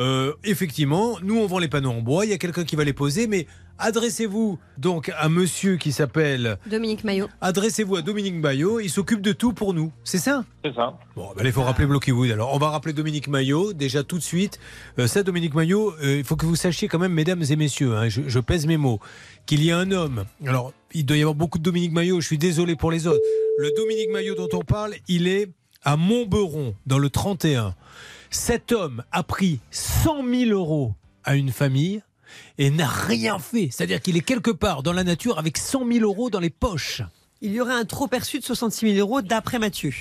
Euh, 0.00 0.32
effectivement, 0.44 1.18
nous 1.22 1.36
on 1.36 1.46
vend 1.46 1.58
les 1.58 1.68
panneaux 1.68 1.90
en 1.90 2.00
bois, 2.00 2.24
il 2.24 2.30
y 2.30 2.34
a 2.34 2.38
quelqu'un 2.38 2.64
qui 2.64 2.74
va 2.74 2.84
les 2.84 2.94
poser, 2.94 3.26
mais 3.26 3.46
adressez-vous 3.78 4.58
donc 4.78 5.12
à 5.18 5.28
monsieur 5.28 5.76
qui 5.76 5.92
s'appelle 5.92 6.56
Dominique 6.70 7.04
Maillot. 7.04 7.28
Adressez-vous 7.42 7.96
à 7.96 8.02
Dominique 8.02 8.36
Maillot, 8.36 8.80
il 8.80 8.88
s'occupe 8.88 9.20
de 9.20 9.32
tout 9.32 9.52
pour 9.52 9.74
nous. 9.74 9.92
C'est 10.02 10.16
ça? 10.16 10.46
C'est 10.64 10.74
ça. 10.74 10.98
Bon, 11.16 11.28
ben, 11.36 11.44
il 11.44 11.52
faut 11.52 11.62
rappeler 11.62 11.84
Blockywood. 11.84 12.30
Alors, 12.30 12.54
on 12.54 12.58
va 12.58 12.70
rappeler 12.70 12.94
Dominique 12.94 13.28
Maillot, 13.28 13.74
déjà 13.74 14.02
tout 14.02 14.16
de 14.16 14.22
suite. 14.22 14.58
Euh, 14.98 15.06
ça, 15.06 15.22
Dominique 15.22 15.54
Maillot, 15.54 15.92
euh, 16.02 16.16
il 16.16 16.24
faut 16.24 16.36
que 16.36 16.46
vous 16.46 16.56
sachiez 16.56 16.88
quand 16.88 16.98
même, 16.98 17.12
mesdames 17.12 17.42
et 17.50 17.56
messieurs, 17.56 17.94
hein, 17.94 18.08
je, 18.08 18.22
je 18.26 18.40
pèse 18.40 18.66
mes 18.66 18.78
mots, 18.78 19.00
qu'il 19.44 19.62
y 19.62 19.70
a 19.70 19.76
un 19.76 19.90
homme. 19.90 20.24
Alors, 20.46 20.72
il 20.94 21.04
doit 21.04 21.18
y 21.18 21.20
avoir 21.20 21.34
beaucoup 21.34 21.58
de 21.58 21.64
Dominique 21.64 21.92
Maillot, 21.92 22.22
je 22.22 22.26
suis 22.26 22.38
désolé 22.38 22.74
pour 22.74 22.90
les 22.90 23.06
autres. 23.06 23.20
Le 23.58 23.70
Dominique 23.76 24.10
Maillot 24.10 24.34
dont 24.34 24.48
on 24.54 24.62
parle, 24.62 24.94
il 25.08 25.28
est 25.28 25.50
à 25.82 25.96
Montberon, 25.96 26.74
dans 26.86 26.98
le 26.98 27.10
31. 27.10 27.74
Cet 28.30 28.70
homme 28.70 29.02
a 29.10 29.24
pris 29.24 29.58
100 29.72 30.24
000 30.24 30.50
euros 30.52 30.94
à 31.24 31.34
une 31.34 31.50
famille 31.50 32.00
et 32.58 32.70
n'a 32.70 32.86
rien 32.86 33.40
fait. 33.40 33.70
C'est-à-dire 33.72 34.00
qu'il 34.00 34.16
est 34.16 34.22
quelque 34.22 34.52
part 34.52 34.84
dans 34.84 34.92
la 34.92 35.02
nature 35.02 35.38
avec 35.40 35.58
100 35.58 35.90
000 35.90 36.04
euros 36.04 36.30
dans 36.30 36.38
les 36.38 36.50
poches. 36.50 37.02
Il 37.40 37.52
y 37.52 37.60
aurait 37.60 37.74
un 37.74 37.84
trop 37.84 38.06
perçu 38.06 38.38
de 38.38 38.44
66 38.44 38.94
000 38.94 38.98
euros 39.00 39.20
d'après 39.20 39.58
Mathieu. 39.58 39.92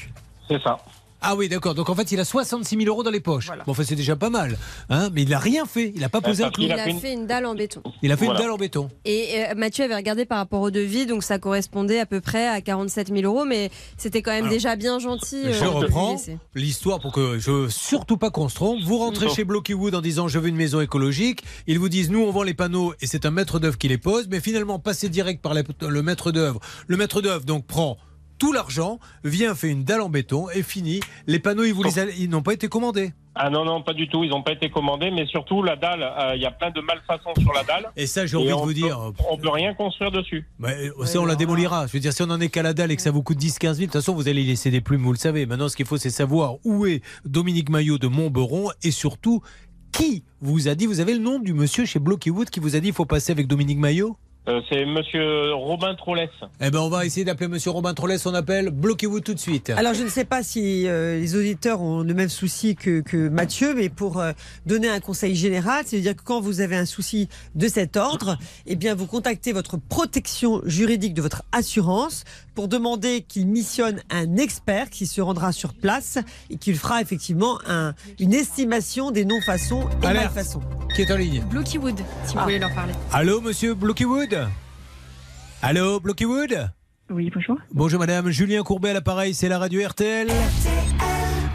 C'est 0.47 0.61
ça. 0.61 0.77
Ah 1.21 1.35
oui, 1.35 1.49
d'accord. 1.49 1.75
Donc 1.75 1.89
en 1.89 1.95
fait, 1.95 2.11
il 2.11 2.19
a 2.19 2.25
66 2.25 2.75
000 2.77 2.87
euros 2.87 3.03
dans 3.03 3.11
les 3.11 3.19
poches. 3.19 3.47
Bon, 3.65 3.71
enfin, 3.71 3.83
c'est 3.83 3.95
déjà 3.95 4.15
pas 4.15 4.29
mal. 4.29 4.57
Hein 4.89 5.09
mais 5.13 5.23
il 5.23 5.29
n'a 5.29 5.39
rien 5.39 5.65
fait. 5.65 5.91
Il 5.95 6.01
n'a 6.01 6.09
pas 6.09 6.21
posé 6.21 6.43
un 6.43 6.49
clou. 6.49 6.63
Il 6.63 6.71
a 6.71 6.77
fait 6.93 7.13
une 7.13 7.27
dalle 7.27 7.45
en 7.45 7.55
béton. 7.55 7.81
Il 8.01 8.11
a 8.11 8.17
fait 8.17 8.25
une 8.25 8.33
dalle 8.35 8.51
en 8.51 8.57
béton. 8.57 8.89
Et 9.05 9.29
euh, 9.49 9.55
Mathieu 9.55 9.83
avait 9.85 9.95
regardé 9.95 10.25
par 10.25 10.37
rapport 10.37 10.61
au 10.61 10.71
devis, 10.71 11.05
donc 11.05 11.23
ça 11.23 11.37
correspondait 11.39 11.99
à 11.99 12.05
peu 12.05 12.21
près 12.21 12.47
à 12.47 12.61
47 12.61 13.09
000 13.09 13.21
euros, 13.23 13.45
mais 13.45 13.69
c'était 13.97 14.21
quand 14.21 14.31
même 14.31 14.45
Alors, 14.45 14.53
déjà 14.53 14.75
bien 14.75 14.99
gentil. 14.99 15.41
euh, 15.45 15.53
Je 15.53 15.59
lui 15.59 15.67
reprends 15.67 16.15
l'histoire 16.55 16.99
pour 16.99 17.11
que 17.11 17.37
je 17.39 17.51
veux 17.51 17.69
surtout 17.69 18.17
pas 18.17 18.29
qu'on 18.29 18.47
se 18.49 18.55
trompe. 18.55 18.79
Vous 18.83 18.97
rentrez 18.97 19.25
Non. 19.27 19.33
chez 19.33 19.43
Blockywood 19.43 19.95
en 19.95 20.01
disant 20.01 20.27
je 20.27 20.39
veux 20.39 20.47
une 20.47 20.55
maison 20.55 20.79
écologique. 20.81 21.43
Ils 21.67 21.79
vous 21.79 21.89
disent 21.89 22.09
nous 22.09 22.21
on 22.21 22.31
vend 22.31 22.43
les 22.43 22.53
panneaux 22.53 22.93
et 23.01 23.07
c'est 23.07 23.25
un 23.25 23.31
maître 23.31 23.59
d'œuvre 23.59 23.77
qui 23.77 23.87
les 23.87 23.97
pose. 23.97 24.27
Mais 24.29 24.39
finalement 24.39 24.79
passez 24.79 25.09
direct 25.09 25.41
par 25.41 25.53
la- 25.53 25.63
le 25.81 26.01
maître 26.01 26.31
d'œuvre. 26.31 26.59
Le 26.87 26.97
maître 26.97 27.21
d'œuvre 27.21 27.43
donc 27.45 27.65
prend 27.65 27.97
tout 28.39 28.51
l'argent, 28.51 28.99
vient 29.23 29.53
fait 29.53 29.69
une 29.69 29.83
dalle 29.83 30.01
en 30.01 30.09
béton 30.09 30.49
et 30.49 30.63
fini. 30.63 31.01
Les 31.27 31.37
panneaux 31.39 31.63
ils 31.63 31.73
vous 31.73 31.83
les 31.83 31.99
a- 31.99 32.09
ils 32.09 32.29
n'ont 32.29 32.41
pas 32.41 32.53
été 32.53 32.67
commandés. 32.67 33.13
Ah 33.35 33.49
non, 33.49 33.63
non, 33.63 33.81
pas 33.83 33.93
du 33.93 34.09
tout. 34.09 34.23
Ils 34.23 34.31
n'ont 34.31 34.41
pas 34.41 34.51
été 34.51 34.69
commandés, 34.69 35.11
mais 35.11 35.25
surtout, 35.27 35.63
la 35.63 35.75
dalle, 35.77 36.01
euh, 36.03 36.35
il 36.35 36.41
y 36.41 36.45
a 36.45 36.51
plein 36.51 36.71
de 36.71 36.81
malfaçons 36.81 37.33
sur 37.39 37.53
la 37.53 37.63
dalle. 37.63 37.89
Et 37.95 38.05
ça 38.07 38.25
j'ai 38.25 38.35
envie 38.35 38.47
de 38.47 38.53
on 38.53 38.59
vous 38.61 38.67
peut- 38.67 38.73
dire. 38.73 38.99
On 39.29 39.37
peut 39.37 39.49
rien 39.49 39.73
construire 39.75 40.11
dessus. 40.11 40.45
Ouais, 40.59 40.89
ça, 41.05 41.21
on 41.21 41.25
la 41.25 41.35
démolira. 41.35 41.87
Je 41.87 41.93
veux 41.93 41.99
dire, 41.99 42.11
si 42.11 42.21
on 42.23 42.29
en 42.31 42.41
est 42.41 42.49
qu'à 42.49 42.63
la 42.63 42.73
dalle 42.73 42.91
et 42.91 42.95
que 42.95 43.01
ça 43.01 43.11
vous 43.11 43.23
coûte 43.23 43.37
10-15 43.37 43.75
000, 43.77 43.81
de 43.81 43.83
toute 43.85 43.93
façon, 43.93 44.13
vous 44.13 44.27
allez 44.27 44.41
y 44.41 44.47
laisser 44.47 44.71
des 44.71 44.81
plumes, 44.81 45.03
vous 45.03 45.13
le 45.13 45.17
savez. 45.17 45.45
Maintenant, 45.45 45.69
ce 45.69 45.77
qu'il 45.77 45.85
faut, 45.85 45.97
c'est 45.97 46.09
savoir 46.09 46.55
où 46.65 46.85
est 46.85 47.01
Dominique 47.23 47.69
Maillot 47.69 47.97
de 47.97 48.07
Montberon 48.07 48.71
et 48.83 48.91
surtout, 48.91 49.41
qui 49.93 50.23
vous 50.41 50.67
a 50.67 50.75
dit, 50.75 50.85
vous 50.85 50.99
avez 50.99 51.13
le 51.13 51.19
nom 51.19 51.39
du 51.39 51.53
monsieur 51.53 51.85
chez 51.85 51.99
Blockywood 51.99 52.49
qui 52.49 52.59
vous 52.59 52.75
a 52.75 52.79
dit 52.79 52.89
il 52.89 52.93
faut 52.93 53.05
passer 53.05 53.31
avec 53.31 53.47
Dominique 53.47 53.79
Maillot? 53.79 54.17
Euh, 54.49 54.61
c'est 54.69 54.83
monsieur 54.85 55.53
Robin 55.53 55.93
Trollès. 55.93 56.29
Eh 56.59 56.71
ben, 56.71 56.79
on 56.79 56.89
va 56.89 57.05
essayer 57.05 57.23
d'appeler 57.23 57.47
monsieur 57.47 57.69
Robin 57.69 57.93
Trollès, 57.93 58.25
on 58.25 58.33
appelle 58.33 58.71
Blockywood 58.71 59.23
tout 59.23 59.35
de 59.35 59.39
suite. 59.39 59.69
Alors 59.69 59.93
je 59.93 60.01
ne 60.03 60.09
sais 60.09 60.25
pas 60.25 60.41
si 60.41 60.87
euh, 60.87 61.19
les 61.19 61.35
auditeurs 61.35 61.81
ont 61.81 62.01
le 62.01 62.13
même 62.15 62.29
souci 62.29 62.75
que, 62.75 63.01
que 63.01 63.29
Mathieu, 63.29 63.75
mais 63.75 63.89
pour 63.89 64.19
euh, 64.19 64.31
donner 64.65 64.89
un 64.89 64.99
conseil 64.99 65.35
général, 65.35 65.83
c'est-à-dire 65.85 66.15
que 66.15 66.23
quand 66.23 66.41
vous 66.41 66.61
avez 66.61 66.75
un 66.75 66.85
souci 66.85 67.29
de 67.53 67.67
cet 67.67 67.95
ordre, 67.95 68.37
eh 68.65 68.75
bien 68.75 68.95
vous 68.95 69.05
contactez 69.05 69.51
votre 69.51 69.77
protection 69.77 70.61
juridique 70.65 71.13
de 71.13 71.21
votre 71.21 71.43
assurance 71.51 72.23
pour 72.59 72.67
demander 72.67 73.21
qu'il 73.21 73.47
missionne 73.47 74.01
un 74.09 74.35
expert 74.35 74.89
qui 74.89 75.07
se 75.07 75.21
rendra 75.21 75.53
sur 75.53 75.73
place 75.73 76.17
et 76.49 76.57
qu'il 76.57 76.77
fera 76.77 77.01
effectivement 77.01 77.57
un, 77.65 77.93
une 78.19 78.33
estimation 78.33 79.11
des 79.11 79.23
non-façons 79.23 79.87
et 80.03 80.05
Alerte. 80.07 80.35
malfaçons. 80.35 80.59
Qui 80.93 81.03
est 81.03 81.11
en 81.13 81.15
ligne 81.15 81.41
Blockywood, 81.49 81.99
si 82.25 82.33
vous 82.33 82.39
Ah. 82.39 82.43
voulez 82.43 82.59
leur 82.59 82.73
parler. 82.75 82.91
Allô, 83.13 83.39
monsieur 83.39 83.75
Blockywood? 83.75 84.49
Allô, 85.61 86.01
Blockywood? 86.01 86.69
Oui, 87.09 87.31
bonjour. 87.33 87.55
Bonjour 87.73 87.97
madame, 88.01 88.29
Julien 88.29 88.61
Courbet 88.61 88.89
à 88.89 88.93
l'appareil, 88.93 89.33
c'est 89.33 89.47
la 89.47 89.57
radio 89.57 89.79
RTL. 89.87 90.27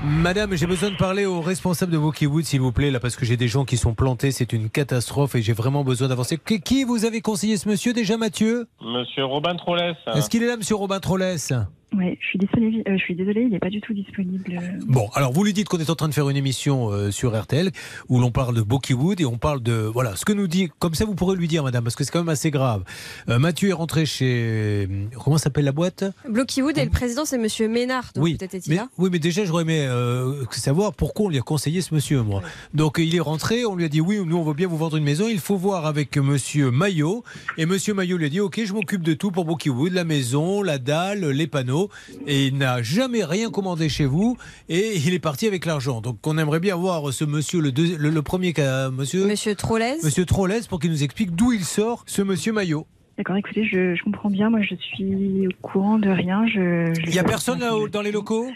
Madame, 0.06 0.54
j'ai 0.54 0.66
besoin 0.66 0.90
de 0.90 0.96
parler 0.96 1.24
au 1.24 1.40
responsable 1.40 1.90
de 1.90 1.96
Blockywood, 1.98 2.44
s'il 2.44 2.60
vous 2.60 2.72
plaît, 2.72 2.90
là, 2.90 3.00
parce 3.00 3.16
que 3.16 3.24
j'ai 3.24 3.38
des 3.38 3.48
gens 3.48 3.64
qui 3.64 3.78
sont 3.78 3.94
plantés, 3.94 4.32
c'est 4.32 4.52
une 4.52 4.68
catastrophe 4.68 5.34
et 5.34 5.40
j'ai 5.42 5.54
vraiment 5.54 5.82
besoin 5.82 6.08
d'avancer. 6.08 6.36
Qui- 6.38 6.60
Qui 6.60 6.84
vous 6.84 7.06
avez 7.06 7.22
conseillé 7.22 7.56
ce 7.56 7.66
monsieur 7.68 7.94
déjà, 7.94 8.18
Mathieu? 8.18 8.66
Monsieur 8.82 9.24
Robin 9.24 9.54
Trollès. 9.56 9.96
Est-ce 10.14 10.28
qu'il 10.28 10.42
est 10.42 10.46
là, 10.46 10.56
monsieur 10.58 10.74
Robin 10.76 11.00
Trollès? 11.00 11.52
Oui, 11.96 12.16
je 12.20 12.26
suis 12.26 12.38
disponible. 12.38 12.82
euh, 12.88 12.96
je 12.96 13.02
suis 13.02 13.14
désolée, 13.14 13.42
il 13.42 13.50
n'est 13.50 13.58
pas 13.58 13.70
du 13.70 13.80
tout 13.80 13.92
disponible. 13.94 14.60
Bon, 14.86 15.08
alors 15.14 15.32
vous 15.32 15.44
lui 15.44 15.52
dites 15.52 15.68
qu'on 15.68 15.78
est 15.78 15.90
en 15.90 15.94
train 15.94 16.08
de 16.08 16.14
faire 16.14 16.28
une 16.28 16.36
émission 16.36 16.90
euh, 16.90 17.10
sur 17.10 17.40
RTL 17.40 17.70
où 18.08 18.20
l'on 18.20 18.30
parle 18.30 18.54
de 18.56 18.62
Blockywood 18.62 19.20
et 19.20 19.24
on 19.24 19.38
parle 19.38 19.62
de 19.62 19.72
voilà 19.72 20.16
ce 20.16 20.24
que 20.24 20.32
nous 20.32 20.46
dit. 20.48 20.70
Comme 20.78 20.94
ça, 20.94 21.04
vous 21.04 21.14
pourrez 21.14 21.36
lui 21.36 21.48
dire, 21.48 21.62
madame, 21.62 21.84
parce 21.84 21.96
que 21.96 22.04
c'est 22.04 22.10
quand 22.12 22.20
même 22.20 22.28
assez 22.28 22.50
grave. 22.50 22.84
Euh, 23.28 23.38
Mathieu 23.38 23.68
est 23.68 23.74
rentré 23.74 24.06
chez 24.06 24.88
comment 25.22 25.38
s'appelle 25.38 25.64
la 25.64 25.72
boîte? 25.72 26.04
Blockywood 26.28 26.78
et 26.78 26.84
le 26.84 26.90
président, 26.90 27.24
c'est 27.24 27.38
monsieur 27.38 27.68
Ménard, 27.68 28.10
donc 28.14 28.24
oui, 28.24 28.36
peut-être 28.36 28.54
est-il 28.54 28.70
mais, 28.70 28.76
là. 28.76 28.88
oui, 28.98 29.08
mais 29.12 29.18
déjà, 29.18 29.44
j'aurais 29.44 29.62
aimé 29.62 29.86
euh, 29.88 30.44
savoir 30.50 30.94
pourquoi 30.94 31.26
on 31.26 31.28
lui 31.28 31.38
a 31.38 31.42
conseillé 31.42 31.80
ce 31.80 31.94
monsieur, 31.94 32.22
moi. 32.22 32.42
Donc, 32.72 32.96
il 32.98 33.14
est 33.14 33.20
rentré, 33.20 33.64
on 33.66 33.76
lui 33.76 33.84
a 33.84 33.88
dit 33.88 34.00
oui, 34.00 34.18
nous, 34.24 34.36
on 34.36 34.42
veut 34.44 34.54
bien 34.54 34.66
vous 34.66 34.76
vendre 34.76 34.96
une 34.96 35.04
maison. 35.04 35.26
Il 35.28 35.40
faut 35.40 35.56
voir 35.56 35.86
avec 35.86 36.16
monsieur 36.16 36.70
Maillot. 36.70 37.24
Et 37.58 37.66
monsieur 37.66 37.94
Maillot 37.94 38.16
lui 38.16 38.26
a 38.26 38.28
dit 38.28 38.40
ok, 38.40 38.62
je 38.64 38.72
m'occupe 38.72 39.02
de 39.02 39.14
tout 39.14 39.30
pour 39.30 39.44
Brookywood, 39.44 39.92
la 39.92 40.04
maison, 40.04 40.62
la 40.62 40.78
dalle, 40.78 41.26
les 41.28 41.46
panneaux. 41.46 41.83
Et 42.26 42.46
il 42.46 42.58
n'a 42.58 42.82
jamais 42.82 43.24
rien 43.24 43.50
commandé 43.50 43.88
chez 43.88 44.06
vous. 44.06 44.36
Et 44.68 44.96
il 44.96 45.14
est 45.14 45.18
parti 45.18 45.46
avec 45.46 45.66
l'argent. 45.66 46.00
Donc, 46.00 46.18
on 46.26 46.38
aimerait 46.38 46.60
bien 46.60 46.76
voir 46.76 47.12
ce 47.12 47.24
monsieur, 47.24 47.60
le, 47.60 47.72
deux- 47.72 47.96
le, 47.96 48.10
le 48.10 48.22
premier 48.22 48.52
cas, 48.52 48.90
monsieur? 48.90 49.26
Monsieur 49.26 49.54
Trollès. 49.54 50.02
Monsieur 50.02 50.24
Trollès, 50.24 50.66
pour 50.66 50.78
qu'il 50.80 50.90
nous 50.90 51.02
explique 51.02 51.32
d'où 51.34 51.52
il 51.52 51.64
sort, 51.64 52.02
ce 52.06 52.22
monsieur 52.22 52.52
Maillot. 52.52 52.86
D'accord, 53.16 53.36
écoutez, 53.36 53.64
je, 53.64 53.94
je 53.94 54.02
comprends 54.02 54.28
bien. 54.30 54.50
Moi, 54.50 54.60
je 54.62 54.74
suis 54.74 55.46
au 55.46 55.50
courant 55.62 55.98
de 55.98 56.10
rien. 56.10 56.46
Je- 56.48 56.92
Il 57.06 57.10
n'y 57.12 57.18
a 57.20 57.24
personne 57.24 57.60
là 57.60 57.70
dans 57.92 58.02
les 58.02 58.10
locaux? 58.10 58.48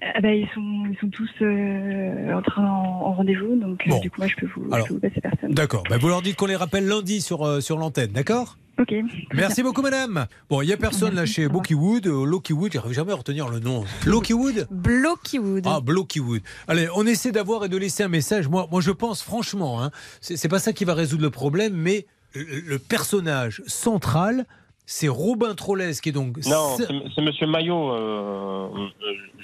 Ah 0.00 0.20
bah, 0.20 0.32
ils, 0.32 0.48
sont, 0.54 0.84
ils 0.90 0.96
sont 1.00 1.08
tous 1.08 1.30
euh, 1.42 2.32
en 2.32 2.42
train 2.42 2.64
en, 2.64 3.06
en 3.06 3.12
rendez-vous, 3.14 3.56
donc 3.56 3.82
euh, 3.86 3.98
du 3.98 4.10
coup, 4.10 4.20
moi, 4.20 4.28
je 4.28 4.36
peux 4.36 4.46
vous, 4.54 4.64
je 4.68 4.74
Alors, 4.74 4.86
peux 4.86 4.94
vous 4.94 5.00
passer 5.00 5.20
personne. 5.20 5.52
D'accord. 5.52 5.82
Ben, 5.90 5.98
vous 5.98 6.08
leur 6.08 6.22
dites 6.22 6.36
qu'on 6.36 6.46
les 6.46 6.56
rappelle 6.56 6.86
lundi 6.86 7.20
sur, 7.20 7.44
euh, 7.44 7.60
sur 7.60 7.78
l'antenne, 7.78 8.12
d'accord? 8.12 8.58
Ok. 8.80 8.94
Merci 9.34 9.64
beaucoup, 9.64 9.82
madame. 9.82 10.26
Bon, 10.48 10.62
il 10.62 10.66
n'y 10.66 10.72
a 10.72 10.76
personne 10.76 11.16
là 11.16 11.26
chez 11.26 11.48
Blockywood. 11.48 12.06
Euh, 12.06 12.24
Lockywood, 12.24 12.72
j'arrive 12.72 12.92
jamais 12.92 13.10
à 13.10 13.16
retenir 13.16 13.48
le 13.48 13.58
nom. 13.58 13.84
Lockywood? 14.06 14.68
Blockywood. 14.70 15.64
Ah, 15.66 15.80
Blockywood. 15.80 16.42
Allez, 16.68 16.86
on 16.94 17.04
essaie 17.04 17.32
d'avoir 17.32 17.64
et 17.64 17.68
de 17.68 17.76
laisser 17.76 18.04
un 18.04 18.08
message. 18.08 18.46
Moi, 18.46 18.68
moi 18.70 18.80
je 18.80 18.92
pense 18.92 19.20
franchement, 19.20 19.82
hein, 19.82 19.90
c'est 20.20 20.48
pas 20.48 20.60
ça 20.60 20.72
qui 20.72 20.84
va 20.84 20.94
résoudre 20.94 21.24
le 21.24 21.30
problème, 21.30 21.74
mais 21.74 22.06
le, 22.34 22.60
le 22.60 22.78
personnage 22.78 23.62
central, 23.66 24.46
c'est 24.90 25.08
Robin 25.08 25.54
Trollès, 25.54 26.00
qui 26.00 26.08
est 26.08 26.12
donc. 26.12 26.38
Non, 26.46 26.76
c'est 27.14 27.20
monsieur 27.22 27.46
Maillot, 27.46 27.92
euh, 27.92 28.68
euh, 28.74 28.86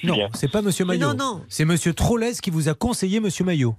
Non, 0.05 0.17
c'est 0.33 0.51
pas 0.51 0.63
Monsieur 0.63 0.85
Maillot. 0.87 1.09
non, 1.09 1.15
non. 1.15 1.43
C'est 1.49 1.65
Monsieur 1.67 1.93
Trollès 1.93 2.41
qui 2.41 2.51
vous 2.51 2.71
a 2.71 2.75
conseillé 2.75 3.21
Monsieur 3.21 3.45
Maillot. 3.45 3.75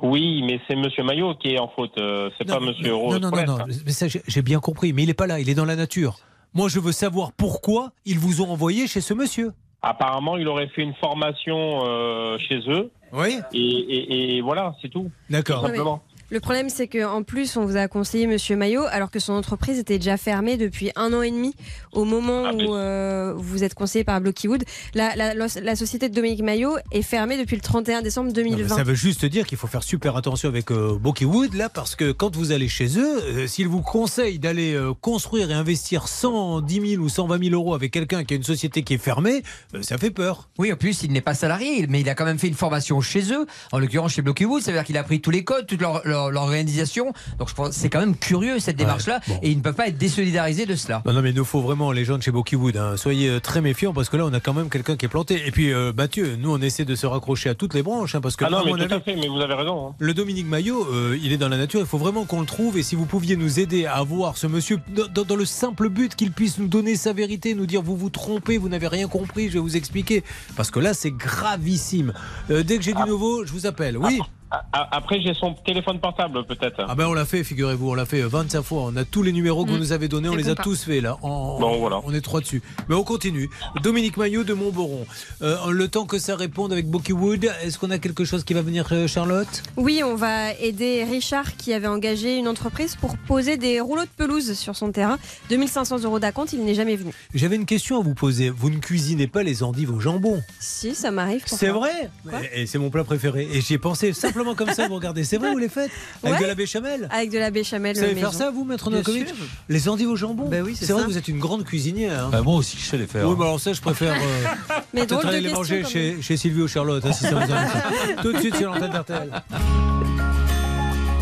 Oui, 0.00 0.42
mais 0.46 0.60
c'est 0.68 0.76
monsieur 0.76 1.02
Maillot 1.02 1.34
qui 1.34 1.48
est 1.54 1.58
en 1.58 1.66
faute. 1.68 1.98
euh, 1.98 2.30
c'est 2.38 2.46
pas 2.46 2.60
monsieur 2.60 2.94
Ro- 2.94 3.12
Non, 3.14 3.18
non, 3.18 3.30
non, 3.36 3.44
non. 3.44 3.58
hein. 3.62 3.66
Mais 3.84 3.90
ça, 3.90 4.06
j'ai 4.06 4.42
bien 4.42 4.60
compris. 4.60 4.92
Mais 4.92 5.02
il 5.02 5.06
n'est 5.06 5.14
pas 5.14 5.26
là. 5.26 5.40
Il 5.40 5.50
est 5.50 5.54
dans 5.54 5.64
la 5.64 5.74
nature. 5.74 6.18
Moi, 6.54 6.68
je 6.68 6.78
veux 6.78 6.92
savoir 6.92 7.32
pourquoi 7.32 7.90
ils 8.04 8.18
vous 8.18 8.40
ont 8.40 8.48
envoyé 8.50 8.86
chez 8.86 9.00
ce 9.00 9.12
monsieur. 9.12 9.50
Apparemment, 9.82 10.36
il 10.36 10.46
aurait 10.46 10.68
fait 10.68 10.82
une 10.82 10.94
formation 10.94 11.80
euh, 11.84 12.38
chez 12.38 12.60
eux. 12.68 12.90
Oui. 13.12 13.38
Et, 13.52 13.58
et- 13.58 14.36
et 14.36 14.40
voilà, 14.40 14.74
c'est 14.80 14.88
tout. 14.88 15.10
D'accord. 15.30 15.62
Simplement. 15.66 16.00
Le 16.30 16.40
problème, 16.40 16.68
c'est 16.68 16.88
qu'en 16.88 17.22
plus, 17.22 17.56
on 17.56 17.64
vous 17.64 17.76
a 17.78 17.88
conseillé 17.88 18.26
Monsieur 18.26 18.54
Maillot, 18.54 18.82
alors 18.90 19.10
que 19.10 19.18
son 19.18 19.32
entreprise 19.32 19.78
était 19.78 19.96
déjà 19.96 20.18
fermée 20.18 20.58
depuis 20.58 20.90
un 20.94 21.12
an 21.14 21.22
et 21.22 21.30
demi, 21.30 21.54
au 21.92 22.04
moment 22.04 22.44
Ah, 22.46 22.52
où 22.54 22.74
euh, 22.74 23.32
vous 23.34 23.64
êtes 23.64 23.72
conseillé 23.74 24.04
par 24.04 24.20
Blockywood. 24.20 24.62
La, 24.94 25.16
la, 25.16 25.32
la- 25.32 25.46
la 25.62 25.74
société 25.76 26.10
de 26.10 26.14
Dominique 26.14 26.42
Maillot 26.42 26.76
est 26.92 27.00
fermée 27.00 27.38
depuis 27.38 27.56
le 27.56 27.62
31 27.62 28.02
décembre 28.02 28.28
Non, 28.28 28.34
mais 28.36 28.42
2020. 28.50 28.76
ça 28.76 28.82
veut 28.82 28.94
juste 28.94 29.24
dire 29.24 29.46
qu'il 29.46 29.56
faut 29.56 29.66
faire 29.68 29.82
super 29.82 30.16
attention 30.16 30.50
avec 30.50 30.70
euh, 30.70 30.98
Blockywood, 31.00 31.54
là, 31.54 31.70
parce 31.70 31.96
que 31.96 32.12
quand 32.12 32.36
vous 32.36 32.52
allez 32.52 32.68
chez 32.68 32.98
eux, 32.98 33.22
euh, 33.22 33.46
s'ils 33.46 33.68
vous 33.68 33.80
conseillent 33.80 34.38
d'aller 34.38 34.74
euh, 34.74 34.92
construire 35.00 35.50
et 35.50 35.54
investir 35.54 36.08
110 36.08 36.90
000 36.96 37.02
ou 37.02 37.08
120 37.08 37.42
000 37.42 37.54
euros 37.54 37.74
avec 37.74 37.90
quelqu'un 37.90 38.24
qui 38.24 38.34
a 38.34 38.36
une 38.36 38.42
société 38.42 38.82
qui 38.82 38.92
est 38.92 38.98
fermée, 38.98 39.42
euh, 39.74 39.80
ça 39.80 39.96
fait 39.96 40.10
peur. 40.10 40.50
Oui, 40.58 40.70
en 40.70 40.76
plus, 40.76 41.02
il 41.04 41.12
n'est 41.12 41.22
pas 41.22 41.32
salarié, 41.34 41.86
mais 41.88 42.02
il 42.02 42.08
a 42.10 42.14
quand 42.14 42.26
même 42.26 42.38
fait 42.38 42.48
une 42.48 42.54
formation 42.54 43.00
chez 43.00 43.32
eux, 43.32 43.46
en 43.72 43.78
l'occurrence 43.78 44.12
chez 44.12 44.20
Blockywood. 44.22 44.60
Ça 44.60 44.72
veut 44.72 44.76
dire 44.76 44.84
qu'il 44.84 44.98
a 44.98 45.02
pris 45.04 45.22
tous 45.22 45.30
les 45.30 45.42
codes, 45.42 45.66
toute 45.66 45.80
leur, 45.80 46.06
leur, 46.06 46.17
leur, 46.18 46.30
leur 46.30 46.42
organisation. 46.44 47.12
Donc 47.38 47.48
je 47.48 47.54
pense 47.54 47.72
c'est 47.72 47.88
quand 47.88 48.00
même 48.00 48.16
curieux 48.16 48.58
cette 48.58 48.76
démarche-là 48.76 49.20
et 49.42 49.50
ils 49.50 49.56
ne 49.56 49.62
peuvent 49.62 49.74
pas 49.74 49.88
être 49.88 49.98
désolidarisés 49.98 50.66
de 50.66 50.74
cela. 50.74 51.02
Non, 51.06 51.12
non, 51.12 51.22
mais 51.22 51.30
il 51.30 51.36
nous 51.36 51.44
faut 51.44 51.60
vraiment 51.60 51.92
les 51.92 52.04
gens 52.04 52.18
de 52.18 52.22
chez 52.22 52.30
Bokiwood. 52.30 52.76
Hein. 52.76 52.96
Soyez 52.96 53.28
euh, 53.28 53.40
très 53.40 53.60
méfiants 53.60 53.92
parce 53.92 54.08
que 54.08 54.16
là, 54.16 54.24
on 54.26 54.32
a 54.32 54.40
quand 54.40 54.54
même 54.54 54.68
quelqu'un 54.70 54.96
qui 54.96 55.06
est 55.06 55.08
planté. 55.08 55.42
Et 55.46 55.50
puis, 55.50 55.72
euh, 55.72 55.92
Mathieu, 55.96 56.36
nous, 56.38 56.50
on 56.52 56.60
essaie 56.60 56.84
de 56.84 56.94
se 56.94 57.06
raccrocher 57.06 57.48
à 57.50 57.54
toutes 57.54 57.74
les 57.74 57.82
branches 57.82 58.14
hein, 58.14 58.20
parce 58.20 58.36
que 58.36 58.44
Ah 58.44 58.50
non, 58.50 58.62
mais 58.64 58.72
tout 58.72 58.80
avis, 58.82 58.94
à 58.94 59.00
fait, 59.00 59.16
mais 59.16 59.28
vous 59.28 59.40
avez 59.40 59.54
raison. 59.54 59.88
hein. 59.88 59.94
le 59.98 60.14
Dominique 60.14 60.46
Maillot, 60.46 60.86
euh, 60.92 61.18
il 61.22 61.32
est 61.32 61.36
dans 61.38 61.48
la 61.48 61.56
nature. 61.56 61.80
Il 61.80 61.86
faut 61.86 61.98
vraiment 61.98 62.24
qu'on 62.24 62.40
le 62.40 62.46
trouve. 62.46 62.76
Et 62.78 62.82
si 62.82 62.94
vous 62.96 63.06
pouviez 63.06 63.36
nous 63.36 63.60
aider 63.60 63.86
à 63.86 64.02
voir 64.02 64.36
ce 64.36 64.46
monsieur 64.46 64.78
dans, 64.94 65.06
dans- 65.06 65.24
dans 65.24 65.36
le 65.36 65.44
simple 65.44 65.88
but 65.88 66.14
qu'il 66.16 66.32
puisse 66.32 66.58
nous 66.58 66.68
donner 66.68 66.96
sa 66.96 67.12
vérité, 67.12 67.54
nous 67.54 67.66
dire 67.66 67.82
vous 67.82 67.96
vous 67.96 68.10
trompez, 68.10 68.58
vous 68.58 68.68
n'avez 68.68 68.88
rien 68.88 69.08
compris, 69.08 69.48
je 69.48 69.54
vais 69.54 69.58
vous 69.60 69.76
expliquer. 69.76 70.24
Parce 70.56 70.70
que 70.70 70.80
là, 70.80 70.94
c'est 70.94 71.10
gravissime. 71.12 72.12
Euh, 72.50 72.62
dès 72.62 72.76
que 72.78 72.82
j'ai 72.82 72.94
du 72.94 73.02
nouveau, 73.02 73.44
je 73.44 73.52
vous 73.52 73.66
appelle. 73.66 73.96
Oui? 73.96 74.18
Ah, 74.20 74.26
Après, 74.72 75.20
j'ai 75.20 75.34
son 75.34 75.52
téléphone 75.54 75.98
portable, 76.00 76.44
peut-être. 76.44 76.84
Ah 76.88 76.94
ben 76.94 77.06
on 77.06 77.12
l'a 77.12 77.24
fait, 77.26 77.44
figurez-vous, 77.44 77.90
on 77.90 77.94
l'a 77.94 78.06
fait 78.06 78.22
25 78.22 78.62
fois. 78.62 78.82
On 78.84 78.96
a 78.96 79.04
tous 79.04 79.22
les 79.22 79.32
numéros 79.32 79.64
que 79.64 79.70
vous 79.70 79.76
Mm. 79.76 79.80
nous 79.80 79.92
avez 79.92 80.08
donnés, 80.08 80.28
on 80.28 80.34
les 80.36 80.48
a 80.48 80.54
tous 80.54 80.84
faits 80.84 81.02
là. 81.02 81.18
En- 81.22 81.58
Bon, 81.60 81.78
voilà. 81.78 82.00
On 82.04 82.14
est 82.14 82.20
trois 82.20 82.40
dessus. 82.40 82.62
Mais 82.88 82.94
on 82.94 83.02
continue. 83.04 83.50
Dominique 83.82 84.16
Maillot 84.16 84.44
de 84.44 84.54
Montboron. 84.54 85.06
Euh, 85.42 85.56
le 85.70 85.88
temps 85.88 86.06
que 86.06 86.18
ça 86.18 86.34
réponde 86.36 86.72
avec 86.72 86.88
Bookiewood, 86.88 87.44
est-ce 87.62 87.78
qu'on 87.78 87.90
a 87.90 87.98
quelque 87.98 88.24
chose 88.24 88.44
qui 88.44 88.54
va 88.54 88.62
venir, 88.62 88.86
euh, 88.92 89.06
Charlotte? 89.06 89.62
Oui, 89.76 90.02
on 90.04 90.14
va 90.14 90.52
aider 90.54 91.04
Richard 91.04 91.56
qui 91.56 91.72
avait 91.74 91.86
engagé 91.88 92.36
une 92.36 92.48
entreprise 92.48 92.96
pour 92.96 93.16
poser 93.18 93.56
des 93.58 93.80
rouleaux 93.80 94.04
de 94.04 94.08
pelouse 94.16 94.54
sur 94.54 94.74
son 94.76 94.92
terrain. 94.92 95.18
2500 95.50 95.98
euros 96.04 96.18
d'acompte, 96.18 96.52
il 96.54 96.64
n'est 96.64 96.74
jamais 96.74 96.96
venu. 96.96 97.12
J'avais 97.34 97.56
une 97.56 97.66
question 97.66 98.00
à 98.00 98.02
vous 98.02 98.14
poser. 98.14 98.48
Vous 98.50 98.70
ne 98.70 98.78
cuisinez 98.78 99.26
pas 99.26 99.42
les 99.42 99.62
endives 99.62 99.92
au 99.92 100.00
jambon? 100.00 100.42
Si, 100.58 100.94
ça 100.94 101.10
m'arrive. 101.10 101.42
C'est 101.46 101.68
vrai? 101.68 102.10
Et, 102.54 102.62
et 102.62 102.66
c'est 102.66 102.78
mon 102.78 102.88
plat 102.90 103.04
préféré. 103.04 103.46
Et 103.52 103.60
j'y 103.60 103.74
ai 103.74 103.78
pensé 103.78 104.12
simplement 104.12 104.37
comme 104.56 104.70
ça, 104.70 104.88
vous 104.88 104.94
regardez. 104.94 105.24
C'est 105.24 105.36
vrai, 105.38 105.52
vous 105.52 105.58
les 105.58 105.68
faites 105.68 105.90
Avec 106.22 106.36
Ouais. 106.36 106.42
de 106.42 106.48
la 106.48 106.54
béchamel 106.54 107.08
Avec 107.12 107.30
de 107.30 107.38
la 107.38 107.50
béchamel 107.50 107.94
Vous 107.96 108.02
savez 108.02 108.14
faire 108.14 108.32
ça, 108.34 108.50
vous, 108.50 108.64
maître 108.64 108.90
Novakovic. 108.90 109.28
Les 109.68 109.88
endives 109.88 110.08
au 110.08 110.16
jambon 110.16 110.48
Ben 110.48 110.62
oui, 110.64 110.76
c'est 110.78 110.92
vrai 110.92 111.02
que 111.02 111.08
vous 111.08 111.18
êtes 111.18 111.28
une 111.28 111.38
grande 111.38 111.64
cuisinière. 111.64 112.26
hein. 112.26 112.28
Bah, 112.32 112.42
moi 112.42 112.54
aussi, 112.56 112.76
je 112.80 112.84
sais 112.86 112.98
les 112.98 113.06
faire. 113.06 113.28
Oui, 113.28 113.34
bah 113.38 113.44
alors 113.46 113.60
ça, 113.60 113.72
je 113.72 113.80
préfère 113.80 114.14
euh, 114.14 114.74
Mais 114.94 115.00
peut-être 115.00 115.10
drôle 115.20 115.24
de 115.24 115.28
aller 115.28 115.40
les 115.40 115.52
manger 115.52 115.84
chez, 115.84 116.20
chez 116.22 116.36
Sylvie 116.36 116.62
ou 116.62 116.68
Charlotte, 116.68 117.04
hein, 117.04 117.12
si 117.12 117.24
ça 117.24 117.30
vous 117.30 117.36
intéresse. 117.42 117.70
Tout 118.22 118.32
de 118.32 118.38
suite 118.38 118.56
sur 118.56 118.70
l'antenne 118.72 118.90
d'RTL. 118.92 119.30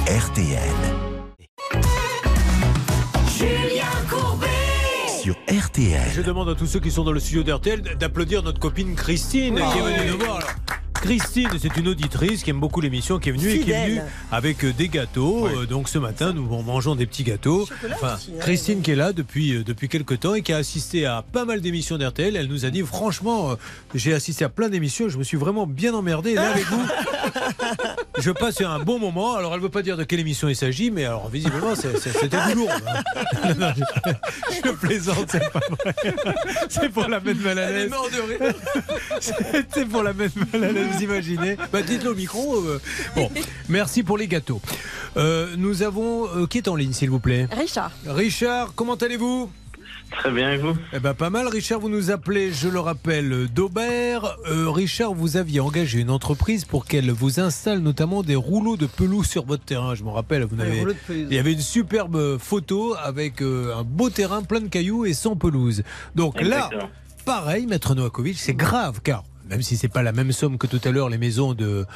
RTL. 0.07 0.71
Julien 3.39 3.85
Courbet 4.09 4.47
Sur 5.23 5.35
RTL. 5.49 6.01
Je 6.15 6.23
demande 6.23 6.49
à 6.49 6.55
tous 6.55 6.67
ceux 6.67 6.81
qui 6.81 6.91
sont 6.91 7.05
dans 7.05 7.13
le 7.13 7.21
studio 7.21 7.43
d'RTL 7.43 7.83
d'applaudir 7.99 8.43
notre 8.43 8.61
copine 8.61 8.95
Christine 8.95 9.57
qui 9.57 9.79
est 9.79 9.83
venue 9.83 10.11
nous 10.13 10.25
voir. 10.25 10.41
Christine, 11.07 11.49
c'est 11.61 11.77
une 11.77 11.89
auditrice 11.89 12.43
qui 12.43 12.51
aime 12.51 12.59
beaucoup 12.61 12.81
l'émission, 12.81 13.19
qui 13.19 13.29
est 13.29 13.33
venue 13.33 13.49
et 13.51 13.61
qui 13.61 13.71
est 13.71 13.87
venue 13.87 14.01
avec 14.33 14.65
euh, 14.65 14.73
des 14.73 14.89
gâteaux. 14.89 15.47
Euh, 15.47 15.65
Donc 15.67 15.89
ce 15.89 15.99
matin, 15.99 16.33
nous 16.33 16.43
mangeons 16.63 16.97
des 16.97 17.07
petits 17.07 17.23
gâteaux. 17.25 17.69
Enfin, 17.93 18.15
aussi, 18.17 18.33
hein. 18.35 18.41
Christine 18.41 18.83
qui 18.83 18.91
est 18.91 18.97
là 18.97 19.13
depuis, 19.13 19.55
euh, 19.55 19.63
depuis 19.65 19.89
quelques 19.89 20.21
temps 20.21 20.35
et 20.35 20.43
qui 20.43 20.53
a 20.53 20.57
assisté 20.57 21.07
à 21.07 21.23
pas 21.23 21.45
mal 21.45 21.61
d'émissions 21.61 21.97
d'RTL. 21.99 22.35
Elle 22.37 22.49
nous 22.49 22.65
a 22.65 22.71
dit, 22.71 22.83
franchement, 22.83 23.57
j'ai 23.95 24.15
assisté 24.15 24.45
à 24.45 24.49
plein 24.49 24.69
d'émissions, 24.69 25.09
je 25.09 25.17
me 25.19 25.23
suis 25.25 25.37
vraiment 25.37 25.67
bien 25.67 25.95
emmerdé. 25.95 26.31
Et 26.33 26.35
là, 26.35 26.51
avec 26.51 26.65
vous, 26.67 26.83
je 28.19 28.31
passe 28.33 28.61
un 28.61 28.81
bon 28.81 28.99
moment. 28.99 29.37
Alors, 29.37 29.53
elle 29.53 29.59
ne 29.61 29.65
veut 29.65 29.71
pas 29.71 29.83
dire 29.83 29.97
de 29.97 30.05
quelle 30.05 30.21
émission 30.21 30.49
il 30.49 30.57
s'agit, 30.57 30.91
mais 30.91 31.05
alors, 31.05 31.29
visiblement, 31.29 31.75
c'était 31.77 32.29
du 32.49 32.55
lourd. 32.55 32.71
hein. 32.73 33.03
Non, 33.47 33.55
non, 33.69 33.73
je, 33.77 34.57
je 34.65 34.71
plaisante, 34.73 35.27
c'est 35.29 35.53
pas 35.53 35.61
vrai. 35.71 35.95
C'est 36.69 36.89
pour 36.89 37.07
la 37.09 37.21
mettre 37.21 37.41
mal 37.43 37.59
à 37.59 37.71
l'aise. 37.71 37.91
C'était 39.21 39.85
pour 39.85 40.03
la 40.03 40.13
mettre 40.13 40.35
mal 40.53 40.65
à 40.65 40.73
l'aise, 40.73 40.96
vous 40.97 41.03
imaginez 41.03 41.57
bah, 41.73 41.83
Dites-le 41.83 42.11
au 42.11 42.15
micro. 42.15 42.57
euh. 42.57 42.81
Bon, 43.15 43.31
merci 43.69 44.03
pour 44.03 44.19
les 44.19 44.27
gâteaux. 44.29 44.61
Euh, 45.17 45.55
nous 45.57 45.83
avons. 45.83 46.27
euh, 46.37 46.47
qui 46.47 46.59
est 46.59 46.69
en 46.69 46.77
ligne, 46.77 46.93
s'il 46.93 47.11
vous 47.11 47.21
plaît? 47.21 47.47
Richard. 47.53 47.91
Richard, 48.07 48.73
comment 48.75 48.95
allez-vous? 48.95 49.51
Très 50.13 50.31
bien, 50.31 50.53
et 50.53 50.57
vous? 50.59 50.77
Eh 50.93 51.01
ben 51.01 51.15
pas 51.15 51.31
mal, 51.31 51.49
Richard, 51.49 51.81
vous 51.81 51.89
nous 51.89 52.13
appelez, 52.13 52.53
je 52.53 52.69
le 52.69 52.79
rappelle, 52.79 53.49
d'Aubert. 53.53 54.37
Euh, 54.49 54.71
Richard, 54.71 55.15
vous 55.15 55.37
aviez 55.37 55.59
engagé 55.59 55.99
une 55.99 56.11
entreprise 56.11 56.65
pour 56.65 56.85
qu'elle 56.87 57.11
vous 57.11 57.41
installe 57.41 57.81
notamment 57.81 58.23
des 58.23 58.37
rouleaux 58.37 58.77
de 58.77 58.87
pelouse 58.87 59.27
sur 59.27 59.45
votre 59.45 59.65
terrain. 59.65 59.97
Je 59.97 60.05
me 60.05 60.11
rappelle, 60.11 60.45
vous 60.45 60.55
n'avez- 60.57 60.85
il 61.11 61.33
y 61.35 61.39
avait 61.39 61.53
une 61.55 61.61
superbe 61.61 62.39
photo 62.39 62.95
avec 63.03 63.43
euh, 63.43 63.75
un 63.77 63.83
beau 63.83 64.09
terrain 64.09 64.43
plein 64.43 64.61
de 64.61 64.69
cailloux 64.69 65.07
et 65.07 65.13
sans 65.13 65.35
pelouse. 65.35 65.83
Donc 66.15 66.41
là, 66.41 66.71
pareil, 67.25 67.67
Maître 67.67 67.97
Novakovic, 67.97 68.39
c'est 68.39 68.55
grave, 68.55 69.01
car 69.03 69.25
même 69.49 69.63
si 69.63 69.77
c'est 69.77 69.89
pas 69.89 70.03
la 70.03 70.13
même 70.13 70.33
somme 70.33 70.59
que 70.59 70.67
tout 70.67 70.81
à 70.85 70.91
l'heure 70.91 71.09
les 71.09 71.19
maisons 71.19 71.55
de 71.55 71.87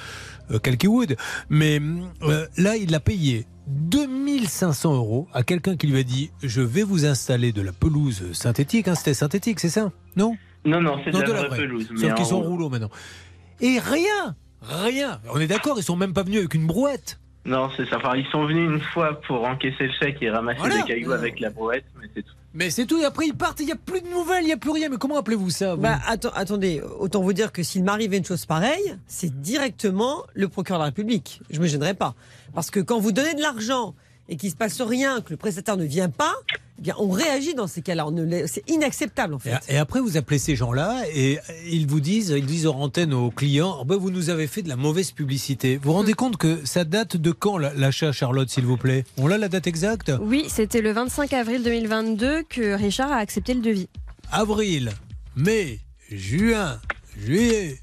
euh, 0.50 0.58
Kalkiwood, 0.58 1.16
mais 1.48 1.80
euh, 2.22 2.46
là, 2.56 2.76
il 2.76 2.94
a 2.94 3.00
payé 3.00 3.46
2500 3.68 4.94
euros 4.96 5.28
à 5.32 5.42
quelqu'un 5.42 5.76
qui 5.76 5.86
lui 5.86 5.98
a 5.98 6.02
dit 6.02 6.30
Je 6.42 6.60
vais 6.60 6.82
vous 6.82 7.06
installer 7.06 7.52
de 7.52 7.62
la 7.62 7.72
pelouse 7.72 8.32
synthétique. 8.32 8.88
hein, 8.88 8.94
C'était 8.94 9.14
synthétique, 9.14 9.60
c'est 9.60 9.68
ça 9.68 9.90
Non? 10.16 10.36
Non, 10.64 10.80
non, 10.80 10.98
c'est 11.04 11.10
de 11.10 11.18
la 11.20 11.26
de 11.26 11.32
la 11.32 11.42
vraie 11.48 11.56
pelouse. 11.58 11.88
Sauf 11.96 12.10
en 12.12 12.14
qu'ils 12.14 12.26
sont 12.26 12.36
rouleau. 12.38 12.50
rouleaux 12.50 12.68
maintenant. 12.70 12.90
Et 13.60 13.78
rien 13.78 14.36
Rien 14.62 15.20
On 15.32 15.40
est 15.40 15.46
d'accord, 15.46 15.76
ils 15.78 15.82
sont 15.82 15.96
même 15.96 16.12
pas 16.12 16.22
venus 16.22 16.38
avec 16.40 16.54
une 16.54 16.66
brouette. 16.66 17.18
Non, 17.46 17.70
c'est 17.76 17.88
ça. 17.88 17.96
Enfin, 17.96 18.14
ils 18.16 18.26
sont 18.26 18.44
venus 18.46 18.68
une 18.70 18.80
fois 18.80 19.18
pour 19.22 19.44
encaisser 19.46 19.84
le 19.86 19.92
chèque 19.98 20.18
et 20.20 20.28
ramasser 20.30 20.58
Voilà. 20.58 20.76
des 20.82 20.82
cailloux 20.82 21.12
avec 21.12 21.40
la 21.40 21.48
brouette, 21.50 21.86
mais 21.98 22.06
c'est 22.14 22.22
tout. 22.22 22.34
Mais 22.52 22.70
c'est 22.70 22.84
tout, 22.84 22.98
et 23.00 23.04
après 23.04 23.26
ils 23.26 23.34
partent, 23.34 23.60
il 23.60 23.66
n'y 23.66 23.72
a 23.72 23.76
plus 23.76 24.00
de 24.00 24.08
nouvelles, 24.08 24.42
il 24.42 24.46
n'y 24.46 24.52
a 24.52 24.56
plus 24.56 24.70
rien. 24.72 24.88
Mais 24.88 24.96
comment 24.96 25.16
appelez-vous 25.18 25.50
ça 25.50 25.76
Bah, 25.76 25.98
atten- 26.08 26.32
attendez, 26.34 26.82
autant 26.98 27.22
vous 27.22 27.32
dire 27.32 27.52
que 27.52 27.62
s'il 27.62 27.84
m'arrivait 27.84 28.16
une 28.18 28.24
chose 28.24 28.44
pareille, 28.44 28.96
c'est 29.06 29.40
directement 29.40 30.24
le 30.34 30.48
procureur 30.48 30.80
de 30.80 30.82
la 30.82 30.86
République. 30.86 31.40
Je 31.50 31.60
me 31.60 31.66
gênerai 31.66 31.94
pas. 31.94 32.14
Parce 32.52 32.70
que 32.70 32.80
quand 32.80 32.98
vous 32.98 33.12
donnez 33.12 33.34
de 33.34 33.40
l'argent 33.40 33.94
et 34.30 34.36
qu'il 34.36 34.50
se 34.50 34.56
passe 34.56 34.80
rien, 34.80 35.20
que 35.20 35.30
le 35.30 35.36
prestataire 35.36 35.76
ne 35.76 35.84
vient 35.84 36.08
pas, 36.08 36.32
eh 36.78 36.82
bien, 36.82 36.94
on 36.98 37.10
réagit 37.10 37.52
dans 37.54 37.66
ces 37.66 37.82
cas-là. 37.82 38.06
Ne 38.10 38.46
C'est 38.46 38.62
inacceptable, 38.70 39.34
en 39.34 39.38
fait. 39.38 39.58
Et, 39.68 39.74
et 39.74 39.76
après, 39.76 40.00
vous 40.00 40.16
appelez 40.16 40.38
ces 40.38 40.56
gens-là 40.56 41.02
et 41.12 41.38
ils 41.68 41.86
vous 41.86 42.00
disent, 42.00 42.30
ils 42.34 42.46
disent 42.46 42.66
en 42.68 42.78
antenne 42.80 43.12
aux 43.12 43.30
clients, 43.30 43.76
Oh 43.80 43.84
ben, 43.84 43.96
vous 43.96 44.10
nous 44.10 44.30
avez 44.30 44.46
fait 44.46 44.62
de 44.62 44.68
la 44.70 44.76
mauvaise 44.76 45.10
publicité. 45.10 45.76
Vous 45.76 45.90
vous 45.90 45.92
rendez 45.92 46.14
compte 46.14 46.36
que 46.38 46.64
ça 46.64 46.84
date 46.84 47.16
de 47.18 47.32
quand 47.32 47.58
la- 47.58 47.74
l'achat, 47.74 48.12
Charlotte, 48.12 48.48
s'il 48.48 48.64
vous 48.64 48.76
plaît? 48.78 49.04
On 49.18 49.26
l'a 49.26 49.36
la 49.36 49.48
date 49.48 49.66
exacte? 49.66 50.10
Oui, 50.22 50.46
c'était 50.48 50.80
le 50.80 50.92
25 50.92 51.32
avril 51.34 51.62
2022 51.62 52.44
que 52.48 52.74
Richard 52.76 53.12
a 53.12 53.16
accepté 53.16 53.52
le 53.52 53.60
devis. 53.60 53.88
Avril, 54.32 54.92
mai, 55.36 55.80
juin, 56.10 56.80
juillet, 57.18 57.78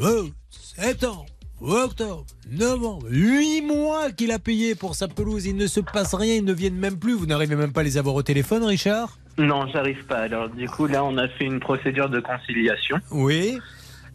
août, 0.00 0.32
septembre, 0.76 1.26
octobre, 1.60 2.24
novembre, 2.50 3.06
huit 3.10 3.62
mois 3.62 4.10
qu'il 4.10 4.32
a 4.32 4.38
payé 4.38 4.74
pour 4.74 4.94
sa 4.94 5.08
pelouse. 5.08 5.46
Il 5.46 5.56
ne 5.56 5.66
se 5.66 5.80
passe 5.80 6.14
rien, 6.14 6.36
ils 6.36 6.44
ne 6.44 6.52
viennent 6.52 6.74
même 6.76 6.98
plus. 6.98 7.14
Vous 7.14 7.26
n'arrivez 7.26 7.56
même 7.56 7.72
pas 7.72 7.80
à 7.80 7.84
les 7.84 7.98
avoir 7.98 8.14
au 8.14 8.22
téléphone, 8.22 8.64
Richard? 8.64 9.18
Non, 9.38 9.66
j'arrive 9.72 10.04
pas. 10.06 10.18
Alors, 10.18 10.48
du 10.48 10.68
coup, 10.68 10.86
là, 10.86 11.04
on 11.04 11.16
a 11.16 11.28
fait 11.28 11.44
une 11.44 11.60
procédure 11.60 12.10
de 12.10 12.20
conciliation. 12.20 12.98
Oui. 13.10 13.58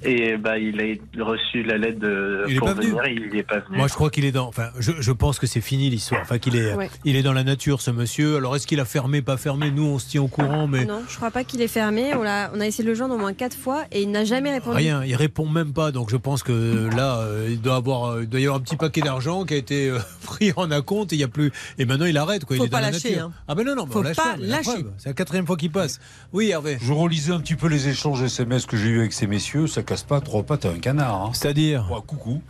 Et 0.04 0.38
bah, 0.38 0.58
il 0.60 0.80
a 1.20 1.24
reçu 1.24 1.64
la 1.64 1.78
lettre 1.78 2.00
de, 2.00 2.43
Il 2.48 2.56
est 2.56 2.60
pour 2.60 2.68
pas 2.68 2.74
venu. 2.74 2.88
venir, 2.89 3.06
il 3.08 3.30
n'est 3.34 3.43
pas 3.43 3.60
venu. 3.60 3.78
Moi, 3.78 3.88
je 3.88 3.93
crois 3.93 4.10
qu'il 4.10 4.26
est 4.26 4.32
dans. 4.32 4.48
Enfin, 4.48 4.70
je, 4.80 4.91
je 5.00 5.12
pense 5.12 5.39
que 5.39 5.48
c'est 5.48 5.62
fini 5.62 5.89
l'histoire. 5.89 6.22
Enfin, 6.22 6.38
qu'il 6.38 6.56
est, 6.56 6.74
Ouais. 6.76 6.89
il 7.06 7.16
est 7.16 7.24
dans 7.24 7.34
la 7.34 7.43
nature, 7.43 7.82
ce 7.82 7.91
monsieur. 7.91 8.38
Alors, 8.38 8.56
est-ce 8.56 8.68
qu'il 8.68 8.80
a 8.80 8.86
fermé, 8.86 9.22
pas 9.22 9.38
fermé? 9.38 9.72
Nous, 9.72 9.84
on 9.86 9.98
se 10.00 10.10
tient 10.10 10.22
au 10.22 10.28
courant, 10.28 10.68
mais 10.68 10.86
Non, 10.86 11.02
je 11.08 11.16
crois 11.16 11.32
pas 11.32 11.43
qu'il 11.43 11.62
est 11.62 11.68
fermé. 11.68 12.14
On 12.14 12.24
a, 12.26 12.52
on 12.54 12.60
a 12.60 12.68
essayé 12.68 12.84
de 12.84 12.89
le 12.89 12.96
joindre 12.96 13.16
au 13.16 13.18
moins 13.18 13.34
quatre 13.34 13.56
fois 13.58 13.84
et 13.91 14.02
il 14.02 14.12
n'a 14.12 14.26
jamais 14.26 14.52
répondu. 14.52 14.76
rien. 14.78 15.04
Il 15.04 15.16
répond 15.16 15.48
même 15.48 15.74
pas. 15.74 15.91
Donc, 15.91 16.10
je 16.12 16.18
pense 16.18 16.43
que 16.43 16.89
là, 16.96 17.20
euh, 17.20 17.48
il 17.50 17.62
doit 17.62 17.76
avoir, 17.78 18.06
euh, 18.12 18.24
il 18.24 18.30
doit 18.30 18.39
y 18.39 18.43
avoir 18.43 18.60
un 18.60 18.64
petit 18.64 18.76
paquet 18.78 19.02
d'argent 19.02 19.46
qui 19.46 19.54
a 19.54 19.58
été 19.58 19.89
euh, 19.89 20.00
pris 20.24 20.52
en 20.56 20.70
acompte. 20.72 21.14
Et 21.14 21.16
il 21.16 21.20
y 21.20 21.24
a 21.24 21.28
plus. 21.30 21.52
Et 21.80 21.86
maintenant, 21.86 22.06
il 22.06 22.18
arrête. 22.18 22.46
Quoi. 22.46 22.58
Faut 22.58 22.64
il 22.64 22.68
est 22.68 22.70
pas 22.70 22.78
dans 22.82 22.86
la 22.88 22.91
lâcher, 22.91 23.12
nature. 23.12 23.26
hein. 23.28 23.32
Ah 23.48 23.56
ben 23.56 23.66
non, 23.66 23.76
non, 23.76 23.88
Faut 23.88 24.00
on 24.00 24.04
lâche 24.04 24.16
pas 24.18 24.36
la 24.38 24.58
lâcher. 24.58 24.86
C'est 24.98 25.10
la 25.10 25.14
quatrième 25.14 25.48
fois 25.48 25.56
qu'il 25.58 25.72
passe. 25.72 26.00
Oui, 26.34 26.50
Hervé. 26.50 26.78
Je 26.82 26.91
relisais 26.93 27.32
un 27.32 27.39
petit 27.39 27.56
peu 27.56 27.68
les 27.68 27.88
échanges 27.88 28.22
SMS 28.22 28.66
que 28.66 28.76
j'ai 28.78 28.89
eu 28.89 29.00
avec 29.00 29.14
ces 29.14 29.26
messieurs. 29.28 29.68
Ça 29.68 29.84
casse 29.86 30.04
pas 30.04 30.20
trois 30.22 30.44
pattes 30.44 30.66
à 30.66 30.70
un 30.70 30.80
canard. 30.80 31.16
hein. 31.16 31.32
C'est-à-dire 31.34 31.88
Ouais, 31.92 32.00
Coucou, 32.06 32.42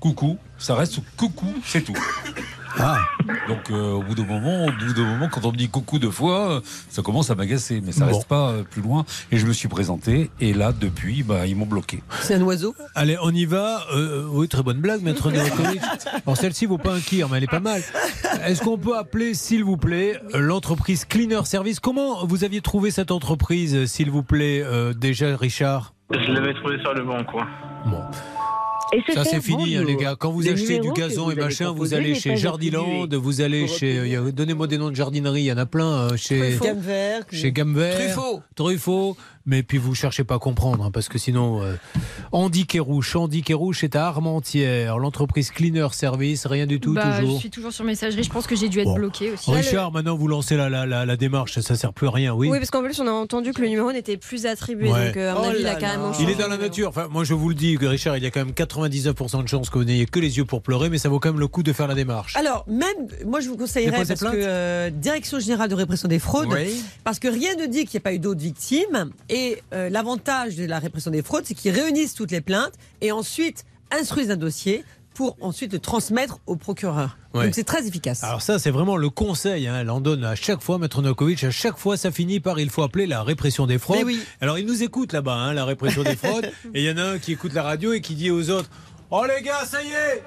coucou, 0.00 0.38
ça 0.58 0.74
reste 0.74 1.00
coucou, 1.16 1.52
c'est 1.64 1.82
tout. 1.82 1.94
Ah. 2.78 2.98
Donc 3.48 3.70
euh, 3.70 3.92
au 3.92 4.02
bout 4.02 4.14
d'un 4.14 4.24
moment, 4.24 4.66
au 4.66 4.70
bout 4.72 4.92
d'un 4.94 5.04
moment, 5.04 5.28
quand 5.30 5.44
on 5.44 5.52
me 5.52 5.56
dit 5.56 5.68
coucou 5.68 5.98
deux 5.98 6.10
fois, 6.10 6.60
ça 6.88 7.02
commence 7.02 7.30
à 7.30 7.34
m'agacer, 7.34 7.80
mais 7.84 7.92
ça 7.92 8.06
Bon. 8.06 8.12
reste 8.16 8.26
pas 8.28 8.50
euh, 8.50 8.62
plus 8.62 8.82
loin. 8.82 9.04
Et 9.30 9.38
je 9.38 9.46
me 9.46 9.52
suis 9.52 9.68
présenté, 9.68 10.30
et 10.40 10.52
là 10.54 10.72
depuis, 10.72 11.22
bah 11.22 11.46
ils 11.46 11.54
m'ont 11.56 11.66
bloqué. 11.66 12.02
C'est 12.20 12.34
un 12.34 12.42
oiseau 12.42 12.74
Allez, 12.94 13.16
on 13.22 13.30
y 13.30 13.44
va. 13.44 13.80
Euh, 13.94 14.26
oui, 14.30 14.48
très 14.48 14.62
bonne 14.62 14.80
blague, 14.80 15.02
maître 15.02 15.30
Novakovic. 15.32 15.80
Bon, 16.26 16.34
celle-ci 16.34 16.66
vaut 16.66 16.78
pas 16.78 16.94
un 16.94 17.00
kir, 17.00 17.28
mais 17.28 17.38
elle 17.38 17.44
est 17.44 17.46
pas 17.46 17.60
mal. 17.60 17.82
Est-ce 18.44 18.62
qu'on 18.62 18.78
peut 18.78 18.96
appeler, 18.96 19.34
s'il 19.34 19.64
vous 19.64 19.76
plaît, 19.76 20.20
l'entreprise 20.34 21.04
Cleaner 21.04 21.44
Service? 21.44 21.80
Comment 21.80 22.24
vous 22.26 22.44
aviez 22.44 22.60
trouvé 22.60 22.90
cette 22.90 23.10
entreprise, 23.10 23.86
s'il 23.86 24.10
vous 24.10 24.22
plaît, 24.22 24.62
euh, 24.64 24.92
déjà, 24.94 25.36
Richard? 25.36 25.94
Je 26.10 26.32
l'avais 26.32 26.54
trouvé 26.54 26.78
sur 26.80 26.92
le 26.94 27.04
bon 27.04 27.24
Ça 29.14 29.24
c'est 29.24 29.40
fini 29.40 29.76
hein, 29.76 29.84
les 29.86 29.96
gars. 29.96 30.16
Quand 30.18 30.30
vous 30.30 30.48
achetez 30.48 30.78
du 30.78 30.92
gazon 30.92 31.30
et 31.30 31.34
vous 31.34 31.40
avez 31.40 31.42
machin, 31.42 31.72
vous 31.72 31.94
allez 31.94 32.14
chez 32.14 32.36
Jardiland, 32.36 33.06
vous 33.10 33.40
allez 33.40 33.66
Pour 33.66 33.76
chez. 33.76 34.18
Donnez-moi 34.32 34.66
des 34.66 34.78
noms 34.78 34.90
de 34.90 34.96
jardinerie, 34.96 35.42
il 35.42 35.46
y 35.46 35.52
en 35.52 35.58
a 35.58 35.66
plein. 35.66 36.10
euh, 36.12 36.16
chez 36.16 36.58
vert. 36.80 37.22
Chez 37.30 37.52
Gamme 37.52 37.74
Vert. 37.74 38.12
Truffaut. 38.14 38.42
Truffaut. 38.54 39.16
Mais 39.46 39.62
puis 39.62 39.78
vous 39.78 39.94
cherchez 39.94 40.24
pas 40.24 40.36
à 40.36 40.38
comprendre, 40.38 40.84
hein, 40.84 40.90
parce 40.92 41.08
que 41.08 41.18
sinon. 41.18 41.62
euh, 41.62 41.74
Andy 42.32 42.66
Kérouche. 42.66 43.16
Andy 43.16 43.42
Kérouche 43.42 43.82
est 43.84 43.96
à 43.96 44.06
Armentières. 44.06 44.98
L'entreprise 44.98 45.50
Cleaner 45.50 45.88
Service, 45.92 46.46
rien 46.46 46.66
du 46.66 46.80
tout, 46.80 46.94
Bah, 46.94 47.18
toujours. 47.18 47.34
Je 47.36 47.40
suis 47.40 47.50
toujours 47.50 47.72
sur 47.72 47.84
messagerie. 47.84 48.22
Je 48.22 48.30
pense 48.30 48.46
que 48.46 48.54
j'ai 48.56 48.68
dû 48.68 48.78
être 48.80 48.86
Bon. 48.86 48.94
bloqué 48.94 49.32
aussi. 49.32 49.50
Richard, 49.50 49.92
maintenant 49.92 50.16
vous 50.16 50.28
lancez 50.28 50.56
la, 50.56 50.68
la, 50.68 50.86
la, 50.86 51.04
la 51.04 51.16
démarche, 51.16 51.58
ça 51.60 51.74
sert 51.76 51.92
plus 51.92 52.06
à 52.06 52.10
rien, 52.10 52.32
oui. 52.34 52.48
Oui, 52.50 52.58
parce 52.58 52.70
qu'en 52.70 52.82
plus, 52.82 52.98
on 53.00 53.06
a 53.06 53.10
entendu 53.10 53.52
que 53.52 53.60
le 53.62 53.68
numéro 53.68 53.90
n'était 53.92 54.16
plus 54.16 54.46
attribué. 54.46 54.90
Ouais. 54.90 55.06
Donc, 55.08 55.16
euh, 55.16 55.32
à 55.32 55.34
mon 55.34 55.40
Oh 55.42 55.50
avis, 55.50 55.60
il 55.60 55.66
a 55.66 55.74
carrément. 55.74 56.12
Il 56.20 56.30
est 56.30 56.34
dans 56.36 56.48
la 56.48 56.56
nature. 56.56 56.88
Enfin, 56.88 57.08
moi, 57.10 57.24
je 57.24 57.34
vous 57.34 57.48
le 57.48 57.54
dis, 57.54 57.76
Richard, 57.76 58.16
il 58.16 58.22
y 58.22 58.26
a 58.26 58.30
quand 58.30 58.44
même 58.44 58.54
99% 58.54 59.42
de 59.42 59.48
chances 59.48 59.70
que 59.70 59.78
vous 59.78 59.84
n'ayez 59.84 60.06
que 60.06 60.20
les 60.20 60.36
yeux 60.38 60.44
pour 60.44 60.62
pleurer, 60.62 60.88
mais 60.88 60.98
ça 60.98 61.08
vaut 61.08 61.18
quand 61.18 61.30
même 61.30 61.40
le 61.40 61.48
coup 61.48 61.62
de 61.62 61.72
faire 61.72 61.86
la 61.88 61.94
démarche. 61.94 62.36
Alors, 62.36 62.64
même, 62.68 62.86
moi, 63.26 63.40
je 63.40 63.48
vous 63.48 63.56
conseillerais, 63.56 64.04
parce 64.06 64.20
que 64.20 64.26
euh, 64.32 64.90
Direction 64.90 65.38
Générale 65.40 65.68
de 65.68 65.74
Répression 65.74 66.08
des 66.08 66.18
Fraudes, 66.18 66.48
Oui. 66.52 66.82
parce 67.04 67.18
que 67.18 67.28
rien 67.28 67.54
ne 67.56 67.66
dit 67.66 67.84
qu'il 67.84 67.98
n'y 67.98 68.02
a 68.02 68.04
pas 68.04 68.14
eu 68.14 68.18
d'autres 68.18 68.40
victimes. 68.40 69.10
Et 69.32 69.62
euh, 69.72 69.88
l'avantage 69.88 70.56
de 70.56 70.66
la 70.66 70.78
répression 70.78 71.10
des 71.10 71.22
fraudes, 71.22 71.44
c'est 71.46 71.54
qu'ils 71.54 71.72
réunissent 71.72 72.14
toutes 72.14 72.30
les 72.30 72.42
plaintes 72.42 72.74
et 73.00 73.12
ensuite 73.12 73.64
instruisent 73.90 74.30
un 74.30 74.36
dossier 74.36 74.84
pour 75.14 75.38
ensuite 75.40 75.72
le 75.72 75.78
transmettre 75.78 76.38
au 76.46 76.54
procureur. 76.54 77.16
Ouais. 77.32 77.46
Donc, 77.46 77.54
c'est 77.54 77.64
très 77.64 77.86
efficace. 77.86 78.22
Alors 78.24 78.42
ça, 78.42 78.58
c'est 78.58 78.70
vraiment 78.70 78.98
le 78.98 79.08
conseil. 79.08 79.66
Hein. 79.66 79.78
Elle 79.80 79.90
en 79.90 80.02
donne 80.02 80.22
à 80.24 80.34
chaque 80.34 80.60
fois, 80.60 80.76
Maître 80.78 81.00
Novakovic. 81.00 81.44
À 81.44 81.50
chaque 81.50 81.78
fois, 81.78 81.96
ça 81.96 82.10
finit 82.10 82.40
par 82.40 82.60
il 82.60 82.68
faut 82.68 82.82
appeler 82.82 83.06
la 83.06 83.22
répression 83.22 83.66
des 83.66 83.78
fraudes. 83.78 84.04
Oui. 84.04 84.22
Alors, 84.42 84.58
ils 84.58 84.66
nous 84.66 84.82
écoutent 84.82 85.14
là-bas, 85.14 85.34
hein, 85.34 85.54
la 85.54 85.64
répression 85.64 86.02
des 86.02 86.16
fraudes. 86.16 86.50
et 86.74 86.82
il 86.82 86.84
y 86.84 86.90
en 86.90 86.98
a 86.98 87.02
un 87.02 87.18
qui 87.18 87.32
écoute 87.32 87.54
la 87.54 87.62
radio 87.62 87.94
et 87.94 88.02
qui 88.02 88.14
dit 88.14 88.30
aux 88.30 88.50
autres 88.50 88.68
Oh 89.10 89.24
les 89.26 89.42
gars, 89.42 89.64
ça 89.64 89.82
y 89.82 89.88
est 89.88 90.22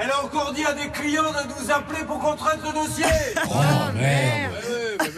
elle 0.00 0.10
a 0.10 0.24
encore 0.24 0.52
dit 0.52 0.64
à 0.64 0.72
des 0.72 0.88
clients 0.88 1.22
de 1.24 1.62
nous 1.62 1.70
appeler 1.70 2.04
pour 2.06 2.18
qu'on 2.18 2.34
traite 2.36 2.60
le 2.64 2.72
dossier 2.72 3.04
Oh 3.48 3.58
merde 3.94 4.52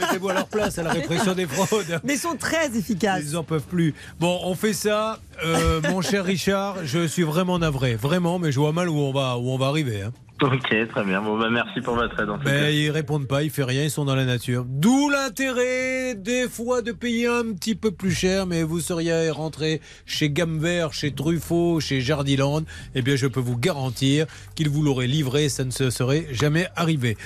Mettez-vous 0.01 0.29
à 0.29 0.35
leur 0.35 0.47
place 0.47 0.79
à 0.79 0.83
la 0.83 0.91
répression 0.93 1.35
des 1.35 1.47
fraudes. 1.47 2.01
Mais 2.05 2.15
ils 2.15 2.19
sont 2.19 2.37
très 2.37 2.77
efficaces. 2.77 3.23
Ils 3.25 3.37
en 3.37 3.43
peuvent 3.45 3.63
plus. 3.67 3.95
Bon, 4.19 4.41
on 4.45 4.55
fait 4.55 4.73
ça. 4.73 5.19
Euh, 5.45 5.81
mon 5.91 6.01
cher 6.01 6.25
Richard, 6.25 6.77
je 6.85 7.07
suis 7.07 7.23
vraiment 7.25 7.59
navré. 7.59 7.95
Vraiment, 7.97 8.39
mais 8.39 8.53
je 8.53 8.61
vois 8.61 8.73
mal 8.73 8.89
où 8.89 8.97
on 8.99 9.13
va, 9.13 9.37
où 9.39 9.51
on 9.51 9.59
va 9.59 9.67
arriver. 9.67 10.03
hein. 10.03 10.13
Ok, 10.43 10.89
très 10.89 11.05
bien. 11.05 11.23
Bon, 11.23 11.39
bah, 11.39 11.49
merci 11.51 11.81
pour 11.81 11.95
votre 11.95 12.19
aide 12.21 12.29
en 12.29 12.37
tout 12.37 12.45
cas. 12.45 12.51
Mais 12.51 12.77
ils 12.77 12.91
répondent 12.91 13.29
pas, 13.29 13.45
ils 13.45 13.51
font 13.51 13.65
rien, 13.65 13.85
ils 13.85 13.91
sont 13.91 14.05
dans 14.05 14.17
la 14.17 14.25
nature. 14.25 14.65
D'où 14.69 15.09
l'intérêt, 15.09 16.17
des 16.17 16.49
fois, 16.49 16.83
de 16.83 16.91
payer 16.91 17.29
un 17.29 17.53
petit 17.53 17.77
peu 17.77 17.93
plus 17.93 18.11
cher, 18.11 18.47
mais 18.47 18.65
vous 18.65 18.81
seriez 18.81 19.31
rentré 19.31 19.81
chez 20.05 20.31
Gamme 20.31 20.59
Vert, 20.59 20.93
chez 20.93 21.13
Truffaut, 21.13 21.79
chez 21.79 22.01
Jardiland, 22.01 22.63
eh 22.97 23.03
bien, 23.03 23.15
je 23.15 23.29
peux 23.29 23.41
vous 23.41 23.57
garantir 23.57 24.27
qu'ils 24.57 24.69
vous 24.69 24.83
l'auraient 24.83 25.07
livré, 25.07 25.49
ça 25.49 25.65
ne 25.65 25.71
se 25.71 25.91
serait 25.91 26.27
jamais 26.33 26.67
arrivé. 26.75 27.17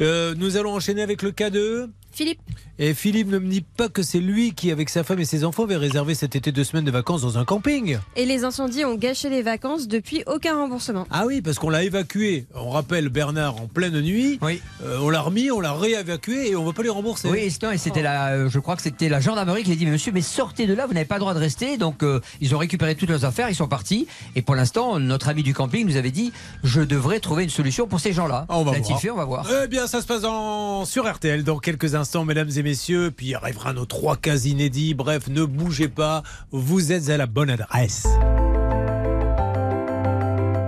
Euh, 0.00 0.34
nous 0.36 0.56
allons 0.56 0.74
enchaîner 0.74 1.02
avec 1.02 1.22
le 1.22 1.32
cas 1.32 1.50
de... 1.50 1.90
Philippe. 2.20 2.40
Et 2.78 2.92
Philippe 2.92 3.28
ne 3.28 3.38
me 3.38 3.48
dit 3.48 3.62
pas 3.62 3.88
que 3.88 4.02
c'est 4.02 4.18
lui 4.20 4.52
qui, 4.52 4.70
avec 4.70 4.90
sa 4.90 5.04
femme 5.04 5.20
et 5.20 5.24
ses 5.24 5.42
enfants, 5.42 5.62
avait 5.64 5.76
réservé 5.78 6.14
cet 6.14 6.36
été 6.36 6.52
deux 6.52 6.64
semaines 6.64 6.84
de 6.84 6.90
vacances 6.90 7.22
dans 7.22 7.38
un 7.38 7.46
camping. 7.46 7.98
Et 8.14 8.26
les 8.26 8.44
incendies 8.44 8.84
ont 8.84 8.94
gâché 8.94 9.30
les 9.30 9.40
vacances 9.40 9.88
depuis 9.88 10.22
aucun 10.26 10.54
remboursement. 10.54 11.06
Ah 11.10 11.24
oui, 11.26 11.40
parce 11.40 11.58
qu'on 11.58 11.70
l'a 11.70 11.82
évacué. 11.82 12.44
On 12.54 12.68
rappelle 12.70 13.08
Bernard 13.08 13.56
en 13.56 13.66
pleine 13.68 13.98
nuit. 14.02 14.38
Oui. 14.42 14.60
Euh, 14.84 14.98
on 15.00 15.08
l'a 15.08 15.22
remis, 15.22 15.50
on 15.50 15.60
l'a 15.60 15.72
réévacué 15.72 16.50
et 16.50 16.56
on 16.56 16.60
ne 16.62 16.66
va 16.66 16.72
pas 16.74 16.82
les 16.82 16.90
rembourser. 16.90 17.28
Oui, 17.30 17.38
et 17.38 17.78
c'était 17.78 18.02
la, 18.02 18.32
euh, 18.32 18.50
je 18.50 18.58
crois 18.58 18.76
que 18.76 18.82
c'était 18.82 19.08
la 19.08 19.20
gendarmerie 19.20 19.62
qui 19.62 19.72
a 19.72 19.74
dit 19.76 19.86
mais 19.86 19.92
monsieur, 19.92 20.12
mais 20.12 20.20
sortez 20.20 20.66
de 20.66 20.74
là, 20.74 20.86
vous 20.86 20.92
n'avez 20.92 21.06
pas 21.06 21.14
le 21.16 21.20
droit 21.20 21.32
de 21.32 21.38
rester. 21.38 21.78
Donc 21.78 22.02
euh, 22.02 22.20
ils 22.42 22.54
ont 22.54 22.58
récupéré 22.58 22.94
toutes 22.96 23.08
leurs 23.08 23.24
affaires, 23.24 23.48
ils 23.48 23.54
sont 23.54 23.68
partis. 23.68 24.06
Et 24.36 24.42
pour 24.42 24.54
l'instant, 24.56 24.98
notre 25.00 25.28
ami 25.28 25.42
du 25.42 25.54
camping 25.54 25.86
nous 25.86 25.96
avait 25.96 26.10
dit 26.10 26.32
je 26.64 26.82
devrais 26.82 27.20
trouver 27.20 27.44
une 27.44 27.50
solution 27.50 27.86
pour 27.86 28.00
ces 28.00 28.12
gens-là. 28.12 28.44
Ah, 28.50 28.58
on 28.58 28.64
va 28.64 28.72
L'a-t-il 28.72 28.88
voir. 28.88 29.00
fait 29.00 29.10
On 29.10 29.16
va 29.16 29.24
voir. 29.24 29.46
Eh 29.64 29.68
bien, 29.68 29.86
ça 29.86 30.02
se 30.02 30.06
passe 30.06 30.24
en- 30.24 30.84
sur 30.84 31.10
RTL 31.10 31.44
dans 31.44 31.58
quelques 31.58 31.94
instants, 31.94 32.09
mesdames 32.18 32.50
et 32.56 32.62
messieurs. 32.62 33.10
Puis 33.16 33.34
arrivera 33.34 33.72
nos 33.72 33.86
trois 33.86 34.16
cas 34.16 34.36
inédits. 34.36 34.94
Bref, 34.94 35.28
ne 35.28 35.44
bougez 35.44 35.88
pas. 35.88 36.22
Vous 36.50 36.92
êtes 36.92 37.08
à 37.10 37.16
la 37.16 37.26
bonne 37.26 37.50
adresse. 37.50 38.06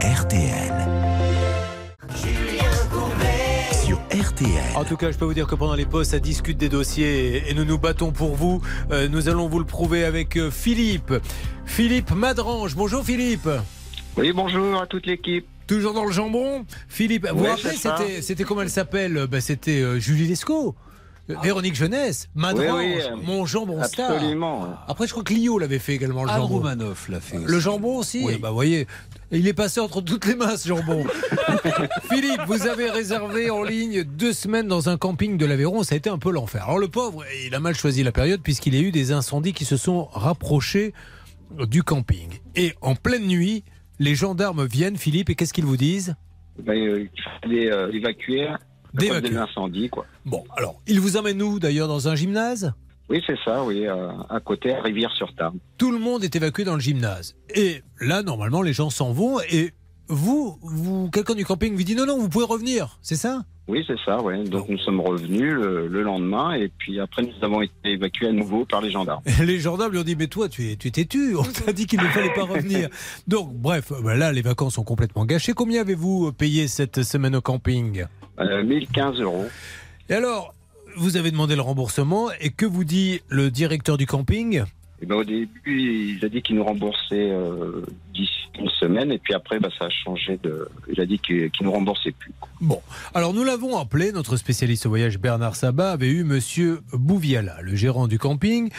RTL. 0.01 0.73
Sur 3.85 3.99
RTL. 4.11 4.51
En 4.77 4.85
tout 4.85 4.97
cas, 4.97 5.11
je 5.11 5.19
peux 5.19 5.25
vous 5.25 5.35
dire 5.35 5.47
que 5.47 5.55
pendant 5.55 5.75
les 5.75 5.85
pauses, 5.87 6.09
ça 6.09 6.19
discute 6.19 6.59
des 6.59 6.69
dossiers 6.69 7.49
et- 7.51 7.55
nous 7.55 7.65
nous 7.65 7.79
battons 7.79 8.13
pour 8.13 8.35
vous. 8.37 8.61
Euh, 8.91 9.09
nous 9.09 9.29
allons 9.29 9.49
vous 9.49 9.59
le 9.59 9.65
prouver 9.65 10.05
avec 10.05 10.37
euh, 10.37 10.51
Philippe. 10.51 11.13
Philippe 11.67 12.11
Madrange. 12.13 12.75
Bonjour 12.77 13.05
Philippe. 13.05 13.49
Oui, 14.17 14.33
bonjour 14.33 14.81
à 14.81 14.87
toute 14.87 15.07
l'équipe. 15.07 15.47
Toujours 15.67 15.95
dans 15.95 16.05
le 16.05 16.13
jambon 16.13 16.67
Philippe, 16.89 17.27
vous 17.33 17.39
vous 17.39 17.45
rappelez, 17.45 18.21
c'était 18.21 18.45
comment 18.45 18.63
elle 18.63 18.69
s'appelle? 18.71 19.27
Ben, 19.31 19.41
C'était 19.41 19.81
euh, 19.81 19.99
Julie 19.99 20.27
Lescaut. 20.27 20.75
Euh, 21.31 21.35
Véronique 21.41 21.77
Jeunesse, 21.77 22.29
Madrange, 22.35 22.67
Oui, 22.81 22.95
oui, 22.97 23.01
euh, 23.03 23.17
mon 23.23 23.47
jambon 23.47 23.83
star. 23.85 24.11
absolument. 24.11 24.69
Après, 24.89 25.07
je 25.07 25.13
crois 25.13 25.23
que 25.23 25.33
Lio 25.33 25.57
l'avait 25.59 25.79
fait 25.79 25.95
également, 25.95 26.25
le 26.25 26.31
Anne 26.31 26.41
jambon. 26.41 26.55
Romanoff 26.57 27.09
l'a 27.09 27.21
fait. 27.21 27.39
Le 27.39 27.61
jambon 27.61 27.99
aussi 27.99 28.23
Oui. 28.25 28.39
Bah, 28.39 28.49
vous 28.49 28.57
voyez, 28.57 28.89
il 29.31 29.47
est 29.47 29.53
passé 29.53 29.79
entre 29.79 30.01
toutes 30.01 30.27
les 30.27 30.35
mains, 30.35 30.57
ce 30.57 30.69
jambon. 30.69 31.05
Philippe, 32.11 32.41
vous 32.49 32.67
avez 32.67 32.91
réservé 32.91 33.51
en 33.51 33.63
ligne 33.63 34.03
deux 34.03 34.33
semaines 34.33 34.67
dans 34.67 34.89
un 34.89 34.97
camping 34.97 35.37
de 35.39 35.47
l'Aveyron. 35.47 35.85
Ça 35.85 35.95
a 35.95 35.99
été 35.99 36.11
un 36.11 36.19
peu 36.19 36.33
l'enfer. 36.33 36.65
Alors, 36.65 36.79
le 36.81 36.89
pauvre, 36.89 37.25
il 37.47 37.55
a 37.55 37.61
mal 37.61 37.77
choisi 37.77 38.03
la 38.03 38.13
période 38.13 38.41
puisqu'il 38.43 38.75
y 38.75 38.79
a 38.79 38.81
eu 38.83 38.91
des 38.91 39.13
incendies 39.13 39.53
qui 39.53 39.65
se 39.65 39.77
sont 39.77 40.07
rapprochés 40.13 40.93
du 41.69 41.85
camping. 41.85 42.41
Et 42.57 42.73
en 42.81 42.97
pleine 42.97 43.27
nuit, 43.27 43.63
les 44.01 44.17
gendarmes 44.17 44.65
viennent, 44.67 44.97
Philippe, 44.97 45.31
et 45.31 45.37
qu'est-ce 45.37 45.53
qu'ils 45.53 45.67
vous 45.67 45.77
disent? 45.77 46.17
Ben, 46.59 46.73
euh, 46.77 47.05
il 47.15 47.23
fallait 47.43 47.73
euh, 47.73 47.93
évacuer 47.93 48.49
D'évacuer. 48.95 49.31
des 49.31 49.37
incendies, 49.37 49.89
quoi. 49.89 50.07
Bon, 50.25 50.45
alors, 50.57 50.81
ils 50.87 51.01
vous 51.01 51.17
emmènent 51.17 51.43
où 51.43 51.59
d'ailleurs 51.59 51.89
Dans 51.89 52.09
un 52.09 52.15
gymnase? 52.15 52.73
Oui, 53.09 53.23
c'est 53.27 53.39
ça, 53.45 53.63
oui, 53.65 53.87
euh, 53.87 54.11
à 54.31 54.41
côté, 54.41 54.75
à 54.75 54.81
Rivière-sur-Tarn. 54.81 55.59
Tout 55.77 55.91
le 55.91 55.99
monde 55.99 56.25
est 56.25 56.35
évacué 56.35 56.65
dans 56.65 56.75
le 56.75 56.81
gymnase. 56.81 57.37
Et 57.55 57.83
là, 58.01 58.23
normalement, 58.23 58.63
les 58.63 58.73
gens 58.73 58.91
s'en 58.91 59.13
vont 59.13 59.39
et 59.51 59.73
vous, 60.09 60.59
vous 60.63 61.11
quelqu'un 61.11 61.35
du 61.35 61.45
camping 61.45 61.75
vous 61.75 61.83
dit 61.83 61.95
non, 61.95 62.07
non, 62.07 62.19
vous 62.19 62.29
pouvez 62.29 62.45
revenir, 62.45 62.99
c'est 63.03 63.17
ça? 63.17 63.43
Oui, 63.69 63.85
c'est 63.87 63.99
ça, 64.05 64.21
oui. 64.23 64.43
Donc 64.49 64.69
nous 64.69 64.79
sommes 64.79 65.01
revenus 65.01 65.53
le, 65.55 65.87
le 65.87 66.03
lendemain 66.03 66.53
et 66.55 66.69
puis 66.69 66.99
après 66.99 67.23
nous 67.23 67.33
avons 67.43 67.63
été 67.63 67.73
évacués 67.85 68.29
à 68.29 68.33
nouveau 68.33 68.65
par 68.65 68.81
les 68.81 68.91
gendarmes. 68.91 69.23
Les 69.41 69.61
gendarmes 69.61 69.93
lui 69.93 69.99
ont 70.01 70.05
dit 70.05 70.17
mais 70.17 70.27
toi, 70.27 70.49
tu 70.49 70.71
es, 70.71 70.77
tu 70.77 70.91
t'es 70.91 71.05
tu, 71.05 71.37
on 71.37 71.45
t'a 71.45 71.73
dit 71.73 71.87
qu'il 71.87 72.01
ne 72.01 72.09
fallait 72.09 72.35
pas 72.35 72.45
revenir. 72.45 72.89
Donc, 73.29 73.53
bref, 73.55 73.93
ben 74.03 74.15
là, 74.15 74.33
les 74.33 74.43
vacances 74.43 74.75
sont 74.75 74.85
complètement 74.85 75.25
gâchées. 75.25 75.53
Combien 75.53 75.83
avez-vous 75.83 76.33
payé 76.33 76.67
cette 76.67 77.03
semaine 77.03 77.37
au 77.37 77.41
camping? 77.41 78.05
Euh, 78.41 78.65
1015 78.65 79.21
euros. 79.21 79.47
Et 80.09 80.15
alors, 80.15 80.55
vous 80.97 81.17
avez 81.17 81.31
demandé 81.31 81.55
le 81.55 81.63
remboursement 81.63 82.31
et 82.41 82.51
que 82.51 82.67
vous 82.67 82.85
dit 82.85 83.21
le 83.29 83.51
directeur 83.51 83.97
du 83.97 84.07
camping? 84.07 84.65
Et 85.03 85.07
ben, 85.07 85.17
au 85.17 85.25
début, 85.25 86.15
il 86.17 86.25
a 86.25 86.29
dit 86.29 86.43
qu'il 86.43 86.57
nous 86.57 86.65
remboursait 86.65 87.31
euh, 87.31 87.85
d'ici 88.15 88.33
une 88.59 88.69
semaine 88.69 89.11
et 89.11 89.19
puis 89.19 89.35
après, 89.35 89.59
ben, 89.59 89.71
ça 89.77 89.87
a 89.87 89.91
changé. 89.91 90.39
Il 90.89 91.01
a 91.01 91.07
dit 91.07 91.19
qu'il 91.19 91.51
qu'il 91.51 91.67
nous 91.67 91.73
remboursait 91.73 92.13
plus. 92.13 92.31
Bon, 92.61 92.81
alors 93.13 93.35
nous 93.35 93.43
l'avons 93.43 93.79
appelé, 93.79 94.13
notre 94.13 94.37
spécialiste 94.37 94.87
au 94.87 94.91
voyage 94.91 95.19
Bernard 95.19 95.57
Sabat 95.57 95.91
avait 95.91 96.09
eu 96.09 96.23
monsieur 96.23 96.83
Bouviala, 96.93 97.61
le 97.63 97.75
gérant 97.75 98.07
du 98.07 98.19
camping. 98.19 98.71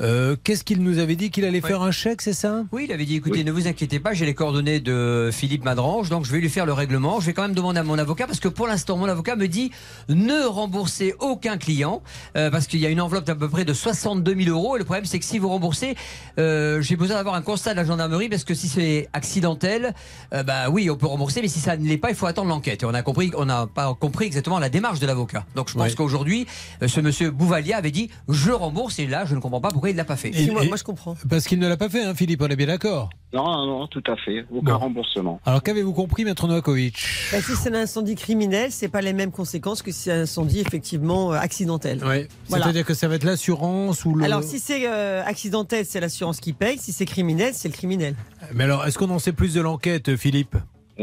Euh, 0.00 0.36
Qu'est-ce 0.42 0.64
qu'il 0.64 0.82
nous 0.82 0.98
avait 0.98 1.16
dit 1.16 1.30
Qu'il 1.30 1.44
allait 1.44 1.60
faire 1.60 1.82
un 1.82 1.90
chèque, 1.90 2.22
c'est 2.22 2.32
ça? 2.32 2.64
Oui, 2.72 2.86
il 2.88 2.92
avait 2.92 3.04
dit 3.04 3.16
écoutez, 3.16 3.44
ne 3.44 3.52
vous 3.52 3.66
inquiétez 3.68 4.00
pas, 4.00 4.14
j'ai 4.14 4.26
les 4.26 4.34
coordonnées 4.34 4.80
de 4.80 5.30
Philippe 5.32 5.64
Madrange, 5.64 6.08
donc 6.08 6.24
je 6.24 6.32
vais 6.32 6.40
lui 6.40 6.48
faire 6.48 6.66
le 6.66 6.72
règlement. 6.72 7.20
Je 7.20 7.26
vais 7.26 7.32
quand 7.32 7.42
même 7.42 7.54
demander 7.54 7.80
à 7.80 7.82
mon 7.82 7.98
avocat 7.98 8.26
parce 8.26 8.40
que 8.40 8.48
pour 8.48 8.66
l'instant, 8.66 8.96
mon 8.96 9.08
avocat 9.08 9.36
me 9.36 9.48
dit 9.48 9.70
ne 10.08 10.44
remboursez 10.46 11.14
aucun 11.20 11.58
client 11.58 12.02
euh, 12.36 12.50
parce 12.50 12.66
qu'il 12.66 12.80
y 12.80 12.86
a 12.86 12.88
une 12.88 13.00
enveloppe 13.00 13.24
d'à 13.24 13.34
peu 13.34 13.48
près 13.48 13.64
de 13.64 13.72
62 13.74 14.34
000 14.34 14.50
euros. 14.56 14.76
Et 14.76 14.78
le 14.78 14.84
problème, 14.84 15.04
c'est 15.04 15.18
que 15.18 15.24
si 15.24 15.38
vous 15.38 15.48
remboursez, 15.48 15.94
euh, 16.38 16.80
j'ai 16.80 16.96
besoin 16.96 17.16
d'avoir 17.16 17.34
un 17.34 17.42
constat 17.42 17.72
de 17.72 17.76
la 17.76 17.84
gendarmerie 17.84 18.28
parce 18.28 18.44
que 18.44 18.54
si 18.54 18.68
c'est 18.68 19.08
accidentel, 19.12 19.94
bah 20.32 20.70
oui, 20.70 20.88
on 20.90 20.96
peut 20.96 21.06
rembourser, 21.06 21.42
mais 21.42 21.48
si 21.48 21.60
ça 21.60 21.76
ne 21.76 21.86
l'est 21.86 21.98
pas, 21.98 22.10
il 22.10 22.16
faut 22.16 22.26
attendre 22.26 22.48
l'enquête. 22.48 22.82
Et 22.82 22.86
on 22.86 22.94
a 22.94 23.02
compris, 23.02 23.30
on 23.36 23.44
n'a 23.44 23.66
pas 23.66 23.94
compris 23.94 24.26
exactement 24.26 24.58
la 24.58 24.68
démarche 24.68 25.00
de 25.00 25.06
l'avocat. 25.06 25.44
Donc 25.54 25.68
je 25.68 25.74
pense 25.74 25.94
qu'aujourd'hui, 25.94 26.46
ce 26.84 27.00
monsieur 27.00 27.30
Bouvalia 27.30 27.76
avait 27.76 27.90
dit 27.90 28.10
je 28.28 28.50
rembourse 28.50 28.98
et 28.98 29.06
là, 29.06 29.24
je 29.26 29.34
ne 29.34 29.40
comprends 29.40 29.60
pas 29.60 29.70
pourquoi 29.70 29.81
il 29.90 29.96
l'a 29.96 30.04
pas 30.04 30.16
fait. 30.16 30.28
Et- 30.30 30.44
et- 30.44 30.76
je 30.76 30.84
comprends. 30.84 31.16
Parce 31.28 31.46
qu'il 31.46 31.58
ne 31.58 31.68
l'a 31.68 31.76
pas 31.76 31.88
fait, 31.88 32.02
hein, 32.04 32.14
Philippe, 32.14 32.42
on 32.42 32.48
est 32.48 32.56
bien 32.56 32.66
d'accord. 32.66 33.10
Non, 33.34 33.44
non, 33.44 33.66
non, 33.66 33.86
tout 33.86 34.02
à 34.08 34.16
fait. 34.16 34.44
Aucun 34.50 34.72
Bon. 34.74 34.78
remboursement. 34.78 35.40
Alors 35.46 35.62
qu'avez-vous 35.62 35.92
compris, 35.94 36.24
Maître 36.24 36.46
Novakovic 36.46 36.96
Bah, 37.32 37.40
si 37.40 37.52
c'est 37.56 37.70
un 37.74 37.80
incendie 37.80 38.14
criminel, 38.14 38.70
c'est 38.70 38.88
pas 38.88 39.00
les 39.00 39.12
mêmes 39.14 39.30
conséquences 39.32 39.80
que 39.82 39.90
si 39.90 40.00
c'est 40.02 40.12
un 40.12 40.22
incendie 40.22 40.60
effectivement 40.60 41.32
euh, 41.32 41.36
accidentel. 41.36 42.00
Oui. 42.04 42.26
Voilà. 42.48 42.64
C'est-à-dire 42.64 42.84
que 42.84 42.94
ça 42.94 43.08
va 43.08 43.14
être 43.14 43.24
l'assurance 43.24 44.04
ou 44.04 44.14
le. 44.14 44.24
Alors 44.24 44.42
si 44.42 44.58
c'est 44.58 44.86
euh, 44.86 45.22
accidentel, 45.24 45.86
c'est 45.86 46.00
l'assurance 46.00 46.40
qui 46.40 46.52
paye. 46.52 46.78
Si 46.78 46.92
c'est 46.92 47.06
criminel, 47.06 47.52
c'est 47.54 47.68
le 47.68 47.74
criminel. 47.74 48.14
Mais 48.54 48.64
alors, 48.64 48.84
est-ce 48.86 48.98
qu'on 48.98 49.10
en 49.10 49.18
sait 49.18 49.32
plus 49.32 49.54
de 49.54 49.60
l'enquête, 49.62 50.16
Philippe? 50.16 50.56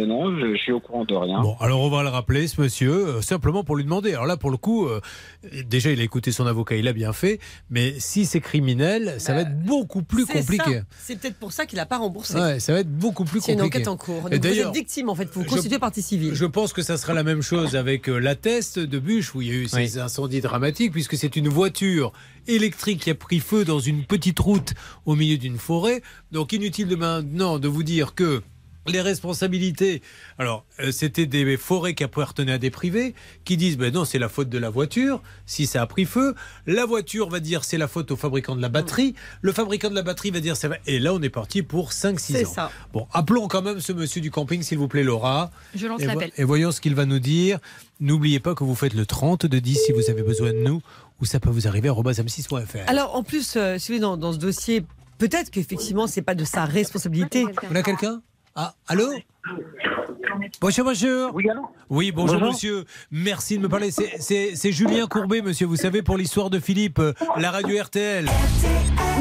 Non, 0.05 0.37
je, 0.39 0.53
je 0.55 0.57
suis 0.61 0.71
au 0.71 0.79
courant 0.79 1.05
de 1.05 1.13
rien. 1.15 1.41
Bon, 1.41 1.55
alors 1.59 1.81
on 1.81 1.89
va 1.89 2.03
le 2.03 2.09
rappeler, 2.09 2.47
ce 2.47 2.59
monsieur, 2.61 2.91
euh, 2.91 3.21
simplement 3.21 3.63
pour 3.63 3.75
lui 3.75 3.83
demander. 3.83 4.13
Alors 4.13 4.25
là, 4.25 4.37
pour 4.37 4.51
le 4.51 4.57
coup, 4.57 4.85
euh, 4.87 5.01
déjà, 5.65 5.91
il 5.91 5.99
a 5.99 6.03
écouté 6.03 6.31
son 6.31 6.45
avocat, 6.47 6.75
il 6.75 6.87
a 6.87 6.93
bien 6.93 7.13
fait. 7.13 7.39
Mais 7.69 7.95
si 7.99 8.25
c'est 8.25 8.39
criminel, 8.41 9.15
ça 9.19 9.33
va 9.33 9.41
être 9.41 9.59
beaucoup 9.63 10.03
plus 10.03 10.25
compliqué. 10.25 10.81
C'est 10.99 11.19
peut-être 11.19 11.37
pour 11.37 11.51
ça 11.51 11.65
qu'il 11.65 11.77
n'a 11.77 11.85
pas 11.85 11.97
remboursé. 11.97 12.35
Ouais, 12.39 12.59
ça 12.59 12.73
va 12.73 12.79
être 12.79 12.91
beaucoup 12.91 13.25
plus 13.25 13.41
C'est 13.41 13.53
une 13.53 13.59
compliqué. 13.59 13.77
enquête 13.77 13.87
en 13.87 13.97
cours. 13.97 14.21
Donc 14.23 14.33
vous 14.33 14.39
d'ailleurs, 14.39 14.69
êtes 14.69 14.75
victime 14.75 15.09
en 15.09 15.15
fait, 15.15 15.29
vous 15.33 15.43
constituez 15.43 15.79
partie 15.79 16.01
civile. 16.01 16.33
Je 16.33 16.45
pense 16.45 16.73
que 16.73 16.81
ça 16.81 16.97
sera 16.97 17.13
la 17.13 17.23
même 17.23 17.41
chose 17.41 17.75
avec 17.75 18.09
euh, 18.09 18.17
la 18.19 18.35
test 18.35 18.79
de 18.79 18.99
Bûche 18.99 19.35
où 19.35 19.41
il 19.41 19.47
y 19.47 19.51
a 19.51 19.53
eu 19.55 19.67
ces 19.67 19.97
incendies 19.99 20.41
dramatiques 20.41 20.91
puisque 20.91 21.15
c'est 21.17 21.35
une 21.35 21.47
voiture 21.49 22.11
électrique 22.47 23.01
qui 23.01 23.09
a 23.09 23.15
pris 23.15 23.39
feu 23.39 23.65
dans 23.65 23.79
une 23.79 24.03
petite 24.05 24.39
route 24.39 24.73
au 25.05 25.15
milieu 25.15 25.37
d'une 25.37 25.57
forêt. 25.57 26.01
Donc 26.31 26.53
inutile 26.53 26.87
de 26.87 26.95
maintenant 26.95 27.59
de 27.59 27.67
vous 27.67 27.83
dire 27.83 28.15
que 28.15 28.41
les 28.87 29.01
responsabilités, 29.01 30.01
alors 30.37 30.65
euh, 30.79 30.91
c'était 30.91 31.25
des 31.25 31.57
forêts 31.57 31.93
qui 31.93 32.03
appartenaient 32.03 32.53
à 32.53 32.57
des 32.57 32.71
privés 32.71 33.13
qui 33.45 33.57
disent 33.57 33.77
ben 33.77 33.93
non 33.93 34.05
c'est 34.05 34.17
la 34.19 34.29
faute 34.29 34.49
de 34.49 34.57
la 34.57 34.69
voiture 34.69 35.21
si 35.45 35.67
ça 35.67 35.81
a 35.81 35.85
pris 35.87 36.05
feu. 36.05 36.33
La 36.65 36.85
voiture 36.85 37.29
va 37.29 37.39
dire 37.39 37.63
c'est 37.63 37.77
la 37.77 37.87
faute 37.87 38.09
au 38.11 38.15
fabricant 38.15 38.55
de 38.55 38.61
la 38.61 38.69
batterie. 38.69 39.13
Le 39.41 39.51
fabricant 39.51 39.89
de 39.89 39.95
la 39.95 40.01
batterie 40.01 40.31
va 40.31 40.39
dire 40.39 40.55
ça 40.57 40.69
va. 40.69 40.77
Et 40.87 40.99
là 40.99 41.13
on 41.13 41.21
est 41.21 41.29
parti 41.29 41.61
pour 41.61 41.91
5-6 41.91 42.17
C'est 42.19 42.45
ans. 42.45 42.53
ça. 42.53 42.71
Bon 42.93 43.07
appelons 43.13 43.47
quand 43.47 43.61
même 43.61 43.79
ce 43.79 43.91
monsieur 43.93 44.21
du 44.21 44.31
camping 44.31 44.63
s'il 44.63 44.77
vous 44.77 44.87
plaît 44.87 45.03
Laura. 45.03 45.51
Je 45.75 45.85
lance 45.85 46.01
Et 46.01 46.05
vo- 46.05 46.13
l'appel. 46.13 46.31
Et 46.37 46.43
voyons 46.43 46.71
ce 46.71 46.81
qu'il 46.81 46.95
va 46.95 47.05
nous 47.05 47.19
dire. 47.19 47.59
N'oubliez 47.99 48.39
pas 48.39 48.55
que 48.55 48.63
vous 48.63 48.75
faites 48.75 48.93
le 48.93 49.05
30 49.05 49.45
de 49.45 49.59
10 49.59 49.75
si 49.85 49.91
vous 49.91 50.09
avez 50.09 50.23
besoin 50.23 50.53
de 50.53 50.59
nous 50.59 50.81
ou 51.21 51.25
ça 51.25 51.39
peut 51.39 51.49
vous 51.49 51.67
arriver 51.67 51.89
à 51.89 51.91
m6.fr. 51.93 52.77
Alors 52.87 53.13
en 53.15 53.23
plus, 53.23 53.55
euh, 53.57 53.77
si 53.77 53.91
vous 53.93 53.99
dans, 53.99 54.15
dans 54.15 54.31
ce 54.31 54.37
dossier, 54.37 54.83
peut-être 55.17 55.51
qu'effectivement, 55.51 56.07
c'est 56.07 56.21
pas 56.21 56.33
de 56.33 56.45
sa 56.45 56.63
responsabilité. 56.65 57.45
On 57.69 57.75
a 57.75 57.83
quelqu'un? 57.83 58.21
Ah, 58.55 58.73
allô 58.87 59.03
Bonjour, 60.61 60.85
bonjour. 60.85 61.31
Oui, 61.33 61.49
allô 61.49 61.61
Oui, 61.89 62.11
bonjour, 62.11 62.35
Bonjour. 62.35 62.51
monsieur. 62.53 62.83
Merci 63.11 63.57
de 63.57 63.63
me 63.63 63.69
parler. 63.69 63.91
C'est- 63.91 64.17
C'est 64.19 64.55
c'est 64.55 64.71
Julien 64.71 65.07
Courbet, 65.07 65.41
monsieur. 65.41 65.65
Vous 65.67 65.75
savez, 65.75 66.01
pour 66.01 66.17
l'histoire 66.17 66.49
de 66.49 66.59
Philippe, 66.59 66.99
euh, 66.99 67.13
la 67.37 67.51
radio 67.51 67.81
RTL. 67.81 68.25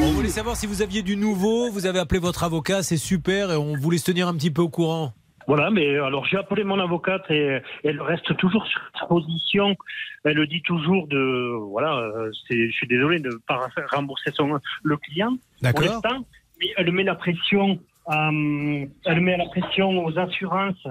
On 0.00 0.12
voulait 0.12 0.28
savoir 0.28 0.56
si 0.56 0.66
vous 0.66 0.82
aviez 0.82 1.02
du 1.02 1.16
nouveau. 1.16 1.70
Vous 1.70 1.86
avez 1.86 1.98
appelé 1.98 2.20
votre 2.20 2.44
avocat, 2.44 2.82
c'est 2.82 2.96
super. 2.96 3.50
Et 3.52 3.56
on 3.56 3.74
voulait 3.76 3.98
se 3.98 4.06
tenir 4.10 4.28
un 4.28 4.34
petit 4.34 4.50
peu 4.50 4.62
au 4.62 4.68
courant. 4.68 5.12
Voilà, 5.46 5.70
mais 5.70 5.96
alors 5.98 6.26
j'ai 6.26 6.36
appelé 6.36 6.62
mon 6.62 6.78
avocate 6.78 7.22
et 7.30 7.60
elle 7.84 8.02
reste 8.02 8.36
toujours 8.36 8.66
sur 8.66 8.80
sa 9.00 9.06
position. 9.06 9.76
Elle 10.24 10.46
dit 10.46 10.60
toujours 10.62 11.06
de 11.08 11.52
voilà, 11.70 11.96
euh, 11.96 12.30
c'est- 12.46 12.66
je 12.68 12.72
suis 12.72 12.86
désolé 12.86 13.18
de 13.18 13.28
ne 13.30 13.36
pas 13.46 13.66
rembourser 13.92 14.30
son 14.34 14.58
le 14.82 14.96
client 14.98 15.30
pour 15.30 15.38
D'accord. 15.62 15.84
l'instant, 15.84 16.24
mais 16.60 16.66
elle 16.76 16.92
met 16.92 17.04
la 17.04 17.14
pression. 17.14 17.78
Euh, 18.08 18.86
elle 19.04 19.20
met 19.20 19.36
la 19.36 19.46
pression 19.46 20.04
aux 20.04 20.18
assurances 20.18 20.86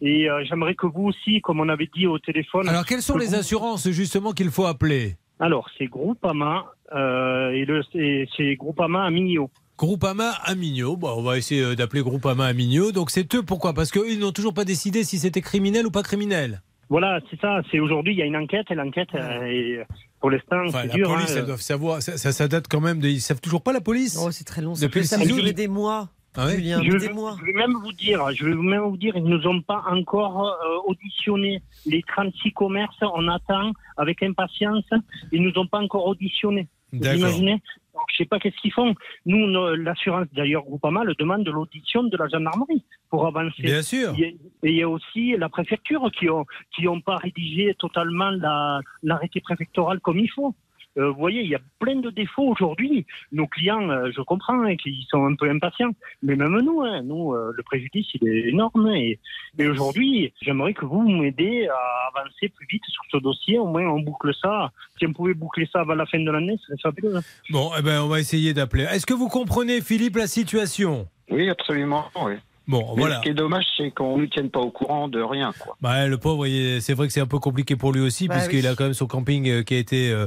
et 0.00 0.28
euh, 0.30 0.44
j'aimerais 0.48 0.74
que 0.74 0.86
vous 0.86 1.04
aussi, 1.04 1.40
comme 1.40 1.60
on 1.60 1.68
avait 1.68 1.88
dit 1.94 2.06
au 2.06 2.18
téléphone. 2.18 2.68
Alors, 2.68 2.86
quelles 2.86 3.02
sont 3.02 3.14
que 3.14 3.18
les 3.20 3.26
vous- 3.28 3.34
assurances, 3.36 3.88
justement, 3.90 4.32
qu'il 4.32 4.50
faut 4.50 4.66
appeler? 4.66 5.16
Alors, 5.40 5.68
c'est 5.76 5.86
Groupama 5.86 6.66
euh, 6.94 7.50
et 7.50 7.64
le 7.64 7.82
et 7.94 8.28
c'est 8.36 8.54
Groupama 8.56 9.04
à 9.04 9.10
Mignot. 9.10 9.50
Groupama 9.78 10.30
à 10.44 10.54
Mignot. 10.54 10.96
Bon, 10.96 11.10
on 11.16 11.22
va 11.22 11.38
essayer 11.38 11.62
euh, 11.62 11.74
d'appeler 11.74 12.02
Groupama 12.02 12.46
à 12.46 12.52
Mignot. 12.52 12.92
Donc, 12.92 13.10
c'est 13.10 13.34
eux. 13.34 13.42
Pourquoi? 13.42 13.72
Parce 13.74 13.90
qu'ils 13.90 14.18
n'ont 14.20 14.32
toujours 14.32 14.54
pas 14.54 14.64
décidé 14.64 15.02
si 15.02 15.18
c'était 15.18 15.40
criminel 15.40 15.86
ou 15.86 15.90
pas 15.90 16.02
criminel. 16.02 16.62
Voilà, 16.88 17.20
c'est 17.30 17.40
ça. 17.40 17.60
C'est 17.70 17.80
aujourd'hui, 17.80 18.12
il 18.12 18.18
y 18.18 18.22
a 18.22 18.26
une 18.26 18.36
enquête 18.36 18.66
et 18.70 18.74
l'enquête, 18.74 19.08
euh, 19.14 19.42
est- 19.44 19.86
pour 20.20 20.30
l'instant, 20.30 20.64
Enfin, 20.68 20.82
c'est 20.82 20.88
la 20.88 20.94
dur. 20.94 21.08
police, 21.12 21.30
hein, 21.32 21.34
elles 21.38 21.46
doivent 21.46 21.60
savoir. 21.60 22.00
Ça, 22.02 22.16
ça, 22.18 22.30
ça 22.32 22.46
date 22.46 22.66
quand 22.70 22.80
même 22.80 23.00
de. 23.00 23.08
Ils 23.08 23.20
savent 23.20 23.40
toujours 23.40 23.62
pas 23.62 23.72
la 23.72 23.80
police. 23.80 24.16
Oh, 24.22 24.30
c'est 24.30 24.44
très 24.44 24.62
long. 24.62 24.74
Ça 24.76 24.86
Depuis 24.86 25.04
ça 25.04 25.16
peut 25.18 25.24
6 25.24 25.32
août. 25.32 25.36
durer 25.36 25.52
des 25.52 25.66
mois. 25.68 26.10
Ah 26.36 26.46
ouais 26.46 26.56
Julien, 26.56 26.82
je, 26.82 26.90
vais- 26.96 27.12
mois. 27.12 27.36
je 27.40 27.44
vais 27.44 27.52
même 27.52 27.74
vous 27.74 27.92
dire, 27.92 28.30
je 28.34 28.46
vais 28.46 28.54
même 28.54 28.80
vous 28.82 28.96
dire, 28.96 29.14
ils 29.16 29.24
nous 29.24 29.46
ont 29.46 29.60
pas 29.60 29.82
encore 29.90 30.46
euh, 30.48 30.78
auditionné. 30.86 31.60
Les 31.84 32.02
36 32.02 32.52
commerces, 32.52 32.96
on 33.02 33.28
attend 33.28 33.72
avec 33.98 34.22
impatience. 34.22 34.88
Ils 35.30 35.42
nous 35.42 35.52
ont 35.58 35.66
pas 35.66 35.78
encore 35.80 36.06
auditionné. 36.06 36.68
Vous 36.92 37.00
D'accord. 37.00 37.18
imaginez 37.20 37.60
Donc, 37.94 38.02
Je 38.10 38.16
sais 38.16 38.24
pas 38.24 38.38
qu'est-ce 38.38 38.56
qu'ils 38.62 38.72
font. 38.72 38.94
Nous, 39.26 39.46
no- 39.46 39.74
l'assurance, 39.74 40.26
d'ailleurs, 40.32 40.62
Groupama, 40.62 41.04
le 41.04 41.14
demande 41.14 41.44
de 41.44 41.50
l'audition 41.50 42.02
de 42.02 42.16
la 42.16 42.28
gendarmerie 42.28 42.82
pour 43.10 43.26
avancer. 43.26 43.62
Bien 43.62 43.82
sûr. 43.82 44.12
Il 44.16 44.20
y 44.20 44.24
a- 44.24 44.28
Et 44.28 44.70
il 44.70 44.76
y 44.76 44.82
a 44.82 44.88
aussi 44.88 45.36
la 45.36 45.48
préfecture 45.50 46.10
qui 46.18 46.30
ont 46.30 46.46
qui 46.74 46.88
ont 46.88 47.00
pas 47.02 47.16
rédigé 47.16 47.74
totalement 47.78 48.30
la- 48.30 48.80
l'arrêté 49.02 49.40
préfectoral 49.40 50.00
comme 50.00 50.18
il 50.18 50.30
faut. 50.30 50.54
Euh, 50.98 51.10
vous 51.10 51.18
voyez, 51.18 51.40
il 51.42 51.48
y 51.48 51.54
a 51.54 51.60
plein 51.78 51.96
de 51.96 52.10
défauts 52.10 52.48
aujourd'hui. 52.48 53.06
Nos 53.32 53.46
clients, 53.46 53.88
euh, 53.88 54.10
je 54.14 54.20
comprends 54.20 54.62
hein, 54.62 54.76
qu'ils 54.76 55.04
sont 55.08 55.24
un 55.24 55.34
peu 55.34 55.48
impatients, 55.48 55.90
mais 56.22 56.36
même 56.36 56.58
nous, 56.60 56.82
hein, 56.82 57.02
nous, 57.02 57.32
euh, 57.34 57.52
le 57.56 57.62
préjudice, 57.62 58.06
il 58.20 58.28
est 58.28 58.48
énorme. 58.50 58.88
Et, 58.94 59.18
et 59.58 59.66
aujourd'hui, 59.66 60.32
j'aimerais 60.42 60.74
que 60.74 60.84
vous 60.84 61.00
m'aidez 61.08 61.66
à 61.68 62.18
avancer 62.18 62.48
plus 62.50 62.66
vite 62.70 62.82
sur 62.86 63.02
ce 63.10 63.16
dossier. 63.18 63.58
Au 63.58 63.66
moins, 63.66 63.86
on 63.86 64.00
boucle 64.00 64.34
ça. 64.34 64.70
Si 64.98 65.06
on 65.06 65.12
pouvait 65.12 65.34
boucler 65.34 65.68
ça 65.72 65.80
avant 65.80 65.94
la 65.94 66.06
fin 66.06 66.20
de 66.20 66.30
l'année, 66.30 66.56
ce 66.60 66.66
serait 66.76 66.82
fabuleux. 66.82 67.16
hein. 67.16 67.22
Bon, 67.50 67.70
eh 67.78 67.82
ben, 67.82 68.02
on 68.02 68.08
va 68.08 68.20
essayer 68.20 68.52
d'appeler. 68.52 68.84
Est-ce 68.84 69.06
que 69.06 69.14
vous 69.14 69.28
comprenez, 69.28 69.80
Philippe, 69.80 70.16
la 70.16 70.26
situation? 70.26 71.08
Oui, 71.30 71.48
absolument. 71.48 72.04
Oui. 72.22 72.34
Bon, 72.72 72.94
Mais 72.96 73.02
voilà. 73.02 73.16
ce 73.18 73.20
qui 73.22 73.28
est 73.28 73.34
dommage, 73.34 73.64
c'est 73.76 73.90
qu'on 73.90 74.16
ne 74.16 74.22
nous 74.22 74.28
tienne 74.28 74.48
pas 74.50 74.60
au 74.60 74.70
courant 74.70 75.06
de 75.06 75.20
rien. 75.20 75.52
Quoi. 75.58 75.76
Bah, 75.82 76.06
le 76.06 76.16
pauvre, 76.16 76.46
il- 76.46 76.80
c'est 76.80 76.94
vrai 76.94 77.06
que 77.06 77.12
c'est 77.12 77.20
un 77.20 77.26
peu 77.26 77.38
compliqué 77.38 77.76
pour 77.76 77.92
lui 77.92 78.00
aussi, 78.00 78.26
Bah 78.28 78.34
puisqu'il 78.36 78.60
oui. 78.62 78.66
a 78.66 78.74
quand 78.74 78.84
même 78.84 78.94
son 78.94 79.06
camping 79.06 79.46
euh, 79.48 79.62
qui 79.62 79.74
a 79.74 79.78
été, 79.78 80.10
euh, 80.10 80.26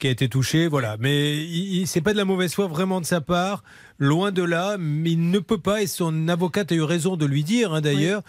qui 0.00 0.08
a 0.08 0.10
été 0.10 0.28
touché. 0.28 0.66
Voilà. 0.66 0.96
Mais 0.98 1.84
c'est 1.86 2.00
pas 2.00 2.12
de 2.12 2.18
la 2.18 2.24
mauvaise 2.24 2.52
foi 2.52 2.66
vraiment 2.66 3.00
de 3.00 3.06
sa 3.06 3.20
part, 3.20 3.62
loin 3.98 4.32
de 4.32 4.42
là. 4.42 4.76
Mais 4.78 5.12
il 5.12 5.30
ne 5.30 5.38
peut 5.38 5.58
pas, 5.58 5.82
et 5.82 5.86
son 5.86 6.26
avocate 6.28 6.72
a 6.72 6.74
eu 6.74 6.82
raison 6.82 7.16
de 7.16 7.26
lui 7.26 7.44
dire 7.44 7.72
hein, 7.72 7.80
d'ailleurs, 7.80 8.22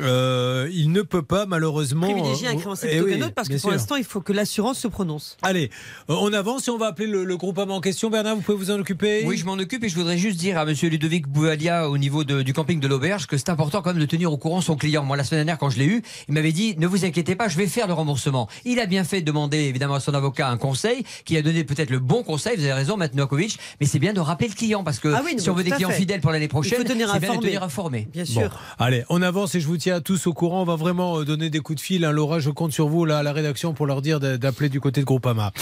euh, 0.00 0.68
il 0.72 0.90
ne 0.92 1.02
peut 1.02 1.22
pas 1.22 1.46
malheureusement. 1.46 2.06
Privilégier 2.10 2.48
un 2.48 2.54
euh, 2.56 2.58
créancier 2.58 2.88
eh 2.90 2.96
plutôt 2.96 3.06
oui, 3.06 3.18
qu'un 3.18 3.24
autre 3.26 3.34
parce 3.34 3.48
que 3.48 3.60
pour 3.60 3.70
l'instant, 3.70 3.96
il 3.96 4.04
faut 4.04 4.20
que 4.20 4.32
l'assurance 4.32 4.78
se 4.78 4.88
prononce. 4.88 5.36
Allez, 5.42 5.70
euh, 6.10 6.16
on 6.20 6.32
avance 6.32 6.66
et 6.68 6.70
on 6.70 6.78
va 6.78 6.86
appeler 6.86 7.06
le, 7.08 7.24
le 7.24 7.36
groupement 7.36 7.76
en 7.76 7.80
question. 7.80 8.10
Bernard, 8.10 8.36
vous 8.36 8.42
pouvez 8.42 8.58
vous 8.58 8.70
en 8.70 8.80
occuper 8.80 9.22
Oui, 9.26 9.36
je 9.36 9.44
m'en 9.44 9.52
occupe 9.54 9.84
et 9.84 9.88
je 9.88 9.94
voudrais 9.94 10.18
juste 10.18 10.38
dire 10.38 10.58
à 10.58 10.64
monsieur 10.64 10.88
Ludovic 10.88 11.28
Boualia 11.28 11.88
au 11.88 11.96
niveau 11.98 12.24
de- 12.24 12.42
du 12.42 12.52
camping 12.52 12.80
de 12.80 12.88
l'auberge 12.88 13.26
que 13.26 13.36
c'est 13.36 13.50
important 13.50 13.82
quand 13.82 13.90
même 13.92 14.00
de 14.00 14.06
tenir 14.06 14.32
au 14.32 14.36
courant 14.36 14.60
son 14.60 14.76
client. 14.76 15.04
Moi, 15.04 15.16
la 15.16 15.24
semaine 15.24 15.38
dernière, 15.44 15.58
quand 15.58 15.70
je 15.70 15.78
l'ai 15.78 15.86
eu, 15.86 16.02
il 16.28 16.34
m'avait 16.34 16.52
dit 16.52 16.74
ne 16.78 16.86
vous 16.86 17.04
inquiétez 17.04 17.36
pas, 17.36 17.48
je 17.48 17.56
vais 17.56 17.66
faire 17.66 17.86
le 17.86 17.92
remboursement. 17.92 18.48
Il 18.64 18.80
a 18.80 18.86
bien 18.86 19.04
fait 19.04 19.20
de 19.20 19.26
demander 19.26 19.58
évidemment 19.58 19.94
à 19.94 20.00
son 20.00 20.14
avocat 20.14 20.48
un 20.48 20.56
conseil 20.56 21.04
qui 21.24 21.36
a 21.36 21.42
donné 21.42 21.64
peut-être 21.64 21.90
le 21.90 21.98
bon 22.00 22.22
conseil. 22.22 22.56
Vous 22.56 22.64
avez 22.64 22.72
raison, 22.72 22.96
Matt 22.96 23.14
Novakovic, 23.14 23.58
mais 23.80 23.86
c'est 23.86 23.98
bien 24.00 24.12
de 24.12 24.20
rappeler 24.20 24.48
le 24.48 24.54
client 24.54 24.82
parce 24.84 24.98
que 24.98 25.08
Ah 25.14 25.22
oui, 25.24 25.34
si 25.38 25.48
on 25.50 25.54
veut 25.54 25.62
des 25.64 25.70
clients 25.70 25.90
fait. 25.90 25.96
fidèles 25.96 26.20
pour 26.20 26.32
l'année 26.32 26.48
prochaine, 26.48 26.78
Il 26.80 26.82
faut 26.86 26.92
tenir 26.92 27.08
c'est 27.12 27.20
bien 27.20 27.28
de 27.28 27.32
informé. 27.34 27.46
tenir 27.48 27.62
informé. 27.62 28.08
Bien 28.12 28.24
Bon, 28.24 28.40
sûr. 28.40 28.60
allez, 28.78 29.04
on 29.08 29.22
avance 29.22 29.54
et 29.54 29.60
je 29.60 29.66
vous 29.66 29.76
tiens 29.84 30.00
tous 30.00 30.26
au 30.26 30.32
courant. 30.32 30.62
On 30.62 30.64
va 30.64 30.76
vraiment 30.76 31.18
euh, 31.20 31.24
donner 31.26 31.50
des 31.50 31.60
coups 31.60 31.76
de 31.76 31.84
fil. 31.84 32.06
hein. 32.06 32.10
Laura, 32.12 32.38
je 32.40 32.48
compte 32.48 32.72
sur 32.72 32.88
vous 32.88 33.04
là, 33.04 33.18
à 33.18 33.22
la 33.22 33.34
rédaction 33.34 33.74
pour 33.74 33.84
leur 33.84 34.00
dire 34.00 34.18
d'a- 34.18 34.38
d'appeler 34.38 34.70
du 34.70 34.80
côté 34.80 35.02
de 35.02 35.04
Groupama. 35.04 35.52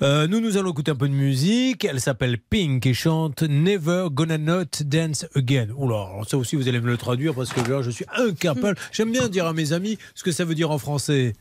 Euh, 0.00 0.28
nous, 0.28 0.38
nous 0.38 0.56
allons 0.56 0.70
écouter 0.70 0.92
un 0.92 0.94
peu 0.94 1.08
de 1.08 1.12
musique. 1.14 1.84
Elle 1.84 2.00
s'appelle 2.00 2.38
Pink 2.38 2.86
et 2.86 2.94
chante 2.94 3.42
Never 3.42 4.06
Gonna 4.12 4.38
Not 4.38 4.84
Dance 4.84 5.26
Again. 5.34 5.70
Oula, 5.76 6.06
ça 6.28 6.38
aussi, 6.38 6.54
vous 6.54 6.68
allez 6.68 6.80
me 6.80 6.86
le 6.86 6.96
traduire 6.96 7.34
parce 7.34 7.52
que 7.52 7.68
là, 7.68 7.82
je 7.82 7.90
suis 7.90 8.04
incapable. 8.16 8.78
J'aime 8.92 9.10
bien 9.10 9.26
dire 9.28 9.44
à 9.44 9.52
mes 9.52 9.72
amis 9.72 9.98
ce 10.14 10.22
que 10.22 10.30
ça 10.30 10.44
veut 10.44 10.54
dire 10.54 10.70
en 10.70 10.78
français. 10.78 11.32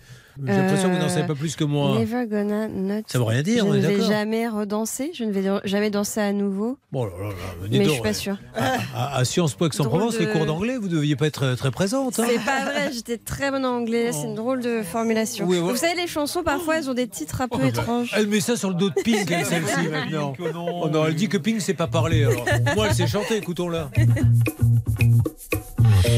J'ai 0.46 0.52
l'impression 0.52 0.90
que 0.90 0.96
vous 0.96 1.00
n'en 1.02 1.10
savez 1.10 1.28
pas 1.28 1.36
plus 1.36 1.56
que 1.56 1.64
moi. 1.64 1.98
Never 2.00 2.26
gonna 2.26 2.68
not. 2.68 3.04
Ça 3.08 3.20
veut 3.20 3.24
rien 3.26 3.44
dire, 3.44 3.66
Je 3.66 3.70
on 3.70 3.74
est 3.76 3.78
ne 3.82 3.88
vais 3.88 3.94
d'accord. 3.98 4.10
jamais 4.10 4.48
redanser. 4.48 5.12
Je 5.14 5.24
ne 5.26 5.32
vais 5.32 5.44
jamais 5.66 5.90
danser 5.92 6.22
à 6.22 6.32
nouveau. 6.34 6.78
Bon, 6.92 7.06
là, 7.06 7.12
là, 7.20 7.30
là, 7.30 7.36
Mais 7.70 7.78
je 7.78 7.84
donc, 7.84 7.94
suis 7.94 8.02
pas 8.02 8.14
sûre. 8.14 8.38
À, 8.56 9.18
à 9.18 9.26
Sciences 9.26 9.54
Po 9.54 9.68
Aix-en-Provence, 9.68 10.18
les 10.20 10.28
cours 10.28 10.46
d'anglais, 10.46 10.78
vous 10.78 10.88
ne 10.88 10.94
deviez 10.94 11.16
pas 11.16 11.28
être 11.28 11.44
euh, 11.46 11.56
très 11.56 11.70
présente. 11.72 12.20
hein. 12.20 12.26
C'est 12.28 12.44
pas 12.44 12.66
vrai, 12.66 12.92
j'étais 12.94 13.18
très 13.18 13.52
bonne 13.52 13.66
en 13.66 13.76
anglais, 13.78 14.12
c'est 14.12 14.24
une 14.26 14.36
drôle 14.36 14.62
de 14.62 14.82
formulation. 14.82 15.46
Oui, 15.48 15.58
ouais. 15.60 15.72
Vous 15.72 15.78
savez, 15.78 15.96
les 16.02 16.08
chansons, 16.08 16.42
parfois, 16.44 16.78
elles 16.78 16.90
ont 16.90 16.94
des 16.96 17.08
titres 17.08 17.42
un 17.42 17.48
peu 17.48 17.64
étranges. 17.66 18.12
Elle 18.16 18.28
met 18.28 18.40
ça 18.42 18.56
sur 18.58 18.70
le 18.70 18.76
dos 18.76 18.90
de 18.90 19.02
Pink, 19.04 19.30
elle, 19.30 19.46
celle-ci, 19.46 19.88
maintenant. 19.88 20.34
Oh 20.82 20.90
non, 20.90 21.06
elle 21.06 21.16
dit 21.16 21.30
que 21.30 21.38
Pink, 21.38 21.62
c'est 21.62 21.74
pas 21.76 21.88
parler. 21.88 22.24
Alors. 22.24 22.46
Moi, 22.76 22.88
elle 22.90 22.96
sait 22.96 23.08
chanter, 23.08 23.38
écoutons-la. 23.38 23.90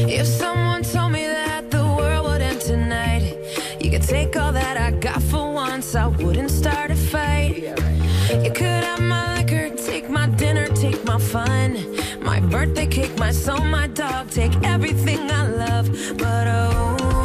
If 0.08 0.26
someone 0.26 0.82
told 0.82 1.12
me 1.12 1.18
that 1.18 1.75
you 3.96 4.02
take 4.02 4.36
all 4.36 4.52
that 4.52 4.76
I 4.76 4.90
got 4.90 5.22
for 5.22 5.52
once, 5.52 5.94
I 5.94 6.06
wouldn't 6.06 6.50
start 6.50 6.90
a 6.90 6.94
fight. 6.94 7.62
You 8.44 8.50
could 8.52 8.84
have 8.84 9.00
my 9.00 9.38
liquor, 9.38 9.70
take 9.70 10.10
my 10.10 10.26
dinner, 10.28 10.66
take 10.68 11.02
my 11.04 11.18
fun, 11.18 11.96
my 12.20 12.40
birthday 12.40 12.86
cake, 12.86 13.16
my 13.18 13.30
soul, 13.30 13.64
my 13.64 13.86
dog, 13.86 14.30
take 14.30 14.54
everything 14.62 15.30
I 15.30 15.48
love. 15.48 15.86
But 16.18 16.46
oh, 16.46 17.15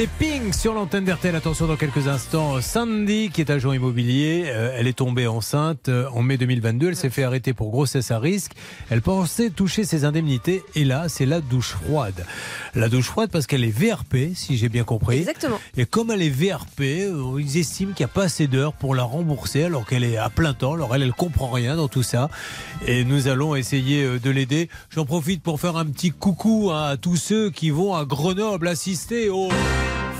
C'était 0.00 0.12
Pink 0.18 0.54
sur 0.54 0.72
l'antenne 0.72 1.04
d'RTL. 1.04 1.36
Attention, 1.36 1.66
dans 1.66 1.76
quelques 1.76 2.08
instants, 2.08 2.62
Sandy, 2.62 3.28
qui 3.28 3.42
est 3.42 3.50
agent 3.50 3.70
immobilier, 3.70 4.44
euh, 4.46 4.74
elle 4.74 4.86
est 4.86 4.96
tombée 4.96 5.26
enceinte 5.26 5.90
euh, 5.90 6.08
en 6.14 6.22
mai 6.22 6.38
2022. 6.38 6.88
Elle 6.88 6.96
s'est 6.96 7.10
fait 7.10 7.22
arrêter 7.22 7.52
pour 7.52 7.70
grossesse 7.70 8.10
à 8.10 8.18
risque. 8.18 8.52
Elle 8.88 9.02
pensait 9.02 9.50
toucher 9.50 9.84
ses 9.84 10.06
indemnités. 10.06 10.62
Et 10.74 10.86
là, 10.86 11.10
c'est 11.10 11.26
la 11.26 11.42
douche 11.42 11.74
froide. 11.74 12.24
La 12.74 12.88
douche 12.88 13.08
froide 13.08 13.28
parce 13.30 13.46
qu'elle 13.46 13.62
est 13.62 13.70
VRP, 13.78 14.34
si 14.34 14.56
j'ai 14.56 14.70
bien 14.70 14.84
compris. 14.84 15.18
Exactement. 15.18 15.60
Et 15.76 15.84
comme 15.84 16.10
elle 16.10 16.22
est 16.22 16.30
VRP, 16.30 16.80
euh, 16.80 17.38
ils 17.38 17.58
estiment 17.58 17.92
qu'il 17.92 18.06
n'y 18.06 18.10
a 18.10 18.14
pas 18.14 18.24
assez 18.24 18.46
d'heures 18.46 18.72
pour 18.72 18.94
la 18.94 19.02
rembourser 19.02 19.64
alors 19.64 19.84
qu'elle 19.84 20.04
est 20.04 20.16
à 20.16 20.30
plein 20.30 20.54
temps. 20.54 20.72
Alors 20.72 20.94
elle, 20.94 21.02
elle 21.02 21.12
comprend 21.12 21.50
rien 21.50 21.76
dans 21.76 21.88
tout 21.88 22.04
ça. 22.04 22.30
Et 22.86 23.04
nous 23.04 23.28
allons 23.28 23.54
essayer 23.54 24.18
de 24.18 24.30
l'aider. 24.30 24.70
J'en 24.88 25.04
profite 25.04 25.42
pour 25.42 25.60
faire 25.60 25.76
un 25.76 25.84
petit 25.84 26.10
coucou 26.10 26.70
hein, 26.72 26.84
à 26.84 26.96
tous 26.96 27.16
ceux 27.16 27.50
qui 27.50 27.68
vont 27.68 27.94
à 27.94 28.06
Grenoble 28.06 28.66
assister 28.66 29.28
au 29.28 29.50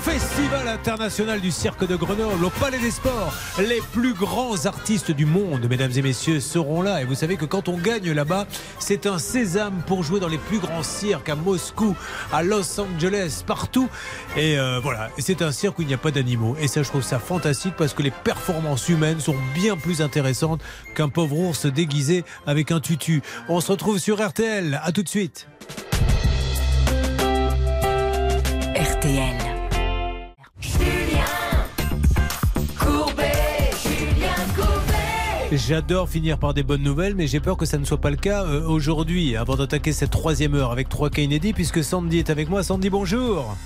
Festival 0.03 0.67
international 0.67 1.41
du 1.41 1.51
cirque 1.51 1.85
de 1.85 1.95
Grenoble, 1.95 2.43
au 2.43 2.49
Palais 2.49 2.79
des 2.79 2.89
Sports. 2.89 3.33
Les 3.59 3.81
plus 3.91 4.13
grands 4.13 4.65
artistes 4.65 5.11
du 5.11 5.27
monde, 5.27 5.67
mesdames 5.69 5.91
et 5.95 6.01
messieurs, 6.01 6.39
seront 6.39 6.81
là. 6.81 7.01
Et 7.01 7.05
vous 7.05 7.13
savez 7.13 7.37
que 7.37 7.45
quand 7.45 7.69
on 7.69 7.77
gagne 7.77 8.11
là-bas, 8.11 8.47
c'est 8.79 9.05
un 9.05 9.19
sésame 9.19 9.83
pour 9.85 10.03
jouer 10.03 10.19
dans 10.19 10.27
les 10.27 10.39
plus 10.39 10.57
grands 10.57 10.81
cirques 10.81 11.29
à 11.29 11.35
Moscou, 11.35 11.95
à 12.33 12.41
Los 12.41 12.79
Angeles, 12.79 13.43
partout. 13.45 13.89
Et 14.35 14.57
euh, 14.57 14.79
voilà, 14.81 15.09
c'est 15.19 15.43
un 15.43 15.51
cirque 15.51 15.77
où 15.77 15.83
il 15.83 15.87
n'y 15.87 15.93
a 15.93 15.99
pas 15.99 16.11
d'animaux. 16.11 16.55
Et 16.59 16.67
ça, 16.67 16.81
je 16.81 16.89
trouve 16.89 17.03
ça 17.03 17.19
fantastique 17.19 17.75
parce 17.77 17.93
que 17.93 18.01
les 18.01 18.11
performances 18.11 18.89
humaines 18.89 19.19
sont 19.19 19.35
bien 19.53 19.77
plus 19.77 20.01
intéressantes 20.01 20.61
qu'un 20.95 21.09
pauvre 21.09 21.37
ours 21.37 21.67
déguisé 21.67 22.23
avec 22.47 22.71
un 22.71 22.79
tutu. 22.79 23.21
On 23.49 23.61
se 23.61 23.71
retrouve 23.71 23.99
sur 23.99 24.19
RTL. 24.25 24.81
À 24.83 24.91
tout 24.91 25.03
de 25.03 25.09
suite. 25.09 25.47
RTL. 28.75 29.50
J'adore 35.51 36.07
finir 36.07 36.37
par 36.37 36.53
des 36.53 36.63
bonnes 36.63 36.81
nouvelles, 36.81 37.13
mais 37.15 37.27
j'ai 37.27 37.41
peur 37.41 37.57
que 37.57 37.65
ça 37.65 37.77
ne 37.77 37.83
soit 37.83 37.99
pas 37.99 38.09
le 38.09 38.15
cas 38.15 38.45
euh, 38.45 38.65
aujourd'hui, 38.65 39.35
avant 39.35 39.57
d'attaquer 39.57 39.91
cette 39.91 40.11
troisième 40.11 40.55
heure 40.55 40.71
avec 40.71 40.87
trois 40.87 41.09
cas 41.09 41.21
inédits, 41.21 41.51
puisque 41.51 41.83
Sandy 41.83 42.19
est 42.19 42.29
avec 42.29 42.49
moi. 42.49 42.63
Sandy, 42.63 42.89
bonjour. 42.89 43.57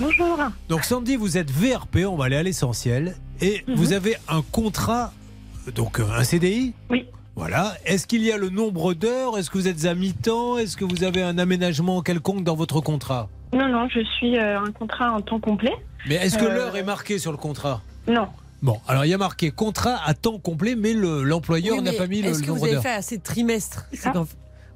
Bonjour. 0.00 0.38
Donc 0.70 0.84
Sandy, 0.84 1.16
vous 1.16 1.36
êtes 1.36 1.50
VRP, 1.50 2.06
on 2.08 2.16
va 2.16 2.24
aller 2.26 2.36
à 2.36 2.42
l'essentiel, 2.42 3.16
et 3.42 3.62
Mhm. 3.68 3.74
vous 3.74 3.92
avez 3.92 4.16
un 4.28 4.40
contrat, 4.50 5.12
donc 5.74 6.00
euh, 6.00 6.04
un 6.16 6.24
CDI 6.24 6.72
Oui. 6.90 7.04
Voilà. 7.34 7.74
Est-ce 7.84 8.06
qu'il 8.06 8.22
y 8.22 8.32
a 8.32 8.38
le 8.38 8.48
nombre 8.48 8.94
d'heures? 8.94 9.36
Est-ce 9.36 9.50
que 9.50 9.58
vous 9.58 9.68
êtes 9.68 9.84
à 9.84 9.94
mi-temps? 9.94 10.56
Est-ce 10.56 10.74
que 10.74 10.86
vous 10.86 11.04
avez 11.04 11.22
un 11.22 11.36
aménagement 11.36 12.00
quelconque 12.00 12.44
dans 12.44 12.56
votre 12.56 12.80
contrat? 12.80 13.28
Non, 13.52 13.68
non, 13.68 13.88
je 13.90 14.00
suis 14.16 14.38
euh, 14.38 14.58
un 14.58 14.72
contrat 14.72 15.12
en 15.12 15.20
temps 15.20 15.38
complet. 15.38 15.74
Mais 16.08 16.14
est-ce 16.14 16.38
que 16.38 16.46
Euh, 16.46 16.54
l'heure 16.54 16.76
est 16.76 16.82
marquée 16.82 17.18
sur 17.18 17.32
le 17.32 17.36
contrat? 17.38 17.82
Non. 18.08 18.26
Bon, 18.62 18.80
alors 18.88 19.04
il 19.04 19.08
y 19.08 19.14
a 19.14 19.18
marqué 19.18 19.50
contrat 19.50 19.98
à 20.06 20.14
temps 20.14 20.38
complet, 20.38 20.74
mais 20.76 20.92
le- 20.94 21.22
l'employeur 21.22 21.76
Oui, 21.76 21.82
n'a 21.82 21.92
pas 21.92 22.06
mis 22.06 22.22
le, 22.22 22.28
Est-ce 22.30 22.40
le 22.40 22.46
que 22.46 22.50
vous 22.50 22.54
nombre 22.54 22.64
avez 22.66 22.72
d'heures. 22.74 22.82
fait 22.82 22.90
assez 22.90 23.18
de 23.18 23.22
trimestres 23.22 23.84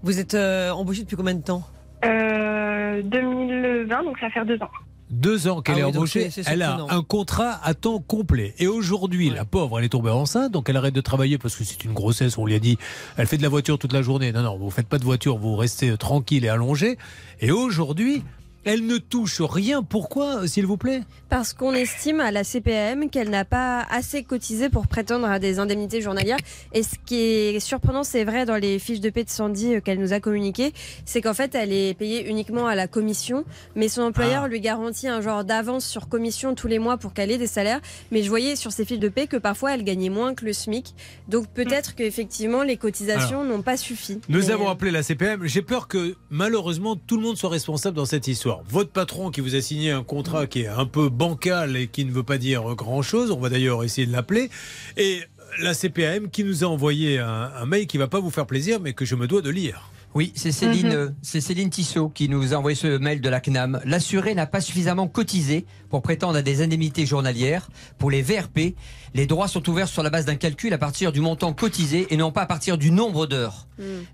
Vous 0.02 0.18
êtes 0.18 0.34
euh, 0.34 0.70
embauché 0.70 1.02
depuis 1.02 1.16
combien 1.16 1.34
de 1.34 1.42
temps 1.42 1.66
Euh, 2.04 3.02
2020, 3.02 4.04
donc 4.04 4.18
ça 4.18 4.26
va 4.26 4.32
faire 4.32 4.46
deux 4.46 4.60
ans. 4.62 4.68
deux 5.10 5.48
ans 5.48 5.60
qu'elle 5.62 5.76
Ah 5.76 5.80
est 5.80 5.84
oui, 5.84 5.90
embauchée, 5.96 6.30
elle 6.46 6.62
a 6.62 6.78
un 6.90 7.02
contrat 7.02 7.58
à 7.64 7.74
temps 7.74 7.98
complet. 8.00 8.54
Et 8.58 8.66
aujourd'hui, 8.66 9.30
la 9.30 9.44
pauvre, 9.44 9.78
elle 9.78 9.84
est 9.86 9.90
tombée 9.90 10.10
enceinte, 10.10 10.52
donc 10.52 10.68
elle 10.68 10.76
arrête 10.76 10.94
de 10.94 11.00
travailler 11.00 11.38
parce 11.38 11.56
que 11.56 11.64
c'est 11.64 11.82
une 11.84 11.92
grossesse. 11.92 12.38
On 12.38 12.46
lui 12.46 12.54
a 12.54 12.58
dit, 12.58 12.78
elle 13.16 13.26
fait 13.26 13.38
de 13.38 13.42
la 13.42 13.48
voiture 13.48 13.78
toute 13.78 13.92
la 13.92 14.02
journée. 14.02 14.30
Non, 14.32 14.42
non, 14.42 14.56
vous 14.58 14.70
faites 14.70 14.86
pas 14.88 14.98
de 14.98 15.04
voiture, 15.04 15.36
vous 15.38 15.56
restez 15.56 15.96
tranquille 15.96 16.44
et 16.44 16.48
allongé. 16.48 16.96
Et 17.40 17.50
aujourd'hui, 17.50 18.22
elle 18.64 18.86
ne 18.86 18.98
touche 18.98 19.40
rien. 19.40 19.82
Pourquoi, 19.82 20.46
s'il 20.46 20.66
vous 20.66 20.76
plaît? 20.76 21.02
Parce 21.28 21.52
qu'on 21.54 21.72
estime 21.72 22.20
à 22.20 22.30
la 22.30 22.44
CPM 22.44 23.08
qu'elle 23.08 23.30
n'a 23.30 23.44
pas 23.44 23.86
assez 23.90 24.22
cotisé 24.22 24.68
pour 24.68 24.86
prétendre 24.86 25.26
à 25.28 25.38
des 25.38 25.58
indemnités 25.58 26.00
journalières. 26.00 26.38
Et 26.72 26.82
ce 26.82 26.96
qui 27.06 27.16
est 27.20 27.60
surprenant, 27.60 28.04
c'est 28.04 28.24
vrai 28.24 28.44
dans 28.46 28.56
les 28.56 28.78
fiches 28.78 29.00
de 29.00 29.10
paie 29.10 29.24
de 29.24 29.30
Sandy 29.30 29.74
euh, 29.76 29.80
qu'elle 29.80 29.98
nous 30.00 30.12
a 30.12 30.20
communiquées, 30.20 30.72
c'est 31.04 31.20
qu'en 31.22 31.34
fait, 31.34 31.54
elle 31.54 31.72
est 31.72 31.94
payée 31.94 32.28
uniquement 32.28 32.66
à 32.66 32.74
la 32.74 32.86
commission, 32.88 33.44
mais 33.76 33.88
son 33.88 34.02
employeur 34.02 34.44
Ah. 34.44 34.48
lui 34.48 34.60
garantit 34.60 35.08
un 35.08 35.20
genre 35.20 35.44
d'avance 35.44 35.86
sur 35.86 36.08
commission 36.08 36.54
tous 36.54 36.66
les 36.68 36.78
mois 36.78 36.96
pour 36.98 37.14
qu'elle 37.14 37.30
ait 37.30 37.38
des 37.38 37.46
salaires. 37.46 37.80
Mais 38.10 38.22
je 38.22 38.28
voyais 38.28 38.56
sur 38.56 38.72
ses 38.72 38.84
fiches 38.84 38.98
de 38.98 39.08
paie 39.08 39.26
que 39.26 39.36
parfois 39.36 39.74
elle 39.74 39.84
gagnait 39.84 40.10
moins 40.10 40.34
que 40.34 40.44
le 40.44 40.52
SMIC. 40.52 40.94
Donc 41.28 41.46
peut-être 41.48 41.94
qu'effectivement, 41.94 42.62
les 42.62 42.76
cotisations 42.76 43.44
n'ont 43.44 43.62
pas 43.62 43.76
suffi. 43.76 44.20
Nous 44.28 44.38
Mais, 44.40 44.50
avons 44.50 44.68
euh, 44.68 44.72
appelé 44.72 44.90
la 44.90 45.02
CPM. 45.02 45.46
J'ai 45.46 45.62
peur 45.62 45.88
que 45.88 46.16
malheureusement 46.30 46.96
tout 46.96 47.16
le 47.16 47.22
monde 47.22 47.36
soit 47.36 47.50
responsable 47.50 47.96
dans 47.96 48.04
cette 48.04 48.26
histoire. 48.26 48.49
Votre 48.68 48.90
patron 48.90 49.30
qui 49.30 49.40
vous 49.40 49.54
a 49.54 49.60
signé 49.60 49.90
un 49.90 50.02
contrat 50.02 50.46
qui 50.46 50.62
est 50.62 50.68
un 50.68 50.86
peu 50.86 51.08
bancal 51.08 51.76
et 51.76 51.88
qui 51.88 52.04
ne 52.04 52.12
veut 52.12 52.22
pas 52.22 52.38
dire 52.38 52.62
grand-chose, 52.74 53.30
on 53.30 53.40
va 53.40 53.48
d'ailleurs 53.48 53.84
essayer 53.84 54.06
de 54.06 54.12
l'appeler, 54.12 54.50
et 54.96 55.20
la 55.60 55.74
CPM 55.74 56.30
qui 56.30 56.44
nous 56.44 56.64
a 56.64 56.66
envoyé 56.66 57.18
un, 57.18 57.50
un 57.56 57.66
mail 57.66 57.86
qui 57.86 57.98
va 57.98 58.08
pas 58.08 58.20
vous 58.20 58.30
faire 58.30 58.46
plaisir, 58.46 58.80
mais 58.80 58.92
que 58.92 59.04
je 59.04 59.14
me 59.14 59.26
dois 59.26 59.42
de 59.42 59.50
lire. 59.50 59.90
Oui, 60.14 60.32
c'est 60.34 60.50
Céline, 60.50 60.90
euh, 60.90 61.08
c'est 61.22 61.40
Céline 61.40 61.70
Tissot 61.70 62.08
qui 62.08 62.28
nous 62.28 62.52
a 62.52 62.56
envoyé 62.56 62.74
ce 62.74 62.98
mail 62.98 63.20
de 63.20 63.28
la 63.28 63.40
CNAM. 63.40 63.80
L'assuré 63.84 64.34
n'a 64.34 64.46
pas 64.46 64.60
suffisamment 64.60 65.06
cotisé 65.06 65.66
pour 65.90 66.02
prétendre 66.02 66.36
à 66.38 66.42
des 66.42 66.62
indemnités 66.62 67.04
journalières. 67.06 67.68
Pour 67.98 68.10
les 68.10 68.22
VRP, 68.22 68.74
les 69.14 69.26
droits 69.26 69.48
sont 69.48 69.68
ouverts 69.68 69.88
sur 69.88 70.02
la 70.02 70.10
base 70.10 70.24
d'un 70.24 70.36
calcul 70.36 70.72
à 70.72 70.78
partir 70.78 71.12
du 71.12 71.20
montant 71.20 71.52
cotisé 71.52 72.06
et 72.10 72.16
non 72.16 72.32
pas 72.32 72.42
à 72.42 72.46
partir 72.46 72.78
du 72.78 72.90
nombre 72.90 73.26
d'heures. 73.26 73.66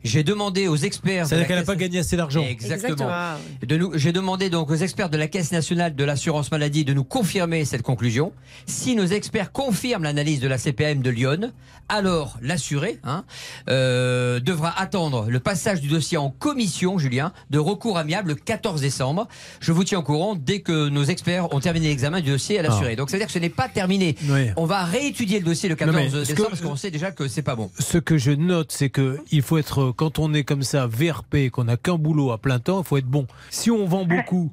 J'ai 0.05 0.23
demandé 0.23 0.69
aux 0.69 0.77
experts. 0.77 1.27
C'est-à-dire 1.27 1.49
qu'elle 1.49 1.57
n'a 1.57 1.63
Caisse- 1.63 1.67
pas 1.67 1.75
gagné 1.77 1.99
assez 1.99 2.17
d'argent. 2.17 2.45
Exactement. 2.49 3.09
Ah, 3.11 3.37
De 3.67 3.77
nous, 3.77 3.91
j'ai 3.99 4.13
demandé 4.13 4.49
donc 4.49 4.71
aux 4.71 4.77
experts 4.77 5.11
de 5.11 5.17
la 5.17 5.27
Caisse 5.27 5.51
nationale 5.51 5.97
de 5.97 6.05
l'assurance 6.05 6.53
maladie 6.53 6.85
de 6.85 6.95
nous 6.95 7.03
confirmer 7.03 7.65
cette 7.65 7.83
conclusion. 7.83 8.33
Si 8.67 8.95
nos 8.95 9.07
experts 9.07 9.51
confirment 9.51 10.05
l'analyse 10.05 10.39
de 10.39 10.47
la 10.47 10.57
CPM 10.59 11.03
de 11.03 11.11
Lyon, 11.11 11.53
alors 11.89 12.37
l'assuré 12.43 13.01
hein, 13.03 13.25
euh, 13.69 14.39
devra 14.41 14.79
attendre 14.81 15.27
le 15.29 15.41
passage 15.41 15.81
du 15.81 15.87
du 15.87 15.93
dossier 15.93 16.19
en 16.19 16.31
commission, 16.31 16.99
Julien, 16.99 17.33
de 17.51 17.61
recours 17.61 17.97
amiable 17.97 18.31
le 18.31 18.35
14 18.35 18.81
décembre. 18.81 19.29
Je 19.61 19.71
vous 19.71 19.85
tiens 19.85 20.01
au 20.01 20.03
courant 20.03 20.35
dès 20.35 20.59
que 20.59 20.89
nos 20.89 21.05
experts 21.05 21.55
ont 21.55 21.61
terminé 21.67 21.89
l'examen 21.89 22.21
du 22.21 22.31
dossier 22.31 22.59
à 22.59 22.63
l'assuré. 22.63 22.91
Ah. 22.93 22.97
Donc, 22.97 23.11
ça 23.11 23.17
veut 23.17 23.21
dire 23.21 23.27
que 23.27 23.33
ce 23.33 23.39
n'est 23.39 23.49
pas 23.49 23.69
terminé. 23.69 24.15
Oui. 24.29 24.49
On 24.57 24.67
va 24.67 24.85
réétudier 24.85 25.39
le 25.41 25.45
dossier 25.45 25.69
le 25.69 25.75
Non, 25.75 25.79
14 25.93 25.97
mais 25.97 26.11
ce 26.11 26.17
décembre 26.31 26.37
que- 26.45 26.51
parce 26.51 26.61
qu'on 26.63 26.77
sait 26.77 26.91
déjà 26.91 27.11
que 27.11 27.29
c'est 27.29 27.43
pas 27.43 27.57
bon. 27.57 27.71
Ce 27.79 27.99
que 27.99 28.17
je 28.19 28.31
note, 28.31 28.71
c'est 28.73 28.89
que 28.91 29.19
il 29.33 29.43
faut 29.43 29.59
être, 29.59 29.93
quand 29.97 30.19
on 30.19 30.33
est 30.33 30.45
comme 30.45 30.63
ça, 30.63 30.87
VRP, 30.87 31.51
qu'on 31.51 31.65
n'a 31.65 31.77
qu'un 31.77 31.97
boulot 31.97 32.31
à 32.33 32.39
plein 32.39 32.59
temps, 32.59 32.83
il 32.83 32.87
faut 32.87 32.97
être 32.97 33.07
bon. 33.07 33.27
Si 33.51 33.71
on 33.71 33.85
vend 33.87 34.05
beaucoup, 34.05 34.53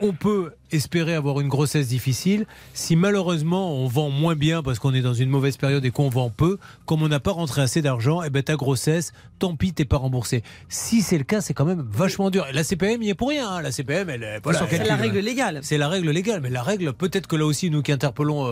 on 0.00 0.12
peut 0.12 0.52
espérer 0.72 1.14
avoir 1.14 1.40
une 1.40 1.48
grossesse 1.48 1.88
difficile. 1.88 2.46
Si 2.74 2.96
malheureusement 2.96 3.74
on 3.74 3.86
vend 3.86 4.08
moins 4.10 4.34
bien 4.36 4.62
parce 4.62 4.78
qu'on 4.78 4.94
est 4.94 5.00
dans 5.02 5.14
une 5.14 5.28
mauvaise 5.28 5.56
période 5.56 5.84
et 5.84 5.90
qu'on 5.90 6.08
vend 6.08 6.30
peu, 6.30 6.58
comme 6.86 7.02
on 7.02 7.08
n'a 7.08 7.20
pas 7.20 7.32
rentré 7.32 7.60
assez 7.62 7.82
d'argent, 7.82 8.22
eh 8.22 8.30
ben 8.30 8.42
ta 8.42 8.56
grossesse, 8.56 9.12
tant 9.38 9.56
pis, 9.56 9.72
t'es 9.72 9.84
pas 9.84 9.96
remboursé. 9.98 10.42
Si 10.68 11.02
c'est 11.02 11.18
le 11.18 11.24
cas, 11.24 11.40
c'est 11.40 11.54
quand 11.54 11.64
même 11.64 11.86
vachement 11.90 12.30
dur. 12.30 12.46
Et 12.48 12.52
la 12.52 12.64
CPM, 12.64 13.02
il 13.02 13.06
y 13.06 13.10
est 13.10 13.14
pour 13.14 13.28
rien. 13.30 13.48
hein. 13.50 13.62
La 13.62 13.72
CPM, 13.72 14.08
elle, 14.10 14.22
est- 14.22 14.40
voilà, 14.42 14.66
C'est 14.68 14.84
la 14.84 14.96
règle 14.96 15.18
légale. 15.18 15.60
c'est 15.62 15.78
la 15.78 15.88
règle 15.88 16.10
légale, 16.10 16.40
mais 16.40 16.50
la 16.50 16.62
règle, 16.62 16.92
peut-être 16.92 17.26
que 17.26 17.36
là 17.36 17.44
aussi, 17.46 17.70
nous 17.70 17.82
qui 17.82 17.92
interpellons 17.92 18.46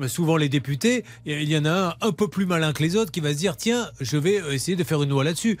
euh, 0.00 0.08
souvent 0.08 0.36
les 0.36 0.48
députés, 0.48 1.04
il 1.26 1.48
y 1.50 1.56
en 1.58 1.64
a 1.64 1.70
un 2.00 2.08
un 2.08 2.12
peu 2.12 2.28
plus 2.28 2.46
malin 2.46 2.72
que 2.72 2.82
les 2.82 2.96
autres 2.96 3.10
qui 3.10 3.20
va 3.20 3.32
se 3.32 3.38
dire 3.38 3.56
tiens, 3.56 3.88
je 4.00 4.16
vais 4.16 4.40
euh, 4.40 4.52
essayer 4.52 4.76
de 4.76 4.84
faire 4.84 5.02
une 5.02 5.10
loi 5.10 5.24
là-dessus. 5.24 5.58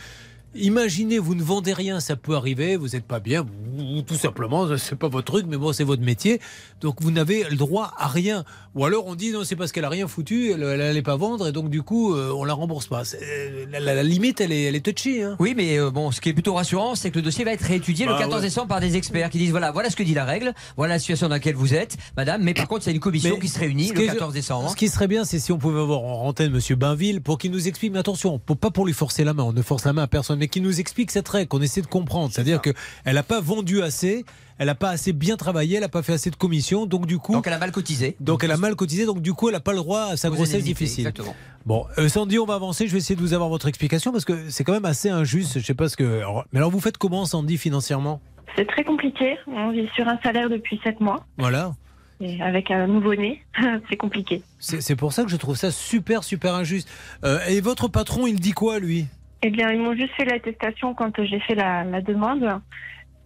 Imaginez, 0.60 1.18
vous 1.18 1.34
ne 1.34 1.42
vendez 1.42 1.72
rien, 1.72 2.00
ça 2.00 2.16
peut 2.16 2.34
arriver, 2.34 2.76
vous 2.76 2.88
n'êtes 2.88 3.04
pas 3.04 3.20
bien, 3.20 3.46
ou 3.78 4.02
tout 4.02 4.16
simplement, 4.16 4.76
c'est 4.76 4.96
pas 4.96 5.08
votre 5.08 5.32
truc, 5.32 5.46
mais 5.48 5.56
bon, 5.56 5.72
c'est 5.72 5.84
votre 5.84 6.02
métier, 6.02 6.40
donc 6.80 7.00
vous 7.00 7.10
n'avez 7.10 7.44
le 7.44 7.56
droit 7.56 7.92
à 7.96 8.08
rien. 8.08 8.44
Ou 8.74 8.84
alors 8.84 9.06
on 9.06 9.14
dit 9.14 9.32
non, 9.32 9.44
c'est 9.44 9.56
parce 9.56 9.72
qu'elle 9.72 9.84
a 9.84 9.88
rien 9.88 10.06
foutu, 10.06 10.52
elle 10.52 10.60
n'allait 10.60 11.02
pas 11.02 11.16
vendre, 11.16 11.48
et 11.48 11.52
donc 11.52 11.70
du 11.70 11.82
coup, 11.82 12.14
euh, 12.14 12.30
on 12.36 12.44
la 12.44 12.52
rembourse 12.54 12.86
pas. 12.86 13.04
C'est- 13.04 13.66
La, 13.70 13.80
la- 13.80 13.94
la 13.94 14.02
limite, 14.02 14.40
elle 14.40 14.52
est, 14.52 14.64
elle 14.64 14.76
est 14.76 14.84
touchy. 14.84 15.22
Hein. 15.22 15.36
Oui, 15.40 15.54
mais 15.56 15.78
euh, 15.78 15.90
bon, 15.90 16.10
ce 16.10 16.20
qui 16.20 16.28
est 16.28 16.32
plutôt 16.32 16.54
rassurant, 16.54 16.94
c'est 16.94 17.10
que 17.10 17.16
le 17.16 17.22
dossier 17.22 17.44
va 17.44 17.52
être 17.52 17.62
réétudié 17.62 18.06
Bah 18.06 18.12
le 18.12 18.18
14 18.18 18.36
ouais. 18.36 18.46
décembre 18.48 18.68
par 18.68 18.80
des 18.80 18.96
experts 18.96 19.30
qui 19.30 19.38
disent 19.38 19.50
voilà, 19.50 19.72
voilà 19.72 19.90
ce 19.90 19.96
que 19.96 20.02
dit 20.02 20.14
la 20.14 20.24
règle, 20.24 20.52
voilà 20.76 20.94
la 20.94 20.98
situation 20.98 21.28
dans 21.28 21.34
laquelle 21.34 21.54
vous 21.56 21.74
êtes, 21.74 21.96
madame. 22.16 22.42
Mais 22.42 22.54
par 22.54 22.68
contre, 22.68 22.84
c'est 22.84 22.92
une 22.92 23.00
commission 23.00 23.34
Mais 23.34 23.40
qui 23.40 23.48
se 23.48 23.58
réunit 23.58 23.88
le 23.88 23.94
qui 23.94 24.02
est- 24.02 24.06
14 24.08 24.32
décembre. 24.34 24.70
Ce 24.70 24.76
qui 24.76 24.88
serait 24.88 25.08
bien, 25.08 25.24
c'est 25.24 25.38
si 25.38 25.50
on 25.52 25.58
pouvait 25.58 25.80
avoir 25.80 26.02
en 26.02 26.26
antenne 26.26 26.52
Monsieur 26.52 26.76
Bainville 26.76 27.20
pour 27.20 27.38
qu'il 27.38 27.50
nous 27.50 27.68
explique, 27.68 27.92
mais 27.92 27.98
attention, 27.98 28.38
pour- 28.38 28.56
pas 28.56 28.70
pour 28.70 28.86
lui 28.86 28.92
forcer 28.92 29.24
la 29.24 29.34
main, 29.34 29.42
on 29.44 29.52
ne 29.52 29.62
force 29.62 29.84
la 29.84 29.92
main 29.92 30.02
à 30.02 30.06
personne, 30.06 30.38
mais 30.38 30.48
qu'il 30.48 30.62
nous 30.62 30.78
explique 30.80 31.10
cette 31.10 31.28
règle, 31.28 31.48
qu'on 31.48 31.62
essaie 31.62 31.80
de 31.82 31.86
comprendre. 31.86 32.30
C'est-à-dire 32.32 32.60
qu'elle 32.60 32.74
n'a 33.06 33.22
pas 33.22 33.40
vendu 33.40 33.82
assez, 33.82 34.24
elle 34.58 34.66
n'a 34.66 34.74
pas 34.74 34.90
assez 34.90 35.12
bien 35.12 35.36
travaillé, 35.36 35.76
elle 35.76 35.82
n'a 35.82 35.88
pas 35.88 36.02
fait 36.02 36.12
assez 36.12 36.30
de 36.30 36.36
commissions, 36.36 36.86
donc 36.86 37.06
du 37.06 37.18
coup. 37.18 37.32
Donc 37.32 37.46
elle 37.46 37.52
a 37.52 37.58
mal 37.58 37.72
cotisé. 37.72 38.16
Donc 38.20 38.44
elle 38.44 38.50
a 38.50 38.56
mal 38.56 38.74
cotisé, 38.76 39.06
donc 39.06 39.20
du 39.22 39.32
coup 39.32 39.48
elle 39.48 39.54
n'a 39.54 39.60
pas 39.60 39.72
le 39.72 39.78
droit 39.78 40.02
à 40.12 40.16
sa 40.16 40.30
grossesse 40.30 40.64
difficile. 40.64 41.06
exactement. 41.06 41.34
Bon, 41.66 41.84
euh, 41.98 42.08
Sandy, 42.08 42.38
on 42.38 42.46
va 42.46 42.54
avancer. 42.54 42.86
Je 42.86 42.92
vais 42.92 42.98
essayer 42.98 43.16
de 43.16 43.20
vous 43.20 43.34
avoir 43.34 43.48
votre 43.50 43.68
explication 43.68 44.10
parce 44.12 44.24
que 44.24 44.48
c'est 44.50 44.64
quand 44.64 44.72
même 44.72 44.84
assez 44.86 45.10
injuste. 45.10 45.58
Je 45.58 45.64
sais 45.64 45.74
pas 45.74 45.88
ce 45.88 45.96
que. 45.96 46.18
alors- 46.20 46.44
mais 46.52 46.58
alors 46.58 46.70
vous 46.70 46.80
faites 46.80 46.96
comment, 46.98 47.24
Sandy, 47.26 47.58
financièrement? 47.58 48.20
C'est 48.56 48.66
très 48.66 48.84
compliqué. 48.84 49.36
On 49.46 49.70
vit 49.70 49.88
sur 49.94 50.08
un 50.08 50.18
salaire 50.22 50.48
depuis 50.48 50.80
7 50.82 51.00
mois. 51.00 51.24
Voilà. 51.36 51.74
Et 52.20 52.40
avec 52.42 52.70
un 52.72 52.86
nouveau-né, 52.88 53.44
c'est 53.90 53.96
compliqué. 53.96 54.42
C'est 54.58 54.80
c'est 54.80 54.96
pour 54.96 55.12
ça 55.12 55.22
que 55.24 55.30
je 55.30 55.36
trouve 55.36 55.56
ça 55.56 55.70
super, 55.70 56.24
super 56.24 56.54
injuste. 56.54 56.88
Euh, 57.24 57.38
et 57.48 57.60
votre 57.60 57.86
patron, 57.86 58.26
il 58.26 58.40
dit 58.40 58.52
quoi, 58.52 58.78
lui? 58.80 59.06
Eh 59.42 59.50
bien, 59.50 59.70
ils 59.70 59.78
m'ont 59.78 59.94
juste 59.94 60.14
fait 60.16 60.24
l'attestation 60.24 60.94
quand 60.94 61.22
j'ai 61.22 61.38
fait 61.40 61.54
la, 61.54 61.84
la 61.84 62.00
demande. 62.00 62.44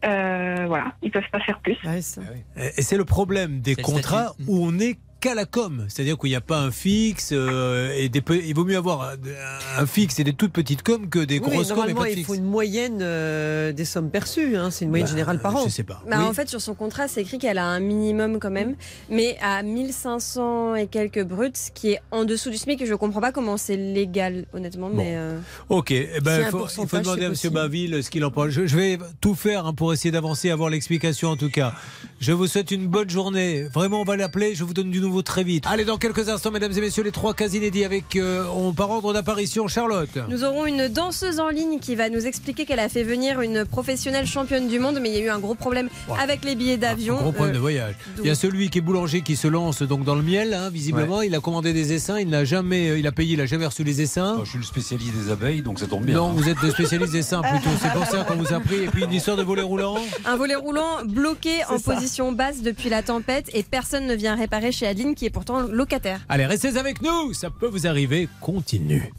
Euh, 0.04 0.64
voilà, 0.66 0.94
ils 1.02 1.10
peuvent 1.10 1.22
pas 1.30 1.40
faire 1.40 1.60
plus. 1.60 1.76
Et 1.84 2.00
et 2.56 2.82
c'est 2.82 2.96
le 2.96 3.04
problème 3.04 3.60
des 3.60 3.74
le 3.74 3.82
contrats 3.82 4.34
où 4.46 4.64
on 4.64 4.78
est 4.78 4.98
qu'à 5.22 5.34
la 5.34 5.46
com, 5.46 5.84
c'est-à-dire 5.88 6.18
qu'il 6.18 6.30
n'y 6.30 6.36
a 6.36 6.40
pas 6.40 6.58
un 6.60 6.70
fixe 6.72 7.30
euh, 7.32 7.94
et 7.96 8.08
des 8.08 8.22
il 8.44 8.54
vaut 8.54 8.64
mieux 8.64 8.76
avoir 8.76 9.02
un, 9.02 9.14
un 9.78 9.86
fixe 9.86 10.18
et 10.18 10.24
des 10.24 10.32
toutes 10.32 10.52
petites 10.52 10.82
coms 10.82 11.08
que 11.08 11.20
des 11.20 11.38
Oui, 11.38 11.48
grosses 11.50 11.68
coms 11.68 11.76
et 11.76 11.78
normalement, 11.92 12.00
pas 12.00 12.06
de 12.06 12.10
il 12.10 12.16
fixe. 12.16 12.26
faut 12.26 12.34
une 12.34 12.44
moyenne 12.44 12.98
euh, 13.00 13.72
des 13.72 13.84
sommes 13.84 14.10
perçues. 14.10 14.56
hein. 14.56 14.70
C'est 14.70 14.84
une 14.84 14.90
moyenne 14.90 15.06
Bah, 15.06 15.10
générale 15.12 15.38
par 15.40 15.54
an. 15.56 15.62
Je 15.64 15.70
sais 15.70 15.84
pas. 15.84 16.02
Bah, 16.10 16.24
En 16.26 16.32
fait, 16.32 16.48
sur 16.48 16.60
son 16.60 16.74
contrat, 16.74 17.06
c'est 17.08 17.22
écrit 17.22 17.38
qu'elle 17.38 17.58
a 17.58 17.66
un 17.66 17.78
minimum 17.80 18.38
quand 18.40 18.50
même, 18.50 18.74
mais 19.10 19.36
à 19.40 19.62
1500 19.62 20.74
et 20.74 20.86
quelques 20.88 21.22
bruts, 21.24 21.50
ce 21.54 21.70
qui 21.70 21.92
est 21.92 22.00
en 22.10 22.24
dessous 22.24 22.50
du 22.50 22.56
SMIC. 22.56 22.84
Je 22.84 22.94
comprends 22.94 23.20
pas 23.20 23.30
comment 23.32 23.56
c'est 23.56 23.76
légal, 23.76 24.46
honnêtement. 24.52 24.90
Mais 24.92 25.14
euh, 25.16 25.38
Ok, 25.68 25.90
eh 25.92 26.08
ben, 26.22 26.40
il 26.40 26.44
faut, 26.46 26.46
il 26.46 26.50
faut 26.50 26.58
pourcentage, 26.86 27.02
demander 27.04 27.24
à 27.26 27.28
M. 27.28 27.52
Baville 27.52 28.02
ce 28.02 28.10
qu'il 28.10 28.24
en 28.24 28.30
pense. 28.30 28.48
Je, 28.50 28.66
je 28.66 28.76
vais 28.76 28.98
tout 29.20 29.34
faire 29.34 29.66
hein, 29.66 29.74
pour 29.74 29.92
essayer 29.92 30.10
d'avancer, 30.10 30.50
avoir 30.50 30.70
l'explication 30.70 31.28
en 31.28 31.36
tout 31.36 31.50
cas. 31.50 31.74
Je 32.20 32.32
vous 32.32 32.46
souhaite 32.46 32.70
une 32.70 32.86
bonne 32.88 33.10
journée. 33.10 33.64
Vraiment, 33.64 34.00
on 34.00 34.04
va 34.04 34.16
l'appeler. 34.16 34.54
Je 34.54 34.64
vous 34.64 34.72
donne 34.74 34.90
du 34.90 35.00
nouveau 35.00 35.11
très 35.20 35.44
vite. 35.44 35.64
Allez, 35.66 35.84
dans 35.84 35.98
quelques 35.98 36.30
instants, 36.30 36.50
mesdames 36.50 36.72
et 36.74 36.80
messieurs, 36.80 37.02
les 37.02 37.10
trois 37.10 37.34
cas 37.34 37.48
inédits 37.48 37.84
avec, 37.84 38.16
euh, 38.16 38.44
on 38.56 38.72
par 38.72 38.88
ordre 38.90 39.12
d'apparition, 39.12 39.68
Charlotte. 39.68 40.08
nous 40.30 40.44
aurons 40.44 40.64
une 40.64 40.88
danseuse 40.88 41.38
en 41.40 41.50
ligne 41.50 41.78
qui 41.80 41.94
va 41.96 42.08
nous 42.08 42.24
expliquer 42.26 42.64
qu'elle 42.64 42.78
a 42.80 42.88
fait 42.88 43.02
venir 43.02 43.40
une 43.42 43.66
professionnelle 43.66 44.26
championne 44.26 44.68
du 44.68 44.78
monde, 44.78 44.98
mais 45.02 45.10
il 45.10 45.16
y 45.16 45.18
a 45.18 45.24
eu 45.24 45.28
un 45.28 45.38
gros 45.40 45.54
problème 45.54 45.90
avec 46.18 46.44
les 46.44 46.54
billets 46.54 46.78
d'avion. 46.78 47.16
Gros 47.16 47.32
problème 47.32 47.50
Euh, 47.50 47.56
de 47.56 47.60
voyage. 47.60 47.94
Il 48.20 48.26
y 48.26 48.30
a 48.30 48.34
celui 48.34 48.70
qui 48.70 48.78
est 48.78 48.80
boulanger 48.80 49.20
qui 49.20 49.36
se 49.36 49.48
lance 49.48 49.82
donc 49.82 50.04
dans 50.04 50.14
le 50.14 50.22
miel, 50.22 50.54
hein, 50.54 50.70
visiblement. 50.70 51.20
Il 51.22 51.34
a 51.34 51.40
commandé 51.40 51.72
des 51.72 51.92
essaims, 51.92 52.18
il 52.18 52.28
n'a 52.28 52.44
jamais, 52.44 52.88
euh, 52.90 52.98
il 52.98 53.06
a 53.06 53.12
payé, 53.12 53.32
il 53.34 53.38
n'a 53.38 53.46
jamais 53.46 53.66
reçu 53.66 53.82
les 53.84 54.00
essaims. 54.00 54.38
Je 54.44 54.48
suis 54.50 54.58
le 54.58 54.64
spécialiste 54.64 55.12
des 55.14 55.30
abeilles, 55.32 55.60
donc 55.62 55.80
ça 55.80 55.86
tombe 55.86 56.04
bien. 56.04 56.14
Non, 56.14 56.28
vous 56.32 56.48
êtes 56.48 56.62
le 56.62 56.70
spécialiste 56.70 57.12
des 57.12 57.18
essaims 57.18 57.42
plutôt. 57.42 57.68
C'est 57.82 57.92
pour 57.92 58.06
ça 58.06 58.24
qu'on 58.24 58.36
vous 58.36 58.52
a 58.54 58.60
pris. 58.60 58.84
Et 58.84 58.86
puis 58.86 59.02
une 59.04 59.12
histoire 59.12 59.36
de 59.36 59.42
volet 59.42 59.62
roulant. 59.62 59.96
Un 60.24 60.36
volet 60.36 60.54
roulant 60.54 61.04
bloqué 61.04 61.64
en 61.68 61.78
ça. 61.78 61.94
position 61.94 62.30
basse 62.32 62.62
depuis 62.62 62.88
la 62.88 63.02
tempête 63.02 63.50
et 63.54 63.62
personne 63.64 64.06
ne 64.06 64.14
vient 64.14 64.36
réparer 64.36 64.70
chez 64.72 64.86
Qui 65.16 65.26
est 65.26 65.30
pourtant 65.30 65.62
locataire. 65.62 66.20
Allez, 66.28 66.46
restez 66.46 66.76
avec 66.76 67.02
nous, 67.02 67.32
ça 67.34 67.50
peut 67.50 67.66
vous 67.66 67.86
arriver. 67.86 68.28
Continue. 68.40 69.12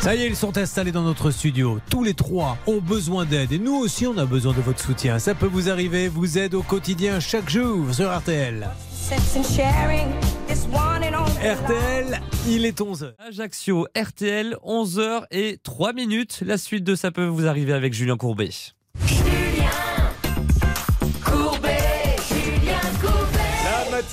Ça 0.00 0.14
y 0.14 0.22
est, 0.22 0.26
ils 0.26 0.36
sont 0.36 0.58
installés 0.58 0.92
dans 0.92 1.02
notre 1.02 1.30
studio. 1.30 1.80
Tous 1.90 2.04
les 2.04 2.12
trois 2.12 2.58
ont 2.66 2.80
besoin 2.80 3.24
d'aide 3.24 3.52
et 3.52 3.58
nous 3.58 3.74
aussi 3.74 4.06
on 4.06 4.18
a 4.18 4.26
besoin 4.26 4.52
de 4.52 4.60
votre 4.60 4.78
soutien. 4.78 5.18
Ça 5.18 5.34
peut 5.34 5.46
vous 5.46 5.70
arriver, 5.70 6.08
vous 6.08 6.36
aide 6.36 6.54
au 6.54 6.62
quotidien 6.62 7.20
chaque 7.20 7.48
jour 7.48 7.86
sur 7.92 8.14
RTL. 8.14 8.68
RTL, 11.42 12.20
il 12.48 12.66
est 12.66 12.80
11h. 12.80 13.14
Ajaccio, 13.18 13.86
RTL, 13.96 14.56
11h 14.62 15.24
et 15.30 15.58
3 15.62 15.92
minutes. 15.94 16.42
La 16.44 16.58
suite 16.58 16.84
de 16.84 16.94
Ça 16.94 17.10
peut 17.10 17.24
vous 17.24 17.46
arriver 17.46 17.72
avec 17.72 17.94
Julien 17.94 18.16
Courbet. 18.18 18.50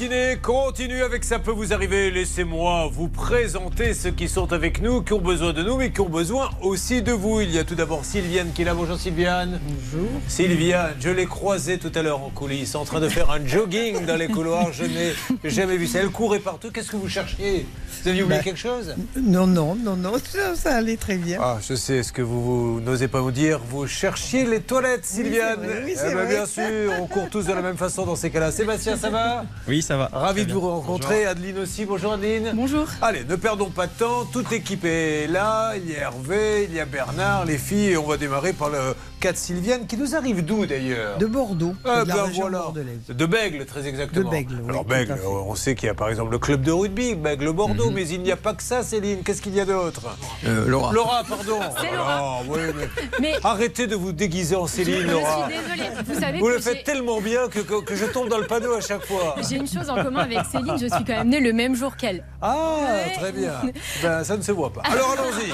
Matinée 0.02 0.38
continue 0.42 1.04
avec 1.04 1.24
Ça 1.24 1.38
peut 1.38 1.52
vous 1.52 1.74
arriver. 1.74 2.10
Laissez-moi 2.10 2.90
vous 2.92 3.08
présenter 3.08 3.94
ceux 3.94 4.10
qui 4.10 4.28
sont 4.28 4.52
avec 4.52 4.82
nous, 4.82 5.04
qui 5.04 5.14
ont 5.14 5.20
besoin 5.22 5.54
de 5.54 5.62
nous, 5.62 5.78
mais 5.78 5.92
qui 5.92 6.02
ont 6.02 6.10
besoin 6.10 6.50
aussi 6.62 7.04
de 7.04 7.12
vous. 7.12 7.42
Il 7.42 7.52
y 7.52 7.60
a 7.60 7.64
tout 7.64 7.76
d'abord 7.76 8.04
Sylviane 8.04 8.52
qui 8.52 8.64
est 8.64 8.66
là. 8.66 8.74
Bonjour 8.74 8.98
Sylviane. 8.98 9.60
Bonjour. 9.64 10.10
Sylviane, 10.28 10.96
je 11.00 11.10
l'ai 11.10 11.28
croisée 11.28 11.78
tout 11.78 11.92
à 11.94 12.02
l'heure 12.02 12.24
en 12.24 12.30
coulisses, 12.32 12.74
en 12.74 12.84
train 12.84 13.00
de 13.00 13.10
faire 13.10 13.30
un 13.30 13.46
jogging 13.46 14.06
dans 14.08 14.16
les 14.16 14.28
couloirs. 14.28 14.74
Je 14.74 14.86
n'ai 14.86 15.14
jamais 15.44 15.78
vu 15.78 15.86
ça. 15.86 16.00
Elle 16.00 16.10
courait 16.10 16.40
partout. 16.40 16.72
Qu'est-ce 16.74 16.90
que 16.90 16.98
vous 16.98 17.10
cherchiez? 17.10 17.68
Vous 18.02 18.10
aviez 18.10 18.24
oublié 18.24 18.40
Bah, 18.40 18.44
quelque 18.44 18.60
chose? 18.60 18.96
Non, 19.16 19.46
non, 19.46 19.76
non, 19.76 19.96
non, 19.96 20.14
ça, 20.24 20.56
ça 20.56 20.76
allait 20.78 20.98
très 20.98 21.18
bien. 21.18 21.38
Ah, 21.40 21.60
je 21.68 21.76
sais 21.76 22.02
ce 22.02 22.12
que 22.12 22.24
vous, 22.24 22.74
vous 22.76 22.82
n'osez 22.82 23.08
pas 23.08 23.22
vous 23.22 23.32
dire. 23.32 23.60
Vous 23.70 23.86
cherchiez 23.86 24.46
les 24.46 24.62
toilettes, 24.62 25.06
Sylviane. 25.06 25.60
vrai, 25.60 25.84
oui, 25.86 25.94
c'est 25.96 26.08
Eh 26.12 26.16
ben, 26.16 26.24
vrai. 26.26 26.28
Bien 26.36 26.46
sûr, 26.48 26.92
on 27.00 27.06
court 27.06 27.30
tous 27.30 27.46
de 27.46 27.54
la 27.54 27.62
même 27.62 27.78
façon 27.78 28.06
dans 28.08 28.16
ces 28.16 28.32
cas-là. 28.32 28.52
Sébastien, 28.52 28.98
ça 28.98 29.12
va? 29.12 29.46
Oui, 29.68 29.82
ça 29.84 29.91
va. 29.98 30.10
Ravi 30.12 30.46
de 30.46 30.54
vous 30.54 30.62
rencontrer. 30.62 31.26
Adeline 31.26 31.60
aussi. 31.60 31.86
Bonjour 31.86 32.14
Adeline. 32.14 32.52
Bonjour. 32.54 32.86
Allez, 33.02 33.24
ne 33.28 33.36
perdons 33.36 33.70
pas 33.70 33.88
de 33.88 33.92
temps. 33.94 34.26
Toute 34.32 34.50
l'équipe 34.52 34.84
est 34.86 35.28
là. 35.28 35.74
Il 35.76 35.92
y 35.92 35.96
a 35.96 36.02
Hervé, 36.02 36.68
il 36.70 36.76
y 36.76 36.80
a 36.80 36.86
Bernard, 36.86 37.46
les 37.46 37.58
filles. 37.58 37.92
Et 37.92 37.98
on 37.98 38.08
va 38.08 38.18
démarrer 38.18 38.54
par 38.54 38.70
le 38.70 38.78
cas 39.20 39.32
de 39.32 39.38
Sylviane 39.38 39.86
qui 39.88 39.98
nous 39.98 40.16
arrive 40.16 40.44
d'où 40.44 40.66
d'ailleurs 40.66 41.18
De 41.20 41.26
Bordeaux, 41.28 41.76
Ah, 41.86 42.04
de 42.04 42.08
la 42.10 42.16
ben 42.16 42.24
région 42.24 42.42
voilà. 42.42 42.60
bordelaise. 42.60 42.98
De 43.10 43.26
Bègle, 43.26 43.66
très 43.66 43.88
exactement. 43.88 44.26
De 44.26 44.30
Bègle, 44.32 44.56
oui, 44.64 44.70
Alors 44.70 44.84
Bègle, 44.84 45.16
on 45.26 45.54
sait 45.56 45.76
qu'il 45.76 45.86
y 45.88 45.90
a 45.90 45.94
par 45.94 46.10
exemple 46.10 46.32
le 46.32 46.40
club 46.40 46.62
de 46.64 46.72
rugby, 46.72 47.14
Bègle-Bordeaux, 47.16 47.90
Mhm. 47.90 47.94
mais 47.94 48.08
il 48.10 48.22
n'y 48.24 48.32
a 48.32 48.36
pas 48.36 48.54
que 48.56 48.64
ça, 48.64 48.82
Céline. 48.84 49.22
Qu'est-ce 49.24 49.42
qu'il 49.44 49.54
y 49.56 49.60
a 49.60 49.66
d'autre 49.66 50.02
Euh, 50.46 50.66
Laura. 50.68 50.92
Laura, 50.92 51.24
pardon. 51.28 51.60
C'est 51.82 51.90
Oh 51.92 51.96
Laura. 51.96 52.40
oui, 52.50 52.60
mais- 52.76 52.90
Mais- 53.22 53.34
Arrêtez 53.44 53.86
de 53.88 53.96
vous 53.96 54.12
déguiser 54.12 54.56
en 54.56 54.66
Céline, 54.66 55.02
Je 55.04 55.08
Laura. 55.12 55.48
suis 55.48 55.58
désolée. 55.58 55.90
Vous 56.08 56.20
savez 56.20 56.40
Vous 56.40 56.46
que 56.48 56.52
le 56.54 56.60
faites 56.60 56.84
tellement 56.84 57.22
bien 57.22 57.48
que, 57.48 57.60
que, 57.60 57.82
que 57.84 57.96
je 57.96 58.06
tombe 58.06 58.28
dans 58.30 58.38
le 58.40 58.48
panneau 58.48 58.74
à 58.74 58.82
chaque 58.82 59.06
fois. 59.06 59.36
J'ai 59.48 59.58
une 59.58 59.68
chose 59.68 59.81
en 59.90 60.04
commun 60.04 60.22
avec 60.22 60.40
Céline, 60.52 60.74
je 60.80 60.88
suis 60.88 61.04
quand 61.06 61.14
même 61.18 61.30
née 61.30 61.40
le 61.40 61.54
même 61.54 61.76
jour 61.76 61.96
qu'elle. 61.96 62.24
Ah, 62.42 62.76
Ouais. 62.82 63.14
très 63.14 63.32
bien. 63.32 63.54
Ben, 64.02 64.24
ça 64.24 64.38
ne 64.38 64.42
se 64.42 64.52
voit 64.52 64.72
pas. 64.74 64.82
Alors 64.86 65.12
allons-y. 65.14 65.52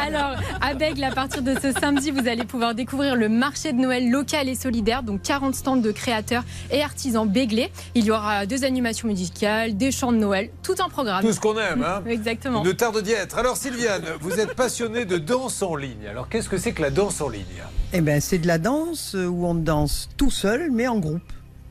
Alors, 0.00 0.36
à 0.60 0.74
Bègle, 0.74 1.04
à 1.04 1.10
partir 1.10 1.42
de 1.42 1.54
ce 1.60 1.72
samedi, 1.72 2.10
vous 2.10 2.26
allez 2.28 2.44
pouvoir 2.44 2.74
découvrir 2.74 3.14
le 3.16 3.28
marché 3.28 3.72
de 3.72 3.78
Noël 3.78 4.10
local 4.10 4.48
et 4.48 4.54
solidaire, 4.54 5.02
donc 5.02 5.22
40 5.22 5.54
stands 5.54 5.76
de 5.76 5.92
créateurs 5.92 6.44
et 6.70 6.82
artisans 6.82 7.28
béglés. 7.28 7.70
Il 7.94 8.04
y 8.04 8.10
aura 8.10 8.46
deux 8.46 8.64
animations 8.64 9.08
musicales, 9.08 9.76
des 9.76 9.90
chants 9.92 10.12
de 10.12 10.18
Noël, 10.18 10.50
tout 10.62 10.80
en 10.80 10.88
programme. 10.88 11.22
Tout 11.22 11.32
ce 11.32 11.40
qu'on 11.40 11.58
aime, 11.58 11.84
hein 11.86 12.02
Exactement. 12.06 12.62
Ne 12.64 12.72
tarde 12.72 13.00
d'y 13.02 13.12
être. 13.12 13.38
Alors 13.38 13.56
Sylviane, 13.56 14.04
vous 14.20 14.38
êtes 14.40 14.54
passionnée 14.54 15.04
de 15.04 15.18
danse 15.18 15.62
en 15.62 15.76
ligne. 15.76 16.06
Alors 16.10 16.28
qu'est-ce 16.28 16.48
que 16.48 16.58
c'est 16.58 16.72
que 16.72 16.82
la 16.82 16.90
danse 16.90 17.20
en 17.20 17.28
ligne? 17.28 17.44
Eh 17.92 18.00
ben, 18.00 18.20
c'est 18.20 18.38
de 18.38 18.46
la 18.46 18.58
danse 18.58 19.14
où 19.14 19.46
on 19.46 19.54
danse 19.54 20.08
tout 20.16 20.30
seul, 20.30 20.70
mais 20.72 20.88
en 20.88 20.98
groupe. 20.98 21.22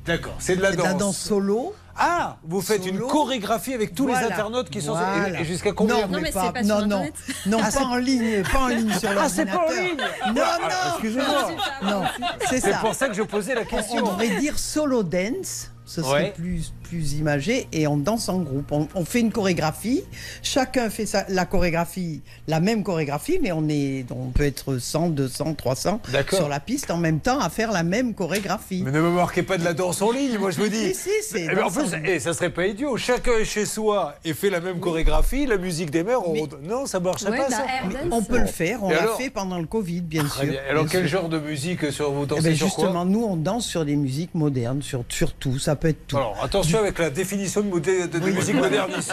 D'accord, 0.05 0.35
c'est 0.39 0.55
de 0.55 0.61
la 0.61 0.71
C'est 0.71 0.77
danse. 0.77 0.85
de 0.87 0.91
la 0.91 0.97
danse 0.97 1.17
solo. 1.17 1.73
Ah, 1.97 2.37
vous 2.43 2.61
faites 2.61 2.85
une 2.85 2.99
chorégraphie 2.99 3.73
avec 3.73 3.95
tous 3.95 4.05
les 4.07 4.15
internautes 4.15 4.69
qui 4.69 4.81
sont 4.81 4.93
Voilà. 4.95 5.43
jusqu'à 5.43 5.71
combien 5.71 6.07
Non, 6.07 6.19
mais 6.21 6.31
pas, 6.31 6.51
non, 6.63 6.85
non, 6.85 7.05
non, 7.45 7.57
Ah, 7.63 7.71
pas 7.71 7.85
en 7.85 7.95
ligne, 7.95 8.43
pas 8.51 8.59
en 8.63 8.67
ligne 8.67 8.91
sur 8.99 9.09
Ah, 9.17 9.29
c'est 9.29 9.45
pas 9.45 9.57
en 9.57 9.61
l'ordinateur. 9.61 9.81
ligne 10.25 10.35
Non, 10.35 10.43
Ah, 10.45 10.57
non. 10.61 10.91
excusez-moi. 10.93 11.51
Non, 11.83 12.03
c'est 12.49 12.59
C'est 12.59 12.71
ça. 12.71 12.77
pour 12.79 12.93
ça 12.93 13.07
que 13.07 13.13
je 13.13 13.21
posais 13.21 13.55
la 13.55 13.61
On 13.61 13.65
question. 13.65 14.05
devrait 14.05 14.39
dire 14.39 14.59
solo 14.59 15.03
dance. 15.03 15.71
Ce 15.85 16.01
serait 16.01 16.11
Ouais. 16.23 16.33
plus, 16.35 16.73
plus 16.87 17.13
imagé 17.13 17.67
et 17.71 17.87
on 17.87 17.97
danse 17.97 18.29
en 18.29 18.39
groupe. 18.39 18.71
On, 18.71 18.87
on 18.95 19.05
fait 19.05 19.19
une 19.19 19.31
chorégraphie. 19.31 20.03
Chacun 20.43 20.89
fait 20.89 21.05
sa- 21.05 21.25
la 21.29 21.45
chorégraphie, 21.45 22.21
la 22.47 22.59
même 22.59 22.83
chorégraphie, 22.83 23.39
mais 23.41 23.51
on 23.51 23.67
est, 23.69 24.05
on 24.11 24.29
peut 24.29 24.43
être 24.45 24.77
100, 24.77 25.09
200, 25.09 25.55
300 25.55 26.01
D'accord. 26.11 26.39
sur 26.39 26.49
la 26.49 26.59
piste 26.59 26.91
en 26.91 26.97
même 26.97 27.19
temps 27.19 27.39
à 27.39 27.49
faire 27.49 27.71
la 27.71 27.83
même 27.83 28.13
chorégraphie. 28.13 28.83
Mais 28.85 28.91
ne 28.91 29.01
me 29.01 29.09
marquez 29.09 29.43
pas 29.43 29.57
de 29.57 29.63
la 29.63 29.73
danse 29.73 30.01
en 30.01 30.11
ligne, 30.11 30.37
moi 30.37 30.51
je 30.51 30.61
vous 30.61 30.67
dis. 30.69 30.93
Si, 30.93 31.09
si, 31.09 31.09
c'est 31.21 31.47
Eh 31.51 31.55
ben, 31.55 31.63
en 31.63 31.71
plus, 31.71 31.91
ligne. 31.93 32.03
eh, 32.05 32.19
ça 32.19 32.33
serait 32.33 32.49
pas 32.51 32.67
idiot. 32.67 32.97
Chacun 32.97 33.33
est 33.39 33.45
chez 33.45 33.65
soi 33.65 34.15
et 34.23 34.33
fait 34.33 34.49
la 34.49 34.59
même 34.61 34.79
chorégraphie, 34.79 35.45
la 35.45 35.57
musique 35.57 35.91
des 35.91 36.03
mères. 36.03 36.27
on- 36.27 36.35
Non, 36.63 36.85
ça 36.85 36.99
Ouais, 36.99 37.37
pas 37.37 37.49
bah, 37.49 37.49
ça. 37.49 37.65
air 37.65 37.89
dance. 37.89 38.01
On 38.11 38.23
peut 38.23 38.39
le 38.39 38.45
faire. 38.45 38.83
On 38.83 38.89
Et 38.89 38.93
l'a 38.93 39.01
alors 39.03 39.17
fait 39.17 39.29
pendant 39.29 39.59
le 39.59 39.65
Covid, 39.65 40.01
bien 40.01 40.23
Très 40.25 40.41
sûr. 40.43 40.51
bien. 40.51 40.61
Alors 40.69 40.83
bien 40.85 40.91
quel 40.91 41.07
sûr. 41.09 41.19
genre 41.21 41.29
de 41.29 41.39
musique 41.39 41.91
sur 41.91 42.11
vous 42.11 42.23
Eh 42.23 42.27
dansez 42.27 42.41
ben, 42.41 42.55
sur 42.55 42.73
quoi? 42.73 42.83
justement, 42.85 43.05
nous, 43.05 43.23
on 43.23 43.35
danse 43.35 43.65
sur 43.65 43.85
des 43.85 43.95
musiques 43.95 44.33
modernes, 44.35 44.81
sur, 44.81 45.03
sur 45.09 45.33
tout. 45.33 45.57
Ça 45.59 45.75
peut 45.75 45.87
être 45.89 46.07
tout. 46.07 46.17
Alors 46.17 46.35
attention 46.43 46.74
avec 46.79 46.99
la 46.99 47.09
définition 47.09 47.61
de, 47.61 47.69
modé- 47.69 48.07
de- 48.07 48.19
de 48.19 48.29
musique 48.31 48.55
moderne 48.55 48.91
ici. 48.99 49.11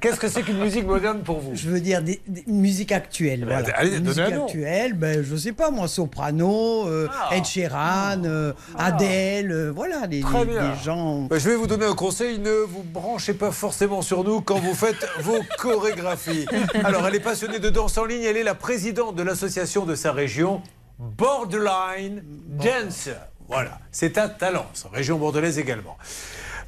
Qu'est-ce 0.00 0.18
que 0.20 0.28
c'est 0.28 0.42
qu'une 0.42 0.58
musique 0.58 0.86
moderne 0.86 1.20
pour 1.22 1.40
vous? 1.40 1.52
Je 1.54 1.68
veux 1.70 1.80
dire 1.80 2.02
des, 2.02 2.20
des 2.26 2.44
musiques 2.46 2.92
actuelles. 2.92 3.40
Ben, 3.46 3.60
voilà. 3.60 3.76
allez, 3.78 4.00
nom. 4.00 4.44
actuelles, 4.44 4.94
ben, 4.94 5.22
je 5.22 5.36
sais 5.36 5.52
pas 5.52 5.70
moi, 5.70 5.88
Soprano, 5.88 6.86
euh, 6.88 7.08
Ah. 7.12 7.36
Ed 7.36 7.44
Sheeran, 7.44 8.24
euh, 8.24 8.52
Adele, 8.76 9.50
euh, 9.52 9.70
voilà, 9.74 10.06
les, 10.06 10.20
Très 10.20 10.44
les- 10.44 10.52
bien. 10.52 10.70
les 10.74 10.82
gens. 10.82 11.22
Bah, 11.22 11.38
je 11.38 11.48
vais 11.48 11.56
vous 11.56 11.66
donner 11.66 11.86
un 11.86 11.94
conseil, 11.94 12.38
ne 12.38 12.50
vous 12.50 12.82
branchez 12.82 13.34
pas 13.34 13.50
forcément 13.50 14.02
sur 14.02 14.24
nous 14.24 14.40
quand 14.40 14.58
vous 14.58 14.74
faites 14.74 15.06
vos 15.20 15.38
chorégraphies. 15.58 16.46
Alors, 16.84 17.06
elle 17.06 17.14
est 17.14 17.20
passionnée 17.20 17.58
de 17.58 17.70
danse 17.70 17.96
en 17.98 18.04
ligne, 18.04 18.22
elle 18.22 18.36
est 18.36 18.42
la 18.42 18.54
présidente 18.54 19.16
de 19.16 19.22
l'association 19.22 19.84
de 19.86 19.94
sa 19.94 20.12
région, 20.12 20.62
Borderline 20.98 22.22
Dancer. 22.48 23.16
Voilà, 23.52 23.78
c'est 23.90 24.16
un 24.18 24.28
talent, 24.28 24.66
ça, 24.72 24.88
région 24.92 25.18
bordelaise 25.18 25.58
également. 25.58 25.98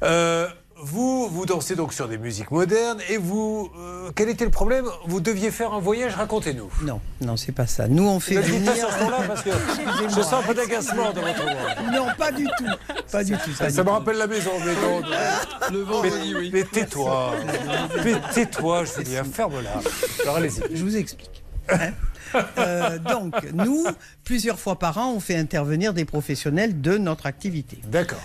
Euh, 0.03 0.47
vous, 0.77 1.29
vous 1.29 1.45
dansez 1.45 1.75
donc 1.75 1.93
sur 1.93 2.07
des 2.07 2.17
musiques 2.17 2.51
modernes 2.51 2.99
et 3.09 3.17
vous, 3.17 3.71
euh, 3.79 4.11
quel 4.15 4.29
était 4.29 4.45
le 4.45 4.51
problème? 4.51 4.85
Vous 5.07 5.19
deviez 5.21 5.49
faire 5.49 5.73
un 5.73 5.79
voyage, 5.79 6.13
racontez-nous. 6.15 6.69
Non, 6.83 6.99
non, 7.21 7.37
c'est 7.37 7.53
pas 7.53 7.65
ça. 7.65 7.87
Nous, 7.87 8.05
on 8.07 8.19
fait 8.19 8.35
Ne 8.35 8.41
pas 8.41 8.47
venir. 8.47 8.75
sur 8.75 8.91
ce 8.91 8.99
ton-là 8.99 9.17
parce 9.25 9.41
que 9.41 9.49
je 10.09 10.21
sens 10.21 10.33
un 10.33 10.43
peu 10.43 10.53
d'agacement 10.53 11.11
dans 11.13 11.21
votre 11.21 11.41
voix. 11.43 11.91
Non, 11.91 12.07
pas 12.17 12.31
du 12.31 12.43
tout. 12.45 12.65
Pas 13.11 13.23
du 13.23 13.37
tout. 13.37 13.51
Ça, 13.53 13.65
pas 13.65 13.69
ça 13.71 13.71
du 13.71 13.79
me 13.79 13.83
tout. 13.85 13.91
rappelle 13.91 14.17
la 14.17 14.27
maison, 14.27 14.51
mais 14.63 14.73
non. 14.75 15.01
Le 15.71 15.79
vendredi, 15.81 16.35
oui. 16.37 16.49
Mais 16.53 16.63
tais-toi. 16.65 17.31
Mais 18.03 18.13
tais-toi, 18.33 18.83
Julien, 18.83 19.23
ferme-la. 19.23 19.71
Alors 20.23 20.35
allez-y. 20.35 20.61
Je 20.75 20.83
vous 20.83 20.97
explique. 20.97 21.41
hein? 21.69 21.91
Euh, 22.57 22.99
donc, 22.99 23.35
nous, 23.53 23.85
plusieurs 24.23 24.59
fois 24.59 24.79
par 24.79 24.97
an, 24.97 25.13
on 25.13 25.19
fait 25.19 25.35
intervenir 25.35 25.93
des 25.93 26.05
professionnels 26.05 26.81
de 26.81 26.97
notre 26.97 27.25
activité. 27.25 27.79
D'accord. 27.87 28.21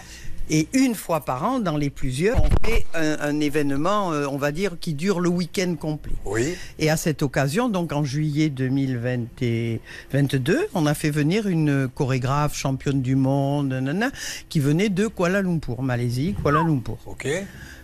Et 0.53 0.67
une 0.73 0.97
fois 0.97 1.21
par 1.21 1.45
an, 1.45 1.61
dans 1.61 1.77
les 1.77 1.91
plusieurs, 1.91 2.43
on 2.43 2.49
fait 2.67 2.85
un, 2.95 3.19
un 3.21 3.39
événement, 3.39 4.13
euh, 4.13 4.27
on 4.29 4.37
va 4.37 4.51
dire, 4.51 4.73
qui 4.81 4.95
dure 4.95 5.21
le 5.21 5.29
week-end 5.29 5.77
complet. 5.77 6.15
Oui. 6.25 6.57
Et 6.81 6.91
à 6.91 6.97
cette 6.97 7.23
occasion, 7.23 7.69
donc 7.69 7.93
en 7.93 8.03
juillet 8.03 8.49
2022, 8.49 10.67
on 10.75 10.87
a 10.87 10.95
fait 10.95 11.11
venir 11.11 11.47
une 11.47 11.89
chorégraphe 11.89 12.57
championne 12.57 13.01
du 13.01 13.15
monde, 13.15 13.69
nanana, 13.69 14.11
qui 14.49 14.59
venait 14.59 14.89
de 14.89 15.07
Kuala 15.07 15.41
Lumpur, 15.41 15.83
Malaisie, 15.83 16.35
Kuala 16.43 16.65
Lumpur. 16.65 16.99
Ok. 17.07 17.29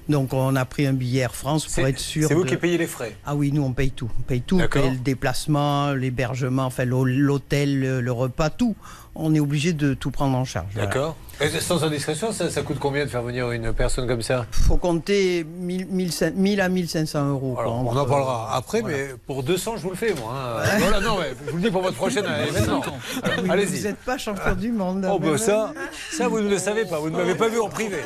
Donc 0.08 0.32
on 0.32 0.54
a 0.54 0.64
pris 0.64 0.86
un 0.86 0.92
billet 0.92 1.22
Air 1.22 1.34
France 1.34 1.66
pour 1.66 1.86
être 1.86 1.98
sûr. 1.98 2.28
C'est 2.28 2.34
vous 2.34 2.44
de- 2.44 2.48
qui 2.48 2.56
payez 2.56 2.78
les 2.78 2.86
frais. 2.86 3.16
Ah 3.24 3.34
oui, 3.34 3.50
nous 3.52 3.62
on 3.62 3.72
paye 3.72 3.90
tout. 3.90 4.10
On 4.18 4.22
paye 4.22 4.40
tout. 4.40 4.56
On 4.56 4.58
D'accord. 4.60 4.82
paye 4.82 4.90
le 4.92 4.98
déplacement, 4.98 5.92
l'hébergement, 5.94 6.64
enfin 6.64 6.84
l'hô- 6.84 7.04
l'hôtel, 7.04 7.80
le, 7.80 8.00
le 8.00 8.12
repas, 8.12 8.50
tout. 8.50 8.76
On 9.18 9.34
est 9.34 9.40
obligé 9.40 9.72
de 9.72 9.94
tout 9.94 10.10
prendre 10.10 10.36
en 10.36 10.44
charge. 10.44 10.74
D'accord. 10.74 11.16
Sans 11.60 11.84
indiscrétion, 11.84 12.32
ça, 12.32 12.48
ça 12.48 12.62
coûte 12.62 12.78
combien 12.80 13.04
de 13.04 13.10
faire 13.10 13.20
venir 13.22 13.50
une 13.50 13.72
personne 13.74 14.06
comme 14.08 14.22
ça? 14.22 14.46
Faut 14.50 14.78
compter 14.78 15.44
1000, 15.44 15.86
1000, 15.88 16.10
1000 16.34 16.60
à 16.62 16.68
1500 16.70 17.28
euros. 17.28 17.56
Alors, 17.58 17.74
on 17.84 17.94
en 17.94 18.06
parlera 18.06 18.56
après, 18.56 18.80
mais 18.80 19.08
pour 19.26 19.42
200, 19.42 19.76
je 19.76 19.82
vous 19.82 19.90
le 19.90 19.96
fais, 19.96 20.14
moi. 20.14 20.32
hein. 20.34 20.78
Voilà, 20.78 21.00
non, 21.00 21.18
mais 21.20 21.34
je 21.46 21.50
vous 21.50 21.56
le 21.58 21.62
dis 21.64 21.70
pour 21.70 21.82
votre 21.82 21.96
prochain 21.96 22.22
événement. 22.22 22.80
Oui, 23.24 23.50
Allez-y. 23.50 23.80
Vous 23.80 23.84
n'êtes 23.88 23.96
pas 23.98 24.16
champion 24.16 24.54
du 24.54 24.72
monde. 24.72 25.06
Oh, 25.12 25.18
bah 25.18 25.36
ça, 25.36 25.74
ça, 26.10 26.26
vous 26.28 26.40
ne 26.40 26.48
le 26.48 26.58
savez 26.58 26.86
pas. 26.86 26.98
Vous 27.00 27.10
ne 27.10 27.16
m'avez 27.16 27.34
pas 27.34 27.48
vu 27.48 27.60
en 27.60 27.68
privé. 27.68 27.98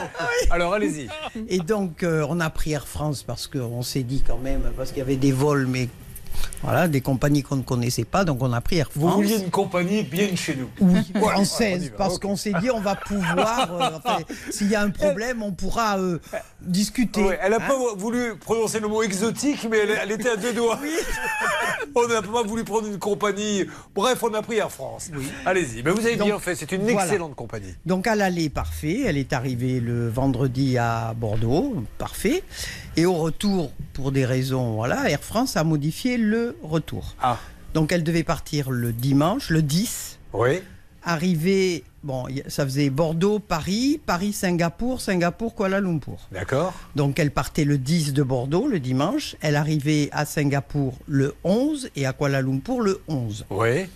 Alors, 0.50 0.72
allez-y. 0.74 1.08
Et 1.48 1.58
donc, 1.58 2.02
euh, 2.02 2.26
on 2.28 2.40
a 2.40 2.50
pris 2.50 2.72
Air 2.72 2.88
France 2.88 3.22
parce 3.22 3.46
qu'on 3.46 3.82
s'est 3.82 4.02
dit 4.02 4.24
quand 4.26 4.38
même, 4.38 4.62
parce 4.76 4.90
qu'il 4.90 4.98
y 4.98 5.02
avait 5.02 5.14
des 5.16 5.32
vols, 5.32 5.66
mais 5.68 5.88
voilà, 6.62 6.88
des 6.88 7.00
compagnies 7.00 7.42
qu'on 7.42 7.56
ne 7.56 7.62
connaissait 7.62 8.04
pas, 8.04 8.24
donc 8.24 8.42
on 8.42 8.52
a 8.52 8.60
pris 8.60 8.76
Air 8.76 8.90
France. 8.90 9.02
Vous 9.02 9.10
vouliez 9.10 9.38
une 9.38 9.50
compagnie 9.50 10.02
bien 10.02 10.34
chez 10.36 10.56
nous. 10.56 10.68
Oui, 10.80 11.00
française, 11.14 11.92
parce 11.96 12.18
qu'on 12.18 12.36
s'est 12.36 12.52
dit 12.60 12.70
on 12.70 12.80
va 12.80 12.94
pouvoir, 12.94 13.72
euh, 13.72 13.96
enfin, 13.96 14.18
s'il 14.50 14.68
y 14.68 14.74
a 14.74 14.82
un 14.82 14.90
problème, 14.90 15.42
on 15.42 15.52
pourra 15.52 15.98
euh, 15.98 16.18
discuter. 16.60 17.22
Ouais, 17.22 17.38
elle 17.42 17.52
n'a 17.52 17.56
hein. 17.56 17.60
pas 17.66 17.94
voulu 17.96 18.36
prononcer 18.36 18.80
le 18.80 18.88
mot 18.88 19.02
exotique, 19.02 19.66
mais 19.70 19.78
elle, 19.78 19.98
elle 20.02 20.12
était 20.12 20.30
à 20.30 20.36
deux 20.36 20.52
doigts. 20.52 20.78
on 21.94 22.08
n'a 22.08 22.22
pas 22.22 22.42
voulu 22.42 22.64
prendre 22.64 22.86
une 22.86 22.98
compagnie. 22.98 23.64
Bref, 23.94 24.22
on 24.22 24.34
a 24.34 24.42
pris 24.42 24.56
Air 24.56 24.70
France. 24.70 25.10
Allez-y. 25.46 25.82
Mais 25.82 25.90
vous 25.90 26.04
avez 26.06 26.16
Donc, 26.16 26.26
bien 26.28 26.38
fait. 26.38 26.54
C'est 26.54 26.72
une 26.72 26.82
voilà. 26.82 27.04
excellente 27.04 27.34
compagnie. 27.34 27.74
Donc 27.86 28.06
à 28.06 28.14
l'aller, 28.14 28.48
parfait. 28.48 29.02
Elle 29.06 29.16
est 29.16 29.32
arrivée 29.32 29.80
le 29.80 30.08
vendredi 30.08 30.78
à 30.78 31.14
Bordeaux, 31.14 31.76
parfait. 31.98 32.42
Et 32.96 33.06
au 33.06 33.14
retour, 33.14 33.72
pour 33.92 34.12
des 34.12 34.24
raisons, 34.24 34.74
voilà, 34.74 35.08
Air 35.10 35.22
France 35.22 35.56
a 35.56 35.64
modifié 35.64 36.16
le 36.16 36.29
retour. 36.62 37.14
Ah. 37.20 37.38
Donc 37.74 37.92
elle 37.92 38.02
devait 38.02 38.24
partir 38.24 38.70
le 38.70 38.92
dimanche, 38.92 39.50
le 39.50 39.62
10. 39.62 40.18
Oui. 40.32 40.60
Arriver, 41.02 41.84
bon, 42.02 42.26
ça 42.48 42.64
faisait 42.64 42.90
Bordeaux, 42.90 43.38
Paris, 43.38 44.00
Paris, 44.04 44.32
Singapour, 44.32 45.00
Singapour, 45.00 45.54
Kuala 45.54 45.80
Lumpur. 45.80 46.28
D'accord. 46.30 46.74
Donc 46.94 47.18
elle 47.18 47.30
partait 47.30 47.64
le 47.64 47.78
10 47.78 48.12
de 48.12 48.22
Bordeaux, 48.22 48.66
le 48.68 48.80
dimanche. 48.80 49.36
Elle 49.40 49.56
arrivait 49.56 50.10
à 50.12 50.26
Singapour 50.26 50.98
le 51.06 51.34
11 51.44 51.90
et 51.96 52.06
à 52.06 52.12
Kuala 52.12 52.42
Lumpur 52.42 52.80
le 52.80 53.00
11. 53.08 53.46
Oui. 53.50 53.86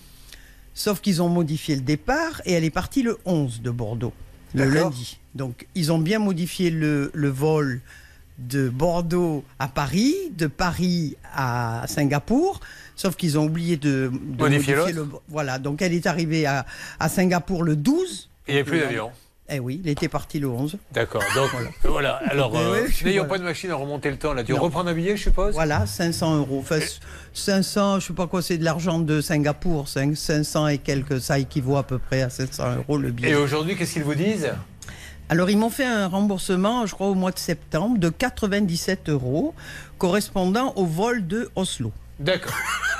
Sauf 0.72 1.00
qu'ils 1.00 1.20
ont 1.22 1.28
modifié 1.28 1.76
le 1.76 1.82
départ 1.82 2.40
et 2.46 2.52
elle 2.52 2.64
est 2.64 2.70
partie 2.70 3.02
le 3.02 3.18
11 3.26 3.60
de 3.60 3.70
Bordeaux, 3.70 4.12
le 4.54 4.64
lundi. 4.64 5.18
Donc 5.34 5.66
ils 5.74 5.92
ont 5.92 5.98
bien 5.98 6.18
modifié 6.18 6.70
le, 6.70 7.10
le 7.14 7.28
vol 7.28 7.80
de 8.38 8.68
Bordeaux 8.68 9.44
à 9.58 9.68
Paris, 9.68 10.14
de 10.36 10.46
Paris 10.46 11.16
à 11.34 11.84
Singapour, 11.86 12.60
sauf 12.96 13.14
qu'ils 13.16 13.38
ont 13.38 13.44
oublié 13.44 13.76
de, 13.76 14.10
de 14.12 14.38
Modifier 14.42 14.92
le... 14.92 15.06
Voilà, 15.28 15.58
donc 15.58 15.82
elle 15.82 15.92
est 15.94 16.06
arrivée 16.06 16.46
à, 16.46 16.66
à 16.98 17.08
Singapour 17.08 17.62
le 17.62 17.76
12. 17.76 18.28
Il 18.48 18.54
n'y 18.54 18.60
avait 18.60 18.68
plus 18.68 18.80
d'avion. 18.80 19.10
Eh 19.50 19.58
oui, 19.60 19.78
il 19.84 19.90
était 19.90 20.08
parti 20.08 20.38
le 20.40 20.48
11. 20.48 20.78
D'accord. 20.92 21.22
Donc, 21.34 21.50
voilà. 21.84 22.14
Alors, 22.30 22.50
Mais 22.52 22.58
euh, 22.60 22.82
oui, 22.84 22.88
puis 22.88 23.04
n'ayant 23.04 23.24
voilà. 23.24 23.28
pas 23.34 23.38
de 23.40 23.44
machine 23.44 23.70
à 23.70 23.74
remonter 23.74 24.10
le 24.10 24.16
temps, 24.16 24.32
là, 24.32 24.42
tu 24.42 24.52
Non. 24.52 24.58
reprends 24.60 24.86
un 24.86 24.94
billet, 24.94 25.18
je 25.18 25.24
suppose? 25.24 25.52
Voilà, 25.52 25.84
500 25.84 26.38
euros. 26.38 26.60
Enfin, 26.60 26.78
500, 27.34 28.00
je 28.00 28.06
sais 28.06 28.12
pas 28.14 28.26
quoi, 28.26 28.40
c'est 28.40 28.56
de 28.56 28.64
l'argent 28.64 28.98
de 28.98 29.20
Singapour. 29.20 29.86
cinq- 29.88 30.16
500 30.16 30.68
et 30.68 30.78
quelques, 30.78 31.20
ça 31.20 31.38
équivaut 31.38 31.76
à 31.76 31.82
peu 31.82 31.98
près 31.98 32.22
à 32.22 32.30
700 32.30 32.76
euros 32.76 32.96
le 32.96 33.10
billet. 33.10 33.30
Et 33.30 33.34
aujourd'hui, 33.34 33.76
qu'est-ce 33.76 33.92
qu'ils 33.94 34.04
vous 34.04 34.14
disent? 34.14 34.48
Alors, 35.34 35.50
ils 35.50 35.58
m'ont 35.58 35.68
fait 35.68 35.84
un 35.84 36.06
remboursement, 36.06 36.86
je 36.86 36.94
crois, 36.94 37.08
au 37.08 37.16
mois 37.16 37.32
de 37.32 37.40
septembre, 37.40 37.98
de 37.98 38.08
97 38.08 39.08
euros, 39.08 39.52
correspondant 39.98 40.72
au 40.76 40.86
vol 40.86 41.26
de 41.26 41.50
Oslo. 41.56 41.90
D'accord. 42.20 42.54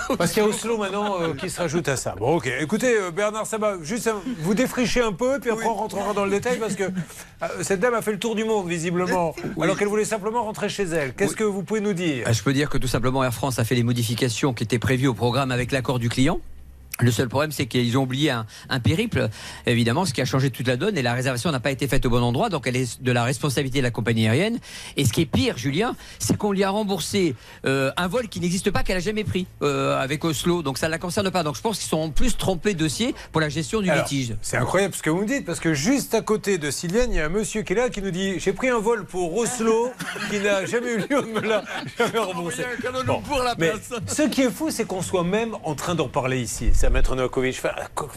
Parce 0.19 0.32
qu'il 0.32 0.43
y 0.43 0.44
a 0.44 0.48
Oslo 0.48 0.77
maintenant 0.77 1.20
euh, 1.20 1.35
qui 1.35 1.48
se 1.48 1.61
rajoute 1.61 1.86
à 1.89 1.97
ça. 1.97 2.16
Bon, 2.19 2.35
ok. 2.35 2.51
Écoutez, 2.61 2.98
euh, 2.98 3.12
Bernard 3.12 3.47
Sabat, 3.47 3.77
juste 3.82 4.09
euh, 4.09 4.15
vous 4.40 4.55
défrichez 4.55 5.01
un 5.01 5.12
peu, 5.12 5.39
puis 5.39 5.52
après 5.52 5.66
on 5.66 5.74
rentrera 5.74 6.12
dans 6.12 6.24
le 6.24 6.31
détail 6.32 6.59
parce 6.59 6.74
que 6.74 6.82
euh, 6.82 7.47
cette 7.62 7.78
dame 7.78 7.94
a 7.94 8.02
fait 8.02 8.11
le 8.11 8.19
tour 8.19 8.35
du 8.35 8.44
monde, 8.44 8.69
visiblement, 8.69 9.36
alors 9.62 9.78
qu'elle 9.78 9.86
voulait 9.86 10.05
simplement 10.05 10.43
rentrer 10.43 10.69
chez 10.69 10.82
elle. 10.82 11.15
Qu'est-ce 11.15 11.36
que 11.36 11.44
vous 11.44 11.62
pouvez 11.62 11.81
nous 11.81 11.93
dire? 11.94 12.27
Euh, 12.27 12.32
Je 12.32 12.43
peux 12.43 12.52
dire 12.52 12.69
que 12.69 12.78
tout 12.78 12.89
simplement 12.89 13.23
Air 13.23 13.32
France 13.32 13.61
a 13.61 13.65
fait 13.65 13.77
les 13.77 13.85
modifications 13.85 14.52
qui 14.55 14.65
étaient 14.65 14.81
prévues 14.81 15.06
au 15.06 15.15
programme 15.15 15.52
avec 15.52 15.70
l'accord 15.70 16.01
du 16.01 16.09
client. 16.09 16.40
Le 17.00 17.10
seul 17.10 17.28
problème, 17.28 17.50
c'est 17.50 17.66
qu'ils 17.66 17.98
ont 17.98 18.02
oublié 18.02 18.30
un, 18.30 18.46
un 18.68 18.78
périple, 18.78 19.28
évidemment, 19.66 20.04
ce 20.04 20.12
qui 20.12 20.20
a 20.20 20.24
changé 20.24 20.50
toute 20.50 20.68
la 20.68 20.76
donne, 20.76 20.96
et 20.96 21.02
la 21.02 21.12
réservation 21.12 21.50
n'a 21.50 21.58
pas 21.58 21.72
été 21.72 21.88
faite 21.88 22.06
au 22.06 22.10
bon 22.10 22.22
endroit, 22.22 22.50
donc 22.50 22.68
elle 22.68 22.76
est 22.76 23.02
de 23.02 23.10
la 23.10 23.24
responsabilité 23.24 23.78
de 23.78 23.82
la 23.82 23.90
compagnie 23.90 24.28
aérienne. 24.28 24.58
Et 24.96 25.04
ce 25.04 25.12
qui 25.12 25.22
est 25.22 25.26
pire, 25.26 25.58
Julien, 25.58 25.96
c'est 26.20 26.36
qu'on 26.36 26.52
lui 26.52 26.62
a 26.62 26.70
remboursé 26.70 27.34
euh, 27.66 27.90
un 27.96 28.06
vol 28.06 28.28
qui 28.28 28.38
n'existe 28.38 28.70
pas, 28.70 28.84
qu'elle 28.84 28.96
a 28.96 29.00
jamais 29.00 29.24
pris 29.24 29.48
euh, 29.62 29.98
avec 29.98 30.24
Oslo, 30.24 30.62
donc 30.62 30.78
ça 30.78 30.86
ne 30.86 30.92
la 30.92 30.98
concerne 30.98 31.30
pas. 31.32 31.42
Donc 31.42 31.56
je 31.56 31.62
pense 31.62 31.78
qu'ils 31.78 31.88
sont 31.88 31.98
en 31.98 32.10
plus 32.10 32.36
trompés 32.36 32.74
de 32.74 32.78
dossier 32.78 33.12
pour 33.32 33.40
la 33.40 33.48
gestion 33.48 33.80
du 33.80 33.90
Alors, 33.90 34.04
litige. 34.04 34.36
C'est 34.40 34.56
incroyable 34.56 34.94
ce 34.94 35.02
que 35.02 35.10
vous 35.10 35.22
me 35.22 35.26
dites, 35.26 35.44
parce 35.44 35.58
que 35.58 35.74
juste 35.74 36.14
à 36.14 36.20
côté 36.20 36.58
de 36.58 36.70
Sylviane, 36.70 37.10
il 37.10 37.16
y 37.16 37.20
a 37.20 37.26
un 37.26 37.28
monsieur 37.28 37.62
qui 37.62 37.72
est 37.72 37.76
là 37.76 37.90
qui 37.90 38.02
nous 38.02 38.12
dit 38.12 38.38
J'ai 38.38 38.52
pris 38.52 38.68
un 38.68 38.78
vol 38.78 39.04
pour 39.04 39.36
Oslo 39.36 39.90
qui 40.30 40.38
n'a 40.38 40.64
jamais 40.64 40.92
eu 40.92 40.98
lieu, 40.98 41.18
on 41.18 41.40
me 41.40 41.40
l'a 41.40 41.64
jamais 41.98 42.18
remboursé. 42.18 42.64
Bon, 43.06 43.20
mais 43.58 43.72
ce 44.06 44.22
qui 44.22 44.42
est 44.42 44.50
fou, 44.50 44.70
c'est 44.70 44.84
qu'on 44.84 45.02
soit 45.02 45.24
même 45.24 45.56
en 45.64 45.74
train 45.74 45.96
d'en 45.96 46.08
parler 46.08 46.40
ici. 46.40 46.70
Ça, 46.85 46.90
Maître 46.90 47.16
Novakovic. 47.16 47.62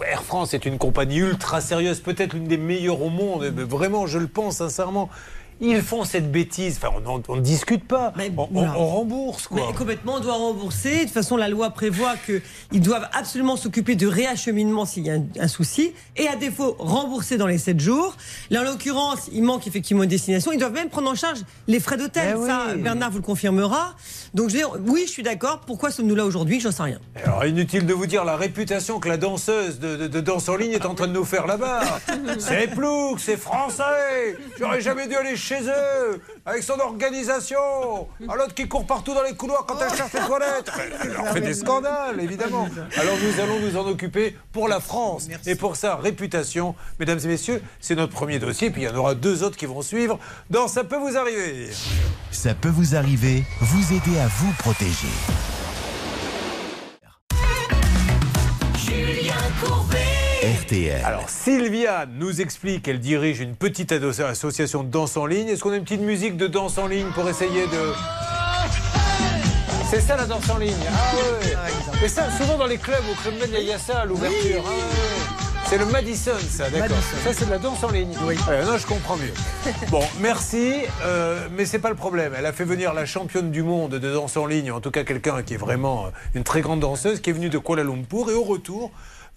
Air 0.06 0.24
France 0.24 0.54
est 0.54 0.66
une 0.66 0.78
compagnie 0.78 1.20
ultra 1.20 1.62
sérieuse, 1.62 2.02
peut-être 2.02 2.34
l'une 2.34 2.50
des 2.50 2.58
meilleures 2.58 3.02
au 3.02 3.10
monde. 3.10 3.50
mais 3.56 3.64
Vraiment, 3.64 4.08
je 4.08 4.20
le 4.20 4.28
pense 4.28 4.58
sincèrement. 4.58 5.10
Ils 5.60 5.82
font 5.82 6.04
cette 6.04 6.32
bêtise. 6.32 6.80
Enfin, 6.82 6.94
on 7.28 7.36
ne 7.36 7.42
discute 7.42 7.88
pas. 7.88 8.14
on, 8.18 8.42
on- 8.42 8.48
voilà. 8.52 8.74
on 8.78 8.86
rembourse, 8.88 9.48
quoi. 9.48 9.62
Mais 9.68 9.74
complètement, 9.74 10.16
on 10.16 10.20
doit 10.20 10.34
rembourser. 10.36 10.98
De 11.00 11.04
toute 11.06 11.10
façon, 11.14 11.36
la 11.38 11.50
loi 11.50 11.70
prévoit 11.72 12.14
qu'ils 12.26 12.82
doivent 12.82 13.08
absolument 13.14 13.56
s'occuper 13.58 13.96
de 13.96 14.08
réacheminement 14.08 14.86
s'il 14.86 15.06
y 15.06 15.10
a 15.10 15.14
un, 15.16 15.24
un 15.40 15.48
souci. 15.48 15.94
Et 16.16 16.28
à 16.28 16.36
défaut, 16.36 16.76
rembourser 16.80 17.38
dans 17.38 17.48
les 17.48 17.58
7 17.58 17.80
jours. 17.80 18.16
Là, 18.50 18.62
en 18.62 18.64
l'occurrence, 18.64 19.30
il 19.32 19.44
manque 19.44 19.66
effectivement 19.68 20.04
une 20.04 20.10
destination. 20.10 20.52
Ils 20.52 20.60
doivent 20.60 20.74
même 20.74 20.90
prendre 20.90 21.10
en 21.10 21.16
charge 21.16 21.40
les 21.68 21.80
frais 21.80 21.98
d'hôtel. 21.98 22.38
Eh 22.42 22.46
Ça, 22.48 22.68
oui. 22.76 22.82
Bernard 22.82 23.12
vous 23.12 23.18
le 23.18 23.24
confirmera. 23.24 23.96
Donc, 24.34 24.50
je 24.50 24.54
veux 24.54 24.60
dire, 24.60 24.72
oui, 24.86 25.04
je 25.08 25.12
suis 25.12 25.24
d'accord. 25.24 25.62
Pourquoi 25.62 25.90
sommes-nous 25.92 26.16
là 26.16 26.26
aujourd'hui? 26.26 26.60
J'en 26.60 26.72
sais 26.72 26.84
rien. 26.84 27.00
Alors, 27.24 27.46
inutile 27.46 27.86
de 27.86 27.94
vous 27.94 28.06
dire 28.06 28.24
la 28.26 28.36
réputation 28.36 29.00
que 29.00 29.10
la 29.10 29.18
danseuse 29.18 29.80
de, 29.80 29.96
de- 29.96 30.08
de 30.08 30.22
danse 30.22 30.48
en 30.50 30.56
ligne 30.56 30.74
est 30.74 30.86
en 30.86 30.94
train 30.96 31.08
de 31.08 31.14
nous 31.14 31.26
faire 31.26 31.48
là-bas. 31.48 31.82
C'est 32.40 32.68
plouc, 32.68 33.20
c'est 33.20 33.38
français. 33.38 34.38
J'aurais 34.60 34.82
jamais 34.82 35.08
dû 35.08 35.16
aller 35.16 35.36
chez 35.48 35.62
eux 35.62 36.22
avec 36.46 36.62
son 36.62 36.78
organisation. 36.80 38.08
À 38.28 38.36
l'autre 38.36 38.54
qui 38.54 38.68
court 38.68 38.86
partout 38.86 39.14
dans 39.14 39.24
les 39.24 39.36
couloirs 39.36 39.66
quand 39.66 39.78
elle 39.80 39.96
cherche 39.96 40.14
les 40.14 40.20
toilettes. 40.20 40.72
Elle 41.02 41.14
leur 41.14 41.28
fait 41.30 41.42
des 41.42 41.54
scandales, 41.54 42.20
évidemment. 42.20 42.68
Alors, 42.98 43.16
nous 43.18 43.42
allons 43.42 43.60
nous 43.60 43.78
en 43.78 43.88
occuper 43.88 44.36
pour 44.52 44.68
la 44.68 44.80
France 44.80 45.28
et 45.46 45.56
pour 45.56 45.76
sa 45.76 45.96
réputation. 45.96 46.76
Mesdames 47.00 47.20
et 47.24 47.28
messieurs, 47.28 47.62
c'est 47.80 47.96
notre 47.96 48.14
premier 48.14 48.40
dossier. 48.40 48.72
Puis 48.72 48.82
il 48.82 48.86
y 48.86 48.90
en 48.90 48.96
aura 48.96 49.16
deux 49.16 49.44
autres 49.44 49.58
qui 49.58 49.66
vont 49.66 49.82
suivre 49.82 50.20
dans 50.50 50.68
Ça 50.68 50.84
peut 50.84 50.98
vous 50.98 51.18
arriver. 51.18 51.70
Ça 52.32 52.54
peut 52.54 52.70
vous 52.70 52.96
arriver, 52.96 53.44
vous 53.62 53.94
aider 53.94 54.20
à 54.20 54.28
vous 54.28 54.52
protéger. 54.60 55.08
Julien 58.76 59.36
Courbet. 59.62 60.17
RTL. 60.48 61.04
Alors 61.04 61.30
Sylvia 61.30 62.06
nous 62.06 62.40
explique 62.40 62.84
qu'elle 62.84 63.02
dirige 63.02 63.42
une 63.42 63.56
petite 63.56 63.92
association 63.92 64.84
de 64.84 64.90
danse 64.90 65.18
en 65.18 65.26
ligne. 65.26 65.50
Est-ce 65.50 65.62
qu'on 65.62 65.72
a 65.72 65.76
une 65.76 65.84
petite 65.84 66.02
musique 66.02 66.38
de 66.38 66.48
danse 66.48 66.78
en 66.78 66.88
ligne 66.88 67.08
pour 67.14 67.28
essayer 67.28 67.64
de... 67.68 67.94
C'est 69.90 70.00
ça 70.00 70.16
la 70.16 70.26
danse 70.26 70.50
en 70.50 70.58
ligne 70.58 70.74
Ah 70.90 71.16
ouais. 71.16 72.06
Et 72.06 72.08
ça, 72.08 72.32
souvent 72.32 72.58
dans 72.58 72.66
les 72.66 72.78
clubs, 72.78 73.04
au 73.12 73.22
Club 73.22 73.40
Med, 73.40 73.50
il 73.60 73.68
y 73.68 73.74
a 73.74 73.78
ça 73.78 74.00
à 74.00 74.06
l'ouverture. 74.06 74.64
Ah 74.66 74.70
ouais. 74.70 75.48
C'est 75.70 75.78
le 75.78 75.86
Madison, 75.88 76.32
ça, 76.50 76.70
d'accord. 76.70 76.96
Ça, 77.26 77.34
c'est 77.34 77.46
de 77.46 77.52
la 77.52 77.58
danse 77.58 77.84
en 77.84 77.92
ligne. 77.92 78.16
Oui. 78.26 78.38
non, 78.66 78.78
je 78.78 78.88
comprends 78.88 79.18
mieux. 79.18 79.34
Bon, 79.90 80.04
merci, 80.22 80.76
euh, 81.04 81.46
mais 81.52 81.66
c'est 81.66 81.80
pas 81.80 81.90
le 81.90 81.96
problème. 81.96 82.34
Elle 82.38 82.46
a 82.46 82.54
fait 82.54 82.64
venir 82.64 82.94
la 82.94 83.06
championne 83.06 83.52
du 83.52 83.64
monde 83.64 83.92
de 83.92 84.14
danse 84.14 84.38
en 84.38 84.46
ligne, 84.46 84.72
en 84.72 84.80
tout 84.80 84.92
cas 84.92 85.04
quelqu'un 85.04 85.44
qui 85.44 85.56
est 85.56 85.58
vraiment 85.58 86.06
une 86.36 86.46
très 86.46 86.62
grande 86.62 86.80
danseuse, 86.80 87.20
qui 87.20 87.32
est 87.32 87.34
venue 87.34 87.50
de 87.50 87.58
Kuala 87.58 87.84
Lumpur. 87.84 88.30
Et 88.30 88.34
au 88.34 88.44
retour, 88.44 88.92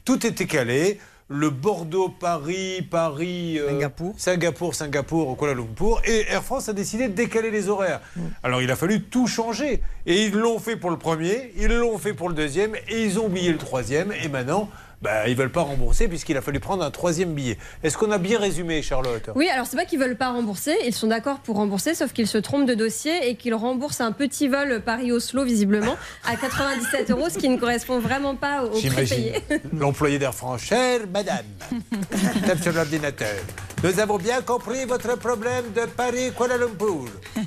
tout 0.04 0.26
était 0.26 0.46
calé. 0.46 0.98
Le 1.32 1.48
Bordeaux-Paris, 1.48 2.82
Paris, 2.90 3.56
euh, 3.56 3.68
Singapour. 3.68 4.14
Singapour, 4.16 4.74
Singapour, 4.74 5.36
Kuala 5.36 5.54
Lumpur. 5.54 6.02
Et 6.04 6.26
Air 6.28 6.42
France 6.42 6.68
a 6.68 6.72
décidé 6.72 7.06
de 7.06 7.12
décaler 7.12 7.52
les 7.52 7.68
horaires. 7.68 8.00
Alors 8.42 8.62
il 8.62 8.70
a 8.70 8.74
fallu 8.74 9.02
tout 9.02 9.28
changer. 9.28 9.80
Et 10.06 10.24
ils 10.24 10.32
l'ont 10.32 10.58
fait 10.58 10.76
pour 10.76 10.90
le 10.90 10.96
premier, 10.96 11.52
ils 11.56 11.72
l'ont 11.72 11.98
fait 11.98 12.14
pour 12.14 12.28
le 12.28 12.34
deuxième, 12.34 12.74
et 12.88 13.04
ils 13.04 13.20
ont 13.20 13.26
oublié 13.26 13.52
le 13.52 13.58
troisième. 13.58 14.12
Et 14.24 14.28
maintenant, 14.28 14.68
bah, 15.02 15.28
ils 15.28 15.36
veulent 15.36 15.52
pas 15.52 15.62
rembourser 15.62 16.08
puisqu'il 16.08 16.36
a 16.36 16.42
fallu 16.42 16.60
prendre 16.60 16.82
un 16.82 16.90
troisième 16.90 17.32
billet. 17.32 17.56
Est-ce 17.82 17.96
qu'on 17.96 18.10
a 18.10 18.18
bien 18.18 18.38
résumé, 18.38 18.82
Charlotte? 18.82 19.30
Oui, 19.34 19.48
alors 19.48 19.66
c'est 19.66 19.76
pas 19.76 19.84
qu'ils 19.84 19.98
veulent 19.98 20.16
pas 20.16 20.30
rembourser, 20.30 20.74
ils 20.84 20.94
sont 20.94 21.06
d'accord 21.06 21.38
pour 21.38 21.56
rembourser, 21.56 21.94
sauf 21.94 22.12
qu'ils 22.12 22.26
se 22.26 22.38
trompent 22.38 22.66
de 22.66 22.74
dossier 22.74 23.28
et 23.28 23.36
qu'ils 23.36 23.54
remboursent 23.54 24.00
un 24.00 24.12
petit 24.12 24.48
vol 24.48 24.82
Paris-Oslo, 24.84 25.44
visiblement, 25.44 25.96
à 26.26 26.36
97 26.36 27.10
euros, 27.10 27.28
ce 27.30 27.38
qui 27.38 27.48
ne 27.48 27.56
correspond 27.56 27.98
vraiment 27.98 28.36
pas 28.36 28.64
au 28.64 28.70
prix 28.70 28.90
payé. 28.90 29.34
l'employé 29.72 30.18
d'Air 30.18 30.34
France. 30.34 30.62
Chère 30.62 31.00
madame, 31.12 31.46
tape 32.46 32.62
sur 32.62 32.72
l'ordinateur. 32.72 33.36
Nous 33.82 33.98
avons 33.98 34.18
bien 34.18 34.42
compris 34.42 34.84
votre 34.84 35.16
problème 35.18 35.72
de 35.74 35.86
Paris-Kuala 35.86 36.58
Lumpur. 36.58 37.06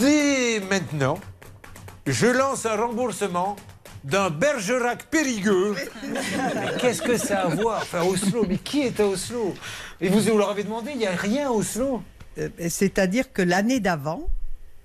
Dès 0.00 0.60
maintenant, 0.68 1.18
je 2.06 2.26
lance 2.26 2.66
un 2.66 2.76
remboursement 2.76 3.56
d'un 4.06 4.30
Bergerac 4.30 5.04
Périgueux. 5.10 5.74
Qu'est-ce 6.80 7.02
que 7.02 7.16
ça 7.16 7.40
a 7.42 7.46
à 7.46 7.54
voir 7.54 7.80
Enfin, 7.82 8.02
Oslo, 8.04 8.44
mais 8.48 8.56
qui 8.58 8.82
est 8.82 9.00
à 9.00 9.06
Oslo? 9.06 9.54
Et 10.00 10.08
vous, 10.08 10.20
vous 10.20 10.38
leur 10.38 10.50
avez 10.50 10.64
demandé, 10.64 10.92
il 10.92 10.98
n'y 10.98 11.06
a 11.06 11.10
rien 11.16 11.48
à 11.48 11.50
Oslo 11.50 12.02
Euh, 12.38 12.48
C'est-à-dire 12.68 13.32
que 13.32 13.42
l'année 13.42 13.80
d'avant, 13.80 14.28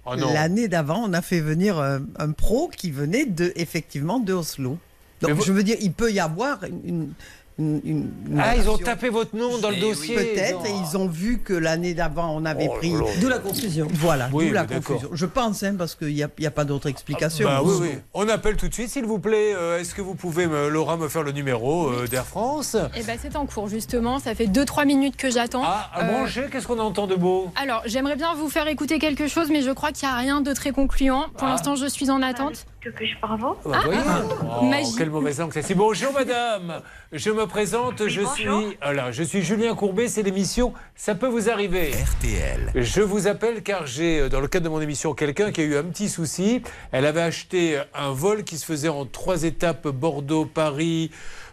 Oh 0.06 0.16
non. 0.16 0.34
l'année 0.34 0.68
d'avant, 0.68 1.04
on 1.08 1.14
a 1.14 1.22
fait 1.22 1.40
venir 1.42 1.78
un, 1.80 2.02
un 2.18 2.32
pro 2.32 2.70
qui 2.76 2.90
venait 2.92 3.26
de, 3.26 3.52
effectivement 3.56 4.20
de 4.20 4.34
Oslo. 4.34 4.78
Donc 5.22 5.32
vous- 5.32 5.44
je 5.44 5.52
veux 5.52 5.64
dire, 5.64 5.78
il 5.82 5.94
peut 5.94 6.12
y 6.12 6.20
avoir 6.20 6.64
une. 6.64 6.82
une- 6.86 7.14
une- 7.62 7.82
une- 7.86 8.12
une 8.32 8.40
Ah, 8.40 8.56
ils 8.56 8.70
ont 8.70 8.78
tapé 8.78 9.10
votre 9.10 9.36
nom 9.36 9.58
dans 9.60 9.70
le 9.70 9.76
dossier. 9.78 10.16
Peut-être, 10.16 10.66
et 10.66 10.72
ils 10.72 10.98
ont 10.98 11.08
vu 11.08 11.40
que 11.40 11.54
l'année 11.54 11.94
d'avant, 11.94 12.34
on 12.36 12.44
avait 12.46 12.68
Oh 12.72 12.76
pris. 12.78 12.94
D'où 13.20 13.30
la 13.30 13.38
confusion. 13.40 13.88
Voilà, 13.92 14.30
Oui, 14.34 14.48
d'où 14.48 14.54
la 14.54 14.66
confusion. 14.66 15.10
Je 15.14 15.26
pense, 15.26 15.62
hein, 15.64 15.76
parce 15.78 15.96
qu'il 15.96 16.14
n'y 16.14 16.24
a, 16.24 16.52
pas 16.52 16.66
d'autre 16.66 16.88
explication. 16.90 17.48
Bah 17.48 17.62
oui, 17.64 17.76
oui. 17.82 17.90
On 18.14 18.28
appelle 18.30 18.56
tout 18.58 18.68
de 18.68 18.74
suite, 18.74 18.90
s'il 18.90 19.06
vous 19.06 19.20
plaît. 19.20 19.54
Euh, 19.56 19.80
Est-ce 19.80 19.94
que 19.96 20.02
vous 20.02 20.16
pouvez, 20.16 20.48
me- 20.48 20.70
Laura, 20.70 20.98
me 20.98 21.08
faire 21.08 21.24
le 21.24 21.32
numéro 21.32 21.88
euh, 21.90 22.08
d'Air 22.08 22.26
France? 22.26 22.76
Eh 22.98 23.04
ben, 23.04 23.18
c'est 23.22 23.36
en 23.36 23.46
cours 23.46 23.68
justement, 23.68 24.20
ça 24.20 24.34
fait 24.36 24.48
2-3 24.48 24.86
minutes 24.86 25.16
que 25.18 25.30
j'attends. 25.30 25.64
Ah, 25.64 25.90
à 25.94 26.04
Euh, 26.06 26.12
manger, 26.20 26.46
qu'est-ce 26.52 26.68
qu'on 26.68 26.80
entend 26.80 27.08
de 27.08 27.16
beau? 27.16 27.50
Alors, 27.62 27.82
j'aimerais 27.86 28.16
bien 28.16 28.34
vous 28.36 28.50
faire 28.50 28.68
écouter 28.68 29.00
quelque 29.00 29.28
chose, 29.28 29.50
mais 29.50 29.62
je 29.62 29.72
crois 29.72 29.92
qu'il 29.92 30.08
n'y 30.08 30.14
a 30.14 30.18
rien 30.18 30.42
de 30.42 30.54
très 30.54 30.72
concluant. 30.72 31.26
Pour 31.38 31.48
Ah. 31.48 31.52
l'instant, 31.52 31.76
je 31.76 31.86
suis 31.88 32.10
en 32.10 32.22
attente. 32.22 32.66
Que 32.82 32.90
puis-je 32.90 33.16
par 33.20 33.38
vous 33.38 33.56
Bah, 33.70 33.80
voyez. 33.86 34.00
Oh, 34.60 34.66
magie. 34.66 34.96
quelle 34.98 35.12
mauvaise 35.12 35.40
langue 35.40 35.52
c'est. 35.54 35.76
Bonjour 35.76 36.12
madame, 36.14 36.82
je 37.12 37.30
me 37.30 37.46
présente, 37.46 38.08
je 38.08 38.22
bonjour. 38.22 38.34
suis 38.36 38.78
voilà, 38.82 39.12
je 39.12 39.22
suis 39.22 39.44
Julien 39.44 39.76
Courbet, 39.76 40.08
c'est 40.08 40.24
l'émission 40.24 40.74
Ça 40.96 41.14
peut 41.14 41.28
vous 41.28 41.48
arriver. 41.52 41.92
RTL. 41.92 42.72
Je 42.74 43.02
vous 43.02 43.28
appelle 43.28 43.62
car 43.62 43.86
j'ai, 43.86 44.22
euh, 44.22 44.30
dans 44.30 44.40
le 44.40 44.48
cadre 44.48 44.64
de 44.66 44.70
mon 44.70 44.82
émission, 44.82 45.14
quelqu'un 45.14 45.52
qui 45.52 45.62
a 45.62 45.64
eu 45.64 45.78
un 45.78 45.84
petit 45.84 46.10
souci. 46.10 46.64
Elle 46.92 47.06
avait 47.06 47.22
acheté 47.22 47.80
un 47.94 48.14
vol 48.14 48.44
qui 48.44 48.58
se 48.58 48.66
faisait 48.66 48.90
en 48.90 49.06
trois 49.06 49.44
étapes 49.44 49.88
Bordeaux, 49.88 50.46
Paris, 50.46 51.12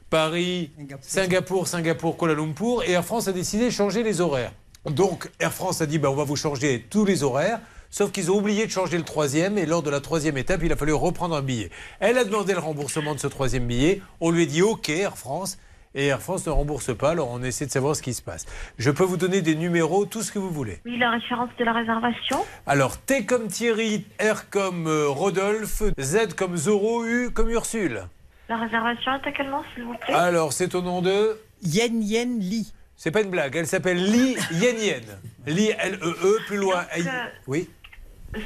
Paris, 0.09 0.71
Singapour, 1.03 1.69
Singapour, 1.69 2.17
Kuala 2.17 2.33
Lumpur. 2.35 2.83
Et 2.87 2.93
Air 2.93 3.05
France 3.05 3.29
a 3.29 3.33
décidé 3.33 3.67
de 3.67 3.71
changer 3.71 4.03
les 4.03 4.23
horaires. 4.23 4.53
Donc 4.87 5.31
Air 5.41 5.53
France 5.53 5.83
a 5.83 5.87
dit 5.87 5.99
ben, 5.99 6.09
on 6.09 6.15
va 6.15 6.25
vous 6.25 6.37
changer 6.37 6.87
tous 6.89 7.05
les 7.05 7.23
horaires. 7.23 7.61
Sauf 7.91 8.13
qu'ils 8.13 8.31
ont 8.31 8.37
oublié 8.37 8.67
de 8.67 8.71
changer 8.71 8.99
le 8.99 9.05
troisième 9.05 9.57
et 9.57 9.65
lors 9.67 9.83
de 9.83 9.91
la 9.91 10.01
troisième 10.01 10.37
étape, 10.37 10.61
il 10.63 10.73
a 10.73 10.77
fallu 10.77 10.93
reprendre 10.93 11.35
un 11.35 11.43
billet. 11.43 11.71
Elle 12.01 12.19
a 12.19 12.25
demandé 12.25 12.53
le 12.53 12.59
remboursement 12.59 13.15
de 13.15 13.21
ce 13.21 13.27
troisième 13.27 13.67
billet. 13.67 14.03
On 14.21 14.31
lui 14.31 14.43
a 14.43 14.47
dit 14.47 14.63
OK, 14.63 14.89
Air 14.91 15.17
France. 15.17 15.59
Et 15.95 16.09
Air 16.09 16.21
France 16.21 16.47
ne 16.47 16.53
rembourse 16.53 16.95
pas, 16.97 17.11
alors 17.11 17.31
on 17.33 17.43
essaie 17.43 17.65
de 17.65 17.71
savoir 17.71 17.97
ce 17.97 18.03
qui 18.03 18.13
se 18.13 18.21
passe. 18.21 18.45
Je 18.77 18.91
peux 18.91 19.05
vous 19.05 19.17
donner 19.17 19.41
des 19.41 19.55
numéros, 19.55 20.05
tout 20.05 20.23
ce 20.23 20.31
que 20.31 20.39
vous 20.39 20.51
voulez. 20.51 20.81
Oui, 20.85 20.99
la 20.99 21.11
référence 21.11 21.49
de 21.59 21.65
la 21.65 21.73
réservation. 21.73 22.45
Alors, 22.67 22.99
T 22.99 23.25
comme 23.25 23.49
Thierry, 23.49 24.05
R 24.21 24.51
comme 24.51 24.87
euh, 24.87 25.09
Rodolphe, 25.09 25.83
Z 25.99 26.35
comme 26.37 26.59
Zoro, 26.59 27.05
U 27.07 27.31
comme 27.31 27.51
Ursule. 27.51 28.03
La 28.51 28.59
réservation 28.59 29.13
est 29.15 29.27
à 29.29 29.33
quel 29.33 29.49
nom, 29.49 29.63
s'il 29.75 29.85
vous 29.85 29.95
plaît? 29.95 30.13
Alors, 30.13 30.53
c'est 30.53 30.75
au 30.75 30.83
nom 30.83 31.01
de 31.01 31.41
Yen 31.63 32.03
Yen 32.03 32.39
Li. 32.39 32.71
C'est 32.95 33.11
pas 33.11 33.23
une 33.23 33.31
blague, 33.31 33.57
elle 33.57 33.67
s'appelle 33.67 33.97
Li 34.13 34.37
Yen 34.53 34.79
Yen. 34.79 35.03
Li 35.47 35.71
L-E-E, 35.71 36.39
plus 36.47 36.59
loin. 36.59 36.83
Donc, 36.97 37.07
euh, 37.07 37.25
Oui. 37.47 37.71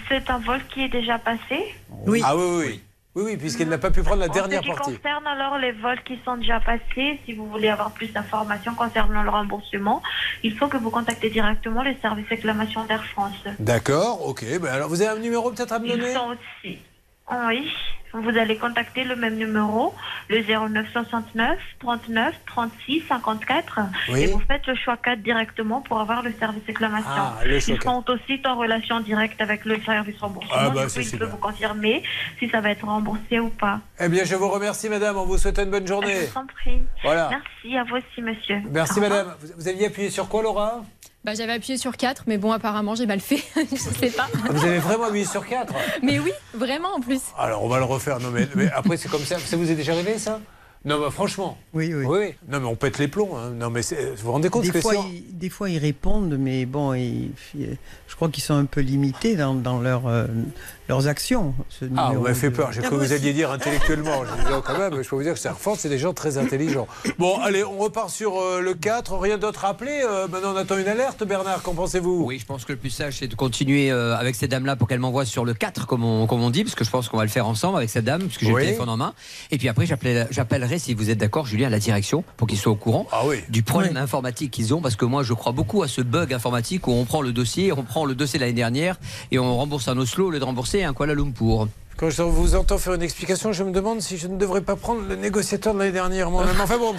C'est 0.09 0.31
un 0.31 0.39
vol 0.39 0.61
qui 0.69 0.83
est 0.85 0.89
déjà 0.89 1.19
passé. 1.19 1.75
Oui. 2.07 2.23
Ah 2.25 2.37
oui, 2.37 2.43
oui, 2.47 2.65
oui. 2.67 2.83
Oui, 3.15 3.23
oui, 3.27 3.37
puisqu'elle 3.37 3.69
n'a 3.69 3.77
pas 3.77 3.91
pu 3.91 4.03
prendre 4.03 4.21
la 4.21 4.29
dernière 4.29 4.61
en 4.61 4.63
ce 4.63 4.69
qui 4.69 4.75
partie. 4.75 4.97
concerne 4.97 5.27
alors 5.27 5.59
les 5.59 5.73
vols 5.73 6.03
qui 6.03 6.19
sont 6.25 6.39
déjà 6.39 6.61
passés, 6.61 7.21
si 7.27 7.35
vous 7.35 7.47
voulez 7.47 7.69
avoir 7.69 7.91
plus 7.91 8.11
d'informations 8.11 8.75
concernant 8.75 9.23
le 9.23 9.29
remboursement, 9.29 10.01
il 10.43 10.57
faut 10.57 10.67
que 10.69 10.79
vous 10.79 10.89
contactez 10.89 11.29
directement 11.29 11.83
les 11.83 11.95
services 12.01 12.27
réclamation 12.29 12.85
d'Air 12.87 13.05
France. 13.05 13.37
D'accord, 13.59 14.27
ok. 14.27 14.43
Ben 14.63 14.73
alors, 14.73 14.89
vous 14.89 15.03
avez 15.03 15.19
un 15.19 15.21
numéro 15.21 15.51
peut-être 15.51 15.73
à 15.73 15.79
me 15.79 15.87
Ils 15.89 15.91
donner? 15.99 16.15
sont 16.15 16.29
aussi. 16.65 16.79
Oui, 17.31 17.71
vous 18.13 18.37
allez 18.37 18.57
contacter 18.57 19.05
le 19.05 19.17
même 19.17 19.37
numéro, 19.37 19.95
le 20.29 20.43
09 20.43 20.87
69 20.93 21.59
39 21.81 22.35
36 22.47 23.05
54, 23.09 23.81
Oui. 24.11 24.21
et 24.21 24.27
vous 24.27 24.41
faites 24.41 24.67
le 24.67 24.75
choix 24.75 24.97
4 24.99 25.21
directement 25.23 25.81
pour 25.81 25.99
avoir 26.01 26.23
le 26.23 26.33
service 26.39 26.63
réclamation. 26.67 27.09
Ah, 27.11 27.39
le 27.45 27.57
Ils 27.57 27.81
sont 27.83 28.05
aussi 28.11 28.41
en 28.45 28.57
relation 28.57 29.01
directe 29.01 29.41
avec 29.41 29.65
le 29.65 29.81
service 29.81 30.19
remboursement. 30.21 30.53
Ah, 30.55 30.71
bah, 30.71 30.83
peut 30.83 31.03
super. 31.03 31.29
vous 31.29 31.37
confirmer 31.39 32.03
si 32.39 32.51
ça 32.51 32.61
va 32.61 32.71
être 32.71 32.85
remboursé 32.85 33.39
ou 33.39 33.49
pas. 33.49 33.81
Eh 33.99 34.09
bien, 34.09 34.25
je 34.25 34.35
vous 34.35 34.49
remercie, 34.49 34.89
madame. 34.91 35.17
On 35.17 35.25
vous 35.25 35.39
souhaite 35.39 35.59
une 35.59 35.71
bonne 35.71 35.87
journée. 35.87 36.27
Je 36.27 36.31
vous 36.33 36.39
en 36.39 36.47
prie. 36.47 36.83
Voilà. 37.03 37.31
Merci 37.31 37.77
à 37.79 37.85
vous 37.85 37.97
aussi, 37.97 38.21
monsieur. 38.21 38.61
Merci, 38.71 39.01
madame. 39.01 39.35
Vous, 39.41 39.49
vous 39.57 39.69
aviez 39.69 39.87
appuyé 39.87 40.11
sur 40.11 40.29
quoi, 40.29 40.43
Laura? 40.43 40.83
Bah, 41.25 41.35
J'avais 41.35 41.53
appuyé 41.53 41.79
sur 41.79 41.97
4, 41.97 42.25
mais 42.27 42.37
bon, 42.37 42.51
apparemment, 42.53 42.95
j'ai 42.97 43.07
mal 43.07 43.21
fait. 43.21 43.43
je 43.71 43.77
sais 43.77 44.11
pas. 44.11 44.27
Vous 44.51 44.65
avez 44.65 44.79
vraiment 44.79 45.05
appuyé 45.05 45.25
sur 45.25 45.47
4 45.47 45.73
Mais 46.03 46.19
oui, 46.19 46.33
vraiment 46.53 46.95
en 46.97 47.01
plus. 47.01 47.21
Alors, 47.39 47.63
on 47.65 47.69
va 47.69 47.79
le 47.79 47.85
refaire. 47.85 48.19
Non, 48.19 48.31
mais, 48.31 48.49
mais 48.57 48.69
après, 48.73 48.97
c'est 48.97 49.09
comme 49.09 49.25
ça. 49.25 49.39
Ça 49.39 49.57
vous 49.57 49.71
est 49.71 49.75
déjà 49.77 49.93
arrivé, 49.93 50.19
ça? 50.19 50.41
Non, 50.85 50.99
mais 50.99 51.13
franchement. 51.13 51.57
Oui, 51.75 51.95
oui. 51.95 52.35
Non, 52.49 52.59
mais 52.59 52.67
on 52.67 52.75
pète 52.75 52.99
les 52.99 53.07
plombs. 53.07 53.37
hein. 53.37 53.51
Non, 53.51 53.71
mais 53.71 53.83
vous 53.83 54.25
vous 54.25 54.33
rendez 54.33 54.49
compte 54.51 54.63
Des 54.63 54.69
ce 54.69 54.73
que 54.73 54.81
fois, 54.81 54.95
c'est 54.95 55.11
ils, 55.11 55.39
des 55.39 55.49
fois, 55.49 55.71
ils 55.71 55.79
répondent, 55.79 56.37
mais 56.37 56.67
bon, 56.67 56.93
ils- 56.95 57.31
je 57.55 58.17
crois 58.17 58.29
qu'ils 58.29 58.43
sont 58.43 58.55
un 58.57 58.65
peu 58.65 58.81
limités 58.81 59.37
dans, 59.37 59.55
dans 59.55 59.79
leur, 59.79 60.09
euh, 60.09 60.27
leurs 60.89 61.07
actions. 61.09 61.55
ce 61.69 61.85
Ah, 61.97 62.13
vous 62.15 62.23
m'avez 62.23 62.35
fait 62.35 62.51
de- 62.51 62.57
peur. 62.57 62.73
J'ai 62.73 62.81
cru 62.83 62.91
que 62.91 62.95
vous 63.05 63.13
alliez 63.13 63.33
dire 63.33 63.51
intellectuellement. 63.51 64.25
Je 64.25 64.43
disais, 64.43 64.55
oh, 64.57 64.63
quand 64.65 64.79
même, 64.79 65.03
je 65.03 65.09
peux 65.09 65.17
vous 65.17 65.23
dire 65.23 65.35
que 65.35 65.39
Serfort, 65.39 65.77
c'est 65.79 65.89
des 65.89 65.99
gens 65.99 66.13
très 66.13 66.39
intelligents. 66.39 66.87
Bon, 67.19 67.39
allez, 67.41 67.65
on 67.65 67.79
repart 67.79 68.11
sur 68.11 68.39
euh, 68.41 68.61
le 68.61 68.75
4. 68.75 69.17
Rien 69.19 69.39
d'autre 69.39 69.65
à 69.65 69.69
appeler 69.69 70.03
Euh, 70.05 70.27
Maintenant, 70.29 70.53
on 70.55 70.57
attend 70.57 70.79
une 70.79 70.89
alerte. 70.89 71.25
Bernard, 71.25 71.63
qu'en 71.63 71.75
pensez-vous? 71.75 72.25
Oui, 72.27 72.39
je 72.39 72.47
pense 72.47 72.65
que 72.65 72.73
le 72.73 72.79
plus 72.79 72.91
sage, 72.91 73.19
c'est 73.19 73.29
de 73.29 73.35
continuer 73.35 73.91
euh, 73.91 74.17
avec 74.17 74.35
ces 74.35 74.49
dames-là 74.49 74.77
pour 74.77 74.89
qu'elles 74.89 74.99
m'envoient 75.01 75.25
sur 75.25 75.45
le 75.45 75.55
4, 75.55 75.87
comme 75.87 76.05
on, 76.05 76.27
comme 76.27 76.43
on 76.43 76.51
dit, 76.51 76.65
parce 76.65 76.75
que 76.75 76.85
je 76.85 76.91
pense 76.91 77.09
qu'on 77.09 77.17
va 77.19 77.25
le 77.25 77.31
faire 77.31 77.47
ensemble 77.47 77.77
avec 77.79 77.91
cette 77.91 78.05
dame, 78.05 78.23
puisque 78.23 78.41
j'ai 78.43 78.53
Oui. 78.53 78.61
le 78.63 78.67
téléphone 78.69 78.89
en 78.89 78.97
main. 78.97 79.15
Et 79.51 79.59
puis 79.59 79.69
après, 79.69 79.87
j'appellerai, 79.87 80.27
j'appellerai, 80.31 80.79
si 80.79 80.95
vous 80.95 81.11
êtes 81.11 81.19
d'accord, 81.19 81.47
Julien, 81.47 81.69
à 81.69 81.71
la 81.71 81.79
direction, 81.79 82.25
pour 82.37 82.47
qu'ils 82.49 82.59
soient 82.59 82.73
au 82.73 82.77
courant 82.77 83.07
Ah 83.13 83.23
du 83.49 83.63
problème 83.63 83.97
informatique 83.97 84.51
qu'ils 84.51 84.75
ont, 84.75 84.81
parce 84.81 84.97
que 84.97 85.05
moi, 85.05 85.23
je 85.23 85.33
crois 85.35 85.53
beaucoup 85.53 85.83
à 85.83 85.89
ce 85.89 86.01
bug 86.03 86.33
informatique 86.35 86.87
où 86.87 86.93
on 86.93 87.05
prend 87.05 87.23
le 87.23 87.33
dossier, 87.33 87.73
on 87.73 87.83
prend 87.83 88.05
le 88.05 88.15
dossier 88.15 88.39
de 88.39 88.45
l'année 88.45 88.53
dernière, 88.55 88.99
et 89.31 89.39
on 89.39 89.57
rembourse 89.57 89.89
un 89.89 89.97
Oslo 89.99 90.27
au 90.27 90.31
lieu 90.31 90.41
Kuala 90.73 91.15
Lumpur. 91.15 91.69
Quand 91.99 92.09
je 92.09 92.23
vous 92.23 92.55
entends 92.55 92.79
faire 92.79 92.95
une 92.95 93.03
explication, 93.03 93.53
je 93.53 93.63
me 93.63 93.73
demande 93.73 94.01
si 94.01 94.17
je 94.17 94.27
ne 94.27 94.39
devrais 94.39 94.63
pas 94.63 94.75
prendre 94.75 95.07
le 95.07 95.17
négociateur 95.17 95.75
de 95.75 95.79
l'année 95.79 95.93
dernière 95.93 96.31
moi-même. 96.31 96.57
Enfin 96.63 96.79
bon, 96.79 96.95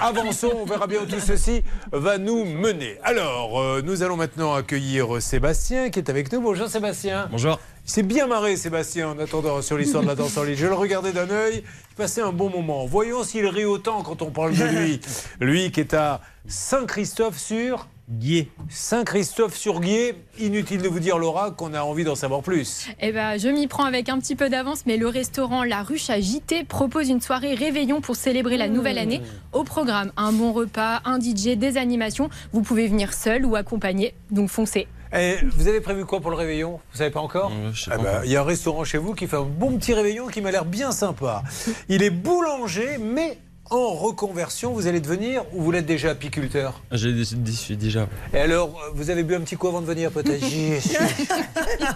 avançons, 0.00 0.52
on 0.54 0.64
verra 0.64 0.86
bien 0.86 1.00
où 1.00 1.04
tout 1.04 1.18
ceci 1.18 1.64
va 1.90 2.16
nous 2.16 2.44
mener. 2.44 2.96
Alors, 3.02 3.60
euh, 3.60 3.82
nous 3.84 4.04
allons 4.04 4.16
maintenant 4.16 4.54
accueillir 4.54 5.20
Sébastien 5.20 5.90
qui 5.90 5.98
est 5.98 6.08
avec 6.08 6.32
nous. 6.32 6.40
Bonjour 6.40 6.68
Sébastien. 6.68 7.26
Bonjour. 7.32 7.58
Il 7.84 7.90
s'est 7.90 8.04
bien 8.04 8.28
marré 8.28 8.56
Sébastien 8.56 9.08
en 9.08 9.18
attendant 9.18 9.60
sur 9.62 9.76
l'histoire 9.76 10.04
de 10.04 10.08
la 10.08 10.14
danse 10.14 10.36
en 10.36 10.44
ligne. 10.44 10.54
Je 10.54 10.66
le 10.66 10.74
regardais 10.74 11.12
d'un 11.12 11.28
œil, 11.28 11.64
il 11.64 11.94
passait 11.96 12.22
un 12.22 12.32
bon 12.32 12.50
moment. 12.50 12.86
Voyons 12.86 13.24
s'il 13.24 13.46
rit 13.46 13.64
autant 13.64 14.02
quand 14.04 14.22
on 14.22 14.30
parle 14.30 14.54
de 14.54 14.64
lui. 14.64 15.00
Lui 15.40 15.72
qui 15.72 15.80
est 15.80 15.92
à 15.92 16.20
Saint-Christophe 16.46 17.38
sur 17.38 17.88
Guier. 18.10 18.50
Saint-Christophe 18.70 19.56
sur 19.56 19.80
Guier. 19.80 20.14
Inutile 20.38 20.80
de 20.80 20.88
vous 20.88 21.00
dire 21.00 21.18
Laura 21.18 21.50
qu'on 21.50 21.74
a 21.74 21.82
envie 21.82 22.04
d'en 22.04 22.14
savoir 22.14 22.42
plus. 22.42 22.88
Eh 23.00 23.12
ben, 23.12 23.38
je 23.38 23.48
m'y 23.48 23.66
prends 23.66 23.84
avec 23.84 24.08
un 24.08 24.18
petit 24.18 24.34
peu 24.34 24.48
d'avance, 24.48 24.84
mais 24.86 24.96
le 24.96 25.08
restaurant 25.08 25.62
La 25.62 25.82
Ruche 25.82 26.08
à 26.10 26.20
JT 26.20 26.64
propose 26.64 27.08
une 27.10 27.20
soirée 27.20 27.54
réveillon 27.54 28.00
pour 28.00 28.16
célébrer 28.16 28.56
la 28.56 28.68
nouvelle 28.68 28.98
année. 28.98 29.20
Au 29.52 29.62
programme, 29.64 30.12
un 30.16 30.32
bon 30.32 30.52
repas, 30.52 31.00
un 31.04 31.20
DJ, 31.20 31.56
des 31.56 31.76
animations. 31.76 32.30
Vous 32.52 32.62
pouvez 32.62 32.88
venir 32.88 33.12
seul 33.12 33.44
ou 33.44 33.56
accompagné, 33.56 34.14
donc 34.30 34.48
foncez. 34.48 34.88
Et 35.12 35.36
vous 35.56 35.68
avez 35.68 35.80
prévu 35.80 36.04
quoi 36.04 36.20
pour 36.20 36.30
le 36.30 36.36
réveillon? 36.36 36.80
Vous 36.92 36.98
savez 36.98 37.10
pas 37.10 37.20
encore? 37.20 37.50
Ah 37.90 37.96
bah, 37.98 38.20
Il 38.24 38.30
y 38.30 38.36
a 38.36 38.42
un 38.42 38.44
restaurant 38.44 38.84
chez 38.84 38.98
vous 38.98 39.14
qui 39.14 39.26
fait 39.26 39.36
un 39.36 39.42
bon 39.42 39.76
petit 39.78 39.94
réveillon 39.94 40.26
qui 40.26 40.40
m'a 40.40 40.50
l'air 40.50 40.64
bien 40.64 40.92
sympa. 40.92 41.42
Il 41.88 42.02
est 42.02 42.10
boulanger, 42.10 42.98
mais 42.98 43.38
en 43.70 43.94
reconversion. 43.94 44.72
Vous 44.72 44.86
allez 44.86 45.00
devenir 45.00 45.42
ou 45.52 45.62
vous 45.62 45.70
l'êtes 45.70 45.86
déjà 45.86 46.10
apiculteur? 46.10 46.80
Je 46.92 47.08
suis 47.52 47.76
déjà. 47.76 48.08
Et 48.32 48.38
alors, 48.38 48.70
vous 48.94 49.10
avez 49.10 49.22
bu 49.22 49.34
un 49.34 49.40
petit 49.40 49.56
coup 49.56 49.68
avant 49.68 49.80
de 49.80 49.86
venir 49.86 50.10
peut-être? 50.10 50.44
J'y 50.44 50.80
suis. 50.80 50.96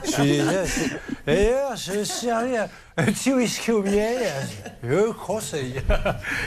Je 0.05 0.11
suis 0.11 0.23
déjà- 0.23 0.63
alors, 1.27 1.77
je 1.77 1.93
me 1.99 2.05
suis 2.05 2.27
servi 2.27 2.57
un, 2.57 2.69
un 2.97 3.05
petit 3.05 3.33
whisky 3.33 3.71
au 3.71 3.83
miel. 3.83 4.19
Je 4.83 5.13
conseille. 5.13 5.75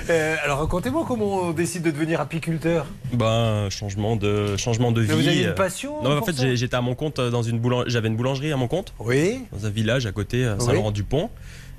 Euh, 0.10 0.35
alors, 0.43 0.60
racontez-moi 0.60 1.03
comment 1.07 1.41
on 1.43 1.52
décide 1.52 1.81
de 1.81 1.89
devenir 1.89 2.22
apiculteur. 2.22 2.85
Ben, 3.14 3.69
changement 3.72 4.15
de, 4.15 4.56
changement 4.56 4.91
de 4.91 5.02
vie. 5.02 5.07
Mais 5.10 5.14
vous 5.15 5.27
avez 5.27 5.41
une 5.41 5.47
euh, 5.47 5.53
passion 5.53 6.03
Non, 6.03 6.15
en 6.18 6.22
fait, 6.22 6.56
j'étais 6.56 6.76
à 6.76 6.81
mon 6.81 6.93
compte 6.93 7.18
euh, 7.18 7.31
dans 7.31 7.41
une 7.41 7.57
boulangerie. 7.60 7.89
J'avais 7.89 8.07
une 8.07 8.15
boulangerie 8.15 8.52
à 8.52 8.57
mon 8.57 8.68
compte. 8.68 8.93
Oui. 8.99 9.43
Dans 9.52 9.65
un 9.65 9.69
village 9.72 10.06
à 10.06 10.11
côté, 10.11 10.47
Oui. 10.60 10.65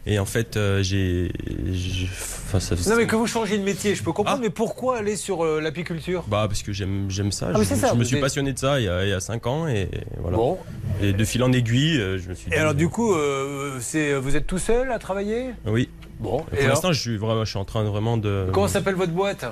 Et 0.08 0.18
en 0.20 0.24
fait, 0.24 0.56
euh, 0.56 0.82
j'ai. 0.82 1.32
j'ai- 1.72 2.08
Enfin, 2.48 2.60
ça, 2.60 2.76
Non, 2.88 2.96
mais 2.96 3.06
que 3.08 3.16
vous 3.16 3.26
changiez 3.26 3.58
de 3.58 3.64
métier, 3.64 3.96
je 3.96 4.04
peux 4.04 4.12
comprendre, 4.12 4.40
mais 4.40 4.50
pourquoi 4.50 4.98
aller 4.98 5.16
sur 5.16 5.44
euh, 5.44 5.60
l'apiculture? 5.60 6.22
Bah, 6.28 6.44
parce 6.48 6.62
que 6.62 6.72
j'aime 6.72 7.06
j'aime 7.10 7.32
ça. 7.32 7.46
Ah, 7.48 7.58
mais 7.58 7.64
je 7.64 7.68
c'est 7.70 7.74
ça, 7.74 7.88
je 7.88 7.94
me 7.94 7.98
vous 7.98 8.04
suis 8.04 8.16
êtes- 8.16 8.22
passionné 8.22 8.52
de 8.52 8.58
ça 8.58 8.78
il 8.78 8.84
y 8.84 8.88
a, 8.88 9.02
il 9.04 9.08
y 9.10 9.12
a 9.12 9.18
5 9.18 9.46
ans. 9.48 9.66
Et 9.66 9.88
voilà. 10.20 10.36
Bon. 10.36 10.58
Et 11.02 11.12
de 11.12 11.24
fil 11.24 11.42
en 11.42 11.50
aiguille, 11.52 11.98
euh, 11.98 12.18
je 12.18 12.28
me 12.28 12.34
suis 12.34 12.48
dit. 12.50 12.54
Et 12.56 12.58
alors, 12.58 12.74
du 12.74 12.88
coup, 12.88 13.12
euh, 13.14 13.78
c'est, 13.80 14.14
vous 14.14 14.36
êtes 14.36 14.46
tout 14.46 14.58
seul 14.58 14.92
à 14.92 15.00
travailler? 15.00 15.50
Oui. 15.66 15.88
Bon. 16.20 16.38
Et 16.38 16.42
pour 16.50 16.58
alors? 16.58 16.68
l'instant, 16.68 16.92
je 16.92 17.00
suis 17.00 17.16
vraiment, 17.16 17.44
je 17.44 17.50
suis 17.50 17.58
en 17.58 17.64
train 17.64 17.82
de 17.82 17.88
vraiment 17.88 18.16
de. 18.16 18.46
Comment 18.52 18.68
s'appelle 18.68 18.94
votre 18.94 19.12
boîte? 19.12 19.44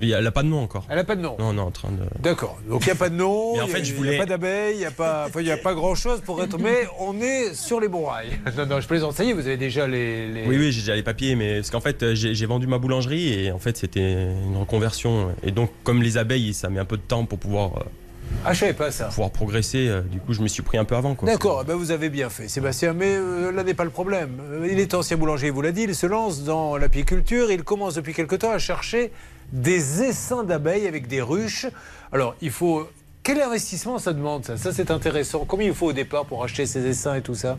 Elle 0.00 0.22
n'a 0.24 0.30
pas 0.30 0.42
de 0.42 0.48
nom 0.48 0.60
encore. 0.62 0.86
Elle 0.88 0.96
n'a 0.96 1.04
pas 1.04 1.16
de 1.16 1.20
nom. 1.22 1.36
Non, 1.38 1.52
non, 1.52 1.62
en 1.64 1.70
train 1.70 1.90
de. 1.90 2.02
D'accord. 2.22 2.58
Donc 2.68 2.82
il 2.82 2.86
n'y 2.86 2.92
a 2.92 2.94
pas 2.94 3.08
de 3.08 3.16
nom, 3.16 3.54
Mais 3.54 3.60
en 3.62 3.66
fait, 3.66 3.84
je 3.84 3.90
il 3.90 3.92
n'y 3.92 3.98
voulais- 3.98 4.14
a 4.16 4.18
pas 4.18 4.26
d'abeilles, 4.26 4.74
il 4.74 4.78
n'y 4.78 4.84
a 4.84 4.90
pas, 4.90 5.24
enfin, 5.28 5.40
il 5.40 5.46
y 5.46 5.50
a 5.50 5.56
pas 5.56 5.74
grand-chose 5.74 6.20
pour 6.20 6.42
être. 6.42 6.58
Mais 6.58 6.86
on 7.00 7.20
est 7.20 7.54
sur 7.54 7.80
les 7.80 7.88
bons 7.88 8.04
rails. 8.06 8.30
Non, 8.56 8.66
non, 8.66 8.80
je 8.80 8.86
plaisante. 8.86 9.14
Ça 9.14 9.24
y 9.24 9.30
est, 9.30 9.32
vous 9.32 9.46
avez 9.46 9.56
déjà 9.56 9.86
les. 9.86 10.28
les- 10.28 10.46
Oui, 10.46 10.56
oui, 10.56 10.72
j'ai 10.72 10.80
déjà 10.80 10.94
les 10.94 11.02
papiers, 11.02 11.34
mais 11.34 11.56
parce 11.56 11.70
qu'en 11.70 11.80
fait, 11.80 12.14
j'ai 12.14 12.46
vendu 12.46 12.66
ma 12.66 12.78
boulangerie 12.78 13.32
et 13.44 13.52
en 13.52 13.58
fait, 13.58 13.76
c'était 13.76 14.24
une 14.46 14.56
reconversion. 14.58 15.34
Et 15.42 15.50
donc, 15.50 15.70
comme 15.84 16.02
les 16.02 16.16
abeilles, 16.18 16.54
ça 16.54 16.68
met 16.68 16.80
un 16.80 16.84
peu 16.84 16.96
de 16.96 17.02
temps 17.02 17.24
pour 17.24 17.38
pouvoir, 17.38 17.78
euh, 17.78 17.82
Ah, 18.44 18.52
je 18.52 18.60
savais 18.60 18.74
pas 18.74 18.90
ça. 18.90 19.06
pouvoir 19.06 19.30
progresser. 19.30 19.88
euh, 19.88 20.00
du 20.02 20.18
coup, 20.20 20.32
je 20.32 20.42
me 20.42 20.48
suis 20.48 20.62
pris 20.62 20.78
un 20.78 20.84
peu 20.84 20.94
avant. 20.96 21.16
D'accord, 21.22 21.64
ben 21.64 21.74
vous 21.74 21.90
avez 21.90 22.08
bien 22.10 22.28
fait, 22.30 22.46
Sébastien. 22.48 22.92
Mais 22.92 23.16
euh, 23.16 23.50
là 23.50 23.64
n'est 23.64 23.74
pas 23.74 23.84
le 23.84 23.90
problème. 23.90 24.38
Euh, 24.52 24.68
Il 24.70 24.78
est 24.78 24.94
ancien 24.94 25.16
boulanger, 25.16 25.46
il 25.48 25.52
vous 25.52 25.62
l'a 25.62 25.72
dit. 25.72 25.82
Il 25.82 25.94
se 25.94 26.06
lance 26.06 26.44
dans 26.44 26.76
l'apiculture. 26.76 27.50
Il 27.50 27.64
commence 27.64 27.94
depuis 27.94 28.12
quelque 28.14 28.36
temps 28.36 28.50
à 28.52 28.58
chercher 28.58 29.10
des 29.52 30.02
essaims 30.02 30.44
d'abeilles 30.44 30.86
avec 30.86 31.08
des 31.08 31.20
ruches. 31.20 31.66
Alors, 32.12 32.34
il 32.40 32.50
faut. 32.50 32.88
Quel 33.22 33.42
investissement 33.42 33.98
ça 33.98 34.12
demande 34.12 34.44
ça? 34.44 34.56
Ça, 34.56 34.72
c'est 34.72 34.90
intéressant. 34.90 35.44
Combien 35.46 35.66
il 35.66 35.74
faut 35.74 35.86
au 35.86 35.92
départ 35.92 36.24
pour 36.24 36.42
acheter 36.42 36.64
ces 36.64 36.86
essaims 36.86 37.14
et 37.14 37.22
tout 37.22 37.34
ça? 37.34 37.58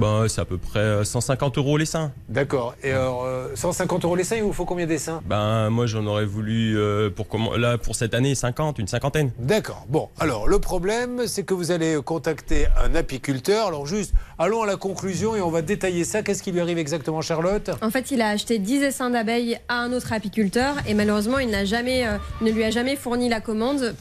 Ben, 0.00 0.24
c'est 0.28 0.40
à 0.40 0.46
peu 0.46 0.56
près 0.56 0.80
euh, 0.80 1.04
150 1.04 1.58
euros 1.58 1.76
les 1.76 1.84
seins. 1.84 2.10
D'accord. 2.30 2.74
Et 2.82 2.90
alors, 2.90 3.24
euh, 3.26 3.48
150 3.54 4.06
euros 4.06 4.16
l'essaim, 4.16 4.36
il 4.36 4.42
vous 4.42 4.54
faut 4.54 4.64
combien 4.64 4.86
d'essaims 4.86 5.20
Ben, 5.26 5.68
moi, 5.68 5.84
j'en 5.84 6.06
aurais 6.06 6.24
voulu 6.24 6.78
euh, 6.78 7.10
pour 7.10 7.28
comment 7.28 7.54
là 7.54 7.76
pour 7.76 7.94
cette 7.94 8.14
année 8.14 8.34
50, 8.34 8.78
une 8.78 8.86
cinquantaine. 8.88 9.30
D'accord. 9.38 9.84
Bon, 9.90 10.08
alors 10.18 10.48
le 10.48 10.58
problème, 10.58 11.26
c'est 11.26 11.42
que 11.42 11.52
vous 11.52 11.70
allez 11.70 11.98
contacter 12.02 12.66
un 12.82 12.94
apiculteur. 12.94 13.66
Alors 13.66 13.86
juste, 13.86 14.14
allons 14.38 14.62
à 14.62 14.66
la 14.66 14.76
conclusion 14.76 15.36
et 15.36 15.42
on 15.42 15.50
va 15.50 15.60
détailler 15.60 16.04
ça. 16.04 16.22
Qu'est-ce 16.22 16.42
qui 16.42 16.50
lui 16.50 16.60
arrive 16.60 16.78
exactement, 16.78 17.20
Charlotte? 17.20 17.70
En 17.82 17.90
fait, 17.90 18.10
il 18.10 18.22
a 18.22 18.30
acheté 18.30 18.58
10 18.58 18.82
essaims 18.82 19.10
d'abeilles 19.10 19.58
à 19.68 19.80
un 19.80 19.92
autre 19.92 20.14
apiculteur 20.14 20.76
et 20.88 20.94
malheureusement, 20.94 21.38
il 21.40 21.50
n'a 21.50 21.66
jamais, 21.66 22.06
euh, 22.06 22.16
ne 22.40 22.50
lui 22.50 22.64
a 22.64 22.70
jamais 22.70 22.96
fourni 22.96 23.28
la 23.28 23.42
commande 23.42 23.94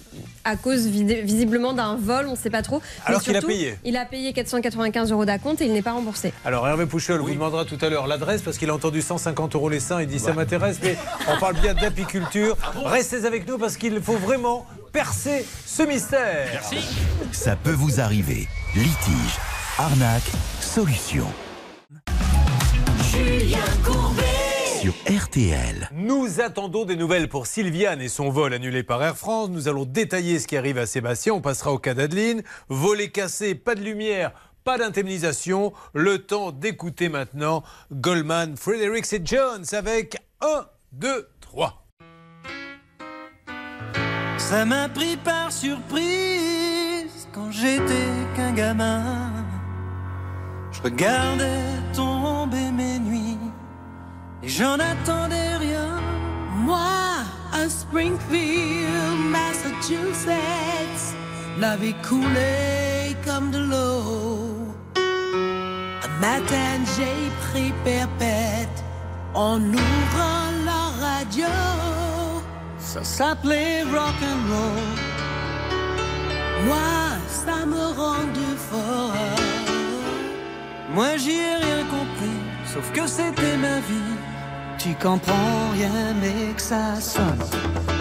à 0.45 0.55
cause 0.55 0.87
visiblement 0.87 1.73
d'un 1.73 1.95
vol, 1.95 2.27
on 2.27 2.31
ne 2.31 2.37
sait 2.37 2.49
pas 2.49 2.61
trop. 2.61 2.79
Mais 2.79 3.09
Alors 3.09 3.21
qu'il 3.21 3.35
a 3.35 3.41
surtout, 3.41 3.47
payé. 3.53 3.75
Il 3.83 3.97
a 3.97 4.05
payé 4.05 4.33
495 4.33 5.11
euros 5.11 5.25
d'acompte 5.25 5.61
et 5.61 5.65
il 5.65 5.73
n'est 5.73 5.81
pas 5.81 5.88
remboursé. 5.93 6.33
Alors 6.45 6.67
Hervé 6.67 6.85
Pouchol 6.85 7.21
vous 7.21 7.29
demandera 7.29 7.65
tout 7.65 7.77
à 7.81 7.89
l'heure 7.89 8.07
l'adresse 8.07 8.41
parce 8.41 8.57
qu'il 8.57 8.69
a 8.69 8.75
entendu 8.75 9.01
150 9.01 9.55
euros 9.55 9.69
les 9.69 9.79
seins. 9.79 10.01
Il 10.01 10.07
dit 10.07 10.19
ça 10.19 10.33
m'intéresse, 10.33 10.79
mais 10.81 10.97
on 11.27 11.39
parle 11.39 11.55
bien 11.59 11.73
d'apiculture. 11.73 12.57
Restez 12.85 13.25
avec 13.25 13.47
nous 13.47 13.57
parce 13.57 13.77
qu'il 13.77 14.01
faut 14.01 14.17
vraiment 14.17 14.65
percer 14.91 15.45
ce 15.65 15.83
mystère. 15.83 16.49
Merci. 16.51 16.77
Ça 17.31 17.55
peut 17.55 17.71
vous 17.71 17.99
arriver. 17.99 18.47
Litige, 18.75 19.37
arnaque, 19.77 20.31
solution. 20.61 21.25
Julien 23.11 23.57
Courbet. 23.83 24.23
Sur 24.81 24.93
RTL. 25.09 25.89
Nous 25.91 26.39
attendons 26.39 26.85
des 26.85 26.95
nouvelles 26.95 27.27
pour 27.27 27.47
Sylviane 27.47 28.01
et 28.01 28.07
son 28.07 28.29
vol 28.29 28.53
annulé 28.53 28.81
par 28.81 29.03
Air 29.03 29.17
France. 29.17 29.49
Nous 29.49 29.67
allons 29.67 29.83
détailler 29.83 30.39
ce 30.39 30.47
qui 30.47 30.55
arrive 30.55 30.77
à 30.77 30.85
Sébastien. 30.85 31.33
On 31.33 31.41
passera 31.41 31.73
au 31.73 31.79
cas 31.79 31.93
d'Adeline. 31.93 32.43
Volet 32.69 33.09
cassé, 33.09 33.55
pas 33.55 33.75
de 33.75 33.81
lumière, 33.81 34.31
pas 34.63 34.77
d'indemnisation. 34.77 35.73
Le 35.93 36.19
temps 36.19 36.51
d'écouter 36.51 37.09
maintenant 37.09 37.63
Goldman, 37.91 38.57
Fredericks 38.57 39.13
et 39.13 39.21
Jones 39.23 39.65
avec 39.71 40.17
1, 40.41 40.65
2, 40.93 41.29
3. 41.41 41.85
Ça 44.37 44.65
m'a 44.65 44.89
pris 44.89 45.17
par 45.17 45.51
surprise 45.51 47.27
quand 47.31 47.51
j'étais 47.51 48.07
qu'un 48.35 48.51
gamin. 48.53 49.31
Je 50.71 50.81
regardais 50.81 51.61
tomber 51.93 52.71
mes 52.71 52.99
nuits 52.99 53.37
et 54.41 54.47
j'en 54.47 54.79
attendais 54.79 55.57
rien. 55.57 55.99
Moi, 56.55 56.79
à 57.51 57.69
Springfield, 57.69 59.19
Massachusetts, 59.29 61.15
La 61.59 61.75
vie 61.75 61.95
coulait 62.07 63.15
comme 63.25 63.51
de 63.51 63.59
l'eau. 63.59 64.48
Matin 66.19 66.83
j'ai 66.95 67.29
pris 67.45 67.73
perpète 67.83 68.83
en 69.33 69.59
ouvrant 69.61 70.51
la 70.65 70.83
radio. 71.05 71.47
Ça 72.79 73.03
s'appelait 73.03 73.83
rock 73.83 74.19
and 74.31 74.43
roll. 74.51 74.89
Moi, 76.65 76.77
ça 77.27 77.65
me 77.65 77.83
rendait 78.01 78.57
fort. 78.69 79.13
Moi 80.93 81.17
j'y 81.17 81.31
ai 81.31 81.55
rien 81.55 81.83
compris, 81.85 82.39
sauf 82.65 82.91
que 82.91 83.07
c'était 83.07 83.57
ma 83.57 83.79
vie. 83.79 84.15
Tu 84.79 84.95
comprends 84.95 85.69
rien 85.73 86.15
mais 86.21 86.53
que 86.53 86.61
ça 86.61 86.99
sonne. 86.99 87.98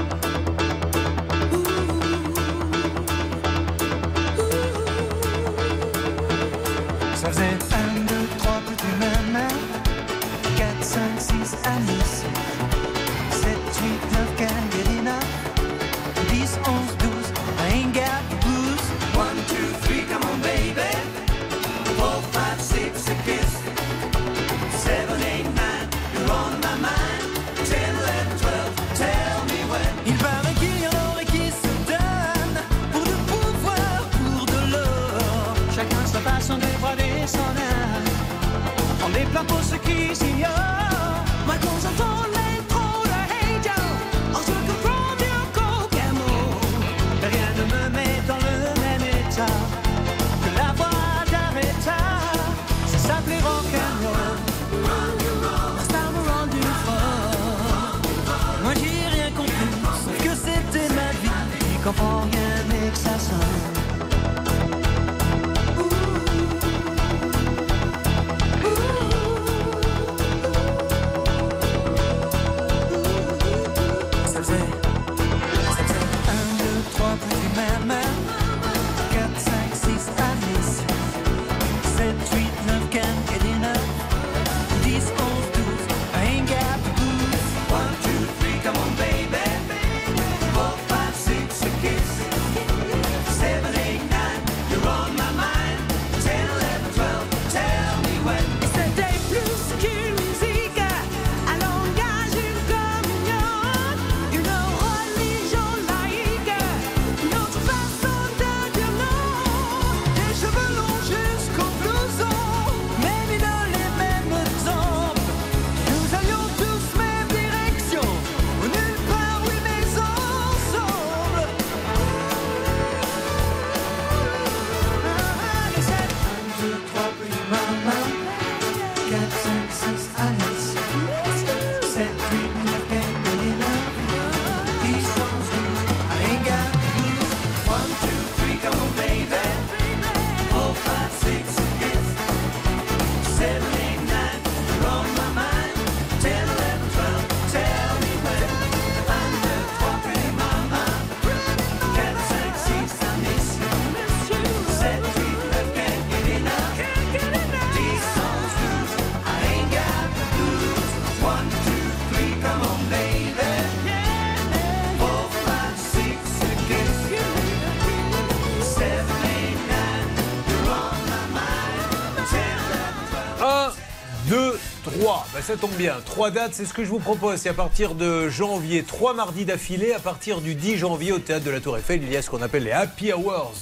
Ça 175.49 175.57
tombe 175.57 175.77
bien. 175.79 175.95
Trois 176.05 176.31
dates, 176.31 176.53
c'est 176.53 176.67
ce 176.67 176.75
que 176.75 176.85
je 176.85 176.91
vous 176.91 176.99
propose. 176.99 177.39
C'est 177.39 177.49
à 177.49 177.55
partir 177.55 177.95
de 177.95 178.29
janvier, 178.29 178.83
trois 178.83 179.15
mardis 179.15 179.47
d'affilée. 179.47 179.95
À 179.95 179.99
partir 179.99 180.43
du 180.43 180.55
10 180.55 180.77
janvier 180.77 181.11
au 181.11 181.21
théâtre 181.21 181.47
de 181.47 181.51
la 181.51 181.59
Tour 181.59 181.79
Eiffel, 181.79 182.03
il 182.03 182.13
y 182.13 182.19
a 182.19 182.21
ce 182.21 182.29
qu'on 182.29 182.43
appelle 182.43 182.65
les 182.65 182.71
Happy 182.71 183.15
Hours 183.15 183.55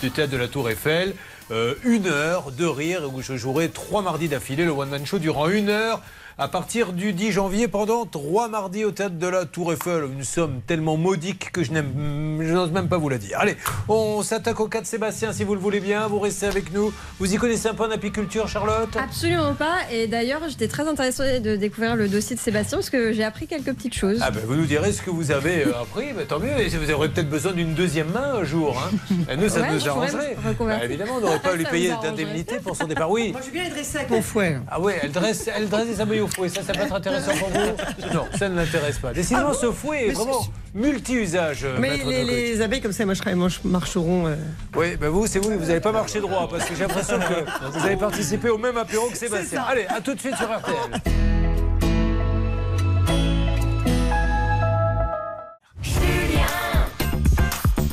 du 0.00 0.10
théâtre 0.10 0.32
de 0.32 0.38
la 0.38 0.48
Tour 0.48 0.70
Eiffel. 0.70 1.14
Euh, 1.50 1.74
une 1.84 2.06
heure 2.06 2.52
de 2.52 2.64
rire 2.64 3.02
où 3.14 3.20
je 3.20 3.36
jouerai 3.36 3.68
trois 3.68 4.00
mardis 4.00 4.28
d'affilée, 4.28 4.64
le 4.64 4.70
One 4.70 4.88
Man 4.88 5.04
Show 5.04 5.18
durant 5.18 5.50
une 5.50 5.68
heure. 5.68 6.00
À 6.38 6.48
partir 6.48 6.94
du 6.94 7.12
10 7.12 7.32
janvier, 7.32 7.68
pendant 7.68 8.06
trois 8.06 8.48
mardis 8.48 8.86
au 8.86 8.90
théâtre 8.90 9.16
de 9.16 9.26
la 9.26 9.44
Tour 9.44 9.74
Eiffel, 9.74 10.04
une 10.04 10.24
somme 10.24 10.62
tellement 10.66 10.96
modique 10.96 11.52
que 11.52 11.62
je 11.62 11.70
n'ose 11.72 12.70
même 12.70 12.88
pas 12.88 12.96
vous 12.96 13.10
la 13.10 13.18
dire. 13.18 13.38
Allez, 13.38 13.58
on 13.94 14.22
s'attaque 14.22 14.60
au 14.60 14.68
cas 14.68 14.80
de 14.80 14.86
Sébastien, 14.86 15.32
si 15.32 15.44
vous 15.44 15.54
le 15.54 15.60
voulez 15.60 15.80
bien. 15.80 16.06
Vous 16.08 16.18
restez 16.18 16.46
avec 16.46 16.72
nous. 16.72 16.92
Vous 17.18 17.32
y 17.32 17.36
connaissez 17.36 17.68
un 17.68 17.74
peu 17.74 17.84
en 17.84 17.90
apiculture, 17.90 18.48
Charlotte? 18.48 18.96
Absolument 18.96 19.54
pas. 19.54 19.76
Et 19.92 20.06
d'ailleurs, 20.06 20.40
j'étais 20.48 20.68
très 20.68 20.86
intéressée 20.88 21.40
de 21.40 21.56
découvrir 21.56 21.96
le 21.96 22.08
dossier 22.08 22.36
de 22.36 22.40
Sébastien 22.40 22.78
parce 22.78 22.90
que 22.90 23.12
j'ai 23.12 23.24
appris 23.24 23.46
quelques 23.46 23.72
petites 23.74 23.94
choses. 23.94 24.18
Ah 24.22 24.30
ben 24.30 24.40
vous 24.46 24.54
nous 24.54 24.66
direz 24.66 24.92
ce 24.92 25.02
que 25.02 25.10
vous 25.10 25.30
avez 25.30 25.64
euh, 25.66 25.80
appris, 25.82 26.12
ben, 26.12 26.26
tant 26.26 26.38
mieux. 26.38 26.58
Et 26.58 26.68
vous 26.68 26.90
aurez 26.92 27.08
peut-être 27.08 27.30
besoin 27.30 27.52
d'une 27.52 27.74
deuxième 27.74 28.10
main 28.10 28.34
un 28.40 28.44
jour. 28.44 28.76
hein. 28.82 29.14
Et 29.30 29.36
nous, 29.36 29.48
ça 29.48 29.60
Ouais, 29.60 29.72
nous 29.72 29.88
arrangerait. 29.88 30.36
Bah, 30.58 30.84
évidemment, 30.84 31.14
on 31.16 31.20
n'aurait 31.20 31.40
pas 31.40 31.50
à 31.52 31.56
lui 31.56 31.64
payer 31.64 31.92
d'indemnité 32.02 32.56
pour 32.62 32.76
son 32.76 32.86
départ. 32.86 33.10
Oui. 33.10 33.32
Moi, 33.32 33.40
je 33.46 33.50
bien 33.50 33.64
les 33.64 33.70
dresser 33.70 33.98
avec 33.98 34.10
mon 34.10 34.22
fouet. 34.22 34.58
Ah 34.70 34.80
ouais, 34.80 34.98
elle 35.02 35.12
dresse, 35.12 35.48
elle 35.54 35.68
dresse 35.68 35.86
des 35.88 36.00
abeilles 36.00 36.20
au 36.20 36.28
fouet. 36.28 36.48
Ça, 36.48 36.62
ça 36.62 36.72
peut 36.72 36.82
être 36.82 36.94
intéressant 36.94 37.32
pour 37.32 37.48
vous 37.48 37.58
Non, 38.14 38.26
ça 38.38 38.48
ne 38.48 38.56
l'intéresse 38.56 38.98
pas. 38.98 39.12
Décidément, 39.12 39.48
Ah 39.48 39.52
bon 39.52 39.58
ce 39.58 39.72
fouet 39.72 40.04
Mais 40.08 40.12
vraiment 40.14 40.44
multi-usage. 40.74 41.66
Mais 41.78 41.90
maître 41.90 42.08
les, 42.08 42.60
abeilles 42.60 42.80
comme 42.80 42.92
ça, 42.92 43.04
marcheront. 43.04 44.26
euh, 44.26 44.36
Oui, 44.76 44.96
ben 44.96 45.08
vous, 45.08 45.26
c'est 45.26 45.38
vous, 45.38 45.50
vous 45.50 45.66
n'avez 45.66 45.80
pas 45.80 45.92
marché 45.92 46.20
droit 46.20 46.48
parce 46.48 46.64
que 46.64 46.74
j'ai 46.74 46.82
l'impression 46.82 47.18
que 47.18 47.70
vous 47.78 47.84
avez 47.84 47.96
participé 47.96 48.50
au 48.50 48.58
même 48.58 48.76
apéro 48.76 49.08
que 49.08 49.16
Sébastien. 49.16 49.62
Allez, 49.68 49.86
à 49.88 50.00
tout 50.00 50.14
de 50.14 50.20
suite 50.20 50.36
sur 50.36 50.46
RTL. 50.46 51.00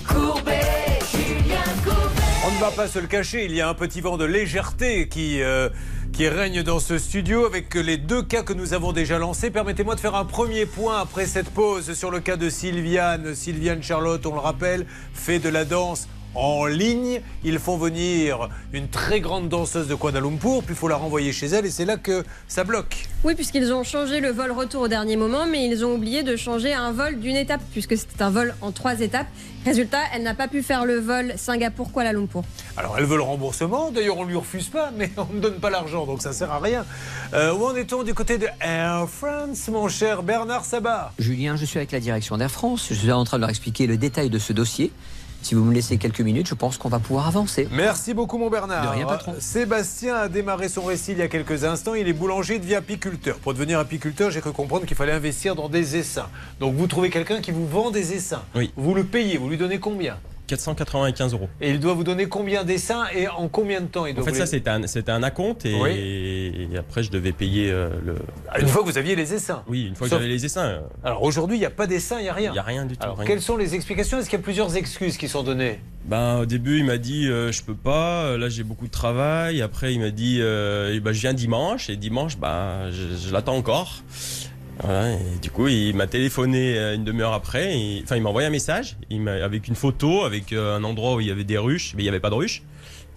Courbet, 0.07 0.99
Julien 1.11 1.63
Courbet. 1.83 2.21
On 2.47 2.51
ne 2.55 2.59
va 2.59 2.71
pas 2.71 2.87
se 2.87 2.99
le 2.99 3.07
cacher, 3.07 3.45
il 3.45 3.53
y 3.53 3.61
a 3.61 3.69
un 3.69 3.73
petit 3.73 4.01
vent 4.01 4.17
de 4.17 4.25
légèreté 4.25 5.07
qui, 5.07 5.41
euh, 5.41 5.69
qui 6.17 6.27
règne 6.27 6.63
dans 6.63 6.79
ce 6.79 6.97
studio 6.97 7.45
avec 7.45 7.75
les 7.75 7.97
deux 7.97 8.23
cas 8.23 8.41
que 8.41 8.51
nous 8.51 8.73
avons 8.73 8.91
déjà 8.91 9.19
lancés. 9.19 9.51
Permettez-moi 9.51 9.93
de 9.93 9.99
faire 9.99 10.15
un 10.15 10.25
premier 10.25 10.65
point 10.65 10.99
après 10.99 11.27
cette 11.27 11.51
pause 11.51 11.93
sur 11.93 12.09
le 12.09 12.19
cas 12.19 12.37
de 12.37 12.49
Sylviane. 12.49 13.35
Sylviane 13.35 13.83
Charlotte, 13.83 14.25
on 14.25 14.33
le 14.33 14.39
rappelle, 14.39 14.87
fait 15.13 15.37
de 15.37 15.49
la 15.49 15.63
danse 15.63 16.07
en 16.35 16.65
ligne. 16.65 17.21
Ils 17.43 17.59
font 17.59 17.77
venir 17.77 18.49
une 18.73 18.87
très 18.87 19.19
grande 19.21 19.49
danseuse 19.49 19.87
de 19.87 19.95
Kuala 19.95 20.19
Lumpur, 20.19 20.63
puis 20.63 20.73
il 20.73 20.75
faut 20.75 20.87
la 20.87 20.95
renvoyer 20.95 21.31
chez 21.31 21.47
elle 21.47 21.65
et 21.65 21.71
c'est 21.71 21.85
là 21.85 21.97
que 21.97 22.23
ça 22.47 22.63
bloque. 22.63 23.07
Oui, 23.23 23.35
puisqu'ils 23.35 23.73
ont 23.73 23.83
changé 23.83 24.19
le 24.19 24.29
vol 24.29 24.51
retour 24.51 24.83
au 24.83 24.87
dernier 24.87 25.15
moment, 25.15 25.45
mais 25.47 25.67
ils 25.67 25.83
ont 25.83 25.95
oublié 25.95 26.23
de 26.23 26.35
changer 26.35 26.73
un 26.73 26.91
vol 26.91 27.19
d'une 27.19 27.35
étape, 27.35 27.61
puisque 27.71 27.97
c'était 27.97 28.21
un 28.21 28.29
vol 28.29 28.53
en 28.61 28.71
trois 28.71 28.99
étapes. 28.99 29.27
Résultat, 29.65 29.99
elle 30.13 30.23
n'a 30.23 30.33
pas 30.33 30.47
pu 30.47 30.61
faire 30.61 30.85
le 30.85 30.99
vol 30.99 31.33
Singapour-Kuala 31.35 32.13
Lumpur. 32.13 32.43
Alors 32.77 32.95
elle 32.97 33.05
veut 33.05 33.17
le 33.17 33.23
remboursement, 33.23 33.91
d'ailleurs 33.91 34.17
on 34.17 34.23
lui 34.23 34.35
refuse 34.35 34.69
pas, 34.69 34.91
mais 34.95 35.11
on 35.17 35.33
ne 35.33 35.39
donne 35.39 35.59
pas 35.59 35.69
l'argent, 35.69 36.05
donc 36.05 36.21
ça 36.21 36.31
sert 36.31 36.51
à 36.51 36.59
rien. 36.59 36.85
Euh, 37.33 37.53
où 37.53 37.65
en 37.65 37.75
est-on 37.75 38.03
du 38.03 38.13
côté 38.13 38.37
de 38.37 38.47
Air 38.61 39.09
France, 39.09 39.67
mon 39.67 39.89
cher 39.89 40.23
Bernard 40.23 40.63
Sabat? 40.63 41.11
Julien, 41.19 41.55
je 41.57 41.65
suis 41.65 41.77
avec 41.77 41.91
la 41.91 41.99
direction 41.99 42.37
d'Air 42.37 42.51
France. 42.51 42.87
Je 42.89 42.93
suis 42.93 43.11
en 43.11 43.23
train 43.23 43.37
de 43.37 43.41
leur 43.41 43.49
expliquer 43.49 43.87
le 43.87 43.97
détail 43.97 44.29
de 44.29 44.39
ce 44.39 44.53
dossier. 44.53 44.91
Si 45.41 45.55
vous 45.55 45.63
me 45.63 45.73
laissez 45.73 45.97
quelques 45.97 46.21
minutes, 46.21 46.47
je 46.47 46.55
pense 46.55 46.77
qu'on 46.77 46.89
va 46.89 46.99
pouvoir 46.99 47.27
avancer. 47.27 47.67
Merci 47.71 48.13
beaucoup 48.13 48.37
mon 48.37 48.49
Bernard. 48.49 48.83
De 48.83 48.87
rien, 48.95 49.05
patron. 49.05 49.35
Sébastien 49.39 50.15
a 50.15 50.27
démarré 50.27 50.67
son 50.69 50.83
récit 50.83 51.13
il 51.13 51.19
y 51.19 51.21
a 51.21 51.27
quelques 51.27 51.63
instants. 51.63 51.93
Il 51.93 52.07
est 52.07 52.13
boulanger 52.13 52.59
devient 52.59 52.75
apiculteur. 52.75 53.37
Pour 53.37 53.53
devenir 53.53 53.79
apiculteur, 53.79 54.31
j'ai 54.31 54.41
cru 54.41 54.51
comprendre 54.51 54.85
qu'il 54.85 54.97
fallait 54.97 55.13
investir 55.13 55.55
dans 55.55 55.69
des 55.69 55.95
essaims. 55.95 56.27
Donc 56.59 56.75
vous 56.75 56.87
trouvez 56.87 57.09
quelqu'un 57.09 57.41
qui 57.41 57.51
vous 57.51 57.67
vend 57.67 57.91
des 57.91 58.13
essaims. 58.13 58.43
Oui. 58.55 58.71
Vous 58.75 58.93
le 58.93 59.03
payez, 59.03 59.37
vous 59.37 59.49
lui 59.49 59.57
donnez 59.57 59.79
combien? 59.79 60.17
495 60.47 61.33
euros. 61.33 61.49
Et 61.61 61.69
il 61.71 61.79
doit 61.79 61.93
vous 61.93 62.03
donner 62.03 62.27
combien 62.27 62.63
d'essaims 62.63 63.05
et 63.15 63.27
en 63.27 63.47
combien 63.47 63.81
de 63.81 63.87
temps 63.87 64.05
il 64.05 64.19
En 64.19 64.23
fait, 64.23 64.31
vous 64.31 64.35
ça, 64.37 64.43
les- 64.43 64.49
c'était 64.49 64.69
un, 64.69 64.87
c'était 64.87 65.11
un 65.11 65.21
acompte 65.23 65.65
et, 65.65 65.75
Oui. 65.79 65.91
et 65.91 66.77
après, 66.77 67.03
je 67.03 67.11
devais 67.11 67.31
payer 67.33 67.69
euh, 67.69 67.89
le. 68.05 68.15
Ah, 68.49 68.59
Une 68.59 68.67
fois 68.67 68.81
que 68.83 68.87
vous 68.89 68.97
aviez 68.97 69.15
les 69.15 69.33
essaims. 69.33 69.63
Oui, 69.67 69.85
une 69.87 69.95
fois 69.95 70.07
que 70.07 70.13
j'avais 70.15 70.27
les 70.27 70.45
essaims. 70.45 70.61
euh, 70.65 70.79
Alors 71.03 71.23
aujourd'hui, 71.23 71.57
il 71.57 71.59
n'y 71.59 71.65
a 71.65 71.69
pas 71.69 71.85
d'essaims, 71.87 72.17
il 72.19 72.23
n'y 72.23 72.29
a 72.29 72.33
rien. 72.33 72.49
Il 72.51 72.53
n'y 72.53 72.59
a 72.59 72.63
rien 72.63 72.85
du 72.85 72.95
tout. 72.97 73.03
Alors, 73.03 73.17
rien. 73.17 73.27
quelles 73.27 73.41
sont 73.41 73.57
les 73.57 73.75
explications? 73.75 74.17
Est-ce 74.19 74.29
qu'il 74.29 74.39
y 74.39 74.41
a 74.41 74.43
plusieurs 74.43 74.75
excuses 74.77 75.17
qui 75.17 75.27
sont 75.27 75.43
données? 75.43 75.79
Ben, 76.05 76.39
au 76.39 76.45
début, 76.45 76.77
il 76.79 76.85
m'a 76.85 76.97
dit 76.97 77.27
euh, 77.27 77.51
je 77.51 77.61
peux 77.63 77.75
pas, 77.75 78.23
euh, 78.23 78.37
là 78.37 78.47
j'ai 78.47 78.63
beaucoup 78.63 78.85
de 78.87 78.91
travail. 78.91 79.61
Après, 79.61 79.93
il 79.93 79.99
m'a 79.99 80.09
dit 80.09 80.37
euh, 80.39 80.93
eh 80.95 80.99
ben, 81.01 81.11
je 81.11 81.19
viens 81.19 81.33
dimanche 81.33 81.89
et 81.89 81.97
dimanche, 81.97 82.37
ben, 82.37 82.89
je, 82.91 83.27
je 83.27 83.33
l'attends 83.33 83.57
encore. 83.57 84.01
Voilà, 84.83 85.13
et 85.13 85.39
du 85.41 85.49
coup, 85.49 85.67
il 85.67 85.95
m'a 85.95 86.07
téléphoné 86.07 86.77
euh, 86.77 86.95
une 86.95 87.03
demi-heure 87.03 87.33
après. 87.33 87.77
et- 87.77 88.01
Enfin, 88.03 88.15
il 88.15 88.21
m'a 88.21 88.29
envoyé 88.29 88.47
un 88.47 88.51
message 88.51 88.97
il 89.09 89.27
avec 89.27 89.67
une 89.67 89.75
photo, 89.75 90.23
avec 90.23 90.53
euh, 90.53 90.77
un 90.77 90.83
endroit 90.83 91.15
où 91.15 91.19
il 91.21 91.27
y 91.27 91.31
avait 91.31 91.43
des 91.43 91.57
ruches, 91.57 91.93
mais 91.95 92.03
il 92.03 92.05
n'y 92.05 92.09
avait 92.09 92.19
pas 92.19 92.29
de 92.29 92.35
ruches. 92.35 92.61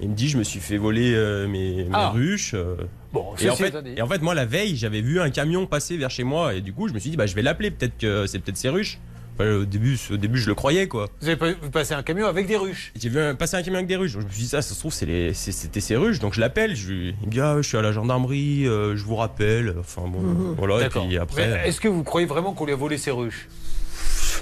Il 0.03 0.09
me 0.09 0.15
dit 0.15 0.29
je 0.31 0.39
me 0.39 0.45
suis 0.45 0.61
fait 0.61 0.79
voler 0.79 1.13
euh, 1.15 1.47
mes, 1.47 1.85
mes 1.85 1.89
Ah. 1.93 2.09
ruches. 2.11 2.55
euh. 2.55 2.77
Bon, 3.13 3.27
en 3.33 3.37
fait, 3.57 3.75
et 3.97 4.01
en 4.01 4.07
fait, 4.07 4.23
moi, 4.23 4.35
la 4.35 4.47
veille, 4.47 4.75
j'avais 4.77 5.03
vu 5.03 5.21
un 5.21 5.29
camion 5.31 5.67
passer 5.67 5.97
vers 5.99 6.11
chez 6.11 6.25
moi 6.25 6.55
et 6.55 6.61
du 6.63 6.73
coup, 6.73 6.89
je 6.89 6.95
me 6.95 6.99
suis 6.99 7.11
dit 7.11 7.17
bah, 7.17 7.27
je 7.27 7.35
vais 7.35 7.43
l'appeler. 7.43 7.71
Peut-être 7.71 7.99
que 7.99 8.27
c'est 8.27 8.39
peut-être 8.39 8.57
ses 8.57 8.71
ruches. 8.71 8.99
Enfin, 9.41 9.55
au, 9.57 9.65
début, 9.65 9.99
au 10.11 10.17
début, 10.17 10.39
je 10.39 10.49
le 10.49 10.55
croyais 10.55 10.87
quoi. 10.89 11.09
Vous 11.21 11.29
avez 11.29 11.37
pas- 11.37 11.53
vous 11.63 11.71
passez 11.71 11.95
un 11.95 12.03
camion 12.03 12.27
avec 12.27 12.47
des 12.47 12.57
ruches. 12.57 12.93
J'ai 13.01 13.09
vu 13.09 13.19
un- 13.19 13.35
passer 13.35 13.57
un 13.57 13.63
camion 13.63 13.77
avec 13.79 13.89
des 13.89 13.97
ruches. 13.97 14.13
Donc, 14.13 14.23
je 14.23 14.27
me 14.27 14.33
suis 14.33 14.43
dit, 14.43 14.49
ça, 14.49 14.61
ça 14.63 14.75
se 14.75 14.79
trouve, 14.79 14.93
c'était 14.93 15.33
ces 15.81 15.97
ruches. 15.97 16.19
Donc 16.19 16.35
je 16.35 16.41
l'appelle. 16.41 16.77
Je, 16.77 16.89
lui- 16.89 17.15
il 17.23 17.27
me 17.27 17.33
dit, 17.33 17.41
ah, 17.41 17.57
je 17.59 17.67
suis 17.69 17.77
à 17.79 17.83
la 17.83 17.93
gendarmerie, 17.93 18.67
euh, 18.67 18.97
je 18.97 19.05
vous 19.05 19.17
rappelle. 19.17 19.75
Enfin 19.81 20.03
bon, 20.07 20.55
voilà. 20.59 20.87
Et 20.87 20.89
puis 20.89 21.17
après, 21.19 21.63
Est-ce 21.67 21.81
que 21.81 21.89
vous 21.89 22.03
croyez 22.05 22.27
vraiment 22.27 22.53
qu'on 22.53 22.67
lui 22.67 22.73
a 22.73 22.77
volé 22.77 22.99
ses 22.99 23.11
ruches? 23.11 23.49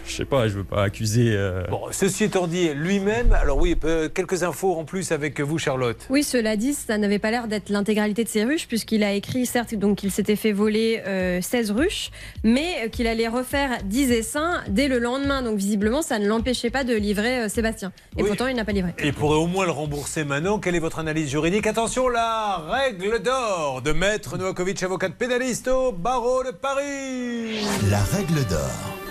Je 0.06 0.12
sais 0.14 0.24
pas, 0.24 0.48
je 0.48 0.54
veux 0.54 0.64
pas 0.64 0.82
accuser. 0.84 1.32
euh, 1.34 1.64
Bon, 1.70 1.82
ceci 1.90 2.24
étant 2.24 2.46
dit, 2.46 2.70
lui-même, 2.74 3.32
alors 3.32 3.58
oui, 3.58 3.74
peu- 3.74 4.08
quelques 4.08 4.42
infos 4.42 4.74
en 4.76 4.84
plus 4.84 5.12
avec 5.12 5.40
vous, 5.40 5.58
Charlotte. 5.58 5.98
Oui, 6.10 6.22
cela 6.22 6.56
dit, 6.56 6.74
ça 6.74 6.98
n'avait 6.98 7.18
pas 7.18 7.30
l'air 7.30 7.48
d'être 7.48 7.68
l'intégralité 7.70 8.24
de 8.24 8.28
ses 8.28 8.44
ruches, 8.44 8.66
puisqu'il 8.68 9.02
a 9.04 9.12
écrit, 9.12 9.46
certes, 9.46 9.74
donc 9.74 9.98
qu'il 9.98 10.10
s'était 10.10 10.36
fait 10.36 10.52
voler 10.52 11.02
euh, 11.06 11.40
16 11.40 11.70
ruches, 11.72 12.10
mais 12.44 12.84
euh, 12.84 12.88
qu'il 12.88 13.06
allait 13.06 13.28
refaire 13.28 13.70
10 13.84 14.10
essaims 14.12 14.62
dès 14.68 14.88
le 14.88 14.98
lendemain. 14.98 15.42
Donc 15.42 15.56
visiblement, 15.56 16.02
ça 16.02 16.18
ne 16.18 16.26
l'empêchait 16.26 16.70
pas 16.70 16.84
de 16.84 16.94
livrer 16.94 17.40
euh, 17.44 17.48
Sébastien. 17.48 17.92
Et 18.16 18.22
Oui. 18.22 18.28
pourtant, 18.28 18.46
il 18.46 18.56
n'a 18.56 18.64
pas 18.64 18.72
livré. 18.72 18.92
Et 18.98 19.12
pourrait 19.12 19.36
au 19.38 19.46
moins 19.46 19.64
le 19.64 19.72
rembourser 19.72 20.24
maintenant. 20.24 20.58
Quelle 20.58 20.74
est 20.74 20.80
votre 20.80 20.98
analyse 20.98 21.28
juridique? 21.30 21.66
Attention, 21.66 22.08
la 22.08 22.56
règle 22.68 23.20
d'or 23.22 23.82
de 23.82 23.92
Maître 23.92 24.36
Novakovic, 24.38 24.82
avocat 24.82 25.10
pénaliste 25.10 25.68
au 25.68 25.92
barreau 25.92 26.42
de 26.44 26.50
Paris. 26.50 27.60
La 27.90 28.00
règle 28.00 28.44
d'or. 28.48 29.07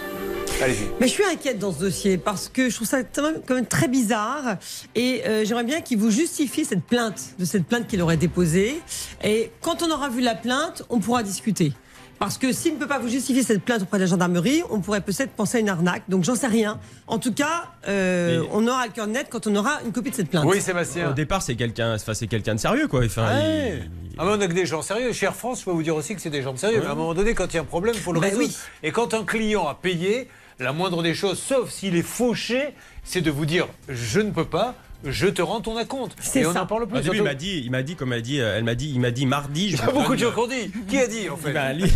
Allez-y. 0.61 0.87
Mais 0.99 1.07
je 1.07 1.13
suis 1.13 1.23
inquiète 1.23 1.59
dans 1.59 1.71
ce 1.71 1.79
dossier 1.79 2.17
parce 2.17 2.49
que 2.49 2.69
je 2.69 2.75
trouve 2.75 2.87
ça 2.87 3.03
quand 3.03 3.53
même, 3.53 3.65
très 3.67 3.87
bizarre 3.87 4.57
et 4.95 5.21
euh, 5.27 5.45
j'aimerais 5.45 5.63
bien 5.63 5.81
qu'il 5.81 5.99
vous 5.99 6.09
justifie 6.09 6.65
cette 6.65 6.83
plainte, 6.83 7.21
de 7.37 7.45
cette 7.45 7.65
plainte 7.65 7.87
qu'il 7.87 8.01
aurait 8.01 8.17
déposée. 8.17 8.81
Et 9.23 9.51
quand 9.61 9.83
on 9.83 9.91
aura 9.91 10.09
vu 10.09 10.21
la 10.21 10.33
plainte, 10.35 10.83
on 10.89 10.99
pourra 10.99 11.21
discuter. 11.23 11.73
Parce 12.19 12.39
que 12.39 12.51
s'il 12.51 12.73
ne 12.73 12.79
peut 12.79 12.87
pas 12.87 12.97
vous 12.97 13.09
justifier 13.09 13.43
cette 13.43 13.61
plainte 13.61 13.83
auprès 13.83 13.99
de 13.99 14.03
la 14.03 14.09
gendarmerie, 14.09 14.63
on 14.71 14.79
pourrait 14.79 15.01
peut-être 15.01 15.29
penser 15.33 15.57
à 15.57 15.59
une 15.59 15.69
arnaque. 15.69 16.01
Donc 16.09 16.23
j'en 16.23 16.33
sais 16.33 16.47
rien. 16.47 16.79
En 17.05 17.19
tout 17.19 17.31
cas, 17.31 17.65
euh, 17.87 18.41
on 18.51 18.67
aura 18.67 18.87
le 18.87 18.91
cœur 18.91 19.05
net 19.05 19.27
quand 19.29 19.45
on 19.45 19.55
aura 19.55 19.81
une 19.85 19.91
copie 19.91 20.09
de 20.09 20.15
cette 20.15 20.29
plainte. 20.31 20.43
Oui, 20.47 20.59
Sébastien. 20.59 21.11
Au 21.11 21.13
départ, 21.13 21.43
c'est 21.43 21.55
quelqu'un, 21.55 21.93
enfin, 21.93 22.15
c'est 22.15 22.25
quelqu'un 22.25 22.55
de 22.55 22.59
sérieux, 22.59 22.87
quoi. 22.87 23.01
Enfin, 23.05 23.27
Ouais. 23.27 23.83
il- 23.83 24.15
Ah, 24.17 24.23
mais 24.25 24.31
on 24.31 24.41
a 24.41 24.47
que 24.47 24.53
des 24.53 24.65
gens 24.65 24.81
sérieux. 24.81 25.13
Chez 25.13 25.27
Air 25.27 25.35
France, 25.35 25.59
je 25.59 25.65
peux 25.65 25.71
vous 25.71 25.83
dire 25.83 25.95
aussi 25.95 26.15
que 26.15 26.21
c'est 26.21 26.31
des 26.31 26.41
gens 26.41 26.53
de 26.53 26.57
sérieux. 26.57 26.77
Ouais. 26.77 26.81
Mais 26.81 26.89
à 26.89 26.93
un 26.93 26.95
moment 26.95 27.13
donné, 27.13 27.35
quand 27.35 27.45
il 27.45 27.53
y 27.53 27.59
a 27.59 27.61
un 27.61 27.65
problème, 27.65 27.93
il 27.95 28.01
faut 28.01 28.13
le 28.13 28.19
Ben 28.19 28.29
résoudre. 28.31 28.47
oui. 28.47 28.55
Et 28.81 28.91
quand 28.91 29.13
un 29.13 29.23
client 29.23 29.67
a 29.67 29.75
payé, 29.75 30.27
la 30.59 30.73
moindre 30.73 31.03
des 31.03 31.13
choses, 31.13 31.39
sauf 31.39 31.69
s'il 31.71 31.95
est 31.95 32.01
fauché, 32.01 32.73
c'est 33.03 33.21
de 33.21 33.31
vous 33.31 33.45
dire 33.45 33.67
je 33.89 34.19
ne 34.19 34.31
peux 34.31 34.45
pas, 34.45 34.75
je 35.03 35.27
te 35.27 35.41
rends 35.43 35.61
ton 35.61 35.77
acompte. 35.77 36.15
C'est 36.19 36.39
Et 36.41 36.45
on 36.47 36.53
ça. 36.53 36.61
n'en 36.61 36.65
parle 36.65 36.87
plus. 36.87 36.97
Au 36.97 37.01
début, 37.01 37.17
il 37.17 37.23
m'a 37.23 37.35
dit, 37.35 37.61
il 37.63 37.69
m'a 37.69 37.83
dit, 37.83 37.95
comme 37.95 38.13
elle 38.13 38.23
dit, 38.23 38.41
euh, 38.41 38.57
elle 38.57 38.63
m'a 38.63 38.73
dit, 38.73 38.89
il 38.91 38.99
m'a 38.99 39.11
dit 39.11 39.27
mardi. 39.27 39.67
Il 39.67 39.75
y 39.77 39.81
a 39.81 39.91
beaucoup 39.91 40.15
de 40.15 40.19
gens 40.19 40.31
qui 40.31 40.39
ont 40.39 40.47
dit. 40.47 40.71
Qui 40.89 40.97
a 40.97 41.05
dit 41.07 41.29
en 41.29 41.37
fait 41.37 41.53
Ben, 41.53 41.73
lui- 41.77 41.91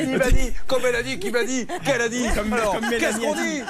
Il 0.00 0.18
m'a 0.18 0.30
dit, 0.30 0.50
comme 0.66 0.82
elle 0.86 0.96
a 0.96 1.02
dit, 1.04 1.18
qui 1.20 1.30
m'a 1.30 1.44
dit, 1.44 1.66
qu'elle 1.84 2.00
a 2.00 2.08
dit. 2.08 2.24
Comme- 2.34 2.52
Alors, 2.52 2.72
comme 2.74 2.88
qu'est-ce 2.90 3.18
qu'on 3.20 3.34
dit. 3.34 3.62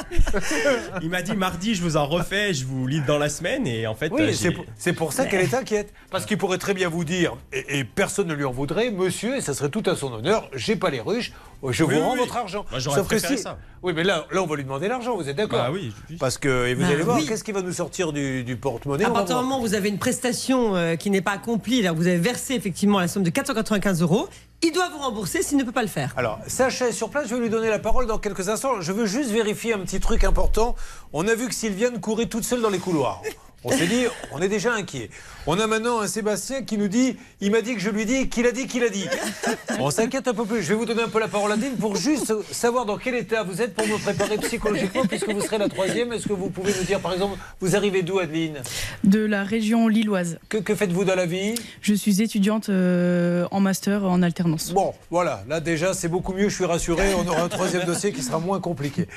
Il 1.02 1.10
m'a 1.10 1.20
dit 1.22 1.34
mardi, 1.36 1.74
je 1.74 1.82
vous 1.82 1.96
en 1.98 2.06
refais, 2.06 2.54
je 2.54 2.64
vous 2.64 2.86
livre 2.86 3.04
dans 3.06 3.18
la 3.18 3.28
semaine. 3.28 3.66
Et 3.66 3.86
en 3.86 3.94
fait, 3.94 4.06
euh, 4.06 4.16
Oui, 4.16 4.26
j'ai- 4.28 4.32
c'est 4.34 4.50
pour, 4.50 4.64
c'est 4.76 4.92
pour 4.94 5.12
ça 5.12 5.26
qu'elle 5.26 5.42
est 5.42 5.54
inquiète. 5.54 5.92
Parce 6.10 6.24
qu'il 6.26 6.38
pourrait 6.38 6.58
très 6.58 6.72
bien 6.74 6.88
vous 6.88 7.04
dire, 7.04 7.36
et, 7.52 7.80
et 7.80 7.84
personne 7.84 8.28
ne 8.28 8.34
lui 8.34 8.44
en 8.44 8.52
voudrait, 8.52 8.90
monsieur, 8.90 9.36
et 9.36 9.40
ça 9.42 9.52
serait 9.54 9.68
tout 9.70 9.82
à 9.86 9.94
son 9.94 10.12
honneur, 10.12 10.48
j'ai 10.54 10.76
pas 10.76 10.88
les 10.90 11.00
ruches, 11.00 11.32
je 11.62 11.84
Oui, 11.84 11.94
vous 11.94 11.96
oui, 12.00 12.02
rends 12.04 12.12
oui. 12.12 12.18
votre 12.20 12.36
argent. 12.36 12.64
Moi, 12.70 12.78
j'aurais 12.80 13.02
que 13.04 13.18
si- 13.18 13.38
ça. 13.38 13.58
Oui, 13.82 13.92
mais 13.94 14.04
là, 14.04 14.26
là, 14.32 14.42
on 14.42 14.46
va 14.46 14.56
lui 14.56 14.64
demander 14.64 14.88
l'argent, 14.88 15.16
vous 15.16 15.28
êtes 15.28 15.36
d'accord 15.36 15.58
Bah 15.58 15.70
oui, 15.72 15.92
je- 16.10 16.16
Parce 16.16 16.38
que, 16.38 16.66
et 16.66 16.74
vous 16.74 16.82
Bah 16.82 16.88
allez 16.88 17.02
voir, 17.02 17.16
oui. 17.18 17.26
qu'est-ce 17.26 17.44
qui 17.44 17.52
va 17.52 17.62
nous 17.62 17.72
sortir 17.72 18.12
du, 18.12 18.44
du 18.44 18.56
porte-monnaie 18.56 19.04
À 19.04 19.10
partir 19.10 19.36
du 19.38 19.42
moment 19.44 19.58
où 19.58 19.62
vous 19.62 19.74
avez 19.74 19.88
une 19.88 19.98
prestation 19.98 20.74
euh, 20.76 20.96
qui 20.96 21.10
n'est 21.10 21.20
pas 21.20 21.32
accomplie, 21.32 21.82
là, 21.82 21.92
vous 21.92 22.06
avez 22.06 22.18
versé 22.18 22.54
effectivement 22.54 22.98
la 23.00 23.08
somme 23.08 23.22
de 23.22 23.30
495 23.30 24.02
euros, 24.02 24.28
il 24.62 24.72
doit 24.72 24.88
vous 24.90 24.98
rembourser 24.98 25.42
s'il 25.42 25.56
ne 25.58 25.64
peut 25.64 25.72
pas 25.72 25.82
le 25.82 25.88
faire. 25.88 26.12
Alors, 26.16 26.38
Sacha 26.46 26.88
est 26.88 26.92
sur 26.92 27.10
place, 27.10 27.28
je 27.28 27.34
vais 27.34 27.40
lui 27.40 27.50
donner 27.50 27.68
la 27.70 27.78
parole 27.78 28.06
dans 28.06 28.18
quelques 28.18 28.48
instants. 28.48 28.80
Je 28.80 28.92
veux 28.92 29.06
juste 29.06 29.30
vérifier 29.30 29.74
un 29.74 29.78
petit 29.80 30.00
truc 30.00 30.24
important. 30.24 30.74
On 31.12 31.26
a 31.28 31.34
vu 31.34 31.46
que 31.48 31.54
Sylviane 31.54 32.00
courait 32.00 32.26
toute 32.26 32.44
seule 32.44 32.60
dans 32.60 32.70
les 32.70 32.78
couloirs. 32.80 33.22
On 33.64 33.70
s'est 33.70 33.86
dit, 33.88 34.04
on 34.32 34.40
est 34.40 34.48
déjà 34.48 34.72
inquiet. 34.72 35.10
On 35.50 35.58
a 35.58 35.66
maintenant 35.66 36.00
un 36.00 36.06
Sébastien 36.06 36.62
qui 36.62 36.76
nous 36.76 36.88
dit, 36.88 37.16
il 37.40 37.50
m'a 37.50 37.62
dit 37.62 37.72
que 37.72 37.80
je 37.80 37.88
lui 37.88 38.04
dis, 38.04 38.28
qu'il 38.28 38.44
a 38.44 38.52
dit, 38.52 38.66
qu'il 38.66 38.84
a 38.84 38.90
dit. 38.90 39.06
On 39.80 39.90
s'inquiète 39.90 40.28
un 40.28 40.34
peu 40.34 40.44
plus. 40.44 40.62
Je 40.62 40.68
vais 40.68 40.74
vous 40.74 40.84
donner 40.84 41.02
un 41.02 41.08
peu 41.08 41.20
la 41.20 41.26
parole 41.26 41.50
à 41.50 41.56
pour 41.80 41.96
juste 41.96 42.34
savoir 42.52 42.84
dans 42.84 42.98
quel 42.98 43.14
état 43.14 43.44
vous 43.44 43.62
êtes 43.62 43.74
pour 43.74 43.86
me 43.86 43.96
préparer 43.96 44.36
psychologiquement, 44.36 45.04
puisque 45.08 45.30
vous 45.30 45.40
serez 45.40 45.56
la 45.56 45.70
troisième. 45.70 46.12
Est-ce 46.12 46.28
que 46.28 46.34
vous 46.34 46.50
pouvez 46.50 46.74
nous 46.78 46.84
dire, 46.84 47.00
par 47.00 47.14
exemple, 47.14 47.38
vous 47.62 47.76
arrivez 47.76 48.02
d'où, 48.02 48.18
Adeline 48.18 48.58
De 49.04 49.24
la 49.24 49.42
région 49.42 49.88
lilloise. 49.88 50.38
Que, 50.50 50.58
que 50.58 50.74
faites-vous 50.74 51.06
dans 51.06 51.14
la 51.14 51.24
vie? 51.24 51.54
Je 51.80 51.94
suis 51.94 52.20
étudiante 52.20 52.68
euh, 52.68 53.48
en 53.50 53.60
master 53.60 54.04
en 54.04 54.20
alternance. 54.20 54.72
Bon, 54.72 54.92
voilà, 55.10 55.44
là 55.48 55.60
déjà 55.60 55.94
c'est 55.94 56.08
beaucoup 56.08 56.34
mieux, 56.34 56.50
je 56.50 56.56
suis 56.56 56.66
rassuré, 56.66 57.14
on 57.14 57.26
aura 57.26 57.40
un 57.40 57.48
troisième 57.48 57.84
dossier 57.86 58.12
qui 58.12 58.20
sera 58.20 58.38
moins 58.38 58.60
compliqué. 58.60 59.08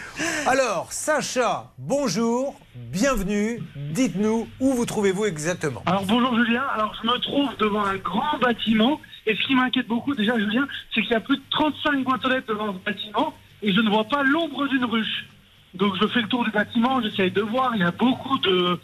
Alors, 0.45 0.93
Sacha, 0.93 1.71
bonjour, 1.77 2.55
bienvenue, 2.75 3.61
dites-nous 3.75 4.47
où 4.61 4.73
vous 4.73 4.85
trouvez-vous 4.85 5.25
exactement? 5.25 5.81
Alors 5.85 6.05
bonjour 6.05 6.20
Julien, 6.35 6.63
alors 6.73 6.93
je 7.01 7.07
me 7.07 7.17
trouve 7.17 7.49
devant 7.57 7.85
un 7.85 7.97
grand 7.97 8.37
bâtiment 8.39 8.99
et 9.25 9.35
ce 9.35 9.41
qui 9.47 9.55
m'inquiète 9.55 9.87
beaucoup 9.87 10.15
déjà 10.15 10.37
Julien, 10.37 10.67
c'est 10.93 11.01
qu'il 11.01 11.11
y 11.11 11.15
a 11.15 11.19
plus 11.19 11.37
de 11.37 11.43
35 11.51 12.03
boîtes 12.03 12.25
aux 12.25 12.29
lettres 12.29 12.47
devant 12.47 12.73
ce 12.73 12.79
bâtiment 12.85 13.33
et 13.61 13.73
je 13.73 13.81
ne 13.81 13.89
vois 13.89 14.05
pas 14.05 14.23
l'ombre 14.23 14.67
d'une 14.67 14.85
ruche. 14.85 15.25
Donc 15.73 15.93
je 16.01 16.07
fais 16.07 16.21
le 16.21 16.27
tour 16.27 16.43
du 16.43 16.51
bâtiment, 16.51 17.01
j'essaye 17.01 17.31
de 17.31 17.41
voir, 17.41 17.71
il 17.75 17.81
y 17.81 17.83
a 17.83 17.91
beaucoup 17.91 18.37
de, 18.39 18.79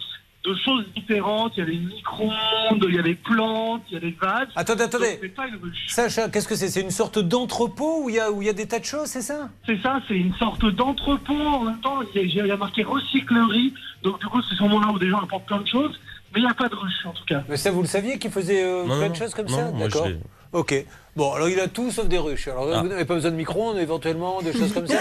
de 0.45 0.55
choses 0.63 0.85
différentes, 0.95 1.53
il 1.57 1.59
y 1.59 1.63
a 1.63 1.65
des 1.65 1.77
micro-ondes, 1.77 2.85
il 2.87 2.95
y 2.95 2.99
a 2.99 3.01
des 3.01 3.15
plantes, 3.15 3.83
il 3.89 3.95
y 3.95 3.97
a 3.97 3.99
des 3.99 4.11
vases. 4.19 4.47
Attendez, 4.55 4.83
attendez. 4.83 5.19
Donc, 5.21 5.33
pas 5.33 5.47
une 5.47 5.55
ruche. 5.55 5.87
Sacha, 5.87 6.29
qu'est-ce 6.29 6.47
que 6.47 6.55
c'est? 6.55 6.69
C'est 6.69 6.81
une 6.81 6.91
sorte 6.91 7.19
d'entrepôt 7.19 8.03
où 8.03 8.09
il 8.09 8.15
y, 8.15 8.19
a, 8.19 8.31
où 8.31 8.41
il 8.41 8.45
y 8.45 8.49
a 8.49 8.53
des 8.53 8.67
tas 8.67 8.79
de 8.79 8.85
choses, 8.85 9.07
c'est 9.07 9.21
ça? 9.21 9.49
C'est 9.65 9.81
ça, 9.81 10.01
c'est 10.07 10.15
une 10.15 10.33
sorte 10.35 10.65
d'entrepôt. 10.65 11.33
En 11.35 11.65
même 11.65 11.79
temps, 11.81 11.99
il 12.15 12.21
y, 12.33 12.39
a, 12.39 12.43
il 12.45 12.47
y 12.47 12.51
a 12.51 12.57
marqué 12.57 12.83
recyclerie. 12.83 13.73
Donc, 14.03 14.21
du 14.21 14.27
coup, 14.27 14.41
c'est 14.47 14.55
sûrement 14.55 14.79
là 14.79 14.87
où 14.87 14.99
des 14.99 15.09
gens 15.09 15.19
apportent 15.19 15.47
plein 15.47 15.59
de 15.61 15.67
choses. 15.67 15.99
Mais 16.37 16.41
il 16.43 16.45
n'y 16.45 16.51
a 16.51 16.53
pas 16.53 16.69
de 16.69 16.75
ruche, 16.75 17.03
en 17.05 17.13
tout 17.13 17.25
cas. 17.25 17.41
Mais 17.49 17.57
ça, 17.57 17.71
vous 17.71 17.81
le 17.81 17.87
saviez 17.87 18.19
qu'il 18.19 18.29
faisait 18.29 18.63
euh, 18.63 18.85
Non, 18.85 18.97
plein 18.99 19.09
de 19.09 19.15
choses 19.15 19.33
comme 19.33 19.47
non, 19.47 19.57
ça 19.57 19.71
D'accord. 19.71 20.07
Ok. 20.53 20.85
Bon, 21.15 21.33
alors 21.33 21.49
il 21.49 21.59
a 21.59 21.67
tout 21.67 21.89
sauf 21.91 22.07
des 22.07 22.19
ruches. 22.19 22.47
Alors 22.47 22.69
Ah. 22.73 22.81
vous 22.81 22.87
n'avez 22.87 23.03
pas 23.03 23.15
besoin 23.15 23.31
de 23.31 23.35
micro-ondes 23.35 23.79
éventuellement, 23.79 24.39
des 24.43 24.53
choses 24.53 24.71
comme 24.71 24.85
ça. 24.87 24.99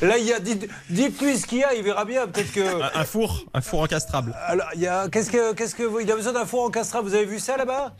que 0.00 0.06
Là, 0.06 0.16
il 0.18 0.24
y 0.24 0.32
a. 0.32 0.38
dites- 0.38 0.68
Dites-lui 0.88 1.36
ce 1.36 1.46
qu'il 1.48 1.58
y 1.58 1.64
a, 1.64 1.74
il 1.74 1.82
verra 1.82 2.04
bien. 2.04 2.26
Peut-être 2.28 2.52
que. 2.52 2.80
Un, 2.80 3.00
un 3.00 3.04
four, 3.04 3.44
un 3.52 3.60
four 3.60 3.80
encastrable. 3.82 4.34
Alors, 4.46 4.68
il 4.76 4.80
y 4.82 4.86
a. 4.86 5.08
Qu'est-ce 5.08 5.30
que. 5.32 5.52
Qu'est-ce 5.54 5.74
que. 5.74 5.82
vous- 5.82 5.98
Il 6.00 6.10
a 6.12 6.14
besoin 6.16 6.32
d'un 6.32 6.46
four 6.46 6.62
encastrable. 6.64 7.08
Vous 7.08 7.14
avez 7.14 7.24
vu 7.26 7.40
ça 7.40 7.56
là-bas? 7.56 7.92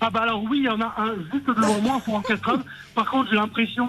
Ah 0.00 0.10
bah 0.10 0.22
alors 0.22 0.42
oui, 0.42 0.58
il 0.58 0.64
y 0.64 0.68
en 0.68 0.80
a 0.80 0.92
un 0.98 1.14
juste 1.32 1.46
devant 1.46 1.80
moi, 1.80 1.94
un 1.96 2.00
four 2.00 2.14
encastrable. 2.16 2.64
Par 2.96 3.08
contre, 3.10 3.30
j'ai 3.30 3.36
l'impression 3.36 3.86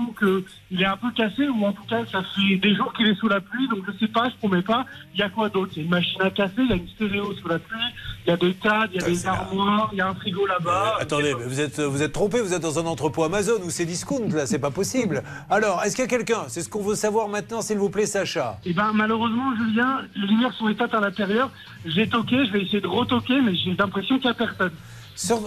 qu'il 0.74 0.82
est 0.82 0.88
un 0.88 0.98
peu 0.98 1.12
cassé, 1.12 1.48
ou 1.48 1.66
en 1.66 1.72
tout 1.72 1.84
cas, 1.84 2.04
ça 2.12 2.24
fait 2.24 2.56
des 2.56 2.76
jours 2.76 2.92
qu'il 2.94 3.06
est 3.06 3.14
sous 3.16 3.28
la 3.28 3.40
pluie, 3.40 3.68
donc 3.68 3.84
je 3.86 3.92
sais 4.00 4.12
pas, 4.12 4.28
je 4.30 4.36
promets 4.38 4.64
pas. 4.64 4.86
Il 5.14 5.20
y 5.20 5.24
a 5.24 5.30
quoi 5.30 5.48
d'autre? 5.50 5.72
Il 5.76 5.78
y 5.78 5.82
a 5.82 5.84
une 5.84 5.92
machine 5.92 6.22
à 6.22 6.32
café, 6.32 6.64
il 6.64 6.70
y 6.70 6.74
a 6.74 6.76
une 6.78 6.88
stéréo 6.88 7.32
sous 7.36 7.48
la 7.48 7.60
pluie, 7.60 7.78
il 8.26 8.30
y 8.32 8.34
a 8.34 8.38
des 8.38 8.56
tables, 8.56 8.90
il 8.92 9.02
y 9.02 9.04
a 9.04 9.08
des 9.08 9.28
armoires, 9.28 9.90
il 9.92 10.00
y 10.00 10.02
a 10.02 10.10
un 10.10 10.16
frigo 10.16 10.48
là-bas. 10.48 10.98
Attendez, 11.00 11.36
mais 11.38 11.46
vous 11.46 11.62
êtes, 11.62 11.80
vous 11.80 12.02
êtes 12.02 12.12
trompé, 12.12 12.42
vous 12.42 12.56
êtes 12.56 12.62
dans 12.62 12.80
un 12.80 12.86
entrepôt 12.88 13.24
Amazon 13.24 13.62
ou 13.64 13.70
c'est 13.70 13.86
discount, 13.86 14.30
là, 14.32 14.48
c'est 14.48 14.58
pas 14.58 14.72
possible. 14.72 15.22
Alors, 15.48 15.84
est-ce 15.84 15.96
qu'il 15.96 16.06
y 16.06 16.08
a 16.08 16.10
quelqu'un? 16.10 16.46
C'est 16.48 16.62
ce 16.62 16.70
qu'on 16.70 16.82
veut 16.82 16.96
savoir 16.96 17.28
maintenant, 17.28 17.62
s'il 17.62 17.78
vous 17.78 17.92
plaît, 17.92 18.08
Sacha. 18.08 18.58
Eh 18.66 18.74
ben 18.74 18.94
malheureusement, 18.94 19.56
Julien, 19.56 20.00
les 20.16 20.28
lumières 20.28 20.54
sont 20.54 20.70
éteintes 20.70 20.96
à 20.96 21.02
l'intérieur. 21.02 21.52
J'ai 21.86 22.10
toqué, 22.10 22.48
je 22.48 22.52
vais 22.52 22.64
essayer 22.64 22.82
de 22.82 22.88
retoquer, 22.88 23.40
mais 23.42 23.54
j'ai 23.56 23.76
l'impression 23.76 24.18
qu'il 24.18 24.26
n'y 24.26 24.32
a 24.32 24.34
personne. 24.34 24.72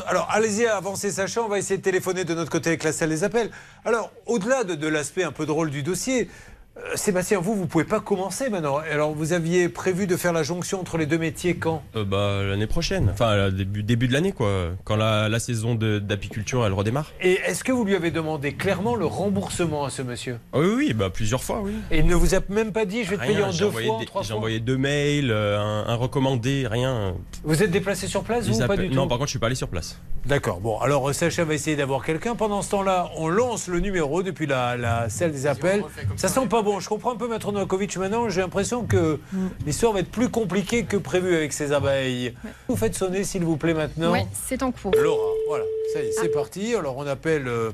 Alors, 0.06 0.28
allez-y, 0.30 0.66
avancez, 0.66 1.10
Sacha, 1.10 1.42
on 1.42 1.48
va 1.48 1.58
essayer 1.58 1.78
de 1.78 1.82
téléphoner 1.82 2.24
de 2.24 2.34
notre 2.34 2.50
côté 2.50 2.70
avec 2.70 2.84
la 2.84 2.92
salle 2.92 3.08
des 3.10 3.24
appels. 3.24 3.50
Alors, 3.84 4.12
au-delà 4.26 4.64
de, 4.64 4.74
de 4.74 4.86
l'aspect 4.86 5.24
un 5.24 5.32
peu 5.32 5.44
drôle 5.44 5.70
du 5.70 5.82
dossier, 5.82 6.30
euh, 6.76 6.80
Sébastien, 6.94 7.40
vous, 7.40 7.54
vous 7.54 7.66
pouvez 7.66 7.84
pas 7.84 8.00
commencer 8.00 8.50
maintenant. 8.50 8.78
Alors, 8.90 9.12
vous 9.12 9.32
aviez 9.32 9.68
prévu 9.68 10.06
de 10.06 10.16
faire 10.16 10.32
la 10.32 10.42
jonction 10.42 10.80
entre 10.80 10.98
les 10.98 11.06
deux 11.06 11.18
métiers 11.18 11.56
quand? 11.56 11.82
Euh, 11.96 12.04
bah, 12.04 12.42
l'année 12.42 12.66
prochaine. 12.66 13.10
Enfin, 13.12 13.50
début, 13.50 13.82
début 13.82 14.08
de 14.08 14.12
l'année, 14.12 14.32
quoi. 14.32 14.70
Quand 14.84 14.96
la, 14.96 15.28
la 15.28 15.38
saison 15.38 15.74
d'apiculture, 15.74 16.66
elle 16.66 16.72
redémarre. 16.72 17.12
Et 17.20 17.38
est-ce 17.46 17.64
que 17.64 17.72
vous 17.72 17.84
lui 17.84 17.94
avez 17.94 18.10
demandé 18.10 18.52
clairement 18.52 18.94
le 18.94 19.06
remboursement 19.06 19.84
à 19.84 19.90
ce 19.90 20.02
monsieur? 20.02 20.38
Ah 20.52 20.58
oui, 20.58 20.74
oui, 20.76 20.92
bah, 20.92 21.10
plusieurs 21.10 21.42
fois, 21.42 21.60
oui. 21.62 21.72
Et 21.90 21.98
il 21.98 22.06
ne 22.06 22.14
vous 22.14 22.34
a 22.34 22.38
même 22.48 22.72
pas 22.72 22.84
dit, 22.84 23.04
je 23.04 23.10
vais 23.10 23.16
te 23.16 23.22
payer 23.22 23.42
en 23.42 23.50
deux 23.50 23.70
fois, 23.70 23.94
en 23.94 24.04
trois 24.04 24.22
J'ai 24.22 24.34
envoyé 24.34 24.60
deux 24.60 24.76
mails, 24.76 25.30
euh, 25.30 25.58
un, 25.58 25.86
un 25.88 25.94
recommandé, 25.94 26.66
rien. 26.70 27.14
Vous 27.44 27.62
êtes 27.62 27.70
déplacé 27.70 28.06
sur 28.06 28.22
place, 28.22 28.46
vous, 28.46 28.62
ou 28.62 28.66
pas 28.66 28.76
du 28.76 28.88
tout? 28.88 28.94
Non, 28.94 29.08
par 29.08 29.18
contre, 29.18 29.28
je 29.28 29.32
suis 29.32 29.38
pas 29.38 29.46
allé 29.46 29.54
sur 29.54 29.68
place. 29.68 29.98
D'accord. 30.24 30.60
Bon, 30.60 30.78
alors 30.80 31.14
Sacha 31.14 31.44
va 31.44 31.54
essayer 31.54 31.76
d'avoir 31.76 32.04
quelqu'un. 32.04 32.34
Pendant 32.34 32.60
ce 32.60 32.70
temps-là, 32.70 33.10
on 33.16 33.28
lance 33.28 33.68
le 33.68 33.78
numéro 33.78 34.24
depuis 34.24 34.46
la, 34.46 34.76
la 34.76 35.08
salle 35.08 35.30
des 35.30 35.46
appels. 35.46 35.84
Ça 36.16 36.28
sent 36.28 36.46
pas 36.48 36.62
bon. 36.66 36.80
Je 36.80 36.88
comprends 36.88 37.12
un 37.12 37.16
peu, 37.16 37.28
Maître 37.28 37.50
Novakovic. 37.52 37.96
Maintenant, 37.96 38.28
j'ai 38.28 38.42
l'impression 38.42 38.84
que 38.84 39.18
l'histoire 39.64 39.92
va 39.94 40.00
être 40.00 40.10
plus 40.10 40.28
compliquée 40.28 40.84
que 40.84 40.96
prévu 40.96 41.34
avec 41.34 41.52
ces 41.52 41.72
abeilles. 41.72 42.34
Vous 42.68 42.76
faites 42.76 42.94
sonner, 42.94 43.24
s'il 43.24 43.44
vous 43.44 43.56
plaît, 43.56 43.72
maintenant. 43.72 44.12
Ouais, 44.12 44.26
c'est 44.34 44.62
en 44.62 44.72
cours. 44.72 44.92
Laura, 44.94 45.32
voilà. 45.48 45.64
Ça 45.94 46.02
y 46.02 46.06
est, 46.06 46.12
c'est 46.12 46.28
parti. 46.28 46.74
Alors, 46.74 46.96
on 46.98 47.06
appelle 47.06 47.48
euh, 47.48 47.70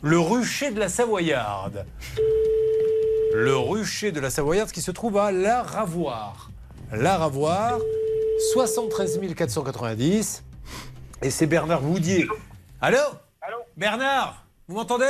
le 0.00 0.18
rucher 0.18 0.70
de 0.70 0.80
la 0.80 0.88
Savoyarde. 0.88 1.84
Le 3.34 3.56
rucher 3.56 4.12
de 4.12 4.20
la 4.20 4.30
Savoyarde 4.30 4.70
qui 4.70 4.80
se 4.80 4.90
trouve 4.90 5.18
à 5.18 5.32
La 5.32 5.62
Ravoire. 5.62 6.50
La 6.92 7.18
Ravoire, 7.18 7.78
73 8.54 9.20
490. 9.36 10.44
Et 11.22 11.30
c'est 11.30 11.46
Bernard 11.46 11.82
Boudier. 11.82 12.26
Allô? 12.80 12.98
Bernard, 13.76 14.44
vous 14.66 14.76
m'entendez? 14.76 15.04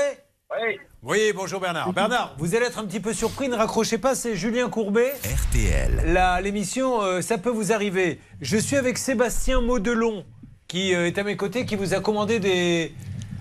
Oui. 0.51 0.79
Oui, 1.05 1.33
bonjour 1.33 1.61
Bernard. 1.61 1.93
Bernard, 1.93 2.35
vous 2.39 2.57
allez 2.57 2.67
être 2.67 2.81
un 2.81 2.85
petit 2.85 2.99
peu 2.99 3.13
surpris, 3.13 3.49
ne 3.49 3.55
raccrochez 3.55 3.99
pas, 3.99 4.17
c'est 4.17 4.35
Julien 4.35 4.69
Courbet. 4.69 5.15
RTL. 5.23 6.03
L'émission, 6.43 7.01
euh, 7.03 7.21
ça 7.21 7.39
peut 7.39 7.51
vous 7.51 7.71
arriver. 7.73 8.19
Je 8.41 8.57
suis 8.57 8.75
avec 8.75 8.99
Sébastien 8.99 9.61
Maudelon, 9.61 10.25
qui 10.67 10.97
euh, 10.97 11.07
est 11.07 11.17
à 11.17 11.23
mes 11.23 11.37
côtés, 11.37 11.65
qui 11.67 11.77
vous 11.77 11.95
a 11.95 12.01
commandé 12.01 12.41
des, 12.41 12.93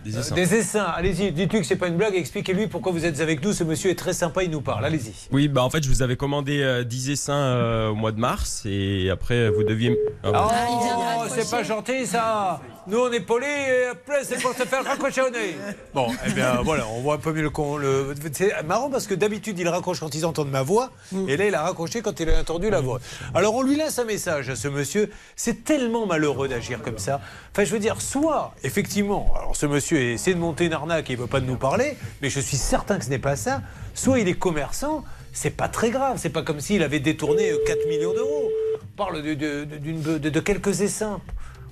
Des 0.07 0.15
euh, 0.15 0.19
essaims. 0.21 0.35
des 0.35 0.55
essaims. 0.55 0.93
Allez-y, 0.95 1.31
dites-lui 1.31 1.59
que 1.59 1.65
c'est 1.65 1.75
pas 1.75 1.87
une 1.87 1.97
blague, 1.97 2.15
expliquez-lui 2.15 2.67
pourquoi 2.67 2.93
vous 2.93 3.05
êtes 3.05 3.19
avec 3.19 3.43
nous. 3.43 3.51
Ce 3.51 3.63
monsieur 3.65 3.89
est 3.89 3.95
très 3.95 4.13
sympa, 4.13 4.43
il 4.43 4.49
nous 4.49 4.61
parle. 4.61 4.85
Allez-y. 4.85 5.11
Oui, 5.31 5.49
bah 5.49 5.63
en 5.63 5.69
fait, 5.69 5.83
je 5.83 5.89
vous 5.89 6.01
avais 6.01 6.15
commandé 6.15 6.61
euh, 6.61 6.83
10 6.85 7.09
essaims 7.09 7.33
euh, 7.33 7.89
au 7.89 7.95
mois 7.95 8.13
de 8.13 8.19
mars 8.19 8.63
et 8.65 9.09
après, 9.09 9.49
vous 9.49 9.63
deviez. 9.63 9.97
Ah 10.23 10.31
bon. 10.31 10.39
Oh, 10.39 11.27
c'est 11.29 11.49
pas 11.49 11.63
gentil 11.63 12.05
ça 12.05 12.61
Nous 12.87 12.97
on 12.97 13.11
est 13.11 13.19
polis 13.19 13.47
et 13.47 13.87
après 13.91 14.23
c'est 14.23 14.41
pour 14.41 14.53
se 14.53 14.63
faire 14.63 14.83
raccrocher 14.83 15.21
au 15.21 15.29
nez 15.29 15.55
Bon, 15.93 16.07
eh 16.25 16.31
bien 16.31 16.61
voilà, 16.63 16.87
on 16.87 17.01
voit 17.01 17.15
un 17.15 17.19
peu 17.19 17.33
mieux 17.33 17.41
le 17.41 17.49
con. 17.49 17.77
Le... 17.77 18.13
C'est 18.31 18.63
marrant 18.63 18.89
parce 18.89 19.07
que 19.07 19.13
d'habitude 19.13 19.59
il 19.59 19.67
raccroche 19.67 19.99
quand 19.99 20.13
ils 20.15 20.25
entendent 20.25 20.51
ma 20.51 20.61
voix 20.61 20.91
et 21.27 21.37
là 21.37 21.47
il 21.47 21.55
a 21.55 21.61
raccroché 21.61 22.01
quand 22.01 22.19
il 22.19 22.29
a 22.29 22.39
entendu 22.39 22.69
la 22.69 22.81
voix. 22.81 22.99
Alors 23.33 23.55
on 23.55 23.61
lui 23.61 23.75
laisse 23.75 23.99
un 23.99 24.05
message 24.05 24.49
à 24.49 24.55
ce 24.55 24.67
monsieur. 24.67 25.09
C'est 25.35 25.63
tellement 25.63 26.05
malheureux 26.05 26.47
d'agir 26.47 26.81
comme 26.81 26.97
ça. 26.97 27.19
Enfin 27.51 27.63
je 27.63 27.71
veux 27.71 27.79
dire, 27.79 28.01
soit 28.01 28.53
effectivement, 28.63 29.33
alors 29.37 29.55
ce 29.55 29.65
monsieur 29.65 29.96
essaie 29.97 30.33
de 30.33 30.39
monter 30.39 30.65
une 30.65 30.73
arnaque 30.73 31.09
et 31.09 31.13
il 31.13 31.19
veut 31.19 31.27
pas 31.27 31.39
nous 31.39 31.57
parler, 31.57 31.97
mais 32.21 32.29
je 32.29 32.39
suis 32.39 32.57
certain 32.57 32.97
que 32.97 33.05
ce 33.05 33.09
n'est 33.09 33.19
pas 33.19 33.35
ça. 33.35 33.61
Soit 33.93 34.19
il 34.19 34.27
est 34.27 34.33
commerçant, 34.33 35.03
c'est 35.33 35.51
pas 35.51 35.67
très 35.67 35.89
grave. 35.89 36.17
C'est 36.19 36.29
pas 36.29 36.41
comme 36.41 36.59
s'il 36.59 36.83
avait 36.83 36.99
détourné 36.99 37.51
euh, 37.51 37.57
4 37.65 37.87
millions 37.87 38.13
d'euros. 38.13 38.49
On 38.75 38.97
parle 38.97 39.21
de, 39.21 40.39
quelques 40.39 40.81
essaims. 40.81 41.19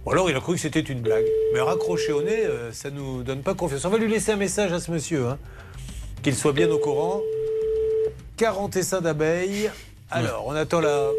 Ou 0.05 0.11
alors 0.11 0.29
il 0.29 0.35
a 0.35 0.39
cru 0.39 0.53
que 0.53 0.59
c'était 0.59 0.79
une 0.79 1.01
blague. 1.01 1.25
Mais 1.53 1.61
raccrocher 1.61 2.11
au 2.11 2.21
nez, 2.21 2.45
euh, 2.45 2.71
ça 2.71 2.91
nous 2.91 3.23
donne 3.23 3.41
pas 3.41 3.53
confiance. 3.55 3.85
On 3.85 3.89
va 3.89 3.97
lui 3.97 4.07
laisser 4.07 4.31
un 4.31 4.37
message 4.37 4.71
à 4.71 4.79
ce 4.79 4.91
monsieur, 4.91 5.27
hein, 5.27 5.37
qu'il 6.21 6.35
soit 6.35 6.53
bien 6.53 6.69
au 6.69 6.77
courant. 6.77 7.21
40 8.37 8.75
essaims 8.75 9.01
d'abeilles. 9.01 9.71
Alors, 10.11 10.45
on 10.47 10.51
attend 10.51 10.81
la. 10.81 11.09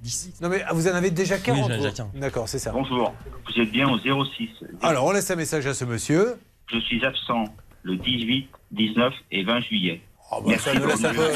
10. 0.00 0.40
Non 0.40 0.48
mais 0.48 0.64
vous 0.72 0.88
en 0.88 0.94
avez 0.94 1.10
déjà 1.10 1.38
40 1.38 1.58
Oui, 1.58 1.68
j'en 1.68 1.74
ai 1.74 1.76
déjà 1.78 2.04
vous 2.04 2.10
15. 2.12 2.20
D'accord, 2.20 2.48
c'est 2.48 2.58
ça. 2.58 2.70
Bonjour, 2.72 3.12
vous 3.46 3.60
êtes 3.62 3.70
bien 3.70 3.88
au 3.88 3.98
06. 3.98 4.48
Alors, 4.82 5.04
on 5.06 5.12
laisse 5.12 5.30
un 5.30 5.36
message 5.36 5.66
à 5.66 5.74
ce 5.74 5.84
monsieur. 5.84 6.36
Je 6.72 6.78
suis 6.80 7.04
absent 7.04 7.44
le 7.82 7.96
18, 7.96 8.48
19 8.72 9.12
et 9.32 9.44
20 9.44 9.60
juillet. 9.60 10.02
Ah 10.30 10.36
bah, 10.44 10.58
ça, 10.58 10.74
nous 10.74 10.86
laisse 10.86 11.04
un 11.04 11.14
peu, 11.14 11.30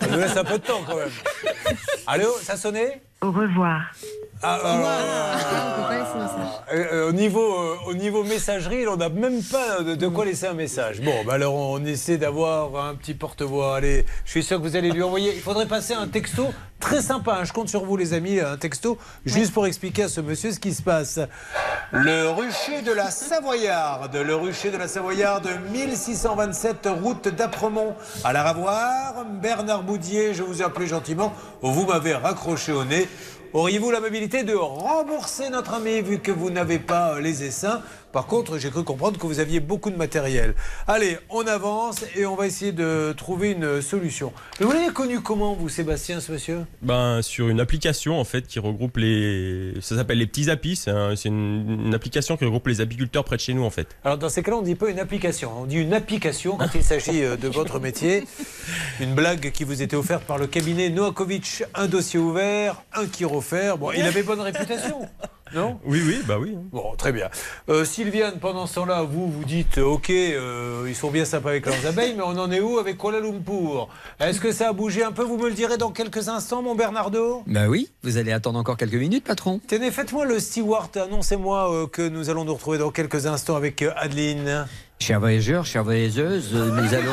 ça 0.00 0.06
nous 0.10 0.18
laisse 0.18 0.36
un 0.36 0.44
peu 0.44 0.58
de 0.58 0.64
temps 0.64 0.82
quand 0.86 0.96
même. 0.96 1.08
Allô, 2.06 2.28
ça 2.42 2.56
sonné? 2.56 3.00
Au 3.22 3.30
revoir. 3.32 3.80
Ah, 4.42 4.58
euh, 6.72 6.84
euh, 6.92 7.08
au, 7.08 7.12
niveau, 7.12 7.54
euh, 7.58 7.76
au 7.86 7.94
niveau 7.94 8.22
messagerie, 8.22 8.86
on 8.86 8.96
n'a 8.96 9.08
même 9.08 9.42
pas 9.42 9.80
de, 9.82 9.94
de 9.94 10.06
quoi 10.08 10.26
laisser 10.26 10.46
un 10.46 10.52
message. 10.52 11.00
Bon, 11.00 11.24
bah 11.24 11.34
alors 11.34 11.54
on 11.54 11.82
essaie 11.84 12.18
d'avoir 12.18 12.76
un 12.86 12.94
petit 12.94 13.14
porte-voix. 13.14 13.76
Allez, 13.76 14.04
je 14.26 14.30
suis 14.30 14.42
sûr 14.42 14.58
que 14.58 14.62
vous 14.62 14.76
allez 14.76 14.90
lui 14.90 15.02
envoyer. 15.02 15.32
Il 15.34 15.40
faudrait 15.40 15.66
passer 15.66 15.94
un 15.94 16.06
texto 16.06 16.52
très 16.80 17.00
sympa. 17.00 17.38
hein. 17.40 17.44
Je 17.44 17.52
compte 17.54 17.70
sur 17.70 17.84
vous, 17.86 17.96
les 17.96 18.12
amis, 18.12 18.38
un 18.38 18.58
texto 18.58 18.98
juste 19.24 19.54
pour 19.54 19.66
expliquer 19.66 20.02
à 20.04 20.08
ce 20.08 20.20
monsieur 20.20 20.52
ce 20.52 20.60
qui 20.60 20.74
se 20.74 20.82
passe. 20.82 21.18
Le 21.92 22.28
rucher 22.30 22.82
de 22.82 22.92
la 22.92 23.10
Savoyarde, 23.10 24.14
le 24.16 24.34
rucher 24.34 24.70
de 24.70 24.76
la 24.76 24.88
Savoyarde, 24.88 25.48
1627 25.72 26.88
route 27.02 27.28
d'Apremont 27.28 27.94
à 28.24 28.32
la 28.34 28.42
Ravoire. 28.42 29.24
Bernard 29.40 29.82
Boudier, 29.82 30.34
je 30.34 30.42
vous 30.42 30.60
ai 30.60 30.64
appelé 30.64 30.86
gentiment. 30.86 31.32
Vous 31.62 31.86
m'avez 31.86 32.12
raccroché 32.12 32.72
au 32.72 32.84
nez. 32.84 33.05
Auriez-vous 33.52 33.90
l'amabilité 33.90 34.42
de 34.42 34.54
rembourser 34.54 35.48
notre 35.50 35.74
ami 35.74 36.00
vu 36.00 36.18
que 36.18 36.32
vous 36.32 36.50
n'avez 36.50 36.78
pas 36.78 37.14
euh, 37.14 37.20
les 37.20 37.44
essaims? 37.44 37.82
Par 38.12 38.26
contre, 38.26 38.56
j'ai 38.58 38.70
cru 38.70 38.82
comprendre 38.82 39.18
que 39.18 39.26
vous 39.26 39.40
aviez 39.40 39.60
beaucoup 39.60 39.90
de 39.90 39.96
matériel. 39.96 40.54
Allez, 40.86 41.18
on 41.28 41.46
avance 41.46 42.02
et 42.16 42.24
on 42.24 42.34
va 42.34 42.46
essayer 42.46 42.72
de 42.72 43.12
trouver 43.14 43.50
une 43.50 43.82
solution. 43.82 44.32
Mais 44.58 44.64
vous 44.64 44.72
l'avez 44.72 44.90
connu 44.92 45.20
comment, 45.20 45.52
vous, 45.54 45.68
Sébastien, 45.68 46.20
ce 46.20 46.32
monsieur? 46.32 46.64
Ben, 46.80 47.20
sur 47.20 47.48
une 47.48 47.60
application 47.60 48.18
en 48.18 48.24
fait 48.24 48.46
qui 48.46 48.58
regroupe 48.58 48.96
les. 48.96 49.74
Ça 49.82 49.96
s'appelle 49.96 50.16
les 50.18 50.26
petits 50.26 50.48
apis. 50.50 50.76
C'est 50.76 50.90
un- 50.90 51.14
c'est 51.14 51.28
une, 51.28 51.86
une 51.86 51.94
application 51.94 52.36
qui 52.38 52.44
regroupe 52.46 52.66
les 52.68 52.80
apiculteurs 52.80 53.24
près 53.24 53.36
de 53.36 53.42
chez 53.42 53.52
nous 53.52 53.64
en 53.64 53.70
fait. 53.70 53.88
Alors 54.02 54.16
dans 54.16 54.28
ces 54.30 54.42
cas-là, 54.42 54.56
on 54.56 54.60
ne 54.62 54.66
dit 54.66 54.76
pas 54.76 54.88
une 54.88 54.98
application, 55.00 55.50
on 55.60 55.66
dit 55.66 55.76
une 55.76 55.92
application 55.92 56.56
quand 56.56 56.74
il 56.74 56.82
s'agit 56.84 57.22
euh, 57.22 57.36
de 57.36 57.48
votre 57.48 57.80
métier. 57.80 58.24
Une 59.00 59.14
blague 59.14 59.50
qui 59.52 59.64
vous 59.64 59.82
était 59.82 59.96
offerte 59.96 60.24
par 60.24 60.38
le 60.38 60.46
cabinet 60.46 60.88
Noakovic, 60.88 61.64
un 61.74 61.86
dossier 61.86 62.18
ouvert, 62.18 62.82
un 62.94 63.06
qui 63.06 63.24
refaire. 63.26 63.76
Bon, 63.76 63.90
il 63.92 64.02
avait 64.02 64.22
bonne 64.22 64.40
réputation, 64.40 65.06
non 65.54 65.78
Oui, 65.84 66.02
oui, 66.04 66.18
bah 66.26 66.38
oui. 66.40 66.56
Bon, 66.72 66.94
très 66.96 67.12
bien. 67.12 67.28
Euh, 67.68 67.84
Sylviane, 67.84 68.38
pendant 68.40 68.66
ce 68.66 68.74
temps-là, 68.76 69.02
vous 69.02 69.30
vous 69.30 69.44
dites, 69.44 69.78
ok, 69.78 70.10
euh, 70.10 70.84
ils 70.88 70.94
sont 70.94 71.10
bien 71.10 71.24
sympas 71.24 71.50
avec 71.50 71.66
leurs 71.66 71.86
abeilles, 71.86 72.14
mais 72.16 72.22
on 72.22 72.38
en 72.38 72.50
est 72.50 72.60
où 72.60 72.78
avec 72.78 72.98
Kuala 72.98 73.20
Lumpur? 73.20 73.88
Est-ce 74.20 74.40
que 74.40 74.52
ça 74.52 74.68
a 74.68 74.72
bougé 74.72 75.04
un 75.04 75.12
peu? 75.12 75.22
Vous 75.22 75.36
me 75.36 75.48
le 75.48 75.54
direz 75.54 75.76
dans 75.78 75.90
quelques 75.90 76.28
instants, 76.28 76.62
mon 76.62 76.74
Bernardo? 76.74 77.42
Bah 77.46 77.68
oui, 77.68 77.90
vous 78.02 78.16
allez 78.16 78.32
attendre 78.32 78.58
encore 78.58 78.76
quelques 78.76 78.94
minutes, 78.94 79.24
patron. 79.24 79.60
Tenez, 79.68 79.90
faites-moi 79.90 80.24
le 80.24 80.40
steward, 80.40 80.96
annoncez-moi 80.96 81.72
euh, 81.72 81.86
que 81.86 82.02
nous 82.08 82.30
allons 82.30 82.44
nous 82.44 82.54
retrouver 82.54 82.78
dans 82.78 82.90
quelques 82.90 83.26
instants 83.26 83.56
avec 83.56 83.82
euh, 83.82 83.92
Adeline. 83.96 84.66
Chers 84.98 85.20
voyageurs, 85.20 85.64
chères 85.64 85.84
voyageuses, 85.84 86.50
euh, 86.54 86.70
nous 86.70 86.94
allons 86.94 87.12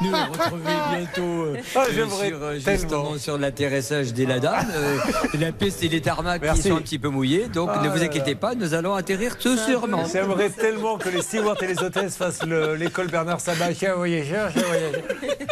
nous, 0.00 0.08
nous 0.10 0.16
retrouver 0.32 0.72
bientôt 0.96 1.22
euh, 1.22 1.56
Ah, 1.76 1.84
euh, 1.90 2.08
sur, 2.08 2.42
euh, 2.42 2.54
justement 2.58 3.18
sur 3.18 3.38
l'atterrissage 3.38 4.12
des 4.12 4.26
Ladanes. 4.26 4.66
euh, 4.74 4.96
la 5.38 5.52
piste 5.52 5.84
et 5.84 5.88
les 5.88 6.00
tarmacs 6.00 6.42
qui 6.54 6.62
sont 6.62 6.76
un 6.76 6.80
petit 6.80 6.98
peu 6.98 7.08
mouillés. 7.08 7.46
Donc 7.48 7.68
Ah 7.72 7.82
ne 7.84 7.90
vous 7.90 7.98
là 7.98 8.04
inquiétez 8.04 8.34
pas, 8.34 8.54
nous 8.56 8.74
allons 8.74 8.94
atterrir 8.94 9.38
tout 9.38 9.56
sûrement. 9.56 10.04
J'aimerais 10.10 10.50
tellement 10.50 10.96
que 10.98 11.10
les 11.10 11.22
stewards 11.22 11.62
et 11.62 11.66
les 11.68 11.78
hôtesses 11.82 12.16
fassent 12.16 12.42
le- 12.44 12.74
l'école 12.74 13.06
Bernard 13.08 13.40
Sabat. 13.40 13.74
Chers 13.74 13.96
voyageurs, 13.98 14.50
chers 14.52 14.66
voyageurs. 14.66 15.02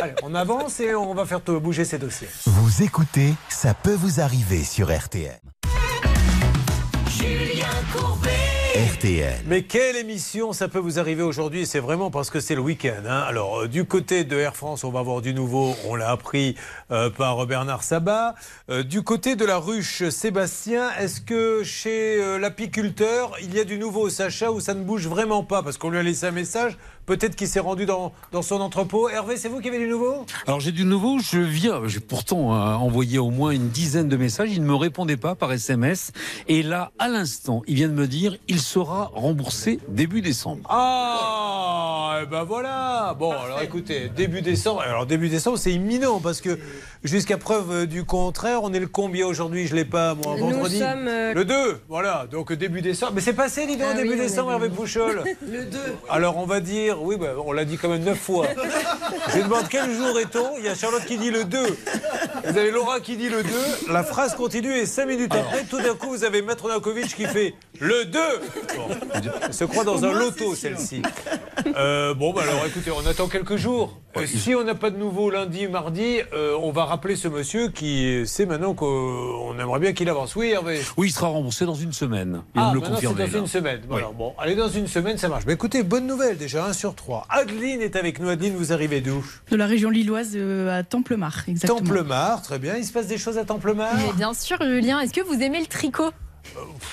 Allez, 0.01 0.15
on 0.25 0.35
avance 0.35 0.81
et 0.81 0.95
on 0.95 1.15
va 1.15 1.25
faire 1.27 1.41
tout- 1.43 1.61
bouger 1.61 1.85
ces 1.85 1.99
dossiers. 1.99 2.29
Vous 2.47 2.83
écoutez 2.83 3.35
Ça 3.51 3.75
peut 3.75 3.95
vous 3.95 4.19
arriver 4.21 4.65
sur 4.65 4.91
RTL. 4.91 5.39
Julien 7.11 7.67
Courbet. 7.95 8.31
RTL. 8.75 9.37
Mais 9.47 9.63
quelle 9.63 9.95
émission 9.95 10.53
ça 10.53 10.67
peut 10.67 10.81
vous 10.81 10.99
arriver 10.99 11.23
aujourd'hui 11.23 11.65
C'est 11.65 11.79
vraiment 11.79 12.11
parce 12.11 12.29
que 12.29 12.41
c'est 12.41 12.57
le 12.57 12.61
week-end. 12.61 13.05
hein. 13.09 13.21
Alors, 13.29 13.61
euh, 13.61 13.69
du 13.69 13.85
côté 13.85 14.25
de 14.25 14.37
Air 14.37 14.57
France, 14.57 14.83
on 14.83 14.91
va 14.91 14.99
avoir 14.99 15.21
du 15.21 15.33
nouveau. 15.33 15.77
On 15.87 15.95
l'a 15.95 16.11
appris 16.11 16.57
euh, 16.91 17.09
par 17.09 17.47
Bernard 17.47 17.85
Sabat. 17.85 18.35
Euh, 18.71 18.83
du 18.83 19.03
côté 19.03 19.37
de 19.37 19.45
la 19.45 19.59
ruche, 19.59 20.09
Sébastien, 20.09 20.91
est-ce 20.99 21.21
que 21.21 21.63
chez 21.63 22.39
l'apiculteur, 22.41 23.37
il 23.43 23.55
y 23.55 23.61
a 23.61 23.65
du 23.65 23.79
nouveau, 23.79 24.09
Sacha, 24.11 24.51
ou 24.51 24.59
ça 24.59 24.75
ne 24.75 24.83
bouge 24.83 25.07
vraiment 25.07 25.45
pas? 25.45 25.63
Parce 25.63 25.79
qu'on 25.79 25.91
lui 25.91 25.99
a 25.99 26.03
laissé 26.03 26.27
un 26.27 26.33
message. 26.33 26.77
Peut-être 27.07 27.37
qu'il 27.37 27.49
s'est 27.49 27.61
rendu 27.61 27.85
dans, 27.87 28.13
dans 28.33 28.43
son 28.43 28.61
entrepôt. 28.61 29.09
Hervé, 29.09 29.37
c'est 29.37 29.49
vous 29.49 29.61
qui 29.61 29.69
avez 29.69 29.79
du 29.79 29.87
nouveau? 29.89 30.25
Alors 30.47 30.61
j'ai 30.61 30.73
du 30.73 30.85
nouveau, 30.85 31.19
je 31.19 31.39
viens, 31.39 31.83
j'ai 31.87 32.01
pourtant 32.01 32.55
euh, 32.55 32.75
envoyé 32.75 33.19
au 33.19 33.31
moins 33.31 33.51
une 33.51 33.69
dizaine 33.69 34.09
de 34.09 34.17
messages, 34.17 34.51
il 34.53 34.63
ne 34.63 34.67
me 34.67 34.75
répondait 34.75 35.17
pas 35.19 35.35
par 35.35 35.53
SMS. 35.53 36.13
Et 36.49 36.63
là, 36.63 36.93
à 36.99 37.09
l'instant, 37.09 37.63
il 37.67 37.75
vient 37.75 37.89
de 37.89 37.93
me 37.95 38.07
dire, 38.07 38.37
il 38.49 38.61
sera 38.61 39.11
remboursé 39.15 39.81
début 39.89 40.23
décembre. 40.23 40.63
Ah, 40.71 42.21
eh 42.23 42.27
ben 42.27 42.45
voilà. 42.45 43.15
Bon, 43.19 43.33
alors 43.33 43.61
écoutez, 43.63 44.09
début 44.09 44.41
décembre. 44.43 44.81
Alors 44.81 45.07
début 45.07 45.29
décembre, 45.29 45.59
c'est 45.59 45.73
imminent 45.73 46.21
parce 46.21 46.41
que 46.41 46.59
jusqu'à 47.03 47.37
preuve 47.37 47.71
euh, 47.71 47.87
du 47.87 48.05
contraire, 48.05 48.61
on 48.63 48.73
est 48.73 48.81
le 48.81 48.87
combien 48.87 49.27
aujourd'hui? 49.27 49.67
Je 49.67 49.75
l'ai 49.75 49.85
pas 49.85 50.15
moi. 50.15 50.37
Nous 50.39 50.51
Vendredi. 50.51 50.79
sommes, 50.79 51.07
euh, 51.09 51.35
Le 51.35 51.45
2 51.45 51.81
Voilà. 51.89 52.27
Donc 52.31 52.53
début 52.53 52.81
décembre. 52.81 53.13
Mais 53.15 53.21
c'est 53.21 53.33
passé, 53.35 53.67
dis 53.67 53.77
donc, 53.77 53.89
Ah 53.91 53.95
début 53.95 54.11
oui, 54.11 54.17
décembre, 54.17 54.53
Hervé 54.53 54.69
Pouchol. 54.71 55.23
Le 55.47 55.65
2. 55.65 55.79
Alors 56.09 56.37
on 56.39 56.47
va 56.47 56.61
dire, 56.61 56.94
oui, 57.01 57.17
bah, 57.17 57.35
on 57.45 57.53
l'a 57.53 57.65
dit 57.65 57.77
quand 57.77 57.89
même 57.89 58.05
neuf 58.05 58.19
fois. 58.19 58.47
Je 59.35 59.41
demande 59.41 59.67
quel 59.69 59.93
jour 59.93 60.19
est-on 60.19 60.59
Il 60.59 60.65
y 60.65 60.69
a 60.69 60.75
Charlotte 60.75 61.05
qui 61.05 61.19
dit 61.19 61.31
le 61.31 61.45
2. 61.45 61.59
Vous 62.45 62.59
avez 62.59 62.71
Laura 62.71 63.01
qui 63.01 63.17
dit 63.17 63.29
le 63.29 63.43
2. 63.43 63.51
La 63.91 64.05
phrase 64.05 64.35
continue 64.35 64.77
et 64.77 64.87
cinq 64.87 65.07
minutes 65.07 65.35
après, 65.35 65.65
tout 65.65 65.81
d'un 65.81 65.95
coup, 65.95 66.11
vous 66.11 66.25
avez 66.25 66.43
Maître 66.43 66.69
Nakovic 66.69 67.15
qui 67.15 67.25
fait 67.27 67.55
le 67.81 68.05
2. 68.05 68.19
Bon, 68.77 68.89
elle 69.43 69.55
se 69.55 69.65
croit 69.65 69.85
dans 69.85 70.05
un 70.05 70.13
loto, 70.13 70.55
celle-ci. 70.55 71.03
Euh, 71.77 72.15
bon, 72.15 72.33
bah 72.33 72.43
alors 72.43 72.67
écoutez, 72.67 72.91
on 72.91 73.07
attend 73.07 73.29
quelques 73.29 73.57
jours. 73.57 73.99
Euh, 74.17 74.27
si 74.27 74.55
on 74.55 74.65
n'a 74.65 74.75
pas 74.75 74.91
de 74.91 74.97
nouveau 74.97 75.31
lundi, 75.31 75.67
mardi, 75.67 76.21
euh, 76.33 76.57
on 76.61 76.71
va 76.71 76.85
rappeler 76.85 77.17
ce 77.17 77.29
monsieur 77.29 77.69
qui 77.69 78.27
sait 78.27 78.47
maintenant 78.47 78.75
qu'on 78.75 79.59
aimerait 79.59 79.81
bien 79.81 79.93
qu'il 79.93 80.09
avance. 80.09 80.37
Oui, 80.37 80.51
Hervé 80.51 80.81
Oui, 80.97 81.09
il 81.09 81.13
sera 81.13 81.29
remboursé 81.29 81.67
dans 81.67 81.75
une 81.75 81.93
semaine. 81.93 82.43
Il 82.55 82.61
ah, 82.61 82.69
me 82.71 82.75
le 82.75 82.81
maintenant, 82.81 82.97
c'est 82.97 83.07
confirmer. 83.07 83.31
dans 83.33 83.39
une 83.39 83.47
semaine. 83.47 83.81
Voilà, 83.89 84.09
bon, 84.17 84.35
allez, 84.39 84.55
dans 84.55 84.69
une 84.69 84.87
semaine, 84.87 85.19
ça 85.19 85.29
marche. 85.29 85.45
Mais 85.47 85.55
écoutez, 85.55 85.83
bonne 85.83 86.07
nouvelle 86.07 86.37
déjà, 86.37 86.67
1 86.67 86.73
sur 86.73 86.95
3. 86.95 87.27
Adeline 87.29 87.81
est 87.81 87.97
avec 87.97 88.21
nous. 88.21 88.29
Adeline, 88.29 88.55
vous 88.55 88.73
arrivez 88.73 89.01
d'où? 89.01 89.25
De 89.51 89.57
la 89.57 89.67
région 89.67 89.91
lilloise 89.91 90.33
euh, 90.35 90.79
à 90.79 90.83
Templemar, 90.85 91.45
exactement. 91.49 91.81
Templemar, 91.81 92.43
très 92.43 92.59
bien. 92.59 92.77
Il 92.77 92.85
se 92.85 92.93
passe 92.93 93.07
des 93.07 93.19
choses 93.19 93.39
à 93.39 93.45
Templemar 93.45 93.95
Mais 93.97 94.13
bien 94.17 94.33
sûr, 94.35 94.59
Julien, 94.63 95.01
est-ce 95.01 95.13
que 95.13 95.23
vous 95.23 95.41
aimez 95.43 95.61
le 95.61 95.67
tricot? 95.67 96.11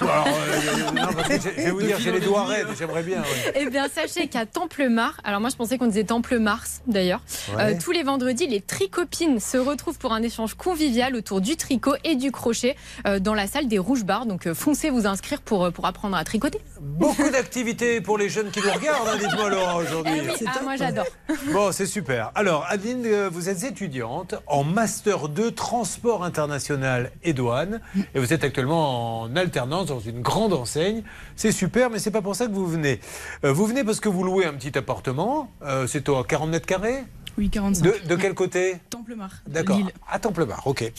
Alors, 0.02 0.28
euh, 0.28 0.92
non, 0.96 1.14
parce 1.14 1.28
que 1.28 1.34
je 1.42 1.50
vais 1.64 1.72
vous 1.72 1.82
dire, 1.82 1.98
j'ai 2.00 2.12
les 2.12 2.20
doigts 2.20 2.46
raides, 2.46 2.68
j'aimerais 2.78 3.04
bien. 3.04 3.20
ouais. 3.22 3.54
Eh 3.56 3.70
bien, 3.70 3.88
sachez 3.94 4.28
qu'à 4.28 4.46
Templemar, 4.46 5.20
alors 5.24 5.40
moi 5.40 5.50
je 5.50 5.56
pensais 5.56 5.78
qu'on 5.78 5.88
disait 5.88 6.04
Temple-Mars 6.04 6.82
d'ailleurs, 6.88 7.22
Ouais. 7.56 7.76
euh, 7.76 7.80
tous 7.82 7.92
les 7.92 8.04
vendredis, 8.04 8.48
les 8.48 8.62
tricopines 8.62 9.40
se 9.40 9.58
retrouvent 9.58 9.98
pour 9.98 10.14
un 10.14 10.22
échange 10.24 10.56
convivial 10.56 11.16
autour 11.16 11.42
du 11.42 11.56
tricot 11.58 11.94
et 12.04 12.16
du 12.16 12.32
crochet 12.32 12.76
euh, 13.06 13.20
dans 13.20 13.34
la 13.34 13.48
salle 13.48 13.68
des 13.68 13.78
Rouges 13.80 14.04
Bars. 14.04 14.26
Donc 14.26 14.48
euh, 14.48 14.54
foncez 14.54 14.90
vous 14.90 15.06
inscrire 15.06 15.42
pour, 15.42 15.66
euh, 15.66 15.72
pour 15.72 15.86
apprendre 15.86 16.16
à 16.18 16.24
tricoter. 16.24 16.60
Beaucoup 16.80 17.30
d'activités 17.32 18.02
pour 18.02 18.18
les 18.18 18.30
jeunes 18.30 18.50
qui 18.52 18.62
nous 18.62 18.72
regardent, 18.72 19.08
hein, 19.08 19.18
dites-moi 19.20 19.50
Laura, 19.50 19.78
aujourd'hui. 19.78 20.14
Eh 20.18 20.22
oui, 20.30 20.48
ah, 20.48 20.60
moi 20.64 20.76
j'adore. 20.78 21.06
Bon, 21.52 21.72
c'est 21.72 21.86
super. 21.86 22.32
Alors, 22.36 22.66
Adeline, 22.70 23.04
euh, 23.06 23.30
vous 23.32 23.50
êtes 23.50 23.64
étudiante 23.64 24.36
en 24.48 24.64
Master 24.64 25.28
2 25.30 25.52
Transport 25.52 26.24
International 26.24 27.12
et 27.24 27.34
Douane. 27.34 27.82
Et 28.16 28.20
vous 28.20 28.34
êtes 28.34 28.44
actuellement 28.44 29.22
en 29.22 29.36
alternance 29.42 29.88
dans 29.88 30.00
une 30.00 30.22
grande 30.22 30.54
enseigne. 30.54 31.04
C'est 31.36 31.52
super, 31.52 31.90
mais 31.90 32.00
c'est 32.00 32.12
pas 32.12 32.22
pour 32.22 32.36
ça 32.36 32.48
que 32.48 32.54
vous 32.54 32.68
venez. 32.68 33.00
Euh, 33.44 33.52
vous 33.52 33.66
venez 33.66 33.84
parce 33.84 34.00
que 34.00 34.10
vous 34.10 34.24
louez 34.24 34.46
un 34.46 34.54
petit 34.54 34.78
appartement. 34.78 35.52
Euh, 35.64 35.88
c'est 35.88 36.08
à 36.10 36.24
40 36.24 36.50
mètres 36.50 36.66
carrés? 36.66 37.04
Oui, 37.38 37.50
45. 37.50 37.84
de, 37.84 38.08
de 38.08 38.16
quel 38.16 38.34
côté? 38.34 38.78
Templemar. 38.90 39.32
D'accord. 39.48 39.80
À 40.10 40.20
Templemar, 40.20 40.68
ok. 40.68 40.92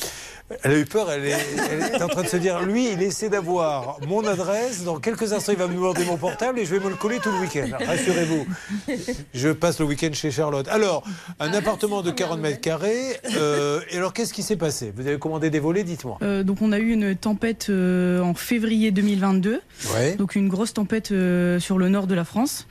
Elle 0.62 0.73
a 0.73 0.79
eu 0.79 0.85
peur, 0.85 1.11
elle 1.11 1.24
est, 1.27 1.37
elle 1.70 1.81
est 1.81 2.03
en 2.03 2.09
train 2.09 2.23
de 2.23 2.29
se 2.29 2.37
dire, 2.37 2.61
lui, 2.62 2.93
il 2.93 3.03
essaie 3.03 3.29
d'avoir 3.29 3.99
mon 4.07 4.27
adresse. 4.27 4.85
Dans 4.85 4.99
quelques 5.01 5.33
instants, 5.33 5.53
il 5.53 5.59
va 5.59 5.66
me 5.66 5.74
demander 5.74 6.05
mon 6.05 6.16
portable 6.16 6.59
et 6.59 6.65
je 6.65 6.74
vais 6.74 6.81
me 6.85 6.89
le 6.91 6.97
coller 6.97 7.19
tout 7.19 7.31
le 7.31 7.39
week-end. 7.41 7.69
Rassurez-vous. 7.85 8.47
Je 9.35 9.49
passe 9.51 9.79
le 9.81 9.87
week-end 9.87 10.11
chez 10.12 10.31
Charlotte. 10.31 10.69
Alors, 10.69 11.03
un 11.41 11.53
appartement 11.53 12.03
de 12.03 12.11
40 12.11 12.41
mètres 12.41 12.61
carrés. 12.61 13.16
euh, 13.37 13.81
et 13.91 13.97
alors, 13.97 14.12
qu'est-ce 14.12 14.33
qui 14.33 14.43
s'est 14.43 14.57
passé? 14.57 14.93
Vous 14.97 15.07
avez 15.07 15.19
commandé 15.19 15.51
des 15.51 15.61
volets, 15.61 15.85
dites-moi. 15.85 16.19
Euh, 16.23 16.43
donc 16.43 16.62
on 16.62 16.73
a 16.73 16.79
eu 16.79 16.91
une 16.93 17.15
tempête 17.16 17.66
euh, 17.70 18.20
en 18.20 18.35
février 18.35 18.91
2022, 18.91 19.61
Ouais. 19.95 20.15
donc 20.16 20.35
une 20.37 20.49
grosse 20.49 20.73
tempête 20.74 21.09
sur 21.59 21.79
le 21.79 21.89
nord 21.89 22.07
de 22.07 22.15
la 22.15 22.24
France. 22.24 22.66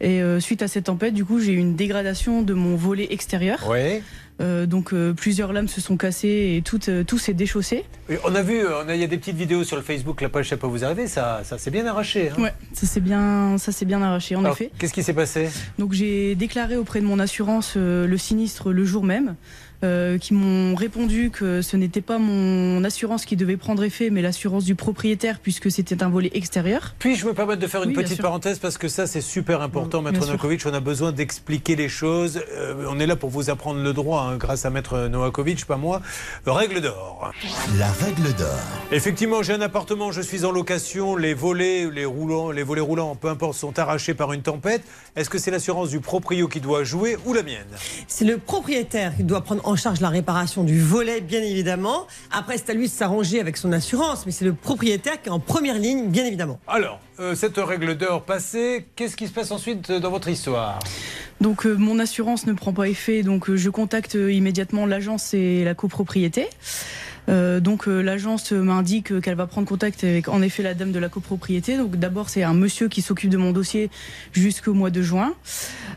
Et 0.00 0.20
suite 0.40 0.62
à 0.62 0.68
cette 0.68 0.84
tempête, 0.84 1.14
du 1.14 1.24
coup, 1.24 1.40
j'ai 1.40 1.52
eu 1.52 1.56
une 1.58 1.74
dégradation 1.74 2.42
de 2.42 2.54
mon 2.54 2.76
volet 2.76 3.08
extérieur. 3.10 3.66
Ouais. 3.68 4.02
Euh, 4.40 4.66
donc 4.66 4.92
euh, 4.92 5.12
plusieurs 5.12 5.52
lames 5.52 5.66
se 5.66 5.80
sont 5.80 5.96
cassées 5.96 6.54
et 6.56 6.62
tout, 6.62 6.78
euh, 6.88 7.02
tout 7.02 7.18
s'est 7.18 7.34
déchaussé. 7.34 7.84
Et 8.08 8.18
On 8.24 8.34
a 8.34 8.42
vu, 8.42 8.60
il 8.88 8.96
y 8.96 9.02
a 9.04 9.06
des 9.06 9.18
petites 9.18 9.36
vidéos 9.36 9.64
sur 9.64 9.76
le 9.76 9.82
Facebook, 9.82 10.20
la 10.20 10.28
page 10.28 10.48
Ça 10.48 10.56
peut 10.56 10.66
vous 10.68 10.84
arriver, 10.84 11.08
ça, 11.08 11.40
ça 11.42 11.58
s'est 11.58 11.70
bien 11.72 11.86
arraché. 11.86 12.30
hein. 12.30 12.40
Ouais, 12.42 12.54
ça 12.72 12.86
s'est 12.86 13.00
bien, 13.00 13.56
ça 13.58 13.72
s'est 13.72 13.84
bien 13.84 14.00
arraché 14.00 14.36
en 14.36 14.40
Alors, 14.40 14.52
effet. 14.52 14.70
Qu'est-ce 14.78 14.92
qui 14.92 15.02
s'est 15.02 15.12
passé? 15.14 15.48
Donc 15.78 15.92
j'ai 15.92 16.34
déclaré 16.36 16.76
auprès 16.76 17.00
de 17.00 17.06
mon 17.06 17.18
assurance 17.18 17.76
le 17.76 18.16
sinistre 18.16 18.72
le 18.72 18.84
jour 18.84 19.04
même, 19.04 19.34
euh, 19.84 20.18
qui 20.18 20.34
m'ont 20.34 20.74
répondu 20.74 21.30
que 21.30 21.62
ce 21.62 21.76
n'était 21.76 22.00
pas 22.00 22.18
mon 22.18 22.82
assurance 22.84 23.24
qui 23.24 23.36
devait 23.36 23.56
prendre 23.56 23.84
effet, 23.84 24.10
mais 24.10 24.22
l'assurance 24.22 24.64
du 24.64 24.74
propriétaire 24.74 25.38
puisque 25.40 25.70
c'était 25.70 26.02
un 26.02 26.08
volet 26.08 26.30
extérieur. 26.34 26.94
Puis-je 26.98 27.26
me 27.26 27.34
permettre 27.34 27.60
de 27.60 27.66
faire 27.66 27.82
une 27.84 27.90
Oui, 27.90 27.94
petite 27.94 28.20
parenthèse 28.20 28.58
parce 28.58 28.76
que 28.78 28.88
ça 28.88 29.06
c'est 29.06 29.20
super 29.20 29.62
important, 29.62 30.02
Bien 30.02 30.12
Maître. 30.12 30.26
Novakovic. 30.26 30.64
On 30.66 30.74
a 30.74 30.80
besoin 30.80 31.12
d'expliquer 31.12 31.76
les 31.76 31.88
choses. 31.88 32.40
Euh, 32.56 32.86
on 32.88 32.98
est 32.98 33.06
là 33.06 33.16
pour 33.16 33.30
vous 33.30 33.50
apprendre 33.50 33.80
le 33.82 33.92
droit, 33.92 34.22
hein, 34.22 34.36
grâce 34.36 34.64
à 34.64 34.70
Maître 34.70 35.08
Novakovic, 35.08 35.64
pas 35.64 35.76
moi. 35.76 36.02
Règle 36.46 36.80
d'or. 36.80 37.30
La 37.78 37.90
règle 37.92 38.34
d'or. 38.34 38.48
Effectivement, 38.90 39.42
j'ai 39.42 39.52
un 39.52 39.60
appartement, 39.60 40.10
je 40.12 40.22
suis 40.22 40.44
en 40.44 40.50
location. 40.50 41.14
Les 41.14 41.34
volets, 41.34 41.88
les 41.90 42.04
roulants, 42.04 42.50
les 42.50 42.62
volets 42.62 42.80
roulants, 42.80 43.14
peu 43.14 43.28
importe, 43.28 43.54
sont 43.54 43.78
arrachés 43.78 44.14
par 44.14 44.32
une 44.32 44.42
tempête. 44.42 44.82
Est-ce 45.14 45.30
que 45.30 45.38
c'est 45.38 45.50
l'assurance 45.50 45.90
du 45.90 46.00
proprio 46.00 46.48
qui 46.48 46.60
doit 46.60 46.84
jouer 46.84 47.16
ou 47.26 47.32
la 47.32 47.42
mienne? 47.42 47.66
C'est 48.06 48.24
le 48.24 48.38
propriétaire 48.38 49.14
qui 49.16 49.24
doit 49.24 49.42
prendre 49.42 49.67
en 49.68 49.76
charge 49.76 50.00
la 50.00 50.08
réparation 50.08 50.64
du 50.64 50.80
volet, 50.80 51.20
bien 51.20 51.42
évidemment. 51.42 52.06
Après, 52.30 52.56
c'est 52.56 52.70
à 52.70 52.74
lui 52.74 52.86
de 52.86 52.92
s'arranger 52.92 53.38
avec 53.38 53.56
son 53.56 53.72
assurance, 53.72 54.24
mais 54.24 54.32
c'est 54.32 54.46
le 54.46 54.54
propriétaire 54.54 55.20
qui 55.20 55.28
est 55.28 55.32
en 55.32 55.40
première 55.40 55.78
ligne, 55.78 56.08
bien 56.08 56.24
évidemment. 56.24 56.58
Alors, 56.66 57.00
euh, 57.20 57.34
cette 57.34 57.58
règle 57.58 57.96
d'or 57.96 58.22
passée, 58.22 58.86
qu'est-ce 58.96 59.16
qui 59.16 59.26
se 59.26 59.32
passe 59.32 59.50
ensuite 59.50 59.92
dans 59.92 60.10
votre 60.10 60.28
histoire? 60.28 60.78
Donc 61.40 61.66
euh, 61.66 61.74
mon 61.74 61.98
assurance 61.98 62.46
ne 62.46 62.52
prend 62.52 62.72
pas 62.72 62.88
effet, 62.88 63.22
donc 63.22 63.48
euh, 63.48 63.56
je 63.56 63.70
contacte 63.70 64.16
euh, 64.16 64.32
immédiatement 64.32 64.86
l'agence 64.86 65.34
et 65.34 65.64
la 65.64 65.74
copropriété. 65.74 66.48
Euh, 67.28 67.60
donc 67.60 67.88
euh, 67.88 68.00
l'agence 68.00 68.52
m'indique 68.52 69.20
qu'elle 69.20 69.34
va 69.34 69.46
prendre 69.46 69.66
contact 69.66 70.04
avec 70.04 70.28
en 70.28 70.42
effet 70.42 70.62
la 70.62 70.74
dame 70.74 70.92
de 70.92 70.98
la 70.98 71.08
copropriété. 71.08 71.76
Donc 71.76 71.96
d'abord 71.96 72.28
c'est 72.28 72.42
un 72.42 72.54
monsieur 72.54 72.88
qui 72.88 73.02
s'occupe 73.02 73.30
de 73.30 73.36
mon 73.36 73.52
dossier 73.52 73.90
jusqu'au 74.32 74.74
mois 74.74 74.90
de 74.90 75.02
juin. 75.02 75.34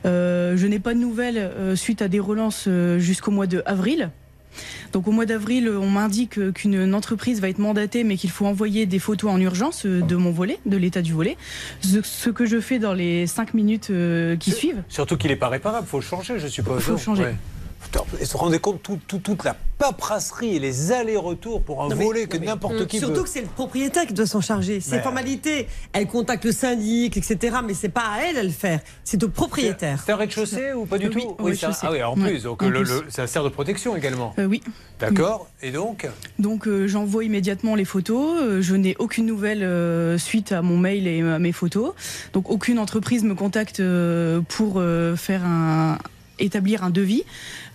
Euh, 0.05 0.57
je 0.57 0.67
n'ai 0.67 0.79
pas 0.79 0.93
de 0.93 0.99
nouvelles 0.99 1.51
suite 1.75 2.01
à 2.01 2.07
des 2.07 2.19
relances 2.19 2.67
jusqu'au 2.97 3.31
mois 3.31 3.47
de 3.47 3.63
avril. 3.65 4.09
Donc 4.91 5.07
au 5.07 5.11
mois 5.11 5.25
d'avril, 5.25 5.69
on 5.69 5.89
m'indique 5.89 6.51
qu'une 6.53 6.93
entreprise 6.93 7.39
va 7.39 7.47
être 7.47 7.59
mandatée, 7.59 8.03
mais 8.03 8.17
qu'il 8.17 8.29
faut 8.29 8.45
envoyer 8.45 8.85
des 8.85 8.99
photos 8.99 9.31
en 9.31 9.39
urgence 9.39 9.85
de 9.85 10.15
mon 10.17 10.31
volet, 10.31 10.59
de 10.65 10.75
l'état 10.75 11.01
du 11.01 11.13
volet. 11.13 11.37
Ce, 11.81 12.29
que 12.29 12.45
je 12.45 12.59
fais 12.59 12.77
dans 12.77 12.93
les 12.93 13.27
cinq 13.27 13.53
minutes 13.53 13.91
qui 14.39 14.51
suivent. 14.51 14.83
Surtout 14.89 15.15
qu'il 15.15 15.31
n'est 15.31 15.37
pas 15.37 15.47
réparable, 15.47 15.87
faut 15.87 15.99
le 15.99 16.03
changer, 16.03 16.37
je 16.39 16.47
suppose. 16.47 16.81
Faut 16.81 16.91
le 16.93 16.97
changer. 16.97 17.27
Et 18.19 18.25
se 18.25 18.37
rendez 18.37 18.59
compte 18.59 18.81
tout- 18.83 18.99
tout- 19.07 19.17
toute 19.19 19.43
la 19.43 19.55
paperasserie 19.77 20.55
et 20.55 20.59
les 20.59 20.91
allers-retours 20.91 21.61
pour 21.63 21.83
un 21.83 21.89
Non, 21.89 21.95
mais- 21.95 22.05
volet 22.05 22.27
que 22.27 22.37
n'importe 22.37 22.85
qui 22.87 22.99
Surtout 22.99 23.15
veut. 23.15 23.23
que 23.23 23.29
c'est 23.29 23.41
le 23.41 23.47
propriétaire 23.47 24.05
qui 24.05 24.13
doit 24.13 24.27
s'en 24.27 24.39
charger. 24.41 24.79
Ces 24.79 24.97
Mais- 24.97 25.01
formalités, 25.01 25.67
elle 25.93 26.05
contacte 26.07 26.45
le 26.45 26.51
syndic, 26.51 27.17
etc. 27.17 27.57
Mais 27.65 27.73
c'est 27.73 27.89
pas 27.89 28.03
à 28.05 28.19
elle 28.29 28.37
à 28.37 28.43
le 28.43 28.49
faire. 28.49 28.79
C'est 29.03 29.21
au 29.23 29.29
propriétaire. 29.29 30.01
C'est 30.05 30.11
un 30.11 30.15
rêez-de-chaussée 30.17 30.73
ou 30.73 30.85
pas 30.85 30.99
du 30.99 31.07
Oui, 31.07 31.23
tout 31.23 31.35
un- 31.39 31.43
rez-de-chaussée. 31.45 31.79
Ah 31.87 31.91
oui, 31.91 32.03
en 32.03 32.15
Ouais, 32.15 32.29
plus, 32.29 32.43
donc 32.43 32.61
en 32.61 32.69
le- 32.69 32.83
plus. 32.83 32.89
le- 33.01 33.05
ça 33.09 33.25
sert 33.25 33.43
de 33.43 33.49
protection 33.49 33.95
également. 33.97 34.33
Euh, 34.37 34.45
oui. 34.45 34.61
D'accord. 34.99 35.47
Et 35.63 35.71
donc 35.71 36.07
Donc 36.37 36.67
euh, 36.67 36.85
j'envoie 36.87 37.23
immédiatement 37.23 37.73
les 37.75 37.85
photos. 37.85 38.39
Euh, 38.39 38.61
je 38.61 38.75
n'ai 38.75 38.95
aucune 38.99 39.25
nouvelle 39.25 39.63
euh, 39.63 40.17
suite 40.19 40.51
à 40.51 40.61
mon 40.61 40.77
mail 40.77 41.07
et 41.07 41.21
à 41.21 41.39
mes 41.39 41.51
photos. 41.51 41.93
Donc 42.33 42.49
aucune 42.51 42.77
entreprise 42.77 43.23
me 43.23 43.33
contacte 43.33 43.79
euh, 43.79 44.41
pour 44.47 44.75
euh, 44.77 45.15
faire 45.15 45.43
un 45.43 45.97
établir 46.41 46.83
un 46.83 46.89
devis. 46.89 47.23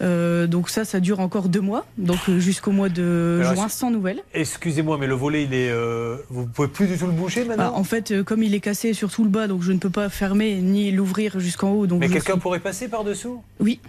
Euh, 0.02 0.46
donc 0.46 0.68
ça, 0.68 0.84
ça 0.84 1.00
dure 1.00 1.20
encore 1.20 1.48
deux 1.48 1.60
mois, 1.60 1.86
donc 1.96 2.18
euh, 2.28 2.38
jusqu'au 2.38 2.70
mois 2.70 2.88
de 2.88 3.38
Alors, 3.40 3.54
juin 3.54 3.68
sans 3.68 3.90
nouvelles. 3.90 4.20
Excusez-moi, 4.34 4.98
mais 4.98 5.06
le 5.06 5.14
volet, 5.14 5.44
il 5.44 5.54
est. 5.54 5.70
euh, 5.70 6.16
vous 6.28 6.46
pouvez 6.46 6.68
plus 6.68 6.86
du 6.86 6.98
tout 6.98 7.06
le 7.06 7.12
bouger 7.12 7.44
maintenant 7.44 7.72
Ah, 7.74 7.78
en 7.78 7.84
fait, 7.84 8.10
euh, 8.10 8.22
comme 8.22 8.42
il 8.42 8.54
est 8.54 8.60
cassé 8.60 8.92
sur 8.92 9.10
tout 9.10 9.24
le 9.24 9.30
bas, 9.30 9.46
donc 9.46 9.62
je 9.62 9.72
ne 9.72 9.78
peux 9.78 9.90
pas 9.90 10.08
fermer 10.08 10.56
ni 10.60 10.90
l'ouvrir 10.90 11.40
jusqu'en 11.40 11.70
haut. 11.70 11.86
Donc 11.86 12.00
Mais 12.00 12.08
quelqu'un 12.08 12.32
suis- 12.34 12.40
pourrait 12.42 12.60
passer 12.60 12.88
par-dessous? 12.88 13.42
Oui. 13.60 13.80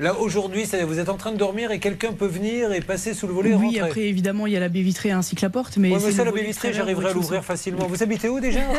Là, 0.00 0.18
aujourd'hui, 0.18 0.64
vous 0.86 0.98
êtes 0.98 1.08
en 1.08 1.16
train 1.16 1.30
de 1.30 1.36
dormir 1.36 1.70
et 1.70 1.78
quelqu'un 1.78 2.12
peut 2.12 2.26
venir 2.26 2.72
et 2.72 2.80
passer 2.80 3.14
sous 3.14 3.28
le 3.28 3.32
volet 3.32 3.50
et 3.50 3.54
Oui, 3.54 3.78
après 3.78 4.00
évidemment 4.02 4.48
il 4.48 4.52
y 4.52 4.56
a 4.56 4.60
la 4.60 4.68
baie 4.68 4.80
vitrée 4.82 5.12
ainsi 5.12 5.36
que 5.36 5.42
la 5.42 5.50
porte, 5.50 5.76
mais 5.76 5.92
Ouais, 5.92 5.98
mais 6.04 6.10
ça, 6.10 6.24
la 6.24 6.32
baie 6.32 6.42
vitrée, 6.42 6.72
j'arriverai 6.72 7.10
à 7.10 7.12
l'ouvrir 7.12 7.44
facilement. 7.44 7.86
Vous 7.86 8.02
habitez 8.02 8.28
où 8.28 8.40
déjà 8.40 8.58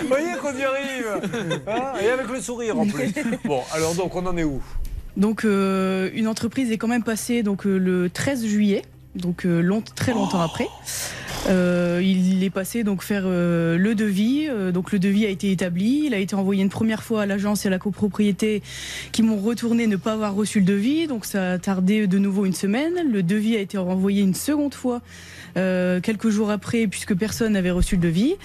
Vous 0.00 0.06
voyez 0.08 0.32
qu'on 0.40 0.56
y 0.56 0.62
arrive 0.62 1.08
Hein 1.66 1.92
Et 2.00 2.08
avec 2.08 2.28
le 2.28 2.40
sourire 2.40 2.78
en 2.78 2.86
plus. 2.86 3.12
Bon, 3.44 3.62
alors 3.72 3.96
donc, 3.96 4.14
on 4.14 4.24
en 4.26 4.36
est 4.36 4.44
où? 4.44 4.62
Donc 5.16 5.44
euh, 5.44 6.08
une 6.14 6.28
entreprise 6.28 6.70
est 6.70 6.78
quand 6.78 6.86
même 6.86 7.02
passée 7.02 7.42
donc 7.42 7.66
euh, 7.66 7.76
le 7.78 8.08
13 8.10 8.46
juillet, 8.46 8.82
donc 9.16 9.44
euh, 9.44 9.60
long- 9.60 9.82
très 9.96 10.12
longtemps 10.12 10.40
après. 10.40 10.68
Euh, 11.48 12.00
il 12.02 12.42
est 12.44 12.50
passé 12.50 12.84
donc 12.84 13.02
faire 13.02 13.22
euh, 13.26 13.78
le 13.78 13.94
devis. 13.94 14.46
Euh, 14.48 14.72
donc 14.72 14.92
le 14.92 14.98
devis 14.98 15.26
a 15.26 15.28
été 15.28 15.50
établi. 15.50 16.04
Il 16.06 16.14
a 16.14 16.18
été 16.18 16.34
envoyé 16.34 16.62
une 16.62 16.68
première 16.68 17.02
fois 17.02 17.22
à 17.22 17.26
l'agence 17.26 17.64
et 17.64 17.68
à 17.68 17.70
la 17.70 17.78
copropriété 17.78 18.62
qui 19.12 19.22
m'ont 19.22 19.38
retourné 19.38 19.86
ne 19.86 19.96
pas 19.96 20.12
avoir 20.12 20.34
reçu 20.34 20.60
le 20.60 20.66
devis. 20.66 21.06
Donc 21.06 21.24
ça 21.24 21.52
a 21.52 21.58
tardé 21.58 22.06
de 22.06 22.18
nouveau 22.18 22.44
une 22.44 22.52
semaine. 22.52 22.92
Le 23.10 23.22
devis 23.22 23.56
a 23.56 23.60
été 23.60 23.78
renvoyé 23.78 24.22
une 24.22 24.34
seconde 24.34 24.74
fois 24.74 25.00
euh, 25.56 26.00
quelques 26.00 26.28
jours 26.30 26.50
après 26.50 26.86
puisque 26.86 27.14
personne 27.14 27.52
n'avait 27.52 27.70
reçu 27.70 27.96
le 27.96 28.02
devis. 28.02 28.36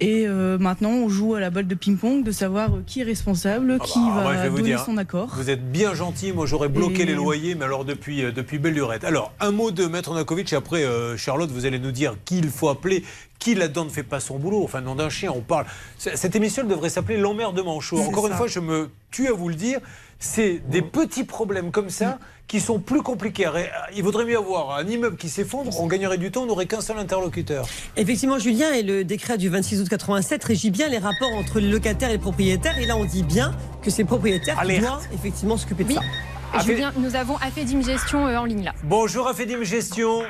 Et 0.00 0.24
euh, 0.26 0.58
maintenant 0.58 0.90
on 0.90 1.08
joue 1.08 1.34
à 1.34 1.40
la 1.40 1.50
balle 1.50 1.66
de 1.66 1.74
ping-pong 1.74 2.24
de 2.24 2.32
savoir 2.32 2.74
euh, 2.76 2.82
qui 2.86 3.00
est 3.00 3.04
responsable, 3.04 3.78
qui 3.80 3.98
Ah, 3.98 4.14
va 4.14 4.22
moi, 4.22 4.48
donner 4.48 4.62
dire, 4.62 4.84
son 4.84 4.96
accord. 4.96 5.30
Vous 5.36 5.50
êtes 5.50 5.70
bien 5.70 5.94
gentil. 5.94 6.32
Moi, 6.32 6.46
j'aurais 6.46 6.68
bloqué 6.68 7.02
Et- 7.02 7.06
les 7.06 7.14
loyers, 7.14 7.54
mais 7.54 7.64
alors 7.64 7.84
depuis, 7.84 8.22
depuis 8.32 8.58
belle 8.58 8.74
lurette. 8.74 9.04
Alors, 9.04 9.32
un 9.40 9.50
mot 9.50 9.70
de 9.70 9.86
Maître 9.86 10.14
Nakovic, 10.14 10.52
et 10.52 10.56
après, 10.56 10.84
euh, 10.84 11.16
Charlotte, 11.16 11.50
vous 11.50 11.66
allez 11.66 11.78
nous 11.78 11.92
dire 11.92 12.16
qui 12.24 12.38
il 12.38 12.48
faut 12.48 12.68
appeler, 12.68 13.04
qui 13.38 13.54
là-dedans 13.54 13.84
ne 13.84 13.90
fait 13.90 14.02
pas 14.02 14.20
son 14.20 14.38
boulot. 14.38 14.62
Enfin, 14.64 14.80
nom 14.80 14.94
d'un 14.94 15.08
chien, 15.10 15.32
on 15.34 15.40
parle. 15.40 15.66
Cette 15.98 16.34
émission 16.36 16.62
elle 16.62 16.68
devrait 16.68 16.88
s'appeler 16.90 17.18
L'emmerdement 17.18 17.80
chaud. 17.80 17.98
C'est 18.00 18.06
Encore 18.08 18.26
une 18.26 18.34
fois, 18.34 18.46
je 18.46 18.60
me 18.60 18.90
tue 19.10 19.28
à 19.28 19.32
vous 19.32 19.48
le 19.48 19.54
dire. 19.54 19.80
C'est 20.18 20.62
des 20.70 20.80
petits 20.82 21.24
problèmes 21.24 21.70
comme 21.70 21.90
ça 21.90 22.18
qui 22.46 22.60
sont 22.60 22.78
plus 22.78 23.02
compliqués. 23.02 23.46
Ré- 23.48 23.70
Il 23.96 24.02
vaudrait 24.02 24.24
mieux 24.24 24.36
avoir 24.38 24.76
un 24.76 24.86
immeuble 24.86 25.16
qui 25.16 25.28
s'effondre, 25.28 25.70
on 25.80 25.86
gagnerait 25.86 26.18
du 26.18 26.30
temps, 26.30 26.42
on 26.42 26.46
n'aurait 26.46 26.66
qu'un 26.66 26.80
seul 26.80 26.98
interlocuteur. 26.98 27.66
Effectivement, 27.96 28.38
Julien, 28.38 28.72
et 28.72 28.82
le 28.82 29.04
décret 29.04 29.38
du 29.38 29.48
26 29.48 29.80
août 29.80 29.88
87 29.88 30.44
régit 30.44 30.70
bien 30.70 30.88
les 30.88 30.98
rapports 30.98 31.32
entre 31.34 31.58
les 31.60 31.68
locataires 31.70 32.10
et 32.10 32.12
les 32.12 32.18
propriétaires. 32.18 32.78
Et 32.78 32.86
là, 32.86 32.96
on 32.96 33.04
dit 33.04 33.22
bien 33.22 33.52
que 33.82 33.90
c'est 33.90 34.02
le 34.02 34.08
propriétaire 34.08 34.60
qui 34.62 34.78
doit 34.78 35.00
effectivement 35.12 35.56
s'occuper 35.56 35.84
de 35.84 35.88
Oui. 35.88 35.94
ça. 35.94 36.58
Julien, 36.60 36.92
nous 36.96 37.16
avons 37.16 37.36
Afedim 37.38 37.82
Gestion 37.82 38.26
euh, 38.28 38.36
en 38.36 38.44
ligne 38.44 38.62
là. 38.64 38.72
Bonjour, 38.84 39.26
Afedim 39.26 39.62
Gestion. 39.64 40.22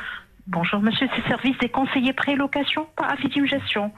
Bonjour 0.47 0.81
monsieur, 0.81 1.07
c'est 1.17 1.27
service 1.29 1.57
des 1.59 1.69
conseillers 1.71 2.13
pré-location, 2.13 2.87
pas 2.97 3.07
Affidim 3.07 3.47
Gestion. 3.47 3.91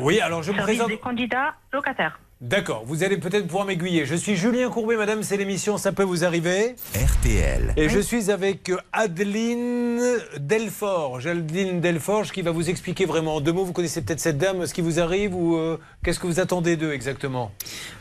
Oui, 0.00 0.20
alors 0.20 0.42
je 0.42 0.50
me 0.52 0.56
Service 0.56 0.76
présente. 0.76 0.88
des 0.90 0.98
candidats 0.98 1.54
locataires. 1.72 2.18
D'accord, 2.40 2.82
vous 2.84 3.04
allez 3.04 3.16
peut-être 3.16 3.46
pouvoir 3.46 3.64
m'aiguiller. 3.64 4.04
Je 4.04 4.16
suis 4.16 4.34
Julien 4.36 4.68
Courbet, 4.68 4.96
madame, 4.96 5.22
c'est 5.22 5.36
l'émission 5.36 5.78
Ça 5.78 5.92
peut 5.92 6.02
vous 6.02 6.24
arriver. 6.24 6.74
RTL. 6.94 7.72
Et 7.76 7.88
je 7.88 7.98
suis 8.00 8.30
avec 8.30 8.70
Adeline 8.92 10.00
Delforge. 10.40 11.26
Adeline 11.28 11.80
Delforge 11.80 12.32
qui 12.32 12.42
va 12.42 12.50
vous 12.50 12.68
expliquer 12.68 13.06
vraiment 13.06 13.36
en 13.36 13.40
deux 13.40 13.52
mots. 13.52 13.64
Vous 13.64 13.72
connaissez 13.72 14.02
peut-être 14.02 14.20
cette 14.20 14.36
dame, 14.36 14.66
ce 14.66 14.74
qui 14.74 14.80
vous 14.82 14.98
arrive 15.00 15.34
ou 15.34 15.56
euh, 15.56 15.78
qu'est-ce 16.04 16.18
que 16.18 16.26
vous 16.26 16.40
attendez 16.40 16.76
d'eux 16.76 16.92
exactement? 16.92 17.50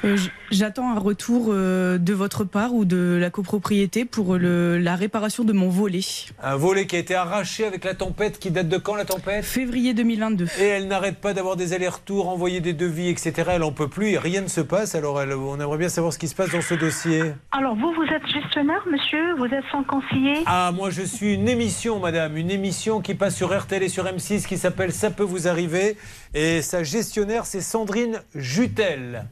Euh, 0.03 0.17
J'attends 0.51 0.91
un 0.91 0.99
retour 0.99 1.47
euh, 1.49 1.97
de 1.99 2.13
votre 2.13 2.43
part 2.43 2.73
ou 2.73 2.83
de 2.85 3.17
la 3.21 3.29
copropriété 3.29 4.03
pour 4.03 4.35
le- 4.35 4.77
la 4.79 4.95
réparation 4.95 5.43
de 5.45 5.53
mon 5.53 5.69
volet. 5.69 6.01
Un 6.41 6.57
volet 6.57 6.85
qui 6.87 6.95
a 6.95 6.99
été 6.99 7.15
arraché 7.15 7.65
avec 7.65 7.85
la 7.85 7.93
tempête 7.93 8.39
qui 8.39 8.49
date 8.51 8.67
de 8.67 8.77
quand 8.77 8.95
la 8.95 9.05
tempête? 9.05 9.45
Février 9.45 9.93
2022. 9.93 10.47
Et 10.59 10.63
elle 10.65 10.87
n'arrête 10.87 11.17
pas 11.19 11.33
d'avoir 11.33 11.55
des 11.55 11.71
allers-retours, 11.73 12.27
envoyer 12.27 12.59
des 12.61 12.73
devis, 12.73 13.07
etc. 13.09 13.31
Elle 13.53 13.63
en 13.63 13.71
peut 13.71 13.87
plus 13.87 14.17
rien 14.23 14.41
ne 14.41 14.47
se 14.47 14.61
passe. 14.61 14.95
Alors 14.95 15.21
elle- 15.21 15.33
on 15.33 15.59
aimerait 15.59 15.77
bien 15.77 15.89
savoir 15.89 16.13
ce 16.13 16.17
qui 16.17 16.27
se 16.27 16.35
passe 16.35 16.49
dans 16.51 16.61
ce 16.61 16.73
dossier. 16.73 17.33
Alors 17.51 17.75
vous, 17.75 17.93
vous 17.93 18.03
êtes 18.03 18.25
gestionnaire 18.27 18.81
monsieur, 18.89 19.35
vous 19.37 19.45
êtes 19.45 19.65
sans 19.71 19.83
conseiller 19.83 20.35
Ah, 20.45 20.71
moi 20.73 20.89
je 20.89 21.01
suis 21.03 21.33
une 21.35 21.47
émission, 21.49 21.99
madame, 21.99 22.37
une 22.37 22.49
émission 22.49 23.01
qui 23.01 23.13
passe 23.13 23.35
sur 23.35 23.55
RTL 23.55 23.83
et 23.83 23.89
sur 23.89 24.05
M6 24.05 24.47
qui 24.47 24.57
s'appelle 24.57 24.91
Ça 24.93 25.11
peut 25.11 25.23
vous 25.23 25.47
arriver. 25.47 25.97
Et 26.33 26.61
sa 26.61 26.83
gestionnaire, 26.83 27.45
c'est 27.45 27.61
Sandrine 27.61 28.21
Jutel. 28.33 29.25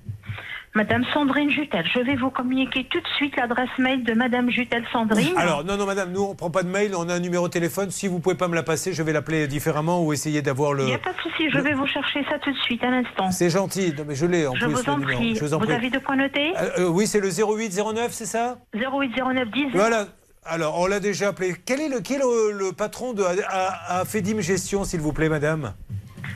Madame 0.73 1.03
Sandrine 1.14 1.49
Jutel, 1.49 1.85
je 1.93 1.99
vais 1.99 2.15
vous 2.15 2.30
communiquer 2.30 2.85
tout 2.89 3.02
de 3.02 3.07
suite 3.18 3.35
l'adresse 3.35 3.69
mail 3.77 4.06
de 4.06 4.14
Madame 4.14 4.49
Jutel 4.49 4.85
Sandrine. 4.93 5.35
Alors, 5.35 5.65
non, 5.65 5.76
non, 5.76 5.85
madame, 5.85 6.14
nous 6.14 6.22
on 6.22 6.34
prend 6.34 6.49
pas 6.49 6.64
de 6.64 6.69
mail, 6.69 6.93
on 6.95 7.10
a 7.10 7.14
un 7.15 7.19
numéro 7.19 7.49
de 7.49 7.52
téléphone. 7.52 7.91
Si 7.91 8.07
vous 8.07 8.19
pouvez 8.19 8.35
pas 8.35 8.48
me 8.48 8.56
la 8.56 8.64
passer, 8.64 8.93
je 8.93 9.03
vais 9.03 9.11
l'appeler 9.11 9.48
différemment 9.48 10.02
ou 10.02 10.14
essayer 10.14 10.41
d'avoir 10.41 10.72
Il 10.72 10.77
le. 10.77 10.85
n'y 10.85 10.93
a 10.93 10.98
pas 10.99 11.11
de 11.11 11.18
souci, 11.19 11.49
je 11.52 11.60
vais 11.60 11.73
vous 11.73 11.88
chercher 11.88 12.23
ça 12.30 12.39
tout 12.39 12.52
de 12.53 12.57
suite, 12.60 12.81
un 12.85 12.93
instant. 12.93 13.31
C'est 13.31 13.49
gentil, 13.49 13.93
non, 13.98 14.06
mais 14.07 14.15
je 14.15 14.26
l'ai 14.26 14.48
en 14.48 14.56
Je 14.56 14.65
plus. 14.65 14.73
vous 14.76 14.89
en 14.89 14.99
prie. 15.02 15.35
Je 15.35 15.41
vous 15.43 15.53
en 15.53 15.57
Vous 15.60 15.65
prie. 15.65 15.76
avez 15.76 15.89
de 15.89 15.99
quoi 15.99 16.15
noter? 16.15 16.53
Euh, 16.57 16.69
euh, 16.80 16.88
oui, 16.88 17.06
c'est 17.06 17.19
le 17.19 17.30
0809, 17.30 18.14
c'est 18.14 18.26
ça? 18.26 18.57
0809 18.73 19.52
10 19.52 19.65
Voilà. 19.73 20.07
Alors, 20.45 20.80
on 20.80 20.88
l'a 20.88 21.02
déjà 21.02 21.27
appelé. 21.27 21.53
Quel 21.65 21.81
est 21.81 21.89
le, 21.89 21.98
est 21.98 22.18
le, 22.18 22.57
le 22.57 22.72
patron 22.72 23.11
de 23.11 23.23
à, 23.23 23.99
à 23.99 24.06
Fedim 24.06 24.39
Gestion, 24.39 24.85
s'il 24.85 25.02
vous 25.02 25.11
plaît, 25.11 25.27
madame? 25.30 25.73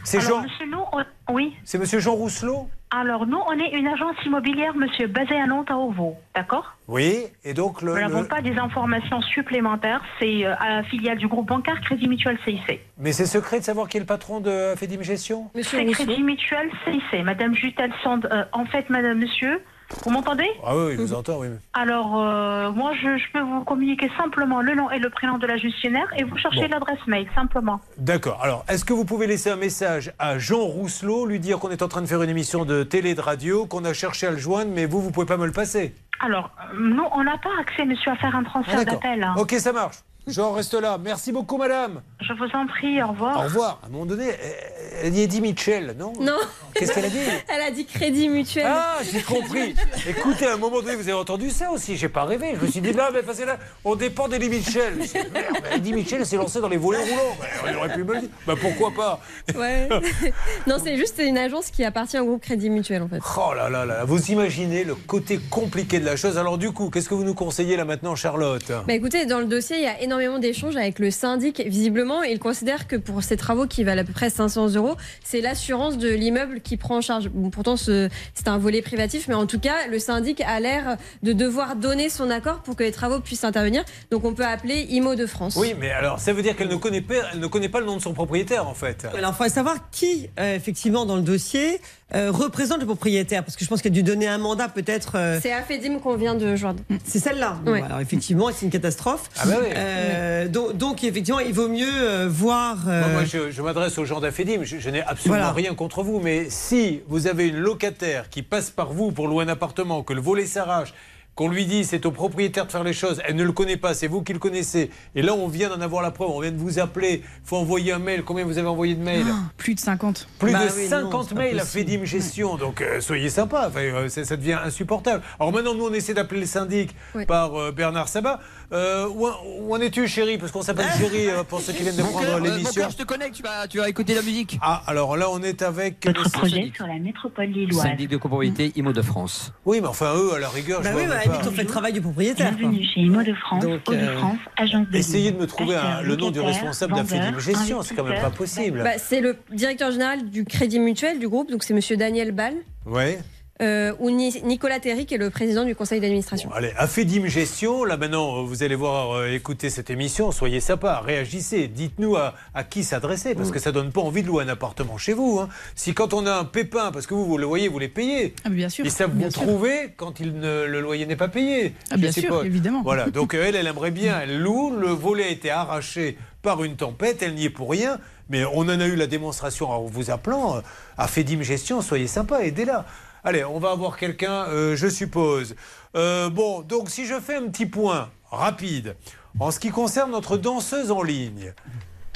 C'est 0.03 0.19
Jean. 0.19 0.41
monsieur, 0.43 0.65
on- 0.91 1.33
oui. 1.33 1.55
C'est 1.63 1.77
monsieur 1.79 1.99
Jean 1.99 2.13
Rousselot? 2.15 2.67
Alors, 2.91 3.25
nous, 3.25 3.39
on 3.47 3.51
est 3.59 3.71
une 3.71 3.87
agence 3.87 4.15
immobilière, 4.25 4.75
monsieur, 4.75 5.07
basée 5.07 5.35
à 5.39 5.47
Nantes, 5.47 5.69
à 5.71 5.77
Ovo. 5.77 6.15
D'accord? 6.35 6.75
Oui, 6.87 7.23
et 7.43 7.53
donc 7.53 7.81
le. 7.81 7.93
Nous 7.93 7.99
n'avons 7.99 8.21
le- 8.21 8.27
pas 8.27 8.41
des 8.41 8.57
informations 8.57 9.21
supplémentaires. 9.21 10.01
C'est 10.19 10.45
euh, 10.45 10.55
à 10.59 10.69
la 10.75 10.83
filiale 10.83 11.17
du 11.17 11.27
groupe 11.27 11.47
bancaire 11.47 11.81
Crédit 11.81 12.07
Mutuel 12.07 12.37
CIC. 12.45 12.79
Mais 12.99 13.11
c'est 13.11 13.25
secret 13.25 13.59
de 13.59 13.63
savoir 13.65 13.89
qui 13.89 13.97
est 13.97 13.99
le 14.01 14.05
patron 14.05 14.39
de 14.39 14.75
Fedim 14.77 15.01
Gestion? 15.01 15.49
C'est 15.61 15.83
Crédit 15.85 16.21
Mutuel 16.23 16.69
CIC. 16.85 17.23
Madame 17.23 17.55
Jutel 17.55 17.91
Sand. 18.03 18.29
euh, 18.31 18.45
en 18.53 18.65
fait, 18.65 18.89
madame, 18.89 19.17
monsieur, 19.19 19.61
vous 20.03 20.09
m'entendez 20.11 20.47
Ah 20.65 20.75
oui, 20.75 20.93
je 20.95 21.01
vous 21.01 21.13
entends, 21.13 21.39
oui. 21.39 21.47
Alors, 21.73 22.19
euh, 22.19 22.71
moi, 22.71 22.93
je, 22.95 23.17
je 23.17 23.31
peux 23.31 23.39
vous 23.41 23.63
communiquer 23.63 24.09
simplement 24.17 24.61
le 24.61 24.73
nom 24.75 24.89
et 24.91 24.99
le 24.99 25.09
prénom 25.09 25.37
de 25.37 25.45
la 25.47 25.57
gestionnaire 25.57 26.07
et 26.17 26.23
vous 26.23 26.37
cherchez 26.37 26.61
Bon. 26.67 26.69
l'adresse 26.73 27.05
mail, 27.07 27.27
simplement. 27.35 27.79
D'accord. 27.97 28.39
Alors, 28.43 28.65
est-ce 28.67 28.83
que 28.83 28.93
vous 28.93 29.05
pouvez 29.05 29.27
laisser 29.27 29.49
un 29.51 29.55
message 29.55 30.11
à 30.19 30.37
Jean 30.39 30.61
Rousselot, 30.65 31.25
lui 31.25 31.39
dire 31.39 31.59
qu'on 31.59 31.69
est 31.69 31.81
en 31.83 31.87
train 31.87 32.01
de 32.01 32.07
faire 32.07 32.21
une 32.23 32.29
émission 32.29 32.65
de 32.65 32.83
télé, 32.83 33.13
de 33.15 33.21
radio, 33.21 33.65
qu'on 33.65 33.85
a 33.85 33.93
cherché 33.93 34.27
à 34.27 34.31
le 34.31 34.37
joindre, 34.37 34.71
mais 34.73 34.85
vous, 34.85 35.01
vous 35.01 35.11
pouvez 35.11 35.25
pas 35.27 35.37
me 35.37 35.45
le 35.45 35.51
passer? 35.51 35.93
Alors, 36.19 36.49
euh, 36.59 36.77
nous, 36.79 37.03
on 37.13 37.23
n'a 37.23 37.37
pas 37.37 37.49
accès, 37.59 37.85
monsieur, 37.85 38.11
à 38.11 38.15
faire 38.15 38.35
un 38.35 38.43
transfert 38.43 38.79
Ah, 38.81 38.85
d'appel. 38.85 39.23
hein. 39.23 39.35
Ok, 39.37 39.51
ça 39.53 39.71
marche. 39.73 39.97
Jean, 40.27 40.53
reste 40.53 40.73
là. 40.73 40.97
Merci 41.01 41.31
beaucoup, 41.31 41.57
madame. 41.57 42.01
Je 42.19 42.33
vous 42.33 42.49
en 42.55 42.65
prie, 42.65 43.01
au 43.03 43.07
revoir. 43.09 43.37
Au 43.39 43.43
revoir. 43.43 43.79
À 43.83 43.85
un 43.85 43.89
moment 43.89 44.05
donné, 44.07 44.25
elle- 44.29 45.03
elle 45.03 45.11
dit 45.11 45.21
Eddie 45.21 45.41
Mitchell, 45.41 45.95
non? 45.99 46.13
Non. 46.19 46.37
Qu'est-ce 46.73 46.93
qu'elle 46.93 47.05
a 47.05 47.09
dit? 47.09 47.17
Elle 47.47 47.61
a 47.61 47.71
dit 47.71 47.85
crédit 47.85 48.27
mutuel. 48.27 48.65
Ah, 48.67 48.97
j'ai 49.09 49.21
compris. 49.21 49.75
Écoutez, 50.09 50.47
à 50.47 50.53
un 50.55 50.57
moment 50.57 50.81
donné, 50.81 50.95
vous 50.95 51.03
avez 51.03 51.13
entendu 51.13 51.49
ça 51.51 51.71
aussi. 51.71 51.95
J'ai 51.95 52.09
pas 52.09 52.25
rêvé. 52.25 52.55
Je 52.59 52.65
me 52.65 52.71
suis 52.71 52.81
dit, 52.81 52.91
là, 52.91 53.11
mais 53.13 53.21
là, 53.45 53.57
on 53.85 53.95
dépend 53.95 54.27
d'Eddie 54.27 54.49
Mitchell. 54.49 54.93
Je 54.95 54.99
me 55.01 55.05
suis 55.05 55.19
dit, 55.19 55.27
Merde, 55.31 55.57
Eddie 55.73 55.93
Mitchell 55.93 56.25
s'est 56.25 56.35
lancé 56.37 56.59
dans 56.59 56.67
les 56.69 56.77
volets 56.77 56.99
roulants. 56.99 57.37
On 57.73 57.77
aurait 57.77 57.93
pu 57.93 58.03
me 58.03 58.13
le 58.15 58.19
dire. 58.21 58.29
Bah, 58.47 58.55
pourquoi 58.59 58.91
pas? 58.91 59.19
Ouais. 59.55 59.87
non, 60.67 60.77
c'est 60.83 60.97
juste 60.97 61.21
une 61.23 61.37
agence 61.37 61.69
qui 61.69 61.83
appartient 61.83 62.19
au 62.19 62.25
groupe 62.25 62.41
Crédit 62.41 62.69
Mutuel 62.69 63.03
en 63.03 63.07
fait. 63.07 63.19
Oh 63.37 63.53
là 63.53 63.69
là 63.69 63.85
là, 63.85 64.03
vous 64.05 64.31
imaginez 64.31 64.83
le 64.83 64.95
côté 64.95 65.39
compliqué 65.49 65.99
de 65.99 66.05
la 66.05 66.15
chose. 66.15 66.37
Alors 66.37 66.57
du 66.57 66.71
coup, 66.71 66.89
qu'est-ce 66.89 67.07
que 67.09 67.15
vous 67.15 67.23
nous 67.23 67.35
conseillez 67.35 67.77
là 67.77 67.85
maintenant, 67.85 68.15
Charlotte? 68.15 68.71
Bah 68.87 68.93
écoutez, 68.93 69.25
dans 69.25 69.39
le 69.39 69.45
dossier, 69.45 69.77
il 69.77 69.83
y 69.83 69.87
a 69.87 70.01
énormément 70.01 70.14
énormément 70.19 70.39
d'échanges 70.39 70.75
avec 70.77 70.99
le 70.99 71.11
syndic. 71.11 71.61
Visiblement, 71.65 72.23
il 72.23 72.39
considère 72.39 72.87
que 72.87 72.95
pour 72.95 73.21
ces 73.23 73.37
travaux 73.37 73.67
qui 73.67 73.83
valent 73.83 74.01
à 74.01 74.03
peu 74.05 74.13
près 74.13 74.29
500 74.29 74.69
euros, 74.75 74.95
c'est 75.23 75.41
l'assurance 75.41 75.97
de 75.97 76.09
l'immeuble 76.09 76.61
qui 76.61 76.77
prend 76.77 76.97
en 76.97 77.01
charge. 77.01 77.29
Bon, 77.29 77.49
pourtant, 77.49 77.75
ce- 77.77 78.09
c'est 78.33 78.47
un 78.47 78.57
volet 78.57 78.81
privatif, 78.81 79.27
mais 79.27 79.33
en 79.35 79.45
tout 79.45 79.59
cas, 79.59 79.87
le 79.89 79.99
syndic 79.99 80.41
a 80.41 80.59
l'air 80.59 80.97
de 81.23 81.33
devoir 81.33 81.75
donner 81.75 82.09
son 82.09 82.29
accord 82.29 82.59
pour 82.63 82.75
que 82.75 82.83
les 82.83 82.91
travaux 82.91 83.19
puissent 83.19 83.43
intervenir. 83.43 83.83
Donc, 84.11 84.23
on 84.25 84.33
peut 84.33 84.45
appeler 84.45 84.87
IMO 84.89 85.15
de 85.15 85.25
France. 85.25 85.55
Oui, 85.59 85.73
mais 85.79 85.91
alors 85.91 86.19
ça 86.19 86.33
veut 86.33 86.41
dire 86.41 86.55
qu'elle 86.55 86.69
ne 86.69 86.75
connaît 86.75 87.01
pas, 87.01 87.15
elle 87.33 87.39
ne 87.39 87.47
connaît 87.47 87.69
pas 87.69 87.79
le 87.79 87.85
nom 87.85 87.97
de 87.97 88.01
son 88.01 88.13
propriétaire 88.13 88.67
en 88.67 88.73
fait. 88.73 89.05
Alors, 89.17 89.31
il 89.31 89.35
faudrait 89.35 89.49
savoir 89.49 89.89
qui, 89.91 90.29
euh, 90.39 90.55
effectivement, 90.55 91.05
dans 91.05 91.15
le 91.17 91.21
dossier, 91.21 91.81
euh, 92.13 92.31
représente 92.31 92.79
le 92.79 92.85
propriétaire. 92.85 93.43
Parce 93.43 93.55
que 93.57 93.65
je 93.65 93.69
pense 93.69 93.81
qu'elle 93.81 93.91
a 93.91 93.95
dû 93.95 94.03
donner 94.03 94.27
un 94.27 94.37
mandat, 94.37 94.67
peut-être. 94.69 95.13
euh, 95.15 95.39
C'est 95.41 95.51
Afedim 95.51 95.99
qu'on 95.99 96.15
vient 96.15 96.35
de 96.35 96.55
joindre. 96.55 96.81
C'est 97.03 97.19
celle-là. 97.19 97.57
Bon, 97.63 97.71
Ouais. 97.71 97.81
Alors, 97.81 97.99
effectivement, 97.99 98.49
c'est 98.53 98.65
une 98.65 98.71
catastrophe. 98.71 99.29
Ah 99.37 99.45
bah 99.47 99.55
oui. 99.59 99.67
Euh, 99.75 100.04
donc, 100.47 100.77
donc, 100.77 101.03
effectivement, 101.03 101.39
il 101.39 101.53
vaut 101.53 101.67
mieux 101.69 101.85
euh, 101.93 102.27
voir. 102.29 102.77
euh, 102.87 103.01
Moi, 103.01 103.09
moi, 103.11 103.23
je, 103.25 103.51
je 103.51 103.61
m'adresse 103.61 103.97
aux 103.97 104.05
gens 104.05 104.19
d'Afedim. 104.19 104.63
Je, 104.63 104.77
je 104.79 104.89
n'ai 104.89 105.01
absolument 105.01 105.37
Voilà. 105.37 105.51
rien 105.53 105.75
contre 105.75 106.03
vous, 106.03 106.19
mais 106.19 106.49
si 106.49 107.01
vous 107.07 107.27
avez 107.27 107.47
une 107.47 107.57
locataire 107.57 108.29
qui 108.29 108.41
passe 108.43 108.69
par 108.69 108.93
vous 108.93 109.11
pour 109.11 109.27
louer 109.27 109.43
un 109.45 109.49
appartement, 109.49 110.03
que 110.03 110.13
le 110.13 110.21
volet 110.21 110.45
s'arrache, 110.45 110.93
qu'on 111.35 111.49
lui 111.49 111.65
dit 111.65 111.83
c'est 111.83 112.05
au 112.05 112.11
propriétaire 112.11 112.65
de 112.65 112.71
faire 112.71 112.85
les 112.85 112.93
choses, 112.93 113.21
elle 113.27 113.35
ne 113.35 113.43
le 113.43 113.51
connaît 113.51 113.75
pas, 113.75 113.93
c'est 113.93 114.07
vous 114.07 114.21
qui 114.21 114.31
le 114.31 114.39
connaissez, 114.39 114.89
et 115.15 115.21
là 115.21 115.33
on 115.33 115.49
vient 115.49 115.67
d'en 115.67 115.81
avoir 115.81 116.01
la 116.01 116.09
preuve, 116.11 116.29
on 116.29 116.39
vient 116.39 116.51
de 116.53 116.57
vous 116.57 116.79
appeler, 116.79 117.23
il 117.25 117.45
faut 117.47 117.57
envoyer 117.57 117.91
un 117.91 117.99
mail. 117.99 118.23
Combien 118.23 118.45
vous 118.45 118.57
avez 118.57 118.69
envoyé 118.69 118.95
de 118.95 119.03
mails 119.03 119.25
Plus 119.57 119.75
de 119.75 119.81
50. 119.81 120.29
Plus 120.39 120.53
Bah 120.53 120.59
de 120.65 120.71
oui, 120.73 120.83
non, 120.83 120.89
50 121.11 121.25
c'est 121.27 121.35
pas 121.35 121.41
mails 121.41 121.59
à. 121.59 121.65
Fedim 121.65 122.05
Gestion, 122.05 122.55
donc 122.55 122.79
euh, 122.79 123.01
soyez 123.01 123.29
sympa, 123.29 123.65
enfin, 123.67 123.81
euh, 123.81 124.07
ça, 124.07 124.23
ça 124.23 124.37
devient 124.37 124.57
insupportable. 124.63 125.23
Alors 125.37 125.51
maintenant, 125.51 125.73
nous, 125.75 125.85
on 125.87 125.93
essaie 125.93 126.13
d'appeler 126.13 126.39
le 126.39 126.45
syndic 126.47 126.95
par 127.27 127.53
euh, 127.59 127.71
Bernard 127.73 128.07
Sabat. 128.07 128.39
Euh, 128.71 129.07
où, 129.07 129.27
en- 129.27 129.35
où 129.61 129.75
en 129.75 129.79
es-tu, 129.79 130.07
chérie 130.07 130.37
Parce 130.37 130.51
qu'on 130.51 130.61
s'appelle 130.61 130.87
chérie 130.97 131.27
euh, 131.29 131.43
pour 131.43 131.61
ceux 131.61 131.71
qui 131.73 131.83
viennent 131.83 131.95
de 131.95 132.01
Mon 132.01 132.09
prendre 132.09 132.27
euh, 132.27 132.39
mon 132.39 132.43
l'émission. 132.45 132.71
cœur, 132.81 132.89
je 132.89 132.97
te 132.97 133.03
connecte, 133.03 133.35
tu 133.35 133.43
vas, 133.43 133.67
tu 133.67 133.77
vas 133.77 133.87
écouter 133.87 134.15
la 134.15 134.21
musique. 134.23 134.57
Ah, 134.61 134.81
alors 134.87 135.15
là, 135.17 135.27
on 135.31 135.41
est 135.43 135.61
avec. 135.61 136.05
Votre 136.05 136.29
projet 136.31 136.71
sur 136.75 136.87
la 136.87 136.97
métropole 136.99 137.45
lilloise. 137.45 137.83
Syndic 137.83 138.09
de 138.09 138.17
copropriété 138.17 138.71
IMO 138.75 138.91
de 138.93 139.01
France. 139.01 139.53
Oui, 139.65 139.79
mais 139.81 139.87
enfin, 139.87 140.13
eux, 140.15 140.33
à 140.33 140.39
la 140.39 140.49
rigueur, 140.49 140.81
Bah 140.81 140.89
je 140.91 140.97
oui, 140.97 141.05
vois 141.05 141.15
bah, 141.15 141.21
pas. 141.25 141.47
on 141.47 141.51
fait 141.51 141.61
le 141.63 141.67
travail 141.67 141.93
du 141.93 142.01
propriétaire. 142.01 142.49
quoi. 142.49 142.57
Bienvenue 142.57 142.85
chez 142.85 143.01
Imo 143.01 143.21
de 143.23 143.33
France, 143.35 143.63
Donc, 143.63 143.81
euh, 143.89 144.17
France, 144.17 144.37
agence 144.57 144.87
de 144.89 144.97
Essayez 144.97 145.31
de 145.31 145.37
me 145.37 145.45
trouver 145.47 145.75
un- 145.75 146.01
le 146.01 146.15
nom 146.15 146.31
du 146.31 146.39
responsable 146.39 146.93
vendeur, 146.93 147.07
d'Afedim 147.19 147.39
Gestion, 147.39 147.81
c'est 147.83 147.93
quand 147.95 148.03
même 148.03 148.19
pas 148.21 148.29
possible. 148.31 148.81
Bah, 148.83 148.97
c'est 148.97 149.21
le 149.21 149.35
directeur 149.53 149.91
général 149.91 150.29
du 150.29 150.43
Crédit 150.43 150.79
Mutuel 150.79 151.19
du 151.19 151.27
groupe, 151.27 151.51
donc 151.51 151.63
c'est 151.63 151.73
Monsieur 151.73 151.97
Daniel 151.97 152.31
Ball, 152.31 152.53
Ouais. 152.85 153.19
Euh, 153.61 153.93
ou 153.99 154.09
Ni- 154.11 154.41
Nicolas 154.43 154.79
Terry, 154.81 155.05
qui 155.05 155.13
est 155.15 155.17
le 155.17 155.29
président 155.29 155.63
du 155.63 155.75
conseil 155.75 156.01
d'administration. 156.01 156.51
Allez, 156.53 156.73
Afedim 156.77 157.25
Gestion, 157.27 157.85
là 157.85 157.95
maintenant, 157.95 158.43
vous 158.43 158.63
allez 158.63 158.75
voir, 158.75 159.11
euh, 159.15 159.31
écouter 159.31 159.69
cette 159.69 159.89
émission, 159.89 160.31
soyez 160.33 160.59
sympa, 160.59 160.99
réagissez, 160.99 161.67
dites-nous 161.69 162.17
à, 162.17 162.33
à 162.53 162.63
qui 162.65 162.83
s'adresser, 162.83 163.33
parce 163.33 163.51
que 163.51 163.59
ça 163.59 163.71
donne 163.71 163.91
pas 163.93 164.01
envie 164.01 164.23
de 164.23 164.27
louer 164.27 164.43
un 164.43 164.49
appartement 164.49 164.97
chez 164.97 165.13
vous. 165.13 165.39
hein. 165.39 165.47
Si 165.75 165.93
quand 165.93 166.13
on 166.13 166.25
a 166.25 166.33
un 166.33 166.43
pépin, 166.45 166.91
parce 166.91 167.07
que 167.07 167.13
vous, 167.13 167.25
vous 167.25 167.37
le 167.37 167.45
voyez, 167.45 167.69
vous 167.69 167.79
les 167.79 167.87
payez, 167.87 168.35
Ah, 168.43 168.49
bien 168.49 168.67
sûr. 168.67 168.85
ils 168.85 168.91
savent 168.91 169.11
bien 169.13 169.27
vous 169.27 169.33
sûr. 169.33 169.43
trouver 169.43 169.93
quand 169.95 170.19
il 170.19 170.37
ne- 170.37 170.65
le 170.65 170.81
loyer 170.81 171.05
n'est 171.05 171.15
pas 171.15 171.29
payé. 171.29 171.73
Ah, 171.91 171.97
bien 171.97 172.11
sais 172.11 172.21
sûr, 172.21 172.39
pas. 172.39 172.45
évidemment. 172.45 172.81
Voilà, 172.83 173.05
donc 173.09 173.33
elle, 173.35 173.55
elle 173.55 173.67
aimerait 173.67 173.91
bien, 173.91 174.19
elle 174.21 174.37
loue, 174.39 174.75
le 174.77 174.87
volet 174.89 175.23
a 175.23 175.29
été 175.29 175.49
arraché 175.49 176.17
par 176.41 176.63
une 176.63 176.75
tempête, 176.75 177.21
elle 177.23 177.35
n'y 177.35 177.45
est 177.45 177.49
pour 177.49 177.71
rien, 177.71 177.99
mais 178.29 178.43
on 178.43 178.59
en 178.61 178.79
a 178.81 178.85
eu 178.85 178.95
la 178.95 179.07
démonstration 179.07 179.69
en 179.69 179.81
vous 179.83 180.11
appelant. 180.11 180.57
euh, 180.57 180.61
Afedim 180.97 181.41
Gestion, 181.41 181.81
soyez 181.81 182.07
sympa, 182.07 182.43
aidez-la. 182.43 182.85
Allez, 183.27 183.43
on 183.43 183.57
va 183.57 183.71
avoir 183.71 183.97
quelqu'un, 183.97 184.45
euh, 184.49 184.75
je 184.75 184.87
suppose. 184.87 185.55
Euh, 185.95 186.29
bon, 186.29 186.61
donc 186.61 186.91
si 186.91 187.07
je 187.07 187.19
fais 187.19 187.33
un 187.33 187.47
petit 187.47 187.65
point 187.65 188.11
rapide, 188.29 188.95
en 189.39 189.49
ce 189.49 189.59
qui 189.59 189.71
concerne 189.71 190.11
notre 190.11 190.37
danseuse 190.37 190.91
en 190.91 191.01
ligne, 191.01 191.55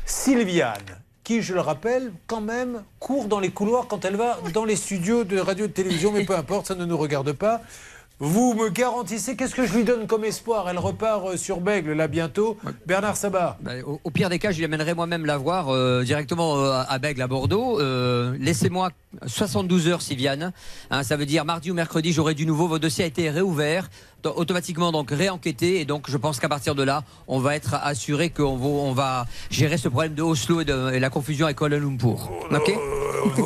Sylviane, 0.06 1.02
qui, 1.23 1.41
je 1.41 1.56
le 1.56 1.61
rappelle, 1.61 2.14
quand 2.27 2.41
même, 2.41 2.84
court 2.99 3.26
dans 3.26 3.40
les 3.40 3.49
couloirs 3.49 3.88
quand 3.88 4.06
elle 4.06 4.18
va 4.18 4.38
dans 4.53 4.65
les 4.65 4.76
studios 4.76 5.23
de 5.23 5.40
radio 5.40 5.65
et 5.65 5.69
de 5.69 5.73
télévision, 5.73 6.11
mais 6.11 6.26
peu 6.26 6.36
importe, 6.36 6.68
ça 6.68 6.76
ne 6.76 6.86
nous 6.86 6.98
regarde 6.98 7.31
pas. 7.31 7.61
Vous 8.22 8.54
me 8.54 8.68
garantissez, 8.70 9.38
qu'est-ce 9.38 9.56
que 9.56 9.66
je 9.66 9.74
lui 9.78 9.86
donne 9.86 10.06
comme 10.06 10.26
espoir? 10.26 10.68
Elle 10.70 10.78
repart 10.78 11.26
euh, 11.26 11.38
sur 11.38 11.62
Bègle, 11.62 11.94
là, 11.94 12.10
bientôt. 12.10 12.58
Bernard 12.86 13.16
Sabat. 13.16 13.58
Bah, 13.62 13.72
au, 13.88 14.02
au 14.04 14.12
pire 14.12 14.28
des 14.30 14.40
cas, 14.40 14.52
je 14.52 14.62
l'amènerai 14.62 14.94
moi-même 14.94 15.26
la 15.26 15.38
voir 15.38 15.70
euh, 15.70 16.04
directement 16.04 16.58
euh, 16.58 16.84
à 16.86 17.00
Bègle, 17.00 17.22
à 17.22 17.28
Bordeaux. 17.28 17.80
Euh, 17.80 18.36
Laissez-moi 18.38 18.90
72 19.26 19.88
heures, 19.88 20.02
Sylviane. 20.02 20.52
Hein, 20.91 21.04
ça 21.04 21.16
veut 21.16 21.26
dire 21.26 21.46
mardi 21.46 21.72
ou 21.72 21.74
mercredi, 21.74 22.12
j'aurai 22.12 22.34
du 22.34 22.46
nouveau. 22.46 22.68
Votre 22.68 22.82
dossier 22.82 23.06
a 23.06 23.08
été 23.08 23.30
réouvert, 23.30 23.90
automatiquement 24.28 24.91
donc 24.91 25.12
réenquêté. 25.12 25.80
Et 25.80 25.86
donc, 25.86 26.10
je 26.10 26.18
pense 26.18 26.40
qu'à 26.40 26.50
partir 26.50 26.76
de 26.76 26.84
là, 26.84 27.04
on 27.28 27.40
va 27.40 27.56
être 27.56 27.76
assuré 27.76 28.30
qu'on 28.30 28.58
va, 28.58 28.66
on 28.68 28.91
va 28.94 29.26
gérer 29.50 29.78
ce 29.78 29.88
problème 29.88 30.14
de 30.14 30.22
Oslo 30.22 30.62
et, 30.62 30.66
de, 30.66 30.91
et 30.94 31.00
la 31.00 31.10
confusion 31.10 31.46
avec 31.46 31.58
Kuala 31.58 31.78
Lumpur. 31.78 32.30
Ok 32.52 32.74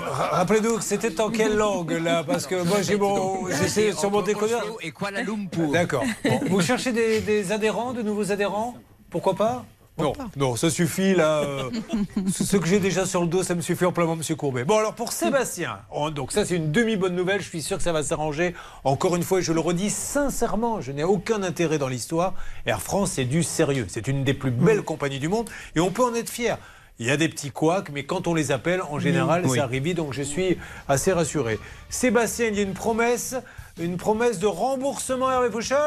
Ra- 0.02 0.30
Rappelez-nous 0.38 0.78
que 0.78 0.84
c'était 0.84 1.20
en 1.20 1.30
quelle 1.30 1.56
langue, 1.56 1.92
là? 1.92 2.24
Parce 2.24 2.46
que 2.48 2.64
moi, 2.64 2.82
j'ai 2.82 2.96
mon, 2.98 3.48
j'essaie 3.50 3.92
sur 3.94 4.12
mon 4.12 4.22
décodeur. 4.22 4.64
et 4.82 4.92
Kuala 4.92 5.24
Lumpur. 5.24 5.72
D'accord. 5.72 6.04
Bon, 6.24 6.40
vous 6.50 6.62
cherchez 6.62 6.92
des, 6.92 7.22
des 7.22 7.52
adhérents, 7.52 7.94
de 7.94 8.02
nouveaux 8.02 8.32
adhérents? 8.32 8.76
Pourquoi 9.10 9.34
pas? 9.36 9.66
Non, 9.98 10.14
non, 10.36 10.56
ça 10.56 10.70
suffit 10.70 11.14
là. 11.14 11.42
euh, 11.42 11.70
ce 12.34 12.58
que 12.58 12.66
j'ai 12.66 12.80
déjà 12.80 13.06
sur 13.06 13.22
le 13.22 13.28
dos, 13.28 13.44
ça 13.44 13.54
me 13.56 13.62
suffit 13.62 13.86
amplement, 13.86 14.16
Monsieur 14.16 14.36
Courbet. 14.36 14.64
Bon, 14.66 14.78
alors 14.80 14.96
pour 14.96 15.12
Sébastien, 15.12 15.80
on- 15.92 16.10
donc 16.10 16.32
ça 16.32 16.46
c'est 16.46 16.56
une 16.56 16.72
demi-bonne 16.72 17.16
nouvelle. 17.16 17.42
Je 17.42 17.48
suis 17.50 17.62
sûr 17.62 17.78
que 17.78 17.84
ça 17.84 17.92
va 17.94 18.02
s'arranger. 18.04 18.56
Encore 18.84 19.16
une 19.16 19.24
fois, 19.24 19.40
et 19.40 19.42
je 19.44 19.54
le 19.54 19.60
redis 19.60 19.90
sincèrement, 19.90 20.82
je 20.82 20.92
n'ai 20.92 21.04
aucun 21.04 21.44
intérêt 21.44 21.78
dans 21.78 21.88
l'histoire. 21.88 22.34
Air 22.66 22.82
France, 22.82 23.12
c'est 23.14 23.26
du 23.26 23.44
sérieux. 23.44 23.86
C'est 23.88 24.08
une 24.08 24.24
des 24.24 24.34
plus 24.34 24.52
belles 24.52 24.82
compagnies 24.82 25.20
du 25.20 25.28
monde 25.30 25.50
et 25.76 25.80
on 25.80 25.92
peut 25.92 26.04
en 26.04 26.16
être 26.16 26.30
fier. 26.30 26.58
Il 27.00 27.08
y 27.08 27.12
a 27.12 27.18
des 27.18 27.28
petits 27.28 27.50
couacs, 27.50 27.90
mais 27.92 28.04
quand 28.06 28.28
on 28.28 28.34
les 28.36 28.52
appelle, 28.52 28.82
en 28.84 29.00
général, 29.00 29.44
Oui. 29.48 29.58
ça 29.58 29.64
arrive 29.64 29.84
vite, 29.84 29.98
donc 29.98 30.14
je 30.14 30.22
suis 30.22 30.58
assez 30.88 31.12
rassuré. 31.12 31.60
Sébastien, 31.90 32.48
il 32.48 32.56
y 32.56 32.60
a 32.60 32.62
une 32.64 32.74
promesse, 32.74 33.36
une 33.80 33.98
promesse 33.98 34.38
de 34.38 34.46
remboursement 34.46 35.30
Hervé 35.32 35.50
Pouchol 35.50 35.78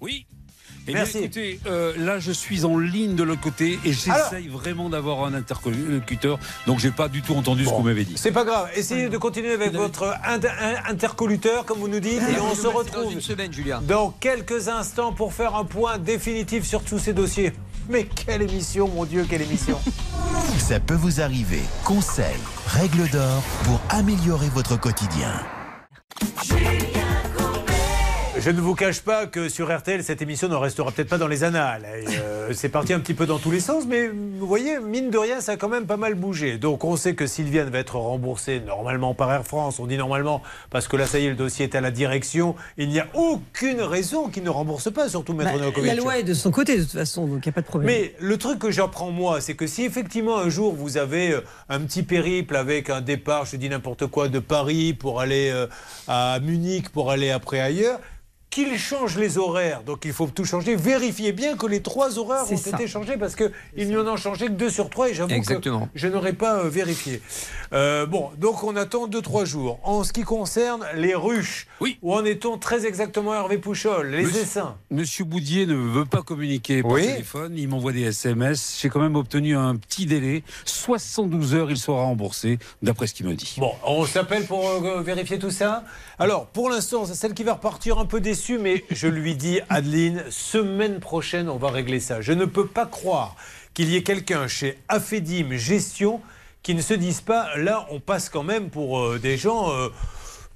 Oui. 0.00 0.26
Eh 0.88 0.92
Merci. 0.94 1.12
bien, 1.18 1.22
écoutez, 1.22 1.60
euh, 1.66 1.92
là, 1.98 2.18
je 2.18 2.32
suis 2.32 2.64
en 2.64 2.76
ligne 2.78 3.14
de 3.14 3.22
l'autre 3.22 3.40
côté 3.42 3.78
et 3.84 3.92
j'essaye 3.92 4.48
vraiment 4.48 4.88
d'avoir 4.88 5.24
un 5.24 5.34
interlocuteur. 5.34 6.38
Donc, 6.66 6.78
j'ai 6.80 6.90
pas 6.90 7.08
du 7.08 7.22
tout 7.22 7.34
entendu 7.34 7.64
ce 7.64 7.70
que 7.70 7.74
vous 7.74 7.82
m'avez 7.82 8.04
dit. 8.04 8.14
C'est 8.16 8.32
pas 8.32 8.44
grave. 8.44 8.68
Essayez 8.74 9.08
de 9.08 9.18
continuer 9.18 9.52
avec 9.52 9.72
votre 9.72 10.14
inter- 10.26 10.48
intercoluteur, 10.88 11.64
comme 11.64 11.78
vous 11.78 11.88
nous 11.88 12.00
dites, 12.00 12.22
et 12.22 12.40
on 12.40 12.54
se 12.54 12.66
retrouve 12.66 13.04
dans 13.04 13.10
une 13.10 13.20
semaine, 13.20 13.52
Julien. 13.52 13.80
dans 13.86 14.10
quelques 14.10 14.68
instants 14.68 15.12
pour 15.12 15.32
faire 15.32 15.54
un 15.54 15.64
point 15.64 15.98
définitif 15.98 16.64
sur 16.64 16.82
tous 16.82 16.98
ces 16.98 17.12
dossiers. 17.12 17.52
Mais 17.88 18.04
quelle 18.04 18.42
émission, 18.42 18.88
mon 18.88 19.04
Dieu, 19.04 19.26
quelle 19.28 19.42
émission 19.42 19.78
Ça 20.58 20.80
peut 20.80 20.94
vous 20.94 21.20
arriver. 21.20 21.60
Conseils, 21.84 22.24
règles 22.66 23.08
d'or 23.10 23.42
pour 23.64 23.80
améliorer 23.90 24.48
votre 24.48 24.78
quotidien. 24.78 25.32
Je 28.40 28.48
ne 28.48 28.60
vous 28.62 28.74
cache 28.74 29.00
pas 29.00 29.26
que 29.26 29.50
sur 29.50 29.70
RTL, 29.76 30.02
cette 30.02 30.22
émission 30.22 30.48
ne 30.48 30.54
restera 30.54 30.90
peut-être 30.90 31.10
pas 31.10 31.18
dans 31.18 31.28
les 31.28 31.44
annales. 31.44 31.84
Euh, 31.84 32.48
c'est 32.54 32.70
parti 32.70 32.94
un 32.94 33.00
petit 33.00 33.12
peu 33.12 33.26
dans 33.26 33.38
tous 33.38 33.50
les 33.50 33.60
sens, 33.60 33.84
mais 33.86 34.08
vous 34.08 34.46
voyez, 34.46 34.80
mine 34.80 35.10
de 35.10 35.18
rien, 35.18 35.42
ça 35.42 35.52
a 35.52 35.56
quand 35.58 35.68
même 35.68 35.84
pas 35.84 35.98
mal 35.98 36.14
bougé. 36.14 36.56
Donc 36.56 36.84
on 36.84 36.96
sait 36.96 37.14
que 37.14 37.26
Sylviane 37.26 37.68
va 37.68 37.80
être 37.80 37.96
remboursée 37.96 38.60
normalement 38.60 39.12
par 39.12 39.30
Air 39.30 39.44
France. 39.44 39.78
On 39.78 39.86
dit 39.86 39.98
normalement 39.98 40.40
parce 40.70 40.88
que 40.88 40.96
là, 40.96 41.06
ça 41.06 41.18
y 41.18 41.26
est, 41.26 41.28
le 41.28 41.34
dossier 41.34 41.66
est 41.66 41.74
à 41.74 41.82
la 41.82 41.90
direction. 41.90 42.56
Il 42.78 42.88
n'y 42.88 42.98
a 42.98 43.08
aucune 43.12 43.82
raison 43.82 44.30
qu'il 44.30 44.42
ne 44.42 44.48
rembourse 44.48 44.90
pas, 44.90 45.10
surtout 45.10 45.34
Maître 45.34 45.58
Bah, 45.58 45.82
la 45.82 45.94
loi 45.94 46.18
est 46.18 46.22
de 46.22 46.32
son 46.32 46.50
côté, 46.50 46.78
de 46.78 46.82
toute 46.84 46.92
façon, 46.92 47.26
donc 47.26 47.44
il 47.44 47.48
n'y 47.48 47.52
a 47.52 47.52
pas 47.52 47.60
de 47.60 47.66
problème. 47.66 47.90
Mais 47.90 48.14
le 48.20 48.38
truc 48.38 48.58
que 48.58 48.70
j'apprends 48.70 49.10
moi, 49.10 49.42
c'est 49.42 49.54
que 49.54 49.66
si 49.66 49.84
effectivement 49.84 50.38
un 50.38 50.48
jour 50.48 50.74
vous 50.74 50.96
avez 50.96 51.32
euh, 51.32 51.40
un 51.68 51.80
petit 51.80 52.02
périple 52.02 52.56
avec 52.56 52.88
un 52.88 53.02
départ, 53.02 53.44
je 53.44 53.56
dis 53.56 53.68
n'importe 53.68 54.06
quoi, 54.06 54.28
de 54.28 54.38
Paris 54.38 54.94
pour 54.94 55.20
aller 55.20 55.50
euh, 55.52 55.66
à 56.08 56.40
Munich, 56.40 56.88
pour 56.88 57.10
aller 57.10 57.30
après 57.30 57.60
ailleurs, 57.60 58.00
qu'il 58.50 58.76
change 58.78 59.16
les 59.16 59.38
horaires, 59.38 59.82
donc 59.84 60.04
il 60.04 60.12
faut 60.12 60.26
tout 60.26 60.44
changer. 60.44 60.74
Vérifiez 60.74 61.32
bien 61.32 61.56
que 61.56 61.66
les 61.66 61.80
trois 61.82 62.18
horaires 62.18 62.50
ont 62.50 62.56
ça. 62.56 62.70
été 62.70 62.88
changés 62.88 63.16
parce 63.16 63.36
qu'il 63.36 63.52
n'y 63.76 63.96
en 63.96 64.06
a 64.06 64.16
changé 64.16 64.46
que 64.46 64.52
deux 64.52 64.70
sur 64.70 64.90
trois 64.90 65.08
et 65.08 65.14
j'avoue 65.14 65.28
que 65.30 65.34
Exactement. 65.34 65.88
je 65.94 66.08
n'aurais 66.08 66.32
pas 66.32 66.58
euh, 66.64 66.68
vérifié. 66.68 67.22
Euh, 67.72 68.06
bon, 68.06 68.30
donc 68.38 68.64
on 68.64 68.74
attend 68.74 69.06
deux 69.06 69.22
trois 69.22 69.44
jours. 69.44 69.78
En 69.84 70.02
ce 70.02 70.12
qui 70.12 70.22
concerne 70.22 70.84
les 70.96 71.14
ruches, 71.14 71.68
où 72.02 72.12
en 72.14 72.24
est-on 72.24 72.58
très 72.58 72.86
exactement 72.86 73.32
Hervé 73.34 73.58
Pouchol, 73.58 74.08
les 74.10 74.24
Monsieur- 74.24 74.40
essaims? 74.42 74.74
Monsieur 74.90 75.24
Boudier 75.24 75.66
ne 75.66 75.74
veut 75.76 76.04
pas 76.04 76.22
communiquer 76.22 76.82
par 76.82 76.90
Oui. 76.92 77.06
téléphone, 77.06 77.54
il 77.56 77.68
m'envoie 77.68 77.92
des 77.92 78.02
SMS. 78.02 78.78
J'ai 78.82 78.88
quand 78.88 79.00
même 79.00 79.14
obtenu 79.14 79.56
un 79.56 79.76
petit 79.76 80.06
délai. 80.06 80.42
72 80.64 81.54
heures, 81.54 81.70
il 81.70 81.76
sera 81.76 82.02
remboursé, 82.02 82.58
d'après 82.82 83.06
ce 83.06 83.14
qu'il 83.14 83.26
me 83.26 83.34
dit. 83.34 83.54
Bon, 83.58 83.72
on 83.86 84.04
s'appelle 84.06 84.44
pour 84.46 84.68
euh, 84.68 85.02
vérifier 85.02 85.38
tout 85.38 85.50
ça. 85.50 85.84
Alors, 86.18 86.46
pour 86.46 86.68
l'instant, 86.68 87.04
c'est 87.06 87.14
celle 87.14 87.32
qui 87.32 87.44
va 87.44 87.54
repartir 87.54 87.98
un 87.98 88.06
peu 88.06 88.20
déçue, 88.20 88.39
mais 88.48 88.84
je 88.90 89.06
lui 89.08 89.34
dis, 89.34 89.60
Adeline, 89.68 90.24
semaine 90.30 91.00
prochaine, 91.00 91.48
on 91.48 91.56
va 91.56 91.70
régler 91.70 92.00
ça. 92.00 92.20
Je 92.20 92.32
ne 92.32 92.44
peux 92.44 92.66
pas 92.66 92.86
croire 92.86 93.36
qu'il 93.74 93.88
y 93.90 93.96
ait 93.96 94.02
quelqu'un 94.02 94.48
chez 94.48 94.78
Afedim 94.88 95.56
Gestion 95.56 96.20
qui 96.62 96.74
ne 96.74 96.82
se 96.82 96.94
dise 96.94 97.20
pas, 97.20 97.56
là, 97.56 97.86
on 97.90 98.00
passe 98.00 98.28
quand 98.28 98.42
même 98.42 98.70
pour 98.70 99.00
euh, 99.00 99.18
des 99.18 99.36
gens. 99.36 99.70
euh, 99.72 99.88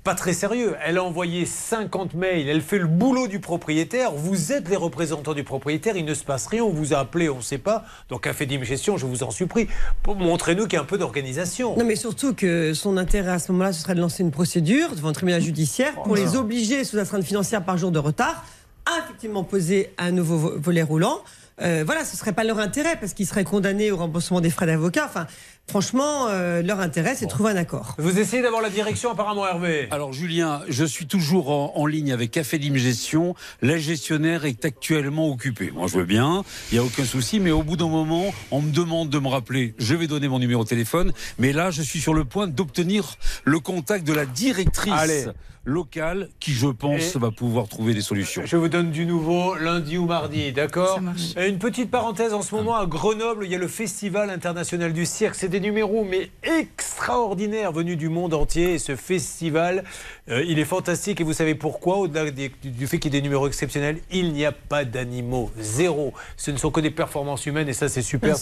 pas 0.04 0.14
très 0.14 0.34
sérieux. 0.34 0.74
Elle 0.84 0.98
a 0.98 1.02
envoyé 1.02 1.46
50 1.46 2.14
mails, 2.14 2.46
elle 2.48 2.60
fait 2.60 2.78
le 2.78 2.86
boulot 2.86 3.26
du 3.26 3.40
propriétaire. 3.40 4.12
Vous 4.12 4.52
êtes 4.52 4.68
les 4.68 4.76
représentants 4.76 5.32
du 5.34 5.42
propriétaire, 5.44 5.96
il 5.96 6.04
ne 6.04 6.12
se 6.14 6.22
passe 6.24 6.46
rien, 6.46 6.62
on 6.62 6.68
vous 6.70 6.92
a 6.92 6.98
appelé, 6.98 7.28
on 7.30 7.38
ne 7.38 7.42
sait 7.42 7.58
pas. 7.58 7.84
Donc, 8.10 8.26
Afedim 8.26 8.62
Gestion, 8.62 8.96
je 8.98 9.06
vous 9.06 9.22
en 9.22 9.30
supplie, 9.30 9.66
montrez-nous 10.06 10.64
qu'il 10.64 10.74
y 10.74 10.76
a 10.76 10.82
un 10.82 10.84
peu 10.84 10.98
d'organisation. 10.98 11.76
Non, 11.76 11.84
mais 11.84 11.96
surtout 11.96 12.34
que 12.34 12.74
son 12.74 12.96
intérêt 12.98 13.32
à 13.32 13.38
ce 13.38 13.50
moment-là, 13.52 13.72
ce 13.72 13.80
serait 13.82 13.94
de 13.94 14.00
lancer 14.00 14.22
une 14.22 14.30
procédure 14.30 14.94
devant 14.94 15.08
un 15.08 15.12
tribunal 15.14 15.40
judiciaire 15.40 15.94
pour 16.02 16.14
les 16.16 16.36
obliger, 16.36 16.84
sous 16.84 16.98
astreinte 16.98 17.24
financière 17.24 17.64
par 17.64 17.78
jour 17.78 17.90
de 17.90 17.98
retard, 17.98 18.44
à 18.86 18.98
effectivement 19.04 19.42
poser 19.44 19.94
un 19.96 20.10
nouveau 20.10 20.36
vo- 20.36 20.52
volet 20.58 20.82
roulant. 20.82 21.20
Euh, 21.62 21.84
voilà, 21.86 22.04
ce 22.04 22.16
serait 22.16 22.32
pas 22.32 22.42
leur 22.42 22.58
intérêt 22.58 22.96
parce 23.00 23.14
qu'ils 23.14 23.26
seraient 23.28 23.44
condamnés 23.44 23.92
au 23.92 23.96
remboursement 23.96 24.40
des 24.40 24.50
frais 24.50 24.66
d'avocat. 24.66 25.04
Enfin, 25.06 25.26
franchement, 25.68 26.28
euh, 26.28 26.62
leur 26.62 26.80
intérêt, 26.80 27.14
c'est 27.14 27.26
de 27.26 27.30
trouver 27.30 27.52
un 27.52 27.56
accord. 27.56 27.94
Vous 27.98 28.18
essayez 28.18 28.42
d'avoir 28.42 28.62
la 28.62 28.70
direction, 28.70 29.10
apparemment, 29.10 29.46
Hervé. 29.46 29.88
Alors 29.90 30.12
Julien, 30.12 30.62
je 30.68 30.84
suis 30.84 31.06
toujours 31.06 31.50
en, 31.50 31.72
en 31.76 31.86
ligne 31.86 32.12
avec 32.12 32.30
Cafélim 32.30 32.76
Gestion. 32.76 33.34
La 33.62 33.78
gestionnaire 33.78 34.44
est 34.44 34.64
actuellement 34.64 35.28
occupée. 35.28 35.70
Moi 35.74 35.86
je 35.88 35.98
veux 35.98 36.04
bien, 36.04 36.44
il 36.70 36.74
n'y 36.74 36.80
a 36.80 36.84
aucun 36.84 37.04
souci, 37.04 37.40
mais 37.40 37.50
au 37.50 37.62
bout 37.62 37.76
d'un 37.76 37.88
moment, 37.88 38.32
on 38.50 38.62
me 38.62 38.70
demande 38.70 39.10
de 39.10 39.18
me 39.18 39.28
rappeler. 39.28 39.74
Je 39.78 39.94
vais 39.94 40.06
donner 40.06 40.28
mon 40.28 40.38
numéro 40.38 40.64
de 40.64 40.68
téléphone, 40.68 41.12
mais 41.38 41.52
là 41.52 41.70
je 41.70 41.82
suis 41.82 42.00
sur 42.00 42.14
le 42.14 42.24
point 42.24 42.46
d'obtenir 42.46 43.16
le 43.44 43.58
contact 43.60 44.06
de 44.06 44.12
la 44.12 44.26
directrice 44.26 44.92
Allez. 44.94 45.26
Locale 45.64 46.28
qui 46.40 46.52
je 46.52 46.66
pense 46.68 47.14
Et- 47.14 47.18
va 47.18 47.30
pouvoir 47.30 47.68
trouver 47.68 47.94
des 47.94 48.00
solutions. 48.02 48.42
Je 48.44 48.56
vous 48.56 48.68
donne 48.68 48.90
du 48.90 49.06
nouveau 49.06 49.54
lundi 49.56 49.96
ou 49.98 50.06
mardi, 50.06 50.52
d'accord. 50.52 51.00
Et 51.36 51.48
Une 51.48 51.58
petite 51.58 51.90
parenthèse, 51.90 52.34
en 52.34 52.42
ce 52.42 52.54
moment 52.54 52.76
à 52.76 52.86
Grenoble, 52.86 53.44
il 53.46 53.50
y 53.52 53.54
a 53.54 53.58
le 53.58 53.68
Festival 53.68 54.30
international 54.30 54.92
du 54.92 55.06
cirque. 55.06 55.34
C'est 55.34 55.48
des 55.48 55.60
numéros, 55.60 56.04
mais 56.08 56.30
extraordinaires, 56.42 57.72
venus 57.72 57.96
du 57.96 58.08
monde 58.08 58.34
entier. 58.34 58.74
Et 58.74 58.78
ce 58.78 58.96
festival, 58.96 59.84
euh, 60.28 60.44
il 60.46 60.58
est 60.58 60.64
fantastique. 60.64 61.20
Et 61.20 61.24
vous 61.24 61.32
savez 61.32 61.54
pourquoi? 61.54 61.96
Au-delà 61.98 62.30
des- 62.30 62.52
du, 62.62 62.86
fait 62.86 62.98
qu'il 62.98 63.12
y 63.12 63.16
ait 63.16 63.20
des 63.20 63.24
numéros 63.24 63.46
exceptionnels, 63.46 63.98
il 64.10 64.32
n'y 64.32 64.44
a 64.44 64.52
pas 64.52 64.84
d'animaux. 64.84 65.50
Zéro. 65.58 66.12
Ce 66.36 66.50
ne 66.50 66.56
sont 66.56 66.70
que 66.70 66.80
des 66.80 66.90
performances 66.90 67.46
humaines. 67.46 67.68
Et 67.68 67.72
ça, 67.72 67.88
c'est 67.88 68.02
super. 68.02 68.34
Ah, 68.34 68.38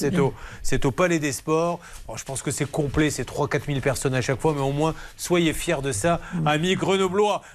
c'est 0.62 0.84
au, 0.84 0.90
Palais 0.90 1.18
des 1.18 1.32
Sports. 1.32 1.80
Bon, 2.06 2.16
je 2.16 2.24
pense 2.24 2.42
que 2.42 2.50
c'est 2.50 2.70
complet. 2.70 3.10
C'est 3.10 3.24
3-4 3.24 3.66
000 3.66 3.80
personnes 3.80 4.14
à 4.14 4.20
chaque 4.20 4.40
fois. 4.40 4.52
Mais 4.54 4.60
au 4.62 4.72
moins, 4.72 4.94
soyez 5.16 5.52
fiers 5.52 5.82
de 5.82 5.92
ça, 5.92 6.20
amis 6.44 6.74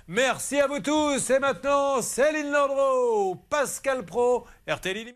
Merci 0.07 0.59
à 0.59 0.67
vous 0.67 0.79
tous. 0.79 1.29
Et 1.29 1.39
maintenant, 1.39 2.01
Céline 2.01 2.51
Landreau, 2.51 3.35
Pascal 3.49 4.05
Pro, 4.05 4.45
RTL. 4.67 5.15